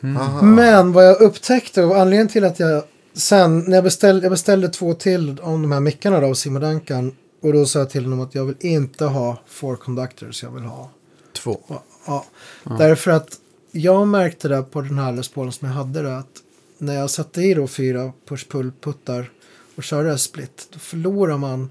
Aha. 0.04 0.42
Men 0.42 0.92
vad 0.92 1.06
jag 1.08 1.22
upptäckte 1.22 1.84
och 1.84 1.96
anledningen 1.98 2.28
till 2.28 2.46
att 2.46 2.60
jag 2.60 2.84
sen, 3.14 3.60
när 3.60 3.78
jag 3.78 3.84
beställde, 3.84 4.26
jag 4.26 4.32
beställde 4.32 4.70
två 4.70 4.94
till 4.94 5.40
om 5.40 5.62
de 5.62 5.72
här 5.72 5.80
mickarna 5.80 6.20
då 6.20 6.28
av 6.28 6.34
Simon 6.34 6.62
Duncan. 6.62 7.16
Och 7.42 7.54
då 7.54 7.66
sa 7.66 7.80
jag 7.80 7.90
till 7.90 8.04
honom 8.04 8.20
att 8.20 8.36
jag 8.36 8.46
vill 8.46 8.56
inte 8.60 9.06
ha 9.06 9.38
four 9.48 9.76
conductors, 9.76 10.44
jag 10.44 10.52
vill 10.52 10.64
ha 10.64 10.90
Två. 11.34 11.60
Ja, 12.06 12.26
därför 12.64 13.12
att 13.12 13.40
jag 13.72 14.08
märkte 14.08 14.48
det 14.48 14.64
på 14.64 14.82
den 14.82 14.98
här 14.98 15.12
Les 15.12 15.30
Paulen 15.30 15.52
som 15.52 15.68
jag 15.68 15.76
hade 15.76 16.02
det 16.02 16.18
att 16.18 16.42
när 16.78 16.96
jag 16.96 17.10
satte 17.10 17.42
i 17.42 17.54
då 17.54 17.68
fyra 17.68 18.14
push-pull-puttar 18.30 19.32
och 19.76 19.84
körde 19.84 20.18
split 20.18 20.68
då 20.74 20.80
förlorar 20.80 21.38
man 21.38 21.70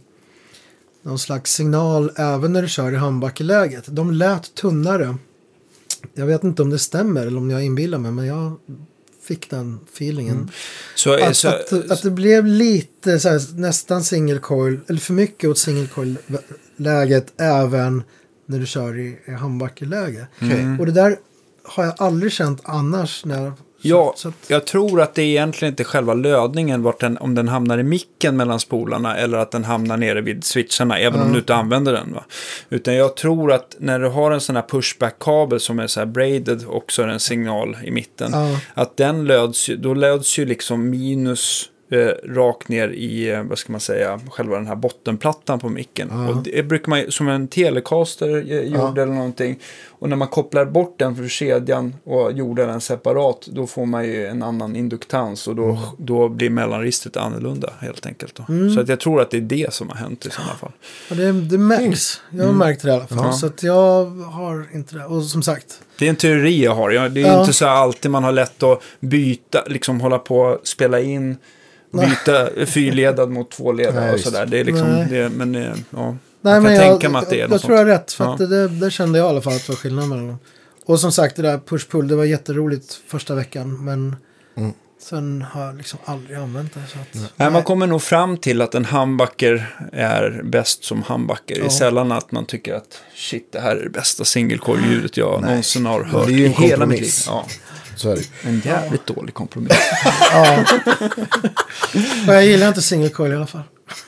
någon 1.02 1.18
slags 1.18 1.52
signal 1.52 2.12
även 2.16 2.52
när 2.52 2.62
du 2.62 2.68
kör 2.68 2.92
i 2.92 2.96
handbackeläget. 2.96 3.84
De 3.86 4.12
lät 4.12 4.54
tunnare. 4.54 5.16
Jag 6.14 6.26
vet 6.26 6.44
inte 6.44 6.62
om 6.62 6.70
det 6.70 6.78
stämmer 6.78 7.26
eller 7.26 7.38
om 7.38 7.50
jag 7.50 7.64
inbillar 7.64 7.98
mig 7.98 8.12
men 8.12 8.26
jag 8.26 8.56
fick 9.30 9.50
den 9.50 9.78
feelingen. 9.94 10.50
Så, 10.94 11.12
Att, 11.14 11.36
så, 11.36 11.48
att, 11.48 11.90
att 11.90 12.02
det 12.02 12.10
blev 12.10 12.46
lite 12.46 13.20
så 13.20 13.28
här, 13.28 13.58
nästan 13.60 14.04
single 14.04 14.38
coil, 14.38 14.80
eller 14.88 15.00
för 15.00 15.12
mycket 15.14 15.50
åt 15.50 15.58
single 15.58 15.86
coil-läget 15.86 17.32
även 17.40 18.02
när 18.46 18.58
du 18.58 18.66
kör 18.66 18.98
i, 18.98 19.18
i 19.26 19.30
handbackeläge. 19.30 20.26
Mm. 20.40 20.80
Och 20.80 20.86
det 20.86 20.92
där 20.92 21.16
har 21.64 21.84
jag 21.84 21.94
aldrig 21.98 22.32
känt 22.32 22.60
annars. 22.64 23.24
När, 23.24 23.42
jag- 23.44 23.52
Ja, 23.82 24.12
så 24.16 24.28
att, 24.28 24.34
jag 24.48 24.66
tror 24.66 25.00
att 25.00 25.14
det 25.14 25.22
är 25.22 25.26
egentligen 25.26 25.72
inte 25.72 25.84
själva 25.84 26.14
lödningen, 26.14 26.82
vart 26.82 27.00
den, 27.00 27.18
om 27.18 27.34
den 27.34 27.48
hamnar 27.48 27.78
i 27.78 27.82
micken 27.82 28.36
mellan 28.36 28.60
spolarna 28.60 29.16
eller 29.16 29.38
att 29.38 29.50
den 29.50 29.64
hamnar 29.64 29.96
nere 29.96 30.20
vid 30.20 30.44
switcharna, 30.44 30.98
även 30.98 31.20
om 31.20 31.26
Ja. 31.26 31.32
du 31.32 31.38
inte 31.38 31.54
använder 31.54 31.92
den. 31.92 32.12
Va? 32.12 32.24
Utan 32.70 32.94
jag 32.94 33.16
tror 33.16 33.52
att 33.52 33.76
när 33.78 33.98
du 34.00 34.08
har 34.08 34.30
en 34.30 34.40
sån 34.40 34.56
här 34.56 34.62
pushback-kabel 34.68 35.60
som 35.60 35.78
är 35.78 35.86
så 35.86 36.00
här 36.00 36.06
braided 36.06 36.64
och 36.66 36.92
så 36.92 37.02
är 37.02 37.06
det 37.06 37.12
en 37.12 37.20
signal 37.20 37.76
i 37.84 37.90
mitten, 37.90 38.30
Ja. 38.32 38.56
att 38.74 38.96
den 38.96 39.24
löds 39.24 39.70
då 39.78 39.94
löds 39.94 40.38
ju 40.38 40.44
liksom 40.46 40.90
minus 40.90 41.68
eh, 41.90 42.28
rakt 42.28 42.68
ner 42.68 42.88
i, 42.88 43.30
eh, 43.30 43.42
vad 43.42 43.58
ska 43.58 43.72
man 43.72 43.80
säga, 43.80 44.20
själva 44.30 44.56
den 44.56 44.66
här 44.66 44.76
bottenplattan 44.76 45.58
på 45.60 45.68
micken. 45.68 46.08
Ja. 46.12 46.28
Och 46.28 46.36
det 46.42 46.62
brukar 46.62 46.90
man 46.90 47.04
som 47.08 47.28
en 47.28 47.48
telecaster 47.48 48.52
eh, 48.52 48.60
gjorde 48.60 49.02
eller 49.02 49.12
någonting. 49.12 49.58
Och 49.88 50.08
när 50.08 50.16
man 50.16 50.28
kopplar 50.28 50.64
bort 50.64 50.98
den 50.98 51.16
för 51.16 51.28
kedjan 51.28 51.94
och 52.04 52.32
gjorde 52.32 52.66
den 52.66 52.80
separat, 52.80 53.46
då 53.52 53.66
får 53.66 53.86
man 53.86 54.04
ju 54.04 54.26
en 54.26 54.42
annan 54.42 54.76
induktans 54.76 55.48
och 55.48 55.56
då, 55.56 55.64
Mm. 55.64 55.76
då 55.98 56.28
blir 56.28 56.50
mellanregistret 56.50 57.16
annorlunda 57.16 57.72
helt 57.80 58.06
enkelt. 58.06 58.34
Då. 58.34 58.44
Så 58.74 58.80
att 58.80 58.88
jag 58.88 59.00
tror 59.00 59.20
att 59.20 59.30
det 59.30 59.36
är 59.36 59.40
det 59.40 59.72
som 59.74 59.88
har 59.88 59.96
hänt 59.96 60.26
i 60.26 60.30
sådana 60.30 60.54
fall. 60.54 60.72
ja, 61.10 61.16
det, 61.16 61.32
det 61.32 61.58
märks. 61.58 62.20
Jag 62.30 62.46
har 62.46 62.52
märkt 62.52 62.82
det 62.82 62.88
i 62.88 62.92
alla 62.92 63.06
fall. 63.06 63.18
Mm. 63.18 63.30
Ja. 63.30 63.36
Så 63.36 63.46
att 63.46 63.62
jag 63.62 64.04
har 64.06 64.66
inte 64.74 64.96
det. 64.96 65.04
Och 65.04 65.22
som 65.24 65.42
sagt. 65.42 65.80
Det 65.98 66.04
är 66.06 66.10
en 66.10 66.16
teori 66.16 66.64
jag 66.64 66.74
har. 66.74 66.90
Det 66.90 67.20
är 67.22 67.26
Ja. 67.26 67.40
inte 67.40 67.52
så 67.52 67.66
alltid 67.66 68.10
man 68.10 68.24
har 68.24 68.32
lätt 68.32 68.62
att 68.62 68.82
byta, 69.00 69.64
liksom 69.66 70.00
hålla 70.00 70.18
på 70.18 70.38
och 70.40 70.66
spela 70.68 71.00
in, 71.00 71.36
byta 71.92 72.66
fyrledad 72.66 73.30
mot 73.30 73.50
tvåledad 73.50 73.94
Nej, 73.94 74.14
och 74.14 74.20
sådär. 74.20 74.46
Det 74.46 74.58
är 74.60 74.64
liksom, 74.64 74.88
Nej. 74.92 75.06
det, 75.10 75.28
men 75.28 75.54
ja. 75.54 76.16
Nej, 76.42 76.54
jag 76.54 76.54
kan 76.54 76.62
men 76.62 76.78
tänka 76.78 77.04
jag, 77.06 77.12
mig 77.12 77.18
att 77.18 77.30
det 77.30 77.36
är 77.36 77.40
jag, 77.40 77.50
något 77.50 77.54
jag 77.54 77.60
tror 77.66 77.78
jag 77.78 77.84
har 77.84 77.90
rätt. 77.90 78.12
För 78.12 78.24
Ja. 78.24 78.32
att 78.32 78.38
det, 78.50 78.68
det, 78.68 78.90
kände 78.90 79.18
jag 79.18 79.26
i 79.26 79.28
alla 79.30 79.40
fall 79.42 79.52
att 79.52 79.66
det 79.66 79.72
var 79.72 79.76
skillnad 79.76 80.08
mellan 80.08 80.26
dem. 80.28 80.38
Och 80.86 81.00
som 81.00 81.12
sagt, 81.12 81.36
det 81.36 81.42
där 81.42 81.58
push-pull, 81.58 82.08
det 82.08 82.16
var 82.16 82.24
jätteroligt 82.24 83.00
första 83.08 83.34
veckan. 83.34 83.84
Men 83.84 84.16
Mm. 84.56 84.72
sen 85.02 85.44
har 85.52 85.66
jag 85.66 85.76
liksom 85.76 85.98
aldrig 86.04 86.36
använt 86.38 86.74
det. 86.74 86.80
Så 86.92 86.98
att, 86.98 87.30
Nej, 87.36 87.50
man 87.50 87.62
kommer 87.62 87.86
nog 87.86 88.02
fram 88.02 88.36
till 88.36 88.62
att 88.62 88.74
en 88.74 88.84
handbacker 88.84 89.76
är 89.92 90.40
bäst 90.44 90.84
som 90.84 91.02
handbacker. 91.02 91.54
Det 91.54 91.60
är 91.60 91.64
Ja. 91.64 91.70
sällan 91.70 92.12
att 92.12 92.32
man 92.32 92.46
tycker 92.46 92.74
att 92.74 92.98
shit, 93.14 93.52
det 93.52 93.60
här 93.60 93.76
är 93.76 93.84
det 93.84 93.90
bästa 93.90 94.24
single 94.24 94.58
coil-ljudet 94.58 95.16
jag 95.16 95.42
någonsin 95.42 95.86
har 95.86 96.04
hört 96.04 96.28
i 96.28 96.48
hela 96.48 96.86
mitt 96.86 97.00
liv. 97.00 97.10
Ja, 97.26 97.46
Så 98.00 98.10
är 98.10 98.16
det 98.16 98.22
en 98.42 98.60
jävligt 98.64 99.06
dålig 99.06 99.34
kompromiss. 99.34 99.72
Ja. 100.32 100.64
Men 102.26 102.34
jag 102.34 102.44
gillar 102.46 102.68
inte 102.68 102.82
single 102.82 103.08
coil 103.08 103.32
i 103.32 103.36
alla 103.36 103.46
fall. 103.46 103.62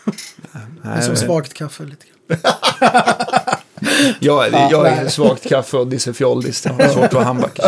Det 0.05 0.89
är 0.89 0.95
Nej, 0.95 1.03
som 1.03 1.09
men- 1.09 1.17
svagt 1.17 1.55
kaffe 1.55 1.83
lite 1.85 2.07
grann. 2.07 2.39
jag, 4.21 4.49
Ja, 4.53 4.69
jag 4.71 4.87
är 4.89 4.97
nej. 5.03 5.11
svagt 5.11 5.49
kaffe 5.49 5.77
och 5.77 5.87
dissefjoldis. 5.87 6.63
Det 6.63 6.69
är 6.85 6.89
svårt 6.89 7.05
att 7.05 7.13
vara 7.15 7.25
handbacker. 7.25 7.65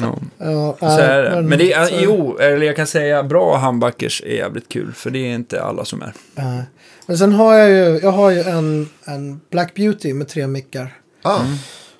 Ja. 0.00 0.18
Ja, 0.38 0.76
Så 0.80 0.86
är 0.86 1.22
det. 1.22 1.42
Men 1.42 1.58
det 1.58 1.72
är, 1.72 1.86
så- 1.86 1.94
jo, 2.00 2.38
eller 2.38 2.66
jag 2.66 2.76
kan 2.76 2.86
säga 2.86 3.22
bra 3.22 3.56
handbackers 3.56 4.22
är 4.26 4.34
jävligt 4.36 4.68
kul. 4.68 4.92
För 4.92 5.10
det 5.10 5.18
är 5.18 5.34
inte 5.34 5.62
alla 5.62 5.84
som 5.84 6.02
är. 6.02 6.12
Nej. 6.34 6.62
Men 7.06 7.18
sen 7.18 7.32
har 7.32 7.54
jag 7.54 7.68
ju, 7.70 8.00
jag 8.02 8.12
har 8.12 8.30
ju 8.30 8.40
en, 8.42 8.88
en 9.04 9.40
Black 9.50 9.74
Beauty 9.74 10.14
med 10.14 10.28
tre 10.28 10.46
mickar. 10.46 10.94
Ah, 11.22 11.40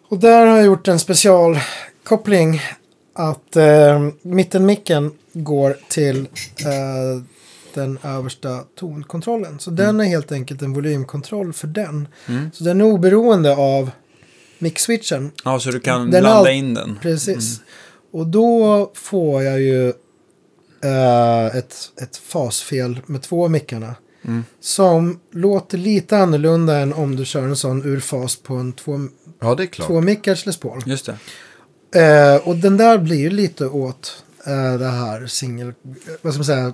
Och 0.09 0.19
där 0.19 0.47
har 0.47 0.57
jag 0.57 0.67
gjort 0.67 0.89
en 0.89 0.99
specialkoppling. 0.99 2.63
Att 3.15 3.57
eh, 3.57 4.09
mittenmicken 4.23 5.13
går 5.33 5.77
till 5.89 6.19
eh, 6.67 7.23
den 7.75 7.99
översta 8.03 8.61
tonkontrollen. 8.79 9.59
Så 9.59 9.71
den 9.71 10.01
är 10.01 10.05
helt 10.05 10.33
enkelt 10.33 10.63
en 10.63 10.73
volymkontroll 10.73 11.53
för 11.53 11.67
den. 11.67 12.09
Mm. 12.29 12.51
Så 12.53 12.65
den 12.65 12.81
är 12.81 12.85
oberoende 12.85 13.57
av 13.57 13.91
mix-switchen. 14.59 15.31
Ja, 15.45 15.61
så 15.61 15.71
du 15.71 15.81
kan 15.81 16.11
Den 16.11 16.23
blanda 16.23 16.53
in 16.53 16.75
den. 16.75 16.99
Precis. 17.03 17.61
Och 18.13 18.27
då 18.27 18.91
får 18.95 19.43
jag 19.43 19.61
ju 19.61 19.89
eh, 20.85 21.47
ett, 21.57 21.75
ett 22.03 22.17
fasfel 22.17 23.01
med 23.07 23.23
två 23.23 23.49
mickarna. 23.49 23.95
Som 24.61 25.21
låter 25.33 25.79
lite 25.79 26.19
annorlunda 26.19 26.77
än 26.79 26.93
om 26.93 27.17
du 27.17 27.25
kör 27.25 27.43
en 27.43 27.57
sån 27.57 27.85
urfas 27.85 28.37
på 28.37 28.55
en 28.55 28.73
två, 28.73 29.01
Ja, 29.41 29.55
det 29.55 29.63
är 29.63 29.67
klart. 29.67 29.87
två 29.89 30.01
mickars 30.01 30.47
Les 30.47 30.57
Paul. 30.57 30.83
Just 30.87 31.07
det. 31.07 31.17
Eh, 31.95 32.37
och 32.49 32.57
den 32.57 32.77
där 32.77 32.99
blir 32.99 33.17
ju 33.17 33.31
lite 33.31 33.67
åt 33.67 34.25
eh, 34.47 34.75
det 34.75 34.89
här 34.89 35.27
singel... 35.27 35.75
Vad 36.23 36.33
ska 36.33 36.39
man 36.39 36.45
säga? 36.45 36.73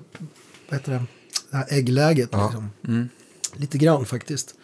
Vad 0.69 0.81
heter 0.81 0.93
det? 0.93 1.03
Det 1.51 1.57
här 1.57 1.67
äggläget. 1.69 2.29
Ja. 2.33 2.45
Liksom. 2.45 2.71
Mm. 2.89 3.09
Lite 3.55 3.79
grann 3.79 4.07
faktiskt. 4.07 4.55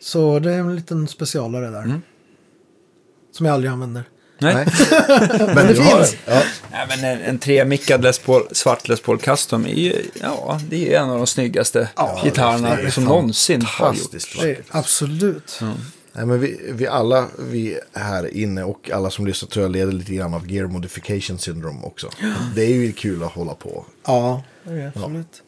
Så 0.00 0.38
det 0.38 0.52
är 0.52 0.58
en 0.58 0.76
liten 0.76 1.08
specialare 1.08 1.70
där. 1.70 1.82
Mm. 1.82 2.02
Som 3.32 3.46
jag 3.46 3.54
aldrig 3.54 3.72
använder. 3.72 4.04
Nej. 4.38 4.54
Nej. 4.54 4.66
Men 5.54 5.66
det 5.66 5.74
du 5.74 5.80
har 5.80 5.96
finns. 5.96 6.16
Ja. 6.26 6.42
Nej, 6.70 6.86
men 6.88 7.04
en, 7.04 7.20
en 7.20 7.38
tremickad 7.38 8.02
Les 8.02 8.18
Paul, 8.18 8.48
svart 8.52 8.88
Les 8.88 9.00
Paul 9.00 9.18
Custom 9.18 9.66
är 9.66 9.74
ju, 9.74 10.02
ja, 10.22 10.60
det 10.68 10.94
är 10.94 11.00
en 11.00 11.10
av 11.10 11.16
de 11.16 11.26
snyggaste 11.26 11.88
Ja, 11.96 12.20
gitarrerna 12.24 12.90
som 12.90 13.04
någonsin 13.04 13.62
har 13.62 13.94
gjorts. 13.94 14.36
Absolut. 14.70 15.60
Nej, 16.18 16.26
men 16.26 16.40
vi, 16.40 16.60
vi 16.72 16.86
alla 16.86 17.26
vi 17.38 17.78
här 17.92 18.34
inne 18.34 18.64
och 18.64 18.90
alla 18.90 19.10
som 19.10 19.26
lyssnar 19.26 19.48
tror 19.48 19.64
jag 19.64 19.72
leder 19.72 19.92
lite 19.92 20.14
grann 20.14 20.34
av 20.34 20.50
gear 20.50 20.66
modification 20.66 21.38
syndrome 21.38 21.82
också. 21.82 22.10
Det 22.54 22.62
är 22.62 22.74
ju 22.74 22.92
kul 22.92 23.22
att 23.22 23.32
hålla 23.32 23.54
på. 23.54 23.84
Ja, 24.06 24.42
det 24.64 24.70
är 24.70 24.76
det 24.76 24.92
absolut. 24.94 25.42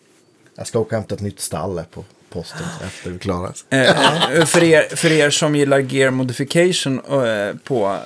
Jag 0.56 0.66
ska 0.66 0.78
åka 0.78 0.96
och 0.96 1.00
hämta 1.00 1.14
ett 1.14 1.20
nytt 1.20 1.40
stall 1.40 1.82
på 1.90 2.04
posten 2.28 2.66
efter 2.84 3.10
vi 3.10 3.18
klarar 3.18 3.50
oss. 3.50 3.64
Eh, 3.70 4.44
för, 4.44 4.62
er, 4.62 4.96
för 4.96 5.12
er 5.12 5.30
som 5.30 5.56
gillar 5.56 5.78
gear 5.78 6.10
modification 6.10 6.98
eh, 6.98 7.56
på 7.64 7.86
eh, 7.86 7.98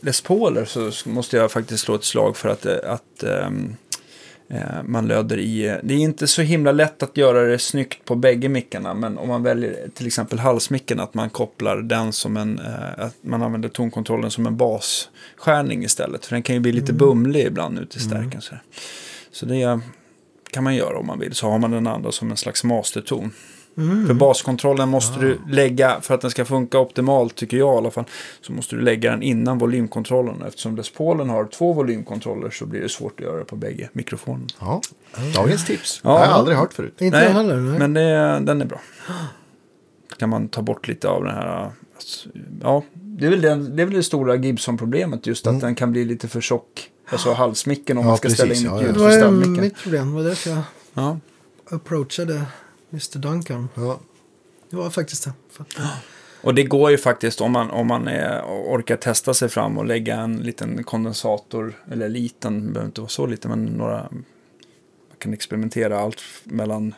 Les 0.00 0.20
Pauler 0.20 0.64
så 0.64 0.90
måste 1.04 1.36
jag 1.36 1.52
faktiskt 1.52 1.84
slå 1.84 1.94
ett 1.94 2.04
slag 2.04 2.36
för 2.36 2.48
att, 2.48 2.66
eh, 2.66 2.76
att 2.84 3.22
eh, 3.22 3.50
man 4.84 5.08
löder 5.08 5.38
i... 5.38 5.78
Det 5.82 5.94
är 5.94 5.98
inte 5.98 6.26
så 6.26 6.42
himla 6.42 6.72
lätt 6.72 7.02
att 7.02 7.16
göra 7.16 7.42
det 7.42 7.58
snyggt 7.58 8.04
på 8.04 8.14
bägge 8.14 8.48
mickarna, 8.48 8.94
men 8.94 9.18
om 9.18 9.28
man 9.28 9.42
väljer 9.42 9.88
till 9.94 10.06
exempel 10.06 10.38
halsmicken, 10.38 11.00
att 11.00 11.14
man 11.14 11.30
kopplar 11.30 11.76
den 11.76 12.12
som 12.12 12.36
en... 12.36 12.58
Eh, 12.58 13.04
att 13.04 13.16
man 13.20 13.42
använder 13.42 13.68
tonkontrollen 13.68 14.30
som 14.30 14.46
en 14.46 14.56
basskärning 14.56 15.84
istället, 15.84 16.26
för 16.26 16.36
den 16.36 16.42
kan 16.42 16.54
ju 16.54 16.60
bli 16.60 16.72
lite 16.72 16.92
bumlig 16.92 17.46
ibland 17.46 17.78
ute 17.78 17.98
i 17.98 18.00
stärken. 18.00 18.40
Så, 18.40 18.54
så 19.30 19.46
det 19.46 19.80
kan 20.50 20.64
man 20.64 20.74
göra 20.74 20.98
om 20.98 21.06
man 21.06 21.18
vill, 21.18 21.34
så 21.34 21.50
har 21.50 21.58
man 21.58 21.70
den 21.70 21.86
andra 21.86 22.12
som 22.12 22.30
en 22.30 22.36
slags 22.36 22.64
masterton. 22.64 23.30
För 24.06 24.14
baskontrollen 24.14 24.88
måste 24.88 25.20
du 25.20 25.38
lägga, 25.48 26.00
för 26.00 26.14
att 26.14 26.20
den 26.20 26.30
ska 26.30 26.44
funka 26.44 26.78
optimalt 26.78 27.34
tycker 27.34 27.56
jag 27.56 27.74
i 27.74 27.78
alla 27.78 27.90
fall, 27.90 28.04
så 28.40 28.52
måste 28.52 28.76
du 28.76 28.82
lägga 28.82 29.10
den 29.10 29.22
innan 29.22 29.58
volymkontrollen. 29.58 30.42
Eftersom 30.48 30.76
Les 30.76 30.90
Paulen 30.90 31.28
har 31.30 31.44
två 31.44 31.72
volymkontroller 31.72 32.50
så 32.50 32.66
blir 32.66 32.80
det 32.80 32.88
svårt 32.88 33.20
att 33.20 33.26
göra 33.26 33.38
det 33.38 33.44
på 33.44 33.56
bägge 33.56 33.88
mikrofonerna. 33.92 34.46
Ja, 34.60 34.80
dagens 35.34 35.66
tips. 35.66 36.00
Ja. 36.04 36.10
Det 36.10 36.16
har 36.18 36.24
jag 36.24 36.34
aldrig 36.34 36.56
hört 36.56 36.72
förut. 36.72 36.94
Inte 37.00 37.18
jag 37.18 37.30
heller. 37.30 37.56
Nej. 37.56 37.78
men 37.78 37.94
det, 37.94 38.40
den 38.52 38.60
är 38.62 38.66
bra. 38.66 38.80
Kan 40.18 40.28
man 40.30 40.48
ta 40.48 40.62
bort 40.62 40.88
lite 40.88 41.08
av 41.08 41.24
den 41.24 41.34
här, 41.34 41.70
alltså, 41.94 42.28
ja, 42.62 42.82
det 42.94 43.26
är 43.26 43.30
väl, 43.30 43.40
den, 43.40 43.76
det, 43.76 43.82
är 43.82 43.86
väl 43.86 43.94
det 43.94 44.02
stora 44.02 44.36
Gibson-problemet 44.36 45.26
just 45.26 45.46
att 45.46 45.60
den 45.60 45.74
kan 45.74 45.92
bli 45.92 46.04
lite 46.04 46.28
för 46.28 46.40
tjock. 46.40 46.90
Alltså 47.08 47.32
halsmicken 47.32 47.98
om 47.98 48.04
Ja, 48.04 48.08
man 48.08 48.16
ska 48.16 48.30
ställa 48.30 48.48
precis, 48.48 48.64
in 48.64 48.70
ja, 48.70 48.76
ett 48.76 48.82
ja. 48.82 48.86
ljud 48.86 48.94
det 48.94 48.98
för 48.98 49.04
var 49.04 49.12
ju 49.12 49.18
ställmicken. 49.18 49.60
mitt 49.60 49.82
problem. 49.82 50.08
Det 50.08 50.14
var 50.14 50.28
därför 50.28 50.50
jag 50.50 50.60
Ja. 50.94 51.18
approachade 51.70 52.42
Mr. 52.90 53.18
Duncan. 53.18 53.68
Ja. 53.74 54.00
Det 54.70 54.76
var 54.76 54.90
faktiskt 54.90 55.24
det. 55.24 55.32
Och 56.40 56.54
det 56.54 56.62
går 56.62 56.90
ju 56.90 56.98
faktiskt 56.98 57.40
om 57.40 57.52
man, 57.52 57.70
om 57.70 57.86
man 57.86 58.08
är, 58.08 58.42
orkar 58.44 58.96
testa 58.96 59.34
sig 59.34 59.48
fram 59.48 59.78
och 59.78 59.84
lägga 59.84 60.16
en 60.16 60.36
liten 60.36 60.84
kondensator, 60.84 61.74
eller 61.90 62.08
liten, 62.08 62.66
det 62.66 62.72
behöver 62.72 62.86
inte 62.86 63.00
vara 63.00 63.08
så 63.08 63.26
liten, 63.26 63.50
men 63.50 63.64
några, 63.64 64.08
man 64.10 64.24
kan 65.18 65.32
experimentera 65.32 66.00
allt 66.00 66.20
mellan 66.44 66.94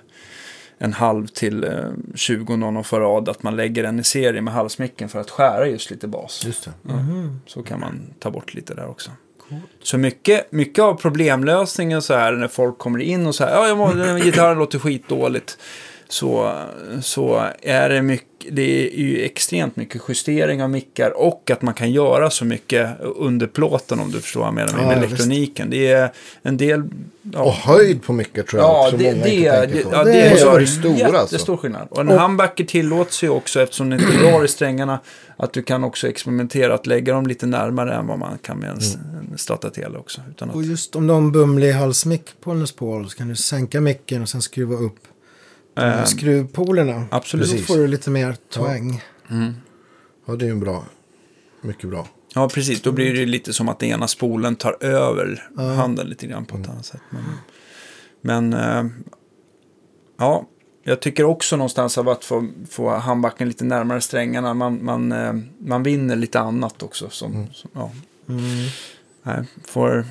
en 0.79 0.93
halv 0.93 1.27
till 1.27 1.65
eh, 1.65 1.91
20 2.15 2.57
nanofarad, 2.57 3.29
att 3.29 3.43
man 3.43 3.57
lägger 3.57 3.83
den 3.83 4.01
i 4.01 4.05
serie 4.05 4.41
med 4.41 4.55
halsmicken 4.55 5.09
för 5.09 5.21
att 5.21 5.31
skära 5.31 5.67
just 5.67 5.91
lite 5.91 6.09
bas. 6.09 6.43
Just 6.47 6.65
det. 6.65 6.73
Ja, 6.83 6.99
Så 7.47 7.63
kan 7.63 7.81
man 7.81 8.15
ta 8.19 8.31
bort 8.31 8.55
lite 8.55 8.75
där 8.75 8.87
också. 8.87 9.11
Så 9.83 9.99
mycket, 9.99 10.53
mycket 10.53 10.85
av 10.85 10.95
problemlösningen 10.95 12.03
så 12.03 12.15
här 12.15 12.33
när 12.33 12.49
folk 12.49 12.79
kommer 12.79 12.99
in 12.99 13.27
och 13.27 13.35
så 13.35 13.45
här, 13.45 13.53
ja, 13.53 13.69
jag 13.69 13.79
må, 13.79 14.15
gitarren 14.19 14.59
låter 14.59 14.79
skitdåligt. 14.79 15.59
Så, 16.11 16.53
så 17.03 17.47
är 17.63 17.89
det 17.89 18.03
mycket, 18.03 18.27
det 18.51 18.63
är 18.95 18.99
ju 18.99 19.23
extremt 19.25 19.77
mycket 19.77 20.03
justering 20.09 20.63
av 20.63 20.71
mickar 20.71 21.11
och 21.17 21.51
att 21.51 21.63
man 21.63 21.75
kan 21.75 21.91
göra 21.93 22.31
så 22.31 22.45
mycket 22.45 22.89
under 23.01 23.47
plåten 23.47 24.01
om 24.01 24.11
du 24.11 24.21
förstår 24.21 24.41
vad 24.41 24.47
jag 24.49 24.55
menar 24.55 24.73
med 24.73 24.83
Ja, 24.87 24.93
ja, 24.93 24.97
elektroniken. 24.99 25.71
Det 25.71 25.87
är 25.93 26.13
en 26.43 26.57
del... 26.57 26.83
Ja, 27.33 27.43
Och 27.43 27.53
höjd 27.53 28.03
på 28.03 28.13
mycket 28.13 28.47
tror 28.47 28.63
jag 28.63 28.71
Ja, 28.71 28.85
också 28.85 28.97
det, 28.97 29.05
många 29.13 29.25
det, 29.25 29.31
inte 29.35 29.67
det, 29.67 29.83
på. 29.83 29.91
ja, 29.93 30.05
Det 30.05 30.13
det 30.13 30.21
är 30.21 30.37
så 30.37 30.47
gör 30.47 30.65
stora, 30.67 30.93
alltså. 31.19 31.35
jättestor 31.35 31.57
skillnad. 31.57 31.89
Och 31.91 32.01
en 32.01 32.09
humbucker 32.09 32.65
tillåts 32.65 33.23
ju 33.25 33.29
också, 33.29 33.61
eftersom 33.61 33.91
den 33.91 34.01
inte 34.01 34.17
drar 34.17 34.45
i 34.45 34.49
strängarna, 34.49 35.01
att 35.37 35.53
du 35.53 35.63
kan 35.63 35.85
också 35.85 36.09
experimentera 36.09 36.75
att 36.75 36.87
lägga 36.87 37.13
dem 37.15 37.27
lite 37.27 37.47
närmare 37.47 37.95
än 37.95 38.07
vad 38.07 38.19
man 38.19 38.39
kan 38.43 38.59
med 38.59 38.71
en, 38.71 38.79
Mm. 38.79 39.31
en 39.33 39.39
Stratocaster 39.39 39.97
också. 39.99 40.21
Utan 40.31 40.51
och 40.51 40.61
att, 40.61 40.67
just 40.67 40.97
om 40.97 41.07
du 41.07 41.13
har 41.13 41.21
en 41.21 41.33
bumlig 41.33 41.73
halsmick 41.73 42.23
på 42.41 42.51
en 42.51 42.61
Les 42.61 42.73
Paul 42.73 43.11
så 43.11 43.17
kan 43.17 43.29
du 43.29 43.37
sänka 43.37 43.81
micken 43.81 44.23
och 44.23 44.29
sen 44.29 44.43
skruva 44.43 44.75
upp 44.77 44.99
eh, 45.79 46.05
skruvpolerna. 46.05 47.07
absolut. 47.11 47.51
Då 47.51 47.59
får 47.59 47.77
du 47.77 47.87
lite 47.87 48.11
mer 48.11 48.37
twang. 48.55 49.03
Ja, 50.27 50.37
det 50.37 50.45
är 50.45 50.47
ju 50.47 50.53
en 50.53 50.61
bra. 50.61 50.85
Mycket 51.61 51.91
bra. 51.91 52.09
Ja, 52.35 52.49
precis. 52.49 52.83
Då 52.83 52.93
blir 52.93 53.15
det 53.15 53.27
lite 53.27 53.53
som 53.53 53.69
att 53.69 53.79
den 53.79 53.89
ena 53.89 54.09
spolen 54.09 54.57
tar 54.57 54.77
över 54.81 55.51
handen 55.57 56.07
lite 56.07 56.27
grann 56.27 56.45
på 56.45 56.57
ett 56.57 56.69
annat 56.69 56.87
sätt. 56.87 57.01
Men, 57.11 57.23
men 58.21 58.53
eh, 58.53 58.93
ja, 60.19 60.47
jag 60.83 61.01
tycker 61.01 61.25
också 61.25 61.57
någonstans 61.57 61.99
av 61.99 62.09
att 62.09 62.25
få, 62.25 62.49
få 62.71 62.91
handbacken 62.91 63.49
lite 63.49 63.65
närmare 63.65 64.01
strängarna. 64.01 64.55
Man, 64.55 64.85
man, 64.85 65.13
eh, 65.13 65.33
man 65.59 65.83
vinner 65.83 66.17
lite 66.17 66.41
annat 66.41 66.83
också. 66.83 67.11
Som, 67.11 67.47
som, 67.53 67.71
ja. 67.75 67.91
Nej, 69.23 69.45
får, 69.65 70.07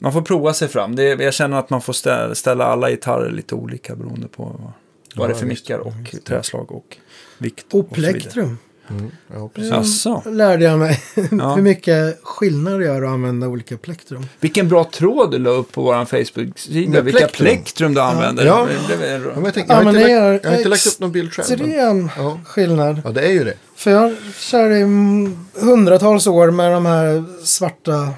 man 0.00 0.12
får 0.12 0.22
prova 0.22 0.54
sig 0.54 0.68
fram. 0.68 0.96
Det, 0.96 1.02
är- 1.10 1.20
jag 1.22 1.34
känner 1.34 1.56
att 1.58 1.70
man 1.70 1.82
får 1.82 2.34
ställa, 2.34 2.64
alla 2.64 2.90
gitarrer 2.90 3.30
lite 3.30 3.54
olika 3.54 3.94
beroende 3.96 4.28
på 4.28 4.42
vad, 4.42 4.72
vad 5.16 5.28
det 5.28 5.34
är 5.34 5.38
för 5.38 5.46
mickar 5.46 5.78
och 5.78 5.92
träslag 6.24 6.72
och 6.72 6.96
vikt. 7.38 7.66
Och 7.74 7.90
plektrum. 7.90 8.58
Mm. 8.90 9.10
Ja, 9.34 9.50
precis. 9.54 9.70
Jaså? 9.72 10.22
lärde 10.26 10.64
jag 10.64 10.78
mig 10.78 11.00
Ja. 11.30 11.54
hur 11.54 11.62
mycket 11.62 12.18
skillnad 12.22 12.80
det 12.80 12.84
gör 12.86 13.02
att 13.02 13.08
använda 13.10 13.48
olika 13.48 13.76
plektrum. 13.76 14.26
Vilken 14.40 14.68
bra 14.68 14.84
tråd 14.84 15.30
du 15.30 15.38
la 15.38 15.50
upp 15.50 15.72
på 15.72 15.82
vår 15.82 16.04
Facebook-sida. 16.04 17.00
Vilka 17.00 17.18
plektrum. 17.18 17.46
plektrum 17.46 17.94
du 17.94 18.00
använder. 18.00 18.46
Ja. 18.46 18.66
Det 18.88 19.06
är 19.06 19.20
Ja, 19.20 19.32
jag, 19.44 19.54
tänker, 19.54 19.74
Ja, 19.74 19.78
jag, 19.78 19.84
har 19.84 19.92
inte 19.92 19.98
det 20.08 20.30
lagt, 20.30 20.44
är 20.44 20.44
jag 20.44 20.50
har 20.50 20.56
inte 20.58 20.68
lagt 20.68 20.86
upp 20.86 21.00
någon 21.00 21.12
bild 21.12 21.32
själv. 21.32 21.46
Men, 21.60 21.68
Extrem 21.70 22.10
ja. 22.16 22.40
skillnad. 22.46 23.00
ja, 23.04 23.10
det 23.10 23.20
är 23.20 23.32
ju 23.32 23.44
det. 23.44 23.54
För 23.76 23.90
jag 23.90 24.14
kör 24.38 24.70
i 24.70 24.80
mm, 24.82 25.46
hundratals 25.54 26.26
år 26.26 26.50
med 26.50 26.72
de 26.72 26.86
här 26.86 27.24
svarta 27.44 28.08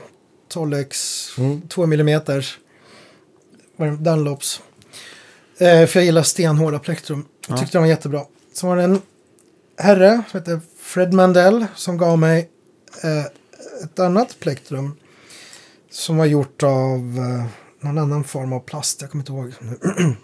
12x, 0.56 1.38
Mm. 1.38 1.68
2 1.68 1.84
mm 1.84 2.20
Dunlops. 3.98 4.60
Eh, 5.58 5.86
för 5.86 6.00
jag 6.00 6.04
gillar 6.04 6.22
stenhårda 6.22 6.78
plektrum. 6.78 7.24
Jag 7.48 7.58
tyckte 7.58 7.78
de 7.78 7.82
var 7.82 7.88
jättebra. 7.88 8.24
Så 8.52 8.66
var 8.66 8.76
det 8.76 8.82
en 8.82 9.00
herre 9.76 10.22
som 10.30 10.40
heter 10.40 10.60
Fred 10.78 11.12
Mandel 11.12 11.66
som 11.74 11.96
gav 11.96 12.18
mig 12.18 12.50
eh, 13.04 13.24
ett 13.84 13.98
annat 13.98 14.36
plektrum. 14.40 14.96
Som 15.90 16.16
var 16.16 16.26
gjort 16.26 16.62
av 16.62 16.98
eh, 17.18 17.44
någon 17.86 17.98
annan 17.98 18.24
form 18.24 18.52
av 18.52 18.60
plast. 18.60 19.00
Jag 19.00 19.10
kommer 19.10 19.22
inte 19.22 19.32
ihåg. 19.32 19.52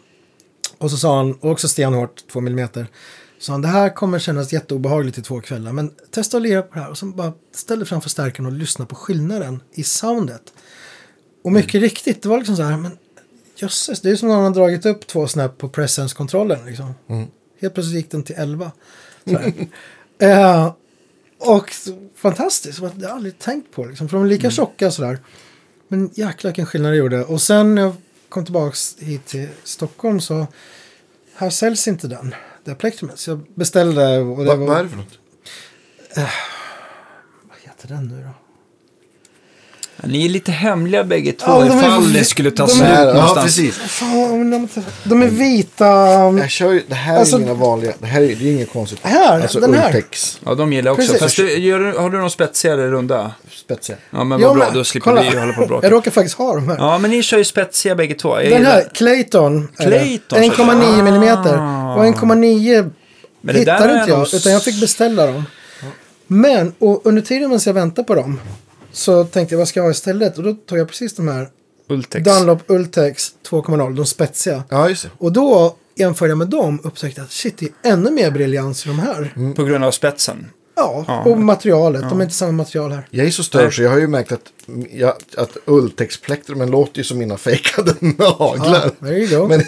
och 0.78 0.90
så 0.90 0.96
sa 0.96 1.16
han, 1.16 1.38
också 1.40 1.68
stenhårt, 1.68 2.28
2 2.32 2.38
mm. 2.38 2.68
Så 3.38 3.52
han, 3.52 3.62
det 3.62 3.68
här 3.68 3.94
kommer 3.94 4.18
kännas 4.18 4.52
jätteobehagligt 4.52 5.18
i 5.18 5.22
två 5.22 5.40
kvällar. 5.40 5.72
Men 5.72 5.90
testa 6.10 6.36
att 6.36 6.42
lira 6.42 6.62
på 6.62 6.74
det 6.74 6.80
här. 6.80 6.90
Och 6.90 6.98
så 6.98 7.06
bara 7.06 7.32
ställ 7.52 7.78
dig 7.78 7.88
framför 7.88 8.10
stärken 8.10 8.46
och 8.46 8.52
lyssna 8.52 8.86
på 8.86 8.94
skillnaden 8.94 9.60
i 9.72 9.82
soundet. 9.82 10.52
Och 11.42 11.52
mycket 11.52 11.80
riktigt, 11.80 12.22
det 12.22 12.28
var 12.28 12.38
liksom 12.38 12.56
så 12.56 12.62
här, 12.62 12.76
men 12.76 12.98
jösses, 13.56 14.00
det 14.00 14.10
är 14.10 14.16
som 14.16 14.30
om 14.30 14.34
han 14.34 14.44
har 14.44 14.50
dragit 14.50 14.86
upp 14.86 15.06
två 15.06 15.28
snäpp 15.28 15.58
på 15.58 15.68
presence-kontrollen. 15.68 16.66
Liksom. 16.66 16.94
Helt 17.60 17.74
plötsligt 17.74 17.96
gick 17.96 18.10
den 18.10 18.22
till 18.22 18.34
11. 18.38 18.72
Så 19.24 19.38
här. 19.38 19.52
eh, 20.18 20.72
och 21.38 21.72
fantastiskt, 22.14 22.80
det 22.80 22.86
har 22.86 22.92
jag 22.98 23.10
aldrig 23.10 23.38
tänkt 23.38 23.72
på. 23.72 23.84
Liksom, 23.84 24.08
för 24.08 24.16
de 24.16 24.24
är 24.24 24.28
lika 24.28 24.50
tjocka 24.50 24.90
sådär. 24.90 25.18
Men 25.88 26.10
jäklar 26.14 26.50
vilken 26.50 26.66
skillnad 26.66 26.92
det 26.92 26.96
gjorde. 26.96 27.24
Och 27.24 27.42
sen 27.42 27.74
när 27.74 27.82
jag 27.82 27.96
kom 28.28 28.44
tillbaka 28.44 28.76
hit 28.98 29.26
till 29.26 29.48
Stockholm 29.64 30.20
så 30.20 30.46
här 31.34 31.50
säljs 31.50 31.88
inte 31.88 32.08
den. 32.08 32.34
Det 32.64 32.74
plektrumet. 32.74 33.18
Så 33.18 33.30
jag 33.30 33.46
beställde. 33.54 34.18
Och 34.18 34.44
det 34.44 34.50
Va, 34.50 34.56
var, 34.56 34.66
vad 34.66 34.78
är 34.78 34.82
det 34.82 34.88
för 34.88 34.96
något? 34.96 35.18
Vad 37.42 37.58
heter 37.62 37.88
den 37.88 38.08
nu 38.08 38.22
då? 38.22 38.47
Ni 40.04 40.24
är 40.24 40.28
lite 40.28 40.52
hemliga 40.52 41.04
bägge 41.04 41.32
två 41.32 41.46
Ja, 41.50 41.58
de 41.60 41.70
är- 41.70 41.78
ifall 41.78 42.12
det 42.12 42.24
skulle 42.24 42.50
ta 42.50 42.66
de 42.66 42.72
är- 42.72 42.76
slut 42.76 42.88
ja, 42.90 43.04
någonstans. 43.04 43.44
precis. 43.44 43.76
Fan, 43.76 44.50
de, 44.50 44.68
de 45.04 45.22
är 45.22 45.26
vita. 45.26 45.86
Jag 46.38 46.50
kör 46.50 46.72
ju, 46.72 46.82
det 46.88 46.94
här 46.94 47.18
Alltså- 47.18 47.36
är 47.36 47.40
mina 47.40 47.54
vanliga, 47.54 47.92
det 47.98 48.06
här 48.06 48.20
är, 48.22 48.26
det 48.26 48.48
är 48.48 48.52
inget 48.52 48.72
konstigt. 48.72 48.98
Här, 49.02 49.40
alltså 49.40 49.60
den 49.60 49.74
här. 49.74 50.04
Ja, 50.44 50.54
de 50.54 50.72
gillar 50.72 50.88
jag 50.90 50.94
också. 50.98 51.06
Precis. 51.12 51.22
Fast 51.22 51.36
du, 51.36 51.58
gör, 51.58 51.98
har 51.98 52.10
du 52.10 52.18
någon 52.18 52.30
eller 52.72 52.88
runda? 52.90 53.32
spetsiga. 53.52 53.98
Ja, 54.10 54.24
men 54.24 54.40
Jag 54.40 54.48
vad 54.48 54.56
bra. 54.56 54.70
Då 54.74 54.84
slipper 54.84 55.10
Kolla. 55.10 55.22
vi 55.30 55.38
hålla 55.38 55.52
på 55.52 55.58
och 55.58 55.62
Jag 55.62 55.68
bråka. 55.68 55.90
råkar 55.90 56.10
faktiskt 56.10 56.38
ha 56.38 56.54
de 56.54 56.68
här. 56.68 56.76
Ja, 56.78 56.98
men 56.98 57.10
ni 57.10 57.22
kör 57.22 57.38
ju 57.38 57.44
spetsiga 57.44 57.94
bägge 57.94 58.14
två. 58.14 58.28
Jag 58.28 58.44
Den 58.44 58.52
gillar- 58.58 58.70
här, 58.70 58.88
Clayton. 58.94 59.68
är. 59.78 59.84
Clayton, 59.86 60.38
1,9 60.42 61.02
millimeter. 61.02 61.56
Ah. 61.58 61.94
Och 61.94 62.04
1,9 62.06 62.90
Men 63.40 63.54
det 63.54 63.64
där 63.64 63.72
hittade 63.74 63.92
är 63.94 63.98
inte 63.98 64.10
jag, 64.10 64.18
nog- 64.18 64.34
utan 64.34 64.52
jag 64.52 64.62
fick 64.64 64.80
beställa 64.80 65.26
dem. 65.26 65.44
Men, 66.26 66.72
och 66.78 67.00
under 67.06 67.22
tiden 67.22 67.48
medan 67.48 67.60
jag 67.66 67.74
väntade 67.74 68.06
på 68.06 68.14
dem 68.14 68.40
så 68.92 69.24
tänkte 69.24 69.54
jag 69.54 69.58
vad 69.58 69.68
ska 69.68 69.80
jag 69.80 69.84
ha 69.84 69.90
istället? 69.90 70.38
Och 70.38 70.44
då 70.44 70.52
tog 70.54 70.78
jag 70.78 70.88
precis 70.88 71.14
de 71.16 71.28
här 71.28 71.48
Ultex. 71.88 72.24
Dunlop 72.24 72.62
Ultex 72.66 73.32
2.0, 73.48 73.94
de 73.96 74.06
spetsiga. 74.06 74.62
Ja, 74.68 74.88
just 74.88 75.02
det. 75.02 75.10
Och 75.18 75.32
då 75.32 75.76
jämförde 75.94 76.30
jag 76.30 76.38
med 76.38 76.48
dem 76.48 76.78
och 76.78 76.86
upptäckte 76.86 77.22
att 77.22 77.30
shit, 77.32 77.58
det 77.58 77.66
är 77.66 77.92
ännu 77.92 78.10
mer 78.10 78.30
briljans 78.30 78.86
i 78.86 78.88
de 78.88 78.98
här. 78.98 79.52
På 79.56 79.64
grund 79.64 79.84
av 79.84 79.90
spetsen. 79.90 80.46
Ja, 80.76 81.04
Ja. 81.08 81.22
och 81.22 81.38
materialet. 81.38 82.02
De 82.02 82.18
är 82.20 82.24
inte 82.24 82.34
samma 82.36 82.52
material 82.52 82.92
här. 82.92 83.06
Jag 83.10 83.26
är 83.26 83.30
så 83.30 83.42
störd 83.44 83.76
så 83.76 83.82
jag 83.82 83.90
har 83.90 83.98
ju 83.98 84.06
märkt 84.08 84.32
att, 84.32 84.40
jag, 84.90 85.14
att 85.36 85.56
Ultex-plektrumen 85.66 86.70
låter 86.70 86.98
ju 86.98 87.04
som 87.04 87.18
mina 87.18 87.36
fejkade 87.36 87.94
naglar. 88.00 88.82
Ja, 89.00 89.06
there 89.06 89.18
you 89.18 89.38
go. 89.40 89.48
Men, 89.48 89.62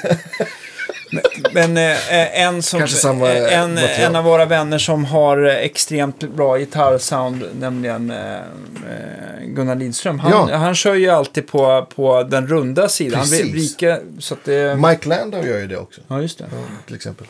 Men 1.52 1.76
eh, 1.76 2.40
en, 2.40 2.62
som, 2.62 2.88
samma, 2.88 3.32
eh, 3.32 3.58
en, 3.58 3.78
en 3.78 4.16
av 4.16 4.24
våra 4.24 4.44
vänner 4.46 4.78
som 4.78 5.04
har 5.04 5.46
eh, 5.46 5.54
extremt 5.54 6.20
bra 6.20 6.58
gitarrsound, 6.58 7.44
nämligen 7.60 8.10
eh, 8.10 8.34
eh, 8.36 8.40
Gunnar 9.46 9.74
Lidström. 9.74 10.18
Han, 10.18 10.48
Ja. 10.50 10.56
han 10.56 10.74
kör 10.74 10.94
ju 10.94 11.08
alltid 11.10 11.48
på, 11.48 11.86
på 11.94 12.22
den 12.22 12.46
runda 12.46 12.88
sidan. 12.88 13.18
Han 13.20 13.28
vriker 13.28 14.00
så 14.18 14.36
det... 14.44 14.76
Mike 14.88 15.08
Landau 15.08 15.46
gör 15.46 15.58
ju 15.58 15.66
det 15.66 15.76
också. 15.76 16.00
Ja, 16.08 16.20
just 16.20 16.38
det. 16.38 16.44
Till 16.86 16.94
exempel. 16.96 17.26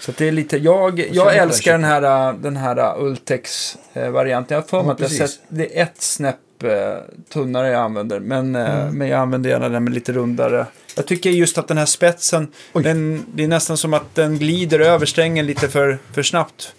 Så 0.00 0.12
det 0.18 0.28
är 0.28 0.32
lite, 0.32 0.56
jag, 0.58 0.98
jag 1.00 1.08
jag 1.12 1.36
älskar 1.36 1.72
den 1.72 1.84
här, 1.84 2.32
den 2.32 2.56
här 2.56 3.00
Ultex-varianten. 3.00 4.54
Jag 4.54 4.62
har 4.62 4.68
för 4.68 4.82
mig 4.82 4.86
Ja, 4.98 5.04
att 5.06 5.18
jag 5.18 5.28
sett, 5.30 5.40
det 5.48 5.78
är 5.78 5.82
ett 5.82 6.02
snäpp 6.02 6.36
äh, 6.64 6.70
tunnare 7.32 7.68
jag 7.68 7.80
använder. 7.82 8.20
Men, 8.20 8.56
äh, 8.56 8.80
Mm. 8.80 8.98
men 8.98 9.08
jag 9.08 9.20
använder 9.20 9.50
gärna 9.50 9.68
den 9.68 9.84
med 9.84 9.94
lite 9.94 10.12
rundare. 10.12 10.66
Jag 10.96 11.06
tycker 11.06 11.30
just 11.30 11.58
att 11.58 11.68
den 11.68 11.78
här 11.78 11.86
spetsen, 11.86 12.48
den, 12.72 13.24
det 13.34 13.44
är 13.44 13.48
nästan 13.48 13.76
som 13.76 13.94
att 13.94 14.14
den 14.14 14.38
glider 14.38 14.80
över 14.80 15.06
strängen 15.06 15.46
lite 15.46 15.68
för, 15.68 15.98
för 16.12 16.22
snabbt. 16.22 16.72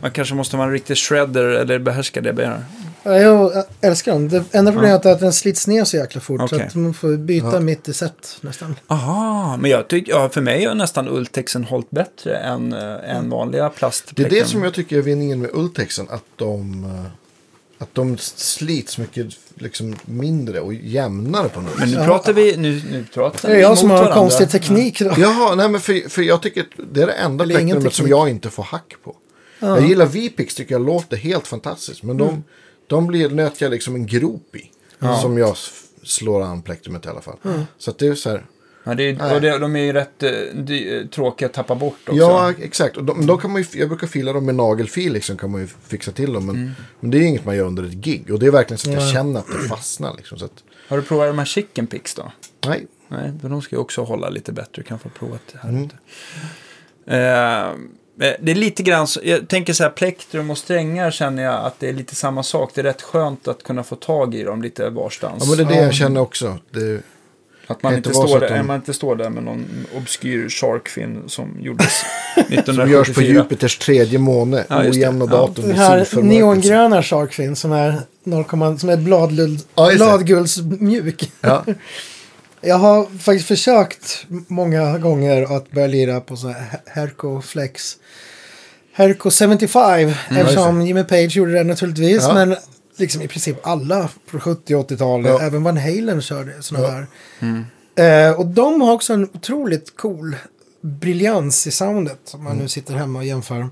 Man 0.00 0.10
kanske 0.10 0.34
måste 0.34 0.56
vara 0.56 0.66
en 0.66 0.72
riktig 0.72 0.96
shredder 0.96 1.44
eller 1.44 1.78
behärska 1.78 2.20
det. 2.20 2.60
Ja, 3.02 3.18
jag 3.18 3.64
älskar 3.80 4.12
dem. 4.12 4.28
Det 4.28 4.44
enda 4.54 4.72
problemet 4.72 5.06
är 5.06 5.12
att 5.12 5.20
den 5.20 5.32
slits 5.32 5.66
ner 5.66 5.84
så 5.84 5.96
jäkla 5.96 6.20
fort. 6.20 6.40
Så 6.40 6.44
Okej. 6.56 6.66
att 6.66 6.74
man 6.74 6.94
får 6.94 7.16
byta 7.16 7.50
Ja. 7.52 7.60
mitt 7.60 7.88
i 7.88 7.92
set 7.92 8.38
nästan. 8.40 8.74
Aha, 8.86 9.56
men 9.56 9.70
jag 9.70 9.88
tycker, 9.88 10.12
ja, 10.12 10.28
för 10.28 10.40
mig 10.40 10.64
har 10.64 10.74
nästan 10.74 11.08
Ultexen 11.08 11.64
hållit 11.64 11.90
bättre 11.90 12.36
än, 12.38 12.72
äh, 12.72 13.16
än 13.16 13.30
vanliga 13.30 13.68
plast. 13.70 14.10
Det 14.16 14.22
är 14.22 14.30
det 14.30 14.44
som 14.48 14.64
jag 14.64 14.74
tycker 14.74 14.98
är 14.98 15.02
vinningen 15.02 15.40
med 15.40 15.50
Ultexen. 15.54 16.06
Att 16.10 16.24
de, 16.36 16.84
eh, 16.84 17.10
att 17.78 17.94
de 17.94 18.18
slits 18.18 18.98
mycket 18.98 19.26
liksom, 19.54 19.96
mindre 20.04 20.60
och 20.60 20.74
jämnare 20.74 21.48
på 21.48 21.60
något 21.60 21.78
Men 21.78 21.88
vis. 21.88 21.96
nu 21.98 22.04
pratar 22.04 22.32
vi, 22.32 22.56
nu, 22.56 22.82
nu 22.90 23.04
pratar 23.14 23.48
Det 23.48 23.54
är 23.54 23.56
vi 23.56 23.62
jag 23.62 23.78
som 23.78 23.90
har 23.90 23.96
varandra. 23.96 24.14
konstig 24.14 24.50
teknik 24.50 25.00
då. 25.00 25.14
Jaha, 25.18 25.54
nej 25.54 25.68
men 25.68 25.80
för, 25.80 26.08
för 26.08 26.22
jag 26.22 26.42
tycker 26.42 26.60
att 26.60 26.66
det 26.92 27.02
är 27.02 27.06
det 27.06 27.12
enda 27.12 27.44
Eller 27.44 27.54
ingen 27.60 27.66
plektrumet 27.76 27.94
som 27.94 28.04
teknik. 28.04 28.10
jag 28.18 28.28
inte 28.28 28.50
får 28.50 28.62
hack 28.62 28.94
på. 29.04 29.16
Jag 29.58 29.88
gillar 29.88 30.06
V-Pix, 30.06 30.54
tycker 30.54 30.74
jag 30.74 30.86
låter 30.86 31.16
helt 31.16 31.46
fantastiskt. 31.46 32.02
Men 32.02 32.20
Mm. 32.20 32.26
de, 32.26 32.44
de 32.86 33.06
blir, 33.06 33.30
nöter 33.30 33.64
jag 33.66 33.70
liksom 33.70 33.94
en 33.94 34.06
grop 34.06 34.56
i. 34.56 34.70
Som 35.22 35.38
jag 35.38 35.50
s- 35.52 35.70
slår 36.02 36.42
an 36.42 36.62
plektrumet 36.62 37.06
i 37.06 37.08
alla 37.08 37.20
fall. 37.20 37.36
Mm. 37.44 37.60
Så 37.78 37.90
att 37.90 37.98
det 37.98 38.06
är 38.06 38.14
så 38.14 38.30
här. 38.30 38.44
Ja, 38.88 38.94
det 38.94 39.08
är, 39.10 39.34
och 39.34 39.40
det, 39.40 39.58
de 39.58 39.76
är 39.76 39.80
ju 39.80 39.92
rätt 39.92 40.22
eh, 40.22 40.30
dy, 40.54 40.96
eh, 40.96 41.06
tråkiga 41.06 41.46
att 41.48 41.54
tappa 41.54 41.74
bort 41.74 41.98
också. 42.06 42.14
Ja, 42.14 42.52
exakt. 42.62 42.96
Och 42.96 43.04
de, 43.04 43.26
de 43.26 43.38
kan 43.38 43.52
man 43.52 43.62
ju, 43.62 43.78
jag 43.80 43.88
brukar 43.88 44.06
fila 44.06 44.32
dem 44.32 44.46
med 44.46 44.54
nagelfil, 44.54 45.12
liksom, 45.12 45.36
kan 45.36 45.50
man 45.50 45.60
ju 45.60 45.66
fixa 45.66 46.12
till 46.12 46.32
dem. 46.32 46.46
Men, 46.46 46.72
men 47.00 47.10
det 47.10 47.18
är 47.18 47.22
inget 47.22 47.44
man 47.44 47.56
gör 47.56 47.64
under 47.64 47.82
ett 47.84 47.92
gig. 47.92 48.30
Och 48.32 48.38
det 48.38 48.46
är 48.46 48.50
verkligen 48.50 48.78
så 48.78 48.88
att 48.90 48.94
jag 48.94 49.12
känner 49.12 49.40
att 49.40 49.46
det 49.46 49.68
fastnar. 49.68 50.14
Liksom, 50.16 50.38
så 50.38 50.44
att, 50.44 50.64
Har 50.88 50.96
du 50.96 51.02
provat 51.02 51.28
de 51.28 51.38
här 51.38 51.44
chicken 51.46 51.86
picks 51.86 52.14
då? 52.14 52.32
nej, 52.66 52.86
Nej, 53.08 53.32
för 53.42 53.48
de 53.48 53.62
ska 53.62 53.76
ju 53.76 53.80
också 53.80 54.02
hålla 54.02 54.28
lite 54.28 54.52
bättre. 54.52 54.70
Du 54.72 54.82
kan 54.82 54.98
få 54.98 55.08
prova 55.08 55.38
det 55.52 55.58
här 55.58 55.68
Mm. 55.68 55.84
ute. 55.84 55.94
Eh, 57.06 57.72
det 58.40 58.50
är 58.50 58.54
lite 58.54 58.82
grann, 58.82 59.06
så- 59.06 59.20
jag 59.24 59.48
tänker 59.48 59.72
så 59.72 59.82
här, 59.82 59.90
plektrum 59.90 60.50
och 60.50 60.58
strängar 60.58 61.10
känner 61.10 61.42
jag 61.42 61.54
att 61.64 61.80
det 61.80 61.88
är 61.88 61.92
lite 61.92 62.14
samma 62.14 62.42
sak. 62.42 62.70
Det 62.74 62.80
är 62.80 62.82
rätt 62.82 63.02
skönt 63.02 63.48
att 63.48 63.62
kunna 63.62 63.82
få 63.84 63.96
tag 63.96 64.34
i 64.34 64.42
dem 64.42 64.62
lite 64.62 64.90
varstans. 64.90 65.42
ja, 65.44 65.48
men 65.48 65.56
det 65.56 65.62
är 65.64 65.76
det 65.76 65.80
Ja. 65.80 65.84
jag 65.84 65.94
känner 65.94 66.20
också. 66.20 66.58
Det, 66.70 67.00
att 67.66 67.82
man 67.82 67.94
inte, 67.94 68.10
står 68.10 68.40
där, 68.40 68.48
de- 68.58 68.66
man 68.66 68.76
inte 68.76 68.94
står 68.94 69.16
där 69.16 69.30
med 69.30 69.42
någon 69.42 69.86
obskyr 69.96 70.48
sharkfin 70.48 71.22
som 71.26 71.56
gjordes 71.60 71.92
som 72.34 72.42
1974. 72.42 72.86
görs 72.88 73.14
på 73.14 73.22
Jupiters 73.22 73.78
tredje 73.78 74.18
måne. 74.18 74.64
Ja, 74.68 74.80
ojämna 74.82 75.24
Ja. 75.24 75.30
datum. 75.36 75.54
Den 75.68 75.76
med 75.76 75.78
här 75.78 76.22
neongröna 76.22 77.02
Sharkfin 77.02 77.56
som 77.56 77.72
är 77.72 78.00
0, 78.24 78.44
som 78.78 78.88
är 78.88 78.96
bladlull, 78.96 79.58
Ja, 79.74 79.90
bladguldsmjuk. 79.96 81.32
Ja. 81.40 81.64
Jag 82.60 82.76
har 82.78 83.18
faktiskt 83.18 83.48
försökt 83.48 84.26
många 84.28 84.98
gånger 84.98 85.56
att 85.56 85.70
börja 85.70 85.86
lira 85.86 86.20
på 86.20 86.36
så 86.36 86.48
här 86.48 86.64
Herco 86.86 87.40
Flex. 87.42 87.96
Herco 88.92 89.30
75, 89.30 90.10
eftersom 90.30 90.82
Jimmy 90.86 91.04
Page 91.04 91.36
gjorde 91.36 91.52
det 91.52 91.64
naturligtvis. 91.64 92.22
Ja. 92.22 92.34
Men 92.34 92.56
liksom 92.96 93.22
i 93.22 93.28
princip 93.28 93.66
alla 93.66 94.08
på 94.30 94.40
70 94.40 94.74
och 94.74 94.90
80-talet, 94.90 95.30
Ja. 95.30 95.42
även 95.42 95.62
Van 95.62 95.76
Halen 95.76 96.22
körde 96.22 96.62
sådana 96.62 96.86
Ja. 96.88 97.06
där. 97.94 98.26
Eh, 98.28 98.32
och 98.40 98.46
de 98.46 98.80
har 98.80 98.92
också 98.92 99.12
en 99.12 99.24
otroligt 99.24 99.96
cool 99.96 100.36
briljans 100.80 101.66
i 101.66 101.70
soundet. 101.70 102.34
Om 102.34 102.44
man 102.44 102.56
nu 102.56 102.68
sitter 102.68 102.94
hemma 102.94 103.18
och 103.18 103.24
jämför. 103.24 103.68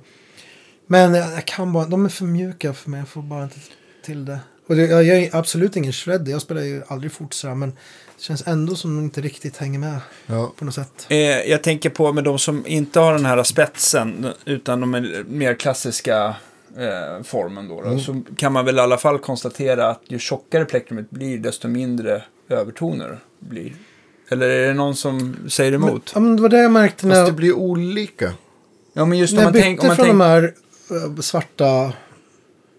Men 0.86 1.14
jag, 1.14 1.32
jag 1.32 1.44
kan 1.44 1.72
bara, 1.72 1.84
de 1.86 2.04
är 2.04 2.08
för 2.08 2.24
mjuka 2.24 2.72
för 2.72 2.90
mig. 2.90 3.00
Jag 3.00 3.08
får 3.08 3.22
bara 3.22 3.42
inte 3.42 3.56
till 4.04 4.24
det. 4.24 4.38
Och 4.68 4.76
det, 4.76 4.86
jag 4.86 5.04
gör 5.04 5.16
ju 5.16 5.28
absolut 5.32 5.76
ingen 5.76 5.92
shred. 5.92 6.28
Jag 6.28 6.42
spelar 6.42 6.62
ju 6.62 6.82
aldrig 6.88 7.12
fort 7.12 7.34
sådär. 7.34 7.54
Men 7.54 7.70
det 7.70 8.22
känns 8.22 8.46
ändå 8.46 8.74
som 8.74 8.96
de 8.96 9.04
inte 9.04 9.20
riktigt 9.20 9.56
hänger 9.56 9.78
med 9.78 10.00
Ja. 10.26 10.52
på 10.58 10.64
något 10.64 10.74
sätt. 10.74 11.06
Eh, 11.08 11.16
jag 11.18 11.62
tänker 11.62 11.90
på 11.90 12.12
med 12.12 12.24
de 12.24 12.38
som 12.38 12.66
inte 12.66 13.00
har 13.00 13.12
den 13.12 13.26
här 13.26 13.42
spetsen, 13.42 14.26
utan 14.44 14.80
de 14.80 14.94
är 14.94 15.24
mer 15.28 15.54
klassiska 15.54 16.36
eh, 16.78 17.22
formen 17.22 17.68
då, 17.68 17.80
då 17.80 17.86
Mm. 17.86 18.00
så 18.00 18.22
kan 18.36 18.52
man 18.52 18.64
väl 18.64 18.76
i 18.76 18.80
alla 18.80 18.96
fall 18.98 19.18
konstatera 19.18 19.88
att 19.88 20.00
ju 20.08 20.18
tjockare 20.18 20.64
plektrumet 20.64 21.10
blir, 21.10 21.38
desto 21.38 21.68
mindre 21.68 22.22
övertoner 22.48 23.18
blir. 23.38 23.72
Eller 24.28 24.48
är 24.48 24.68
det 24.68 24.74
någon 24.74 24.94
som 24.96 25.36
säger 25.48 25.72
emot? 25.72 26.10
Ja, 26.14 26.20
men 26.20 26.36
det 26.36 26.42
var 26.42 26.48
det 26.48 26.58
jag 26.62 26.72
märkte 26.72 27.06
när 27.06 27.14
Fast 27.14 27.26
det 27.26 27.32
blir 27.36 27.52
olika. 27.52 28.32
ja, 28.92 29.04
men 29.04 29.18
just 29.18 29.32
om 29.32 29.36
när 29.36 29.42
jag 29.42 29.46
man 29.46 29.52
bytte 29.52 29.64
tänker... 29.64 29.82
Om 29.82 29.86
man 29.88 29.96
från 29.96 30.06
tänk, 30.06 30.18
de 30.18 30.24
här 30.24 30.54
eh, 31.16 31.20
svarta 31.20 31.92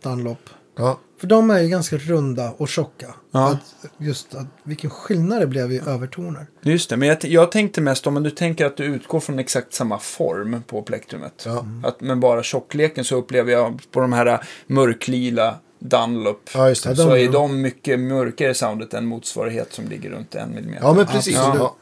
Dunlop. 0.04 0.50
Ja. 0.76 1.00
För 1.20 1.28
de 1.28 1.50
är 1.50 1.60
ju 1.60 1.70
ganska 1.70 1.98
runda 1.98 2.52
och 2.58 2.70
tjocka. 2.70 3.16
Ja. 3.32 3.50
Att 3.52 3.92
just 3.98 4.36
att, 4.36 4.48
vilken 4.64 4.90
skillnad 4.90 5.42
det 5.42 5.48
blev 5.48 5.72
i 5.72 5.82
övertoner. 5.88 6.48
just 6.62 6.90
det, 6.90 6.98
men 6.98 7.08
jag, 7.08 7.26
jag 7.26 7.52
tänkte 7.52 7.82
mest 7.82 8.08
om 8.08 8.24
du 8.24 8.30
tänker 8.30 8.66
att 8.66 8.78
du 8.78 8.84
utgår 8.84 9.20
från 9.20 9.40
exakt 9.40 9.74
samma 9.74 10.00
form 10.00 10.64
på 10.68 10.82
plektrumet. 10.82 11.44
Ja. 11.46 11.66
Att, 11.84 12.02
men 12.02 12.20
bara 12.20 12.44
tjockleken 12.44 13.06
så 13.06 13.16
upplever 13.16 13.52
jag 13.52 13.82
på 13.92 14.00
de 14.00 14.14
här 14.14 14.48
mörklila 14.68 15.56
Dunlop. 15.80 16.50
ja, 16.54 16.70
just 16.70 16.84
det. 16.84 16.96
Så 16.96 17.10
de- 17.10 17.24
är 17.26 17.32
de 17.32 17.62
mycket 17.62 18.00
mörkare 18.00 18.54
soundet 18.54 18.94
än 18.94 19.06
motsvarighet 19.06 19.74
som 19.74 19.88
ligger 19.88 20.10
runt 20.10 20.36
en 20.36 20.56
millimeter. 20.56 20.86
Ja, 20.86 20.94
men 20.94 21.06
precis. 21.06 21.36
Ja. 21.36 21.76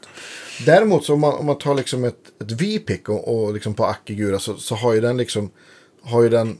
Däremot 0.66 1.04
så 1.04 1.14
om 1.14 1.20
man, 1.20 1.34
om 1.34 1.46
man 1.46 1.58
tar 1.58 1.74
liksom 1.74 2.04
ett, 2.04 2.42
ett 2.42 2.50
V-pick 2.52 3.08
och, 3.08 3.34
och 3.34 3.54
liksom 3.54 3.74
på 3.74 3.84
Akigura 3.84 4.38
så, 4.38 4.54
så 4.54 4.74
har 4.74 4.92
ju 4.94 5.00
den 5.00 5.16
liksom 5.16 5.50
har 6.02 6.22
ju 6.22 6.28
den 6.28 6.58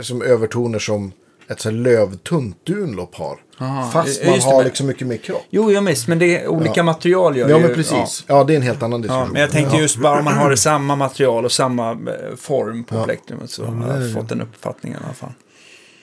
som 0.00 0.22
övertoner 0.22 0.78
som 0.78 1.12
ett 1.48 1.60
så 1.60 1.68
här 1.70 1.76
lövtunt 1.76 2.66
Dunlop 2.66 3.14
har. 3.14 3.38
Aha, 3.58 3.90
Fast 3.90 4.20
ja, 4.22 4.30
man 4.30 4.38
det, 4.38 4.44
har 4.44 4.56
men- 4.56 4.64
liksom 4.64 4.86
mycket 4.86 5.06
mer 5.06 5.16
kropp. 5.16 5.42
Jo, 5.50 5.72
jag 5.72 5.82
visst, 5.82 6.08
men 6.08 6.18
det 6.18 6.42
är 6.42 6.48
olika 6.48 6.72
Ja. 6.76 6.82
material 6.82 7.36
gör 7.36 7.48
Ja, 7.48 7.56
ju... 7.58 7.62
men 7.66 7.74
precis. 7.74 8.24
Ja. 8.26 8.44
det 8.44 8.52
är 8.52 8.56
en 8.56 8.62
helt 8.62 8.82
annan 8.82 8.92
Ja. 9.00 9.02
diskussion. 9.02 9.26
Ja, 9.26 9.32
men 9.32 9.40
jag 9.42 9.50
tänkte 9.50 9.76
just 9.76 9.96
bara 9.96 10.18
om 10.18 10.24
man 10.24 10.34
har 10.34 10.50
det 10.50 10.56
samma 10.56 10.96
material 10.96 11.44
och 11.44 11.52
samma 11.52 11.90
eh, 11.90 12.36
form 12.36 12.84
på 12.84 12.96
Ja. 12.96 13.04
plektrumet 13.04 13.50
så 13.50 13.64
har 13.64 14.00
jag 14.00 14.12
fått 14.14 14.28
den 14.28 14.40
uppfattningen 14.40 14.98
i 15.00 15.04
alla 15.04 15.14
fall. 15.14 15.32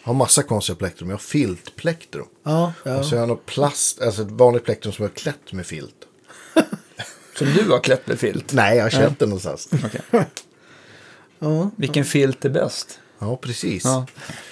Jag 0.03 0.07
har 0.07 0.13
massa 0.13 0.43
konstiga 0.43 0.75
plektrum. 0.75 1.09
Jag 1.09 1.13
har 1.17 1.19
filtplektrum. 1.22 2.25
Ja, 2.45 2.73
ja. 2.85 2.97
Och 2.97 3.05
så 3.05 3.15
har 3.15 3.19
jag 3.19 3.27
något 3.30 3.45
plast, 3.45 4.01
alltså 4.01 4.22
ett 4.22 4.31
vanligt 4.31 4.63
plektrum 4.65 4.93
som 4.93 5.05
är 5.05 5.09
klätt 5.09 5.53
med 5.53 5.65
filt. 5.65 5.95
Som 7.38 7.47
du 7.53 7.72
har 7.72 7.80
klätt 7.80 8.07
med 8.07 8.19
filt. 8.19 8.53
Nej, 8.53 8.77
jag 8.77 8.83
har 8.83 8.89
köpt 8.89 9.19
den 9.19 9.30
någonstans. 9.30 9.69
Okej. 9.85 10.25
ja. 11.39 11.69
Vilken 11.75 12.05
filt 12.05 12.45
är 12.45 12.49
bäst? 12.49 12.99
Ja, 13.23 13.37
precis. 13.37 13.83
Ja. 13.85 14.05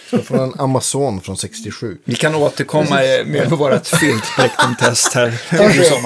Så 0.10 0.18
från 0.18 0.40
en 0.40 0.60
Amazon 0.60 1.22
från 1.22 1.38
67. 1.38 1.98
Vi 2.06 2.16
kan 2.16 2.36
återkomma 2.36 2.96
med 3.26 3.50
vårt 3.50 3.88
filtplektrumtest 3.88 5.14
här. 5.14 5.42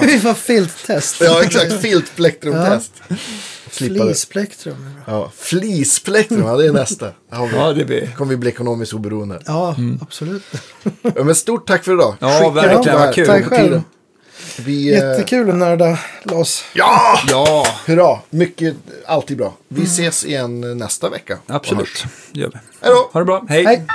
Vi 0.06 0.20
får 0.20 0.34
filttest. 0.34 1.20
Ja, 1.20 1.42
exakt. 1.42 1.80
Filtplektrumtest. 1.80 2.92
Flisplektrum. 3.70 4.76
bra. 5.06 5.14
Ja, 5.14 5.32
flisplektrum, 5.36 6.46
ja, 6.46 6.56
det 6.56 6.66
är 6.66 6.72
nästa. 6.72 7.12
Har 7.30 7.46
vi. 7.46 7.56
Ja, 7.56 7.72
det 7.72 7.84
blir... 7.84 8.06
kommer 8.16 8.30
vi 8.30 8.36
bli 8.36 8.50
ekonomiskt 8.50 8.92
oberoende. 8.92 9.40
Ja, 9.46 9.76
absolut. 10.00 10.42
Ja, 11.02 11.24
men 11.24 11.34
stort 11.34 11.66
tack 11.68 11.84
för 11.84 11.92
idag. 11.92 12.16
Ja, 12.18 12.28
Skicka 12.28 12.50
verkligen, 12.50 12.98
vad 12.98 13.14
kul. 13.14 13.26
Tack 13.26 13.44
själv. 13.44 13.80
Vi, 14.58 14.88
eh, 14.94 14.94
Jättekul 14.98 15.50
att 15.50 15.56
nörda 15.56 15.98
loss. 16.22 16.64
Ja! 16.74 17.18
Ja, 17.28 17.66
Hurra! 17.86 18.18
Mycket, 18.30 18.76
alltid 19.06 19.36
bra. 19.36 19.54
Vi 19.68 19.82
ses 19.84 20.24
igen 20.24 20.78
nästa 20.78 21.08
vecka. 21.08 21.38
Absolut. 21.46 22.04
Det 22.32 22.40
gör 22.40 22.48
vi. 22.48 22.58
Hej 22.80 22.90
då! 22.94 23.10
Ha 23.12 23.20
det 23.20 23.26
bra. 23.26 23.44
Hej. 23.48 23.64
Hej! 23.64 23.86